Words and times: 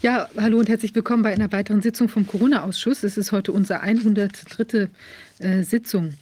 Ja, 0.00 0.28
hallo 0.36 0.60
und 0.60 0.68
herzlich 0.68 0.94
willkommen 0.94 1.24
bei 1.24 1.32
einer 1.32 1.50
weiteren 1.50 1.82
Sitzung 1.82 2.08
vom 2.08 2.24
Corona-Ausschuss. 2.24 3.02
Es 3.02 3.16
ist 3.16 3.32
heute 3.32 3.50
unsere 3.50 3.80
103. 3.80 4.88
Äh, 5.40 5.62
Sitzung. 5.64 6.14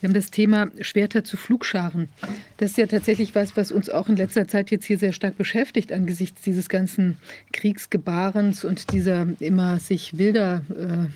Wir 0.00 0.08
haben 0.08 0.14
das 0.14 0.30
Thema 0.30 0.68
Schwerter 0.82 1.24
zu 1.24 1.38
Flugscharen. 1.38 2.10
Das 2.58 2.72
ist 2.72 2.76
ja 2.76 2.86
tatsächlich 2.86 3.34
was, 3.34 3.56
was 3.56 3.72
uns 3.72 3.88
auch 3.88 4.10
in 4.10 4.16
letzter 4.16 4.48
Zeit 4.48 4.70
jetzt 4.70 4.84
hier 4.84 4.98
sehr 4.98 5.14
stark 5.14 5.38
beschäftigt 5.38 5.92
angesichts 5.92 6.42
dieses 6.42 6.68
ganzen 6.68 7.16
Kriegsgebarens 7.54 8.66
und 8.66 8.92
dieser 8.92 9.26
immer 9.40 9.78
sich 9.78 10.18
wilder 10.18 10.60
äh, 10.70 11.06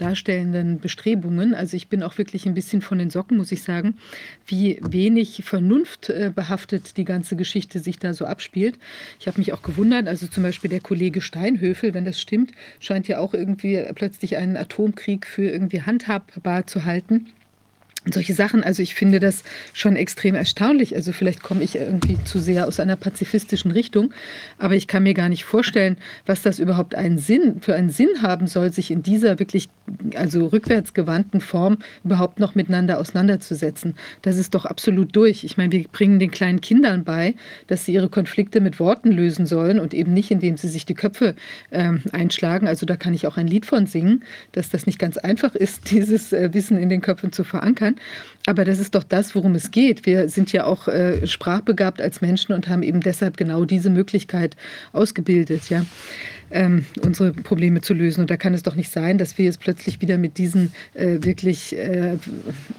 darstellenden 0.00 0.80
Bestrebungen. 0.80 1.54
Also 1.54 1.76
ich 1.76 1.88
bin 1.88 2.02
auch 2.02 2.18
wirklich 2.18 2.46
ein 2.46 2.54
bisschen 2.54 2.82
von 2.82 2.98
den 2.98 3.10
Socken, 3.10 3.36
muss 3.36 3.52
ich 3.52 3.62
sagen, 3.62 3.98
wie 4.46 4.80
wenig 4.82 5.42
Vernunft 5.44 6.10
äh, 6.10 6.32
behaftet 6.34 6.96
die 6.96 7.04
ganze 7.04 7.36
Geschichte 7.36 7.80
sich 7.80 7.98
da 7.98 8.14
so 8.14 8.24
abspielt. 8.24 8.78
Ich 9.18 9.26
habe 9.26 9.38
mich 9.38 9.52
auch 9.52 9.62
gewundert, 9.62 10.08
also 10.08 10.26
zum 10.26 10.42
Beispiel 10.42 10.70
der 10.70 10.80
Kollege 10.80 11.20
Steinhöfel, 11.20 11.94
wenn 11.94 12.04
das 12.04 12.20
stimmt, 12.20 12.52
scheint 12.78 13.08
ja 13.08 13.18
auch 13.18 13.34
irgendwie 13.34 13.84
plötzlich 13.94 14.36
einen 14.36 14.56
Atomkrieg 14.56 15.26
für 15.26 15.48
irgendwie 15.48 15.82
handhabbar 15.82 16.66
zu 16.66 16.84
halten 16.84 17.26
solche 18.06 18.32
Sachen. 18.32 18.64
Also 18.64 18.82
ich 18.82 18.94
finde 18.94 19.20
das 19.20 19.42
schon 19.74 19.94
extrem 19.94 20.34
erstaunlich. 20.34 20.96
Also 20.96 21.12
vielleicht 21.12 21.42
komme 21.42 21.62
ich 21.62 21.76
irgendwie 21.76 22.22
zu 22.24 22.38
sehr 22.38 22.66
aus 22.66 22.80
einer 22.80 22.96
pazifistischen 22.96 23.70
Richtung, 23.70 24.14
aber 24.58 24.74
ich 24.74 24.86
kann 24.86 25.02
mir 25.02 25.12
gar 25.12 25.28
nicht 25.28 25.44
vorstellen, 25.44 25.98
was 26.24 26.40
das 26.40 26.58
überhaupt 26.58 26.94
einen 26.94 27.18
Sinn 27.18 27.60
für 27.60 27.74
einen 27.74 27.90
Sinn 27.90 28.22
haben 28.22 28.46
soll, 28.46 28.72
sich 28.72 28.90
in 28.90 29.02
dieser 29.02 29.38
wirklich 29.38 29.68
also 30.14 30.46
rückwärtsgewandten 30.46 31.40
Form 31.40 31.78
überhaupt 32.02 32.40
noch 32.40 32.54
miteinander 32.54 32.98
auseinanderzusetzen. 32.98 33.94
Das 34.22 34.38
ist 34.38 34.54
doch 34.54 34.64
absolut 34.64 35.14
durch. 35.14 35.44
Ich 35.44 35.58
meine, 35.58 35.72
wir 35.72 35.84
bringen 35.84 36.18
den 36.18 36.30
kleinen 36.30 36.62
Kindern 36.62 37.04
bei, 37.04 37.34
dass 37.66 37.84
sie 37.84 37.92
ihre 37.92 38.08
Konflikte 38.08 38.60
mit 38.60 38.80
Worten 38.80 39.12
lösen 39.12 39.44
sollen 39.44 39.78
und 39.78 39.92
eben 39.92 40.14
nicht, 40.14 40.30
indem 40.30 40.56
sie 40.56 40.68
sich 40.68 40.86
die 40.86 40.94
Köpfe 40.94 41.34
ähm, 41.70 42.02
einschlagen. 42.12 42.66
Also 42.66 42.86
da 42.86 42.96
kann 42.96 43.12
ich 43.12 43.26
auch 43.26 43.36
ein 43.36 43.46
Lied 43.46 43.66
von 43.66 43.86
singen, 43.86 44.24
dass 44.52 44.70
das 44.70 44.86
nicht 44.86 44.98
ganz 44.98 45.18
einfach 45.18 45.54
ist, 45.54 45.90
dieses 45.90 46.32
äh, 46.32 46.54
Wissen 46.54 46.78
in 46.78 46.88
den 46.88 47.02
Köpfen 47.02 47.30
zu 47.32 47.44
verankern 47.44 47.89
kann. 47.90 48.00
Aber 48.46 48.64
das 48.64 48.78
ist 48.78 48.94
doch 48.94 49.04
das, 49.04 49.34
worum 49.34 49.54
es 49.54 49.70
geht. 49.70 50.06
Wir 50.06 50.28
sind 50.28 50.52
ja 50.52 50.64
auch 50.64 50.88
äh, 50.88 51.26
sprachbegabt 51.26 52.00
als 52.00 52.20
Menschen 52.20 52.54
und 52.54 52.68
haben 52.68 52.82
eben 52.82 53.00
deshalb 53.00 53.36
genau 53.36 53.64
diese 53.64 53.90
Möglichkeit 53.90 54.56
ausgebildet, 54.92 55.68
ja, 55.68 55.84
ähm, 56.50 56.86
unsere 57.02 57.32
Probleme 57.32 57.80
zu 57.80 57.94
lösen. 57.94 58.22
Und 58.22 58.30
da 58.30 58.36
kann 58.36 58.54
es 58.54 58.62
doch 58.62 58.74
nicht 58.74 58.90
sein, 58.90 59.18
dass 59.18 59.36
wir 59.36 59.44
jetzt 59.44 59.60
plötzlich 59.60 60.00
wieder 60.00 60.18
mit 60.18 60.38
diesen 60.38 60.72
äh, 60.94 61.18
wirklich 61.20 61.76
äh, 61.76 62.16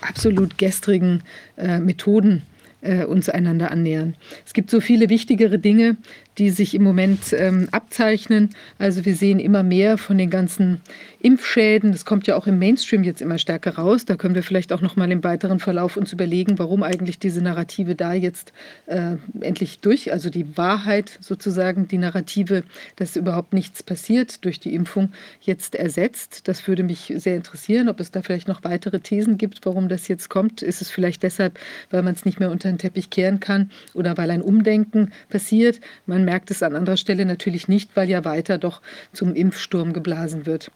absolut 0.01 0.57
gestrigen 0.57 1.21
äh, 1.57 1.79
Methoden 1.79 2.41
äh, 2.81 3.05
uns 3.05 3.29
einander 3.29 3.71
annähern. 3.71 4.15
Es 4.45 4.53
gibt 4.53 4.71
so 4.71 4.81
viele 4.81 5.09
wichtigere 5.09 5.59
Dinge, 5.59 5.97
die 6.37 6.49
sich 6.49 6.73
im 6.73 6.83
Moment 6.83 7.33
ähm, 7.33 7.67
abzeichnen. 7.71 8.51
Also 8.77 9.05
wir 9.05 9.15
sehen 9.15 9.39
immer 9.39 9.63
mehr 9.63 9.97
von 9.97 10.17
den 10.17 10.29
ganzen 10.29 10.81
Impfschäden. 11.19 11.91
Das 11.91 12.05
kommt 12.05 12.25
ja 12.25 12.35
auch 12.35 12.47
im 12.47 12.57
Mainstream 12.57 13.03
jetzt 13.03 13.21
immer 13.21 13.37
stärker 13.37 13.75
raus. 13.75 14.05
Da 14.05 14.15
können 14.15 14.33
wir 14.33 14.43
vielleicht 14.43 14.73
auch 14.73 14.81
noch 14.81 14.95
mal 14.95 15.11
im 15.11 15.23
weiteren 15.23 15.59
Verlauf 15.59 15.97
uns 15.97 16.13
überlegen, 16.13 16.57
warum 16.57 16.83
eigentlich 16.83 17.19
diese 17.19 17.41
Narrative 17.41 17.95
da 17.95 18.13
jetzt 18.13 18.53
äh, 18.87 19.17
endlich 19.41 19.79
durch, 19.81 20.11
also 20.11 20.29
die 20.29 20.57
Wahrheit 20.57 21.17
sozusagen, 21.19 21.87
die 21.87 21.97
Narrative, 21.97 22.63
dass 22.95 23.15
überhaupt 23.15 23.53
nichts 23.53 23.83
passiert 23.83 24.43
durch 24.45 24.59
die 24.59 24.73
Impfung, 24.73 25.11
jetzt 25.41 25.75
ersetzt. 25.75 26.47
Das 26.47 26.67
würde 26.67 26.83
mich 26.83 27.13
sehr 27.17 27.35
interessieren, 27.35 27.89
ob 27.89 27.99
es 27.99 28.11
da 28.11 28.21
vielleicht 28.21 28.47
noch 28.47 28.63
weitere 28.63 28.99
Thesen 28.99 29.37
gibt, 29.37 29.65
warum 29.65 29.89
das 29.89 30.07
jetzt 30.07 30.29
kommt. 30.29 30.61
Ist 30.61 30.81
es 30.81 30.89
vielleicht 30.89 31.23
deshalb, 31.23 31.59
weil 31.89 32.03
man 32.03 32.15
es 32.15 32.25
nicht 32.25 32.39
mehr 32.39 32.51
unter 32.51 32.69
den 32.69 32.77
Teppich 32.77 33.09
kehren 33.09 33.39
kann 33.39 33.69
oder 33.93 34.17
weil 34.17 34.31
ein 34.31 34.41
Umdenken 34.41 35.11
passiert? 35.29 35.79
Man 36.05 36.20
man 36.21 36.25
merkt 36.25 36.51
es 36.51 36.61
an 36.61 36.75
anderer 36.75 36.97
Stelle 36.97 37.25
natürlich 37.25 37.67
nicht, 37.67 37.95
weil 37.95 38.07
ja 38.09 38.23
weiter 38.23 38.59
doch 38.59 38.81
zum 39.11 39.33
Impfsturm 39.33 39.91
geblasen 39.91 40.45
wird. 40.45 40.71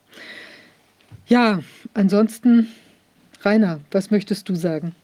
Ja, 1.28 1.60
ansonsten, 1.94 2.68
Rainer, 3.42 3.80
was 3.92 4.10
möchtest 4.10 4.50
du 4.50 4.55
sagen? 4.55 4.95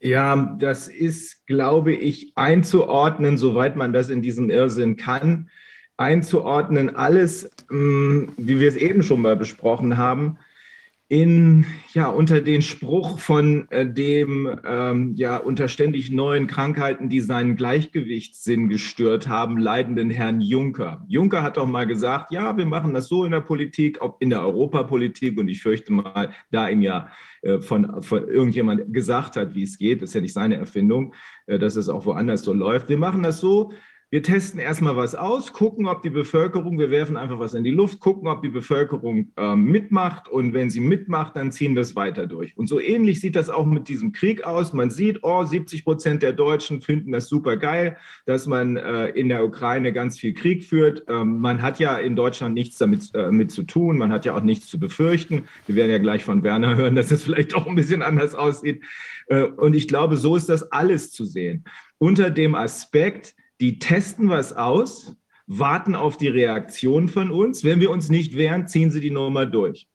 Ja, 0.00 0.56
das 0.58 0.88
ist, 0.88 1.46
glaube 1.46 1.92
ich, 1.92 2.32
einzuordnen, 2.34 3.38
soweit 3.38 3.76
man 3.76 3.92
das 3.92 4.10
in 4.10 4.20
diesem 4.20 4.50
Irrsinn 4.50 4.96
kann, 4.96 5.48
einzuordnen, 5.96 6.94
alles, 6.94 7.48
mm, 7.70 8.24
wie 8.36 8.60
wir 8.60 8.68
es 8.68 8.76
eben 8.76 9.02
schon 9.02 9.22
mal 9.22 9.36
besprochen 9.36 9.96
haben, 9.96 10.38
in, 11.08 11.66
ja, 11.92 12.08
unter 12.08 12.40
den 12.40 12.62
Spruch 12.62 13.20
von 13.20 13.70
äh, 13.70 13.86
dem 13.86 14.58
ähm, 14.64 15.14
ja, 15.14 15.36
unter 15.36 15.68
ständig 15.68 16.10
neuen 16.10 16.48
Krankheiten, 16.48 17.08
die 17.08 17.20
seinen 17.20 17.54
Gleichgewichtssinn 17.54 18.68
gestört 18.68 19.28
haben, 19.28 19.58
leidenden 19.58 20.10
Herrn 20.10 20.40
Juncker. 20.40 21.04
Juncker 21.06 21.44
hat 21.44 21.58
doch 21.58 21.66
mal 21.66 21.86
gesagt, 21.86 22.32
ja, 22.32 22.56
wir 22.56 22.66
machen 22.66 22.92
das 22.92 23.06
so 23.06 23.24
in 23.24 23.30
der 23.30 23.40
Politik, 23.40 24.00
auch 24.00 24.16
in 24.20 24.30
der 24.30 24.42
Europapolitik 24.42 25.38
und 25.38 25.46
ich 25.46 25.62
fürchte 25.62 25.92
mal, 25.92 26.30
da 26.50 26.68
ihm 26.68 26.82
ja 26.82 27.08
äh, 27.42 27.60
von, 27.60 28.02
von 28.02 28.26
irgendjemand 28.26 28.92
gesagt 28.92 29.36
hat, 29.36 29.54
wie 29.54 29.62
es 29.62 29.78
geht, 29.78 30.02
das 30.02 30.10
ist 30.10 30.14
ja 30.14 30.20
nicht 30.22 30.34
seine 30.34 30.56
Erfindung, 30.56 31.14
äh, 31.46 31.56
dass 31.60 31.76
es 31.76 31.88
auch 31.88 32.04
woanders 32.04 32.42
so 32.42 32.52
läuft. 32.52 32.88
Wir 32.88 32.98
machen 32.98 33.22
das 33.22 33.38
so, 33.38 33.72
wir 34.10 34.22
testen 34.22 34.60
erstmal 34.60 34.96
was 34.96 35.16
aus, 35.16 35.52
gucken, 35.52 35.88
ob 35.88 36.02
die 36.02 36.10
Bevölkerung, 36.10 36.78
wir 36.78 36.92
werfen 36.92 37.16
einfach 37.16 37.40
was 37.40 37.54
in 37.54 37.64
die 37.64 37.72
Luft, 37.72 37.98
gucken, 37.98 38.28
ob 38.28 38.40
die 38.40 38.48
Bevölkerung 38.48 39.32
äh, 39.36 39.56
mitmacht 39.56 40.28
und 40.28 40.54
wenn 40.54 40.70
sie 40.70 40.78
mitmacht, 40.78 41.34
dann 41.34 41.50
ziehen 41.50 41.74
wir 41.74 41.82
es 41.82 41.96
weiter 41.96 42.28
durch. 42.28 42.56
Und 42.56 42.68
so 42.68 42.78
ähnlich 42.78 43.20
sieht 43.20 43.34
das 43.34 43.50
auch 43.50 43.66
mit 43.66 43.88
diesem 43.88 44.12
Krieg 44.12 44.44
aus. 44.44 44.72
Man 44.72 44.90
sieht, 44.90 45.24
oh, 45.24 45.44
70 45.44 45.84
Prozent 45.84 46.22
der 46.22 46.32
Deutschen 46.32 46.82
finden 46.82 47.10
das 47.10 47.28
super 47.28 47.56
geil, 47.56 47.96
dass 48.26 48.46
man 48.46 48.76
äh, 48.76 49.08
in 49.08 49.28
der 49.28 49.44
Ukraine 49.44 49.92
ganz 49.92 50.20
viel 50.20 50.34
Krieg 50.34 50.62
führt. 50.62 51.02
Ähm, 51.08 51.40
man 51.40 51.60
hat 51.60 51.80
ja 51.80 51.96
in 51.96 52.14
Deutschland 52.14 52.54
nichts 52.54 52.78
damit 52.78 53.12
äh, 53.12 53.32
mit 53.32 53.50
zu 53.50 53.64
tun, 53.64 53.98
man 53.98 54.12
hat 54.12 54.24
ja 54.24 54.36
auch 54.36 54.42
nichts 54.42 54.68
zu 54.68 54.78
befürchten. 54.78 55.48
Wir 55.66 55.74
werden 55.74 55.90
ja 55.90 55.98
gleich 55.98 56.22
von 56.22 56.44
Werner 56.44 56.76
hören, 56.76 56.94
dass 56.94 57.10
es 57.10 57.24
vielleicht 57.24 57.56
auch 57.56 57.66
ein 57.66 57.74
bisschen 57.74 58.02
anders 58.02 58.36
aussieht. 58.36 58.84
Äh, 59.26 59.42
und 59.42 59.74
ich 59.74 59.88
glaube, 59.88 60.16
so 60.16 60.36
ist 60.36 60.48
das 60.48 60.70
alles 60.70 61.10
zu 61.10 61.24
sehen. 61.24 61.64
Unter 61.98 62.30
dem 62.30 62.54
Aspekt, 62.54 63.34
die 63.60 63.78
testen 63.78 64.28
was 64.28 64.52
aus, 64.52 65.14
warten 65.46 65.94
auf 65.94 66.16
die 66.16 66.28
Reaktion 66.28 67.08
von 67.08 67.30
uns. 67.30 67.64
Wenn 67.64 67.80
wir 67.80 67.90
uns 67.90 68.08
nicht 68.08 68.36
wehren, 68.36 68.66
ziehen 68.66 68.90
sie 68.90 69.00
die 69.00 69.10
Nummer 69.10 69.46
durch. 69.46 69.86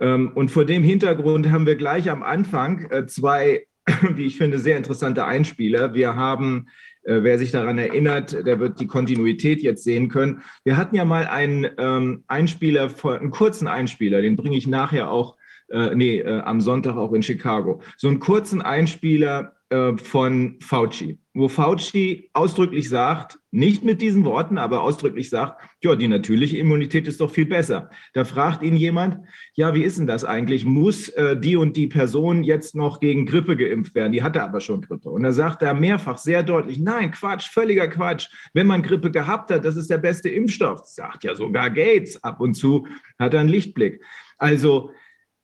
Ähm, 0.00 0.32
und 0.34 0.50
vor 0.50 0.64
dem 0.64 0.82
Hintergrund 0.82 1.50
haben 1.50 1.66
wir 1.66 1.76
gleich 1.76 2.10
am 2.10 2.22
Anfang 2.22 2.90
äh, 2.90 3.06
zwei, 3.06 3.66
wie 4.14 4.26
ich 4.26 4.36
finde, 4.36 4.58
sehr 4.58 4.76
interessante 4.76 5.24
Einspieler. 5.24 5.94
Wir 5.94 6.16
haben, 6.16 6.68
äh, 7.04 7.22
wer 7.22 7.38
sich 7.38 7.50
daran 7.50 7.78
erinnert, 7.78 8.32
der 8.46 8.58
wird 8.58 8.80
die 8.80 8.86
Kontinuität 8.86 9.62
jetzt 9.62 9.84
sehen 9.84 10.08
können. 10.08 10.42
Wir 10.64 10.76
hatten 10.76 10.96
ja 10.96 11.04
mal 11.04 11.26
einen 11.26 11.66
ähm, 11.78 12.24
Einspieler, 12.26 12.90
einen 13.04 13.30
kurzen 13.30 13.68
Einspieler, 13.68 14.22
den 14.22 14.36
bringe 14.36 14.56
ich 14.56 14.66
nachher 14.66 15.10
auch, 15.10 15.36
äh, 15.68 15.94
nee, 15.94 16.22
am 16.22 16.60
Sonntag 16.60 16.96
auch 16.96 17.12
in 17.12 17.24
Chicago. 17.24 17.80
So 17.96 18.08
einen 18.08 18.20
kurzen 18.20 18.62
Einspieler 18.62 19.55
äh, 19.68 19.96
von 19.98 20.60
Fauci, 20.60 21.18
wo 21.34 21.48
Fauci 21.48 22.30
ausdrücklich 22.34 22.88
sagt, 22.88 23.38
nicht 23.50 23.82
mit 23.82 24.00
diesen 24.00 24.24
Worten, 24.24 24.58
aber 24.58 24.82
ausdrücklich 24.82 25.28
sagt, 25.28 25.60
ja, 25.82 25.96
die 25.96 26.06
natürliche 26.06 26.58
Immunität 26.58 27.08
ist 27.08 27.20
doch 27.20 27.32
viel 27.32 27.46
besser. 27.46 27.90
Da 28.12 28.24
fragt 28.24 28.62
ihn 28.62 28.76
jemand, 28.76 29.26
ja, 29.54 29.74
wie 29.74 29.82
ist 29.82 29.98
denn 29.98 30.06
das 30.06 30.24
eigentlich? 30.24 30.64
Muss 30.64 31.08
äh, 31.08 31.36
die 31.36 31.56
und 31.56 31.76
die 31.76 31.88
Person 31.88 32.44
jetzt 32.44 32.76
noch 32.76 33.00
gegen 33.00 33.26
Grippe 33.26 33.56
geimpft 33.56 33.96
werden? 33.96 34.12
Die 34.12 34.22
hatte 34.22 34.42
aber 34.42 34.60
schon 34.60 34.82
Grippe. 34.82 35.10
Und 35.10 35.24
da 35.24 35.32
sagt 35.32 35.62
er 35.62 35.74
mehrfach 35.74 36.18
sehr 36.18 36.44
deutlich, 36.44 36.78
nein, 36.78 37.10
Quatsch, 37.10 37.48
völliger 37.48 37.88
Quatsch. 37.88 38.28
Wenn 38.54 38.68
man 38.68 38.82
Grippe 38.82 39.10
gehabt 39.10 39.50
hat, 39.50 39.64
das 39.64 39.74
ist 39.74 39.90
der 39.90 39.98
beste 39.98 40.28
Impfstoff. 40.28 40.86
Sagt 40.86 41.24
ja 41.24 41.34
sogar 41.34 41.70
Gates. 41.70 42.22
Ab 42.22 42.40
und 42.40 42.54
zu 42.54 42.86
hat 43.18 43.34
er 43.34 43.40
einen 43.40 43.48
Lichtblick. 43.48 44.00
Also 44.38 44.92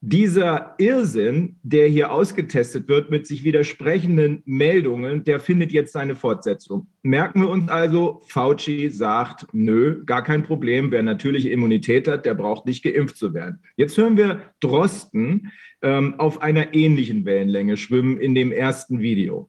dieser 0.04 0.74
Irrsinn, 0.78 1.60
der 1.62 1.86
hier 1.86 2.10
ausgetestet 2.10 2.88
wird 2.88 3.10
mit 3.12 3.24
sich 3.24 3.44
widersprechenden 3.44 4.42
Meldungen, 4.46 5.22
der 5.22 5.38
findet 5.38 5.70
jetzt 5.70 5.92
seine 5.92 6.16
Fortsetzung. 6.16 6.88
Merken 7.02 7.42
wir 7.42 7.48
uns 7.48 7.70
also, 7.70 8.20
Fauci 8.26 8.90
sagt, 8.90 9.46
nö, 9.52 10.04
gar 10.04 10.24
kein 10.24 10.42
Problem, 10.42 10.90
wer 10.90 11.04
natürliche 11.04 11.50
Immunität 11.50 12.08
hat, 12.08 12.26
der 12.26 12.34
braucht 12.34 12.66
nicht 12.66 12.82
geimpft 12.82 13.16
zu 13.16 13.32
werden. 13.32 13.60
Jetzt 13.76 13.96
hören 13.96 14.16
wir 14.16 14.42
Drosten 14.58 15.52
ähm, 15.82 16.18
auf 16.18 16.42
einer 16.42 16.74
ähnlichen 16.74 17.24
Wellenlänge 17.24 17.76
schwimmen 17.76 18.18
in 18.18 18.34
dem 18.34 18.50
ersten 18.50 18.98
Video. 18.98 19.48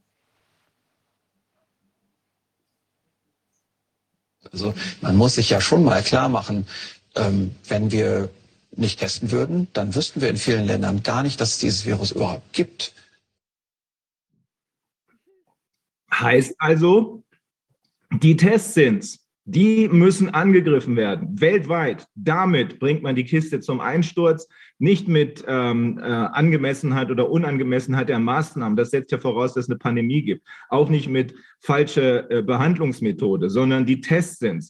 Also 4.51 4.75
man 5.01 5.15
muss 5.15 5.33
sich 5.33 5.49
ja 5.49 5.59
schon 5.59 5.83
mal 5.83 6.03
klar 6.03 6.29
machen, 6.29 6.67
ähm, 7.15 7.55
wenn 7.67 7.91
wir 7.91 8.29
nicht 8.75 8.99
testen 8.99 9.31
würden, 9.31 9.67
dann 9.73 9.95
wüssten 9.95 10.21
wir 10.21 10.29
in 10.29 10.37
vielen 10.37 10.65
Ländern 10.65 11.03
gar 11.03 11.23
nicht, 11.23 11.39
dass 11.39 11.51
es 11.51 11.59
dieses 11.59 11.85
Virus 11.85 12.11
überhaupt 12.11 12.53
gibt. 12.53 12.93
Heißt 16.11 16.55
also, 16.59 17.23
die 18.11 18.35
Tests 18.37 18.73
sind 18.73 19.19
die 19.45 19.89
müssen 19.89 20.29
angegriffen 20.29 20.95
werden, 20.95 21.41
weltweit. 21.41 22.05
Damit 22.15 22.79
bringt 22.79 23.03
man 23.03 23.15
die 23.15 23.25
Kiste 23.25 23.59
zum 23.59 23.81
Einsturz, 23.81 24.47
nicht 24.79 25.07
mit 25.07 25.43
ähm, 25.47 25.99
äh, 25.99 26.03
Angemessenheit 26.03 27.11
oder 27.11 27.29
Unangemessenheit 27.29 28.07
der 28.07 28.19
Maßnahmen. 28.19 28.77
Das 28.77 28.91
setzt 28.91 29.11
ja 29.11 29.17
voraus, 29.17 29.53
dass 29.53 29.65
es 29.65 29.69
eine 29.69 29.79
Pandemie 29.79 30.23
gibt. 30.23 30.47
Auch 30.69 30.89
nicht 30.89 31.09
mit 31.09 31.35
falscher 31.59 32.29
äh, 32.31 32.41
Behandlungsmethode, 32.41 33.49
sondern 33.49 33.85
die 33.85 33.99
Tests 33.99 34.39
sind 34.39 34.69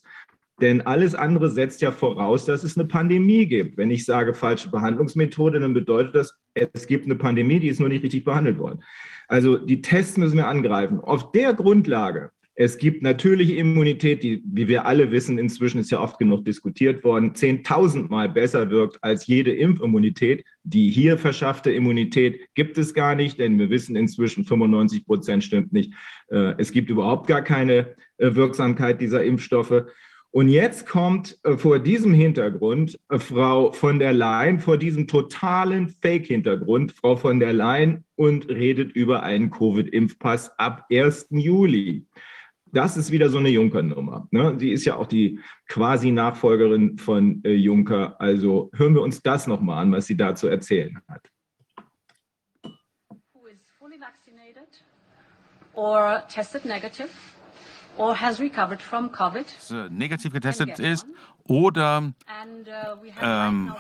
Denn 0.62 0.82
alles 0.82 1.16
andere 1.16 1.50
setzt 1.50 1.82
ja 1.82 1.92
voraus, 1.92 2.46
dass 2.46 2.64
es 2.64 2.78
eine 2.78 2.88
Pandemie 2.88 3.46
gibt. 3.46 3.78
Wenn 3.78 3.92
ich 3.92 4.06
sage 4.06 4.34
falsche 4.34 4.70
Behandlungsmethode, 4.70 5.60
dann 5.60 5.74
bedeutet 5.74 6.16
das, 6.16 6.38
es 6.54 6.88
gibt 6.88 7.06
eine 7.06 7.16
Pandemie, 7.16 7.60
die 7.60 7.70
ist 7.70 7.80
nur 7.80 7.90
nicht 7.90 8.04
richtig 8.04 8.24
behandelt 8.24 8.60
worden. 8.60 8.84
Also 9.28 9.58
die 9.58 9.82
Tests 9.82 10.18
müssen 10.18 10.38
wir 10.38 10.48
angreifen. 10.48 11.00
Auf 11.00 11.32
der 11.32 11.54
Grundlage 11.54 12.32
es 12.56 12.78
gibt 12.78 13.02
natürliche 13.02 13.56
Immunität, 13.56 14.22
die, 14.22 14.44
wie 14.46 14.68
wir 14.68 14.86
alle 14.86 15.10
wissen, 15.10 15.40
inzwischen 15.40 15.80
ist 15.80 15.90
ja 15.90 16.00
oft 16.00 16.20
genug 16.20 16.46
diskutiert 16.46 17.04
worden, 17.04 17.34
zehntausendmal 17.34 18.30
besser 18.30 18.70
wirkt 18.70 19.04
als 19.04 19.26
jede 19.26 19.52
Impfimmunität. 19.52 20.46
Die 20.64 20.92
hier 20.92 21.18
verschaffte 21.18 21.72
Immunität 21.72 22.42
gibt 22.54 22.78
es 22.78 22.94
gar 22.94 23.16
nicht, 23.16 23.40
denn 23.40 23.58
wir 23.58 23.72
wissen 23.72 23.96
inzwischen, 23.96 24.46
95 24.46 25.06
Prozent 25.06 25.44
stimmt 25.44 25.74
nicht. 25.74 25.94
Äh, 26.30 26.54
es 26.60 26.72
gibt 26.72 26.92
überhaupt 26.92 27.26
gar 27.26 27.42
keine 27.42 27.96
äh, 28.18 28.36
Wirksamkeit 28.36 29.02
dieser 29.02 29.24
Impfstoffe. 29.24 29.86
Und 30.34 30.50
jetzt 30.50 30.88
kommt 30.88 31.38
äh, 31.44 31.58
vor 31.58 31.78
diesem 31.78 32.12
Hintergrund 32.12 33.00
Frau 33.10 33.72
von 33.72 34.00
der 34.00 34.14
Leyen, 34.14 34.60
vor 34.60 34.78
diesem 34.78 35.08
totalen 35.08 35.90
Fake-Hintergrund, 36.02 36.94
Frau 36.94 37.16
von 37.16 37.40
der 37.40 37.54
Leyen 37.54 38.04
und 38.16 38.50
redet 38.50 38.92
über 38.94 39.22
einen 39.22 39.52
Covid-Impfpass 39.52 40.58
ab 40.58 40.88
1. 40.90 41.28
Juli 41.30 42.08
das 42.74 42.98
ist 42.98 43.12
wieder 43.12 43.30
so 43.30 43.38
eine 43.38 43.50
Juncker-Nummer. 43.50 44.28
Ne? 44.32 44.56
Sie 44.60 44.72
ist 44.72 44.84
ja 44.84 44.96
auch 44.96 45.06
die 45.06 45.40
quasi 45.68 46.12
Nachfolgerin 46.12 46.98
von 46.98 47.44
äh, 47.46 47.52
Juncker. 47.52 48.20
Also 48.20 48.72
hören 48.74 48.96
wir 48.96 49.04
uns 49.04 49.22
das 49.22 49.46
nochmal 49.46 49.84
an, 49.84 49.92
was 49.92 50.08
sie 50.08 50.18
da 50.18 50.34
zu 50.34 50.48
erzählen 50.48 51.00
hat. 51.08 51.30
Who 53.34 53.46
is 53.46 53.60
fully 53.78 54.00
vaccinated 54.00 54.84
or 55.76 56.24
tested 56.28 56.66
negative 56.66 57.10
Negativ 59.90 60.34
getestet 60.34 60.80
ist 60.80 61.06
oder 61.46 62.02
uh, 62.02 63.06
ähm, 63.22 63.74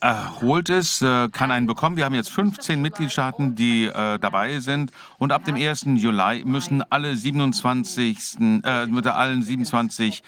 erholt 0.00 0.68
es, 0.68 1.02
äh, 1.02 1.28
kann 1.30 1.50
einen 1.50 1.66
bekommen. 1.66 1.96
Wir 1.96 2.04
haben 2.04 2.14
jetzt 2.14 2.30
15 2.30 2.80
Mitgliedstaaten, 2.80 3.54
die 3.54 3.86
äh, 3.86 4.18
dabei 4.18 4.60
sind. 4.60 4.90
Und 5.18 5.32
ab 5.32 5.44
dem 5.44 5.56
1. 5.56 5.86
Juli 5.96 6.44
müssen 6.44 6.82
alle 6.90 7.16
27, 7.16 8.36
äh, 8.64 8.86
mit 8.86 9.06
allen 9.06 9.42
27 9.42 10.22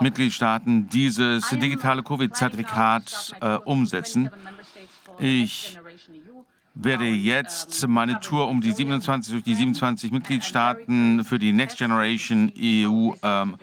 Mitgliedstaaten 0.00 0.88
dieses 0.88 1.48
digitale 1.50 2.02
Covid-Zertifikat 2.02 3.34
äh, 3.40 3.56
umsetzen. 3.56 4.30
Ich 5.18 5.78
werde 6.74 7.06
jetzt 7.06 7.86
meine 7.86 8.20
Tour 8.20 8.48
um 8.48 8.60
die 8.60 8.72
27 8.72 9.32
durch 9.32 9.44
die 9.44 9.54
27 9.54 10.10
Mitgliedstaaten 10.10 11.24
für 11.24 11.38
die 11.38 11.52
Next 11.52 11.78
Generation 11.78 12.52
EU 12.56 13.12
ähm, 13.22 13.56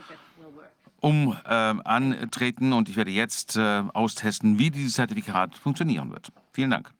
um 1.02 1.36
äh, 1.46 1.50
antreten 1.50 2.74
und 2.74 2.90
ich 2.90 2.98
werde 2.98 3.12
jetzt 3.12 3.56
äh, 3.56 3.84
austesten, 3.94 4.60
wie 4.60 4.70
dieses 4.70 4.94
Zertifikat 4.94 5.58
funktionieren 5.58 6.12
wird. 6.12 6.30
Vielen 6.52 6.72
Dank. 6.72 6.92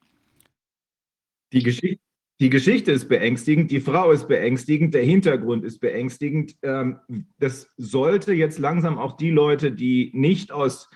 Die 1.52 1.62
Geschichte, 1.62 2.00
die 2.40 2.48
Geschichte 2.48 2.92
ist 2.92 3.08
beängstigend, 3.08 3.70
die 3.70 3.80
Frau 3.80 4.12
ist 4.12 4.26
beängstigend, 4.26 4.94
der 4.94 5.04
Hintergrund 5.04 5.64
ist 5.64 5.80
beängstigend. 5.80 6.56
Ähm, 6.62 6.98
das 7.38 7.68
sollte 7.76 8.32
jetzt 8.32 8.58
langsam 8.58 8.98
auch 8.98 9.16
die 9.16 9.30
Leute, 9.30 9.72
die 9.72 10.10
nicht 10.14 10.50
aus 10.50 10.88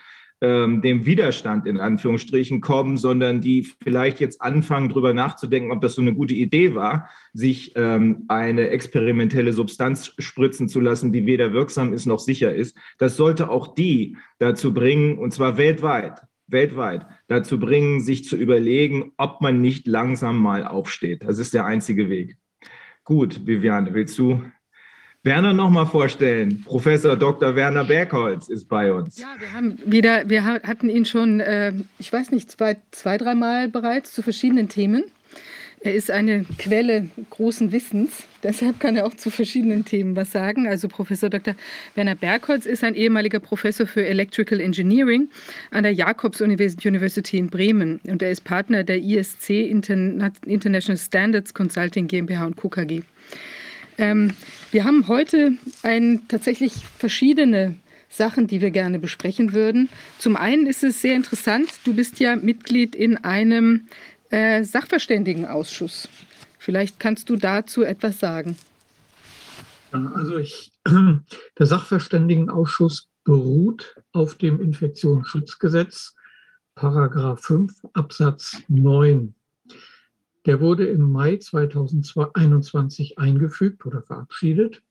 ähm, 0.45 0.83
dem 0.83 1.07
Widerstand 1.07 1.67
in 1.67 1.81
Anführungsstrichen 1.81 2.61
kommen, 2.61 2.99
sondern 2.99 3.41
die 3.41 3.67
vielleicht 3.83 4.21
jetzt 4.21 4.43
anfangen, 4.43 4.91
darüber 4.91 5.15
nachzudenken, 5.15 5.73
ob 5.73 5.81
das 5.81 5.95
so 5.95 6.03
eine 6.03 6.13
gute 6.13 6.35
Idee 6.35 6.75
war, 6.75 7.09
sich 7.33 7.73
ähm, 7.77 8.25
eine 8.29 8.69
experimentelle 8.69 9.55
Substanz 9.55 10.13
spritzen 10.19 10.69
zu 10.69 10.81
lassen, 10.81 11.13
die 11.13 11.25
weder 11.25 11.55
wirksam 11.55 11.95
ist 11.95 12.05
noch 12.05 12.19
sicher 12.19 12.55
ist. 12.55 12.77
Das 12.99 13.17
sollte 13.17 13.49
auch 13.49 13.75
die 13.75 14.19
dazu 14.39 14.75
bringen, 14.75 15.17
und 15.17 15.33
zwar 15.33 15.57
weltweit, 15.57 16.21
weltweit 16.47 17.07
dazu 17.27 17.59
bringen, 17.59 18.03
sich 18.03 18.27
zu 18.27 18.37
überlegen, 18.37 19.13
ob 19.17 19.41
man 19.41 19.63
nicht 19.63 19.87
langsam 19.87 20.37
mal 20.37 20.67
aufsteht. 20.67 21.25
Das 21.25 21.39
ist 21.39 21.55
der 21.55 21.65
einzige 21.65 22.11
Weg. 22.11 22.37
Gut, 23.03 23.47
Viviane, 23.47 23.95
willst 23.95 24.19
du 24.19 24.43
Werner 25.25 25.55
nochmal 25.55 25.87
vorstellen. 25.87 26.63
Professor 26.67 27.17
Dr. 27.17 27.57
Werner 27.57 27.85
Bergholz 27.85 28.49
ist 28.49 28.69
bei 28.69 28.93
uns. 28.93 29.19
Ja, 29.19 29.35
wir 29.39 29.53
haben 29.55 29.79
wieder, 29.87 30.29
wir 30.29 30.45
hatten 30.45 30.91
ihn 30.91 31.07
schon, 31.07 31.41
äh, 31.41 31.73
ich 31.99 32.13
weiß 32.13 32.31
nicht, 32.31 32.51
zwei, 32.51 32.77
zwei 32.91 33.17
dreimal 33.17 33.69
bereits 33.69 34.13
zu 34.13 34.21
verschiedenen 34.21 34.69
Themen. 34.69 35.05
Er 35.81 35.95
ist 35.95 36.11
eine 36.11 36.45
Quelle 36.59 37.09
großen 37.31 37.73
Wissens, 37.73 38.25
deshalb 38.43 38.81
kann 38.81 38.97
er 38.97 39.07
auch 39.07 39.15
zu 39.15 39.31
verschiedenen 39.31 39.87
Themen 39.87 40.15
was 40.15 40.31
sagen. 40.31 40.69
Also 40.69 40.89
Professor 40.89 41.31
Dr. 41.31 41.55
Werner 41.95 42.17
Bergholz 42.17 42.67
ist 42.67 42.85
ein 42.85 42.95
ehemaliger 42.95 43.41
Professor 43.41 43.87
für 43.87 44.05
Electrical 44.05 44.61
Engineering 44.61 45.31
an 45.71 45.85
der 45.85 45.93
Jakobs 45.93 46.43
University 46.43 47.39
in 47.39 47.49
Bremen 47.49 47.99
und 48.07 48.21
er 48.21 48.31
ist 48.31 48.45
Partner 48.45 48.85
der 48.85 48.99
ISC 48.99 49.49
International 49.51 50.99
Standards 50.99 51.55
Consulting 51.55 52.09
GmbH 52.09 52.45
und 52.45 52.57
Co. 52.57 52.69
KG. 52.69 53.03
Ähm, 53.99 54.33
wir 54.71 54.85
haben 54.85 55.09
heute 55.09 55.53
ein, 55.83 56.23
tatsächlich 56.29 56.73
verschiedene 56.99 57.77
Sachen, 58.09 58.47
die 58.47 58.61
wir 58.61 58.71
gerne 58.71 58.99
besprechen 58.99 59.53
würden. 59.53 59.89
Zum 60.19 60.37
einen 60.37 60.67
ist 60.67 60.85
es 60.85 61.01
sehr 61.03 61.17
interessant, 61.17 61.69
du 61.85 61.95
bist 61.95 62.21
ja 62.21 62.37
Mitglied 62.37 62.95
in 62.95 63.17
einem 63.19 63.89
äh, 64.31 64.65
Sachverständigenausschuss. 64.65 66.09
Vielleicht 66.59 66.99
kannst 66.99 67.29
du 67.29 67.37
dazu 67.37 67.83
etwas 67.83 68.19
sagen. 68.21 68.57
Also 69.93 70.39
ich, 70.39 70.73
der 71.59 71.67
Sachverständigenausschuss 71.67 73.09
beruht 73.25 73.97
auf 74.13 74.37
dem 74.37 74.61
Infektionsschutzgesetz, 74.61 76.15
Paragraph 76.75 77.41
5 77.43 77.73
Absatz 77.93 78.57
9. 78.69 79.35
Der 80.47 80.61
wurde 80.61 80.87
im 80.87 81.11
Mai 81.11 81.37
2021 81.39 83.19
eingefügt 83.19 83.87
oder 83.87 84.03
verabschiedet. 84.03 84.83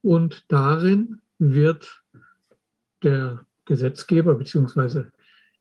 Und 0.00 0.44
darin 0.48 1.20
wird 1.38 2.02
der 3.02 3.44
Gesetzgeber 3.64 4.34
beziehungsweise 4.34 5.12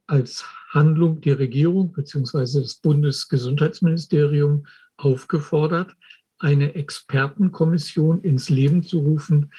als 0.07 0.45
Handlung 0.69 1.21
die 1.21 1.31
Regierung 1.31 1.91
beziehungsweise 1.91 2.61
das 2.61 2.75
Bundesgesundheitsministerium 2.75 4.67
aufgefordert, 4.97 5.95
eine 6.39 6.75
Expertenkommission 6.75 8.21
ins 8.21 8.49
Leben 8.49 8.83
zu 8.83 8.99
rufen, 8.99 9.51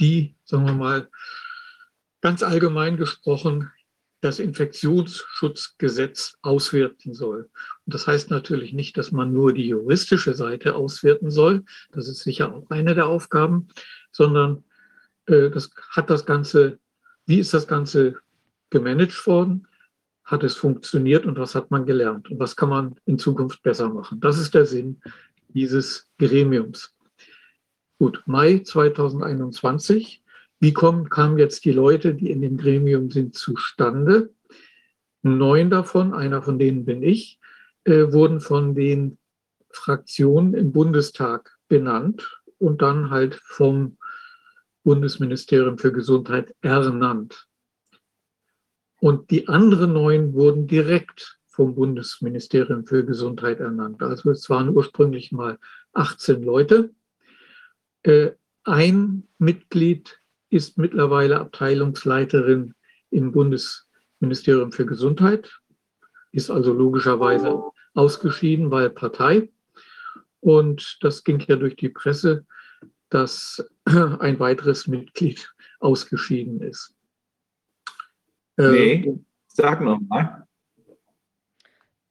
die, 0.00 0.34
sagen 0.44 0.66
wir 0.66 0.74
mal, 0.74 1.08
ganz 2.20 2.42
allgemein 2.42 2.96
gesprochen 2.96 3.70
das 4.20 4.38
Infektionsschutzgesetz 4.38 6.36
auswerten 6.42 7.14
soll. 7.14 7.50
Und 7.84 7.94
das 7.94 8.06
heißt 8.06 8.30
natürlich 8.30 8.72
nicht, 8.72 8.96
dass 8.96 9.12
man 9.12 9.32
nur 9.32 9.52
die 9.52 9.68
juristische 9.68 10.34
Seite 10.34 10.74
auswerten 10.74 11.30
soll. 11.30 11.64
Das 11.92 12.08
ist 12.08 12.22
sicher 12.22 12.54
auch 12.54 12.70
eine 12.70 12.94
der 12.94 13.06
Aufgaben, 13.06 13.68
sondern 14.12 14.64
äh, 15.26 15.50
das 15.50 15.70
hat 15.90 16.10
das 16.10 16.24
Ganze, 16.24 16.78
wie 17.26 17.38
ist 17.38 17.52
das 17.54 17.66
Ganze 17.66 18.16
gemanagt 18.70 19.26
worden? 19.26 19.68
Hat 20.24 20.42
es 20.42 20.56
funktioniert 20.56 21.26
und 21.26 21.38
was 21.38 21.54
hat 21.54 21.70
man 21.70 21.86
gelernt? 21.86 22.30
Und 22.30 22.40
was 22.40 22.56
kann 22.56 22.70
man 22.70 22.96
in 23.04 23.18
Zukunft 23.18 23.62
besser 23.62 23.88
machen? 23.88 24.18
Das 24.20 24.38
ist 24.38 24.54
der 24.54 24.66
Sinn 24.66 25.00
dieses 25.48 26.10
Gremiums. 26.18 26.94
Gut, 27.98 28.22
Mai 28.26 28.58
2021 28.58 30.22
wie 30.60 30.72
kommen, 30.72 31.08
kamen 31.08 31.38
jetzt 31.38 31.64
die 31.64 31.72
Leute, 31.72 32.14
die 32.14 32.30
in 32.30 32.40
dem 32.40 32.56
Gremium 32.56 33.10
sind, 33.10 33.34
zustande? 33.34 34.32
Neun 35.22 35.70
davon, 35.70 36.14
einer 36.14 36.42
von 36.42 36.58
denen 36.58 36.84
bin 36.84 37.02
ich, 37.02 37.38
äh, 37.84 38.12
wurden 38.12 38.40
von 38.40 38.74
den 38.74 39.18
Fraktionen 39.70 40.54
im 40.54 40.72
Bundestag 40.72 41.56
benannt 41.68 42.42
und 42.58 42.80
dann 42.80 43.10
halt 43.10 43.34
vom 43.44 43.98
Bundesministerium 44.84 45.78
für 45.78 45.92
Gesundheit 45.92 46.54
ernannt. 46.62 47.46
Und 49.00 49.30
die 49.30 49.48
anderen 49.48 49.92
neun 49.92 50.32
wurden 50.32 50.66
direkt 50.66 51.38
vom 51.48 51.74
Bundesministerium 51.74 52.86
für 52.86 53.04
Gesundheit 53.04 53.60
ernannt. 53.60 54.02
Also 54.02 54.30
es 54.30 54.48
waren 54.48 54.70
ursprünglich 54.70 55.32
mal 55.32 55.58
18 55.92 56.42
Leute. 56.42 56.94
Äh, 58.02 58.32
ein 58.64 59.26
Mitglied 59.38 60.20
ist 60.56 60.78
mittlerweile 60.78 61.38
Abteilungsleiterin 61.38 62.74
im 63.10 63.32
Bundesministerium 63.32 64.72
für 64.72 64.86
Gesundheit, 64.86 65.52
ist 66.32 66.50
also 66.50 66.72
logischerweise 66.72 67.62
ausgeschieden, 67.94 68.70
weil 68.70 68.90
Partei. 68.90 69.50
Und 70.40 70.98
das 71.00 71.24
ging 71.24 71.40
ja 71.46 71.56
durch 71.56 71.76
die 71.76 71.88
Presse, 71.88 72.46
dass 73.10 73.64
ein 73.84 74.38
weiteres 74.38 74.86
Mitglied 74.86 75.52
ausgeschieden 75.80 76.60
ist. 76.60 76.94
Ähm, 78.58 78.72
nee, 78.72 79.18
sag 79.48 79.80
nochmal. 79.80 80.46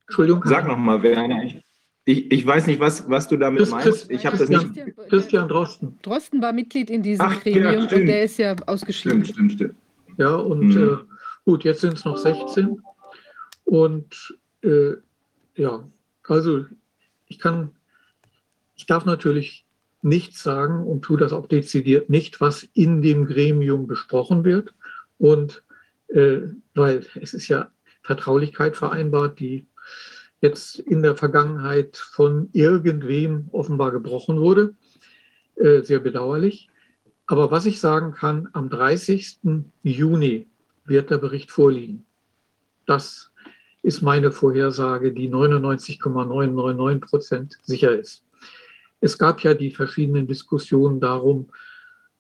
Entschuldigung. 0.08 0.44
Sag 0.46 0.68
nochmal, 0.68 1.02
Werner. 1.02 1.62
Ich, 2.08 2.32
ich 2.32 2.46
weiß 2.46 2.68
nicht, 2.68 2.80
was, 2.80 3.10
was 3.10 3.28
du 3.28 3.36
damit 3.36 3.62
Das 3.62 3.72
meinst. 3.72 4.12
Ich 4.12 4.26
habe 4.26 4.38
das 4.38 4.48
nicht. 4.48 4.68
Christian 5.10 5.48
Drosten. 5.50 5.98
Drosten 6.04 6.40
war 6.42 6.54
Mitglied 6.54 6.90
in 6.92 7.02
diesem 7.02 7.26
Ach, 7.26 7.44
ja, 7.44 7.52
Gremium 7.52 7.82
und 7.84 7.88
stimmt. 7.90 8.08
der 8.10 8.24
ist 8.24 8.38
ja 8.38 8.56
ausgeschieden. 8.68 9.26
Stimmt, 9.26 9.52
stimmt, 9.52 9.52
stimmt. 9.54 9.76
Ja, 10.18 10.36
und 10.36 10.60
Mhm. 10.76 10.84
äh, 10.84 10.98
gut, 11.46 11.64
jetzt 11.64 11.82
sind 11.82 11.94
es 11.94 12.06
noch 12.06 12.18
16. 12.18 12.80
Und 13.64 14.38
äh, 14.62 14.92
ja, 15.56 15.84
also 16.28 16.66
ich 17.28 17.40
kann, 17.40 17.72
ich 18.76 18.86
darf 18.86 19.06
natürlich 19.06 19.66
nichts 20.04 20.44
sagen 20.44 20.86
und 20.86 21.02
tue 21.02 21.18
das 21.18 21.34
auch 21.34 21.48
dezidiert 21.48 22.12
nicht, 22.12 22.40
was 22.40 22.64
in 22.74 23.02
dem 23.02 23.26
Gremium 23.26 23.88
besprochen 23.88 24.44
wird. 24.44 24.76
Und 25.18 25.64
äh, 26.10 26.42
weil 26.76 27.04
es 27.20 27.34
ist 27.34 27.48
ja 27.48 27.72
Vertraulichkeit 28.04 28.76
vereinbart, 28.78 29.40
die 29.40 29.66
jetzt 30.46 30.80
in 30.80 31.02
der 31.02 31.16
Vergangenheit 31.16 31.98
von 31.98 32.50
irgendwem 32.54 33.48
offenbar 33.52 33.92
gebrochen 33.92 34.40
wurde. 34.40 34.76
Äh, 35.56 35.82
sehr 35.82 36.00
bedauerlich. 36.00 36.70
Aber 37.28 37.50
was 37.50 37.66
ich 37.66 37.80
sagen 37.80 38.12
kann, 38.14 38.50
am 38.54 38.70
30. 38.70 39.40
Juni 39.84 40.48
wird 40.86 41.10
der 41.10 41.18
Bericht 41.18 41.52
vorliegen. 41.52 42.06
Das 42.86 43.32
ist 43.82 44.02
meine 44.02 44.32
Vorhersage, 44.32 45.12
die 45.12 45.28
99,999 45.28 47.10
Prozent 47.10 47.58
sicher 47.64 47.98
ist. 47.98 48.24
Es 49.00 49.18
gab 49.18 49.42
ja 49.42 49.54
die 49.54 49.72
verschiedenen 49.72 50.28
Diskussionen 50.28 51.00
darum, 51.00 51.50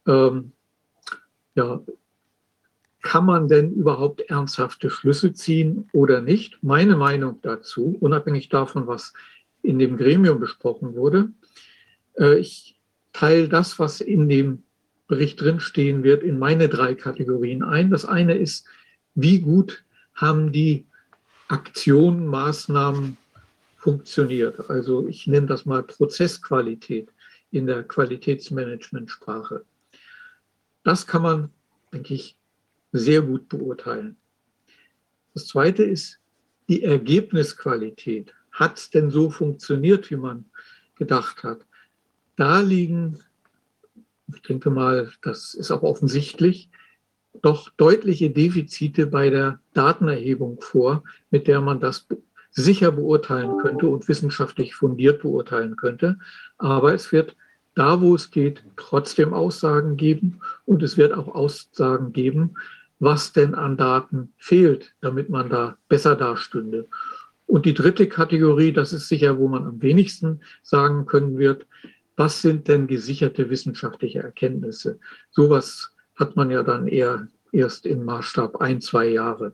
ähm, 0.08 0.52
ja, 1.56 1.82
kann 3.06 3.28
man 3.28 3.48
denn 3.48 3.72
überhaupt 3.72 4.22
ernsthafte 4.32 4.90
Schlüsse 4.90 5.32
ziehen 5.32 5.88
oder 5.94 6.22
nicht? 6.22 6.58
Meine 6.64 6.98
Meinung 6.98 7.38
dazu, 7.44 7.96
unabhängig 8.00 8.50
davon, 8.50 8.88
was 8.88 9.14
in 9.62 9.78
dem 9.78 9.96
Gremium 9.96 10.40
besprochen 10.40 10.96
wurde, 10.96 11.30
äh, 12.18 12.40
ich 12.40 12.76
teile 13.14 13.48
das, 13.48 13.78
was 13.78 14.02
in 14.02 14.28
dem 14.28 14.64
Bericht 15.08 15.40
drinstehen 15.40 16.04
wird, 16.04 16.24
in 16.24 16.40
meine 16.40 16.68
drei 16.68 16.96
Kategorien 16.96 17.62
ein. 17.62 17.92
Das 17.92 18.06
eine 18.06 18.36
ist, 18.36 18.66
wie 19.14 19.40
gut 19.40 19.84
haben 20.16 20.52
die 20.52 20.88
Aktionen, 21.48 22.26
Maßnahmen 22.26 23.18
funktioniert. 23.78 24.68
Also 24.68 25.08
ich 25.08 25.28
nenne 25.28 25.46
das 25.46 25.68
mal 25.68 25.84
Prozessqualität 25.84 27.10
in 27.52 27.68
der 27.68 27.84
Qualitätsmanagementsprache. 27.84 29.64
Das 30.84 31.06
kann 31.06 31.22
man, 31.22 31.50
denke 31.94 32.16
ich, 32.16 32.36
sehr 32.98 33.22
gut 33.22 33.50
beurteilen. 33.50 34.16
Das 35.34 35.48
zweite 35.48 35.84
ist 35.84 36.20
die 36.70 36.84
Ergebnisqualität. 36.84 38.34
Hat 38.52 38.78
es 38.78 38.90
denn 38.90 39.10
so 39.10 39.30
funktioniert, 39.30 40.10
wie 40.10 40.16
man 40.16 40.46
gedacht 40.96 41.44
hat? 41.44 41.60
Da 42.38 42.62
liegen, 42.62 43.20
ich 44.34 44.42
denke 44.42 44.70
mal, 44.70 45.12
das 45.22 45.54
ist 45.54 45.72
auch 45.72 45.84
offensichtlich, 45.84 46.70
doch 47.42 47.70
deutliche 47.72 48.30
Defizite 48.30 49.08
bei 49.08 49.30
der 49.30 49.60
Datenerhebung 49.74 50.62
vor, 50.62 51.04
mit 51.32 51.48
der 51.48 51.60
man 51.60 51.82
das 51.82 52.08
sicher 52.52 52.94
beurteilen 52.94 53.58
könnte 53.58 53.88
und 53.88 54.08
wissenschaftlich 54.08 54.74
fundiert 54.74 55.22
beurteilen 55.22 55.76
könnte. 55.76 56.18
Aber 56.58 56.94
es 56.94 57.12
wird 57.12 57.36
da, 57.76 58.00
wo 58.00 58.16
es 58.16 58.32
geht, 58.32 58.64
trotzdem 58.78 59.34
Aussagen 59.34 59.98
geben 59.98 60.40
und 60.64 60.82
es 60.82 60.96
wird 60.96 61.14
auch 61.14 61.28
Aussagen 61.28 62.14
geben, 62.14 62.56
was 63.00 63.34
denn 63.34 63.56
an 63.56 63.78
Daten 63.78 64.34
fehlt, 64.38 64.96
damit 65.02 65.30
man 65.30 65.50
da 65.50 65.78
besser 65.90 66.16
dastünde. 66.16 66.88
Und 67.46 67.66
die 67.66 67.74
dritte 67.74 68.08
Kategorie, 68.08 68.74
das 68.74 68.94
ist 68.94 69.08
sicher, 69.08 69.38
wo 69.38 69.48
man 69.48 69.66
am 69.66 69.82
wenigsten 69.82 70.42
sagen 70.64 71.06
können 71.06 71.38
wird, 71.38 71.68
was 72.16 72.42
sind 72.42 72.68
denn 72.68 72.88
gesicherte 72.88 73.50
wissenschaftliche 73.50 74.20
Erkenntnisse? 74.20 75.00
Sowas 75.32 75.92
hat 76.16 76.36
man 76.36 76.50
ja 76.50 76.64
dann 76.64 76.88
eher 76.88 77.28
erst 77.52 77.86
im 77.86 78.06
Maßstab 78.06 78.62
ein, 78.62 78.82
zwei 78.82 79.08
Jahre. 79.10 79.54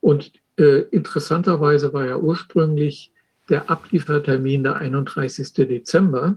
Und 0.00 0.32
äh, 0.56 0.80
interessanterweise 0.90 1.92
war 1.92 2.06
ja 2.06 2.16
ursprünglich 2.16 3.12
der 3.48 3.70
Abliefertermin 3.70 4.62
der 4.62 4.76
31. 4.76 5.52
Dezember, 5.52 6.36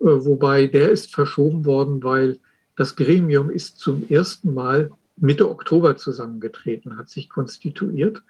äh, 0.00 0.04
wobei 0.04 0.66
der 0.66 0.90
ist 0.90 1.14
verschoben 1.14 1.64
worden, 1.64 2.02
weil 2.02 2.38
das 2.76 2.96
Gremium 2.96 3.50
ist 3.50 3.78
zum 3.78 4.08
ersten 4.08 4.54
Mal 4.54 4.90
Mitte 5.16 5.48
Oktober 5.48 5.96
zusammengetreten, 5.96 6.96
hat 6.96 7.08
sich 7.08 7.28
konstituiert. 7.28 8.22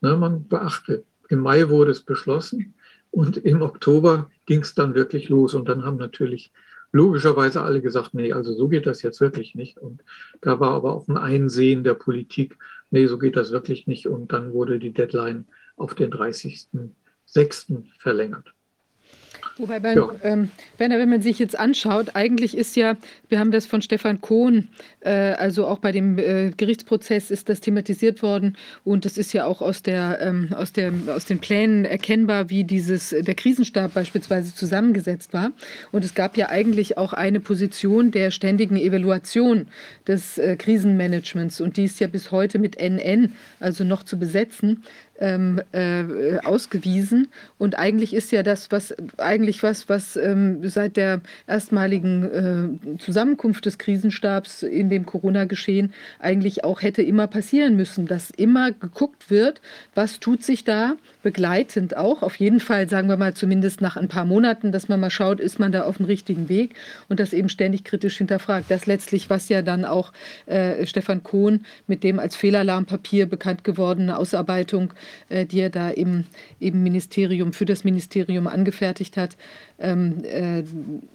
Na, 0.00 0.16
man 0.16 0.48
beachte, 0.48 1.04
im 1.28 1.40
Mai 1.40 1.68
wurde 1.68 1.92
es 1.92 2.02
beschlossen 2.02 2.74
und 3.10 3.38
im 3.38 3.62
Oktober 3.62 4.30
ging 4.44 4.60
es 4.60 4.74
dann 4.74 4.94
wirklich 4.94 5.28
los. 5.28 5.54
Und 5.54 5.68
dann 5.68 5.84
haben 5.84 5.96
natürlich 5.96 6.52
logischerweise 6.92 7.62
alle 7.62 7.80
gesagt, 7.80 8.14
nee, 8.14 8.32
also 8.32 8.54
so 8.54 8.68
geht 8.68 8.86
das 8.86 9.02
jetzt 9.02 9.20
wirklich 9.20 9.54
nicht. 9.54 9.78
Und 9.78 10.02
da 10.40 10.60
war 10.60 10.72
aber 10.72 10.94
auch 10.94 11.08
ein 11.08 11.16
Einsehen 11.16 11.84
der 11.84 11.94
Politik, 11.94 12.58
nee, 12.90 13.06
so 13.06 13.18
geht 13.18 13.36
das 13.36 13.50
wirklich 13.50 13.86
nicht. 13.86 14.06
Und 14.06 14.32
dann 14.32 14.52
wurde 14.52 14.78
die 14.78 14.92
Deadline 14.92 15.46
auf 15.76 15.94
den 15.94 16.10
30.06. 16.10 17.84
verlängert. 17.98 18.55
Wobei, 19.58 19.80
beim, 19.80 19.96
ja. 19.96 20.10
ähm, 20.22 20.50
Werner, 20.76 20.98
wenn 20.98 21.08
man 21.08 21.22
sich 21.22 21.38
jetzt 21.38 21.58
anschaut, 21.58 22.10
eigentlich 22.12 22.54
ist 22.54 22.76
ja, 22.76 22.96
wir 23.30 23.38
haben 23.38 23.50
das 23.50 23.64
von 23.64 23.80
Stefan 23.80 24.20
Kohn, 24.20 24.68
äh, 25.00 25.10
also 25.10 25.66
auch 25.66 25.78
bei 25.78 25.92
dem 25.92 26.18
äh, 26.18 26.50
Gerichtsprozess 26.54 27.30
ist 27.30 27.48
das 27.48 27.60
thematisiert 27.60 28.22
worden 28.22 28.58
und 28.84 29.06
das 29.06 29.16
ist 29.16 29.32
ja 29.32 29.46
auch 29.46 29.62
aus, 29.62 29.82
der, 29.82 30.18
ähm, 30.20 30.50
aus, 30.54 30.74
der, 30.74 30.92
aus 31.08 31.24
den 31.24 31.38
Plänen 31.38 31.86
erkennbar, 31.86 32.50
wie 32.50 32.64
dieses, 32.64 33.10
der 33.10 33.34
Krisenstab 33.34 33.94
beispielsweise 33.94 34.54
zusammengesetzt 34.54 35.32
war. 35.32 35.52
Und 35.90 36.04
es 36.04 36.14
gab 36.14 36.36
ja 36.36 36.50
eigentlich 36.50 36.98
auch 36.98 37.14
eine 37.14 37.40
Position 37.40 38.10
der 38.10 38.30
ständigen 38.32 38.76
Evaluation 38.76 39.68
des 40.06 40.36
äh, 40.36 40.56
Krisenmanagements 40.56 41.62
und 41.62 41.78
die 41.78 41.84
ist 41.84 41.98
ja 41.98 42.08
bis 42.08 42.30
heute 42.30 42.58
mit 42.58 42.76
NN, 42.76 43.32
also 43.58 43.84
noch 43.84 44.02
zu 44.02 44.18
besetzen 44.18 44.84
ähm, 45.20 45.60
äh, 45.72 46.38
ausgewiesen. 46.44 47.28
Und 47.58 47.78
eigentlich 47.78 48.14
ist 48.14 48.32
ja 48.32 48.42
das, 48.42 48.70
was 48.70 48.94
eigentlich 49.18 49.62
was, 49.62 49.88
was 49.88 50.16
ähm, 50.16 50.68
seit 50.68 50.96
der 50.96 51.20
erstmaligen 51.46 52.80
äh, 52.94 52.98
Zusammenkunft 52.98 53.66
des 53.66 53.78
Krisenstabs 53.78 54.62
in 54.62 54.90
dem 54.90 55.06
Corona-Geschehen 55.06 55.92
eigentlich 56.18 56.64
auch 56.64 56.82
hätte 56.82 57.02
immer 57.02 57.26
passieren 57.26 57.76
müssen, 57.76 58.06
dass 58.06 58.30
immer 58.30 58.72
geguckt 58.72 59.30
wird, 59.30 59.60
was 59.94 60.20
tut 60.20 60.42
sich 60.42 60.64
da 60.64 60.96
begleitend 61.22 61.96
auch. 61.96 62.22
Auf 62.22 62.36
jeden 62.36 62.60
Fall, 62.60 62.88
sagen 62.88 63.08
wir 63.08 63.16
mal, 63.16 63.34
zumindest 63.34 63.80
nach 63.80 63.96
ein 63.96 64.08
paar 64.08 64.24
Monaten, 64.24 64.70
dass 64.70 64.88
man 64.88 65.00
mal 65.00 65.10
schaut, 65.10 65.40
ist 65.40 65.58
man 65.58 65.72
da 65.72 65.82
auf 65.82 65.96
dem 65.96 66.06
richtigen 66.06 66.48
Weg 66.48 66.76
und 67.08 67.18
das 67.18 67.32
eben 67.32 67.48
ständig 67.48 67.84
kritisch 67.84 68.18
hinterfragt. 68.18 68.66
Das 68.70 68.86
letztlich, 68.86 69.28
was 69.28 69.48
ja 69.48 69.62
dann 69.62 69.84
auch 69.84 70.12
äh, 70.46 70.86
Stefan 70.86 71.22
Kohn 71.22 71.66
mit 71.86 72.04
dem 72.04 72.20
als 72.20 72.36
Fehlalarmpapier 72.36 73.26
bekannt 73.26 73.64
gewordene 73.64 74.16
Ausarbeitung 74.16 74.92
die 75.30 75.60
er 75.60 75.70
da 75.70 75.90
im, 75.90 76.24
im 76.58 76.82
Ministerium, 76.82 77.52
für 77.52 77.64
das 77.64 77.84
Ministerium 77.84 78.46
angefertigt 78.46 79.16
hat, 79.16 79.36
ähm, 79.78 80.24
äh, 80.24 80.62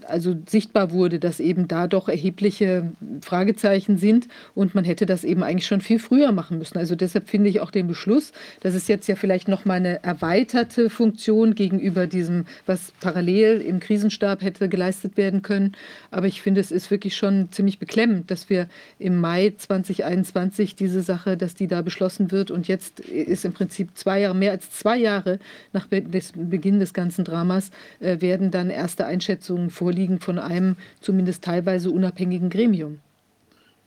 also 0.06 0.36
sichtbar 0.48 0.92
wurde, 0.92 1.20
dass 1.20 1.40
eben 1.40 1.68
da 1.68 1.88
doch 1.88 2.10
erhebliche 2.10 2.92
Fragezeichen 3.22 3.98
sind 3.98 4.28
und 4.54 4.76
man 4.76 4.84
hätte 4.84 5.06
das 5.06 5.24
eben 5.24 5.44
eigentlich 5.44 5.68
schon 5.68 5.82
viel 5.82 6.00
früher 6.00 6.32
machen 6.32 6.58
müssen. 6.58 6.78
Also 6.78 6.96
deshalb 6.96 7.30
finde 7.30 7.50
ich 7.50 7.60
auch 7.62 7.72
den 7.72 7.88
Beschluss, 7.88 8.32
das 8.62 8.76
ist 8.76 8.88
jetzt 8.90 9.08
ja 9.08 9.16
vielleicht 9.16 9.48
noch 9.48 9.66
mal 9.66 9.76
eine 9.76 10.04
erweiterte 10.04 10.90
Funktion 10.90 11.56
gegenüber 11.56 12.08
diesem, 12.08 12.46
was 12.66 12.94
parallel 13.00 13.62
im 13.62 13.80
Krisenstab 13.80 14.42
hätte 14.42 14.70
geleistet 14.70 15.18
werden 15.18 15.42
können. 15.42 15.74
Aber 16.12 16.28
ich 16.28 16.42
finde, 16.42 16.62
es 16.62 16.72
ist 16.72 16.92
wirklich 16.92 17.16
schon 17.16 17.52
ziemlich 17.52 17.80
beklemmend, 17.80 18.30
dass 18.30 18.50
wir 18.50 18.68
im 19.00 19.20
Mai 19.20 19.54
2021 19.58 20.76
diese 20.76 21.02
Sache, 21.02 21.38
dass 21.38 21.56
die 21.56 21.68
da 21.68 21.82
beschlossen 21.82 22.32
wird 22.32 22.52
und 22.52 22.68
jetzt 22.68 23.00
ist 23.00 23.46
im 23.46 23.54
Prinzip 23.54 23.98
zwei 23.98 24.22
Jahre, 24.22 24.36
mehr 24.36 24.52
als 24.52 24.70
zwei 24.72 24.98
Jahre 24.98 25.40
nach 25.74 25.88
Beginn 25.88 26.80
des 26.80 26.94
ganzen 26.94 27.26
Dramas, 27.26 27.72
äh, 28.00 28.22
werden 28.22 28.51
dann 28.52 28.70
erste 28.70 29.06
Einschätzungen 29.06 29.70
vorliegen 29.70 30.20
von 30.20 30.38
einem 30.40 30.76
zumindest 31.00 31.44
teilweise 31.44 31.90
unabhängigen 31.90 32.50
Gremium. 32.50 33.00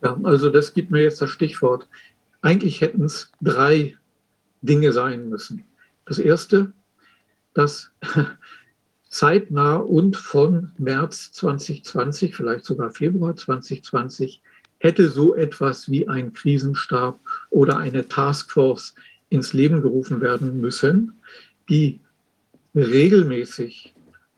Ja, 0.03 0.19
also 0.23 0.51
das 0.51 0.75
gibt 0.75 0.91
mir 0.91 1.03
jetzt 1.03 1.23
das 1.23 1.31
Stichwort. 1.31 1.89
Eigentlich 2.43 2.81
hätten 2.81 3.05
es 3.05 3.31
drei 3.41 3.97
Dinge 4.63 4.93
sein 4.93 5.29
müssen. 5.29 5.65
Das 6.05 6.19
erste, 6.19 6.73
dass 7.55 7.91
zeitnah 9.09 9.77
und 9.77 10.17
von 10.17 10.73
März 10.77 11.33
2020, 11.33 12.35
vielleicht 12.35 12.65
sogar 12.65 12.91
Februar 12.91 13.37
2020, 13.37 14.43
hätte 14.79 15.09
so 15.09 15.35
etwas 15.35 15.91
wie 15.91 16.09
ein 16.09 16.33
Krisenstab 16.33 17.19
oder 17.51 17.79
eine 17.79 18.07
Taskforce 18.07 18.95
ins 19.31 19.53
Leben 19.53 19.81
gerufen 19.81 20.21
werden 20.21 20.61
müssen, 20.61 21.21
die 21.71 22.01
regelmäßig 22.75 23.94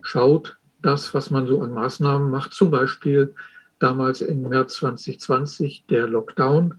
schaut, 0.07 0.57
das, 0.83 1.15
was 1.15 1.31
man 1.31 1.47
so 1.47 1.61
an 1.61 1.73
Maßnahmen 1.73 2.31
macht, 2.31 2.55
zum 2.55 2.71
Beispiel 2.71 3.35
damals 3.79 4.21
im 4.21 4.43
März 4.43 4.77
2020 4.77 5.87
der 5.89 6.07
Lockdown, 6.07 6.75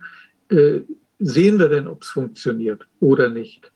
äh, 0.50 0.82
sehen 1.20 1.60
wir 1.60 1.70
denn, 1.70 1.88
ob 1.88 2.04
es 2.04 2.10
funktioniert 2.10 2.88
oder 3.00 3.30
nicht. 3.30 3.72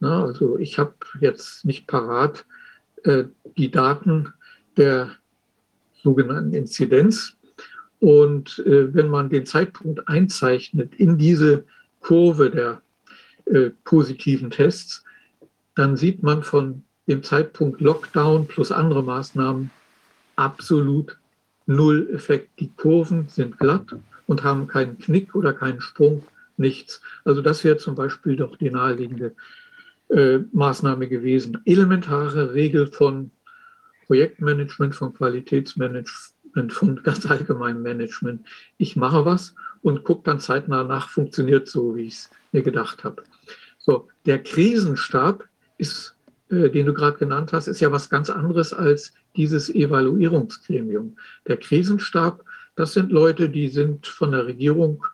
Na, 0.00 0.24
also 0.24 0.58
ich 0.58 0.78
habe 0.78 0.94
jetzt 1.20 1.64
nicht 1.64 1.86
parat 1.86 2.44
äh, 3.04 3.24
die 3.56 3.70
Daten 3.70 4.32
der 4.76 5.10
sogenannten 6.02 6.54
Inzidenz. 6.54 7.36
Und 8.00 8.58
äh, 8.60 8.92
wenn 8.94 9.08
man 9.08 9.30
den 9.30 9.46
Zeitpunkt 9.46 10.08
einzeichnet 10.08 10.94
in 10.96 11.16
diese 11.16 11.64
Kurve 12.00 12.50
der 12.50 12.82
äh, 13.46 13.70
positiven 13.84 14.50
Tests, 14.50 15.04
dann 15.74 15.96
sieht 15.96 16.22
man 16.22 16.42
von 16.42 16.84
dem 17.06 17.22
Zeitpunkt 17.22 17.80
Lockdown 17.80 18.46
plus 18.46 18.72
andere 18.72 19.02
Maßnahmen 19.02 19.70
absolut 20.36 21.16
null 21.66 22.08
Effekt. 22.12 22.58
Die 22.60 22.72
Kurven 22.74 23.28
sind 23.28 23.58
glatt 23.58 23.94
und 24.26 24.42
haben 24.42 24.66
keinen 24.66 24.98
Knick 24.98 25.34
oder 25.34 25.52
keinen 25.52 25.80
Sprung, 25.80 26.24
nichts. 26.56 27.00
Also 27.24 27.42
das 27.42 27.64
wäre 27.64 27.76
zum 27.76 27.94
Beispiel 27.94 28.36
doch 28.36 28.56
die 28.56 28.70
naheliegende 28.70 29.34
äh, 30.08 30.38
Maßnahme 30.52 31.08
gewesen. 31.08 31.60
Elementare 31.64 32.54
Regel 32.54 32.86
von 32.86 33.30
Projektmanagement, 34.06 34.94
von 34.94 35.14
Qualitätsmanagement, 35.14 36.72
von 36.72 37.02
ganz 37.02 37.26
allgemeinem 37.26 37.82
Management. 37.82 38.46
Ich 38.78 38.96
mache 38.96 39.24
was 39.24 39.54
und 39.82 40.04
gucke 40.04 40.22
dann 40.24 40.40
zeitnah 40.40 40.84
nach, 40.84 41.08
funktioniert 41.08 41.68
so, 41.68 41.96
wie 41.96 42.06
ich 42.06 42.14
es 42.14 42.30
mir 42.52 42.62
gedacht 42.62 43.04
habe. 43.04 43.24
So, 43.78 44.08
der 44.24 44.42
Krisenstab 44.42 45.44
ist, 45.78 46.13
den 46.50 46.86
du 46.86 46.92
gerade 46.92 47.16
genannt 47.18 47.52
hast, 47.52 47.68
ist 47.68 47.80
ja 47.80 47.90
was 47.90 48.10
ganz 48.10 48.30
anderes 48.30 48.72
als 48.72 49.12
dieses 49.36 49.74
Evaluierungsgremium. 49.74 51.16
Der 51.46 51.56
Krisenstab, 51.56 52.44
das 52.76 52.92
sind 52.92 53.12
Leute, 53.12 53.48
die 53.48 53.68
sind 53.68 54.06
von 54.06 54.32
der 54.32 54.46
Regierung 54.46 55.04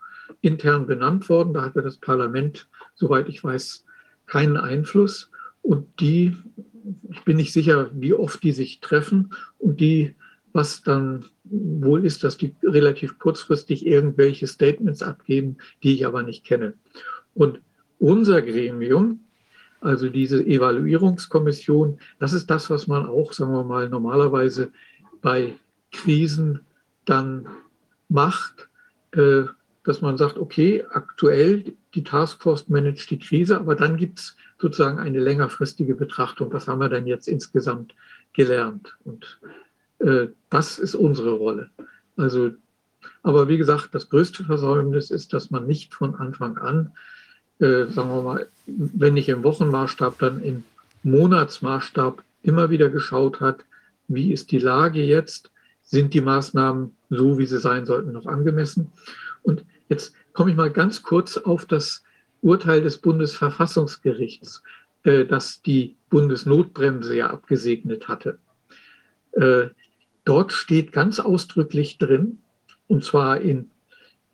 intern 0.40 0.86
benannt 0.86 1.28
worden. 1.28 1.54
Da 1.54 1.62
hatte 1.62 1.82
das 1.82 1.98
Parlament, 1.98 2.68
soweit 2.94 3.28
ich 3.28 3.42
weiß, 3.44 3.84
keinen 4.26 4.56
Einfluss. 4.56 5.30
Und 5.62 6.00
die, 6.00 6.36
ich 7.10 7.22
bin 7.24 7.36
nicht 7.36 7.52
sicher, 7.52 7.90
wie 7.92 8.14
oft 8.14 8.42
die 8.42 8.52
sich 8.52 8.80
treffen 8.80 9.34
und 9.58 9.80
die, 9.80 10.16
was 10.52 10.82
dann 10.82 11.26
wohl 11.44 12.04
ist, 12.04 12.24
dass 12.24 12.36
die 12.36 12.54
relativ 12.62 13.18
kurzfristig 13.18 13.86
irgendwelche 13.86 14.46
Statements 14.46 15.02
abgeben, 15.02 15.58
die 15.82 15.94
ich 15.94 16.06
aber 16.06 16.22
nicht 16.22 16.44
kenne. 16.44 16.74
Und 17.34 17.60
unser 17.98 18.42
Gremium, 18.42 19.20
also 19.80 20.08
diese 20.08 20.44
Evaluierungskommission, 20.44 21.98
das 22.18 22.32
ist 22.32 22.50
das, 22.50 22.68
was 22.70 22.86
man 22.86 23.06
auch, 23.06 23.32
sagen 23.32 23.52
wir 23.52 23.64
mal, 23.64 23.88
normalerweise 23.88 24.72
bei 25.22 25.54
Krisen 25.90 26.60
dann 27.04 27.48
macht, 28.08 28.68
äh, 29.12 29.44
dass 29.84 30.02
man 30.02 30.18
sagt, 30.18 30.38
okay, 30.38 30.84
aktuell 30.90 31.74
die 31.94 32.04
Taskforce 32.04 32.68
managt 32.68 33.10
die 33.10 33.18
Krise, 33.18 33.58
aber 33.58 33.74
dann 33.74 33.96
gibt 33.96 34.20
es 34.20 34.36
sozusagen 34.58 34.98
eine 34.98 35.18
längerfristige 35.18 35.94
Betrachtung. 35.94 36.52
Was 36.52 36.68
haben 36.68 36.80
wir 36.80 36.88
denn 36.88 37.06
jetzt 37.06 37.26
insgesamt 37.26 37.94
gelernt? 38.34 38.96
Und 39.04 39.40
äh, 39.98 40.28
das 40.50 40.78
ist 40.78 40.94
unsere 40.94 41.32
Rolle. 41.32 41.70
Also, 42.16 42.50
aber 43.22 43.48
wie 43.48 43.56
gesagt, 43.56 43.94
das 43.94 44.10
größte 44.10 44.44
Versäumnis 44.44 45.10
ist, 45.10 45.32
dass 45.32 45.50
man 45.50 45.66
nicht 45.66 45.94
von 45.94 46.14
Anfang 46.14 46.58
an 46.58 46.92
äh, 47.60 47.86
sagen 47.86 48.08
wir 48.08 48.22
mal, 48.22 48.48
wenn 48.66 49.14
nicht 49.14 49.28
im 49.28 49.42
Wochenmaßstab, 49.42 50.18
dann 50.18 50.42
im 50.42 50.64
Monatsmaßstab 51.02 52.22
immer 52.42 52.70
wieder 52.70 52.88
geschaut 52.88 53.40
hat, 53.40 53.64
wie 54.08 54.32
ist 54.32 54.50
die 54.50 54.58
Lage 54.58 55.02
jetzt, 55.02 55.50
sind 55.82 56.14
die 56.14 56.20
Maßnahmen 56.20 56.96
so, 57.10 57.38
wie 57.38 57.46
sie 57.46 57.58
sein 57.58 57.86
sollten, 57.86 58.12
noch 58.12 58.26
angemessen. 58.26 58.92
Und 59.42 59.64
jetzt 59.88 60.14
komme 60.32 60.50
ich 60.50 60.56
mal 60.56 60.70
ganz 60.70 61.02
kurz 61.02 61.36
auf 61.36 61.66
das 61.66 62.02
Urteil 62.42 62.80
des 62.82 62.98
Bundesverfassungsgerichts, 62.98 64.62
äh, 65.04 65.24
das 65.24 65.62
die 65.62 65.96
Bundesnotbremse 66.08 67.16
ja 67.16 67.30
abgesegnet 67.30 68.08
hatte. 68.08 68.38
Äh, 69.32 69.68
dort 70.24 70.52
steht 70.52 70.92
ganz 70.92 71.20
ausdrücklich 71.20 71.98
drin, 71.98 72.38
und 72.88 73.04
zwar 73.04 73.40
in 73.40 73.70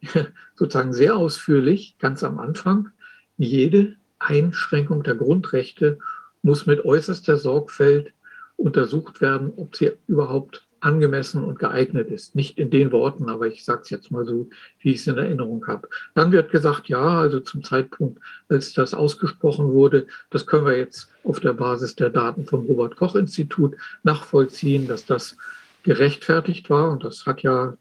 sozusagen 0.54 0.92
sehr 0.92 1.16
ausführlich, 1.16 1.96
ganz 1.98 2.22
am 2.22 2.38
Anfang, 2.38 2.90
jede 3.38 3.96
Einschränkung 4.18 5.02
der 5.02 5.14
Grundrechte 5.14 5.98
muss 6.42 6.66
mit 6.66 6.84
äußerster 6.84 7.36
Sorgfalt 7.36 8.12
untersucht 8.56 9.20
werden, 9.20 9.52
ob 9.56 9.76
sie 9.76 9.92
überhaupt 10.06 10.66
angemessen 10.80 11.42
und 11.42 11.58
geeignet 11.58 12.10
ist. 12.10 12.34
Nicht 12.34 12.58
in 12.58 12.70
den 12.70 12.92
Worten, 12.92 13.28
aber 13.28 13.46
ich 13.46 13.64
sage 13.64 13.82
es 13.82 13.90
jetzt 13.90 14.10
mal 14.10 14.24
so, 14.24 14.48
wie 14.80 14.92
ich 14.92 15.00
es 15.00 15.06
in 15.06 15.18
Erinnerung 15.18 15.66
habe. 15.66 15.88
Dann 16.14 16.32
wird 16.32 16.50
gesagt, 16.50 16.88
ja, 16.88 17.20
also 17.20 17.40
zum 17.40 17.64
Zeitpunkt, 17.64 18.20
als 18.48 18.72
das 18.72 18.94
ausgesprochen 18.94 19.72
wurde, 19.72 20.06
das 20.30 20.46
können 20.46 20.66
wir 20.66 20.76
jetzt 20.76 21.10
auf 21.24 21.40
der 21.40 21.54
Basis 21.54 21.96
der 21.96 22.10
Daten 22.10 22.46
vom 22.46 22.66
Robert 22.66 22.96
Koch 22.96 23.16
Institut 23.16 23.74
nachvollziehen, 24.02 24.86
dass 24.86 25.06
das 25.06 25.36
gerechtfertigt 25.82 26.70
war 26.70 26.90
und 26.90 27.04
das 27.04 27.26
hat 27.26 27.42
ja 27.42 27.76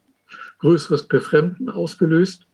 größeres 0.59 1.03
Befremden 1.03 1.69
ausgelöst. 1.69 2.45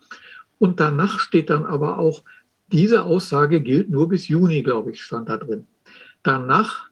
Und 0.59 0.79
danach 0.79 1.19
steht 1.19 1.49
dann 1.49 1.65
aber 1.65 1.97
auch, 1.97 2.23
diese 2.71 3.03
Aussage 3.03 3.61
gilt 3.61 3.89
nur 3.89 4.09
bis 4.09 4.27
Juni, 4.27 4.63
glaube 4.63 4.91
ich, 4.91 5.01
stand 5.01 5.29
da 5.29 5.37
drin. 5.37 5.67
Danach 6.23 6.89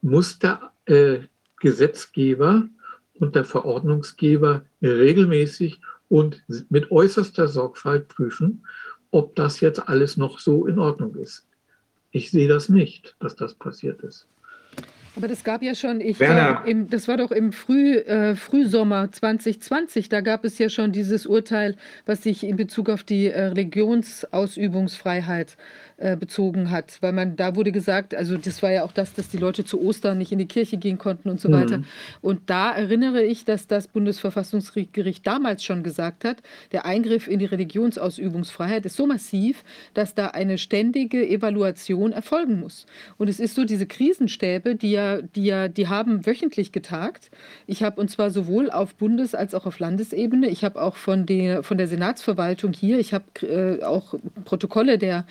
muss 0.00 0.38
der 0.38 0.72
äh, 0.86 1.20
Gesetzgeber 1.60 2.68
und 3.14 3.34
der 3.34 3.44
Verordnungsgeber 3.44 4.64
regelmäßig 4.80 5.80
und 6.08 6.42
mit 6.70 6.90
äußerster 6.90 7.48
Sorgfalt 7.48 8.08
prüfen, 8.08 8.64
ob 9.10 9.34
das 9.36 9.60
jetzt 9.60 9.88
alles 9.88 10.16
noch 10.16 10.38
so 10.38 10.66
in 10.66 10.78
Ordnung 10.78 11.14
ist. 11.16 11.46
Ich 12.10 12.30
sehe 12.30 12.48
das 12.48 12.68
nicht, 12.68 13.16
dass 13.20 13.36
das 13.36 13.54
passiert 13.54 14.00
ist. 14.02 14.26
Aber 15.16 15.28
das 15.28 15.44
gab 15.44 15.62
ja 15.62 15.74
schon, 15.74 16.00
ich 16.00 16.20
war 16.20 16.66
im, 16.66 16.90
das 16.90 17.08
war 17.08 17.16
doch 17.16 17.30
im 17.30 17.52
Früh, 17.52 17.96
äh, 17.96 18.36
Frühsommer 18.36 19.10
2020, 19.10 20.08
da 20.08 20.20
gab 20.20 20.44
es 20.44 20.58
ja 20.58 20.68
schon 20.68 20.92
dieses 20.92 21.26
Urteil, 21.26 21.76
was 22.06 22.22
sich 22.22 22.44
in 22.44 22.56
Bezug 22.56 22.88
auf 22.88 23.02
die 23.02 23.26
äh, 23.26 23.46
Religionsausübungsfreiheit 23.46 25.52
äh, 25.52 25.54
bezogen 25.98 26.70
hat, 26.70 26.98
weil 27.00 27.12
man 27.12 27.34
da 27.34 27.56
wurde 27.56 27.72
gesagt, 27.72 28.14
also 28.14 28.36
das 28.36 28.62
war 28.62 28.70
ja 28.70 28.84
auch 28.84 28.92
das, 28.92 29.14
dass 29.14 29.28
die 29.28 29.36
Leute 29.36 29.64
zu 29.64 29.82
Ostern 29.82 30.18
nicht 30.18 30.30
in 30.30 30.38
die 30.38 30.46
Kirche 30.46 30.76
gehen 30.76 30.96
konnten 30.96 31.28
und 31.28 31.40
so 31.40 31.48
mhm. 31.48 31.52
weiter. 31.54 31.82
Und 32.20 32.48
da 32.50 32.70
erinnere 32.72 33.24
ich, 33.24 33.44
dass 33.44 33.66
das 33.66 33.88
Bundesverfassungsgericht 33.88 35.26
damals 35.26 35.64
schon 35.64 35.82
gesagt 35.82 36.24
hat, 36.24 36.36
der 36.70 36.84
Eingriff 36.84 37.26
in 37.26 37.40
die 37.40 37.46
Religionsausübungsfreiheit 37.46 38.86
ist 38.86 38.96
so 38.96 39.06
massiv, 39.08 39.64
dass 39.94 40.14
da 40.14 40.28
eine 40.28 40.58
ständige 40.58 41.28
Evaluation 41.28 42.12
erfolgen 42.12 42.60
muss. 42.60 42.86
Und 43.16 43.28
es 43.28 43.40
ist 43.40 43.56
so, 43.56 43.64
diese 43.64 43.86
Krisenstäbe, 43.86 44.76
die 44.76 44.92
ja, 44.92 45.20
die 45.20 45.44
ja, 45.44 45.68
die 45.68 45.88
haben 45.88 46.26
wöchentlich 46.26 46.70
getagt. 46.70 47.30
Ich 47.66 47.82
habe 47.82 48.00
und 48.00 48.08
zwar 48.08 48.30
sowohl 48.30 48.70
auf 48.70 48.94
Bundes- 48.94 49.34
als 49.34 49.54
auch 49.54 49.66
auf 49.66 49.78
Landesebene. 49.78 50.48
Ich 50.48 50.62
habe 50.62 50.80
auch 50.80 50.96
von 50.96 51.26
der, 51.26 51.62
von 51.62 51.76
der 51.76 51.88
Senatsverwaltung 51.88 52.72
hier, 52.72 52.98
ich 52.98 53.12
habe 53.12 53.24
äh, 53.42 53.82
auch 53.82 54.14
Protokolle 54.44 54.98
der 54.98 55.26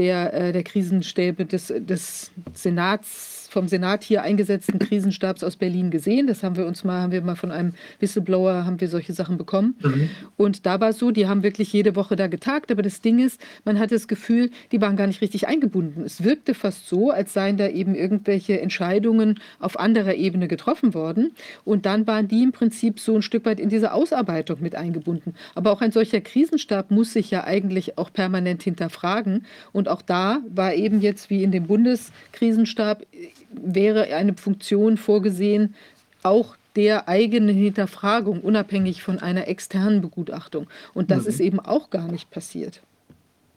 der, 0.00 0.32
äh, 0.32 0.52
der 0.52 0.62
Krisenstäbe 0.62 1.44
des, 1.44 1.66
des 1.76 2.32
Senats 2.54 3.39
vom 3.50 3.68
Senat 3.68 4.04
hier 4.04 4.22
eingesetzten 4.22 4.78
Krisenstabs 4.78 5.42
aus 5.42 5.56
Berlin 5.56 5.90
gesehen. 5.90 6.26
Das 6.26 6.42
haben 6.42 6.56
wir 6.56 6.66
uns 6.66 6.84
mal, 6.84 7.02
haben 7.02 7.12
wir 7.12 7.20
mal 7.20 7.34
von 7.34 7.50
einem 7.50 7.72
Whistleblower, 7.98 8.64
haben 8.64 8.80
wir 8.80 8.88
solche 8.88 9.12
Sachen 9.12 9.36
bekommen. 9.36 9.74
Mhm. 9.82 10.10
Und 10.36 10.66
da 10.66 10.80
war 10.80 10.90
es 10.90 10.98
so, 10.98 11.10
die 11.10 11.26
haben 11.26 11.42
wirklich 11.42 11.72
jede 11.72 11.96
Woche 11.96 12.16
da 12.16 12.28
getagt. 12.28 12.70
Aber 12.70 12.82
das 12.82 13.00
Ding 13.00 13.18
ist, 13.18 13.40
man 13.64 13.78
hatte 13.78 13.94
das 13.94 14.06
Gefühl, 14.08 14.50
die 14.70 14.80
waren 14.80 14.96
gar 14.96 15.08
nicht 15.08 15.20
richtig 15.20 15.48
eingebunden. 15.48 16.04
Es 16.04 16.22
wirkte 16.22 16.54
fast 16.54 16.88
so, 16.88 17.10
als 17.10 17.34
seien 17.34 17.56
da 17.56 17.68
eben 17.68 17.94
irgendwelche 17.94 18.60
Entscheidungen 18.60 19.40
auf 19.58 19.78
anderer 19.78 20.14
Ebene 20.14 20.46
getroffen 20.46 20.94
worden. 20.94 21.32
Und 21.64 21.86
dann 21.86 22.06
waren 22.06 22.28
die 22.28 22.44
im 22.44 22.52
Prinzip 22.52 23.00
so 23.00 23.16
ein 23.16 23.22
Stück 23.22 23.44
weit 23.44 23.58
in 23.58 23.68
diese 23.68 23.92
Ausarbeitung 23.92 24.58
mit 24.60 24.76
eingebunden. 24.76 25.34
Aber 25.56 25.72
auch 25.72 25.80
ein 25.80 25.90
solcher 25.90 26.20
Krisenstab 26.20 26.92
muss 26.92 27.12
sich 27.12 27.30
ja 27.30 27.44
eigentlich 27.44 27.98
auch 27.98 28.12
permanent 28.12 28.62
hinterfragen. 28.62 29.44
Und 29.72 29.88
auch 29.88 30.02
da 30.02 30.40
war 30.48 30.74
eben 30.74 31.00
jetzt 31.00 31.30
wie 31.30 31.42
in 31.42 31.50
dem 31.50 31.66
Bundeskrisenstab 31.66 33.04
wäre 33.50 34.04
eine 34.14 34.34
Funktion 34.34 34.96
vorgesehen, 34.96 35.74
auch 36.22 36.56
der 36.76 37.08
eigenen 37.08 37.56
Hinterfragung, 37.56 38.40
unabhängig 38.40 39.02
von 39.02 39.18
einer 39.18 39.48
externen 39.48 40.00
Begutachtung. 40.00 40.68
Und 40.94 41.10
das 41.10 41.24
mhm. 41.24 41.28
ist 41.28 41.40
eben 41.40 41.60
auch 41.60 41.90
gar 41.90 42.10
nicht 42.10 42.30
passiert. 42.30 42.82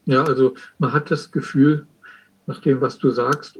Ja, 0.06 0.23
also 0.23 0.56
man 0.79 0.91
hat 0.93 1.12
das 1.12 1.32
Gefühl, 1.32 1.86
nach 2.47 2.60
dem, 2.60 2.82
was 2.82 2.97
du 2.97 3.10
sagst, 3.12 3.60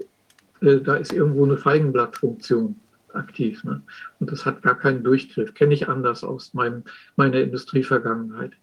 äh, 0.62 0.80
da 0.80 0.96
ist 0.96 1.14
irgendwo 1.14 1.46
eine 1.46 1.58
Feigenblattfunktion 1.58 2.76
aktiv. 3.14 3.64
Ne? 3.64 3.82
Und 4.20 4.32
das 4.32 4.46
hat 4.46 4.62
gar 4.64 4.78
keinen 4.78 5.04
Durchgriff. 5.04 5.54
Kenne 5.54 5.74
ich 5.74 5.88
anders 5.88 6.24
aus 6.24 6.54
meinem, 6.54 6.84
meiner 7.16 7.40
Industrievergangenheit. 7.40 8.54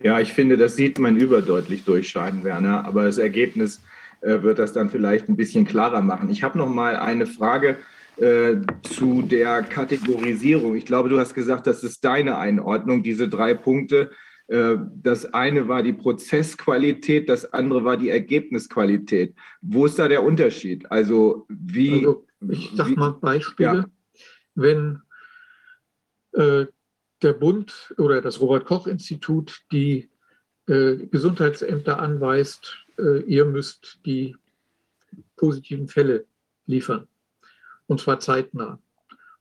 Ja, 0.00 0.18
ich 0.20 0.32
finde, 0.32 0.56
das 0.56 0.76
sieht 0.76 0.98
man 0.98 1.16
überdeutlich 1.16 1.84
durchscheinen, 1.84 2.42
Werner. 2.42 2.84
Aber 2.84 3.04
das 3.04 3.18
Ergebnis 3.18 3.76
äh, 3.76 3.80
wird 4.42 4.58
das 4.58 4.72
dann 4.72 4.90
vielleicht 4.90 5.28
ein 5.28 5.36
bisschen 5.36 5.64
klarer 5.64 6.00
machen. 6.02 6.30
Ich 6.30 6.42
habe 6.42 6.58
noch 6.58 6.68
mal 6.68 6.96
eine 6.96 7.26
Frage 7.26 7.78
äh, 8.16 8.56
zu 8.82 9.22
der 9.22 9.62
Kategorisierung. 9.62 10.74
Ich 10.74 10.86
glaube, 10.86 11.08
du 11.08 11.18
hast 11.18 11.34
gesagt, 11.34 11.66
das 11.66 11.84
ist 11.84 12.04
deine 12.04 12.38
Einordnung, 12.38 13.02
diese 13.02 13.28
drei 13.28 13.54
Punkte. 13.54 14.10
Äh, 14.48 14.76
das 15.02 15.34
eine 15.34 15.68
war 15.68 15.82
die 15.82 15.92
Prozessqualität, 15.92 17.28
das 17.28 17.52
andere 17.52 17.84
war 17.84 17.96
die 17.96 18.10
Ergebnisqualität. 18.10 19.34
Wo 19.60 19.86
ist 19.86 19.98
da 19.98 20.08
der 20.08 20.22
Unterschied? 20.22 20.90
Also 20.90 21.46
wie. 21.48 22.06
Also 22.06 22.26
Ich 22.48 22.72
sage 22.74 22.92
mal 22.92 23.12
Beispiele. 23.12 23.78
Ja. 23.78 23.84
Wenn 24.54 25.02
äh, 26.32 26.66
der 27.22 27.32
Bund 27.32 27.94
oder 27.98 28.20
das 28.20 28.40
Robert-Koch-Institut 28.40 29.60
die 29.72 30.08
äh, 30.68 30.96
Gesundheitsämter 31.10 31.98
anweist, 31.98 32.85
äh, 32.98 33.20
ihr 33.22 33.44
müsst 33.44 34.00
die 34.04 34.36
positiven 35.36 35.88
Fälle 35.88 36.26
liefern. 36.66 37.06
Und 37.86 38.00
zwar 38.00 38.20
zeitnah. 38.20 38.80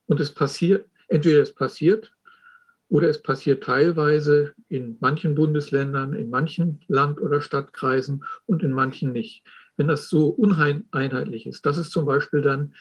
Und 0.07 0.19
es 0.19 0.31
passiert, 0.31 0.87
entweder 1.07 1.41
es 1.41 1.53
passiert 1.53 2.11
oder 2.89 3.09
es 3.09 3.21
passiert 3.21 3.63
teilweise 3.63 4.53
in 4.69 4.97
manchen 4.99 5.35
Bundesländern, 5.35 6.13
in 6.13 6.29
manchen 6.29 6.81
Land- 6.87 7.19
oder 7.19 7.41
Stadtkreisen 7.41 8.23
und 8.45 8.61
in 8.63 8.71
manchen 8.71 9.11
nicht. 9.11 9.43
Wenn 9.77 9.87
das 9.87 10.09
so 10.09 10.27
uneinheitlich 10.27 11.47
ist, 11.47 11.65
das 11.65 11.77
ist 11.77 11.91
zum 11.91 12.05
Beispiel 12.05 12.41
dann 12.41 12.75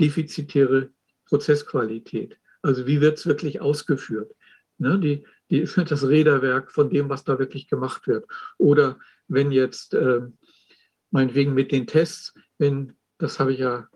defizitäre 0.00 0.90
Prozessqualität. 1.26 2.38
Also 2.62 2.86
wie 2.86 3.00
wird 3.00 3.18
es 3.18 3.26
wirklich 3.26 3.60
ausgeführt? 3.60 4.34
Ne, 4.78 4.98
die, 4.98 5.24
die, 5.50 5.64
das 5.88 6.06
Räderwerk 6.06 6.70
von 6.70 6.90
dem, 6.90 7.08
was 7.08 7.24
da 7.24 7.38
wirklich 7.38 7.68
gemacht 7.68 8.06
wird. 8.06 8.26
Oder 8.58 8.98
wenn 9.28 9.50
jetzt, 9.52 9.94
äh, 9.94 10.22
meinetwegen 11.10 11.54
mit 11.54 11.72
den 11.72 11.86
Tests, 11.86 12.34
wenn, 12.58 12.96
das 13.18 13.38
habe 13.38 13.52
ich 13.52 13.60
ja 13.60 13.88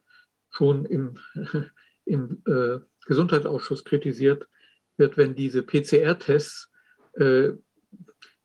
schon 0.50 0.84
im, 0.86 1.18
im 2.04 2.42
äh, 2.46 2.78
Gesundheitsausschuss 3.06 3.84
kritisiert, 3.84 4.46
wird, 4.96 5.16
wenn 5.16 5.34
diese 5.34 5.62
PCR-Tests 5.62 6.70
äh, 7.14 7.50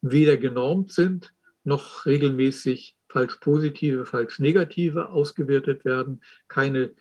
weder 0.02 0.38
genormt 0.38 0.92
sind, 0.92 1.34
noch 1.64 2.06
regelmäßig 2.06 2.96
falsch 3.10 3.38
positive, 3.38 4.06
falsch 4.06 4.40
negative 4.40 5.10
ausgewertet 5.10 5.86
werden, 5.86 6.22
keine 6.48 6.94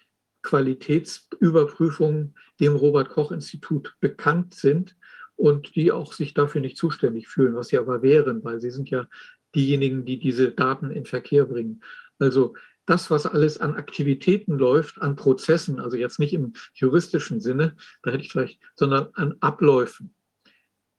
Qualitätsüberprüfungen 0.43 2.35
dem 2.61 2.77
Robert 2.77 3.09
Koch 3.11 3.33
Institut 3.33 3.95
bekannt 4.01 4.55
sind 4.55 4.97
und 5.37 5.75
die 5.75 5.91
auch 5.93 6.13
sich 6.13 6.35
dafür 6.35 6.61
nicht 6.61 6.77
zuständig 6.77 7.29
fühlen, 7.29 7.55
was 7.55 7.69
sie 7.69 7.79
aber 7.79 8.03
wären, 8.03 8.45
weil 8.45 8.61
sie 8.61 8.71
sind 8.71 8.91
ja 8.91 9.07
diejenigen, 9.55 10.05
die 10.05 10.19
diese 10.19 10.51
Daten 10.51 10.91
in 10.91 11.05
Verkehr 11.05 11.45
bringen. 11.45 11.83
Also 12.19 12.55
das, 12.87 13.11
was 13.11 13.27
alles 13.27 13.59
an 13.59 13.75
Aktivitäten 13.75 14.59
läuft, 14.59 15.01
an 15.01 15.17
Prozessen, 15.17 15.79
also 15.79 15.97
jetzt 15.97 16.19
nicht 16.19 16.33
im 16.33 16.55
juristischen 16.75 17.41
Sinne, 17.41 17.77
da 18.03 18.11
hätte 18.11 18.25
ich 18.25 18.33
vielleicht, 18.33 18.61
sondern 18.75 19.09
an 19.15 19.37
Abläufen. 19.41 20.15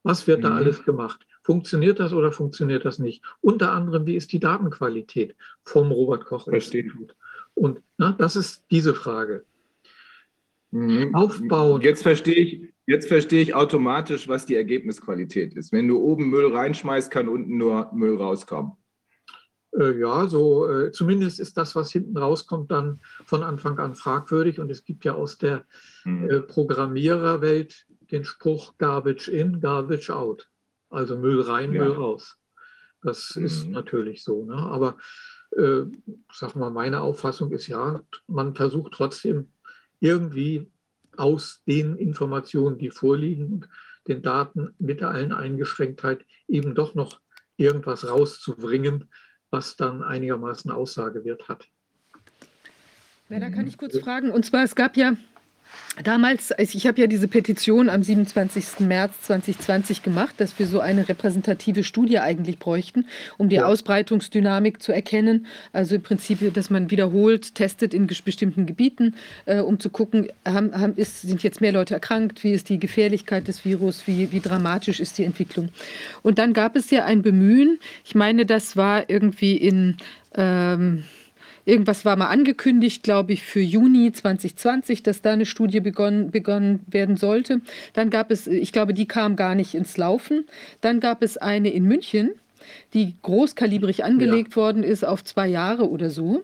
Was 0.04 0.28
wird 0.28 0.39
mhm. 0.39 0.44
da 0.44 0.56
alles 0.56 0.84
gemacht? 0.84 1.26
Funktioniert 1.44 2.00
das 2.00 2.13
oder 2.13 2.32
funktioniert 2.32 2.86
das 2.86 3.00
nicht? 3.00 3.24
Unter 3.42 3.74
anderem, 3.74 4.06
wie 4.06 4.16
ist 4.16 4.32
die 4.32 4.39
Datenqualität 4.39 5.36
vom 5.63 5.92
Robert 5.92 6.26
Koch 6.26 6.48
Institut? 6.48 7.16
Und 7.54 7.82
na, 7.98 8.13
das 8.13 8.36
ist 8.36 8.63
diese 8.72 8.94
Frage. 8.94 9.46
Mhm. 10.72 11.13
Aufbauen. 11.13 11.82
Jetzt 11.82 12.04
verstehe 12.04 12.36
ich, 12.36 12.73
jetzt 12.86 13.08
verstehe 13.08 13.41
ich 13.41 13.54
automatisch, 13.54 14.28
was 14.28 14.46
die 14.46 14.56
Ergebnisqualität 14.56 15.54
ist. 15.54 15.72
Wenn 15.72 15.88
du 15.88 16.00
oben 16.00 16.30
Müll 16.30 16.54
reinschmeißt, 16.54 17.12
kann 17.12 17.30
unten 17.30 17.58
nur 17.58 17.89
Müll 17.93 18.17
rauskommen. 18.17 18.74
Äh, 19.78 20.00
ja, 20.00 20.28
so 20.28 20.69
äh, 20.69 20.91
zumindest 20.91 21.39
ist 21.39 21.58
das, 21.58 21.76
was 21.76 21.91
hinten 21.91 22.17
rauskommt, 22.17 22.72
dann 22.72 23.02
von 23.26 23.43
Anfang 23.43 23.80
an 23.80 23.96
fragwürdig. 23.96 24.60
Und 24.60 24.69
es 24.72 24.84
gibt 24.84 25.06
ja 25.06 25.13
aus 25.13 25.38
der 25.38 25.65
mhm. 26.06 26.30
äh, 26.30 26.41
Programmiererwelt 26.41 27.86
den 28.12 28.24
Spruch 28.24 28.78
Garbage 28.78 29.30
in, 29.30 29.60
Garbage 29.60 30.10
out. 30.12 30.50
Also 30.89 31.17
Müll 31.17 31.41
rein, 31.41 31.74
ja. 31.74 31.84
Müll 31.84 31.93
raus. 31.93 32.38
Das 33.02 33.36
mhm. 33.36 33.46
ist 33.46 33.67
natürlich 33.67 34.24
so. 34.24 34.46
Ne? 34.46 34.56
Aber 34.56 34.98
äh, 35.58 35.86
sag 36.32 36.56
mal, 36.56 36.69
meine 36.69 37.02
Auffassung 37.02 37.52
ist 37.52 37.67
ja, 37.67 38.02
man 38.28 38.56
versucht 38.56 38.93
trotzdem 38.93 39.50
irgendwie 40.00 40.72
aus 41.17 41.62
den 41.67 41.97
Informationen, 41.97 42.78
die 42.78 42.89
vorliegen, 42.89 43.65
den 44.08 44.21
Daten 44.21 44.73
mit 44.80 45.02
der 45.02 45.10
allen 45.10 45.32
Eingeschränktheit 45.32 46.26
eben 46.47 46.76
doch 46.76 46.95
noch 46.95 47.19
irgendwas 47.58 48.08
rauszubringen, 48.08 49.10
was 49.49 49.76
dann 49.76 50.04
einigermaßen 50.04 50.71
Aussagewert 50.71 51.47
hat. 51.47 51.67
Ja, 53.30 53.39
da 53.39 53.49
kann 53.49 53.67
ich 53.67 53.78
kurz 53.78 53.97
fragen. 53.97 54.32
Und 54.32 54.45
zwar, 54.45 54.63
es 54.63 54.76
gab 54.76 54.97
ja 54.97 55.15
Damals, 56.02 56.52
ich 56.58 56.88
habe 56.88 57.02
ja 57.02 57.06
diese 57.06 57.28
Petition 57.28 57.88
am 57.88 58.02
27. 58.02 58.80
März 58.80 59.14
2020 59.22 60.02
gemacht, 60.02 60.34
dass 60.40 60.58
wir 60.58 60.66
so 60.66 60.80
eine 60.80 61.08
repräsentative 61.08 61.84
Studie 61.84 62.18
eigentlich 62.18 62.58
bräuchten, 62.58 63.06
um 63.38 63.48
die 63.48 63.58
ja. 63.58 63.66
Ausbreitungsdynamik 63.66 64.82
zu 64.82 64.92
erkennen. 64.92 65.46
Also 65.72 65.94
im 65.94 66.02
Prinzip, 66.02 66.52
dass 66.56 66.72
man 66.72 66.90
wiederholt 66.90 67.54
testet 67.54 67.94
in 67.94 68.08
bestimmten 68.08 68.66
Gebieten, 68.66 69.14
äh, 69.46 69.60
um 69.60 69.80
zu 69.80 69.92
gucken, 69.92 70.30
haben, 70.46 70.74
haben, 70.74 70.96
ist, 70.96 71.22
sind 71.22 71.44
jetzt 71.44 71.62
mehr 71.62 71.72
Leute 71.72 71.94
erkrankt, 71.94 72.44
wie 72.44 72.54
ist 72.54 72.70
die 72.70 72.80
Gefährlichkeit 72.80 73.48
des 73.48 73.64
Virus, 73.64 74.08
wie, 74.08 74.32
wie 74.32 74.40
dramatisch 74.40 75.00
ist 75.00 75.20
die 75.20 75.26
Entwicklung. 75.26 75.70
Und 76.24 76.40
dann 76.40 76.54
gab 76.54 76.76
es 76.76 76.90
ja 76.90 77.06
ein 77.06 77.22
Bemühen, 77.22 77.78
ich 78.04 78.16
meine, 78.16 78.48
das 78.48 78.76
war 78.76 79.12
irgendwie 79.12 79.58
in... 79.58 79.98
Ähm, 80.36 81.04
Irgendwas 81.65 82.04
war 82.04 82.15
mal 82.15 82.28
angekündigt, 82.28 83.04
glaube 83.04 83.34
ich, 83.34 83.43
für 83.43 83.62
Juni 83.62 84.12
2020, 84.12 85.02
dass 85.04 85.21
da 85.21 85.32
eine 85.32 85.45
Studie 85.45 85.80
begonnen, 85.80 86.32
begonnen 86.32 86.82
werden 86.88 87.15
sollte. 87.15 87.62
Dann 87.93 88.10
gab 88.10 88.32
es, 88.32 88.47
ich 88.47 88.73
glaube, 88.73 88.93
die 88.93 89.08
kam 89.08 89.36
gar 89.36 89.56
nicht 89.56 89.73
ins 89.73 89.95
Laufen. 89.97 90.45
Dann 90.82 90.99
gab 90.99 91.23
es 91.23 91.38
eine 91.38 91.69
in 91.69 91.86
München, 91.86 92.32
die 92.93 93.15
großkalibrig 93.21 94.04
angelegt 94.04 94.52
ja. 94.52 94.56
worden 94.58 94.84
ist 94.84 95.06
auf 95.06 95.23
zwei 95.23 95.47
Jahre 95.47 95.89
oder 95.89 96.10
so. 96.10 96.43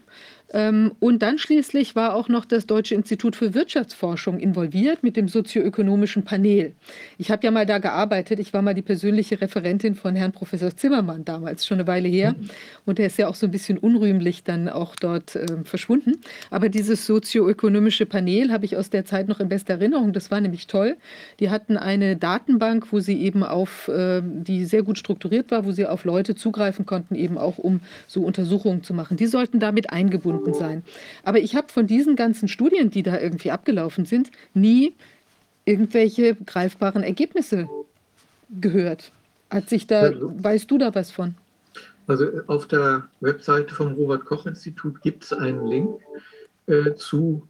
Ähm, 0.51 0.93
und 0.99 1.21
dann 1.21 1.38
schließlich 1.38 1.95
war 1.95 2.15
auch 2.15 2.27
noch 2.27 2.45
das 2.45 2.65
Deutsche 2.65 2.95
Institut 2.95 3.35
für 3.35 3.53
Wirtschaftsforschung 3.53 4.39
involviert 4.39 5.03
mit 5.03 5.15
dem 5.15 5.27
sozioökonomischen 5.27 6.23
Panel. 6.23 6.73
Ich 7.17 7.29
habe 7.29 7.45
ja 7.45 7.51
mal 7.51 7.65
da 7.65 7.77
gearbeitet. 7.77 8.39
Ich 8.39 8.53
war 8.53 8.62
mal 8.62 8.73
die 8.73 8.81
persönliche 8.81 9.39
Referentin 9.41 9.95
von 9.95 10.15
Herrn 10.15 10.31
Professor 10.31 10.75
Zimmermann 10.75 11.23
damals, 11.23 11.67
schon 11.67 11.79
eine 11.79 11.88
Weile 11.88 12.07
her. 12.07 12.33
Mhm. 12.38 12.49
Und 12.85 12.97
der 12.97 13.07
ist 13.07 13.17
ja 13.17 13.27
auch 13.27 13.35
so 13.35 13.45
ein 13.45 13.51
bisschen 13.51 13.77
unrühmlich 13.77 14.43
dann 14.43 14.69
auch 14.69 14.95
dort 14.95 15.35
äh, 15.35 15.45
verschwunden. 15.63 16.21
Aber 16.49 16.69
dieses 16.69 17.05
sozioökonomische 17.05 18.07
Panel 18.07 18.51
habe 18.51 18.65
ich 18.65 18.75
aus 18.75 18.89
der 18.89 19.05
Zeit 19.05 19.27
noch 19.27 19.39
in 19.39 19.49
bester 19.49 19.75
Erinnerung. 19.75 20.13
Das 20.13 20.31
war 20.31 20.41
nämlich 20.41 20.65
toll. 20.65 20.97
Die 21.39 21.51
hatten 21.51 21.77
eine 21.77 22.15
Datenbank, 22.15 22.91
wo 22.91 22.99
sie 22.99 23.21
eben 23.21 23.43
auf, 23.43 23.88
äh, 23.88 24.21
die 24.23 24.65
sehr 24.65 24.81
gut 24.81 24.97
strukturiert 24.97 25.51
war, 25.51 25.65
wo 25.65 25.71
sie 25.71 25.85
auf 25.85 26.05
Leute 26.05 26.33
zugreifen 26.33 26.88
konnten, 26.88 27.13
eben 27.13 27.38
auch 27.38 27.59
um 27.59 27.81
so 28.07 28.23
Untersuchungen 28.23 28.81
zu 28.81 28.95
machen. 28.95 29.15
Die 29.17 29.27
sollten 29.27 29.59
damit 29.59 29.91
eingebunden 29.91 30.38
verbunden 30.39 30.60
sein. 30.60 30.84
Aber 31.23 31.39
ich 31.39 31.56
habe 31.56 31.69
von 31.69 31.88
diesen 31.88 32.15
ganzen 32.15 32.47
Studien, 32.47 32.89
die 32.89 33.04
da 33.04 33.19
irgendwie 33.19 33.52
abgelaufen 33.52 34.06
sind, 34.06 34.32
nie 34.54 34.93
irgendwelche 35.65 36.36
greifbaren 36.36 37.04
Ergebnisse 37.04 37.69
gehört. 38.60 39.12
Hat 39.49 39.69
sich 39.69 39.88
da, 39.88 40.02
also, 40.02 40.32
weißt 40.43 40.69
du 40.69 40.78
da 40.78 40.93
was 40.93 41.12
von? 41.12 41.36
Also 42.08 42.25
auf 42.47 42.67
der 42.67 43.08
Webseite 43.19 43.73
vom 43.73 43.93
Robert 43.93 44.25
Koch 44.25 44.45
Institut 44.47 45.02
gibt 45.02 45.23
es 45.23 45.34
einen 45.34 45.65
Link 45.67 46.02
äh, 46.65 46.95
zu 46.95 47.47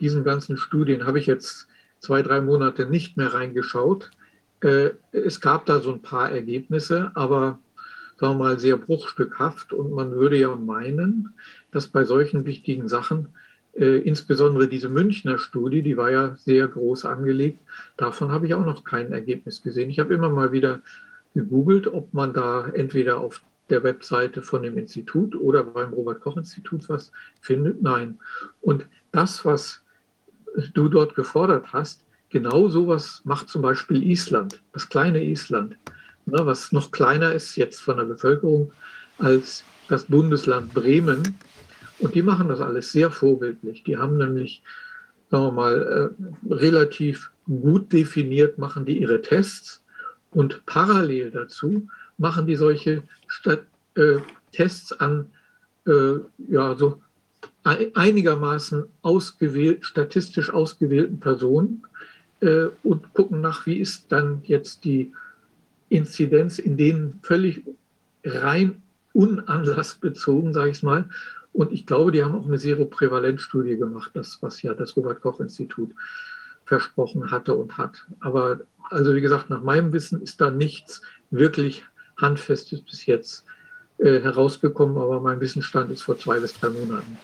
diesen 0.00 0.24
ganzen 0.24 0.56
Studien. 0.56 1.06
Habe 1.06 1.18
ich 1.18 1.26
jetzt 1.26 1.68
zwei, 2.00 2.22
drei 2.22 2.40
Monate 2.40 2.86
nicht 2.86 3.16
mehr 3.16 3.34
reingeschaut. 3.34 4.10
Äh, 4.60 4.90
es 5.12 5.40
gab 5.40 5.66
da 5.66 5.80
so 5.80 5.92
ein 5.92 6.00
paar 6.00 6.30
Ergebnisse, 6.30 7.10
aber 7.14 7.58
sagen 8.18 8.38
wir 8.38 8.44
mal 8.44 8.58
sehr 8.58 8.76
bruchstückhaft 8.76 9.72
und 9.72 9.92
man 9.92 10.12
würde 10.12 10.36
ja 10.38 10.54
meinen, 10.56 11.34
dass 11.70 11.88
bei 11.88 12.04
solchen 12.04 12.44
wichtigen 12.44 12.88
Sachen, 12.88 13.28
äh, 13.74 13.98
insbesondere 13.98 14.68
diese 14.68 14.88
Münchner 14.88 15.38
Studie, 15.38 15.82
die 15.82 15.96
war 15.96 16.10
ja 16.10 16.36
sehr 16.36 16.66
groß 16.68 17.04
angelegt, 17.04 17.60
davon 17.96 18.32
habe 18.32 18.46
ich 18.46 18.54
auch 18.54 18.66
noch 18.66 18.84
kein 18.84 19.12
Ergebnis 19.12 19.62
gesehen. 19.62 19.90
Ich 19.90 20.00
habe 20.00 20.14
immer 20.14 20.30
mal 20.30 20.52
wieder 20.52 20.80
gegoogelt, 21.34 21.86
ob 21.86 22.12
man 22.12 22.32
da 22.32 22.68
entweder 22.68 23.18
auf 23.18 23.42
der 23.70 23.84
Webseite 23.84 24.42
von 24.42 24.62
dem 24.62 24.78
Institut 24.78 25.36
oder 25.36 25.62
beim 25.62 25.92
Robert 25.92 26.20
Koch 26.20 26.36
Institut 26.36 26.88
was 26.88 27.12
findet. 27.40 27.82
Nein. 27.82 28.18
Und 28.60 28.86
das, 29.12 29.44
was 29.44 29.82
du 30.74 30.88
dort 30.88 31.14
gefordert 31.14 31.72
hast, 31.72 32.02
genau 32.30 32.68
sowas 32.68 33.20
macht 33.24 33.48
zum 33.48 33.62
Beispiel 33.62 34.02
Island, 34.02 34.62
das 34.72 34.88
kleine 34.88 35.22
Island, 35.22 35.76
ne, 36.30 36.46
was 36.46 36.72
noch 36.72 36.90
kleiner 36.90 37.32
ist 37.32 37.56
jetzt 37.56 37.80
von 37.80 37.96
der 37.96 38.04
Bevölkerung 38.04 38.72
als 39.18 39.64
das 39.88 40.04
Bundesland 40.04 40.74
Bremen. 40.74 41.38
Und 41.98 42.14
die 42.14 42.22
machen 42.22 42.48
das 42.48 42.60
alles 42.60 42.92
sehr 42.92 43.10
vorbildlich. 43.10 43.82
Die 43.84 43.96
haben 43.96 44.18
nämlich, 44.18 44.62
sagen 45.30 45.46
wir 45.46 45.52
mal, 45.52 46.14
äh, 46.20 46.54
relativ 46.54 47.30
gut 47.46 47.92
definiert, 47.92 48.58
machen 48.58 48.84
die 48.84 49.00
ihre 49.00 49.22
Tests 49.22 49.82
und 50.30 50.64
parallel 50.66 51.30
dazu 51.30 51.88
machen 52.18 52.46
die 52.46 52.56
solche 52.56 53.02
Stat 53.26 53.64
äh, 53.94 54.18
Tests 54.52 54.92
an 54.92 55.30
äh, 55.86 56.16
ja, 56.48 56.74
so 56.74 57.00
einigermaßen 57.64 58.84
ausgewählt, 59.02 59.84
statistisch 59.84 60.50
ausgewählten 60.50 61.20
Personen 61.20 61.86
äh, 62.40 62.66
und 62.82 63.12
gucken 63.12 63.40
nach, 63.40 63.66
wie 63.66 63.78
ist 63.78 64.10
dann 64.10 64.42
jetzt 64.44 64.84
die 64.84 65.12
Inzidenz 65.88 66.58
in 66.58 66.76
denen 66.76 67.20
völlig 67.22 67.64
rein 68.24 68.82
unanlassbezogen, 69.12 70.52
sage 70.52 70.70
ich 70.70 70.82
mal, 70.82 71.08
Und 71.52 71.72
ich 71.72 71.86
glaube, 71.86 72.12
die 72.12 72.22
haben 72.22 72.34
auch 72.36 72.46
eine 72.46 72.58
Seroprävalenzstudie 72.58 73.76
gemacht, 73.76 74.10
das, 74.14 74.38
was 74.42 74.62
ja 74.62 74.74
das 74.74 74.96
Robert-Koch-Institut 74.96 75.92
versprochen 76.66 77.30
hatte 77.30 77.54
und 77.54 77.76
hat. 77.76 78.06
Aber 78.20 78.60
also 78.90 79.14
wie 79.14 79.20
gesagt, 79.20 79.50
nach 79.50 79.62
meinem 79.62 79.92
Wissen 79.92 80.22
ist 80.22 80.40
da 80.40 80.50
nichts 80.50 81.02
wirklich 81.30 81.84
Handfestes 82.16 82.82
bis 82.82 83.06
jetzt 83.06 83.44
äh, 83.98 84.20
herausgekommen, 84.20 84.98
aber 84.98 85.20
mein 85.20 85.40
Wissensstand 85.40 85.90
ist 85.90 86.02
vor 86.02 86.18
zwei 86.18 86.38
bis 86.38 86.54
drei 86.54 86.68
Monaten. 86.68 87.18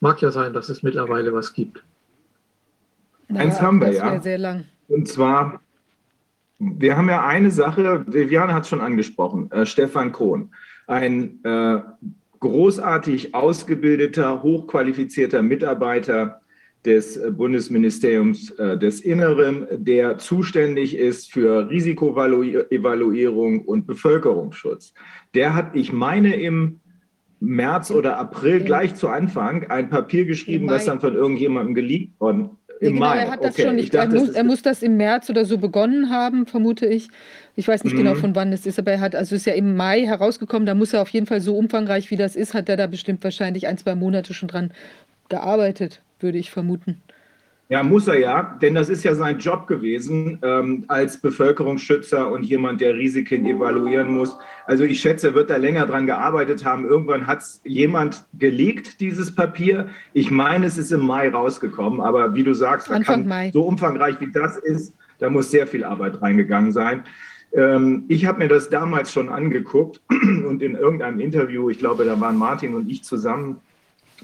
Mag 0.00 0.22
ja 0.22 0.30
sein, 0.30 0.52
dass 0.52 0.68
es 0.68 0.82
mittlerweile 0.82 1.32
was 1.32 1.52
gibt. 1.52 1.82
Eins 3.28 3.60
haben 3.60 3.80
wir 3.80 3.88
das 3.88 3.96
ja. 3.96 4.22
sehr 4.22 4.38
lang. 4.38 4.64
Und 4.88 5.08
zwar, 5.08 5.60
wir 6.58 6.96
haben 6.96 7.08
ja 7.08 7.26
eine 7.26 7.50
Sache, 7.50 8.04
Viviane 8.06 8.54
hat 8.54 8.64
es 8.64 8.68
schon 8.68 8.80
angesprochen, 8.80 9.50
äh, 9.50 9.66
Stefan 9.66 10.12
Kohn, 10.12 10.54
ein 10.86 11.42
äh, 11.44 11.80
großartig 12.40 13.34
ausgebildeter, 13.34 14.42
hochqualifizierter 14.42 15.42
Mitarbeiter 15.42 16.40
des 16.84 17.16
äh, 17.16 17.30
Bundesministeriums 17.30 18.50
äh, 18.50 18.78
des 18.78 19.00
Inneren, 19.00 19.66
der 19.70 20.18
zuständig 20.18 20.96
ist 20.96 21.32
für 21.32 21.68
Risikoevaluierung 21.70 23.62
und 23.62 23.86
Bevölkerungsschutz. 23.86 24.92
Der 25.34 25.54
hat, 25.54 25.74
ich 25.74 25.92
meine, 25.92 26.36
im 26.36 26.80
März 27.40 27.90
oder 27.90 28.18
April 28.18 28.60
gleich 28.60 28.94
zu 28.94 29.08
Anfang 29.08 29.70
ein 29.70 29.90
Papier 29.90 30.24
geschrieben, 30.24 30.66
das 30.66 30.86
dann 30.86 31.00
von 31.00 31.14
irgendjemandem 31.14 31.74
geleakt 31.74 32.18
worden 32.20 32.50
Ja, 32.50 32.63
Im 32.84 32.94
genau, 32.94 33.06
Mai. 33.06 33.18
er 33.18 33.30
hat 33.30 33.42
das 33.44 33.54
okay. 33.54 33.62
schon 33.62 33.78
ich 33.78 33.84
nicht. 33.84 33.94
Er 33.94 34.06
dachte, 34.06 34.18
muss, 34.18 34.26
das 34.28 34.36
er 34.36 34.44
muss 34.44 34.62
das 34.62 34.82
im 34.82 34.96
März 34.96 35.30
oder 35.30 35.44
so 35.44 35.58
begonnen 35.58 36.10
haben, 36.10 36.46
vermute 36.46 36.86
ich. 36.86 37.08
Ich 37.56 37.68
weiß 37.68 37.84
nicht 37.84 37.96
genau, 37.96 38.14
Mhm. 38.14 38.18
von 38.20 38.34
wann 38.34 38.52
es 38.52 38.66
ist, 38.66 38.78
aber 38.78 38.92
er 38.92 39.00
hat, 39.00 39.14
also 39.14 39.34
ist 39.36 39.46
ja 39.46 39.54
im 39.54 39.76
Mai 39.76 40.06
herausgekommen, 40.06 40.66
da 40.66 40.74
muss 40.74 40.92
er 40.92 41.02
auf 41.02 41.08
jeden 41.10 41.26
Fall 41.26 41.40
so 41.40 41.56
umfangreich, 41.56 42.10
wie 42.10 42.16
das 42.16 42.36
ist, 42.36 42.54
hat 42.54 42.68
er 42.68 42.76
da 42.76 42.86
bestimmt 42.86 43.22
wahrscheinlich 43.24 43.66
ein, 43.66 43.78
zwei 43.78 43.94
Monate 43.94 44.34
schon 44.34 44.48
dran 44.48 44.72
gearbeitet, 45.28 46.00
würde 46.20 46.38
ich 46.38 46.50
vermuten. 46.50 47.00
Ja, 47.70 47.82
muss 47.82 48.06
er 48.08 48.18
ja, 48.18 48.58
denn 48.60 48.74
das 48.74 48.90
ist 48.90 49.04
ja 49.04 49.14
sein 49.14 49.38
Job 49.38 49.66
gewesen 49.66 50.38
ähm, 50.42 50.84
als 50.88 51.18
Bevölkerungsschützer 51.18 52.30
und 52.30 52.42
jemand, 52.42 52.82
der 52.82 52.94
Risiken 52.94 53.46
evaluieren 53.46 54.08
muss. 54.08 54.36
Also 54.66 54.84
ich 54.84 55.00
schätze, 55.00 55.28
er 55.28 55.34
wird 55.34 55.48
da 55.48 55.56
länger 55.56 55.86
dran 55.86 56.06
gearbeitet 56.06 56.64
haben. 56.64 56.84
Irgendwann 56.84 57.26
hat 57.26 57.38
es 57.38 57.62
jemand 57.64 58.26
geleakt, 58.34 59.00
dieses 59.00 59.34
Papier. 59.34 59.88
Ich 60.12 60.30
meine, 60.30 60.66
es 60.66 60.76
ist 60.76 60.92
im 60.92 61.06
Mai 61.06 61.30
rausgekommen, 61.30 62.02
aber 62.02 62.34
wie 62.34 62.44
du 62.44 62.52
sagst, 62.52 62.90
Anfang 62.90 63.20
kann, 63.20 63.28
Mai. 63.28 63.50
so 63.52 63.62
umfangreich 63.62 64.20
wie 64.20 64.30
das 64.30 64.58
ist, 64.58 64.94
da 65.18 65.30
muss 65.30 65.50
sehr 65.50 65.66
viel 65.66 65.84
Arbeit 65.84 66.20
reingegangen 66.20 66.72
sein. 66.72 67.04
Ähm, 67.54 68.04
ich 68.08 68.26
habe 68.26 68.40
mir 68.40 68.48
das 68.48 68.68
damals 68.68 69.10
schon 69.10 69.30
angeguckt 69.30 70.02
und 70.10 70.60
in 70.62 70.74
irgendeinem 70.74 71.20
Interview, 71.20 71.70
ich 71.70 71.78
glaube, 71.78 72.04
da 72.04 72.20
waren 72.20 72.36
Martin 72.36 72.74
und 72.74 72.90
ich 72.90 73.04
zusammen, 73.04 73.60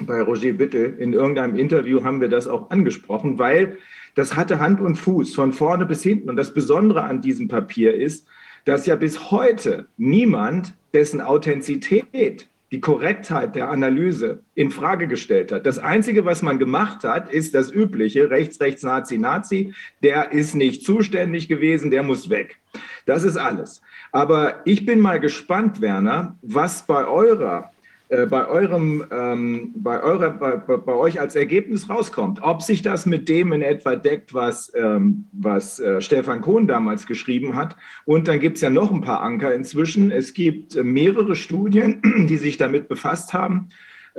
bei 0.06 0.22
Roger 0.22 0.52
Bittel 0.52 0.96
in 0.98 1.12
irgendeinem 1.12 1.56
Interview 1.56 2.02
haben 2.04 2.20
wir 2.20 2.28
das 2.28 2.46
auch 2.46 2.70
angesprochen, 2.70 3.38
weil 3.38 3.78
das 4.14 4.36
hatte 4.36 4.58
Hand 4.58 4.80
und 4.80 4.96
Fuß 4.96 5.34
von 5.34 5.52
vorne 5.52 5.86
bis 5.86 6.02
hinten. 6.02 6.30
Und 6.30 6.36
das 6.36 6.52
Besondere 6.52 7.02
an 7.02 7.22
diesem 7.22 7.48
Papier 7.48 7.94
ist, 7.94 8.26
dass 8.64 8.86
ja 8.86 8.96
bis 8.96 9.30
heute 9.30 9.88
niemand, 9.96 10.74
dessen 10.92 11.20
Authentizität, 11.20 12.48
die 12.72 12.80
Korrektheit 12.80 13.56
der 13.56 13.68
Analyse 13.68 14.42
in 14.54 14.70
Frage 14.70 15.08
gestellt 15.08 15.50
hat. 15.50 15.66
Das 15.66 15.78
Einzige, 15.78 16.24
was 16.24 16.40
man 16.40 16.58
gemacht 16.58 17.02
hat, 17.02 17.32
ist 17.32 17.54
das 17.54 17.72
übliche, 17.72 18.30
rechts, 18.30 18.60
rechts, 18.60 18.84
Nazi, 18.84 19.18
Nazi, 19.18 19.74
der 20.04 20.30
ist 20.32 20.54
nicht 20.54 20.84
zuständig 20.84 21.48
gewesen, 21.48 21.90
der 21.90 22.04
muss 22.04 22.30
weg. 22.30 22.58
Das 23.06 23.24
ist 23.24 23.36
alles. 23.36 23.80
Aber 24.12 24.60
ich 24.64 24.86
bin 24.86 25.00
mal 25.00 25.18
gespannt, 25.18 25.80
Werner, 25.80 26.38
was 26.42 26.86
bei 26.86 27.06
eurer 27.06 27.72
äh, 28.10 28.26
bei 28.26 28.48
eurem, 28.48 29.04
ähm, 29.12 29.72
bei, 29.76 30.02
eurer, 30.02 30.30
bei, 30.30 30.56
bei, 30.56 30.92
euch 30.92 31.20
als 31.20 31.36
Ergebnis 31.36 31.88
rauskommt. 31.88 32.40
Ob 32.42 32.60
sich 32.60 32.82
das 32.82 33.06
mit 33.06 33.28
dem 33.28 33.52
in 33.52 33.62
etwa 33.62 33.94
deckt, 33.94 34.34
was, 34.34 34.72
ähm, 34.74 35.28
was 35.30 35.78
äh, 35.78 36.00
Stefan 36.00 36.40
Kohn 36.40 36.66
damals 36.66 37.06
geschrieben 37.06 37.54
hat. 37.54 37.76
Und 38.06 38.26
dann 38.26 38.40
gibt 38.40 38.56
es 38.56 38.62
ja 38.62 38.70
noch 38.70 38.90
ein 38.90 39.00
paar 39.00 39.20
Anker 39.20 39.54
inzwischen. 39.54 40.10
Es 40.10 40.34
gibt 40.34 40.74
mehrere 40.74 41.36
Studien, 41.36 42.02
die 42.28 42.36
sich 42.36 42.56
damit 42.56 42.88
befasst 42.88 43.32
haben, 43.32 43.68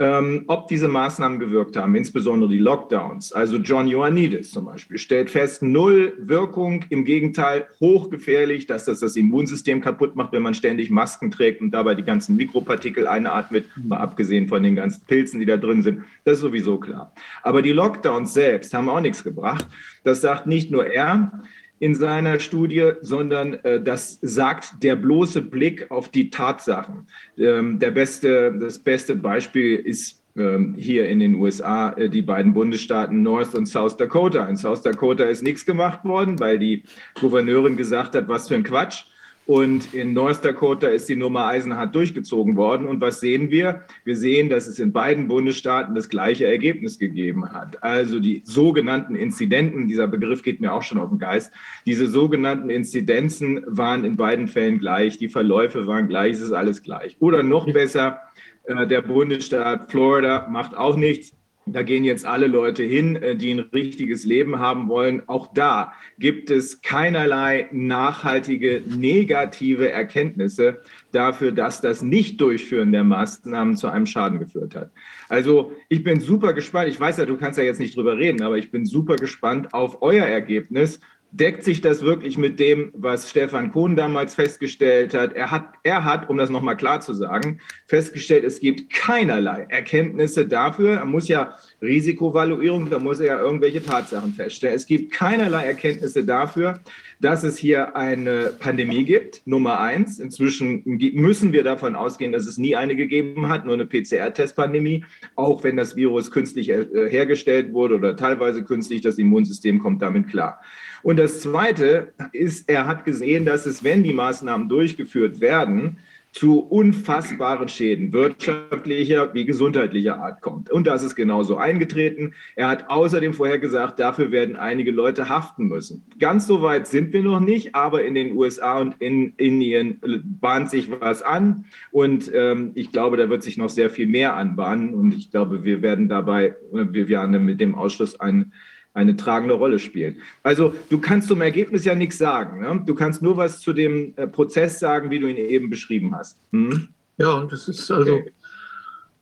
ähm, 0.01 0.45
ob 0.47 0.67
diese 0.67 0.87
Maßnahmen 0.87 1.37
gewirkt 1.37 1.77
haben, 1.77 1.93
insbesondere 1.93 2.49
die 2.49 2.57
Lockdowns. 2.57 3.33
Also 3.33 3.57
John 3.57 3.87
Ioannidis 3.87 4.49
zum 4.49 4.65
Beispiel 4.65 4.97
stellt 4.97 5.29
fest, 5.29 5.61
null 5.61 6.17
Wirkung, 6.17 6.83
im 6.89 7.05
Gegenteil 7.05 7.67
hochgefährlich, 7.79 8.65
dass 8.65 8.85
das 8.85 8.99
das 8.99 9.15
Immunsystem 9.15 9.79
kaputt 9.79 10.15
macht, 10.15 10.31
wenn 10.31 10.41
man 10.41 10.55
ständig 10.55 10.89
Masken 10.89 11.29
trägt 11.29 11.61
und 11.61 11.69
dabei 11.69 11.93
die 11.93 12.01
ganzen 12.01 12.35
Mikropartikel 12.35 13.05
einatmet, 13.05 13.65
mal 13.75 13.97
abgesehen 13.97 14.47
von 14.47 14.63
den 14.63 14.75
ganzen 14.75 15.05
Pilzen, 15.05 15.39
die 15.39 15.45
da 15.45 15.57
drin 15.57 15.83
sind. 15.83 16.01
Das 16.23 16.35
ist 16.35 16.41
sowieso 16.41 16.79
klar. 16.79 17.13
Aber 17.43 17.61
die 17.61 17.71
Lockdowns 17.71 18.33
selbst 18.33 18.73
haben 18.73 18.89
auch 18.89 19.01
nichts 19.01 19.23
gebracht. 19.23 19.67
Das 20.03 20.21
sagt 20.21 20.47
nicht 20.47 20.71
nur 20.71 20.87
er, 20.87 21.43
in 21.81 21.95
seiner 21.95 22.39
Studie, 22.39 22.91
sondern 23.01 23.55
äh, 23.63 23.81
das 23.81 24.19
sagt 24.21 24.83
der 24.83 24.95
bloße 24.95 25.41
Blick 25.41 25.89
auf 25.89 26.09
die 26.09 26.29
Tatsachen. 26.29 27.07
Ähm, 27.39 27.79
der 27.79 27.89
beste, 27.89 28.55
das 28.59 28.77
beste 28.77 29.15
Beispiel 29.15 29.77
ist 29.77 30.21
ähm, 30.37 30.75
hier 30.77 31.09
in 31.09 31.19
den 31.19 31.33
USA 31.35 31.91
äh, 31.93 32.07
die 32.07 32.21
beiden 32.21 32.53
Bundesstaaten 32.53 33.23
North 33.23 33.55
und 33.55 33.65
South 33.65 33.97
Dakota. 33.97 34.45
In 34.45 34.57
South 34.57 34.83
Dakota 34.83 35.23
ist 35.23 35.41
nichts 35.41 35.65
gemacht 35.65 36.05
worden, 36.05 36.39
weil 36.39 36.59
die 36.59 36.83
Gouverneurin 37.19 37.77
gesagt 37.77 38.13
hat, 38.15 38.27
was 38.27 38.47
für 38.47 38.55
ein 38.55 38.63
Quatsch. 38.63 39.05
Und 39.47 39.93
in 39.93 40.13
North 40.13 40.45
Dakota 40.45 40.88
ist 40.88 41.10
die 41.10 41.15
Nummer 41.15 41.47
eisenhart 41.47 41.95
durchgezogen 41.95 42.56
worden. 42.56 42.88
Und 42.88 43.01
was 43.01 43.19
sehen 43.19 43.49
wir? 43.49 43.84
Wir 44.06 44.15
sehen, 44.15 44.49
dass 44.49 44.67
es 44.67 44.80
in 44.80 44.93
beiden 44.93 45.27
Bundesstaaten 45.27 45.95
das 45.95 46.10
gleiche 46.10 46.45
Ergebnis 46.45 46.99
gegeben 46.99 47.51
hat. 47.51 47.82
Also 47.84 48.19
die 48.19 48.43
sogenannten 48.45 49.15
Inzidenten, 49.15 49.88
dieser 49.88 50.08
Begriff 50.08 50.43
geht 50.43 50.62
mir 50.62 50.73
auch 50.73 50.84
schon 50.84 50.99
auf 50.99 51.10
den 51.10 51.19
Geist, 51.19 51.51
diese 51.86 52.08
sogenannten 52.08 52.69
Inzidenzen 52.69 53.63
waren 53.65 54.06
in 54.06 54.15
beiden 54.15 54.47
Fällen 54.47 54.80
gleich, 54.80 55.17
die 55.17 55.30
Verläufe 55.30 55.88
waren 55.88 56.08
gleich, 56.08 56.34
es 56.34 56.41
ist 56.41 56.54
alles 56.54 56.84
gleich. 56.84 57.17
Oder 57.19 57.41
noch 57.41 57.65
besser, 57.73 58.21
äh, 58.65 58.86
der 58.86 59.01
Bundesstaat 59.01 59.91
Florida 59.91 60.47
macht 60.49 60.77
auch 60.77 60.95
nichts. 60.95 61.34
Da 61.73 61.84
gehen 61.84 62.03
jetzt 62.03 62.25
alle 62.25 62.47
Leute 62.47 62.84
hin, 62.84 63.15
äh, 63.15 63.36
die 63.36 63.51
ein 63.51 63.60
richtiges 63.60 64.25
Leben 64.25 64.60
haben 64.60 64.89
wollen. 64.89 65.23
Auch 65.27 65.53
da 65.53 65.93
gibt 66.19 66.49
es 66.49 66.81
keinerlei 66.81 67.69
nachhaltige 67.71 68.84
negative 68.88 69.89
Erkenntnisse 69.89 70.81
dafür, 71.12 71.51
dass 71.51 71.81
das 71.81 72.01
Nicht-Durchführen 72.01 72.91
der 72.91 73.03
Maßnahmen 73.03 73.77
zu 73.77 73.88
einem 73.88 74.05
Schaden 74.05 74.39
geführt 74.39 74.75
hat. 74.75 74.91
Also 75.29 75.73
ich 75.89 76.03
bin 76.03 76.19
super 76.19 76.53
gespannt. 76.53 76.89
Ich 76.89 76.99
weiß 76.99 77.17
ja, 77.17 77.25
du 77.25 77.38
kannst 77.38 77.57
ja 77.57 77.63
jetzt 77.63 77.79
nicht 77.79 77.95
drüber 77.95 78.17
reden, 78.17 78.41
aber 78.41 78.57
ich 78.57 78.71
bin 78.71 78.86
super 78.86 79.15
gespannt 79.15 79.73
auf 79.73 80.01
euer 80.01 80.25
Ergebnis. 80.25 80.99
Deckt 81.33 81.63
sich 81.63 81.79
das 81.79 82.01
wirklich 82.01 82.37
mit 82.37 82.59
dem, 82.59 82.91
was 82.93 83.29
Stefan 83.29 83.71
Kohn 83.71 83.95
damals 83.95 84.35
festgestellt 84.35 85.13
hat? 85.13 85.31
Er 85.31 85.49
hat, 85.49 85.75
er 85.83 86.03
hat, 86.03 86.29
um 86.29 86.37
das 86.37 86.49
nochmal 86.49 86.75
klar 86.75 86.99
zu 86.99 87.13
sagen, 87.13 87.61
festgestellt, 87.87 88.43
es 88.43 88.59
gibt 88.59 88.91
keinerlei 88.91 89.65
Erkenntnisse 89.69 90.45
dafür. 90.45 90.97
Er 90.97 91.05
muss 91.05 91.29
ja 91.29 91.55
Risikovaluierung, 91.81 92.89
da 92.89 92.99
muss 92.99 93.21
er 93.21 93.27
ja 93.27 93.39
irgendwelche 93.39 93.81
Tatsachen 93.81 94.33
feststellen. 94.33 94.75
Es 94.75 94.85
gibt 94.85 95.13
keinerlei 95.13 95.65
Erkenntnisse 95.65 96.25
dafür, 96.25 96.81
dass 97.21 97.43
es 97.43 97.57
hier 97.57 97.95
eine 97.95 98.53
Pandemie 98.59 99.05
gibt, 99.05 99.41
Nummer 99.45 99.79
eins. 99.79 100.19
Inzwischen 100.19 100.83
müssen 100.85 101.53
wir 101.53 101.63
davon 101.63 101.95
ausgehen, 101.95 102.33
dass 102.33 102.45
es 102.45 102.57
nie 102.57 102.75
eine 102.75 102.97
gegeben 102.97 103.47
hat, 103.47 103.65
nur 103.65 103.75
eine 103.75 103.85
PCR-Testpandemie, 103.85 105.05
auch 105.35 105.63
wenn 105.63 105.77
das 105.77 105.95
Virus 105.95 106.29
künstlich 106.29 106.69
äh, 106.69 106.85
hergestellt 107.09 107.71
wurde 107.71 107.95
oder 107.95 108.17
teilweise 108.17 108.65
künstlich, 108.65 109.01
das 109.01 109.17
Immunsystem 109.17 109.79
kommt 109.79 110.01
damit 110.01 110.29
klar. 110.29 110.59
Und 111.03 111.17
das 111.17 111.41
Zweite 111.41 112.13
ist, 112.31 112.69
er 112.69 112.87
hat 112.87 113.05
gesehen, 113.05 113.45
dass 113.45 113.65
es, 113.65 113.83
wenn 113.83 114.03
die 114.03 114.13
Maßnahmen 114.13 114.69
durchgeführt 114.69 115.41
werden, 115.41 115.97
zu 116.33 116.59
unfassbaren 116.59 117.67
Schäden 117.67 118.13
wirtschaftlicher 118.13 119.33
wie 119.33 119.43
gesundheitlicher 119.43 120.17
Art 120.17 120.41
kommt. 120.41 120.69
Und 120.69 120.87
das 120.87 121.03
ist 121.03 121.15
genauso 121.15 121.57
eingetreten. 121.57 122.33
Er 122.55 122.69
hat 122.69 122.89
außerdem 122.89 123.33
vorher 123.33 123.59
gesagt, 123.59 123.99
dafür 123.99 124.31
werden 124.31 124.55
einige 124.55 124.91
Leute 124.91 125.27
haften 125.27 125.67
müssen. 125.67 126.05
Ganz 126.19 126.47
so 126.47 126.61
weit 126.61 126.87
sind 126.87 127.11
wir 127.11 127.21
noch 127.21 127.41
nicht, 127.41 127.75
aber 127.75 128.05
in 128.05 128.15
den 128.15 128.37
USA 128.37 128.79
und 128.79 128.95
in 128.99 129.33
Indien 129.35 129.99
bahnt 130.23 130.69
sich 130.69 130.89
was 131.01 131.21
an. 131.21 131.65
Und 131.91 132.31
ähm, 132.33 132.71
ich 132.75 132.93
glaube, 132.93 133.17
da 133.17 133.29
wird 133.29 133.43
sich 133.43 133.57
noch 133.57 133.69
sehr 133.69 133.89
viel 133.89 134.07
mehr 134.07 134.35
anbahnen. 134.37 134.93
Und 134.93 135.13
ich 135.13 135.31
glaube, 135.31 135.65
wir 135.65 135.81
werden 135.81 136.07
dabei, 136.07 136.55
wir 136.71 137.09
werden 137.09 137.43
mit 137.43 137.59
dem 137.59 137.75
Ausschuss 137.75 138.17
ein 138.21 138.53
eine 138.93 139.15
tragende 139.15 139.54
Rolle 139.56 139.80
spielen. 139.80 140.17
Also 140.43 140.73
du 140.89 140.99
kannst 140.99 141.27
zum 141.30 141.41
Ergebnis 141.41 141.86
ja 141.86 141.95
nichts 141.95 142.17
sagen. 142.17 142.62
Ne? 142.62 142.84
Du 142.86 142.93
kannst 142.93 143.21
nur 143.21 143.38
was 143.38 143.60
zu 143.62 143.71
dem 143.73 144.13
äh, 144.17 144.27
Prozess 144.27 144.80
sagen, 144.80 145.10
wie 145.10 145.19
du 145.19 145.27
ihn 145.27 145.38
eben 145.38 145.69
beschrieben 145.69 146.13
hast. 146.15 146.38
Hm? 146.51 146.89
Ja, 147.17 147.34
und 147.34 147.54
es 147.54 147.67
ist 147.67 147.89
also, 147.91 148.15
Okay. 148.15 148.34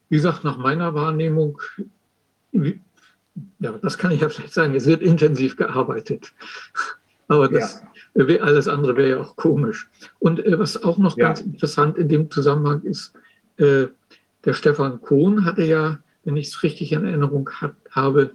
wie 0.09 0.15
gesagt, 0.15 0.43
nach 0.43 0.57
meiner 0.57 0.93
Wahrnehmung, 0.95 1.61
wie- 2.51 2.79
ja, 3.59 3.73
das 3.81 3.97
kann 3.97 4.11
ich 4.11 4.21
ja 4.21 4.29
vielleicht 4.29 4.53
sagen, 4.53 4.73
es 4.75 4.85
wird 4.85 5.01
intensiv 5.01 5.55
gearbeitet. 5.55 6.33
Aber 7.27 7.47
das, 7.47 7.83
wär- 8.15 8.43
alles 8.43 8.67
andere 8.67 8.97
wäre 8.97 9.09
ja 9.11 9.17
auch 9.19 9.35
komisch. 9.35 9.87
Und 10.17 10.43
äh, 10.43 10.57
was 10.57 10.83
auch 10.83 10.97
noch 10.97 11.15
Ja. 11.15 11.27
ganz 11.27 11.41
interessant 11.41 11.97
in 11.99 12.09
dem 12.09 12.31
Zusammenhang 12.31 12.81
ist, 12.83 13.13
äh, 13.57 13.85
der 14.45 14.53
Stefan 14.53 14.99
Kohn 15.01 15.45
hatte 15.45 15.63
ja 15.63 15.99
wenn 16.25 16.35
ich 16.37 16.47
es 16.49 16.63
richtig 16.63 16.91
in 16.91 17.05
Erinnerung 17.05 17.49
hat, 17.49 17.75
habe, 17.91 18.31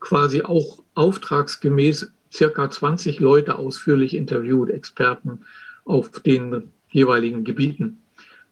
quasi 0.00 0.42
auch 0.42 0.82
auftragsgemäß 0.94 2.12
circa 2.32 2.70
20 2.70 3.20
Leute 3.20 3.56
ausführlich 3.56 4.14
interviewt, 4.14 4.70
Experten 4.70 5.40
auf 5.84 6.10
den 6.20 6.72
jeweiligen 6.90 7.44
Gebieten. 7.44 8.02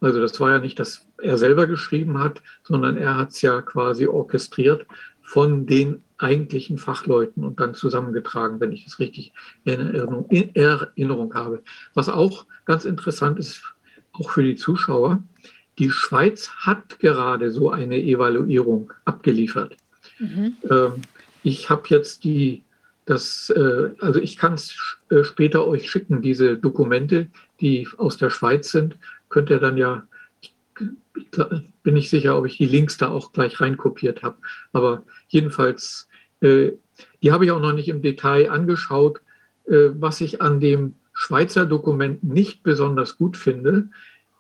Also 0.01 0.21
das 0.21 0.39
war 0.41 0.51
ja 0.51 0.59
nicht, 0.59 0.79
dass 0.79 1.07
er 1.19 1.39
selber 1.39 1.67
geschrieben 1.67 2.19
hat, 2.19 2.43
sondern 2.63 2.97
er 2.97 3.17
hat 3.17 3.31
es 3.31 3.43
ja 3.43 3.63
quasi 3.63 4.07
orchestriert 4.07 4.87
von 5.23 5.67
den 5.67 6.03
eigentlichen 6.19 6.79
Fachleuten 6.79 7.45
und 7.45 7.61
dann 7.61 7.75
zusammengetragen, 7.75 8.61
wenn 8.61 8.73
ich 8.73 8.87
es 8.87 8.99
richtig 8.99 9.33
in 9.65 9.81
Erinnerung, 9.81 10.27
in 10.31 10.55
Erinnerung 10.55 11.35
habe. 11.35 11.63
Was 11.95 12.09
auch 12.09 12.47
ganz 12.65 12.85
interessant 12.85 13.39
ist, 13.39 13.63
auch 14.13 14.31
für 14.31 14.43
die 14.43 14.57
Zuschauer, 14.57 15.23
die 15.79 15.91
Schweiz 15.91 16.49
hat 16.49 16.99
gerade 17.01 17.51
so 17.51 17.71
eine 17.71 17.99
Evaluierung 17.99 18.93
abgeliefert. 19.05 19.77
Mhm. 20.19 20.57
Ähm, 20.71 20.93
ich 21.47 21.71
habe 21.71 21.85
jetzt 21.91 22.25
die, 22.25 22.65
das, 23.05 23.51
äh, 23.51 23.91
also 24.01 24.19
ich 24.21 24.37
kann 24.37 24.55
es 24.55 24.99
äh, 25.11 25.23
später 25.23 25.65
euch 25.65 25.89
schicken, 25.89 26.21
diese 26.21 26.59
Dokumente, 26.59 27.29
die 27.61 27.87
aus 27.99 28.17
der 28.17 28.31
Schweiz 28.31 28.73
sind, 28.73 28.99
könnt 29.29 29.51
ihr 29.51 29.61
dann 29.61 29.77
ja, 29.77 30.03
bin 31.85 31.97
ich 31.97 32.11
sicher, 32.11 32.37
ob 32.37 32.47
ich 32.47 32.57
die 32.57 32.67
Links 32.67 32.99
da 32.99 33.09
auch 33.09 33.33
gleich 33.33 33.61
reinkopiert 33.61 34.25
habe. 34.25 34.39
Aber 34.73 35.05
jedenfalls, 35.29 36.09
äh, 36.41 36.73
die 37.23 37.31
habe 37.31 37.45
ich 37.45 37.53
auch 37.53 37.61
noch 37.61 37.75
nicht 37.75 37.89
im 37.89 38.03
Detail 38.03 38.51
angeschaut. 38.51 39.21
Äh, 39.67 39.91
was 39.95 40.21
ich 40.21 40.43
an 40.43 40.59
dem 40.59 40.97
Schweizer 41.13 41.65
Dokument 41.65 42.25
nicht 42.25 42.65
besonders 42.65 43.19
gut 43.19 43.37
finde, 43.37 43.89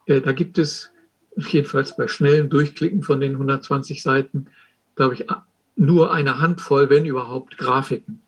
äh, 0.06 0.20
da 0.20 0.32
gibt 0.32 0.58
es 0.58 0.90
jedenfalls 1.36 1.96
bei 1.96 2.08
schnellen 2.08 2.50
Durchklicken 2.50 3.04
von 3.04 3.20
den 3.20 3.34
120 3.34 4.02
Seiten, 4.02 4.46
glaube 4.96 5.14
ich, 5.14 5.26
nur 5.76 6.12
eine 6.12 6.40
Handvoll, 6.40 6.90
wenn 6.90 7.04
überhaupt, 7.04 7.58
Grafiken. 7.58 8.22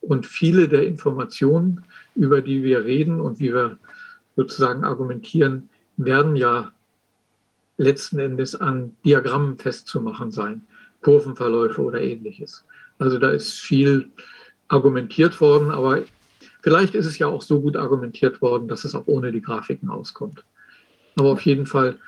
Und 0.00 0.26
viele 0.26 0.68
der 0.68 0.86
Informationen, 0.86 1.84
über 2.14 2.42
die 2.42 2.62
wir 2.62 2.84
reden 2.84 3.20
und 3.20 3.40
wie 3.40 3.52
wir 3.52 3.78
sozusagen 4.36 4.84
argumentieren, 4.84 5.68
werden 5.96 6.36
ja 6.36 6.72
letzten 7.78 8.18
Endes 8.18 8.54
an 8.54 8.96
Diagrammen 9.04 9.58
festzumachen 9.58 10.30
sein, 10.30 10.66
Kurvenverläufe 11.00 11.82
oder 11.82 12.00
ähnliches. 12.00 12.64
Also 12.98 13.18
da 13.18 13.30
ist 13.30 13.54
viel 13.54 14.10
argumentiert 14.68 15.40
worden, 15.40 15.70
aber 15.70 16.02
vielleicht 16.62 16.94
ist 16.94 17.06
es 17.06 17.18
ja 17.18 17.26
auch 17.26 17.42
so 17.42 17.60
gut 17.60 17.76
argumentiert 17.76 18.40
worden, 18.42 18.68
dass 18.68 18.84
es 18.84 18.94
auch 18.94 19.06
ohne 19.06 19.32
die 19.32 19.42
Grafiken 19.42 19.90
auskommt. 19.90 20.44
Aber 21.16 21.30
auf 21.30 21.42
jeden 21.42 21.66
Fall 21.66 21.98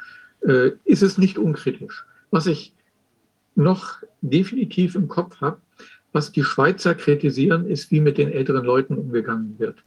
äh, 0.40 0.70
ist 0.84 1.02
es 1.02 1.18
nicht 1.18 1.38
unkritisch. 1.38 2.04
Was 2.30 2.46
ich 2.46 2.72
noch 3.54 3.98
definitiv 4.30 4.94
im 4.94 5.08
Kopf 5.08 5.40
habe, 5.40 5.60
was 6.12 6.32
die 6.32 6.44
Schweizer 6.44 6.94
kritisieren, 6.94 7.66
ist, 7.66 7.90
wie 7.90 8.00
mit 8.00 8.18
den 8.18 8.30
älteren 8.30 8.64
Leuten 8.64 8.96
umgegangen 8.96 9.58
wird. 9.58 9.82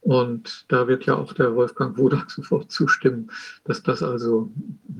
Und 0.00 0.66
da 0.68 0.86
wird 0.86 1.06
ja 1.06 1.14
auch 1.14 1.32
der 1.32 1.54
Wolfgang 1.54 1.96
Wodak 1.96 2.30
sofort 2.30 2.70
zustimmen, 2.70 3.30
dass 3.64 3.82
das 3.82 4.02
also, 4.02 4.52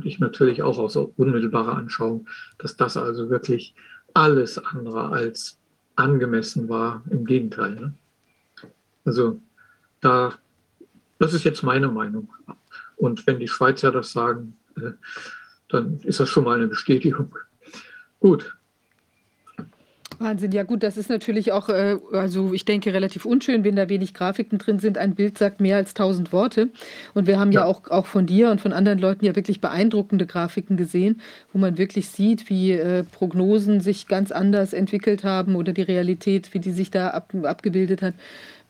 ich 0.03 0.19
natürlich 0.19 0.63
auch 0.63 0.79
aus 0.79 0.97
unmittelbarer 0.97 1.77
Anschauung, 1.77 2.27
dass 2.59 2.77
das 2.77 2.97
also 2.97 3.29
wirklich 3.29 3.75
alles 4.15 4.59
andere 4.59 5.11
als 5.11 5.59
angemessen 5.97 6.69
war. 6.69 7.05
Im 7.11 7.27
Gegenteil. 7.27 7.75
Ne? 7.75 7.95
Also 9.05 9.41
da, 10.01 10.35
das 11.19 11.35
ist 11.35 11.45
jetzt 11.45 11.63
meine 11.63 11.89
Meinung. 11.89 12.33
Und 12.97 13.27
wenn 13.27 13.39
die 13.39 13.49
Schweizer 13.49 13.93
das 13.93 14.13
sagen, 14.13 14.57
äh, 14.77 14.93
dann 15.69 16.01
ist 16.01 16.21
das 16.21 16.31
schon 16.31 16.45
mal 16.45 16.57
eine 16.57 16.69
Bestätigung. 16.69 17.37
Gut, 18.21 18.57
Wahnsinn, 20.19 20.53
ja 20.53 20.63
gut, 20.63 20.83
das 20.83 20.97
ist 20.97 21.11
natürlich 21.11 21.53
auch, 21.53 21.69
äh, 21.69 21.97
also 22.13 22.53
ich 22.53 22.65
denke, 22.65 22.93
relativ 22.93 23.25
unschön, 23.25 23.65
wenn 23.65 23.77
da 23.77 23.89
wenig 23.89 24.15
Grafiken 24.15 24.59
drin 24.59 24.79
sind. 24.79 24.99
Ein 24.99 25.15
Bild 25.15 25.39
sagt 25.39 25.61
mehr 25.61 25.77
als 25.77 25.95
tausend 25.95 26.33
Worte. 26.33 26.71
Und 27.15 27.27
wir 27.27 27.39
haben 27.39 27.53
ja, 27.53 27.61
ja 27.61 27.67
auch, 27.67 27.91
auch 27.91 28.07
von 28.07 28.27
dir 28.27 28.51
und 28.51 28.61
von 28.61 28.73
anderen 28.73 28.99
Leuten 28.99 29.25
ja 29.25 29.37
wirklich 29.37 29.61
beeindruckende 29.61 30.27
Grafiken 30.27 30.77
gesehen, 30.77 31.21
wo 31.53 31.59
man 31.59 31.79
wirklich 31.79 32.09
sieht, 32.09 32.49
wie 32.51 32.73
äh, 32.73 33.05
Prognosen 33.05 33.81
sich 33.81 34.07
ganz 34.07 34.33
anders 34.33 34.73
entwickelt 34.73 35.25
haben 35.25 35.57
oder 35.57 35.73
die 35.73 35.83
Realität, 35.83 36.55
wie 36.55 36.61
die 36.61 36.73
sich 36.73 36.91
da 36.91 37.09
ab, 37.09 37.33
abgebildet 37.45 38.03
hat 38.03 38.15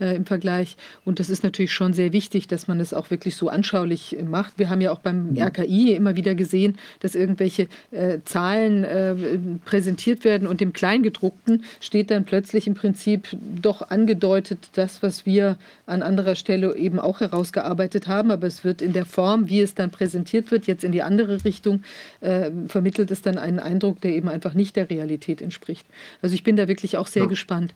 äh, 0.00 0.16
im 0.16 0.26
Vergleich. 0.26 0.76
Und 1.04 1.20
das 1.20 1.30
ist 1.30 1.44
natürlich 1.44 1.72
schon 1.72 1.92
sehr 1.92 2.12
wichtig, 2.12 2.48
dass 2.48 2.66
man 2.68 2.78
das 2.78 2.92
auch 2.92 3.10
wirklich 3.10 3.36
so 3.36 3.48
anschaulich 3.48 4.18
äh, 4.18 4.22
macht. 4.22 4.54
Wir 4.56 4.70
haben 4.70 4.80
ja 4.80 4.90
auch 4.92 4.98
beim 4.98 5.34
ja. 5.34 5.46
RKI 5.46 5.94
immer 5.94 6.16
wieder 6.16 6.34
gesehen, 6.34 6.78
dass 7.00 7.14
irgendwelche 7.14 7.68
äh, 7.90 8.18
Zahlen 8.24 8.84
äh, 8.84 9.14
präsentiert 9.64 10.24
werden 10.24 10.48
und 10.48 10.60
im 10.62 10.72
Kleingedruckten 10.72 11.64
steht 11.80 12.10
dann 12.10 12.24
plötzlich 12.24 12.66
im 12.66 12.74
Prinzip 12.74 13.28
doch 13.32 13.82
angedeutet 13.90 14.70
das, 14.72 15.02
was 15.02 15.26
wir 15.26 15.56
an 15.86 16.02
anderer 16.02 16.34
Stelle 16.34 16.76
eben 16.76 16.98
auch 16.98 17.20
herausgearbeitet 17.20 18.08
haben. 18.08 18.30
Aber 18.30 18.46
es 18.46 18.64
wird 18.64 18.82
in 18.82 18.92
der 18.92 19.06
Form, 19.06 19.48
wie 19.48 19.60
es 19.60 19.74
dann 19.74 19.90
präsentiert 19.90 20.50
wird, 20.50 20.66
jetzt 20.66 20.84
in 20.84 20.92
die 20.92 21.02
andere 21.02 21.44
Richtung, 21.44 21.82
äh, 22.20 22.50
vermittelt 22.68 23.10
es 23.10 23.22
dann 23.22 23.38
einen 23.38 23.58
Eindruck, 23.60 24.00
der 24.00 24.12
eben 24.12 24.28
einfach 24.28 24.54
nicht 24.54 24.76
der 24.76 24.90
Realität 24.90 25.40
entspricht. 25.40 25.86
Also 26.22 26.34
ich 26.34 26.42
bin 26.42 26.56
da 26.56 26.68
wirklich 26.68 26.96
auch 26.96 27.06
sehr 27.06 27.24
ja. 27.24 27.28
gespannt. 27.28 27.74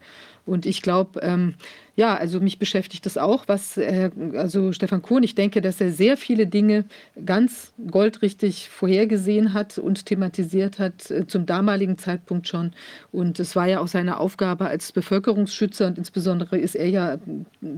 Und 0.48 0.64
ich 0.64 0.80
glaube, 0.80 1.20
ähm, 1.20 1.54
ja, 1.98 2.14
also 2.14 2.38
mich 2.38 2.60
beschäftigt 2.60 3.06
das 3.06 3.18
auch, 3.18 3.48
was, 3.48 3.76
äh, 3.76 4.12
also 4.36 4.72
Stefan 4.72 5.02
Kuhn, 5.02 5.20
ich 5.24 5.34
denke, 5.34 5.60
dass 5.60 5.80
er 5.80 5.90
sehr 5.90 6.16
viele 6.16 6.46
Dinge 6.46 6.84
ganz 7.26 7.72
goldrichtig 7.90 8.68
vorhergesehen 8.68 9.52
hat 9.52 9.78
und 9.78 10.06
thematisiert 10.06 10.78
hat, 10.78 11.10
äh, 11.10 11.26
zum 11.26 11.44
damaligen 11.44 11.98
Zeitpunkt 11.98 12.46
schon. 12.46 12.70
Und 13.10 13.40
es 13.40 13.56
war 13.56 13.66
ja 13.66 13.80
auch 13.80 13.88
seine 13.88 14.20
Aufgabe 14.20 14.68
als 14.68 14.92
Bevölkerungsschützer 14.92 15.88
und 15.88 15.98
insbesondere 15.98 16.56
ist 16.56 16.76
er 16.76 16.88
ja 16.88 17.14
äh, 17.14 17.18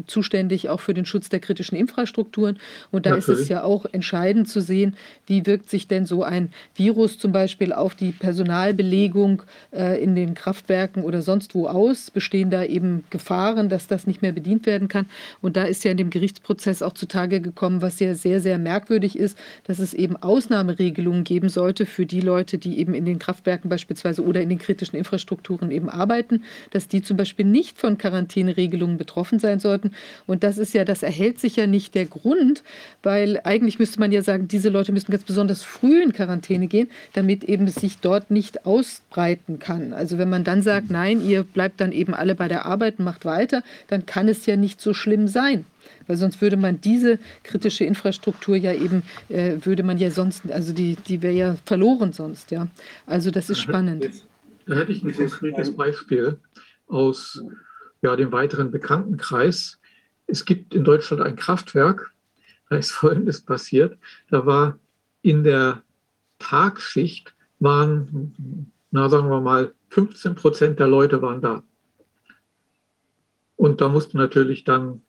zuständig 0.07 0.69
auch 0.69 0.81
für 0.81 0.93
den 0.93 1.07
Schutz 1.07 1.31
der 1.31 1.41
kritischen 1.41 1.79
Infrastrukturen. 1.79 2.59
Und 2.91 3.07
da 3.07 3.11
Natürlich. 3.13 3.39
ist 3.39 3.45
es 3.45 3.49
ja 3.49 3.65
auch 3.65 3.87
entscheidend 3.91 4.51
zu 4.51 4.61
sehen, 4.61 4.97
wie 5.29 5.47
wirkt 5.47 5.71
sich 5.71 5.89
denn 5.89 6.05
so 6.05 6.25
ein 6.25 6.53
Virus 6.75 7.19
zum 7.19 7.33
Beispiel 7.33 7.73
auf 7.73 7.95
die 7.95 8.13
Personalbelegung 8.13 9.45
äh, 9.73 9.99
in 9.99 10.15
den 10.15 10.35
Kraftwerken 10.35 11.05
oder 11.05 11.23
sonst 11.23 11.55
wo 11.55 11.69
aus? 11.69 12.11
Bestehen 12.11 12.51
da 12.51 12.65
eben 12.65 13.05
Gefahren, 13.09 13.71
dass 13.71 13.87
das 13.87 14.10
nicht 14.11 14.23
mehr 14.23 14.33
bedient 14.33 14.67
werden 14.67 14.89
kann. 14.89 15.07
Und 15.41 15.57
da 15.57 15.65
ist 15.65 15.85
ja 15.85 15.93
in 15.93 15.97
dem 15.97 16.11
Gerichtsprozess 16.11 16.83
auch 16.83 16.93
zutage 16.93 17.41
gekommen, 17.41 17.81
was 17.81 18.01
ja 18.01 18.15
sehr, 18.15 18.41
sehr 18.41 18.59
merkwürdig 18.59 19.19
ist, 19.19 19.39
dass 19.65 19.79
es 19.79 19.95
eben 19.95 20.17
Ausnahmeregelungen 20.17 21.25
geben 21.25 21.49
sollte 21.49 21.87
für 21.87 22.05
die 22.05 22.21
Leute, 22.21 22.59
die 22.59 22.79
eben 22.79 22.93
in 22.95 23.05
den 23.05 23.19
Kraftwerken 23.19 23.71
beispielsweise 23.71 24.23
oder 24.23 24.43
in 24.43 24.49
den 24.49 24.59
kritischen 24.59 24.97
Infrastrukturen 24.97 25.71
eben 25.71 25.89
arbeiten, 25.89 26.43
dass 26.71 26.89
die 26.89 27.03
zum 27.03 27.17
Beispiel 27.17 27.47
nicht 27.47 27.79
von 27.79 27.97
Quarantäneregelungen 27.97 28.99
betroffen 28.99 29.39
sein 29.39 29.61
sollten. 29.61 29.93
Und 30.27 30.43
das 30.43 30.59
ist 30.59 30.75
ja, 30.75 30.85
das 30.85 31.03
erhält 31.03 31.41
sich 31.41 31.57
ja 31.57 31.67
nicht 31.67 31.95
der 31.95 32.07
Grund, 32.07 32.63
weil 33.03 33.41
eigentlich 33.45 33.79
müsste 33.79 34.01
man 34.01 34.13
ja 34.13 34.23
sagen, 34.23 34.49
diese 34.49 34.69
Leute 34.69 34.93
müssen 34.93 35.13
ganz 35.13 35.25
besonders 35.25 35.63
früh 35.63 36.03
in 36.03 36.13
Quarantäne 36.13 36.67
gehen, 36.67 36.91
damit 37.13 37.45
eben 37.45 37.69
sich 37.69 37.99
dort 37.99 38.31
nicht 38.31 38.67
ausbreiten 38.67 39.59
kann. 39.59 39.93
Also 39.93 40.19
wenn 40.19 40.29
man 40.29 40.45
dann 40.45 40.63
sagt, 40.63 40.91
nein, 40.91 41.25
ihr 41.25 41.45
bleibt 41.45 41.81
dann 41.81 41.93
eben 41.93 42.15
alle 42.15 42.35
bei 42.35 42.49
der 42.49 42.67
Arbeit 42.67 42.99
und 42.99 43.05
macht 43.05 43.25
weiter, 43.25 43.63
dann 43.89 44.00
dann 44.01 44.07
kann 44.07 44.29
es 44.29 44.47
ja 44.47 44.57
nicht 44.57 44.81
so 44.81 44.95
schlimm 44.95 45.29
sein. 45.29 45.67
Weil 46.07 46.17
sonst 46.17 46.41
würde 46.41 46.57
man 46.57 46.81
diese 46.81 47.19
kritische 47.43 47.85
Infrastruktur 47.85 48.57
ja 48.57 48.73
eben, 48.73 49.03
äh, 49.29 49.59
würde 49.63 49.83
man 49.83 49.99
ja 49.99 50.11
sonst, 50.11 50.51
also 50.51 50.73
die, 50.73 50.97
die 50.97 51.23
wäre 51.23 51.35
ja 51.35 51.57
verloren 51.67 52.13
sonst, 52.13 52.51
ja. 52.51 52.69
Also 53.07 53.31
das 53.31 53.51
ist 53.51 53.61
spannend. 53.61 54.11
Da 54.67 54.75
hätte 54.75 54.93
ich 54.93 55.05
ein 55.05 55.15
konkretes 55.15 55.77
Beispiel 55.77 56.39
aus 56.87 57.43
ja, 58.03 58.17
dem 58.17 58.33
weiteren 58.33 58.71
Bekanntenkreis. 58.71 59.79
Es 60.27 60.45
gibt 60.45 60.75
in 60.75 60.85
Deutschland 60.85 61.23
ein 61.23 61.37
Kraftwerk, 61.37 62.13
da 62.69 62.77
ist 62.77 62.93
Folgendes 62.93 63.43
passiert. 63.43 63.99
Da 64.31 64.47
war 64.47 64.79
in 65.23 65.45
der 65.45 65.83
Tagschicht 66.39 67.35
waren, 67.59 68.73
na 68.91 69.09
sagen 69.11 69.29
wir 69.29 69.41
mal, 69.41 69.75
15 69.91 70.35
Prozent 70.35 70.79
der 70.81 70.89
Leute 70.89 71.21
waren 71.21 71.43
da. 71.43 71.63
Und 73.61 73.83
da 73.83 73.91
mussten 73.91 74.17
natürlich 74.17 74.65
dann 74.65 75.03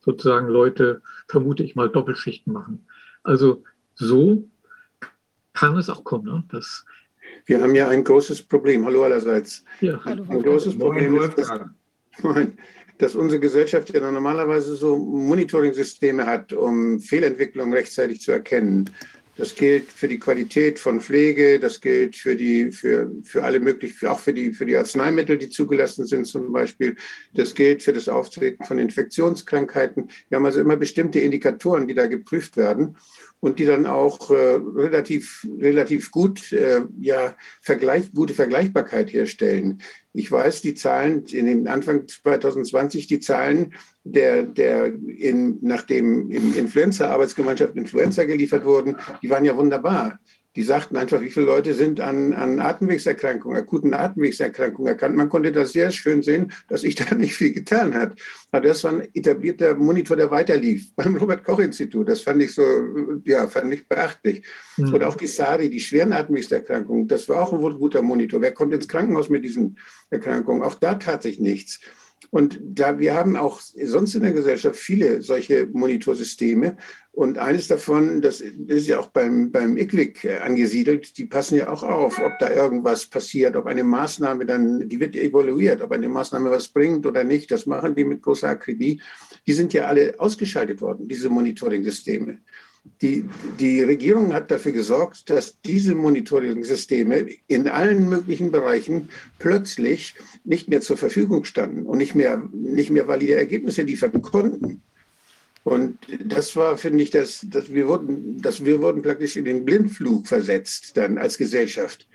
sozusagen 0.00 0.48
Leute, 0.48 1.02
vermute 1.28 1.62
ich 1.62 1.74
mal, 1.74 1.90
Doppelschichten 1.90 2.50
machen. 2.50 2.86
Also 3.22 3.64
so 3.96 4.48
kann 5.52 5.76
es 5.76 5.90
auch 5.90 6.02
kommen. 6.02 6.24
Ne? 6.24 6.42
Das 6.50 6.86
Wir 7.44 7.60
haben 7.60 7.74
ja 7.74 7.88
ein 7.88 8.02
großes 8.02 8.44
Problem. 8.44 8.86
Hallo 8.86 9.04
allerseits. 9.04 9.62
Ja. 9.82 10.00
Ein, 10.06 10.26
ein 10.26 10.42
großes 10.42 10.78
Problem 10.78 11.20
ist, 11.20 11.36
dass, 11.36 11.50
dass 12.96 13.14
unsere 13.14 13.40
Gesellschaft 13.40 13.92
ja 13.92 14.10
normalerweise 14.10 14.74
so 14.74 14.96
Monitoring-Systeme 14.96 16.24
hat, 16.24 16.54
um 16.54 16.98
Fehlentwicklungen 16.98 17.74
rechtzeitig 17.74 18.22
zu 18.22 18.32
erkennen. 18.32 18.88
Das 19.36 19.54
gilt 19.54 19.90
für 19.90 20.08
die 20.08 20.18
Qualität 20.18 20.78
von 20.78 21.00
Pflege, 21.00 21.58
das 21.58 21.80
gilt 21.80 22.16
für 22.16 22.36
die, 22.36 22.70
für, 22.70 23.10
für 23.24 23.42
alle 23.42 23.60
möglichen, 23.60 24.06
auch 24.08 24.18
für 24.18 24.34
die, 24.34 24.52
für 24.52 24.66
die 24.66 24.76
Arzneimittel, 24.76 25.38
die 25.38 25.48
zugelassen 25.48 26.06
sind 26.06 26.26
zum 26.26 26.52
Beispiel. 26.52 26.96
Das 27.32 27.54
gilt 27.54 27.82
für 27.82 27.94
das 27.94 28.10
Auftreten 28.10 28.62
von 28.64 28.78
Infektionskrankheiten. 28.78 30.10
Wir 30.28 30.36
haben 30.36 30.44
also 30.44 30.60
immer 30.60 30.76
bestimmte 30.76 31.20
Indikatoren, 31.20 31.88
die 31.88 31.94
da 31.94 32.06
geprüft 32.06 32.58
werden. 32.58 32.96
Und 33.42 33.58
die 33.58 33.64
dann 33.64 33.86
auch 33.86 34.30
äh, 34.30 34.60
relativ, 34.76 35.44
relativ 35.60 36.12
gut, 36.12 36.52
äh, 36.52 36.82
ja, 37.00 37.34
Vergleich, 37.60 38.12
gute 38.14 38.34
Vergleichbarkeit 38.34 39.12
herstellen. 39.12 39.82
Ich 40.12 40.30
weiß, 40.30 40.62
die 40.62 40.74
Zahlen 40.74 41.24
in 41.24 41.46
dem 41.46 41.66
Anfang 41.66 42.06
2020, 42.06 43.08
die 43.08 43.18
Zahlen 43.18 43.74
der, 44.04 44.44
der 44.44 44.86
in, 44.86 45.58
nachdem 45.60 46.30
in 46.30 46.54
Influenza-Arbeitsgemeinschaft 46.54 47.74
Influenza 47.74 48.22
geliefert 48.22 48.64
wurden, 48.64 48.96
die 49.22 49.30
waren 49.30 49.44
ja 49.44 49.56
wunderbar. 49.56 50.20
Die 50.54 50.62
sagten 50.62 50.96
einfach, 50.96 51.20
wie 51.22 51.30
viele 51.30 51.46
Leute 51.46 51.72
sind 51.72 52.00
an, 52.00 52.34
an 52.34 52.60
Atemwegserkrankungen, 52.60 53.56
akuten 53.56 53.94
Atemwegserkrankungen 53.94 54.88
erkannt. 54.88 55.16
Man 55.16 55.30
konnte 55.30 55.50
das 55.50 55.72
sehr 55.72 55.90
schön 55.90 56.22
sehen, 56.22 56.52
dass 56.68 56.84
ich 56.84 56.94
da 56.96 57.14
nicht 57.14 57.34
viel 57.34 57.52
getan 57.52 57.94
hat. 57.94 58.18
Aber 58.50 58.68
das 58.68 58.84
war 58.84 58.92
ein 58.92 59.08
etablierter 59.14 59.74
Monitor, 59.74 60.16
der 60.16 60.30
weiterlief 60.30 60.92
beim 60.96 61.16
Robert-Koch-Institut. 61.16 62.08
Das 62.08 62.20
fand 62.20 62.42
ich 62.42 62.54
so, 62.54 62.62
ja, 63.24 63.48
fand 63.48 63.72
ich 63.72 63.86
beachtlich. 63.88 64.44
Mhm. 64.76 64.94
Und 64.94 65.04
auch 65.04 65.16
die 65.16 65.26
SARI, 65.26 65.70
die 65.70 65.80
schweren 65.80 66.12
Atemwegserkrankungen, 66.12 67.08
das 67.08 67.28
war 67.28 67.42
auch 67.42 67.52
ein 67.52 67.78
guter 67.78 68.02
Monitor. 68.02 68.40
Wer 68.40 68.52
kommt 68.52 68.74
ins 68.74 68.88
Krankenhaus 68.88 69.30
mit 69.30 69.44
diesen 69.44 69.78
Erkrankungen? 70.10 70.62
Auch 70.62 70.74
da 70.74 70.94
tat 70.94 71.22
sich 71.22 71.40
nichts. 71.40 71.80
Und 72.30 72.60
da 72.62 72.98
wir 72.98 73.14
haben 73.14 73.36
auch 73.36 73.60
sonst 73.60 74.14
in 74.14 74.22
der 74.22 74.32
Gesellschaft 74.32 74.78
viele 74.78 75.22
solche 75.22 75.66
Monitorsysteme. 75.66 76.76
Und 77.14 77.36
eines 77.36 77.68
davon, 77.68 78.22
das 78.22 78.40
ist 78.40 78.86
ja 78.86 78.98
auch 78.98 79.08
beim, 79.08 79.52
beim 79.52 79.76
ICWIC 79.76 80.40
angesiedelt, 80.42 81.18
die 81.18 81.26
passen 81.26 81.56
ja 81.56 81.68
auch 81.68 81.82
auf, 81.82 82.18
ob 82.18 82.38
da 82.38 82.50
irgendwas 82.50 83.04
passiert, 83.06 83.54
ob 83.54 83.66
eine 83.66 83.84
Maßnahme 83.84 84.46
dann, 84.46 84.88
die 84.88 84.98
wird 84.98 85.14
evaluiert, 85.14 85.82
ob 85.82 85.92
eine 85.92 86.08
Maßnahme 86.08 86.50
was 86.50 86.68
bringt 86.68 87.04
oder 87.04 87.22
nicht. 87.22 87.50
Das 87.50 87.66
machen 87.66 87.94
die 87.94 88.04
mit 88.04 88.22
großer 88.22 88.48
Akribie. 88.48 89.02
Die 89.46 89.52
sind 89.52 89.74
ja 89.74 89.84
alle 89.84 90.14
ausgeschaltet 90.18 90.80
worden, 90.80 91.06
diese 91.06 91.28
Monitoring-Systeme. 91.28 92.38
Die, 93.02 93.28
die 93.60 93.82
Regierung 93.82 94.32
hat 94.32 94.50
dafür 94.50 94.72
gesorgt, 94.72 95.28
dass 95.28 95.60
diese 95.60 95.94
Monitoring-Systeme 95.94 97.26
in 97.46 97.68
allen 97.68 98.08
möglichen 98.08 98.50
Bereichen 98.50 99.10
plötzlich 99.38 100.14
nicht 100.44 100.68
mehr 100.68 100.80
zur 100.80 100.96
Verfügung 100.96 101.44
standen 101.44 101.84
und 101.84 101.98
nicht 101.98 102.14
mehr, 102.14 102.42
nicht 102.52 102.90
mehr 102.90 103.06
valide 103.06 103.34
Ergebnisse 103.34 103.82
liefern 103.82 104.22
konnten. 104.22 104.82
Und 105.64 105.98
das 106.24 106.56
war, 106.56 106.76
finde 106.76 107.04
ich, 107.04 107.10
dass, 107.10 107.46
dass, 107.48 107.72
wir 107.72 107.86
wurden, 107.86 108.40
dass 108.42 108.64
wir 108.64 108.80
wurden 108.80 109.02
praktisch 109.02 109.36
in 109.36 109.44
den 109.44 109.64
Blindflug 109.64 110.26
versetzt 110.26 110.96
dann 110.96 111.18
als 111.18 111.38
Gesellschaft, 111.38 112.08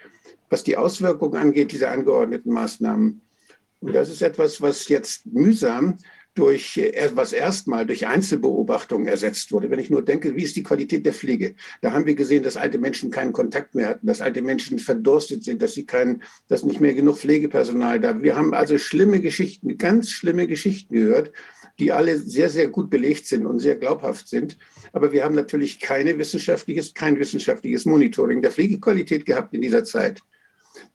was 0.50 0.64
die 0.64 0.76
Auswirkungen 0.76 1.38
angeht 1.38 1.72
dieser 1.72 1.91
angeordneten 1.91 2.52
Maßnahmen. 2.52 3.22
Und 3.80 3.93
das 3.93 4.10
ist 4.10 4.22
etwas, 4.22 4.62
was 4.62 4.88
jetzt 4.89 5.26
mühsam 5.28 5.98
durch, 6.38 6.78
äh, 6.78 7.10
was 7.14 7.34
erstmal 7.34 7.86
durch 7.86 8.06
Einzelbeobachtungen 8.06 9.08
ersetzt 9.08 9.52
wurde. 9.52 9.70
Wenn 9.72 9.80
ich 9.80 9.89
nur 9.89 10.04
denke, 10.04 10.36
wie 10.36 10.43
ist 10.43 10.56
die 10.56 10.64
Qualität 10.64 11.06
der 11.06 11.14
Pflege? 11.14 11.56
Da 11.82 11.91
haben 11.91 12.06
wir 12.06 12.16
gesehen, 12.16 12.43
dass 12.43 12.58
alte 12.58 12.78
Menschen 12.78 13.12
keinen 13.12 13.34
Kontakt 13.34 13.76
mehr 13.76 13.89
hatten, 13.89 14.06
dass 14.06 14.22
alte 14.22 14.41
Menschen 14.41 14.78
verdurstet 14.78 15.43
sind, 15.43 15.62
dass 15.62 15.74
sie 15.74 15.86
keinen, 15.86 16.24
dass 16.48 16.64
nicht 16.64 16.80
mehr 16.80 16.93
genug 16.93 17.18
Pflegepersonal 17.18 18.00
da. 18.00 18.22
Wir 18.22 18.36
haben 18.36 18.54
also 18.54 18.78
schlimme 18.78 19.20
Geschichten, 19.20 19.78
ganz 19.78 20.12
schlimme 20.12 20.48
Geschichten 20.48 20.93
gehört, 20.93 21.32
die 21.80 21.91
alle 21.91 22.17
sehr, 22.17 22.49
sehr 22.49 22.67
gut 22.67 22.89
belegt 22.89 23.28
sind 23.28 23.45
und 23.45 23.59
sehr 23.59 23.75
glaubhaft 23.75 24.28
sind. 24.28 24.57
Aber 24.93 25.11
wir 25.11 25.23
haben 25.23 25.36
natürlich 25.36 25.80
keine 25.80 26.17
wissenschaftliches, 26.17 26.93
kein 26.93 27.19
wissenschaftliches 27.19 27.86
Monitoring 27.86 28.41
der 28.41 28.51
Pflegequalität 28.51 29.25
gehabt 29.25 29.53
in 29.53 29.61
dieser 29.61 29.84
Zeit. 29.84 30.21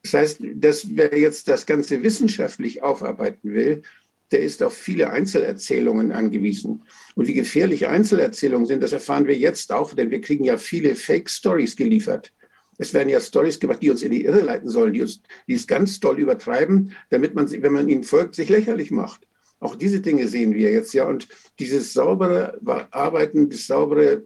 Das 0.01 0.13
heißt, 0.13 0.39
dass 0.55 0.87
wer 0.95 1.17
jetzt 1.17 1.47
das 1.47 1.65
Ganze 1.65 2.03
wissenschaftlich 2.03 2.83
aufarbeiten 2.83 3.53
will, 3.53 3.83
der 4.31 4.41
ist 4.41 4.63
auf 4.63 4.73
viele 4.73 5.11
Einzelerzählungen 5.11 6.11
angewiesen. 6.11 6.83
Und 7.15 7.27
wie 7.27 7.33
gefährlich 7.33 7.87
Einzelerzählungen 7.87 8.67
sind, 8.67 8.81
das 8.81 8.91
erfahren 8.91 9.27
wir 9.27 9.37
jetzt 9.37 9.71
auch, 9.71 9.93
denn 9.93 10.09
wir 10.09 10.21
kriegen 10.21 10.43
ja 10.43 10.57
viele 10.57 10.95
Fake-Stories 10.95 11.75
geliefert. 11.75 12.33
Es 12.79 12.93
werden 12.93 13.09
ja 13.09 13.19
Stories 13.19 13.59
gemacht, 13.59 13.83
die 13.83 13.91
uns 13.91 14.01
in 14.01 14.11
die 14.11 14.25
Irre 14.25 14.41
leiten 14.41 14.69
sollen, 14.69 14.93
die, 14.93 15.03
uns, 15.03 15.21
die 15.47 15.53
es 15.53 15.67
ganz 15.67 15.99
doll 15.99 16.17
übertreiben, 16.17 16.93
damit 17.11 17.35
man, 17.35 17.49
wenn 17.51 17.73
man 17.73 17.87
ihnen 17.87 18.03
folgt, 18.03 18.33
sich 18.33 18.49
lächerlich 18.49 18.89
macht. 18.89 19.27
Auch 19.63 19.75
diese 19.75 20.01
Dinge 20.01 20.27
sehen 20.27 20.53
wir 20.53 20.71
jetzt 20.71 20.93
ja. 20.93 21.07
Und 21.07 21.29
dieses 21.57 21.93
saubere 21.93 22.59
Arbeiten, 22.91 23.49
das 23.49 23.65
saubere, 23.65 24.23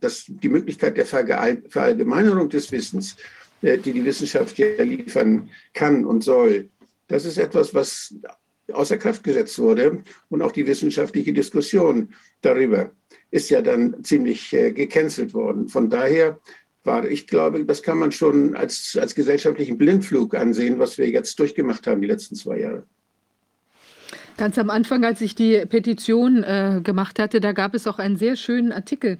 das, 0.00 0.24
die 0.26 0.48
Möglichkeit 0.48 0.96
der 0.96 1.06
Verallgemeinerung 1.06 2.48
des 2.48 2.72
Wissens, 2.72 3.16
äh, 3.62 3.78
die 3.78 3.92
die 3.92 4.04
Wissenschaft 4.04 4.58
ja 4.58 4.82
liefern 4.82 5.48
kann 5.74 6.04
und 6.04 6.24
soll, 6.24 6.70
das 7.06 7.24
ist 7.24 7.38
etwas, 7.38 7.72
was 7.72 8.16
außer 8.72 8.98
Kraft 8.98 9.22
gesetzt 9.22 9.60
wurde. 9.60 10.02
Und 10.28 10.42
auch 10.42 10.50
die 10.50 10.66
wissenschaftliche 10.66 11.32
Diskussion 11.32 12.12
darüber 12.40 12.90
ist 13.30 13.50
ja 13.50 13.62
dann 13.62 14.02
ziemlich 14.02 14.52
äh, 14.52 14.72
gecancelt 14.72 15.34
worden. 15.34 15.68
Von 15.68 15.88
daher 15.88 16.40
war, 16.82 17.08
ich 17.08 17.28
glaube, 17.28 17.64
das 17.64 17.80
kann 17.80 17.98
man 17.98 18.10
schon 18.10 18.56
als, 18.56 18.98
als 19.00 19.14
gesellschaftlichen 19.14 19.78
Blindflug 19.78 20.34
ansehen, 20.34 20.80
was 20.80 20.98
wir 20.98 21.08
jetzt 21.08 21.38
durchgemacht 21.38 21.86
haben 21.86 22.00
die 22.00 22.08
letzten 22.08 22.34
zwei 22.34 22.58
Jahre. 22.58 22.86
Ganz 24.36 24.58
am 24.58 24.68
Anfang, 24.68 25.04
als 25.04 25.20
ich 25.20 25.36
die 25.36 25.64
Petition 25.64 26.42
äh, 26.42 26.80
gemacht 26.82 27.20
hatte, 27.20 27.40
da 27.40 27.52
gab 27.52 27.74
es 27.74 27.86
auch 27.86 27.98
einen 27.98 28.16
sehr 28.16 28.34
schönen 28.34 28.72
Artikel 28.72 29.18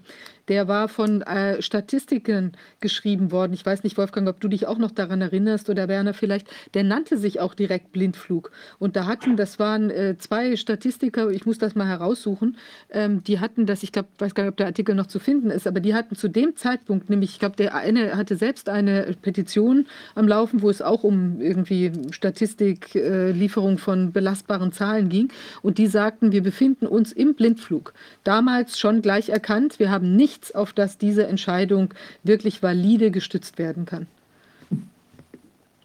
der 0.48 0.68
war 0.68 0.88
von 0.88 1.22
äh, 1.22 1.62
Statistiken 1.62 2.52
geschrieben 2.80 3.32
worden. 3.32 3.52
Ich 3.52 3.64
weiß 3.64 3.82
nicht, 3.82 3.96
Wolfgang, 3.96 4.28
ob 4.28 4.40
du 4.40 4.48
dich 4.48 4.66
auch 4.66 4.78
noch 4.78 4.90
daran 4.90 5.20
erinnerst 5.20 5.70
oder 5.70 5.88
Werner 5.88 6.14
vielleicht. 6.14 6.48
Der 6.74 6.84
nannte 6.84 7.16
sich 7.18 7.40
auch 7.40 7.54
direkt 7.54 7.92
Blindflug. 7.92 8.50
Und 8.78 8.96
da 8.96 9.06
hatten, 9.06 9.36
das 9.36 9.58
waren 9.58 9.90
äh, 9.90 10.16
zwei 10.18 10.56
Statistiker, 10.56 11.30
ich 11.30 11.46
muss 11.46 11.58
das 11.58 11.74
mal 11.74 11.86
heraussuchen, 11.86 12.56
ähm, 12.90 13.22
die 13.24 13.40
hatten 13.40 13.66
das, 13.66 13.82
ich 13.82 13.92
glaube, 13.92 14.08
weiß 14.18 14.34
gar 14.34 14.44
nicht, 14.44 14.52
ob 14.52 14.56
der 14.56 14.66
Artikel 14.66 14.94
noch 14.94 15.06
zu 15.06 15.18
finden 15.18 15.50
ist, 15.50 15.66
aber 15.66 15.80
die 15.80 15.94
hatten 15.94 16.16
zu 16.16 16.28
dem 16.28 16.56
Zeitpunkt, 16.56 17.10
nämlich, 17.10 17.30
ich 17.30 17.38
glaube, 17.38 17.56
der 17.56 17.74
eine 17.74 18.16
hatte 18.16 18.36
selbst 18.36 18.68
eine 18.68 19.14
Petition 19.22 19.86
am 20.14 20.28
Laufen, 20.28 20.62
wo 20.62 20.70
es 20.70 20.82
auch 20.82 21.04
um 21.04 21.40
irgendwie 21.40 21.92
Statistiklieferung 22.10 23.74
äh, 23.74 23.78
von 23.78 24.12
belastbaren 24.12 24.72
Zahlen 24.72 25.08
ging. 25.08 25.32
Und 25.62 25.78
die 25.78 25.86
sagten, 25.86 26.32
wir 26.32 26.42
befinden 26.42 26.86
uns 26.86 27.12
im 27.12 27.34
Blindflug. 27.34 27.94
Damals 28.24 28.78
schon 28.78 29.02
gleich 29.02 29.28
erkannt, 29.28 29.78
wir 29.78 29.90
haben 29.90 30.16
nicht 30.16 30.33
nichts, 30.34 30.54
auf 30.54 30.72
das 30.72 30.98
diese 30.98 31.26
Entscheidung 31.26 31.94
wirklich 32.22 32.62
valide 32.62 33.10
gestützt 33.10 33.58
werden 33.58 33.84
kann. 33.84 34.06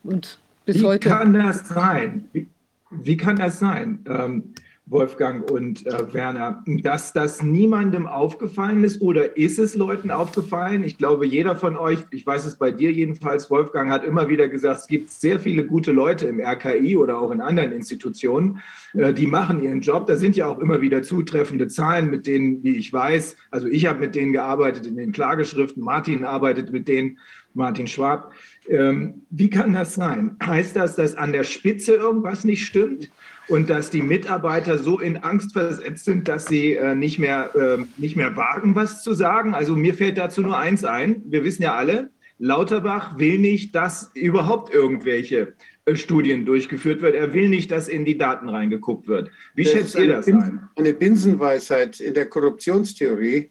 Und 0.03 0.39
bis 0.65 0.79
wie 0.79 0.85
heute. 0.85 1.09
Kann 1.09 1.33
das 1.33 1.67
sein? 1.67 2.25
Wie, 2.33 2.47
wie 2.89 3.17
kann 3.17 3.35
das 3.35 3.59
sein? 3.59 3.99
Ähm, 4.07 4.53
Wolfgang 4.89 5.49
und 5.49 5.85
äh, 5.85 6.13
Werner, 6.13 6.63
dass 6.65 7.13
das 7.13 7.43
niemandem 7.43 8.07
aufgefallen 8.07 8.83
ist 8.83 9.01
oder 9.01 9.37
ist 9.37 9.59
es 9.59 9.75
Leuten 9.75 10.09
aufgefallen? 10.09 10.83
Ich 10.83 10.97
glaube, 10.97 11.27
jeder 11.27 11.55
von 11.55 11.77
euch, 11.77 11.99
ich 12.09 12.25
weiß 12.25 12.45
es 12.45 12.55
bei 12.55 12.71
dir 12.71 12.91
jedenfalls, 12.91 13.51
Wolfgang 13.51 13.91
hat 13.91 14.03
immer 14.03 14.29
wieder 14.29 14.47
gesagt, 14.47 14.81
es 14.81 14.87
gibt 14.87 15.11
sehr 15.11 15.39
viele 15.39 15.65
gute 15.65 15.91
Leute 15.91 16.27
im 16.27 16.39
RKI 16.39 16.97
oder 16.97 17.19
auch 17.19 17.29
in 17.29 17.39
anderen 17.39 17.71
Institutionen, 17.71 18.61
äh, 18.93 19.13
die 19.13 19.27
machen 19.27 19.61
ihren 19.61 19.81
Job. 19.81 20.07
Da 20.07 20.15
sind 20.15 20.35
ja 20.35 20.47
auch 20.47 20.57
immer 20.57 20.81
wieder 20.81 21.03
zutreffende 21.03 21.67
Zahlen, 21.67 22.09
mit 22.09 22.25
denen, 22.25 22.63
wie 22.63 22.75
ich 22.75 22.91
weiß, 22.91 23.37
also 23.51 23.67
ich 23.67 23.85
habe 23.85 23.99
mit 23.99 24.15
denen 24.15 24.33
gearbeitet 24.33 24.87
in 24.87 24.95
den 24.95 25.11
Klageschriften, 25.11 25.83
Martin 25.83 26.25
arbeitet 26.25 26.71
mit 26.71 26.87
denen, 26.87 27.19
Martin 27.53 27.87
Schwab. 27.87 28.33
Ähm, 28.67 29.25
wie 29.29 29.49
kann 29.49 29.73
das 29.73 29.95
sein? 29.95 30.37
Heißt 30.43 30.75
das, 30.75 30.95
dass 30.95 31.15
an 31.15 31.31
der 31.31 31.43
Spitze 31.43 31.95
irgendwas 31.95 32.43
nicht 32.43 32.65
stimmt? 32.65 33.09
Und 33.49 33.69
dass 33.69 33.89
die 33.89 34.01
Mitarbeiter 34.01 34.77
so 34.77 34.99
in 34.99 35.17
Angst 35.17 35.53
versetzt 35.53 36.05
sind, 36.05 36.27
dass 36.27 36.45
sie 36.45 36.75
äh, 36.75 36.95
nicht, 36.95 37.19
mehr, 37.19 37.53
äh, 37.55 37.83
nicht 37.97 38.15
mehr 38.15 38.35
wagen, 38.35 38.75
was 38.75 39.03
zu 39.03 39.13
sagen. 39.13 39.53
Also 39.53 39.75
mir 39.75 39.95
fällt 39.95 40.17
dazu 40.17 40.41
nur 40.41 40.57
eins 40.57 40.85
ein. 40.85 41.23
Wir 41.25 41.43
wissen 41.43 41.63
ja 41.63 41.75
alle, 41.75 42.11
Lauterbach 42.37 43.17
will 43.17 43.39
nicht, 43.39 43.75
dass 43.75 44.11
überhaupt 44.13 44.73
irgendwelche 44.73 45.53
äh, 45.85 45.95
Studien 45.95 46.45
durchgeführt 46.45 47.01
wird. 47.01 47.15
Er 47.15 47.33
will 47.33 47.49
nicht, 47.49 47.71
dass 47.71 47.87
in 47.87 48.05
die 48.05 48.17
Daten 48.17 48.49
reingeguckt 48.49 49.07
wird. 49.07 49.31
Wie 49.55 49.63
das 49.63 49.73
schätzt 49.73 49.95
ihr 49.95 50.07
das 50.07 50.27
ein? 50.27 50.69
Eine 50.75 50.93
Binsenweisheit 50.93 51.99
in 51.99 52.13
der 52.13 52.27
Korruptionstheorie, 52.27 53.49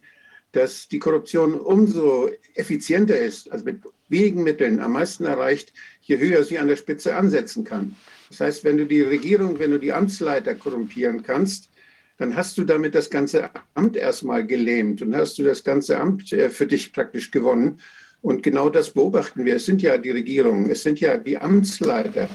dass 0.53 0.87
die 0.87 0.99
Korruption 0.99 1.53
umso 1.53 2.29
effizienter 2.55 3.19
ist, 3.19 3.51
also 3.51 3.65
mit 3.65 3.81
wenigen 4.07 4.43
Mitteln 4.43 4.79
am 4.79 4.93
meisten 4.93 5.25
erreicht, 5.25 5.71
je 6.01 6.17
höher 6.17 6.43
sie 6.43 6.57
an 6.57 6.67
der 6.67 6.77
Spitze 6.77 7.15
ansetzen 7.15 7.63
kann. 7.63 7.95
Das 8.29 8.39
heißt, 8.39 8.63
wenn 8.63 8.77
du 8.77 8.85
die 8.85 9.01
Regierung, 9.01 9.59
wenn 9.59 9.71
du 9.71 9.79
die 9.79 9.91
Amtsleiter 9.91 10.55
korrumpieren 10.55 11.23
kannst, 11.23 11.69
dann 12.17 12.35
hast 12.35 12.57
du 12.57 12.63
damit 12.63 12.95
das 12.95 13.09
ganze 13.09 13.49
Amt 13.73 13.95
erstmal 13.95 14.45
gelähmt 14.45 15.01
und 15.01 15.15
hast 15.15 15.39
du 15.39 15.43
das 15.43 15.63
ganze 15.63 15.99
Amt 15.99 16.31
äh, 16.33 16.49
für 16.49 16.67
dich 16.67 16.93
praktisch 16.93 17.31
gewonnen. 17.31 17.79
Und 18.21 18.43
genau 18.43 18.69
das 18.69 18.91
beobachten 18.91 19.45
wir. 19.45 19.55
Es 19.55 19.65
sind 19.65 19.81
ja 19.81 19.97
die 19.97 20.11
Regierungen, 20.11 20.69
es 20.69 20.83
sind 20.83 20.99
ja 20.99 21.17
die 21.17 21.37
Amtsleiter. 21.37 22.29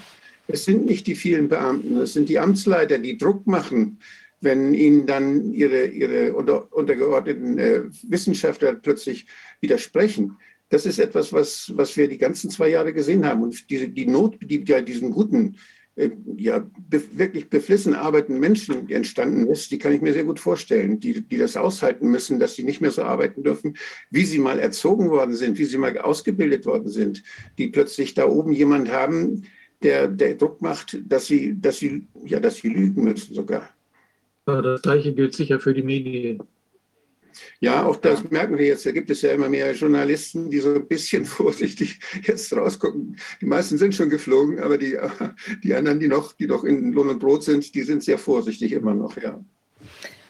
Es 0.47 0.65
sind 0.65 0.87
nicht 0.87 1.07
die 1.07 1.15
vielen 1.15 1.49
Beamten, 1.49 1.99
es 1.99 2.15
sind 2.15 2.29
die 2.29 2.39
Amtsleiter, 2.39 2.99
die 2.99 3.19
Druck 3.19 3.47
machen, 3.47 3.99
wenn 4.41 4.75
ihnen 4.75 5.07
dann 5.07 5.53
ihre, 5.53 5.87
ihre 5.87 6.35
unter, 6.35 6.73
untergeordneten 6.73 7.59
äh, 7.59 7.83
Wissenschaftler 8.09 8.75
plötzlich 8.75 9.27
widersprechen. 9.61 10.37
Das 10.71 10.87
ist 10.87 10.99
etwas, 10.99 11.33
was, 11.33 11.73
was 11.77 11.97
wir 11.97 12.09
die 12.09 12.19
ganzen 12.19 12.51
zwei 12.51 12.69
Jahre 12.71 12.93
gesehen 12.93 13.25
haben. 13.27 13.43
Und 13.43 13.71
diese, 13.71 13.89
die 13.89 14.07
Not, 14.07 14.39
die 14.41 14.65
ja 14.67 14.81
diesen 14.81 15.11
guten 15.11 15.57
ja, 15.97 16.59
be 16.59 17.03
wirklich 17.13 17.49
beflissen 17.49 17.95
arbeitenden 17.95 18.41
Menschen 18.41 18.89
entstanden 18.91 19.47
ist, 19.47 19.71
die 19.71 19.79
kann 19.79 19.93
ich 19.93 20.01
mir 20.01 20.13
sehr 20.13 20.25
gut 20.25 20.41
vorstellen, 20.41 20.99
die, 20.99 21.21
die 21.21 21.39
das 21.39 21.57
aushalten 21.57 22.11
müssen, 22.11 22.41
dass 22.41 22.57
sie 22.57 22.65
nicht 22.65 22.81
mehr 22.81 22.91
so 22.91 23.03
arbeiten 23.03 23.45
dürfen, 23.45 23.77
wie 24.11 24.25
sie 24.25 24.39
mal 24.39 24.59
erzogen 24.59 25.11
worden 25.11 25.37
sind, 25.37 25.57
wie 25.59 25.65
sie 25.65 25.79
mal 25.79 25.97
ausgebildet 25.99 26.67
worden 26.67 26.89
sind, 26.89 27.23
die 27.59 27.69
plötzlich 27.69 28.15
da 28.15 28.27
oben 28.27 28.53
jemand 28.53 28.91
haben, 28.91 29.45
der, 29.83 30.09
der 30.09 30.35
Druck 30.35 30.61
macht, 30.61 30.99
dass 31.07 31.27
sie, 31.27 31.61
dass 31.61 31.79
sie, 31.79 32.09
ja, 32.25 32.41
dass 32.41 32.57
sie 32.57 32.69
lügen 32.69 33.05
müssen 33.05 33.35
sogar. 33.35 33.69
Das 34.47 34.83
Gleiche 34.83 35.15
gilt 35.15 35.35
sicher 35.35 35.61
für 35.61 35.75
die 35.75 35.83
Medien. 35.83 36.43
Ja, 37.61 37.85
auch 37.85 37.97
das 37.97 38.29
merken 38.31 38.59
wir 38.59 38.67
jetzt. 38.67 38.87
Da 38.87 38.93
gibt 38.93 39.11
es 39.11 39.23
ja 39.23 39.33
immer 39.33 39.49
mehr 39.49 39.73
Journalisten, 39.73 40.51
die 40.51 40.61
so 40.61 40.75
ein 40.75 40.89
bisschen 40.89 41.25
vorsichtig 41.25 41.99
jetzt 42.23 42.53
rausgucken. 42.53 43.17
Die 43.41 43.47
meisten 43.47 43.79
sind 43.79 43.95
schon 43.95 44.11
geflogen, 44.11 44.61
aber 44.61 44.79
die, 44.79 44.97
die 45.63 45.75
anderen, 45.75 46.01
die 46.01 46.09
noch, 46.09 46.33
die 46.33 46.47
noch 46.47 46.65
in 46.65 46.93
Lohn 46.93 47.09
und 47.09 47.19
Brot 47.19 47.45
sind, 47.45 47.75
die 47.75 47.83
sind 47.83 48.03
sehr 48.03 48.19
vorsichtig 48.19 48.73
immer 48.73 48.95
noch, 48.95 49.17
ja. 49.17 49.45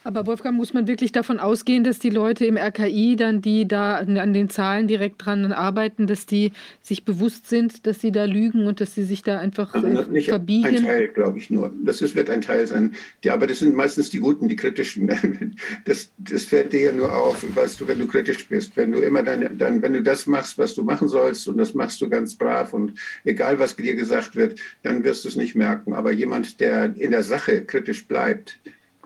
Aber 0.07 0.26
Wolfgang, 0.26 0.55
muss 0.55 0.74
man 0.74 0.86
wirklich 0.86 1.12
davon 1.12 1.40
ausgehen, 1.40 1.82
dass 1.82 1.98
die 1.98 2.11
Leute 2.11 2.44
im 2.44 2.59
RKI 2.59 3.16
dann, 3.16 3.40
die 3.40 3.66
da 3.66 3.94
an 3.96 4.34
den 4.34 4.50
Zahlen 4.50 4.86
direkt 4.86 5.24
dran 5.24 5.50
arbeiten, 5.50 6.07
dass 6.07 6.26
die 6.26 6.52
sich 6.82 7.07
bewusst 7.07 7.48
sind, 7.48 7.86
dass 7.86 8.02
sie 8.02 8.12
da 8.12 8.24
lügen 8.24 8.66
und 8.66 8.82
dass 8.82 8.94
sie 8.94 9.05
sich 9.05 9.22
da 9.22 9.38
einfach 9.38 9.72
also 9.72 9.88
nicht 10.11 10.28
verbiegen? 10.28 10.66
Ein 10.66 10.84
Teil, 10.84 11.09
glaube 11.09 11.38
ich 11.38 11.48
nur. 11.48 11.72
Das 11.84 12.02
ist, 12.02 12.14
wird 12.14 12.28
ein 12.28 12.42
Teil 12.42 12.66
sein. 12.66 12.94
Die, 13.22 13.30
aber 13.30 13.46
das 13.46 13.61
sind 13.61 13.74
meistens 13.74 14.11
die 14.11 14.20
Guten, 14.20 14.48
die 14.48 14.57
Kritischen. 14.57 15.11
Das, 15.84 16.11
das 16.18 16.44
fällt 16.44 16.72
dir 16.72 16.80
ja 16.80 16.92
nur 16.92 17.14
auf, 17.14 17.44
weißt 17.55 17.80
du, 17.80 17.88
wenn 17.88 17.98
du 17.98 18.07
kritisch 18.07 18.46
bist. 18.48 18.76
Wenn 18.76 18.92
du 18.92 19.00
immer 19.00 19.22
dann, 19.22 19.57
dann, 19.59 19.82
wenn 19.82 19.92
du 19.92 20.02
das 20.02 20.26
machst, 20.26 20.59
was 20.59 20.74
du 20.74 20.82
machen 20.82 21.09
sollst 21.09 21.48
und 21.48 21.57
das 21.57 21.74
machst 21.74 22.00
du 22.00 22.09
ganz 22.09 22.34
brav 22.34 22.72
und 22.72 22.98
egal, 23.24 23.59
was 23.59 23.76
dir 23.76 23.94
gesagt 23.94 24.36
wird, 24.36 24.59
dann 24.82 25.05
wirst 25.05 25.24
du 25.24 25.28
es 25.28 25.36
nicht 25.36 25.55
merken. 25.55 25.94
Aber 25.94 26.12
jemand, 26.12 26.61
der 26.61 26.94
in 26.96 27.11
der 27.11 27.22
Sache 27.22 27.64
kritisch 27.64 28.07
bleibt, 28.07 28.59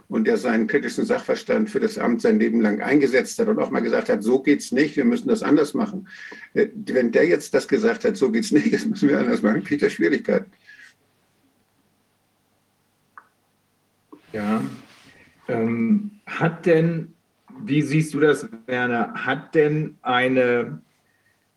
und 0.08 0.26
der 0.26 0.38
seinen 0.38 0.66
kritischen 0.66 1.04
Sachverstand 1.04 1.68
für 1.68 1.80
das 1.80 1.98
Amt 1.98 2.22
sein 2.22 2.38
Leben 2.38 2.60
lang 2.60 2.80
eingesetzt 2.80 3.38
hat 3.38 3.48
und 3.48 3.58
auch 3.58 3.70
mal 3.70 3.80
gesagt 3.80 4.08
hat, 4.08 4.22
so 4.22 4.40
geht's 4.40 4.72
nicht, 4.72 4.96
wir 4.96 5.04
müssen 5.04 5.28
das 5.28 5.42
anders 5.42 5.74
machen. 5.74 6.08
Äh, 6.54 6.68
wenn 6.74 7.12
der 7.12 7.26
jetzt 7.26 7.52
das 7.54 7.68
gesagt 7.68 8.04
hat, 8.04 8.16
so 8.16 8.30
geht's 8.30 8.50
nicht, 8.50 8.72
das 8.72 8.86
müssen 8.86 9.08
wir 9.08 9.18
anders 9.18 9.42
machen, 9.42 9.64
kriegt 9.64 9.82
er 9.82 9.90
Schwierigkeiten. 9.90 10.50
Ja. 14.32 14.62
Ähm, 15.48 16.10
hat 16.26 16.66
denn, 16.66 17.14
wie 17.64 17.82
siehst 17.82 18.14
du 18.14 18.20
das, 18.20 18.48
Werner, 18.66 19.12
hat 19.14 19.54
denn 19.54 19.96
eine, 20.02 20.80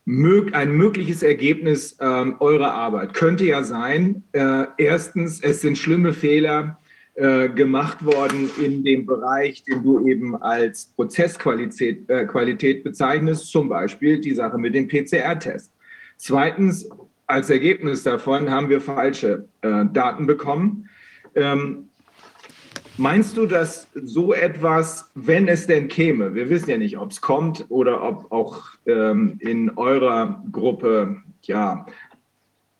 ein 0.06 0.72
mögliches 0.72 1.24
Ergebnis 1.24 1.98
ähm, 2.00 2.36
eurer 2.40 2.74
Arbeit 2.74 3.14
könnte 3.14 3.46
ja 3.46 3.64
sein, 3.64 4.24
äh, 4.32 4.66
erstens, 4.78 5.42
es 5.42 5.62
sind 5.62 5.78
schlimme 5.78 6.14
Fehler 6.14 6.81
äh, 7.16 7.50
gemacht 7.50 8.06
worden 8.06 8.50
in 8.64 8.84
dem 8.84 9.06
Bereich, 9.06 9.64
den 9.64 9.84
du 9.84 10.08
eben 10.08 10.36
als 10.42 10.86
Prozessqualität 10.96 12.10
äh, 12.10 12.26
Qualität 12.26 12.84
bezeichnest, 12.84 13.48
zum 13.52 13.68
Beispiel 13.68 14.22
die 14.22 14.34
Sache 14.34 14.58
mit 14.58 14.74
dem 14.76 14.88
PCR-Test. 14.88 15.74
Zweitens, 16.16 16.90
als 17.28 17.50
Ergebnis 17.50 18.04
davon 18.04 18.50
haben 18.50 18.70
wir 18.70 18.80
falsche 18.80 19.48
äh, 19.62 19.86
Daten 19.92 20.26
bekommen. 20.26 20.90
Ähm, 21.36 21.90
meinst 22.98 23.36
du, 23.36 23.46
dass 23.46 23.88
so 23.94 24.34
etwas, 24.34 25.10
wenn 25.14 25.48
es 25.48 25.68
denn 25.68 25.88
käme, 25.88 26.34
wir 26.34 26.50
wissen 26.50 26.70
ja 26.70 26.78
nicht, 26.78 26.98
ob 26.98 27.12
es 27.12 27.20
kommt 27.20 27.66
oder 27.70 28.04
ob 28.04 28.32
auch 28.32 28.64
ähm, 28.86 29.36
in 29.40 29.72
eurer 29.72 30.44
Gruppe 30.52 31.18
ja 31.44 31.86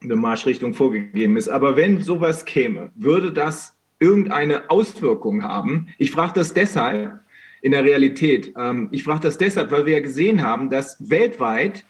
eine 0.04 0.16
Marschrichtung 0.16 0.74
vorgegeben 0.74 1.38
ist, 1.38 1.50
aber 1.50 1.76
wenn 1.76 2.02
sowas 2.02 2.46
käme, 2.46 2.92
würde 2.96 3.32
das 3.32 3.76
irgendeine 4.02 4.70
Auswirkung 4.70 5.44
haben. 5.44 5.88
Ich 5.98 6.12
frage 6.12 6.34
das 6.34 6.54
deshalb 6.54 7.20
in 7.62 7.72
der 7.72 7.86
Realität. 7.86 8.54
Ähm, 8.58 8.90
ich 8.92 9.04
frage 9.04 9.22
das 9.22 9.38
deshalb, 9.38 9.72
weil 9.72 9.86
wir 9.86 9.94
ja 9.94 10.00
gesehen 10.02 10.42
haben, 10.42 10.70
dass 10.70 10.98
weltweit, 11.00 11.86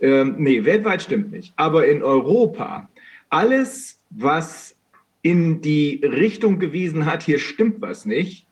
ähm, 0.00 0.36
nee, 0.38 0.64
weltweit 0.64 1.02
stimmt 1.02 1.32
nicht, 1.32 1.52
aber 1.56 1.86
in 1.86 2.02
Europa 2.02 2.88
alles, 3.28 4.00
was 4.10 4.74
in 5.22 5.60
die 5.60 6.00
Richtung 6.02 6.58
gewiesen 6.58 7.04
hat, 7.04 7.22
hier 7.22 7.38
stimmt 7.38 7.80
was 7.80 8.06
nicht, 8.06 8.46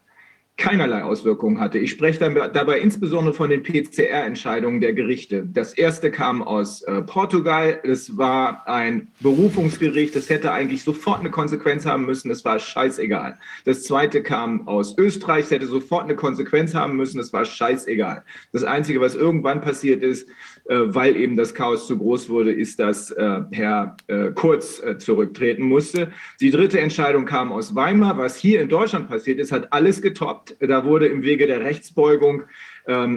keinerlei 0.59 1.05
Auswirkungen 1.05 1.61
hatte. 1.61 1.79
Ich 1.79 1.93
spreche 1.93 2.19
dabei 2.53 2.81
insbesondere 2.81 3.33
von 3.33 3.49
den 3.49 3.63
PCR-Entscheidungen 3.63 4.81
der 4.81 4.93
Gerichte. 4.93 5.47
Das 5.47 5.73
erste 5.73 6.11
kam 6.11 6.43
aus 6.43 6.83
äh, 6.83 7.01
Portugal. 7.03 7.79
Es 7.85 8.19
war 8.19 8.67
ein 8.67 9.07
Berufungsgericht. 9.21 10.17
Das 10.17 10.29
hätte 10.29 10.51
eigentlich 10.51 10.83
sofort 10.83 11.21
eine 11.21 11.31
Konsequenz 11.31 11.87
haben 11.87 12.07
müssen. 12.07 12.29
Es 12.33 12.45
war 12.45 12.59
scheißegal. 12.59 13.39
Das 13.65 13.85
zweite 13.85 14.21
kam 14.21 14.67
aus 14.67 14.99
Österreich. 14.99 15.45
Es 15.45 15.53
hätte 15.53 15.69
sofort 15.69 16.05
eine 16.05 16.17
Konsequenz 16.17 16.75
haben 16.75 16.97
müssen. 16.97 17.21
Es 17.21 17.33
war 17.33 17.45
scheißegal. 17.45 18.25
Das 18.53 18.65
Einzige, 18.65 19.01
was 19.01 19.15
irgendwann 19.15 19.61
passiert 19.61 20.03
ist, 20.03 20.29
weil 20.69 21.17
eben 21.17 21.37
das 21.37 21.55
Chaos 21.55 21.87
zu 21.87 21.97
groß 21.97 22.29
wurde, 22.29 22.53
ist, 22.53 22.79
dass 22.79 23.11
äh, 23.11 23.41
Herr 23.51 23.97
äh, 24.07 24.31
Kurz 24.35 24.83
äh, 24.83 24.99
zurücktreten 24.99 25.63
musste. 25.63 26.13
Die 26.41 26.51
dritte 26.51 26.81
Entscheidung 26.81 27.25
kam 27.25 27.53
aus 27.53 27.75
Weimar. 27.75 28.19
Was 28.19 28.37
hier 28.37 28.61
in 28.61 28.69
Deutschland 28.69 29.09
passiert 29.09 29.39
ist, 29.39 29.51
hat 29.51 29.73
alles 29.73 30.03
getoppt. 30.03 30.57
Da 30.61 30.85
wurde 30.85 31.07
im 31.07 31.23
Wege 31.23 31.47
der 31.47 31.61
Rechtsbeugung 31.61 32.43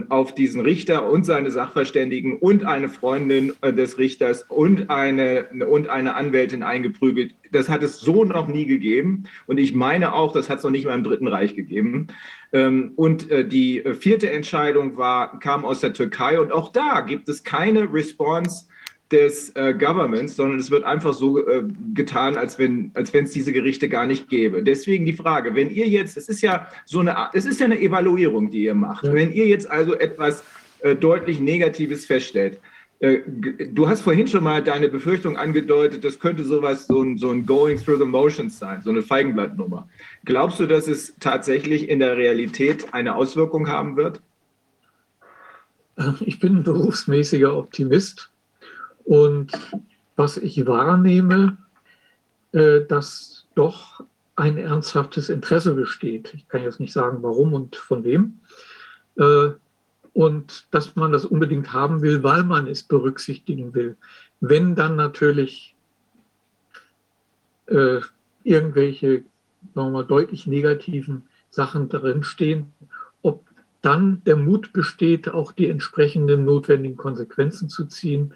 auf 0.10 0.36
diesen 0.36 0.62
Richter 0.62 1.10
und 1.10 1.26
seine 1.26 1.50
Sachverständigen 1.50 2.38
und 2.38 2.66
eine 2.66 2.90
Freundin 2.90 3.54
äh, 3.62 3.72
des 3.72 3.98
Richters 3.98 4.44
und 4.50 4.90
eine, 4.90 5.48
und 5.70 5.88
eine 5.88 6.16
Anwältin 6.16 6.62
eingeprügelt. 6.62 7.36
Das 7.52 7.70
hat 7.70 7.82
es 7.82 8.00
so 8.00 8.26
noch 8.26 8.48
nie 8.48 8.66
gegeben. 8.66 9.24
Und 9.48 9.60
ich 9.60 9.74
meine 9.74 10.14
auch, 10.14 10.34
das 10.34 10.50
hat 10.50 10.58
es 10.58 10.64
noch 10.64 10.72
nicht 10.72 10.86
mal 10.86 10.96
im 10.96 11.04
Dritten 11.04 11.28
Reich 11.28 11.56
gegeben. 11.56 12.08
Ähm, 12.52 12.92
und 12.98 13.32
äh, 13.32 13.48
die 13.48 13.82
vierte 14.00 14.30
Entscheidung 14.30 14.98
war, 14.98 15.40
kam 15.40 15.64
aus 15.64 15.80
der 15.80 15.94
Türkei. 15.94 16.40
Und 16.40 16.52
auch 16.52 16.74
da 16.74 17.00
gibt 17.02 17.30
es 17.30 17.44
keine 17.44 17.92
Response 17.94 18.66
des 19.12 19.50
äh, 19.56 19.74
Governments, 19.74 20.36
sondern 20.36 20.60
es 20.60 20.72
wird 20.72 20.84
einfach 20.84 21.14
so 21.14 21.46
äh, 21.46 21.64
getan, 21.94 22.38
als 22.38 22.58
wenn 22.58 22.92
als 22.94 23.14
wenn 23.14 23.26
es 23.26 23.32
diese 23.32 23.52
Gerichte 23.52 23.90
gar 23.90 24.06
nicht 24.06 24.30
gäbe. 24.30 24.64
Deswegen 24.64 25.06
die 25.06 25.14
Frage, 25.14 25.54
wenn 25.56 25.70
ihr 25.70 25.88
jetzt, 25.88 26.18
es 26.18 26.30
ist 26.30 26.42
ja 26.42 26.68
so 26.86 27.00
eine, 27.00 27.16
es 27.34 27.46
ist 27.46 27.60
ja 27.60 27.66
eine 27.66 27.80
Evaluierung, 27.80 28.52
die 28.52 28.64
ihr 28.64 28.76
macht. 28.76 29.04
Ja. 29.04 29.14
Wenn 29.14 29.34
ihr 29.34 29.48
jetzt 29.48 29.70
also 29.70 29.96
etwas 29.96 30.44
äh, 30.80 30.96
deutlich 30.96 31.40
Negatives 31.40 32.06
feststellt, 32.06 32.60
äh, 33.02 33.20
du 33.28 33.88
hast 33.88 34.02
vorhin 34.02 34.28
schon 34.28 34.44
mal 34.44 34.64
deine 34.64 34.88
Befürchtung 34.88 35.36
angedeutet, 35.36 36.04
das 36.04 36.20
könnte 36.20 36.44
sowas, 36.44 36.88
so 36.88 37.02
ein, 37.02 37.18
so 37.18 37.32
ein 37.32 37.46
Going 37.46 37.78
through 37.84 38.00
the 38.00 38.06
motions 38.06 38.60
sein, 38.60 38.82
so 38.84 38.92
eine 38.92 39.02
Feigenblattnummer. 39.02 39.90
Glaubst 40.24 40.60
du, 40.60 40.68
dass 40.68 40.88
es 40.88 41.16
tatsächlich 41.20 41.90
in 41.90 42.00
der 42.00 42.16
Realität 42.16 42.94
eine 42.94 43.16
Auswirkung 43.16 43.68
haben 43.68 43.98
wird? 43.98 44.22
Ich 46.22 46.40
bin 46.40 46.58
ein 46.58 46.64
berufsmäßiger 46.64 47.56
Optimist 47.56 48.31
und 49.12 49.52
was 50.16 50.38
ich 50.38 50.66
wahrnehme, 50.66 51.58
äh, 52.54 52.80
dass 52.88 53.46
doch 53.56 54.06
ein 54.38 54.58
ernsthaftes 54.58 55.28
Interesse 55.28 55.74
besteht. 55.74 56.34
Ich 56.34 56.48
kann 56.48 56.64
jetzt 56.64 56.80
nicht 56.80 56.94
sagen, 56.94 57.22
warum 57.22 57.54
und 57.54 57.76
von 57.76 58.06
wem. 58.06 58.40
Äh, 59.18 59.50
und 60.14 60.66
dass 60.72 60.96
man 60.96 61.12
das 61.12 61.26
unbedingt 61.26 61.74
haben 61.74 62.02
will, 62.02 62.24
weil 62.24 62.44
man 62.44 62.68
es 62.68 62.84
berücksichtigen 62.84 63.74
will. 63.74 63.98
Wenn 64.40 64.76
dann 64.76 64.96
natürlich 64.96 65.76
äh, 67.66 68.00
irgendwelche 68.46 69.26
sagen 69.76 69.88
wir 69.88 69.92
mal, 69.92 70.06
deutlich 70.06 70.48
negativen 70.48 71.24
Sachen 71.50 71.90
drinstehen, 71.90 72.72
ob 73.24 73.44
dann 73.82 74.24
der 74.24 74.38
Mut 74.38 74.72
besteht, 74.72 75.28
auch 75.28 75.52
die 75.52 75.68
entsprechenden 75.68 76.46
notwendigen 76.46 76.96
Konsequenzen 76.96 77.68
zu 77.68 77.88
ziehen, 77.88 78.34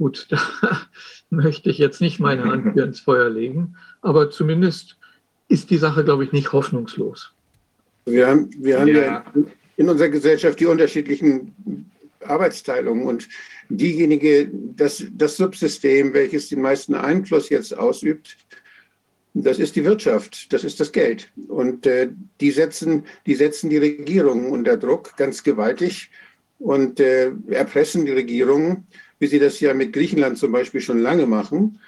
Gut, 0.00 0.28
da 0.30 0.40
möchte 1.28 1.68
ich 1.68 1.76
jetzt 1.76 2.00
nicht 2.00 2.20
meine 2.20 2.44
Hand 2.44 2.72
hier 2.72 2.84
ins 2.84 3.00
Feuer 3.00 3.28
legen, 3.28 3.76
aber 4.00 4.30
zumindest 4.30 4.96
ist 5.48 5.68
die 5.68 5.76
Sache, 5.76 6.04
glaube 6.04 6.24
ich, 6.24 6.32
nicht 6.32 6.54
hoffnungslos. 6.54 7.34
Wir 8.06 8.28
haben, 8.28 8.48
wir 8.56 8.80
haben 8.80 8.88
ja. 8.88 9.02
ja 9.02 9.24
in 9.76 9.90
unserer 9.90 10.08
Gesellschaft 10.08 10.58
die 10.58 10.64
unterschiedlichen 10.64 11.90
Arbeitsteilungen 12.24 13.04
und 13.04 13.28
diejenige, 13.68 14.50
das, 14.74 15.04
das 15.12 15.36
Subsystem, 15.36 16.14
welches 16.14 16.48
den 16.48 16.62
meisten 16.62 16.94
Einfluss 16.94 17.50
jetzt 17.50 17.76
ausübt, 17.76 18.38
das 19.34 19.58
ist 19.58 19.76
die 19.76 19.84
Wirtschaft, 19.84 20.50
das 20.50 20.64
ist 20.64 20.80
das 20.80 20.92
Geld. 20.92 21.30
Und 21.48 21.84
äh, 21.84 22.08
die, 22.40 22.52
setzen, 22.52 23.04
die 23.26 23.34
setzen 23.34 23.68
die 23.68 23.76
Regierungen 23.76 24.46
unter 24.46 24.78
Druck, 24.78 25.14
ganz 25.18 25.42
gewaltig, 25.42 26.10
und 26.58 27.00
äh, 27.00 27.32
erpressen 27.50 28.06
die 28.06 28.12
Regierungen 28.12 28.86
wie 29.20 29.28
sie 29.28 29.38
das 29.38 29.60
ja 29.60 29.72
mit 29.72 29.92
Griechenland 29.92 30.38
zum 30.38 30.50
Beispiel 30.50 30.80
schon 30.80 30.98
lange 30.98 31.26
machen. 31.26 31.78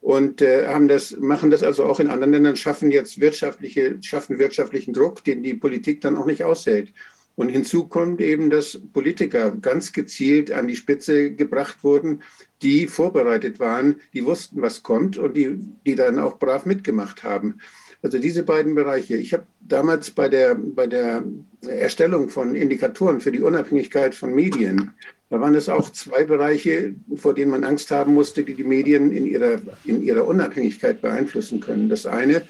Und 0.00 0.42
äh, 0.42 0.66
haben 0.66 0.88
das, 0.88 1.16
machen 1.16 1.50
das 1.50 1.62
also 1.62 1.84
auch 1.84 2.00
in 2.00 2.08
anderen 2.08 2.32
Ländern, 2.32 2.56
schaffen 2.56 2.90
jetzt 2.90 3.20
wirtschaftliche, 3.20 3.98
schaffen 4.02 4.38
wirtschaftlichen 4.38 4.92
Druck, 4.92 5.24
den 5.24 5.42
die 5.42 5.54
Politik 5.54 6.00
dann 6.00 6.16
auch 6.16 6.26
nicht 6.26 6.44
aushält. 6.44 6.92
Und 7.34 7.48
hinzu 7.48 7.86
kommt 7.86 8.20
eben, 8.20 8.50
dass 8.50 8.80
Politiker 8.92 9.52
ganz 9.52 9.92
gezielt 9.92 10.50
an 10.52 10.66
die 10.68 10.76
Spitze 10.76 11.32
gebracht 11.32 11.82
wurden, 11.82 12.22
die 12.62 12.86
vorbereitet 12.86 13.58
waren, 13.58 14.00
die 14.12 14.24
wussten, 14.24 14.60
was 14.60 14.82
kommt 14.82 15.18
und 15.18 15.36
die, 15.36 15.56
die 15.86 15.94
dann 15.94 16.18
auch 16.18 16.38
brav 16.38 16.66
mitgemacht 16.66 17.22
haben. 17.22 17.58
Also 18.02 18.18
diese 18.18 18.42
beiden 18.42 18.74
Bereiche. 18.74 19.16
Ich 19.16 19.32
habe 19.32 19.46
damals 19.60 20.10
bei 20.10 20.28
der, 20.28 20.56
bei 20.56 20.88
der 20.88 21.24
Erstellung 21.62 22.28
von 22.28 22.56
Indikatoren 22.56 23.20
für 23.20 23.30
die 23.30 23.40
Unabhängigkeit 23.40 24.14
von 24.14 24.34
Medien, 24.34 24.92
da 25.32 25.40
waren 25.40 25.54
es 25.54 25.70
auch 25.70 25.88
zwei 25.88 26.24
Bereiche, 26.24 26.94
vor 27.16 27.32
denen 27.32 27.52
man 27.52 27.64
Angst 27.64 27.90
haben 27.90 28.12
musste, 28.12 28.44
die 28.44 28.52
die 28.52 28.64
Medien 28.64 29.10
in 29.12 29.24
ihrer, 29.24 29.62
in 29.86 30.02
ihrer 30.02 30.26
Unabhängigkeit 30.26 31.00
beeinflussen 31.00 31.58
können. 31.58 31.88
Das 31.88 32.04
eine 32.04 32.42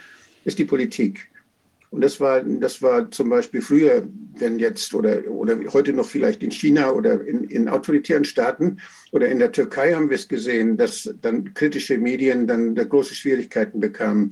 ist 0.44 0.58
die 0.58 0.64
Politik. 0.64 1.30
Und 1.90 2.00
das 2.00 2.18
war, 2.18 2.42
das 2.42 2.82
war 2.82 3.08
zum 3.12 3.28
Beispiel 3.28 3.62
früher, 3.62 4.02
wenn 4.36 4.58
jetzt 4.58 4.92
oder, 4.94 5.24
oder 5.30 5.56
heute 5.72 5.92
noch 5.92 6.08
vielleicht 6.08 6.42
in 6.42 6.50
China 6.50 6.90
oder 6.90 7.24
in, 7.24 7.44
in 7.44 7.68
autoritären 7.68 8.24
Staaten 8.24 8.78
oder 9.12 9.28
in 9.28 9.38
der 9.38 9.52
Türkei 9.52 9.94
haben 9.94 10.10
wir 10.10 10.16
es 10.16 10.26
gesehen, 10.26 10.76
dass 10.76 11.08
dann 11.20 11.54
kritische 11.54 11.98
Medien 11.98 12.48
dann 12.48 12.74
da 12.74 12.82
große 12.82 13.14
Schwierigkeiten 13.14 13.78
bekamen. 13.78 14.30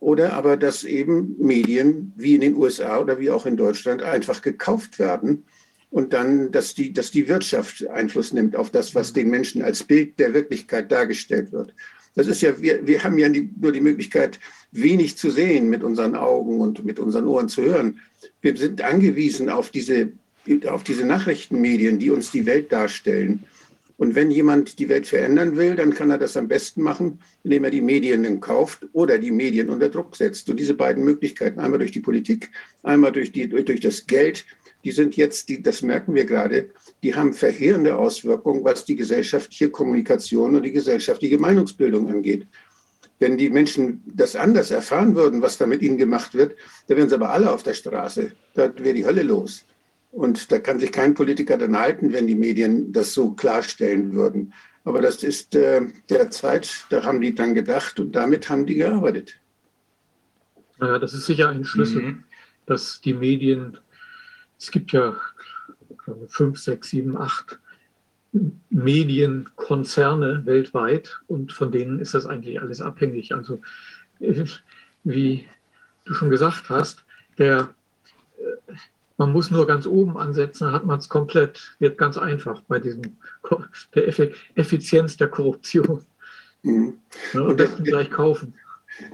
Oder 0.00 0.32
aber, 0.32 0.56
dass 0.56 0.84
eben 0.84 1.36
Medien 1.38 2.14
wie 2.16 2.36
in 2.36 2.40
den 2.40 2.56
USA 2.56 3.00
oder 3.00 3.20
wie 3.20 3.28
auch 3.28 3.44
in 3.44 3.58
Deutschland 3.58 4.02
einfach 4.02 4.40
gekauft 4.40 4.98
werden 4.98 5.44
und 5.92 6.14
dann, 6.14 6.50
dass 6.50 6.74
die, 6.74 6.92
dass 6.92 7.10
die 7.10 7.28
Wirtschaft 7.28 7.86
Einfluss 7.88 8.32
nimmt 8.32 8.56
auf 8.56 8.70
das, 8.70 8.94
was 8.94 9.12
den 9.12 9.28
Menschen 9.28 9.62
als 9.62 9.84
Bild 9.84 10.18
der 10.18 10.32
Wirklichkeit 10.32 10.90
dargestellt 10.90 11.52
wird. 11.52 11.74
Das 12.14 12.26
ist 12.26 12.40
ja, 12.40 12.60
wir, 12.60 12.86
wir 12.86 13.04
haben 13.04 13.18
ja 13.18 13.28
die, 13.28 13.50
nur 13.60 13.72
die 13.72 13.80
Möglichkeit, 13.80 14.40
wenig 14.70 15.18
zu 15.18 15.30
sehen 15.30 15.68
mit 15.68 15.82
unseren 15.82 16.14
Augen 16.14 16.60
und 16.60 16.82
mit 16.84 16.98
unseren 16.98 17.26
Ohren 17.26 17.48
zu 17.48 17.62
hören. 17.62 18.00
Wir 18.40 18.56
sind 18.56 18.80
angewiesen 18.80 19.50
auf 19.50 19.68
diese, 19.68 20.12
auf 20.66 20.82
diese 20.82 21.04
Nachrichtenmedien, 21.04 21.98
die 21.98 22.10
uns 22.10 22.30
die 22.30 22.46
Welt 22.46 22.72
darstellen. 22.72 23.44
Und 23.98 24.14
wenn 24.14 24.30
jemand 24.30 24.78
die 24.78 24.88
Welt 24.88 25.06
verändern 25.06 25.56
will, 25.56 25.76
dann 25.76 25.92
kann 25.92 26.10
er 26.10 26.18
das 26.18 26.38
am 26.38 26.48
besten 26.48 26.82
machen, 26.82 27.20
indem 27.44 27.64
er 27.64 27.70
die 27.70 27.82
Medien 27.82 28.40
kauft 28.40 28.86
oder 28.94 29.18
die 29.18 29.30
Medien 29.30 29.68
unter 29.68 29.90
Druck 29.90 30.16
setzt. 30.16 30.48
Und 30.48 30.58
diese 30.58 30.74
beiden 30.74 31.04
Möglichkeiten, 31.04 31.60
einmal 31.60 31.78
durch 31.78 31.92
die 31.92 32.00
Politik, 32.00 32.50
einmal 32.82 33.12
durch, 33.12 33.30
die, 33.30 33.46
durch 33.46 33.80
das 33.80 34.06
Geld, 34.06 34.46
die 34.84 34.92
sind 34.92 35.16
jetzt, 35.16 35.48
die, 35.48 35.62
das 35.62 35.82
merken 35.82 36.14
wir 36.14 36.24
gerade, 36.24 36.70
die 37.02 37.14
haben 37.14 37.32
verheerende 37.32 37.96
Auswirkungen, 37.96 38.64
was 38.64 38.84
die 38.84 38.96
gesellschaftliche 38.96 39.70
Kommunikation 39.70 40.56
und 40.56 40.62
die 40.62 40.72
gesellschaftliche 40.72 41.38
Meinungsbildung 41.38 42.08
angeht. 42.08 42.46
Wenn 43.18 43.36
die 43.36 43.50
Menschen 43.50 44.02
das 44.06 44.34
anders 44.34 44.70
erfahren 44.70 45.14
würden, 45.14 45.42
was 45.42 45.56
da 45.56 45.66
mit 45.66 45.82
ihnen 45.82 45.96
gemacht 45.96 46.34
wird, 46.34 46.56
dann 46.88 46.96
wären 46.96 47.08
sie 47.08 47.14
aber 47.14 47.30
alle 47.30 47.52
auf 47.52 47.62
der 47.62 47.74
Straße. 47.74 48.32
Da 48.54 48.72
wäre 48.78 48.94
die 48.94 49.06
Hölle 49.06 49.22
los. 49.22 49.64
Und 50.10 50.50
da 50.50 50.58
kann 50.58 50.80
sich 50.80 50.92
kein 50.92 51.14
Politiker 51.14 51.56
dann 51.56 51.78
halten, 51.78 52.12
wenn 52.12 52.26
die 52.26 52.34
Medien 52.34 52.92
das 52.92 53.14
so 53.14 53.30
klarstellen 53.30 54.12
würden. 54.12 54.52
Aber 54.84 55.00
das 55.00 55.22
ist 55.22 55.54
äh, 55.54 55.80
der 56.10 56.30
Zeit, 56.30 56.86
da 56.90 57.04
haben 57.04 57.20
die 57.20 57.34
dann 57.34 57.54
gedacht 57.54 58.00
und 58.00 58.12
damit 58.12 58.48
haben 58.48 58.66
die 58.66 58.74
gearbeitet. 58.74 59.38
Naja, 60.78 60.98
das 60.98 61.14
ist 61.14 61.26
sicher 61.26 61.48
ein 61.48 61.64
Schlüssel, 61.64 62.02
mhm. 62.02 62.24
dass 62.66 63.00
die 63.00 63.14
Medien, 63.14 63.78
es 64.62 64.70
gibt 64.70 64.92
ja 64.92 65.16
fünf, 66.28 66.58
sechs, 66.58 66.90
sieben, 66.90 67.16
acht 67.16 67.58
Medienkonzerne 68.70 70.46
weltweit 70.46 71.20
und 71.26 71.52
von 71.52 71.72
denen 71.72 71.98
ist 71.98 72.14
das 72.14 72.26
eigentlich 72.26 72.60
alles 72.60 72.80
abhängig. 72.80 73.34
Also 73.34 73.60
wie 75.04 75.48
du 76.04 76.14
schon 76.14 76.30
gesagt 76.30 76.70
hast, 76.70 77.04
der, 77.38 77.74
äh, 78.38 78.74
man 79.18 79.32
muss 79.32 79.50
nur 79.50 79.66
ganz 79.66 79.86
oben 79.86 80.16
ansetzen, 80.16 80.64
dann 80.64 80.74
hat 80.74 80.86
man 80.86 80.98
es 81.00 81.08
komplett, 81.08 81.74
wird 81.80 81.98
ganz 81.98 82.16
einfach 82.16 82.60
bei 82.62 82.78
diesem 82.78 83.16
der 83.94 84.32
Effizienz 84.54 85.16
der 85.16 85.28
Korruption. 85.28 86.04
Mhm. 86.62 86.94
Ja, 87.34 87.40
und 87.40 87.58
das 87.58 87.76
gleich 87.82 88.10
kaufen. 88.10 88.54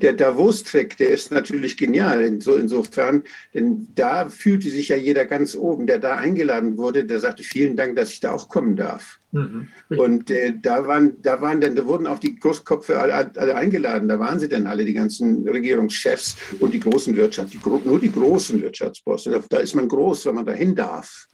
Der 0.03 0.13
Davos-Trick, 0.13 0.97
der 0.97 1.11
ist 1.11 1.31
natürlich 1.31 1.77
genial. 1.77 2.23
Inso, 2.23 2.57
insofern, 2.57 3.23
denn 3.55 3.89
da 3.95 4.29
fühlte 4.29 4.71
sich 4.71 4.89
ja 4.89 4.97
jeder 4.97 5.25
ganz 5.25 5.55
oben, 5.55 5.87
der 5.87 5.99
da 5.99 6.17
eingeladen 6.17 6.77
wurde, 6.77 7.05
der 7.05 7.21
sagte, 7.21 7.43
vielen 7.43 7.77
Dank, 7.77 7.97
dass 7.97 8.13
ich 8.13 8.21
da 8.21 8.33
auch 8.33 8.49
kommen 8.49 8.77
darf. 8.77 9.19
Mhm. 9.33 9.69
Und 9.89 10.31
äh, 10.31 10.55
da 10.61 10.87
waren, 10.87 11.21
da 11.21 11.41
waren 11.41 11.61
dann, 11.61 11.77
da 11.77 11.85
wurden 11.87 12.07
auch 12.07 12.19
die 12.19 12.37
Großköpfe 12.37 12.99
alle, 12.99 13.31
alle, 13.37 13.55
eingeladen. 13.57 14.09
Da 14.09 14.19
waren 14.19 14.41
sie 14.41 14.49
dann 14.49 14.67
alle, 14.67 14.85
die 14.85 14.95
ganzen 14.95 15.47
Regierungschefs 15.47 16.37
und 16.61 16.73
die 16.73 16.81
großen 16.81 17.15
Wirtschaft, 17.15 17.53
die, 17.53 17.61
nur 17.85 18.01
die 18.01 18.13
großen 18.13 18.61
Wirtschaftsbosse. 18.61 19.31
Da, 19.31 19.41
da 19.49 19.59
ist 19.59 19.75
man 19.75 19.89
groß, 19.89 20.27
wenn 20.27 20.37
man 20.37 20.47
dahin 20.47 20.75
darf. 20.75 21.27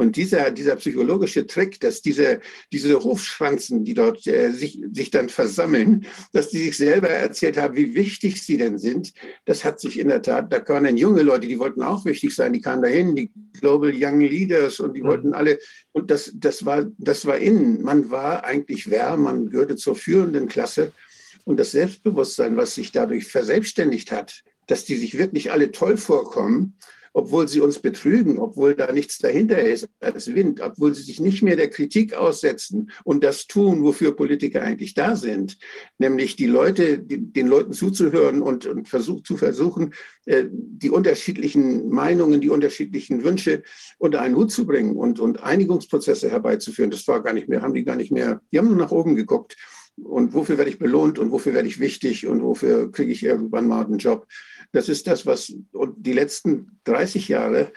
Und 0.00 0.16
dieser, 0.16 0.50
dieser 0.50 0.76
psychologische 0.76 1.46
Trick, 1.46 1.78
dass 1.80 2.00
diese, 2.00 2.40
diese 2.72 2.98
Hofschranzen, 3.04 3.84
die 3.84 3.92
dort 3.92 4.26
äh, 4.26 4.50
sich, 4.50 4.80
sich 4.92 5.10
dann 5.10 5.28
versammeln, 5.28 6.06
dass 6.32 6.48
die 6.48 6.56
sich 6.56 6.78
selber 6.78 7.10
erzählt 7.10 7.58
haben, 7.58 7.76
wie 7.76 7.94
wichtig 7.94 8.42
sie 8.42 8.56
denn 8.56 8.78
sind, 8.78 9.12
das 9.44 9.62
hat 9.62 9.78
sich 9.78 9.98
in 9.98 10.08
der 10.08 10.22
Tat, 10.22 10.50
da 10.50 10.60
kamen 10.60 10.84
dann 10.84 10.96
junge 10.96 11.20
Leute, 11.20 11.46
die 11.46 11.58
wollten 11.58 11.82
auch 11.82 12.06
wichtig 12.06 12.34
sein, 12.34 12.54
die 12.54 12.62
kamen 12.62 12.80
dahin, 12.80 13.14
die 13.14 13.30
Global 13.60 13.92
Young 13.94 14.20
Leaders 14.20 14.80
und 14.80 14.94
die 14.94 15.02
mhm. 15.02 15.06
wollten 15.06 15.34
alle, 15.34 15.58
und 15.92 16.10
das, 16.10 16.32
das, 16.34 16.64
war, 16.64 16.86
das 16.96 17.26
war 17.26 17.36
innen. 17.36 17.82
Man 17.82 18.10
war 18.10 18.42
eigentlich 18.46 18.88
wer, 18.88 19.18
man 19.18 19.50
gehörte 19.50 19.76
zur 19.76 19.96
führenden 19.96 20.48
Klasse. 20.48 20.92
Und 21.44 21.58
das 21.58 21.72
Selbstbewusstsein, 21.72 22.56
was 22.56 22.74
sich 22.74 22.90
dadurch 22.90 23.26
verselbstständigt 23.26 24.12
hat, 24.12 24.44
dass 24.66 24.86
die 24.86 24.96
sich 24.96 25.18
wirklich 25.18 25.52
alle 25.52 25.72
toll 25.72 25.98
vorkommen, 25.98 26.78
obwohl 27.12 27.48
sie 27.48 27.60
uns 27.60 27.80
betrügen, 27.80 28.38
obwohl 28.38 28.74
da 28.74 28.92
nichts 28.92 29.18
dahinter 29.18 29.60
ist 29.60 29.88
als 30.00 30.32
Wind, 30.34 30.60
obwohl 30.60 30.94
sie 30.94 31.02
sich 31.02 31.20
nicht 31.20 31.42
mehr 31.42 31.56
der 31.56 31.68
Kritik 31.68 32.14
aussetzen 32.14 32.90
und 33.04 33.24
das 33.24 33.46
tun, 33.46 33.82
wofür 33.82 34.14
Politiker 34.14 34.62
eigentlich 34.62 34.94
da 34.94 35.16
sind, 35.16 35.58
nämlich 35.98 36.36
die 36.36 36.46
Leute, 36.46 36.98
die, 36.98 37.32
den 37.32 37.48
Leuten 37.48 37.72
zuzuhören 37.72 38.42
und, 38.42 38.66
und 38.66 38.88
versuch, 38.88 39.22
zu 39.22 39.36
versuchen, 39.36 39.94
äh, 40.26 40.44
die 40.50 40.90
unterschiedlichen 40.90 41.88
Meinungen, 41.88 42.40
die 42.40 42.50
unterschiedlichen 42.50 43.24
Wünsche 43.24 43.62
unter 43.98 44.20
einen 44.20 44.36
Hut 44.36 44.52
zu 44.52 44.66
bringen 44.66 44.96
und, 44.96 45.18
und 45.18 45.42
Einigungsprozesse 45.42 46.30
herbeizuführen. 46.30 46.90
Das 46.90 47.06
war 47.08 47.22
gar 47.22 47.32
nicht 47.32 47.48
mehr, 47.48 47.62
haben 47.62 47.74
die 47.74 47.84
gar 47.84 47.96
nicht 47.96 48.12
mehr, 48.12 48.40
die 48.52 48.58
haben 48.58 48.68
nur 48.68 48.76
nach 48.76 48.92
oben 48.92 49.16
geguckt. 49.16 49.56
Und 50.02 50.32
wofür 50.32 50.56
werde 50.56 50.70
ich 50.70 50.78
belohnt 50.78 51.18
und 51.18 51.30
wofür 51.30 51.52
werde 51.52 51.68
ich 51.68 51.80
wichtig 51.80 52.26
und 52.26 52.42
wofür 52.42 52.90
kriege 52.90 53.12
ich 53.12 53.22
irgendwann 53.22 53.68
mal 53.68 53.84
einen 53.84 53.98
Job? 53.98 54.26
Das 54.72 54.88
ist 54.88 55.06
das, 55.06 55.26
was 55.26 55.52
die 55.96 56.12
letzten 56.12 56.80
30 56.84 57.28
Jahre 57.28 57.72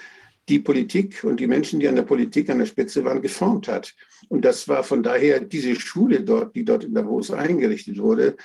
die 0.49 0.59
Politik 0.59 1.23
und 1.23 1.39
die 1.39 1.47
Menschen, 1.47 1.79
die 1.79 1.87
an 1.87 1.95
der 1.95 2.03
Politik 2.03 2.49
an 2.49 2.59
der 2.59 2.65
Spitze 2.65 3.03
waren, 3.05 3.21
geformt 3.21 3.67
hat. 3.67 3.93
Und 4.27 4.43
das 4.43 4.67
war 4.67 4.83
von 4.83 5.01
daher 5.01 5.39
diese 5.39 5.79
Schule 5.79 6.21
dort, 6.21 6.55
die 6.55 6.65
dort 6.65 6.83
in 6.83 6.93
Davos 6.93 7.31
eingerichtet 7.31 7.97
wurde, 7.97 8.35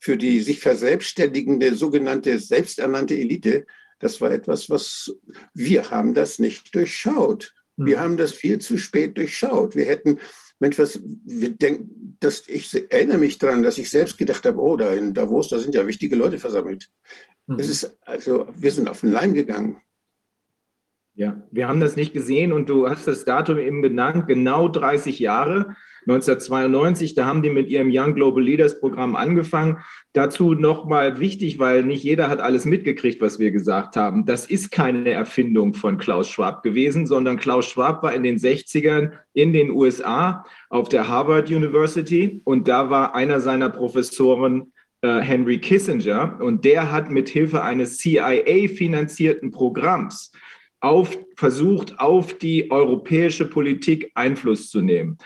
für 0.00 0.16
die 0.16 0.40
sich 0.40 0.60
verselbstständigende 0.60 1.74
sogenannte 1.74 2.38
selbsternannte 2.38 3.16
Elite, 3.16 3.66
das 4.00 4.20
war 4.20 4.30
etwas, 4.30 4.70
was 4.70 5.12
wir 5.54 5.90
haben 5.90 6.14
das 6.14 6.38
nicht 6.38 6.74
durchschaut. 6.74 7.52
Wir 7.76 7.96
hm. 7.96 8.02
haben 8.02 8.16
das 8.16 8.32
viel 8.32 8.58
zu 8.58 8.78
spät 8.78 9.16
durchschaut. 9.16 9.74
Wir 9.74 9.86
hätten, 9.86 10.18
Mensch, 10.60 10.78
was, 10.78 11.00
wir 11.24 11.50
denken, 11.50 12.16
dass 12.20 12.44
ich 12.48 12.72
erinnere 12.90 13.18
mich 13.18 13.38
daran, 13.38 13.62
dass 13.62 13.78
ich 13.78 13.90
selbst 13.90 14.18
gedacht 14.18 14.44
habe, 14.44 14.60
oh, 14.60 14.76
da 14.76 14.92
in 14.92 15.14
Davos, 15.14 15.48
da 15.48 15.58
sind 15.58 15.74
ja 15.74 15.86
wichtige 15.86 16.16
Leute 16.16 16.38
versammelt. 16.38 16.90
Mhm. 17.48 17.58
Es 17.58 17.68
ist, 17.68 17.98
also 18.02 18.46
wir 18.54 18.70
sind 18.70 18.88
auf 18.88 19.00
den 19.00 19.10
Leim 19.10 19.34
gegangen. 19.34 19.80
Ja, 21.14 21.42
wir 21.50 21.66
haben 21.66 21.80
das 21.80 21.96
nicht 21.96 22.12
gesehen 22.12 22.52
und 22.52 22.68
du 22.68 22.88
hast 22.88 23.08
das 23.08 23.24
Datum 23.24 23.58
eben 23.58 23.82
genannt, 23.82 24.28
genau 24.28 24.68
30 24.68 25.18
Jahre. 25.18 25.74
1992, 26.02 27.14
da 27.14 27.26
haben 27.26 27.42
die 27.42 27.50
mit 27.50 27.68
ihrem 27.68 27.90
Young 27.90 28.14
Global 28.14 28.42
Leaders 28.42 28.78
Programm 28.78 29.16
angefangen. 29.16 29.78
Dazu 30.12 30.54
nochmal 30.54 31.18
wichtig, 31.18 31.58
weil 31.58 31.82
nicht 31.82 32.04
jeder 32.04 32.28
hat 32.28 32.38
alles 32.38 32.64
mitgekriegt, 32.64 33.20
was 33.20 33.40
wir 33.40 33.50
gesagt 33.50 33.96
haben. 33.96 34.26
Das 34.26 34.46
ist 34.46 34.70
keine 34.70 35.10
Erfindung 35.10 35.74
von 35.74 35.98
Klaus 35.98 36.28
Schwab 36.28 36.62
gewesen, 36.62 37.08
sondern 37.08 37.36
Klaus 37.36 37.66
Schwab 37.66 38.04
war 38.04 38.14
in 38.14 38.22
den 38.22 38.38
60ern 38.38 39.10
in 39.32 39.52
den 39.52 39.72
USA 39.72 40.44
auf 40.70 40.88
der 40.88 41.08
Harvard 41.08 41.50
University 41.50 42.40
und 42.44 42.68
da 42.68 42.90
war 42.90 43.16
einer 43.16 43.40
seiner 43.40 43.70
Professoren 43.70 44.72
äh, 45.02 45.20
Henry 45.20 45.58
Kissinger 45.58 46.38
und 46.40 46.64
der 46.64 46.90
hat 46.90 47.10
mit 47.10 47.28
Hilfe 47.28 47.62
eines 47.62 47.98
CIA-finanzierten 47.98 49.50
Programms 49.50 50.32
auf, 50.80 51.18
versucht, 51.36 51.98
auf 51.98 52.38
die 52.38 52.70
europäische 52.70 53.46
Politik 53.46 54.10
Einfluss 54.14 54.70
zu 54.70 54.80
nehmen. 54.80 55.18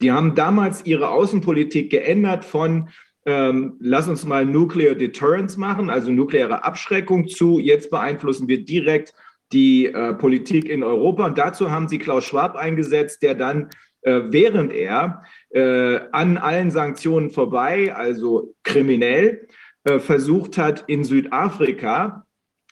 Die 0.00 0.10
haben 0.12 0.34
damals 0.34 0.84
ihre 0.86 1.10
Außenpolitik 1.10 1.90
geändert 1.90 2.44
von 2.44 2.88
ähm, 3.26 3.76
lass 3.80 4.08
uns 4.08 4.24
mal 4.24 4.46
Nuclear 4.46 4.94
Deterrence 4.94 5.58
machen, 5.58 5.90
also 5.90 6.10
nukleare 6.10 6.64
Abschreckung 6.64 7.28
zu, 7.28 7.58
jetzt 7.58 7.90
beeinflussen 7.90 8.48
wir 8.48 8.64
direkt 8.64 9.12
die 9.52 9.86
äh, 9.86 10.14
Politik 10.14 10.68
in 10.68 10.82
Europa. 10.82 11.26
Und 11.26 11.36
dazu 11.36 11.70
haben 11.70 11.88
sie 11.88 11.98
Klaus 11.98 12.24
Schwab 12.24 12.56
eingesetzt, 12.56 13.22
der 13.22 13.34
dann 13.34 13.68
äh, 14.02 14.22
während 14.30 14.72
er 14.72 15.22
äh, 15.50 16.00
an 16.12 16.38
allen 16.38 16.70
Sanktionen 16.70 17.30
vorbei, 17.30 17.94
also 17.94 18.54
kriminell, 18.62 19.48
äh, 19.84 19.98
versucht 19.98 20.58
hat, 20.58 20.84
in 20.88 21.04
Südafrika 21.04 22.26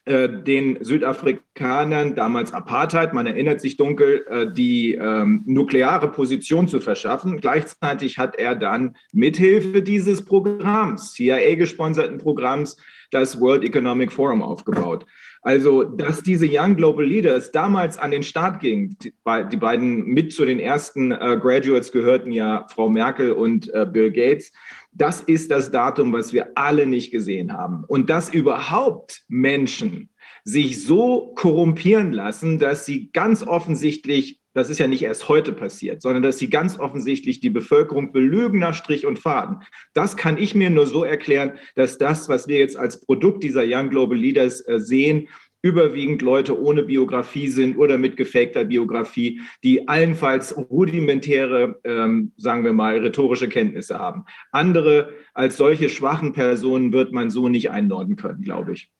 äh, 0.09 0.43
den 0.43 0.83
Südafrikanern, 0.83 2.14
damals 2.14 2.55
Apartheid, 2.55 3.12
man 3.12 3.26
erinnert 3.26 3.61
sich 3.61 3.76
dunkel, 3.76 4.24
äh, 4.31 4.47
die 4.51 4.95
ähm, 4.95 5.43
nukleare 5.45 6.11
Position 6.11 6.66
zu 6.66 6.81
verschaffen. 6.81 7.43
Gleichzeitig 7.43 8.16
hat 8.16 8.35
er 8.37 8.55
dann 8.55 8.97
mithilfe 9.12 9.83
dieses 9.83 10.24
Programms, 10.24 11.12
CIA-gesponserten 11.12 12.16
Programms, 12.16 12.79
das 13.11 13.39
World 13.39 13.64
Economic 13.64 14.11
Forum 14.11 14.43
aufgebaut. 14.43 15.05
Also, 15.49 15.82
dass 15.82 16.22
diese 16.22 16.46
Young 16.46 16.76
Global 16.76 17.07
Leaders 17.07 17.51
damals 17.51 17.96
an 17.96 18.11
den 18.11 18.22
Start 18.22 18.61
gingen, 18.61 18.99
die, 19.03 19.57
beiden 19.57 20.05
mit 20.05 20.30
zu 20.34 20.44
den 20.44 20.61
ersten 20.61 21.11
äh, 21.11 21.38
Graduates 21.40 21.90
gehörten 21.90 22.32
ja 22.32 22.66
Frau 22.68 22.90
Merkel 22.90 23.32
und 23.32 23.72
äh, 23.72 23.86
Bill 23.90 24.12
Gates, 24.12 24.53
das 24.92 25.22
ist 25.22 25.51
das 25.51 25.70
Datum, 25.70 26.12
was 26.12 26.34
wir 26.34 26.49
alle 26.55 26.84
nicht 26.84 27.11
gesehen 27.11 27.55
haben. 27.55 27.84
Und 27.88 28.11
dass 28.11 28.28
überhaupt 28.28 29.24
Menschen 29.28 30.11
sich 30.44 30.84
so 30.84 31.32
korrumpieren 31.34 32.12
lassen, 32.12 32.59
dass 32.59 32.84
sie 32.84 33.11
ganz 33.12 33.42
offensichtlich, 33.42 34.40
das 34.59 34.70
ist 34.70 34.78
ja 34.78 34.88
nicht 34.88 35.02
erst 35.02 35.28
heute 35.28 35.52
passiert, 35.52 36.02
sondern 36.02 36.22
dass 36.22 36.38
sie 36.38 36.50
ganz 36.50 36.78
offensichtlich 36.78 37.38
die 37.38 37.50
Bevölkerung 37.50 38.12
belügen 38.12 38.59
nach 38.59 38.74
Strich 38.74 39.06
und 39.06 39.18
Faden. 39.18 39.62
Das 39.94 40.16
kann 40.16 40.36
ich 40.36 40.54
mir 40.54 40.68
nur 40.68 40.86
so 40.86 41.04
erklären, 41.04 41.52
dass 41.76 41.96
das, 41.96 42.28
was 42.28 42.48
wir 42.48 42.59
jetzt 42.59 42.76
als 42.76 43.00
Produkt 43.00 43.44
dieser 43.44 43.62
Young 43.64 43.88
Global 43.90 44.18
Leaders 44.18 44.61
äh, 44.66 44.80
sehen, 44.80 45.28
überwiegend 45.62 46.22
Leute 46.22 46.61
ohne 46.61 46.82
Biografie 46.82 47.48
sind 47.48 47.76
oder 47.76 47.98
mit 47.98 48.16
gefakter 48.16 48.64
Biografie, 48.64 49.40
die 49.62 49.86
allenfalls 49.88 50.56
rudimentäre, 50.56 51.80
ähm, 51.84 52.32
sagen 52.36 52.64
wir 52.64 52.72
mal, 52.72 52.98
rhetorische 52.98 53.48
Kenntnisse 53.48 53.98
haben. 53.98 54.24
Andere 54.52 55.14
als 55.34 55.56
solche 55.56 55.88
schwachen 55.88 56.32
Personen 56.32 56.92
wird 56.92 57.12
man 57.12 57.30
so 57.30 57.48
nicht 57.48 57.70
einordnen 57.70 58.16
können, 58.16 58.42
glaube 58.42 58.72
ich. 58.72 58.90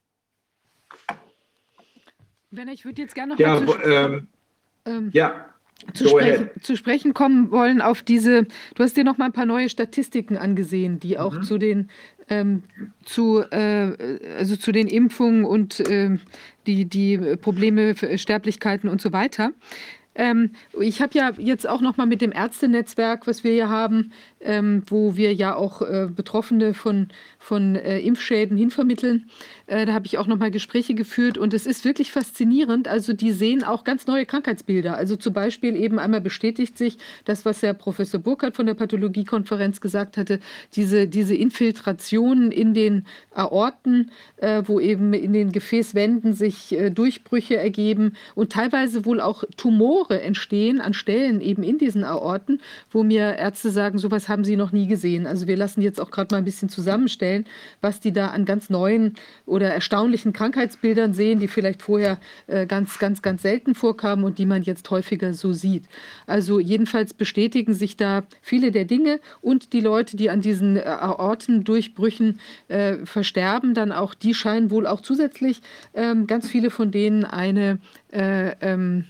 Werner, 2.51 2.73
ich 2.73 2.85
würde 2.85 3.03
jetzt 3.03 3.15
gerne 3.15 3.35
noch 3.35 3.41
ja, 3.41 3.61
ähm, 3.85 4.29
ähm, 4.89 5.11
ja. 5.13 5.48
Zu 5.95 6.09
sprechen, 6.09 6.51
zu 6.61 6.77
sprechen, 6.77 7.15
kommen 7.15 7.51
wollen 7.51 7.81
auf 7.81 8.03
diese, 8.03 8.45
du 8.75 8.83
hast 8.83 8.97
dir 8.97 9.05
noch 9.05 9.17
mal 9.17 9.27
ein 9.27 9.33
paar 9.33 9.47
neue 9.47 9.69
Statistiken 9.69 10.37
angesehen, 10.37 11.01
die 11.01 11.19
auch 11.19 11.35
mhm. 11.35 11.43
zu 11.43 11.59
den 11.59 11.91
ähm, 12.29 12.63
zu, 13.05 13.41
äh, 13.51 14.19
also 14.37 14.57
zu 14.57 14.73
den 14.73 14.87
Impfungen 14.87 15.45
und 15.45 15.81
äh, 15.81 16.19
die, 16.67 16.85
die 16.85 17.17
Probleme, 17.41 17.95
Sterblichkeiten 18.19 18.91
und 18.91 19.01
so 19.01 19.13
weiter. 19.13 19.53
Ähm, 20.15 20.51
ich 20.81 21.01
habe 21.01 21.17
ja 21.17 21.31
jetzt 21.39 21.69
auch 21.69 21.81
noch 21.81 21.97
mal 21.97 22.07
mit 22.07 22.21
dem 22.21 22.33
Ärztenetzwerk, 22.33 23.27
was 23.27 23.45
wir 23.45 23.53
hier 23.53 23.69
haben, 23.69 24.13
ähm, 24.41 24.83
wo 24.87 25.17
wir 25.17 25.35
ja 25.35 25.55
auch 25.55 25.83
äh, 25.83 26.09
Betroffene 26.15 26.75
von, 26.75 27.09
von 27.39 27.77
äh, 27.77 27.99
Impfschäden 28.01 28.57
hinvermitteln, 28.57 29.31
äh, 29.67 29.85
da 29.85 29.93
habe 29.93 30.07
ich 30.07 30.19
auch 30.19 30.27
noch 30.27 30.39
mal 30.39 30.51
Gespräche 30.51 30.95
geführt 30.95 31.37
und 31.37 31.53
es 31.53 31.67
ist 31.67 31.85
wirklich 31.85 32.11
faszinierend. 32.11 32.89
Also 32.89 33.13
die 33.13 33.33
sehen 33.33 33.65
auch 33.65 33.85
ganz 33.85 34.07
neue 34.07 34.27
Krankheitsbilder. 34.27 34.97
Also 34.97 35.17
zum 35.17 35.35
Beispiel 35.35 35.77
eben 35.77 35.99
einmal 35.99 36.21
bestätigt 36.21 36.79
sich 36.79 36.99
das, 37.25 37.45
was 37.45 37.63
Herr 37.63 37.75
Professor 37.75 38.21
Burkhardt 38.21 38.57
von 38.57 38.67
der 38.67 38.75
Pathologiekonferenz 38.75 39.81
gesagt 39.81 40.17
hatte, 40.17 40.41
diese, 40.75 41.07
diese 41.07 41.35
Infiltrationen 41.35 42.51
in 42.51 42.75
den 42.75 43.07
Aorten, 43.33 44.11
äh, 44.37 44.63
wo 44.65 44.81
eben 44.81 45.13
in 45.13 45.33
den 45.33 45.53
Gefäßwänden 45.53 46.33
sich 46.33 46.73
äh, 46.73 46.91
Durchbrüche 46.91 47.57
ergeben 47.57 48.15
und 48.35 48.53
teilweise 48.53 49.05
wohl 49.05 49.21
auch 49.21 49.45
Tumore 49.57 50.23
entstehen 50.23 50.81
an 50.81 50.95
Stellen 50.95 51.41
eben 51.41 51.63
in 51.63 51.79
diesen 51.79 52.05
Aorten, 52.05 52.61
wo 52.91 53.03
mir 53.03 53.37
Ärzte 53.37 53.71
sagen, 53.71 53.99
sowas 53.99 54.28
haben 54.29 54.45
sie 54.45 54.57
noch 54.57 54.73
nie 54.73 54.87
gesehen. 54.87 55.27
Also 55.27 55.47
wir 55.47 55.57
lassen 55.57 55.83
jetzt 55.83 56.01
auch 56.01 56.11
gerade 56.11 56.35
mal 56.35 56.39
ein 56.39 56.45
bisschen 56.45 56.69
zusammenstellen, 56.69 57.47
was 57.81 58.01
die 58.01 58.13
da 58.13 58.29
an 58.29 58.45
ganz 58.45 58.71
neuen 58.71 59.15
oder 59.47 59.73
erstaunlichen 59.73 60.33
Krankheitsbildern 60.33 61.15
sehen, 61.15 61.41
die 61.41 61.49
vielleicht 61.49 61.83
vorher 61.83 62.19
äh, 62.47 62.67
ganz, 62.67 62.99
ganz, 62.99 63.23
ganz 63.23 63.43
selten 63.43 63.75
vorkamen 63.75 64.25
und 64.25 64.39
die 64.39 64.47
man 64.47 64.63
jetzt 64.63 64.91
häufiger 64.91 65.35
so 65.35 65.53
sieht. 65.53 65.85
Also 66.27 66.61
jedenfalls 66.61 67.15
bestätigen 67.15 67.75
sich 67.75 67.97
da 67.97 68.25
viele 68.43 68.73
der 68.73 68.85
Dinge 68.85 69.21
und 69.41 69.73
die 69.73 69.81
Leute, 69.81 70.17
die 70.17 70.31
an 70.31 70.41
diesen 70.41 70.77
äh, 70.77 70.81
Aortendurchbrüchen 70.81 72.41
äh, 72.69 72.99
versterben, 73.05 73.75
dann 73.75 73.93
auch, 73.93 74.15
die 74.15 74.35
scheinen 74.35 74.71
wohl 74.71 74.87
auch 74.87 75.01
zusätzlich 75.01 75.61
ähm, 75.95 76.27
ganz 76.27 76.49
viele 76.49 76.71
von 76.71 76.91
denen 76.91 77.25
eine 77.25 77.79
äh, 78.13 78.55
ähm, 78.61 79.05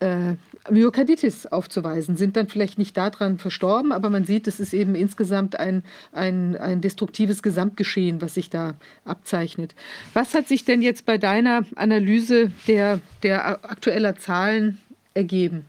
äh, 0.00 0.34
Myokarditis 0.70 1.46
aufzuweisen, 1.46 2.16
sind 2.16 2.36
dann 2.36 2.48
vielleicht 2.48 2.78
nicht 2.78 2.96
daran 2.96 3.38
verstorben, 3.38 3.92
aber 3.92 4.10
man 4.10 4.24
sieht, 4.24 4.46
es 4.46 4.60
ist 4.60 4.72
eben 4.74 4.94
insgesamt 4.94 5.58
ein, 5.58 5.82
ein, 6.12 6.56
ein 6.56 6.80
destruktives 6.80 7.42
Gesamtgeschehen, 7.42 8.20
was 8.20 8.34
sich 8.34 8.50
da 8.50 8.74
abzeichnet. 9.04 9.74
Was 10.14 10.34
hat 10.34 10.48
sich 10.48 10.64
denn 10.64 10.82
jetzt 10.82 11.06
bei 11.06 11.18
deiner 11.18 11.64
Analyse 11.76 12.52
der, 12.66 13.00
der 13.22 13.64
aktueller 13.64 14.16
Zahlen 14.16 14.80
ergeben? 15.14 15.66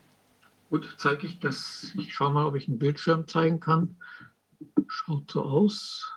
Gut, 0.70 0.96
zeige 0.98 1.28
ich 1.28 1.40
das. 1.40 1.94
Ich 1.98 2.14
schaue 2.14 2.34
mal, 2.34 2.46
ob 2.46 2.56
ich 2.56 2.68
einen 2.68 2.80
Bildschirm 2.80 3.28
zeigen 3.28 3.60
kann. 3.60 3.96
Schaut 4.88 5.32
so 5.32 5.44
aus. 5.44 6.12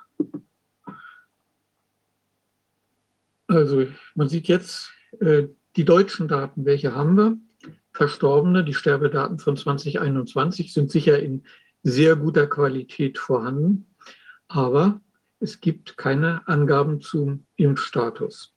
Also 3.47 3.87
man 4.15 4.29
sieht 4.29 4.49
jetzt 4.49 4.93
äh, 5.21 5.49
die 5.77 5.85
deutschen 5.85 6.29
Daten, 6.29 6.65
welche 6.65 6.95
haben 6.95 7.17
wir? 7.17 7.37
Verstorbene, 7.93 8.65
die 8.65 8.75
Sterbedaten 8.75 9.39
von 9.39 9.57
2021 9.57 10.73
sind 10.73 10.91
sicher 10.91 11.19
in 11.19 11.45
sehr 11.83 12.17
guter 12.17 12.47
Qualität 12.47 13.19
vorhanden, 13.19 13.87
aber 14.49 15.01
es 15.41 15.61
gibt 15.61 15.97
keine 15.97 16.47
Angaben 16.47 17.01
zum 17.01 17.47
Impfstatus. 17.57 18.55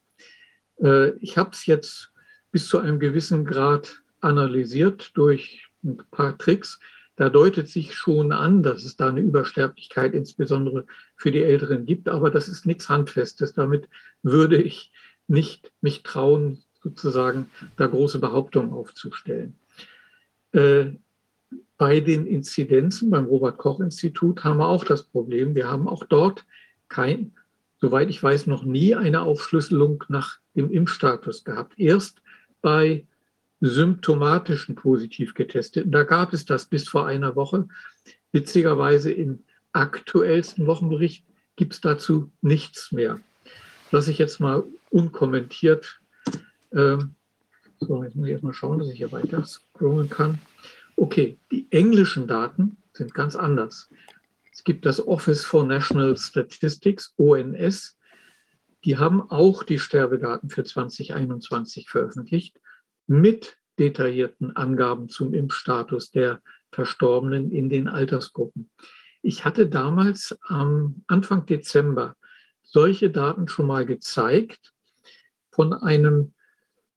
Äh, 0.82 1.12
ich 1.18 1.38
habe 1.38 1.52
es 1.54 1.66
jetzt 1.66 2.12
bis 2.52 2.68
zu 2.68 2.80
einem 2.80 3.00
gewissen 3.00 3.46
Grad 3.46 4.02
analysiert 4.22 5.12
durch 5.16 5.68
ein 5.84 5.98
paar 6.12 6.38
Tricks. 6.38 6.80
Da 7.16 7.30
deutet 7.30 7.70
sich 7.70 7.96
schon 7.96 8.32
an, 8.32 8.64
dass 8.64 8.84
es 8.84 8.96
da 8.96 9.10
eine 9.10 9.22
Übersterblichkeit 9.22 10.14
insbesondere 10.14 10.86
für 11.16 11.32
die 11.32 11.44
Älteren 11.44 11.86
gibt, 11.86 12.10
aber 12.10 12.32
das 12.32 12.48
ist 12.48 12.66
nichts 12.66 12.90
Handfestes. 12.90 13.54
Damit 13.54 13.88
würde 14.24 14.62
ich 14.62 14.92
nicht 15.28 15.72
mich 15.82 16.04
trauen, 16.04 16.64
sozusagen 16.84 17.50
da 17.78 17.88
große 17.88 18.20
Behauptungen 18.20 18.74
aufzustellen. 18.74 19.56
Äh, 20.52 20.92
bei 21.78 22.00
den 22.00 22.26
Inzidenzen 22.26 23.10
beim 23.10 23.26
Robert 23.26 23.58
Koch 23.58 23.80
Institut 23.80 24.44
haben 24.44 24.60
wir 24.60 24.68
auch 24.68 24.86
das 24.86 25.04
Problem. 25.04 25.56
Wir 25.56 25.70
haben 25.70 25.88
auch 25.88 26.04
dort 26.06 26.46
kein, 26.88 27.34
soweit 27.80 28.10
ich 28.10 28.22
weiß, 28.22 28.48
noch 28.48 28.64
nie 28.64 28.96
eine 28.96 29.22
Aufschlüsselung 29.22 30.04
nach 30.08 30.40
dem 30.56 30.72
Impfstatus 30.72 31.44
gehabt. 31.44 31.74
Erst 31.78 32.22
bei 32.62 33.06
symptomatischen 33.60 34.76
positiv 34.76 35.34
getesteten. 35.34 35.92
Da 35.92 36.04
gab 36.04 36.34
es 36.34 36.46
das 36.46 36.66
bis 36.66 36.88
vor 36.88 37.08
einer 37.08 37.36
Woche. 37.36 37.68
Witzigerweise 38.32 39.12
im 39.12 39.44
aktuellsten 39.72 40.68
Wochenbericht 40.68 41.26
gibt 41.56 41.74
es 41.74 41.82
dazu 41.82 42.32
nichts 42.42 42.92
mehr. 42.92 43.20
Lasse 43.92 44.12
ich 44.12 44.18
jetzt 44.18 44.40
mal 44.40 44.64
unkommentiert 44.90 46.02
ähm, 46.74 47.16
so, 47.80 48.04
jetzt 48.04 48.16
muss 48.16 48.28
ich 48.28 48.34
erstmal 48.34 48.54
schauen, 48.54 48.80
dass 48.80 48.90
ich 48.90 48.98
hier 48.98 49.12
weiter 49.12 49.44
scrollen 49.46 50.10
kann. 50.10 50.40
Okay, 50.96 51.40
die 51.52 51.68
englischen 51.72 52.28
Daten 52.28 52.78
sind 52.94 53.14
ganz 53.14 53.36
anders. 53.36 53.90
Es 54.52 54.64
gibt 54.64 54.86
das 54.86 55.06
Office 55.06 55.44
for 55.44 55.66
National 55.66 56.16
Statistics, 56.16 57.14
ONS. 57.18 57.98
Die 58.86 58.98
haben 58.98 59.30
auch 59.30 59.64
die 59.64 59.80
Sterbedaten 59.80 60.50
für 60.50 60.64
2021 60.64 61.90
veröffentlicht 61.90 62.60
mit 63.08 63.58
detaillierten 63.80 64.56
Angaben 64.56 65.10
zum 65.10 65.34
Impfstatus 65.34 66.12
der 66.12 66.42
Verstorbenen 66.72 67.52
in 67.52 67.70
den 67.70 67.88
Altersgruppen. 67.88 68.70
Ich 69.22 69.46
hatte 69.46 69.68
damals 69.68 70.38
am 70.48 71.04
Anfang 71.08 71.46
Dezember 71.46 72.16
solche 72.62 73.10
Daten 73.10 73.48
schon 73.48 73.68
mal 73.68 73.86
gezeigt 73.86 74.74
von 75.52 75.74
einem 75.74 76.34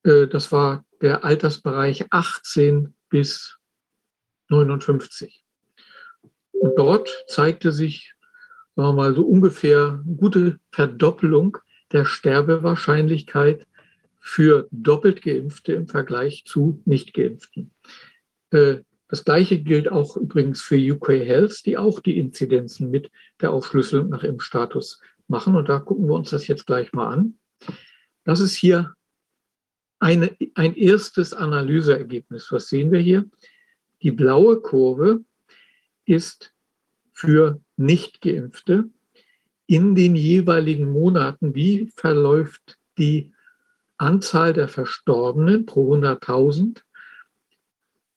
das 0.06 0.52
war 0.52 0.84
der 1.00 1.24
Altersbereich 1.24 2.06
18 2.10 2.94
bis 3.08 3.58
59. 4.48 5.42
Und 6.52 6.78
dort 6.78 7.10
zeigte 7.26 7.72
sich, 7.72 8.14
sagen 8.76 8.88
wir 8.88 8.92
mal, 8.92 9.14
so 9.14 9.22
ungefähr 9.22 10.02
gute 10.16 10.58
Verdoppelung 10.70 11.58
der 11.92 12.04
Sterbewahrscheinlichkeit 12.04 13.66
für 14.20 14.68
doppelt 14.70 15.22
Geimpfte 15.22 15.72
im 15.72 15.86
Vergleich 15.86 16.44
zu 16.46 16.80
Nicht-Geimpften. 16.84 17.72
Äh, 18.50 18.78
das 19.08 19.24
Gleiche 19.24 19.60
gilt 19.60 19.88
auch 19.88 20.16
übrigens 20.16 20.62
für 20.62 20.76
UK 20.76 21.10
Health, 21.10 21.64
die 21.64 21.78
auch 21.78 22.00
die 22.00 22.18
Inzidenzen 22.18 22.90
mit 22.90 23.10
der 23.40 23.52
Aufschlüsselung 23.52 24.08
nach 24.08 24.24
Impfstatus 24.24 25.00
machen. 25.28 25.54
Und 25.54 25.68
da 25.68 25.78
gucken 25.78 26.08
wir 26.08 26.14
uns 26.14 26.30
das 26.30 26.48
jetzt 26.48 26.66
gleich 26.66 26.92
mal 26.92 27.12
an. 27.12 27.38
Das 28.24 28.40
ist 28.40 28.56
hier 28.56 28.95
eine, 29.98 30.36
ein 30.54 30.74
erstes 30.74 31.32
Analyseergebnis. 31.32 32.50
Was 32.50 32.68
sehen 32.68 32.92
wir 32.92 33.00
hier? 33.00 33.24
Die 34.02 34.12
blaue 34.12 34.60
Kurve 34.60 35.24
ist 36.04 36.52
für 37.12 37.60
Nichtgeimpfte 37.76 38.90
in 39.66 39.94
den 39.94 40.14
jeweiligen 40.14 40.92
Monaten. 40.92 41.54
Wie 41.54 41.90
verläuft 41.96 42.78
die 42.98 43.32
Anzahl 43.98 44.52
der 44.52 44.68
Verstorbenen 44.68 45.66
pro 45.66 45.94
100.000 45.94 46.82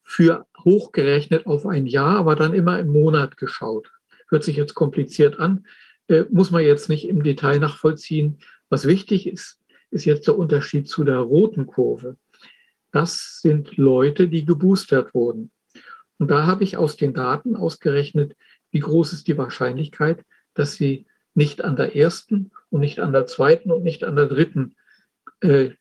für 0.04 0.46
hochgerechnet 0.64 1.46
auf 1.46 1.66
ein 1.66 1.86
Jahr, 1.86 2.18
aber 2.18 2.36
dann 2.36 2.54
immer 2.54 2.80
im 2.80 2.90
Monat 2.90 3.38
geschaut. 3.38 3.92
Hört 4.28 4.44
sich 4.44 4.58
jetzt 4.58 4.74
kompliziert 4.74 5.40
an, 5.40 5.66
äh, 6.08 6.26
muss 6.32 6.52
man 6.52 6.64
jetzt 6.64 6.90
nicht 6.90 7.08
im 7.08 7.24
Detail 7.24 7.60
nachvollziehen. 7.60 8.40
Was 8.70 8.86
wichtig 8.86 9.28
ist, 9.28 9.59
ist 9.92 10.06
jetzt 10.06 10.28
der 10.28 10.38
Unterschied 10.38 10.88
zu 10.88 11.04
der 11.04 11.18
roten 11.18 11.66
Kurve. 11.68 12.18
Das 12.92 13.40
sind 13.42 13.78
Leute, 13.78 14.28
die 14.28 14.46
geboostert 14.46 15.14
wurden. 15.14 15.52
Und 16.18 16.30
da 16.30 16.46
habe 16.46 16.64
ich 16.64 16.78
aus 16.78 16.98
den 16.98 17.14
Daten 17.14 17.56
ausgerechnet, 17.56 18.36
wie 18.72 18.80
groß 18.80 19.14
ist 19.14 19.28
die 19.28 19.38
Wahrscheinlichkeit, 19.38 20.24
dass 20.54 20.74
sie 20.74 21.06
nicht 21.34 21.64
an 21.64 21.76
der 21.76 21.96
ersten 21.96 22.52
und 22.70 22.82
nicht 22.82 23.00
an 23.00 23.14
der 23.14 23.26
zweiten 23.26 23.72
und 23.72 23.84
nicht 23.84 24.04
an 24.04 24.16
der 24.16 24.28
dritten 24.28 24.76
äh, 25.42 25.72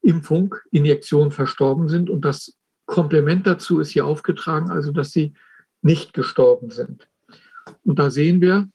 Impfung, 0.00 0.54
Injektion 0.70 1.30
verstorben 1.30 1.88
sind. 1.88 2.10
Und 2.10 2.24
das 2.24 2.56
Komplement 2.86 3.46
dazu 3.46 3.80
ist 3.80 3.90
hier 3.90 4.06
aufgetragen, 4.06 4.70
also 4.70 4.92
dass 4.92 5.12
sie 5.12 5.34
nicht 5.82 6.12
gestorben 6.12 6.70
sind. 6.70 7.08
Und 7.84 7.98
da 7.98 8.10
sehen 8.10 8.40
wir, 8.40 8.68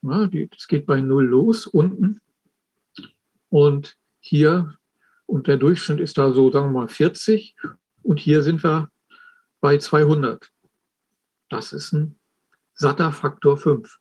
es 0.55 0.67
geht 0.67 0.85
bei 0.85 1.01
null 1.01 1.25
los 1.25 1.67
unten. 1.67 2.21
Und 3.49 3.97
hier, 4.27 4.77
und 5.25 5.47
der 5.47 5.57
Durchschnitt 5.57 5.99
ist 5.99 6.17
da 6.17 6.31
so, 6.31 6.51
sagen 6.51 6.67
wir 6.67 6.81
mal, 6.81 6.87
40. 6.87 7.55
Und 8.01 8.19
hier 8.19 8.43
sind 8.43 8.63
wir 8.63 8.89
bei 9.59 9.77
200. 9.77 10.49
Das 11.49 11.73
ist 11.73 11.91
ein 11.91 12.17
satter 12.73 13.11
Faktor 13.11 13.57
5. 13.57 13.99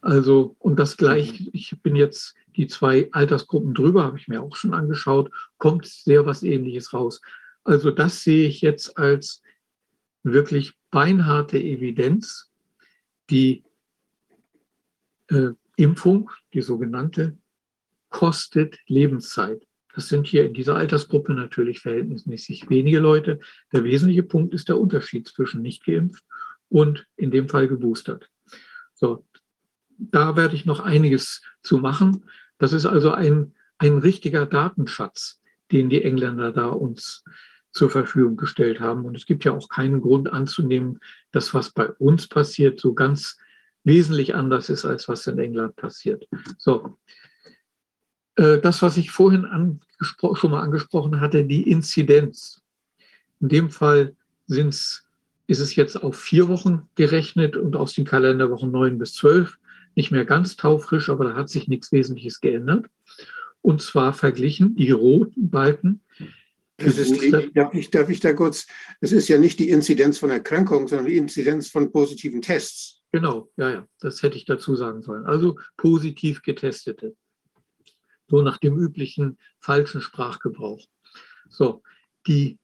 Also, 0.00 0.56
und 0.58 0.78
das 0.78 0.96
gleich, 0.96 1.48
ich 1.52 1.80
bin 1.82 1.96
jetzt 1.96 2.34
die 2.56 2.66
zwei 2.66 3.08
Altersgruppen 3.12 3.72
drüber, 3.72 4.04
habe 4.04 4.18
ich 4.18 4.28
mir 4.28 4.42
auch 4.42 4.56
schon 4.56 4.74
angeschaut, 4.74 5.30
kommt 5.58 5.86
sehr 5.86 6.26
was 6.26 6.42
Ähnliches 6.42 6.92
raus. 6.92 7.20
Also 7.62 7.90
das 7.90 8.22
sehe 8.22 8.46
ich 8.48 8.60
jetzt 8.60 8.98
als 8.98 9.42
wirklich 10.22 10.74
beinharte 10.90 11.58
Evidenz, 11.58 12.50
die 13.30 13.64
äh, 15.28 15.50
Impfung, 15.76 16.30
die 16.52 16.62
sogenannte, 16.62 17.38
kostet 18.14 18.78
Lebenszeit. 18.86 19.66
Das 19.92 20.08
sind 20.08 20.28
hier 20.28 20.46
in 20.46 20.54
dieser 20.54 20.76
Altersgruppe 20.76 21.34
natürlich 21.34 21.80
verhältnismäßig 21.80 22.70
wenige 22.70 23.00
Leute. 23.00 23.40
Der 23.72 23.82
wesentliche 23.82 24.22
Punkt 24.22 24.54
ist 24.54 24.68
der 24.68 24.78
Unterschied 24.78 25.26
zwischen 25.26 25.62
nicht 25.62 25.84
geimpft 25.84 26.22
und 26.68 27.08
in 27.16 27.32
dem 27.32 27.48
Fall 27.48 27.66
geboostert. 27.66 28.30
So, 28.94 29.26
da 29.98 30.36
werde 30.36 30.54
ich 30.54 30.64
noch 30.64 30.78
einiges 30.78 31.42
zu 31.64 31.78
machen. 31.78 32.24
Das 32.56 32.72
ist 32.72 32.86
also 32.86 33.10
ein, 33.10 33.52
ein 33.78 33.98
richtiger 33.98 34.46
Datenschatz, 34.46 35.40
den 35.72 35.90
die 35.90 36.04
Engländer 36.04 36.52
da 36.52 36.68
uns 36.68 37.24
zur 37.72 37.90
Verfügung 37.90 38.36
gestellt 38.36 38.78
haben. 38.78 39.04
Und 39.06 39.16
es 39.16 39.26
gibt 39.26 39.42
ja 39.42 39.50
auch 39.50 39.68
keinen 39.68 40.00
Grund 40.00 40.32
anzunehmen, 40.32 41.00
dass 41.32 41.52
was 41.52 41.70
bei 41.70 41.90
uns 41.90 42.28
passiert, 42.28 42.78
so 42.78 42.94
ganz 42.94 43.36
wesentlich 43.82 44.36
anders 44.36 44.68
ist, 44.70 44.84
als 44.84 45.08
was 45.08 45.26
in 45.26 45.40
England 45.40 45.74
passiert. 45.74 46.28
So, 46.58 46.96
das, 48.36 48.82
was 48.82 48.96
ich 48.96 49.10
vorhin 49.10 49.80
schon 50.00 50.50
mal 50.50 50.62
angesprochen 50.62 51.20
hatte, 51.20 51.44
die 51.44 51.70
Inzidenz. 51.70 52.60
In 53.40 53.48
dem 53.48 53.70
Fall 53.70 54.16
sind's, 54.46 55.04
ist 55.46 55.60
es 55.60 55.76
jetzt 55.76 56.02
auf 56.02 56.16
vier 56.18 56.48
Wochen 56.48 56.88
gerechnet 56.94 57.56
und 57.56 57.76
aus 57.76 57.94
den 57.94 58.04
Kalenderwochen 58.04 58.70
neun 58.70 58.98
bis 58.98 59.14
zwölf. 59.14 59.58
Nicht 59.94 60.10
mehr 60.10 60.24
ganz 60.24 60.56
taufrisch, 60.56 61.08
aber 61.08 61.26
da 61.26 61.34
hat 61.34 61.48
sich 61.48 61.68
nichts 61.68 61.92
Wesentliches 61.92 62.40
geändert. 62.40 62.86
Und 63.62 63.82
zwar 63.82 64.12
verglichen 64.12 64.74
die 64.74 64.90
roten 64.90 65.50
Balken. 65.50 66.00
Das 66.76 66.98
ist 66.98 67.22
die, 67.22 67.30
darf, 67.30 67.72
ich, 67.72 67.90
darf 67.90 68.10
ich 68.10 68.18
da 68.18 68.32
kurz, 68.32 68.66
das 69.00 69.12
ist 69.12 69.28
ja 69.28 69.38
nicht 69.38 69.60
die 69.60 69.70
Inzidenz 69.70 70.18
von 70.18 70.30
Erkrankungen, 70.30 70.88
sondern 70.88 71.06
die 71.06 71.16
Inzidenz 71.16 71.68
von 71.68 71.92
positiven 71.92 72.42
Tests. 72.42 73.00
Genau, 73.12 73.48
ja, 73.56 73.70
ja, 73.70 73.88
das 74.00 74.22
hätte 74.24 74.36
ich 74.36 74.44
dazu 74.44 74.74
sagen 74.74 75.02
sollen. 75.02 75.24
Also 75.24 75.56
positiv 75.76 76.42
getestete. 76.42 77.14
So 78.28 78.42
nach 78.42 78.58
dem 78.58 78.78
üblichen 78.78 79.38
falschen 79.60 80.00
Sprachgebrauch. 80.00 80.86
So, 81.48 81.82
die 82.26 82.58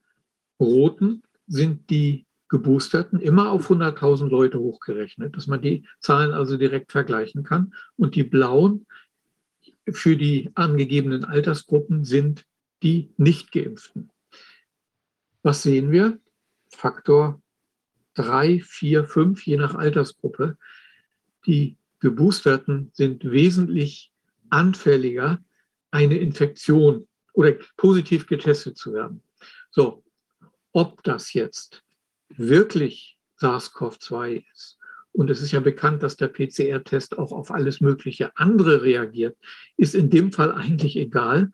roten 0.58 1.22
sind 1.46 1.90
die 1.90 2.26
geboosterten, 2.48 3.20
immer 3.20 3.50
auf 3.50 3.70
100.000 3.70 4.28
Leute 4.28 4.58
hochgerechnet, 4.58 5.36
dass 5.36 5.46
man 5.46 5.62
die 5.62 5.86
Zahlen 6.00 6.32
also 6.32 6.56
direkt 6.56 6.90
vergleichen 6.90 7.44
kann. 7.44 7.74
Und 7.96 8.16
die 8.16 8.24
blauen 8.24 8.86
für 9.90 10.16
die 10.16 10.50
angegebenen 10.54 11.24
Altersgruppen 11.24 12.04
sind 12.04 12.44
die 12.82 13.12
nicht 13.16 13.52
geimpften. 13.52 14.10
Was 15.42 15.62
sehen 15.62 15.90
wir? 15.90 16.18
Faktor 16.70 17.40
drei, 18.14 18.60
vier, 18.60 19.04
fünf, 19.04 19.46
je 19.46 19.56
nach 19.56 19.74
Altersgruppe. 19.74 20.56
Die 21.46 21.76
Geboosterten 22.00 22.90
sind 22.94 23.30
wesentlich 23.30 24.12
anfälliger, 24.48 25.42
eine 25.90 26.18
Infektion 26.18 27.06
oder 27.32 27.54
positiv 27.76 28.26
getestet 28.26 28.76
zu 28.76 28.92
werden. 28.92 29.22
So, 29.70 30.04
ob 30.72 31.02
das 31.02 31.32
jetzt 31.32 31.82
wirklich 32.28 33.16
SARS-CoV-2 33.40 34.44
ist, 34.52 34.78
und 35.12 35.28
es 35.30 35.42
ist 35.42 35.52
ja 35.52 35.60
bekannt, 35.60 36.02
dass 36.02 36.16
der 36.16 36.28
PCR-Test 36.28 37.18
auch 37.18 37.32
auf 37.32 37.50
alles 37.50 37.80
mögliche 37.80 38.36
andere 38.36 38.82
reagiert, 38.82 39.36
ist 39.76 39.94
in 39.94 40.08
dem 40.10 40.32
Fall 40.32 40.52
eigentlich 40.52 40.96
egal. 40.96 41.50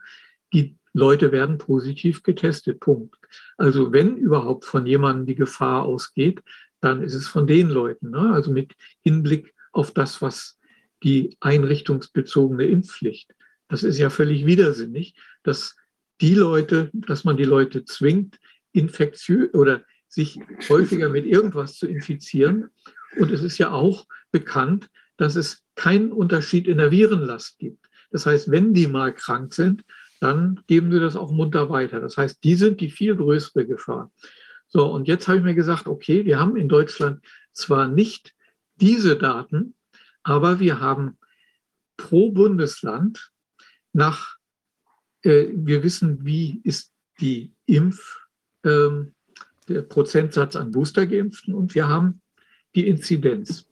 Die 0.53 0.77
Leute 0.93 1.33
werden 1.33 1.59
positiv 1.59 2.23
getestet. 2.23 2.81
Punkt. 2.81 3.17
Also 3.57 3.93
wenn 3.93 4.17
überhaupt 4.17 4.65
von 4.65 4.87
jemandem 4.87 5.27
die 5.27 5.35
Gefahr 5.35 5.85
ausgeht, 5.85 6.43
dann 6.81 7.03
ist 7.03 7.15
es 7.15 7.29
von 7.29 7.47
den 7.47 7.69
Leuten. 7.69 8.11
Ne? 8.11 8.33
Also 8.33 8.53
mit 8.53 8.75
Hinblick 9.03 9.55
auf 9.73 9.91
das, 9.93 10.21
was 10.21 10.59
die 11.03 11.37
einrichtungsbezogene 11.41 12.65
Impfpflicht. 12.65 13.35
Das 13.69 13.83
ist 13.83 13.99
ja 13.99 14.11
völlig 14.11 14.47
widersinnig, 14.47 15.15
dass 15.43 15.75
die 16.21 16.35
Leute, 16.35 16.91
dass 16.93 17.25
man 17.25 17.37
die 17.37 17.45
Leute 17.45 17.85
zwingt, 17.85 18.39
infektiös 18.73 19.53
oder 19.55 19.83
sich 20.09 20.39
häufiger 20.69 21.09
mit 21.09 21.27
irgendwas 21.27 21.75
zu 21.75 21.87
infizieren. 21.87 22.71
Und 23.19 23.31
es 23.31 23.43
ist 23.43 23.59
ja 23.59 23.71
auch 23.71 24.07
bekannt, 24.31 24.89
dass 25.17 25.37
es 25.37 25.63
keinen 25.75 26.13
Unterschied 26.13 26.67
in 26.67 26.79
der 26.79 26.91
Virenlast 26.91 27.59
gibt. 27.59 27.87
Das 28.11 28.27
heißt, 28.27 28.51
wenn 28.51 28.73
die 28.73 28.87
mal 28.87 29.13
krank 29.13 29.53
sind, 29.53 29.83
dann 30.21 30.61
geben 30.67 30.91
sie 30.91 31.01
das 31.01 31.17
auch 31.17 31.31
munter 31.31 31.69
weiter. 31.69 32.01
Das 32.01 32.17
heißt, 32.17 32.43
die 32.45 32.55
sind 32.55 32.81
die 32.81 32.91
viel 32.91 33.17
größere 33.17 33.67
Gefahr. 33.67 34.11
So, 34.69 34.87
und 34.87 35.07
jetzt 35.09 35.29
habe 35.29 35.39
ich 35.39 35.45
mir 35.45 35.55
gesagt, 35.55 35.87
okay, 35.87 36.25
wir 36.25 36.39
haben 36.39 36.57
in 36.57 36.69
Deutschland 36.69 37.25
zwar 37.53 37.89
nicht 37.89 38.35
diese 38.77 39.17
Daten, 39.17 39.75
aber 40.23 40.61
wir 40.61 40.81
haben 40.81 41.19
pro 41.97 42.31
Bundesland 42.31 43.31
nach, 43.97 44.37
äh, 45.23 45.47
wir 45.53 45.83
wissen, 45.83 46.25
wie 46.25 46.61
ist 46.65 46.93
die 47.21 47.53
Impf, 47.67 48.17
äh, 48.63 48.91
der 49.69 49.83
Prozentsatz 49.83 50.55
an 50.55 50.71
Boostergeimpften 50.71 51.55
und 51.55 51.75
wir 51.75 51.89
haben 51.89 52.21
die 52.75 52.87
Inzidenz. 52.87 53.67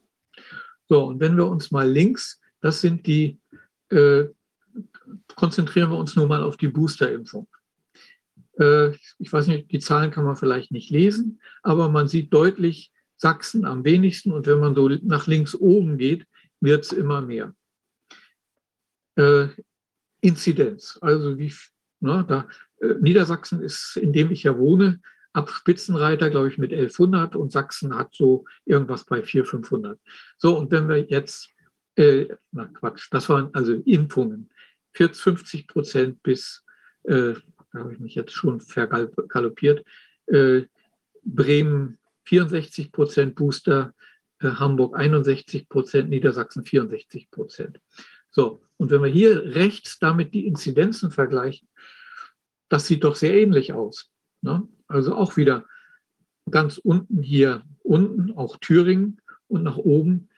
So, 0.88 1.04
und 1.04 1.20
wenn 1.20 1.36
wir 1.36 1.46
uns 1.46 1.70
mal 1.70 1.88
links, 1.88 2.40
das 2.60 2.80
sind 2.80 3.06
die 3.06 3.38
äh, 3.90 4.24
konzentrieren 5.34 5.90
wir 5.90 5.98
uns 5.98 6.16
nur 6.16 6.26
mal 6.26 6.42
auf 6.42 6.56
die 6.56 6.68
Boosterimpfung. 6.68 7.46
Äh, 8.58 8.92
ich 9.18 9.32
weiß 9.32 9.46
nicht, 9.48 9.70
die 9.70 9.78
Zahlen 9.78 10.10
kann 10.10 10.24
man 10.24 10.36
vielleicht 10.36 10.70
nicht 10.70 10.90
lesen, 10.90 11.40
aber 11.62 11.88
man 11.88 12.08
sieht 12.08 12.32
deutlich 12.32 12.92
Sachsen 13.16 13.64
am 13.64 13.84
wenigsten 13.84 14.32
und 14.32 14.46
wenn 14.46 14.60
man 14.60 14.74
so 14.74 14.88
nach 14.88 15.26
links 15.26 15.54
oben 15.54 15.98
geht, 15.98 16.26
wird 16.60 16.84
es 16.84 16.92
immer 16.92 17.20
mehr. 17.20 17.54
Äh, 19.16 19.48
Inzidenz, 20.24 20.98
also 21.02 21.38
wie, 21.38 21.52
ne, 22.00 22.24
da, 22.26 22.48
äh, 22.80 22.94
Niedersachsen 23.00 23.60
ist, 23.60 23.96
in 23.96 24.12
dem 24.12 24.30
ich 24.30 24.44
ja 24.44 24.56
wohne, 24.56 25.00
ab 25.34 25.50
Spitzenreiter, 25.50 26.30
glaube 26.30 26.48
ich, 26.48 26.56
mit 26.56 26.72
1100 26.72 27.36
und 27.36 27.52
Sachsen 27.52 27.94
hat 27.94 28.14
so 28.14 28.46
irgendwas 28.64 29.04
bei 29.04 29.22
400, 29.22 29.50
500. 29.50 30.00
So, 30.38 30.56
und 30.56 30.70
wenn 30.70 30.88
wir 30.88 30.98
jetzt, 30.98 31.50
äh, 31.96 32.26
na 32.52 32.66
Quatsch, 32.66 33.08
das 33.10 33.28
waren 33.28 33.50
also 33.52 33.74
Impfungen. 33.74 34.48
40, 34.94 35.22
50 35.22 35.66
Prozent 35.66 36.22
bis, 36.22 36.64
äh, 37.02 37.34
da 37.72 37.80
habe 37.80 37.92
ich 37.92 38.00
mich 38.00 38.14
jetzt 38.14 38.32
schon 38.32 38.60
vergaloppiert, 38.60 39.84
äh, 40.26 40.62
Bremen 41.24 41.98
64 42.24 42.92
Prozent 42.92 43.34
Booster, 43.34 43.92
äh, 44.40 44.48
Hamburg 44.48 44.96
61 44.96 45.68
Prozent, 45.68 46.08
Niedersachsen 46.08 46.64
64 46.64 47.30
Prozent. 47.30 47.78
So, 48.30 48.63
und 48.76 48.90
wenn 48.90 49.02
wir 49.02 49.10
hier 49.10 49.54
rechts 49.54 49.98
damit 49.98 50.34
die 50.34 50.46
Inzidenzen 50.46 51.10
vergleichen, 51.10 51.68
das 52.68 52.86
sieht 52.86 53.04
doch 53.04 53.16
sehr 53.16 53.34
ähnlich 53.34 53.72
aus. 53.72 54.10
Ne? 54.42 54.66
Also 54.88 55.14
auch 55.14 55.36
wieder 55.36 55.64
ganz 56.50 56.78
unten 56.78 57.22
hier 57.22 57.62
unten, 57.82 58.32
auch 58.36 58.56
Thüringen 58.58 59.20
und 59.48 59.62
nach 59.62 59.76
oben 59.76 60.28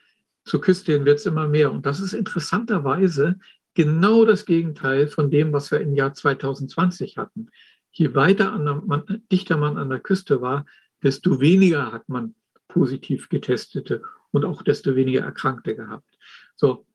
zur 0.45 0.61
Küste 0.61 0.93
hin 0.93 1.05
wird 1.05 1.19
es 1.19 1.25
immer 1.25 1.47
mehr. 1.47 1.71
Und 1.71 1.85
das 1.85 1.99
ist 1.99 2.13
interessanterweise 2.13 3.39
genau 3.73 4.25
das 4.25 4.45
Gegenteil 4.45 5.07
von 5.07 5.29
dem, 5.29 5.53
was 5.53 5.71
wir 5.71 5.81
im 5.81 5.93
Jahr 5.93 6.13
2020 6.13 7.17
hatten. 7.17 7.49
Je 7.91 8.15
weiter 8.15 8.53
an 8.53 8.65
der, 8.65 8.75
man, 8.75 9.23
dichter 9.31 9.57
man 9.57 9.77
an 9.77 9.89
der 9.89 9.99
Küste 9.99 10.41
war, 10.41 10.65
desto 11.03 11.39
weniger 11.39 11.91
hat 11.91 12.07
man 12.09 12.35
positiv 12.67 13.29
getestete 13.29 14.01
und 14.31 14.45
auch 14.45 14.61
desto 14.61 14.95
weniger 14.95 15.21
Erkrankte 15.21 15.75
gehabt. 15.75 16.09
So, 16.55 16.85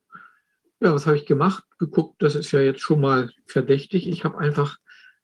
ja, 0.83 0.93
was 0.93 1.07
habe 1.07 1.15
ich 1.15 1.25
gemacht? 1.25 1.63
Geguckt, 1.79 2.21
das 2.21 2.35
ist 2.35 2.51
ja 2.51 2.59
jetzt 2.59 2.81
schon 2.81 2.99
mal 2.99 3.31
verdächtig. 3.45 4.07
Ich 4.07 4.25
habe 4.25 4.37
einfach 4.37 4.77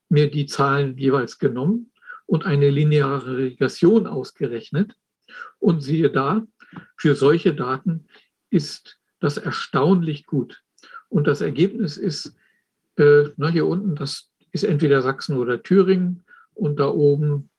mir 0.07 0.32
die 0.32 0.45
Zahlen 0.45 0.97
jeweils 0.97 1.38
genommen 1.38 1.91
und 2.26 2.45
eine 2.45 2.70
lineare 2.70 3.38
Regression 3.38 4.07
ausgerechnet. 4.07 4.93
Und 5.60 5.82
siehe 5.82 6.10
da, 6.10 6.47
für 6.95 7.16
solche 7.16 7.53
Daten 7.53 8.07
ist 8.49 8.97
das 9.20 9.38
erstaunlich 9.38 10.26
gut. 10.26 10.64
Und 11.10 11.28
das 11.28 11.41
Ergebnis 11.41 11.97
ist, 11.97 12.36
äh, 12.95 13.26
na, 13.36 13.49
hier 13.49 13.68
unten, 13.68 13.95
das 13.95 14.30
ist 14.51 14.64
entweder 14.64 15.01
Sachsen 15.01 15.38
oder 15.38 15.62
Thüringen 15.62 16.24
und 16.53 16.80
da 16.80 16.88
oben, 16.88 17.49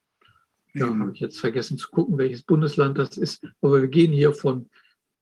ja, 0.73 0.87
habe 0.87 1.13
ich 1.13 1.21
jetzt 1.21 1.39
vergessen 1.39 1.77
zu 1.77 1.91
gucken, 1.91 2.17
welches 2.17 2.43
Bundesland 2.43 2.97
das 2.97 3.19
ist, 3.19 3.47
aber 3.61 3.83
wir 3.83 3.89
gehen 3.89 4.13
hier 4.13 4.33
von 4.33 4.71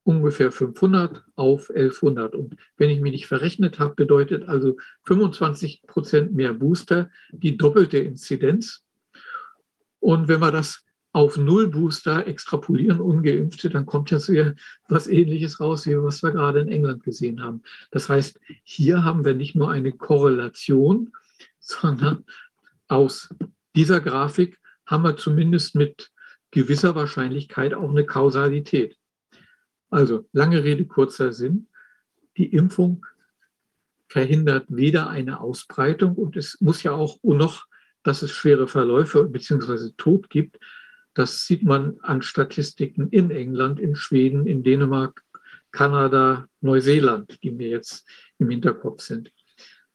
ungefähr 0.09 0.51
500 0.51 1.23
auf 1.35 1.69
1100. 1.69 2.33
Und 2.33 2.55
wenn 2.77 2.89
ich 2.89 2.99
mich 2.99 3.11
nicht 3.11 3.27
verrechnet 3.27 3.77
habe, 3.77 3.93
bedeutet 3.93 4.49
also 4.49 4.75
25 5.05 5.83
Prozent 5.85 6.33
mehr 6.33 6.55
Booster 6.55 7.11
die 7.31 7.57
doppelte 7.57 7.99
Inzidenz. 7.99 8.83
Und 9.99 10.27
wenn 10.27 10.39
wir 10.39 10.51
das 10.51 10.83
auf 11.11 11.37
Null 11.37 11.67
Booster 11.67 12.25
extrapolieren, 12.25 12.99
ungeimpfte, 12.99 13.69
dann 13.69 13.85
kommt 13.85 14.09
ja 14.09 14.17
sehr 14.17 14.55
was 14.87 15.05
Ähnliches 15.05 15.59
raus, 15.59 15.85
wie 15.85 15.95
was 16.01 16.23
wir 16.23 16.31
gerade 16.31 16.61
in 16.61 16.69
England 16.69 17.03
gesehen 17.03 17.43
haben. 17.43 17.61
Das 17.91 18.09
heißt, 18.09 18.39
hier 18.63 19.03
haben 19.03 19.23
wir 19.23 19.35
nicht 19.35 19.55
nur 19.55 19.69
eine 19.69 19.91
Korrelation, 19.91 21.11
sondern 21.59 22.25
aus 22.87 23.29
dieser 23.75 24.01
Grafik 24.01 24.57
haben 24.87 25.03
wir 25.03 25.17
zumindest 25.17 25.75
mit 25.75 26.09
gewisser 26.49 26.95
Wahrscheinlichkeit 26.95 27.75
auch 27.75 27.91
eine 27.91 28.07
Kausalität. 28.07 28.98
Also 29.89 30.27
lange 30.33 30.63
Rede, 30.63 30.85
kurzer 30.85 31.33
Sinn. 31.33 31.67
Die 32.37 32.53
Impfung 32.53 33.05
verhindert 34.07 34.65
weder 34.69 35.09
eine 35.09 35.39
Ausbreitung 35.39 36.15
und 36.15 36.35
es 36.35 36.59
muss 36.61 36.83
ja 36.83 36.91
auch 36.91 37.19
noch, 37.23 37.65
dass 38.03 38.21
es 38.21 38.31
schwere 38.31 38.67
Verläufe 38.67 39.23
bzw. 39.25 39.91
Tod 39.97 40.29
gibt. 40.29 40.59
Das 41.13 41.45
sieht 41.45 41.63
man 41.63 41.99
an 42.01 42.21
Statistiken 42.21 43.09
in 43.09 43.29
England, 43.29 43.79
in 43.79 43.95
Schweden, 43.95 44.47
in 44.47 44.63
Dänemark, 44.63 45.23
Kanada, 45.71 46.47
Neuseeland, 46.61 47.41
die 47.43 47.51
mir 47.51 47.67
jetzt 47.67 48.07
im 48.37 48.49
Hinterkopf 48.49 49.01
sind. 49.01 49.31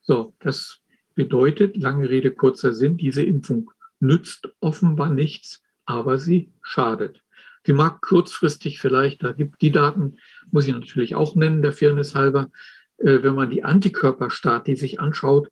So, 0.02 0.34
das 0.40 0.80
bedeutet, 1.14 1.76
lange 1.76 2.08
Rede, 2.08 2.30
kurzer 2.30 2.72
Sinn, 2.74 2.96
diese 2.96 3.22
Impfung 3.22 3.70
nützt 4.00 4.48
offenbar 4.60 5.08
nichts, 5.08 5.62
aber 5.86 6.18
sie 6.18 6.52
schadet. 6.62 7.23
Die 7.66 7.72
mag 7.72 8.02
kurzfristig 8.02 8.80
vielleicht, 8.80 9.22
da 9.22 9.32
gibt 9.32 9.62
die 9.62 9.70
Daten, 9.70 10.18
muss 10.50 10.66
ich 10.66 10.72
natürlich 10.72 11.14
auch 11.14 11.34
nennen, 11.34 11.62
der 11.62 11.72
Fairness 11.72 12.14
halber, 12.14 12.50
äh, 12.98 13.22
wenn 13.22 13.34
man 13.34 13.50
die 13.50 13.64
Antikörperstati 13.64 14.76
sich 14.76 15.00
anschaut, 15.00 15.50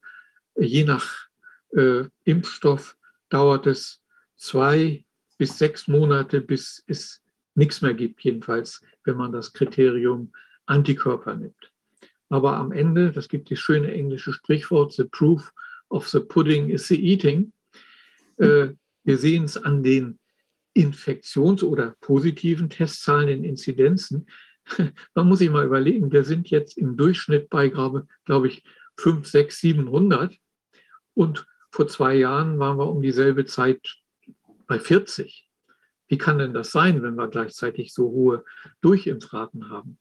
äh, 0.54 0.64
je 0.64 0.84
nach 0.84 1.28
äh, 1.70 2.04
Impfstoff 2.24 2.96
dauert 3.28 3.66
es 3.66 4.00
zwei 4.36 5.04
bis 5.38 5.58
sechs 5.58 5.88
Monate, 5.88 6.40
bis 6.40 6.84
es 6.86 7.22
nichts 7.54 7.80
mehr 7.80 7.94
gibt, 7.94 8.22
jedenfalls, 8.22 8.82
wenn 9.04 9.16
man 9.16 9.32
das 9.32 9.52
Kriterium 9.52 10.32
Antikörper 10.66 11.34
nimmt. 11.34 11.72
Aber 12.28 12.56
am 12.56 12.72
Ende, 12.72 13.10
das 13.10 13.28
gibt 13.28 13.50
das 13.50 13.58
schöne 13.58 13.92
englische 13.92 14.32
Sprichwort, 14.32 14.92
the 14.92 15.04
proof 15.04 15.52
of 15.88 16.08
the 16.08 16.20
pudding 16.20 16.70
is 16.70 16.88
the 16.88 16.96
eating. 16.96 17.52
Wir 18.38 19.18
sehen 19.18 19.44
es 19.44 19.58
an 19.58 19.82
den 19.82 20.18
Infektions- 20.74 21.62
oder 21.62 21.94
positiven 22.00 22.70
Testzahlen, 22.70 23.28
in 23.28 23.44
Inzidenzen, 23.44 24.26
man 25.14 25.28
muss 25.28 25.40
sich 25.40 25.50
mal 25.50 25.66
überlegen, 25.66 26.12
wir 26.12 26.24
sind 26.24 26.50
jetzt 26.50 26.78
im 26.78 26.96
Durchschnitt 26.96 27.50
bei, 27.50 27.68
glaube, 27.68 28.06
glaube 28.24 28.48
ich, 28.48 28.62
5, 28.98 29.26
6, 29.26 29.60
700 29.60 30.36
und 31.14 31.46
vor 31.70 31.88
zwei 31.88 32.14
Jahren 32.14 32.58
waren 32.58 32.78
wir 32.78 32.88
um 32.88 33.02
dieselbe 33.02 33.46
Zeit 33.46 33.80
bei 34.66 34.78
40. 34.78 35.48
Wie 36.08 36.18
kann 36.18 36.38
denn 36.38 36.52
das 36.52 36.70
sein, 36.70 37.02
wenn 37.02 37.14
wir 37.14 37.28
gleichzeitig 37.28 37.94
so 37.94 38.10
hohe 38.10 38.44
Durchimpfraten 38.82 39.70
haben? 39.70 39.98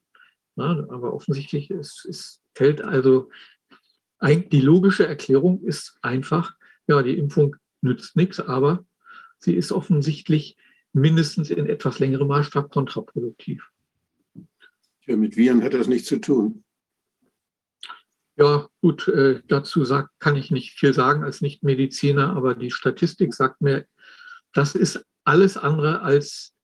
Na, 0.56 0.72
aber 0.90 1.14
offensichtlich 1.14 1.72
ist, 1.72 2.06
ist, 2.06 2.42
fällt 2.54 2.82
also, 2.82 3.30
die 4.22 4.62
logische 4.62 5.08
Erklärung 5.08 5.64
ist 5.64 5.98
einfach, 6.02 6.54
ja, 6.88 7.02
die 7.02 7.18
Impfung 7.18 7.56
nützt 7.82 8.18
nichts, 8.18 8.40
aber 8.40 8.86
sie 9.40 9.56
ist 9.56 9.72
offensichtlich 9.72 10.58
mindestens 10.94 11.50
in 11.50 11.68
etwas 11.68 12.00
längerem 12.00 12.28
Maßstab 12.28 12.72
kontraproduktiv. 12.72 13.70
Ja, 15.06 15.16
mit 15.16 15.36
Viren 15.36 15.64
hat 15.64 15.74
das 15.74 15.88
nichts 15.88 16.08
zu 16.08 16.20
tun. 16.20 16.64
Ja, 18.38 18.68
gut, 18.82 19.08
äh, 19.08 19.42
dazu 19.48 19.84
sagt, 19.86 20.10
kann 20.20 20.36
ich 20.36 20.52
nicht 20.52 20.80
viel 20.80 20.94
sagen 20.94 21.24
als 21.24 21.42
Nichtmediziner, 21.42 22.36
aber 22.36 22.56
die 22.56 22.72
Statistik 22.72 23.34
sagt 23.34 23.62
mir, 23.62 23.86
das 24.54 24.76
ist 24.76 25.06
alles 25.24 25.58
andere 25.58 26.02
als 26.02 26.56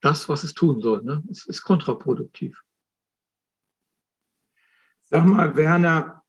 das, 0.00 0.28
was 0.28 0.44
es 0.44 0.52
tun 0.52 0.80
soll. 0.80 1.02
Ne? 1.02 1.22
Es 1.30 1.46
ist 1.46 1.62
kontraproduktiv. 1.62 2.60
Sag 5.04 5.24
mal, 5.24 5.56
Werner, 5.56 6.22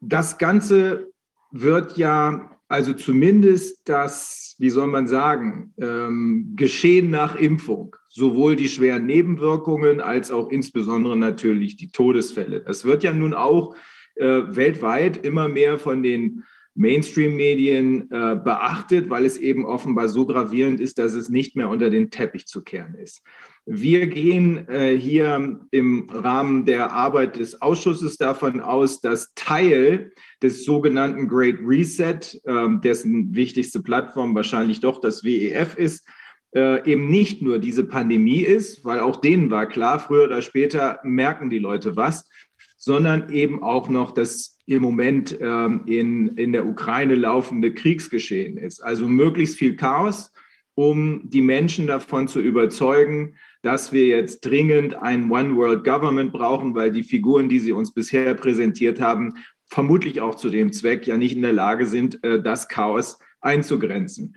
das 0.00 0.38
Ganze 0.38 1.12
wird 1.50 1.96
ja 1.96 2.53
also 2.68 2.94
zumindest 2.94 3.80
das, 3.84 4.56
wie 4.58 4.70
soll 4.70 4.86
man 4.86 5.06
sagen, 5.06 5.74
ähm, 5.78 6.52
Geschehen 6.56 7.10
nach 7.10 7.36
Impfung, 7.36 7.96
sowohl 8.08 8.56
die 8.56 8.68
schweren 8.68 9.06
Nebenwirkungen 9.06 10.00
als 10.00 10.30
auch 10.30 10.50
insbesondere 10.50 11.16
natürlich 11.16 11.76
die 11.76 11.90
Todesfälle. 11.90 12.60
Das 12.60 12.84
wird 12.84 13.02
ja 13.02 13.12
nun 13.12 13.34
auch 13.34 13.76
äh, 14.16 14.42
weltweit 14.48 15.24
immer 15.24 15.48
mehr 15.48 15.78
von 15.78 16.02
den 16.02 16.44
Mainstream-Medien 16.74 18.10
äh, 18.10 18.36
beachtet, 18.36 19.08
weil 19.08 19.24
es 19.24 19.36
eben 19.36 19.64
offenbar 19.64 20.08
so 20.08 20.26
gravierend 20.26 20.80
ist, 20.80 20.98
dass 20.98 21.14
es 21.14 21.28
nicht 21.28 21.56
mehr 21.56 21.68
unter 21.68 21.90
den 21.90 22.10
Teppich 22.10 22.46
zu 22.46 22.62
kehren 22.62 22.94
ist. 22.94 23.22
Wir 23.66 24.06
gehen 24.08 24.68
äh, 24.68 24.94
hier 24.94 25.58
im 25.70 26.10
Rahmen 26.10 26.66
der 26.66 26.92
Arbeit 26.92 27.36
des 27.36 27.62
Ausschusses 27.62 28.18
davon 28.18 28.60
aus, 28.60 29.00
dass 29.00 29.32
Teil 29.34 30.12
des 30.42 30.66
sogenannten 30.66 31.28
Great 31.28 31.56
Reset, 31.60 32.40
äh, 32.44 32.78
dessen 32.82 33.34
wichtigste 33.34 33.82
Plattform 33.82 34.34
wahrscheinlich 34.34 34.80
doch 34.80 35.00
das 35.00 35.24
WEF 35.24 35.76
ist, 35.76 36.06
äh, 36.54 36.88
eben 36.90 37.08
nicht 37.08 37.40
nur 37.40 37.58
diese 37.58 37.84
Pandemie 37.84 38.42
ist, 38.42 38.84
weil 38.84 39.00
auch 39.00 39.16
denen 39.16 39.50
war 39.50 39.66
klar, 39.66 39.98
früher 39.98 40.24
oder 40.24 40.42
später 40.42 41.00
merken 41.02 41.48
die 41.48 41.58
Leute 41.58 41.96
was, 41.96 42.28
sondern 42.76 43.30
eben 43.30 43.62
auch 43.62 43.88
noch 43.88 44.12
das 44.12 44.58
im 44.66 44.82
Moment 44.82 45.38
ähm, 45.40 45.82
in, 45.86 46.36
in 46.36 46.52
der 46.52 46.66
Ukraine 46.66 47.14
laufende 47.14 47.72
Kriegsgeschehen 47.72 48.58
ist. 48.58 48.84
Also 48.84 49.08
möglichst 49.08 49.56
viel 49.56 49.74
Chaos, 49.76 50.30
um 50.74 51.22
die 51.30 51.42
Menschen 51.42 51.86
davon 51.86 52.28
zu 52.28 52.40
überzeugen, 52.40 53.36
dass 53.64 53.92
wir 53.92 54.06
jetzt 54.06 54.44
dringend 54.44 54.94
ein 54.94 55.30
One 55.30 55.56
World 55.56 55.84
Government 55.84 56.32
brauchen, 56.32 56.74
weil 56.74 56.92
die 56.92 57.02
Figuren, 57.02 57.48
die 57.48 57.60
sie 57.60 57.72
uns 57.72 57.94
bisher 57.94 58.34
präsentiert 58.34 59.00
haben, 59.00 59.38
vermutlich 59.68 60.20
auch 60.20 60.34
zu 60.34 60.50
dem 60.50 60.70
Zweck 60.70 61.06
ja 61.06 61.16
nicht 61.16 61.34
in 61.34 61.42
der 61.42 61.54
Lage 61.54 61.86
sind, 61.86 62.22
äh, 62.22 62.42
das 62.42 62.68
Chaos 62.68 63.18
einzugrenzen. 63.40 64.36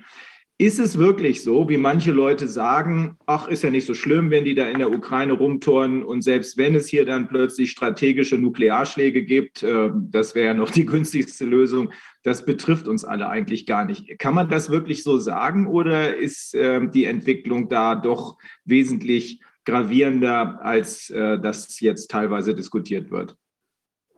Ist 0.60 0.80
es 0.80 0.98
wirklich 0.98 1.44
so, 1.44 1.68
wie 1.70 1.78
manche 1.78 2.12
Leute 2.12 2.48
sagen, 2.48 3.18
ach, 3.26 3.50
ist 3.50 3.64
ja 3.64 3.70
nicht 3.70 3.86
so 3.86 3.94
schlimm, 3.94 4.32
wenn 4.32 4.46
die 4.46 4.56
da 4.56 4.68
in 4.70 4.80
der 4.80 4.92
Ukraine 4.92 5.34
rumtoren 5.34 6.04
und 6.04 6.24
selbst 6.24 6.58
wenn 6.58 6.74
es 6.74 6.88
hier 6.88 7.06
dann 7.06 7.28
plötzlich 7.28 7.70
strategische 7.72 8.38
Nuklearschläge 8.38 9.24
gibt, 9.24 9.62
äh, 9.62 9.92
das 9.94 10.36
wäre 10.36 10.48
ja 10.48 10.54
noch 10.54 10.72
die 10.72 10.86
günstigste 10.88 11.44
Lösung, 11.44 11.92
das 12.28 12.44
betrifft 12.44 12.90
uns 12.90 13.06
alle 13.06 13.30
eigentlich 13.30 13.66
gar 13.66 13.86
nicht. 13.86 14.20
Kann 14.20 14.36
man 14.36 14.50
das 14.50 14.70
wirklich 14.70 15.02
so 15.02 15.18
sagen 15.18 15.66
oder 15.66 16.18
ist 16.18 16.54
äh, 16.54 16.86
die 16.90 17.06
Entwicklung 17.06 17.70
da 17.70 17.96
doch 17.96 18.38
wesentlich 18.66 19.42
gravierender, 19.64 20.60
als 20.62 21.10
äh, 21.10 21.40
das 21.40 21.80
jetzt 21.80 22.12
teilweise 22.12 22.54
diskutiert 22.54 23.12
wird? 23.12 23.38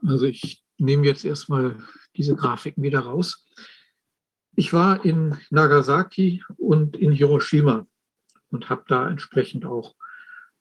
Also 0.04 0.26
ich 0.26 0.64
nehme 0.80 1.06
jetzt 1.06 1.24
erstmal 1.24 1.78
diese 2.16 2.36
Grafiken 2.36 2.82
wieder 2.82 3.02
raus. 3.02 3.46
Ich 4.56 4.74
war 4.74 5.06
in 5.06 5.38
Nagasaki 5.52 6.44
und 6.58 6.98
in 6.98 7.12
Hiroshima 7.12 7.86
und 8.50 8.72
habe 8.72 8.86
da 8.88 9.08
entsprechend 9.08 9.68
auch 9.68 9.94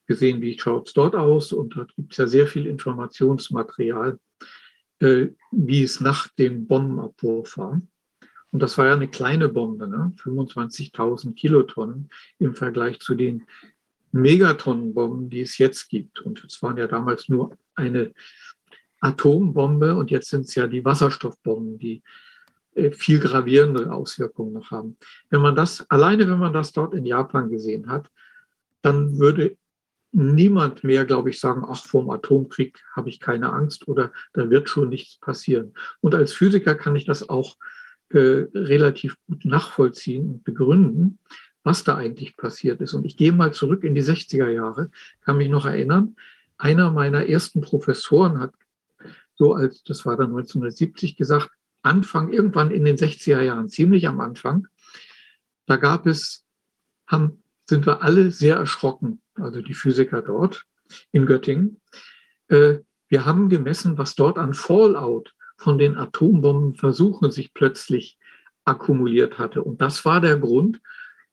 gesehen, 0.05 0.39
wie 0.41 0.59
schaut 0.59 0.89
es 0.89 0.93
dort 0.93 1.15
aus. 1.15 1.51
Und 1.51 1.75
da 1.75 1.87
gibt 1.95 2.11
es 2.11 2.17
ja 2.19 2.27
sehr 2.27 2.45
viel 2.45 2.67
Informationsmaterial 2.67 4.19
wie 4.99 5.83
es 5.83 5.99
nach 6.01 6.27
dem 6.29 6.67
Bombenabwurf 6.67 7.57
war. 7.57 7.81
Und 8.51 8.61
das 8.61 8.77
war 8.77 8.87
ja 8.87 8.93
eine 8.93 9.07
kleine 9.07 9.47
Bombe, 9.47 9.87
ne? 9.87 10.13
25.000 10.23 11.35
Kilotonnen 11.35 12.09
im 12.39 12.55
Vergleich 12.55 12.99
zu 12.99 13.15
den 13.15 13.45
Megatonnenbomben, 14.11 15.29
die 15.29 15.41
es 15.41 15.57
jetzt 15.57 15.87
gibt. 15.89 16.21
Und 16.21 16.43
es 16.43 16.61
waren 16.63 16.77
ja 16.77 16.87
damals 16.87 17.29
nur 17.29 17.57
eine 17.75 18.11
Atombombe 19.01 19.95
und 19.95 20.11
jetzt 20.11 20.29
sind 20.29 20.45
es 20.45 20.55
ja 20.55 20.67
die 20.67 20.83
Wasserstoffbomben, 20.83 21.77
die 21.79 22.01
äh, 22.75 22.91
viel 22.91 23.19
gravierende 23.19 23.91
Auswirkungen 23.91 24.53
noch 24.53 24.71
haben. 24.71 24.97
Wenn 25.29 25.41
man 25.41 25.55
das, 25.55 25.85
alleine 25.89 26.27
wenn 26.27 26.39
man 26.39 26.53
das 26.53 26.71
dort 26.71 26.93
in 26.93 27.05
Japan 27.05 27.49
gesehen 27.49 27.87
hat, 27.87 28.09
dann 28.81 29.19
würde 29.19 29.57
niemand 30.11 30.83
mehr, 30.83 31.05
glaube 31.05 31.29
ich, 31.29 31.39
sagen, 31.39 31.63
ach, 31.67 31.85
vor 31.85 32.03
dem 32.03 32.09
Atomkrieg 32.09 32.79
habe 32.95 33.09
ich 33.09 33.19
keine 33.19 33.51
Angst 33.51 33.87
oder 33.87 34.11
da 34.33 34.49
wird 34.49 34.69
schon 34.69 34.89
nichts 34.89 35.17
passieren. 35.19 35.73
Und 36.01 36.15
als 36.15 36.33
Physiker 36.33 36.75
kann 36.75 36.95
ich 36.95 37.05
das 37.05 37.29
auch 37.29 37.57
äh, 38.09 38.45
relativ 38.53 39.15
gut 39.27 39.45
nachvollziehen 39.45 40.29
und 40.29 40.43
begründen, 40.43 41.19
was 41.63 41.83
da 41.83 41.95
eigentlich 41.95 42.35
passiert 42.37 42.81
ist. 42.81 42.93
Und 42.93 43.05
ich 43.05 43.17
gehe 43.17 43.31
mal 43.31 43.53
zurück 43.53 43.83
in 43.83 43.93
die 43.93 44.03
60er 44.03 44.49
Jahre, 44.49 44.89
kann 45.21 45.37
mich 45.37 45.49
noch 45.49 45.65
erinnern, 45.65 46.15
einer 46.57 46.91
meiner 46.91 47.27
ersten 47.27 47.61
Professoren 47.61 48.39
hat 48.39 48.53
so 49.39 49.53
als, 49.53 49.83
das 49.83 50.05
war 50.05 50.17
dann 50.17 50.31
1970 50.31 51.15
gesagt, 51.15 51.49
Anfang, 51.81 52.33
irgendwann 52.33 52.71
in 52.71 52.83
den 52.83 52.97
60er 52.97 53.41
Jahren, 53.41 53.69
ziemlich 53.69 54.05
am 54.07 54.19
Anfang, 54.19 54.67
da 55.65 55.77
gab 55.77 56.05
es, 56.05 56.45
haben, 57.07 57.41
sind 57.69 57.85
wir 57.85 58.01
alle 58.01 58.31
sehr 58.31 58.57
erschrocken, 58.57 59.21
also 59.35 59.61
die 59.61 59.73
Physiker 59.73 60.21
dort 60.21 60.65
in 61.11 61.25
Göttingen. 61.25 61.79
Äh, 62.47 62.79
wir 63.07 63.25
haben 63.25 63.49
gemessen, 63.49 63.97
was 63.97 64.15
dort 64.15 64.37
an 64.37 64.53
Fallout 64.53 65.33
von 65.57 65.77
den 65.77 65.97
Atombombenversuchen 65.97 67.31
sich 67.31 67.53
plötzlich 67.53 68.17
akkumuliert 68.65 69.37
hatte. 69.37 69.63
Und 69.63 69.81
das 69.81 70.05
war 70.05 70.21
der 70.21 70.37
Grund, 70.37 70.79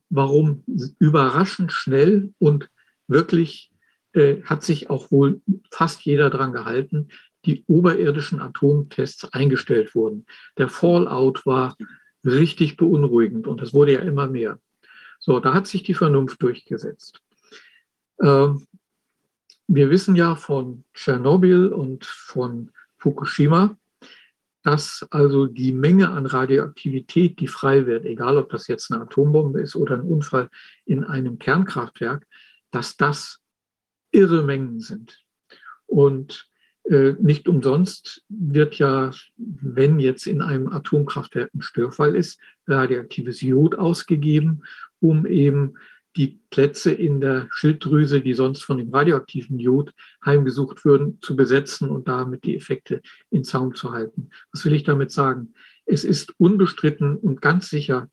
warum 0.09 0.63
überraschend 0.99 1.71
schnell 1.71 2.33
und 2.39 2.69
wirklich 3.07 3.71
äh, 4.13 4.41
hat 4.43 4.63
sich 4.63 4.89
auch 4.89 5.11
wohl 5.11 5.41
fast 5.71 6.01
jeder 6.01 6.29
daran 6.29 6.53
gehalten, 6.53 7.09
die 7.45 7.63
oberirdischen 7.67 8.41
Atomtests 8.41 9.31
eingestellt 9.33 9.95
wurden. 9.95 10.25
Der 10.57 10.69
Fallout 10.69 11.45
war 11.45 11.77
richtig 12.25 12.77
beunruhigend 12.77 13.47
und 13.47 13.61
es 13.61 13.73
wurde 13.73 13.93
ja 13.93 13.99
immer 14.01 14.27
mehr. 14.27 14.59
So, 15.27 15.41
da 15.41 15.53
hat 15.53 15.67
sich 15.67 15.83
die 15.83 15.93
Vernunft 15.93 16.41
durchgesetzt. 16.41 17.19
Ähm, 18.23 18.65
wir 19.67 19.89
wissen 19.89 20.15
ja 20.15 20.37
von 20.37 20.85
Tschernobyl 20.93 21.67
und 21.67 22.05
von 22.05 22.71
Fukushima, 22.97 23.75
dass 24.63 25.05
also 25.11 25.47
die 25.47 25.73
Menge 25.73 26.11
an 26.11 26.27
Radioaktivität, 26.27 27.41
die 27.41 27.49
frei 27.49 27.85
wird, 27.85 28.05
egal 28.05 28.37
ob 28.37 28.49
das 28.51 28.67
jetzt 28.67 28.89
eine 28.89 29.01
Atombombe 29.01 29.59
ist 29.59 29.75
oder 29.75 29.95
ein 29.95 30.01
Unfall 30.01 30.49
in 30.85 31.03
einem 31.03 31.37
Kernkraftwerk, 31.39 32.25
dass 32.71 32.95
das 32.95 33.41
irre 34.11 34.43
Mengen 34.43 34.79
sind. 34.79 35.25
Und 35.87 36.47
äh, 36.85 37.15
nicht 37.19 37.49
umsonst 37.49 38.23
wird 38.29 38.75
ja, 38.75 39.11
wenn 39.35 39.99
jetzt 39.99 40.25
in 40.25 40.41
einem 40.41 40.69
Atomkraftwerk 40.69 41.53
ein 41.53 41.61
Störfall 41.61 42.15
ist, 42.15 42.39
radioaktives 42.65 43.41
Jod 43.41 43.75
ausgegeben, 43.75 44.63
um 44.99 45.25
eben 45.25 45.75
die 46.15 46.39
Plätze 46.49 46.91
in 46.91 47.21
der 47.21 47.47
Schilddrüse, 47.51 48.21
die 48.21 48.33
sonst 48.33 48.63
von 48.63 48.77
dem 48.77 48.93
radioaktiven 48.93 49.59
Jod 49.59 49.93
heimgesucht 50.25 50.83
würden, 50.83 51.19
zu 51.21 51.35
besetzen 51.35 51.89
und 51.89 52.07
damit 52.07 52.43
die 52.43 52.55
Effekte 52.55 53.01
in 53.29 53.43
Zaum 53.43 53.75
zu 53.75 53.91
halten. 53.91 54.31
Was 54.51 54.65
will 54.65 54.73
ich 54.73 54.83
damit 54.83 55.11
sagen? 55.11 55.53
Es 55.85 56.03
ist 56.03 56.33
unbestritten 56.39 57.17
und 57.17 57.41
ganz 57.41 57.69
sicher, 57.69 58.09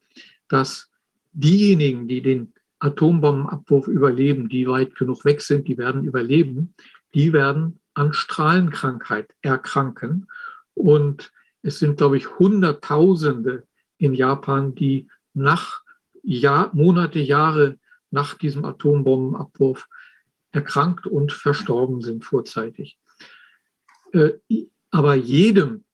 dass 0.49 0.91
diejenigen, 1.33 2.07
die 2.07 2.21
den 2.21 2.53
Atombombenabwurf 2.79 3.89
überleben, 3.89 4.51
die 4.51 4.69
weit 4.69 4.95
genug 4.95 5.25
weg 5.25 5.41
sind, 5.41 5.67
die 5.67 5.79
werden 5.79 6.05
überleben, 6.05 6.75
die 7.15 7.33
werden 7.33 7.81
an 7.95 8.13
Strahlenkrankheit 8.13 9.33
erkranken. 9.41 10.29
Und 10.75 11.33
es 11.63 11.79
sind, 11.79 11.97
glaube 11.97 12.19
ich, 12.19 12.39
Hunderttausende 12.39 13.65
in 13.97 14.13
Japan, 14.13 14.75
die 14.75 15.09
nach 15.33 15.84
Jahr, 16.25 16.75
Monate, 16.75 17.19
Jahre 17.19 17.79
nach 18.11 18.35
diesem 18.35 18.65
Atombombenabwurf 18.65 19.87
erkrankt 20.53 21.07
und 21.07 21.33
verstorben 21.33 22.01
sind 22.01 22.25
vorzeitig. 22.25 22.99
Äh, 24.13 24.33
aber 24.91 25.17
jedem, 25.17 25.85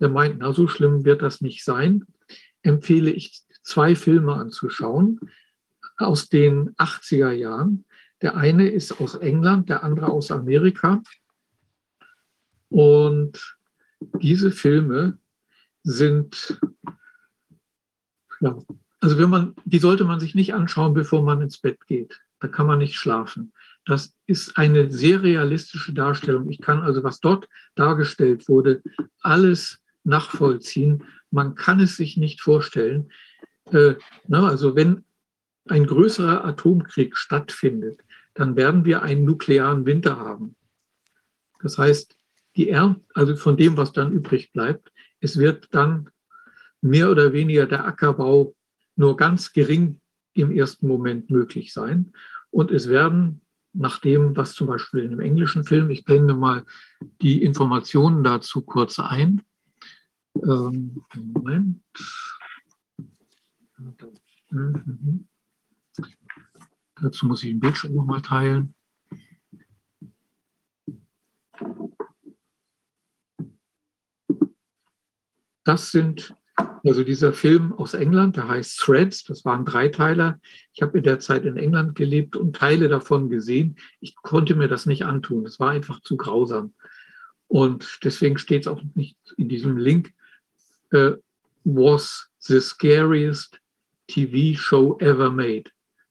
der 0.00 0.08
meint, 0.08 0.38
na 0.38 0.52
so 0.52 0.66
schlimm 0.66 1.04
wird 1.04 1.22
das 1.22 1.40
nicht 1.40 1.64
sein, 1.64 2.06
empfehle 2.62 3.10
ich 3.10 3.42
zwei 3.62 3.94
Filme 3.94 4.34
anzuschauen 4.34 5.20
aus 5.98 6.28
den 6.28 6.74
80er 6.76 7.32
Jahren. 7.32 7.84
Der 8.22 8.36
eine 8.36 8.68
ist 8.68 9.00
aus 9.00 9.14
England, 9.14 9.68
der 9.68 9.84
andere 9.84 10.06
aus 10.06 10.30
Amerika. 10.30 11.02
Und 12.70 13.58
diese 14.20 14.50
Filme 14.50 15.18
sind 15.82 16.58
ja, 18.40 18.56
also 19.00 19.18
wenn 19.18 19.30
man, 19.30 19.54
die 19.64 19.78
sollte 19.78 20.04
man 20.04 20.20
sich 20.20 20.34
nicht 20.34 20.54
anschauen, 20.54 20.94
bevor 20.94 21.22
man 21.22 21.40
ins 21.40 21.58
Bett 21.58 21.86
geht. 21.86 22.20
Da 22.40 22.48
kann 22.48 22.66
man 22.66 22.78
nicht 22.78 22.96
schlafen. 22.96 23.52
Das 23.86 24.14
ist 24.26 24.56
eine 24.56 24.90
sehr 24.90 25.22
realistische 25.22 25.92
Darstellung. 25.92 26.50
Ich 26.50 26.60
kann 26.60 26.82
also, 26.82 27.02
was 27.02 27.20
dort 27.20 27.48
dargestellt 27.74 28.48
wurde, 28.48 28.82
alles 29.22 29.80
nachvollziehen. 30.04 31.04
Man 31.30 31.54
kann 31.54 31.80
es 31.80 31.96
sich 31.96 32.16
nicht 32.16 32.40
vorstellen. 32.40 33.10
Äh, 33.72 33.94
na, 34.26 34.48
also 34.48 34.76
wenn 34.76 35.04
ein 35.68 35.86
größerer 35.86 36.44
Atomkrieg 36.44 37.16
stattfindet, 37.16 38.02
dann 38.34 38.56
werden 38.56 38.84
wir 38.84 39.02
einen 39.02 39.24
nuklearen 39.24 39.86
Winter 39.86 40.18
haben. 40.18 40.56
Das 41.62 41.78
heißt, 41.78 42.16
die 42.56 42.68
Ernte, 42.68 43.02
also 43.14 43.36
von 43.36 43.56
dem, 43.56 43.76
was 43.76 43.92
dann 43.92 44.12
übrig 44.12 44.52
bleibt, 44.52 44.92
es 45.20 45.38
wird 45.38 45.68
dann 45.72 46.10
mehr 46.80 47.10
oder 47.10 47.32
weniger 47.32 47.66
der 47.66 47.84
Ackerbau 47.84 48.54
nur 49.00 49.16
ganz 49.16 49.52
gering 49.52 49.98
im 50.34 50.52
ersten 50.52 50.86
Moment 50.86 51.30
möglich 51.30 51.72
sein. 51.72 52.12
Und 52.50 52.70
es 52.70 52.88
werden 52.88 53.40
nach 53.72 53.98
dem, 53.98 54.36
was 54.36 54.52
zum 54.52 54.66
Beispiel 54.66 55.00
in 55.00 55.12
einem 55.12 55.20
englischen 55.20 55.64
Film, 55.64 55.90
ich 55.90 56.04
blende 56.04 56.34
mal 56.34 56.64
die 57.22 57.42
Informationen 57.42 58.22
dazu 58.22 58.62
kurz 58.62 58.98
ein. 58.98 59.42
Ähm, 60.36 61.02
Moment. 61.14 61.82
Dazu 67.00 67.26
muss 67.26 67.42
ich 67.42 67.50
den 67.50 67.60
Bildschirm 67.60 67.94
nochmal 67.94 68.20
teilen. 68.20 68.74
Das 75.64 75.90
sind 75.90 76.34
also 76.84 77.04
dieser 77.04 77.32
Film 77.32 77.72
aus 77.74 77.94
England, 77.94 78.36
der 78.36 78.48
heißt 78.48 78.78
Threads, 78.78 79.24
das 79.24 79.44
waren 79.44 79.64
Dreiteiler. 79.64 80.40
Ich 80.72 80.82
habe 80.82 80.98
in 80.98 81.04
der 81.04 81.18
Zeit 81.18 81.44
in 81.44 81.56
England 81.56 81.94
gelebt 81.94 82.36
und 82.36 82.56
Teile 82.56 82.88
davon 82.88 83.30
gesehen. 83.30 83.76
Ich 84.00 84.14
konnte 84.16 84.54
mir 84.54 84.68
das 84.68 84.86
nicht 84.86 85.04
antun. 85.04 85.46
Es 85.46 85.60
war 85.60 85.70
einfach 85.70 86.00
zu 86.00 86.16
grausam. 86.16 86.74
Und 87.48 87.98
deswegen 88.04 88.38
steht 88.38 88.62
es 88.62 88.68
auch 88.68 88.80
nicht 88.94 89.16
in 89.36 89.48
diesem 89.48 89.76
Link, 89.76 90.12
uh, 90.94 91.16
was 91.64 92.28
the 92.38 92.60
scariest 92.60 93.60
TV 94.06 94.58
show 94.58 94.96
ever 95.00 95.30
made. 95.30 95.64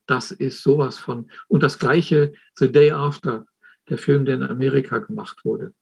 Das 0.05 0.31
ist 0.31 0.63
sowas 0.63 0.97
von. 0.97 1.29
Und 1.47 1.63
das 1.63 1.79
gleiche 1.79 2.33
The 2.55 2.71
Day 2.71 2.91
After, 2.91 3.45
der 3.89 3.97
Film, 3.97 4.25
der 4.25 4.35
in 4.35 4.43
Amerika 4.43 4.99
gemacht 4.99 5.43
wurde. 5.43 5.73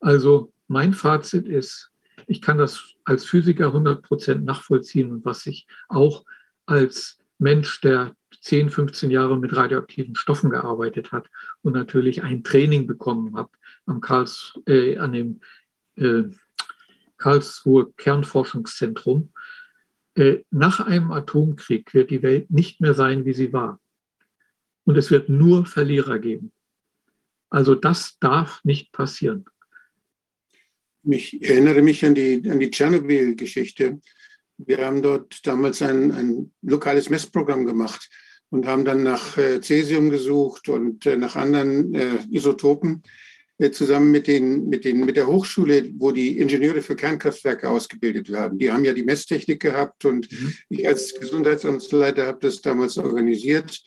Also 0.00 0.52
mein 0.68 0.92
Fazit 0.92 1.46
ist, 1.48 1.90
ich 2.26 2.40
kann 2.40 2.58
das 2.58 2.93
als 3.04 3.24
Physiker 3.24 3.66
100 3.66 4.02
Prozent 4.02 4.44
nachvollziehen 4.44 5.12
und 5.12 5.24
was 5.24 5.46
ich 5.46 5.66
auch 5.88 6.24
als 6.66 7.18
Mensch, 7.38 7.80
der 7.80 8.14
10, 8.40 8.70
15 8.70 9.10
Jahre 9.10 9.38
mit 9.38 9.54
radioaktiven 9.54 10.16
Stoffen 10.16 10.50
gearbeitet 10.50 11.12
hat 11.12 11.28
und 11.62 11.72
natürlich 11.74 12.22
ein 12.22 12.44
Training 12.44 12.86
bekommen 12.86 13.36
hat 13.36 13.50
am 13.86 14.00
Karls, 14.00 14.58
äh, 14.66 14.98
an 14.98 15.12
dem 15.12 15.40
äh, 15.96 16.24
Karlsruhe 17.16 17.92
Kernforschungszentrum. 17.96 19.32
Äh, 20.14 20.42
nach 20.50 20.80
einem 20.80 21.10
Atomkrieg 21.10 21.92
wird 21.94 22.10
die 22.10 22.22
Welt 22.22 22.50
nicht 22.50 22.80
mehr 22.80 22.94
sein, 22.94 23.24
wie 23.24 23.34
sie 23.34 23.52
war. 23.52 23.80
Und 24.84 24.96
es 24.96 25.10
wird 25.10 25.28
nur 25.28 25.66
Verlierer 25.66 26.18
geben. 26.18 26.52
Also 27.50 27.74
das 27.74 28.18
darf 28.18 28.62
nicht 28.64 28.92
passieren 28.92 29.44
mich 31.06 31.42
erinnere 31.42 31.82
mich 31.82 32.04
an 32.04 32.14
die, 32.14 32.42
an 32.48 32.60
die 32.60 32.70
Tschernobyl-Geschichte. 32.70 34.00
Wir 34.58 34.78
haben 34.78 35.02
dort 35.02 35.46
damals 35.46 35.82
ein, 35.82 36.12
ein 36.12 36.52
lokales 36.62 37.10
Messprogramm 37.10 37.66
gemacht 37.66 38.08
und 38.50 38.66
haben 38.66 38.84
dann 38.84 39.02
nach 39.02 39.36
äh, 39.36 39.60
Cäsium 39.60 40.10
gesucht 40.10 40.68
und 40.68 41.06
äh, 41.06 41.16
nach 41.16 41.36
anderen 41.36 41.94
äh, 41.94 42.18
Isotopen 42.30 43.02
äh, 43.58 43.70
zusammen 43.70 44.10
mit, 44.10 44.26
den, 44.26 44.68
mit, 44.68 44.84
den, 44.84 45.04
mit 45.04 45.16
der 45.16 45.26
Hochschule, 45.26 45.90
wo 45.96 46.12
die 46.12 46.38
Ingenieure 46.38 46.82
für 46.82 46.96
Kernkraftwerke 46.96 47.68
ausgebildet 47.68 48.30
werden. 48.30 48.58
Die 48.58 48.70
haben 48.70 48.84
ja 48.84 48.92
die 48.92 49.04
Messtechnik 49.04 49.60
gehabt 49.60 50.04
und 50.04 50.30
mhm. 50.30 50.54
ich 50.68 50.86
als 50.86 51.14
Gesundheitsamtsleiter 51.14 52.26
habe 52.26 52.38
das 52.40 52.60
damals 52.60 52.98
organisiert. 52.98 53.80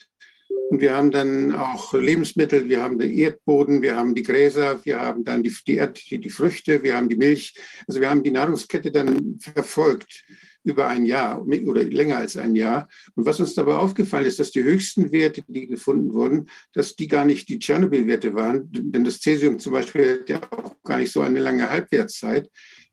Und 0.69 0.81
wir 0.81 0.95
haben 0.95 1.11
dann 1.11 1.55
auch 1.55 1.93
Lebensmittel, 1.93 2.67
wir 2.67 2.83
haben 2.83 2.99
den 2.99 3.17
Erdboden, 3.17 3.81
wir 3.81 3.95
haben 3.95 4.13
die 4.15 4.23
Gräser, 4.23 4.83
wir 4.83 4.99
haben 4.99 5.23
dann 5.23 5.41
die, 5.41 5.55
die, 5.65 5.75
Erd, 5.75 6.01
die 6.11 6.29
Früchte, 6.29 6.83
wir 6.83 6.97
haben 6.97 7.07
die 7.07 7.15
Milch. 7.15 7.53
Also 7.87 8.01
wir 8.01 8.09
haben 8.09 8.21
die 8.21 8.31
Nahrungskette 8.31 8.91
dann 8.91 9.39
verfolgt 9.39 10.25
über 10.67 10.87
ein 10.89 11.05
Jahr 11.05 11.41
oder 11.41 11.83
länger 11.83 12.17
als 12.17 12.35
ein 12.35 12.53
Jahr. 12.53 12.89
Und 13.15 13.25
was 13.25 13.39
uns 13.39 13.55
dabei 13.55 13.75
aufgefallen 13.75 14.25
ist, 14.25 14.39
dass 14.39 14.51
die 14.51 14.63
höchsten 14.63 15.13
Werte, 15.13 15.41
die 15.47 15.67
gefunden 15.67 16.13
wurden, 16.13 16.49
dass 16.73 16.97
die 16.97 17.07
gar 17.07 17.23
nicht 17.23 17.47
die 17.47 17.59
Tschernobyl-Werte 17.59 18.33
waren. 18.35 18.69
Denn 18.69 19.05
das 19.05 19.21
Cäsium 19.21 19.59
zum 19.59 19.71
Beispiel 19.71 20.19
hat 20.19 20.29
ja 20.29 20.41
auch 20.51 20.75
gar 20.83 20.97
nicht 20.97 21.13
so 21.13 21.21
eine 21.21 21.39
lange 21.39 21.69
Halbwertszeit, 21.69 22.49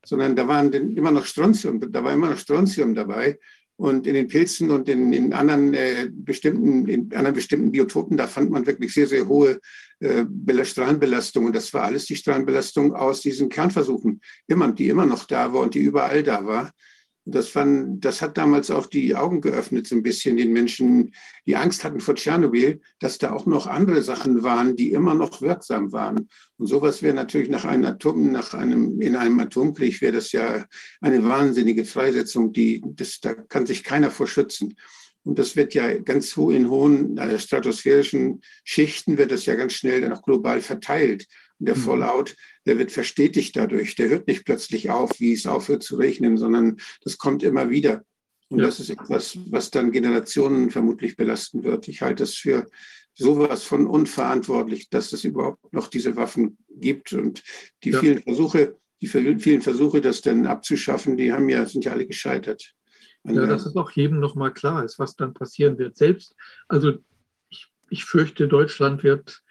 sondern 0.06 0.36
da 0.36 0.46
waren 0.46 0.72
immer 0.72 1.10
noch 1.10 1.26
Strontium, 1.26 1.80
da 1.80 2.04
war 2.04 2.12
immer 2.12 2.30
noch 2.30 2.38
Strontium 2.38 2.94
dabei. 2.94 3.36
Und 3.76 4.06
in 4.06 4.14
den 4.14 4.28
Pilzen 4.28 4.70
und 4.70 4.88
in, 4.88 5.12
in 5.12 5.32
anderen, 5.32 5.74
äh, 5.74 6.08
bestimmten, 6.10 6.86
in 6.86 7.12
anderen 7.12 7.34
bestimmten 7.34 7.72
Biotopen, 7.72 8.16
da 8.16 8.28
fand 8.28 8.50
man 8.50 8.66
wirklich 8.66 8.94
sehr, 8.94 9.08
sehr 9.08 9.26
hohe 9.26 9.60
äh, 9.98 10.24
Strahlenbelastung. 10.64 11.46
Und 11.46 11.56
das 11.56 11.74
war 11.74 11.82
alles 11.82 12.06
die 12.06 12.16
Strahlenbelastung 12.16 12.94
aus 12.94 13.20
diesen 13.20 13.48
Kernversuchen, 13.48 14.20
immer, 14.46 14.70
die 14.72 14.88
immer 14.88 15.06
noch 15.06 15.24
da 15.24 15.52
war 15.52 15.62
und 15.62 15.74
die 15.74 15.80
überall 15.80 16.22
da 16.22 16.46
war. 16.46 16.72
Das, 17.26 17.48
fand, 17.48 18.04
das 18.04 18.20
hat 18.20 18.36
damals 18.36 18.70
auch 18.70 18.86
die 18.86 19.14
Augen 19.16 19.40
geöffnet, 19.40 19.86
so 19.86 19.94
ein 19.96 20.02
bisschen 20.02 20.36
den 20.36 20.52
Menschen, 20.52 21.14
die 21.46 21.56
Angst 21.56 21.82
hatten 21.82 22.00
vor 22.00 22.14
Tschernobyl, 22.14 22.80
dass 22.98 23.18
da 23.18 23.32
auch 23.32 23.46
noch 23.46 23.66
andere 23.66 24.02
Sachen 24.02 24.42
waren, 24.42 24.76
die 24.76 24.92
immer 24.92 25.14
noch 25.14 25.40
wirksam 25.40 25.92
waren. 25.92 26.28
Und 26.58 26.66
sowas 26.66 27.02
wäre 27.02 27.14
natürlich 27.14 27.48
nach 27.48 27.64
einem 27.64 27.86
Atom, 27.86 28.30
nach 28.30 28.52
einem, 28.52 29.00
in 29.00 29.16
einem 29.16 29.40
Atomkrieg 29.40 30.00
wäre 30.02 30.12
das 30.12 30.32
ja 30.32 30.66
eine 31.00 31.24
wahnsinnige 31.24 31.84
Freisetzung, 31.84 32.52
die, 32.52 32.82
das, 32.84 33.20
da 33.20 33.34
kann 33.34 33.66
sich 33.66 33.84
keiner 33.84 34.10
vor 34.10 34.26
schützen. 34.26 34.74
Und 35.24 35.38
das 35.38 35.56
wird 35.56 35.72
ja 35.74 35.98
ganz 35.98 36.36
hoch 36.36 36.50
in 36.50 36.68
hohen 36.68 37.16
äh, 37.16 37.38
stratosphärischen 37.38 38.42
Schichten 38.62 39.16
wird 39.16 39.32
das 39.32 39.46
ja 39.46 39.54
ganz 39.54 39.72
schnell 39.72 40.02
dann 40.02 40.12
auch 40.12 40.22
global 40.22 40.60
verteilt. 40.60 41.26
Und 41.58 41.66
der 41.68 41.76
mhm. 41.76 41.80
Fallout, 41.80 42.36
der 42.66 42.78
wird 42.78 42.92
verstetigt 42.92 43.56
dadurch. 43.56 43.94
Der 43.96 44.08
hört 44.08 44.26
nicht 44.26 44.44
plötzlich 44.44 44.90
auf, 44.90 45.20
wie 45.20 45.32
es 45.32 45.46
aufhört 45.46 45.82
zu 45.82 45.96
regnen, 45.96 46.36
sondern 46.36 46.78
das 47.02 47.18
kommt 47.18 47.42
immer 47.42 47.70
wieder. 47.70 48.04
Und 48.48 48.60
ja. 48.60 48.66
das 48.66 48.80
ist 48.80 48.90
etwas, 48.90 49.38
was 49.50 49.70
dann 49.70 49.92
Generationen 49.92 50.70
vermutlich 50.70 51.16
belasten 51.16 51.64
wird. 51.64 51.88
Ich 51.88 52.02
halte 52.02 52.24
es 52.24 52.34
für 52.34 52.66
sowas 53.14 53.64
von 53.64 53.86
unverantwortlich, 53.86 54.88
dass 54.90 55.12
es 55.12 55.24
überhaupt 55.24 55.72
noch 55.72 55.88
diese 55.88 56.16
Waffen 56.16 56.58
gibt. 56.68 57.12
Und 57.12 57.42
die 57.82 57.90
ja. 57.90 58.00
vielen 58.00 58.22
Versuche, 58.22 58.76
die 59.00 59.06
vielen 59.06 59.62
Versuche, 59.62 60.00
das 60.00 60.20
dann 60.20 60.46
abzuschaffen, 60.46 61.16
die 61.16 61.32
haben 61.32 61.48
ja, 61.48 61.66
sind 61.66 61.84
ja 61.84 61.92
alle 61.92 62.06
gescheitert. 62.06 62.74
Ja, 63.26 63.46
dass 63.46 63.64
es 63.64 63.74
auch 63.74 63.90
jedem 63.92 64.20
nochmal 64.20 64.52
klar 64.52 64.84
ist, 64.84 64.98
was 64.98 65.16
dann 65.16 65.32
passieren 65.32 65.78
wird. 65.78 65.96
Selbst, 65.96 66.34
also 66.68 66.98
ich, 67.48 67.66
ich 67.88 68.04
fürchte, 68.04 68.48
Deutschland 68.48 69.02
wird 69.02 69.42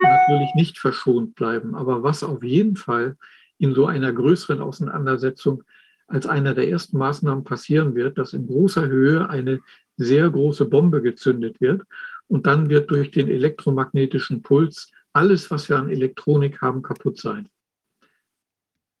natürlich 0.00 0.54
nicht 0.54 0.78
verschont 0.78 1.34
bleiben. 1.34 1.74
Aber 1.74 2.02
was 2.02 2.22
auf 2.22 2.42
jeden 2.42 2.76
Fall 2.76 3.16
in 3.58 3.74
so 3.74 3.86
einer 3.86 4.12
größeren 4.12 4.60
Auseinandersetzung 4.60 5.62
als 6.06 6.26
einer 6.26 6.54
der 6.54 6.68
ersten 6.68 6.98
Maßnahmen 6.98 7.44
passieren 7.44 7.94
wird, 7.94 8.18
dass 8.18 8.32
in 8.32 8.46
großer 8.46 8.88
Höhe 8.88 9.28
eine 9.28 9.60
sehr 9.96 10.28
große 10.28 10.64
Bombe 10.64 11.02
gezündet 11.02 11.60
wird 11.60 11.82
und 12.26 12.46
dann 12.46 12.68
wird 12.68 12.90
durch 12.90 13.10
den 13.10 13.28
elektromagnetischen 13.28 14.42
Puls 14.42 14.90
alles, 15.12 15.50
was 15.50 15.68
wir 15.68 15.78
an 15.78 15.90
Elektronik 15.90 16.60
haben, 16.62 16.82
kaputt 16.82 17.18
sein. 17.18 17.48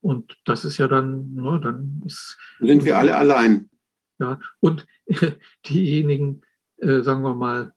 Und 0.02 0.36
das 0.44 0.64
ist 0.64 0.78
ja 0.78 0.88
dann, 0.88 1.34
ne, 1.34 1.60
dann 1.62 2.02
ist. 2.06 2.38
Sind 2.58 2.84
wir 2.84 2.98
alle 2.98 3.16
allein. 3.16 3.68
Ja, 4.18 4.38
und 4.60 4.86
diejenigen, 5.66 6.42
äh, 6.78 7.00
sagen 7.02 7.22
wir 7.22 7.34
mal, 7.34 7.72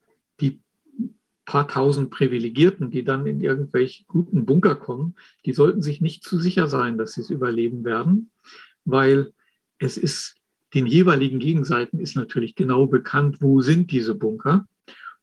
paar 1.46 1.68
tausend 1.68 2.10
Privilegierten, 2.10 2.90
die 2.90 3.04
dann 3.04 3.26
in 3.26 3.42
irgendwelche 3.42 4.06
guten 4.06 4.46
Bunker 4.46 4.76
kommen, 4.76 5.16
die 5.46 5.54
sollten 5.54 5.82
sich 5.82 6.02
nicht 6.02 6.24
zu 6.24 6.40
sicher 6.40 6.68
sein, 6.68 6.98
dass 6.98 7.14
sie 7.14 7.22
es 7.22 7.30
überleben 7.30 7.84
werden, 7.84 8.32
weil 8.86 9.34
es 9.80 9.98
ist, 9.98 10.36
den 10.74 10.86
jeweiligen 10.86 11.40
Gegenseiten 11.40 12.00
ist 12.00 12.16
natürlich 12.16 12.56
genau 12.56 12.88
bekannt, 12.88 13.38
wo 13.42 13.62
sind 13.62 13.92
diese 13.92 14.16
Bunker. 14.16 14.66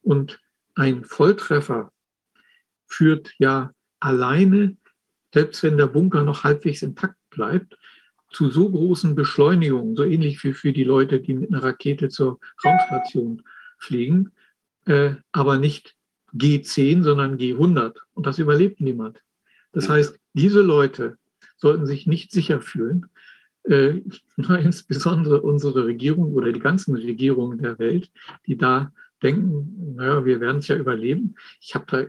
Und 0.02 0.38
ein 0.74 1.04
Volltreffer 1.04 1.92
führt 2.86 3.32
ja 3.38 3.72
alleine, 3.98 4.76
selbst 5.32 5.62
wenn 5.62 5.76
der 5.76 5.86
Bunker 5.86 6.22
noch 6.22 6.44
halbwegs 6.44 6.82
intakt 6.82 7.16
bleibt, 7.30 7.76
zu 8.30 8.50
so 8.50 8.70
großen 8.70 9.14
Beschleunigungen, 9.14 9.96
so 9.96 10.04
ähnlich 10.04 10.42
wie 10.44 10.52
für 10.52 10.72
die 10.72 10.84
Leute, 10.84 11.20
die 11.20 11.34
mit 11.34 11.50
einer 11.50 11.62
Rakete 11.62 12.08
zur 12.08 12.38
Raumstation 12.64 13.42
fliegen, 13.78 14.32
äh, 14.86 15.14
aber 15.32 15.58
nicht 15.58 15.96
G10, 16.34 17.02
sondern 17.02 17.36
G100. 17.36 17.96
Und 18.14 18.26
das 18.26 18.38
überlebt 18.38 18.80
niemand. 18.80 19.20
Das 19.72 19.88
heißt, 19.88 20.18
diese 20.32 20.60
Leute 20.60 21.16
sollten 21.56 21.86
sich 21.86 22.06
nicht 22.06 22.32
sicher 22.32 22.60
fühlen. 22.60 23.06
Äh, 23.64 24.00
insbesondere 24.36 25.42
unsere 25.42 25.86
Regierung 25.86 26.34
oder 26.34 26.52
die 26.52 26.60
ganzen 26.60 26.94
Regierungen 26.94 27.58
der 27.58 27.78
Welt, 27.78 28.10
die 28.46 28.56
da 28.56 28.92
denken, 29.22 29.94
naja, 29.96 30.24
wir 30.24 30.40
werden 30.40 30.58
es 30.58 30.68
ja 30.68 30.76
überleben. 30.76 31.34
Ich 31.60 31.74
habe 31.74 31.84
da 31.88 32.06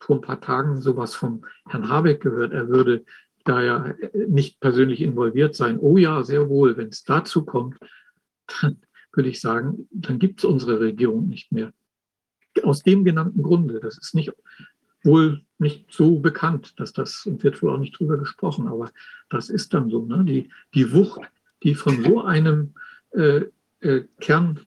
vor 0.00 0.16
ein 0.16 0.22
paar 0.22 0.40
Tagen 0.40 0.80
sowas 0.80 1.14
vom 1.14 1.44
Herrn 1.68 1.88
Habeck 1.88 2.22
gehört, 2.22 2.52
er 2.52 2.68
würde 2.68 3.04
da 3.44 3.62
ja 3.62 3.94
nicht 4.14 4.58
persönlich 4.60 5.00
involviert 5.00 5.54
sein. 5.54 5.78
Oh 5.78 5.98
ja, 5.98 6.22
sehr 6.24 6.48
wohl, 6.48 6.76
wenn 6.76 6.88
es 6.88 7.04
dazu 7.04 7.44
kommt, 7.44 7.76
dann 8.60 8.80
würde 9.12 9.28
ich 9.28 9.40
sagen, 9.40 9.88
dann 9.90 10.18
gibt 10.18 10.40
es 10.40 10.44
unsere 10.44 10.80
Regierung 10.80 11.28
nicht 11.28 11.52
mehr 11.52 11.72
aus 12.64 12.82
dem 12.82 13.04
genannten 13.04 13.42
Grunde. 13.42 13.80
Das 13.80 13.98
ist 13.98 14.14
nicht 14.14 14.32
wohl 15.02 15.42
nicht 15.58 15.86
so 15.90 16.18
bekannt, 16.18 16.78
dass 16.78 16.92
das, 16.92 17.24
und 17.24 17.42
wird 17.42 17.62
wohl 17.62 17.70
auch 17.70 17.78
nicht 17.78 17.98
drüber 17.98 18.18
gesprochen, 18.18 18.68
aber 18.68 18.90
das 19.30 19.48
ist 19.48 19.72
dann 19.72 19.88
so. 19.88 20.04
Ne? 20.04 20.22
Die, 20.24 20.50
die 20.74 20.92
Wucht, 20.92 21.22
die 21.62 21.74
von 21.74 22.04
so 22.04 22.22
einem 22.22 22.74
äh, 23.12 23.46
äh, 23.80 24.04
Kern, 24.20 24.60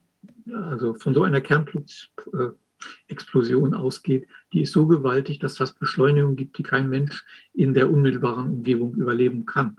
also 0.52 0.94
von 0.94 1.14
so 1.14 1.22
einer 1.22 1.40
Kernexplosion 1.40 3.74
ausgeht, 3.74 4.26
die 4.52 4.62
ist 4.62 4.72
so 4.72 4.84
gewaltig, 4.86 5.38
dass 5.38 5.54
das 5.54 5.74
Beschleunigung 5.74 6.34
gibt, 6.34 6.58
die 6.58 6.64
kein 6.64 6.88
Mensch 6.88 7.24
in 7.52 7.74
der 7.74 7.88
unmittelbaren 7.90 8.50
Umgebung 8.50 8.94
überleben 8.94 9.46
kann. 9.46 9.76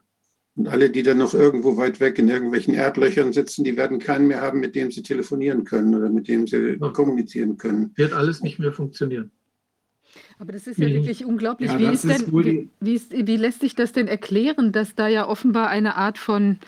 Und 0.62 0.68
alle, 0.68 0.92
die 0.92 1.02
dann 1.02 1.18
noch 1.18 1.34
irgendwo 1.34 1.76
weit 1.78 2.00
weg 2.00 2.20
in 2.20 2.30
irgendwelchen 2.30 2.76
Erdlöchern 2.76 3.34
sitzen, 3.34 3.64
die 3.64 3.76
werden 3.78 3.98
keinen 3.98 4.28
mehr 4.28 4.42
haben, 4.42 4.60
mit 4.60 4.76
dem 4.76 4.92
sie 4.92 5.02
telefonieren 5.02 5.64
können 5.64 5.96
oder 5.96 6.08
mit 6.08 6.28
dem 6.28 6.46
sie 6.46 6.78
ja. 6.80 6.90
kommunizieren 6.90 7.58
können. 7.58 7.92
Wird 7.96 8.14
alles 8.14 8.44
nicht 8.44 8.60
mehr 8.60 8.72
funktionieren. 8.72 9.32
Aber 10.38 10.52
das 10.52 10.68
ist 10.68 10.78
ja 10.78 10.88
wirklich 10.88 11.26
unglaublich. 11.26 11.72
Ja, 11.72 11.80
wie, 11.80 11.86
ist 11.86 12.04
denn, 12.04 12.28
wie, 12.32 12.70
wie, 12.80 12.94
ist, 12.94 13.12
wie 13.12 13.38
lässt 13.38 13.62
sich 13.62 13.74
das 13.74 13.92
denn 13.92 14.08
erklären, 14.08 14.72
dass 14.72 14.94
da 14.94 15.08
ja 15.08 15.28
offenbar 15.28 15.70
eine 15.70 15.96
Art 15.96 16.20
von, 16.20 16.60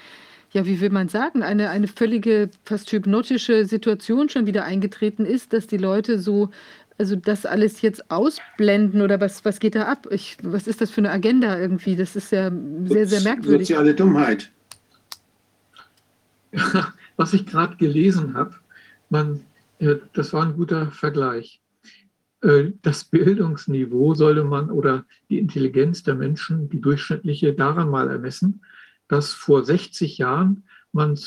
ja, 0.49 0.65
wie 0.65 0.81
will 0.81 0.89
man 0.89 1.07
sagen, 1.07 1.43
eine, 1.43 1.69
eine 1.69 1.87
völlige, 1.87 2.49
fast 2.63 2.91
hypnotische 2.91 3.65
Situation 3.65 4.27
schon 4.27 4.47
wieder 4.47 4.63
eingetreten 4.63 5.23
ist, 5.23 5.53
dass 5.53 5.67
die 5.67 5.77
Leute 5.77 6.17
so 6.17 6.49
also 7.03 7.17
das 7.17 7.45
alles 7.45 7.81
jetzt 7.81 8.09
ausblenden 8.09 9.01
oder 9.01 9.19
was, 9.19 9.43
was 9.43 9.59
geht 9.59 9.75
da 9.75 9.88
ab? 9.88 10.07
Ich, 10.09 10.38
was 10.41 10.67
ist 10.67 10.80
das 10.80 10.89
für 10.89 11.01
eine 11.01 11.11
Agenda 11.11 11.59
irgendwie? 11.59 11.97
Das 11.97 12.15
ist 12.15 12.31
ja 12.31 12.49
sehr, 12.85 13.07
sehr 13.07 13.19
merkwürdig. 13.19 13.67
Soziale 13.67 13.93
Dummheit. 13.93 14.49
was 17.17 17.34
ich 17.34 17.45
gerade 17.45 17.75
gelesen 17.75 18.35
habe, 18.35 18.55
man, 19.09 19.41
äh, 19.80 19.95
das 20.13 20.31
war 20.31 20.45
ein 20.45 20.55
guter 20.55 20.91
Vergleich. 20.91 21.59
Äh, 22.39 22.71
das 22.81 23.03
Bildungsniveau 23.03 24.13
sollte 24.13 24.45
man 24.45 24.69
oder 24.69 25.03
die 25.30 25.39
Intelligenz 25.39 26.03
der 26.03 26.15
Menschen, 26.15 26.69
die 26.69 26.80
durchschnittliche, 26.80 27.51
daran 27.51 27.89
mal 27.89 28.09
ermessen, 28.09 28.63
dass 29.09 29.34
vor 29.34 29.65
60 29.65 30.19
Jahren 30.19 30.63
man 30.93 31.19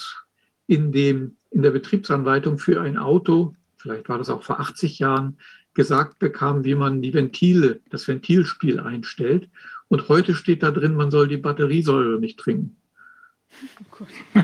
in, 0.69 0.91
dem, 0.91 1.37
in 1.51 1.61
der 1.61 1.73
Betriebsanleitung 1.73 2.57
für 2.57 2.81
ein 2.81 2.97
Auto 2.97 3.55
vielleicht 3.87 4.09
war 4.09 4.19
das 4.19 4.31
auch 4.31 4.43
vor 4.43 4.59
80 4.59 4.99
Jahren, 4.99 5.39
gesagt 5.77 6.19
bekam, 6.19 6.65
wie 6.65 6.75
man 6.75 7.03
die 7.03 7.15
Ventile, 7.15 7.81
das 7.91 8.09
Ventilspiel 8.09 8.81
einstellt. 8.81 9.49
Und 9.89 10.09
heute 10.09 10.35
steht 10.35 10.65
da 10.65 10.73
drin, 10.73 10.97
man 10.97 11.13
soll 11.13 11.29
die 11.29 11.37
Batteriesäure 11.37 12.19
nicht 12.19 12.39
trinken. 12.39 12.77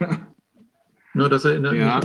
Oh 0.00 0.06
Nur, 1.14 1.28
dass 1.28 1.44
er 1.44 1.60
ja. 1.74 2.00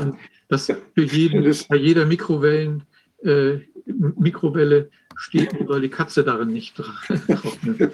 dass 0.50 0.66
für 0.66 1.02
jeden, 1.02 1.56
bei 1.70 1.78
jeder 1.78 2.06
Mikrowellen, 2.06 2.84
äh, 3.24 3.60
Mikrowelle 3.86 4.92
steht, 5.16 5.56
soll 5.66 5.82
die 5.82 5.90
Katze 5.90 6.24
darin 6.24 6.50
nicht 6.50 6.76
trocknen. 6.76 7.92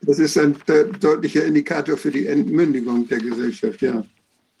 Das 0.00 0.18
ist 0.18 0.38
ein 0.38 0.56
deutlicher 1.00 1.44
Indikator 1.44 1.96
für 1.96 2.10
die 2.10 2.26
Entmündigung 2.26 3.06
der 3.08 3.18
Gesellschaft, 3.18 3.82
ja. 3.82 4.04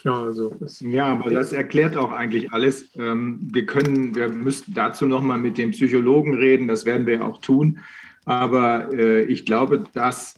Ja, 0.04 0.20
also 0.20 0.54
ja, 0.80 1.06
aber 1.06 1.30
das 1.30 1.52
erklärt 1.52 1.96
auch 1.96 2.10
eigentlich 2.10 2.52
alles. 2.52 2.90
Ähm, 2.96 3.38
wir 3.52 3.66
können, 3.66 4.14
wir 4.14 4.28
müssten 4.28 4.74
dazu 4.74 5.06
nochmal 5.06 5.38
mit 5.38 5.58
dem 5.58 5.70
Psychologen 5.70 6.34
reden, 6.34 6.66
das 6.66 6.84
werden 6.84 7.06
wir 7.06 7.24
auch 7.24 7.40
tun. 7.40 7.78
Aber 8.24 8.92
äh, 8.92 9.22
ich 9.22 9.46
glaube, 9.46 9.84
das 9.94 10.34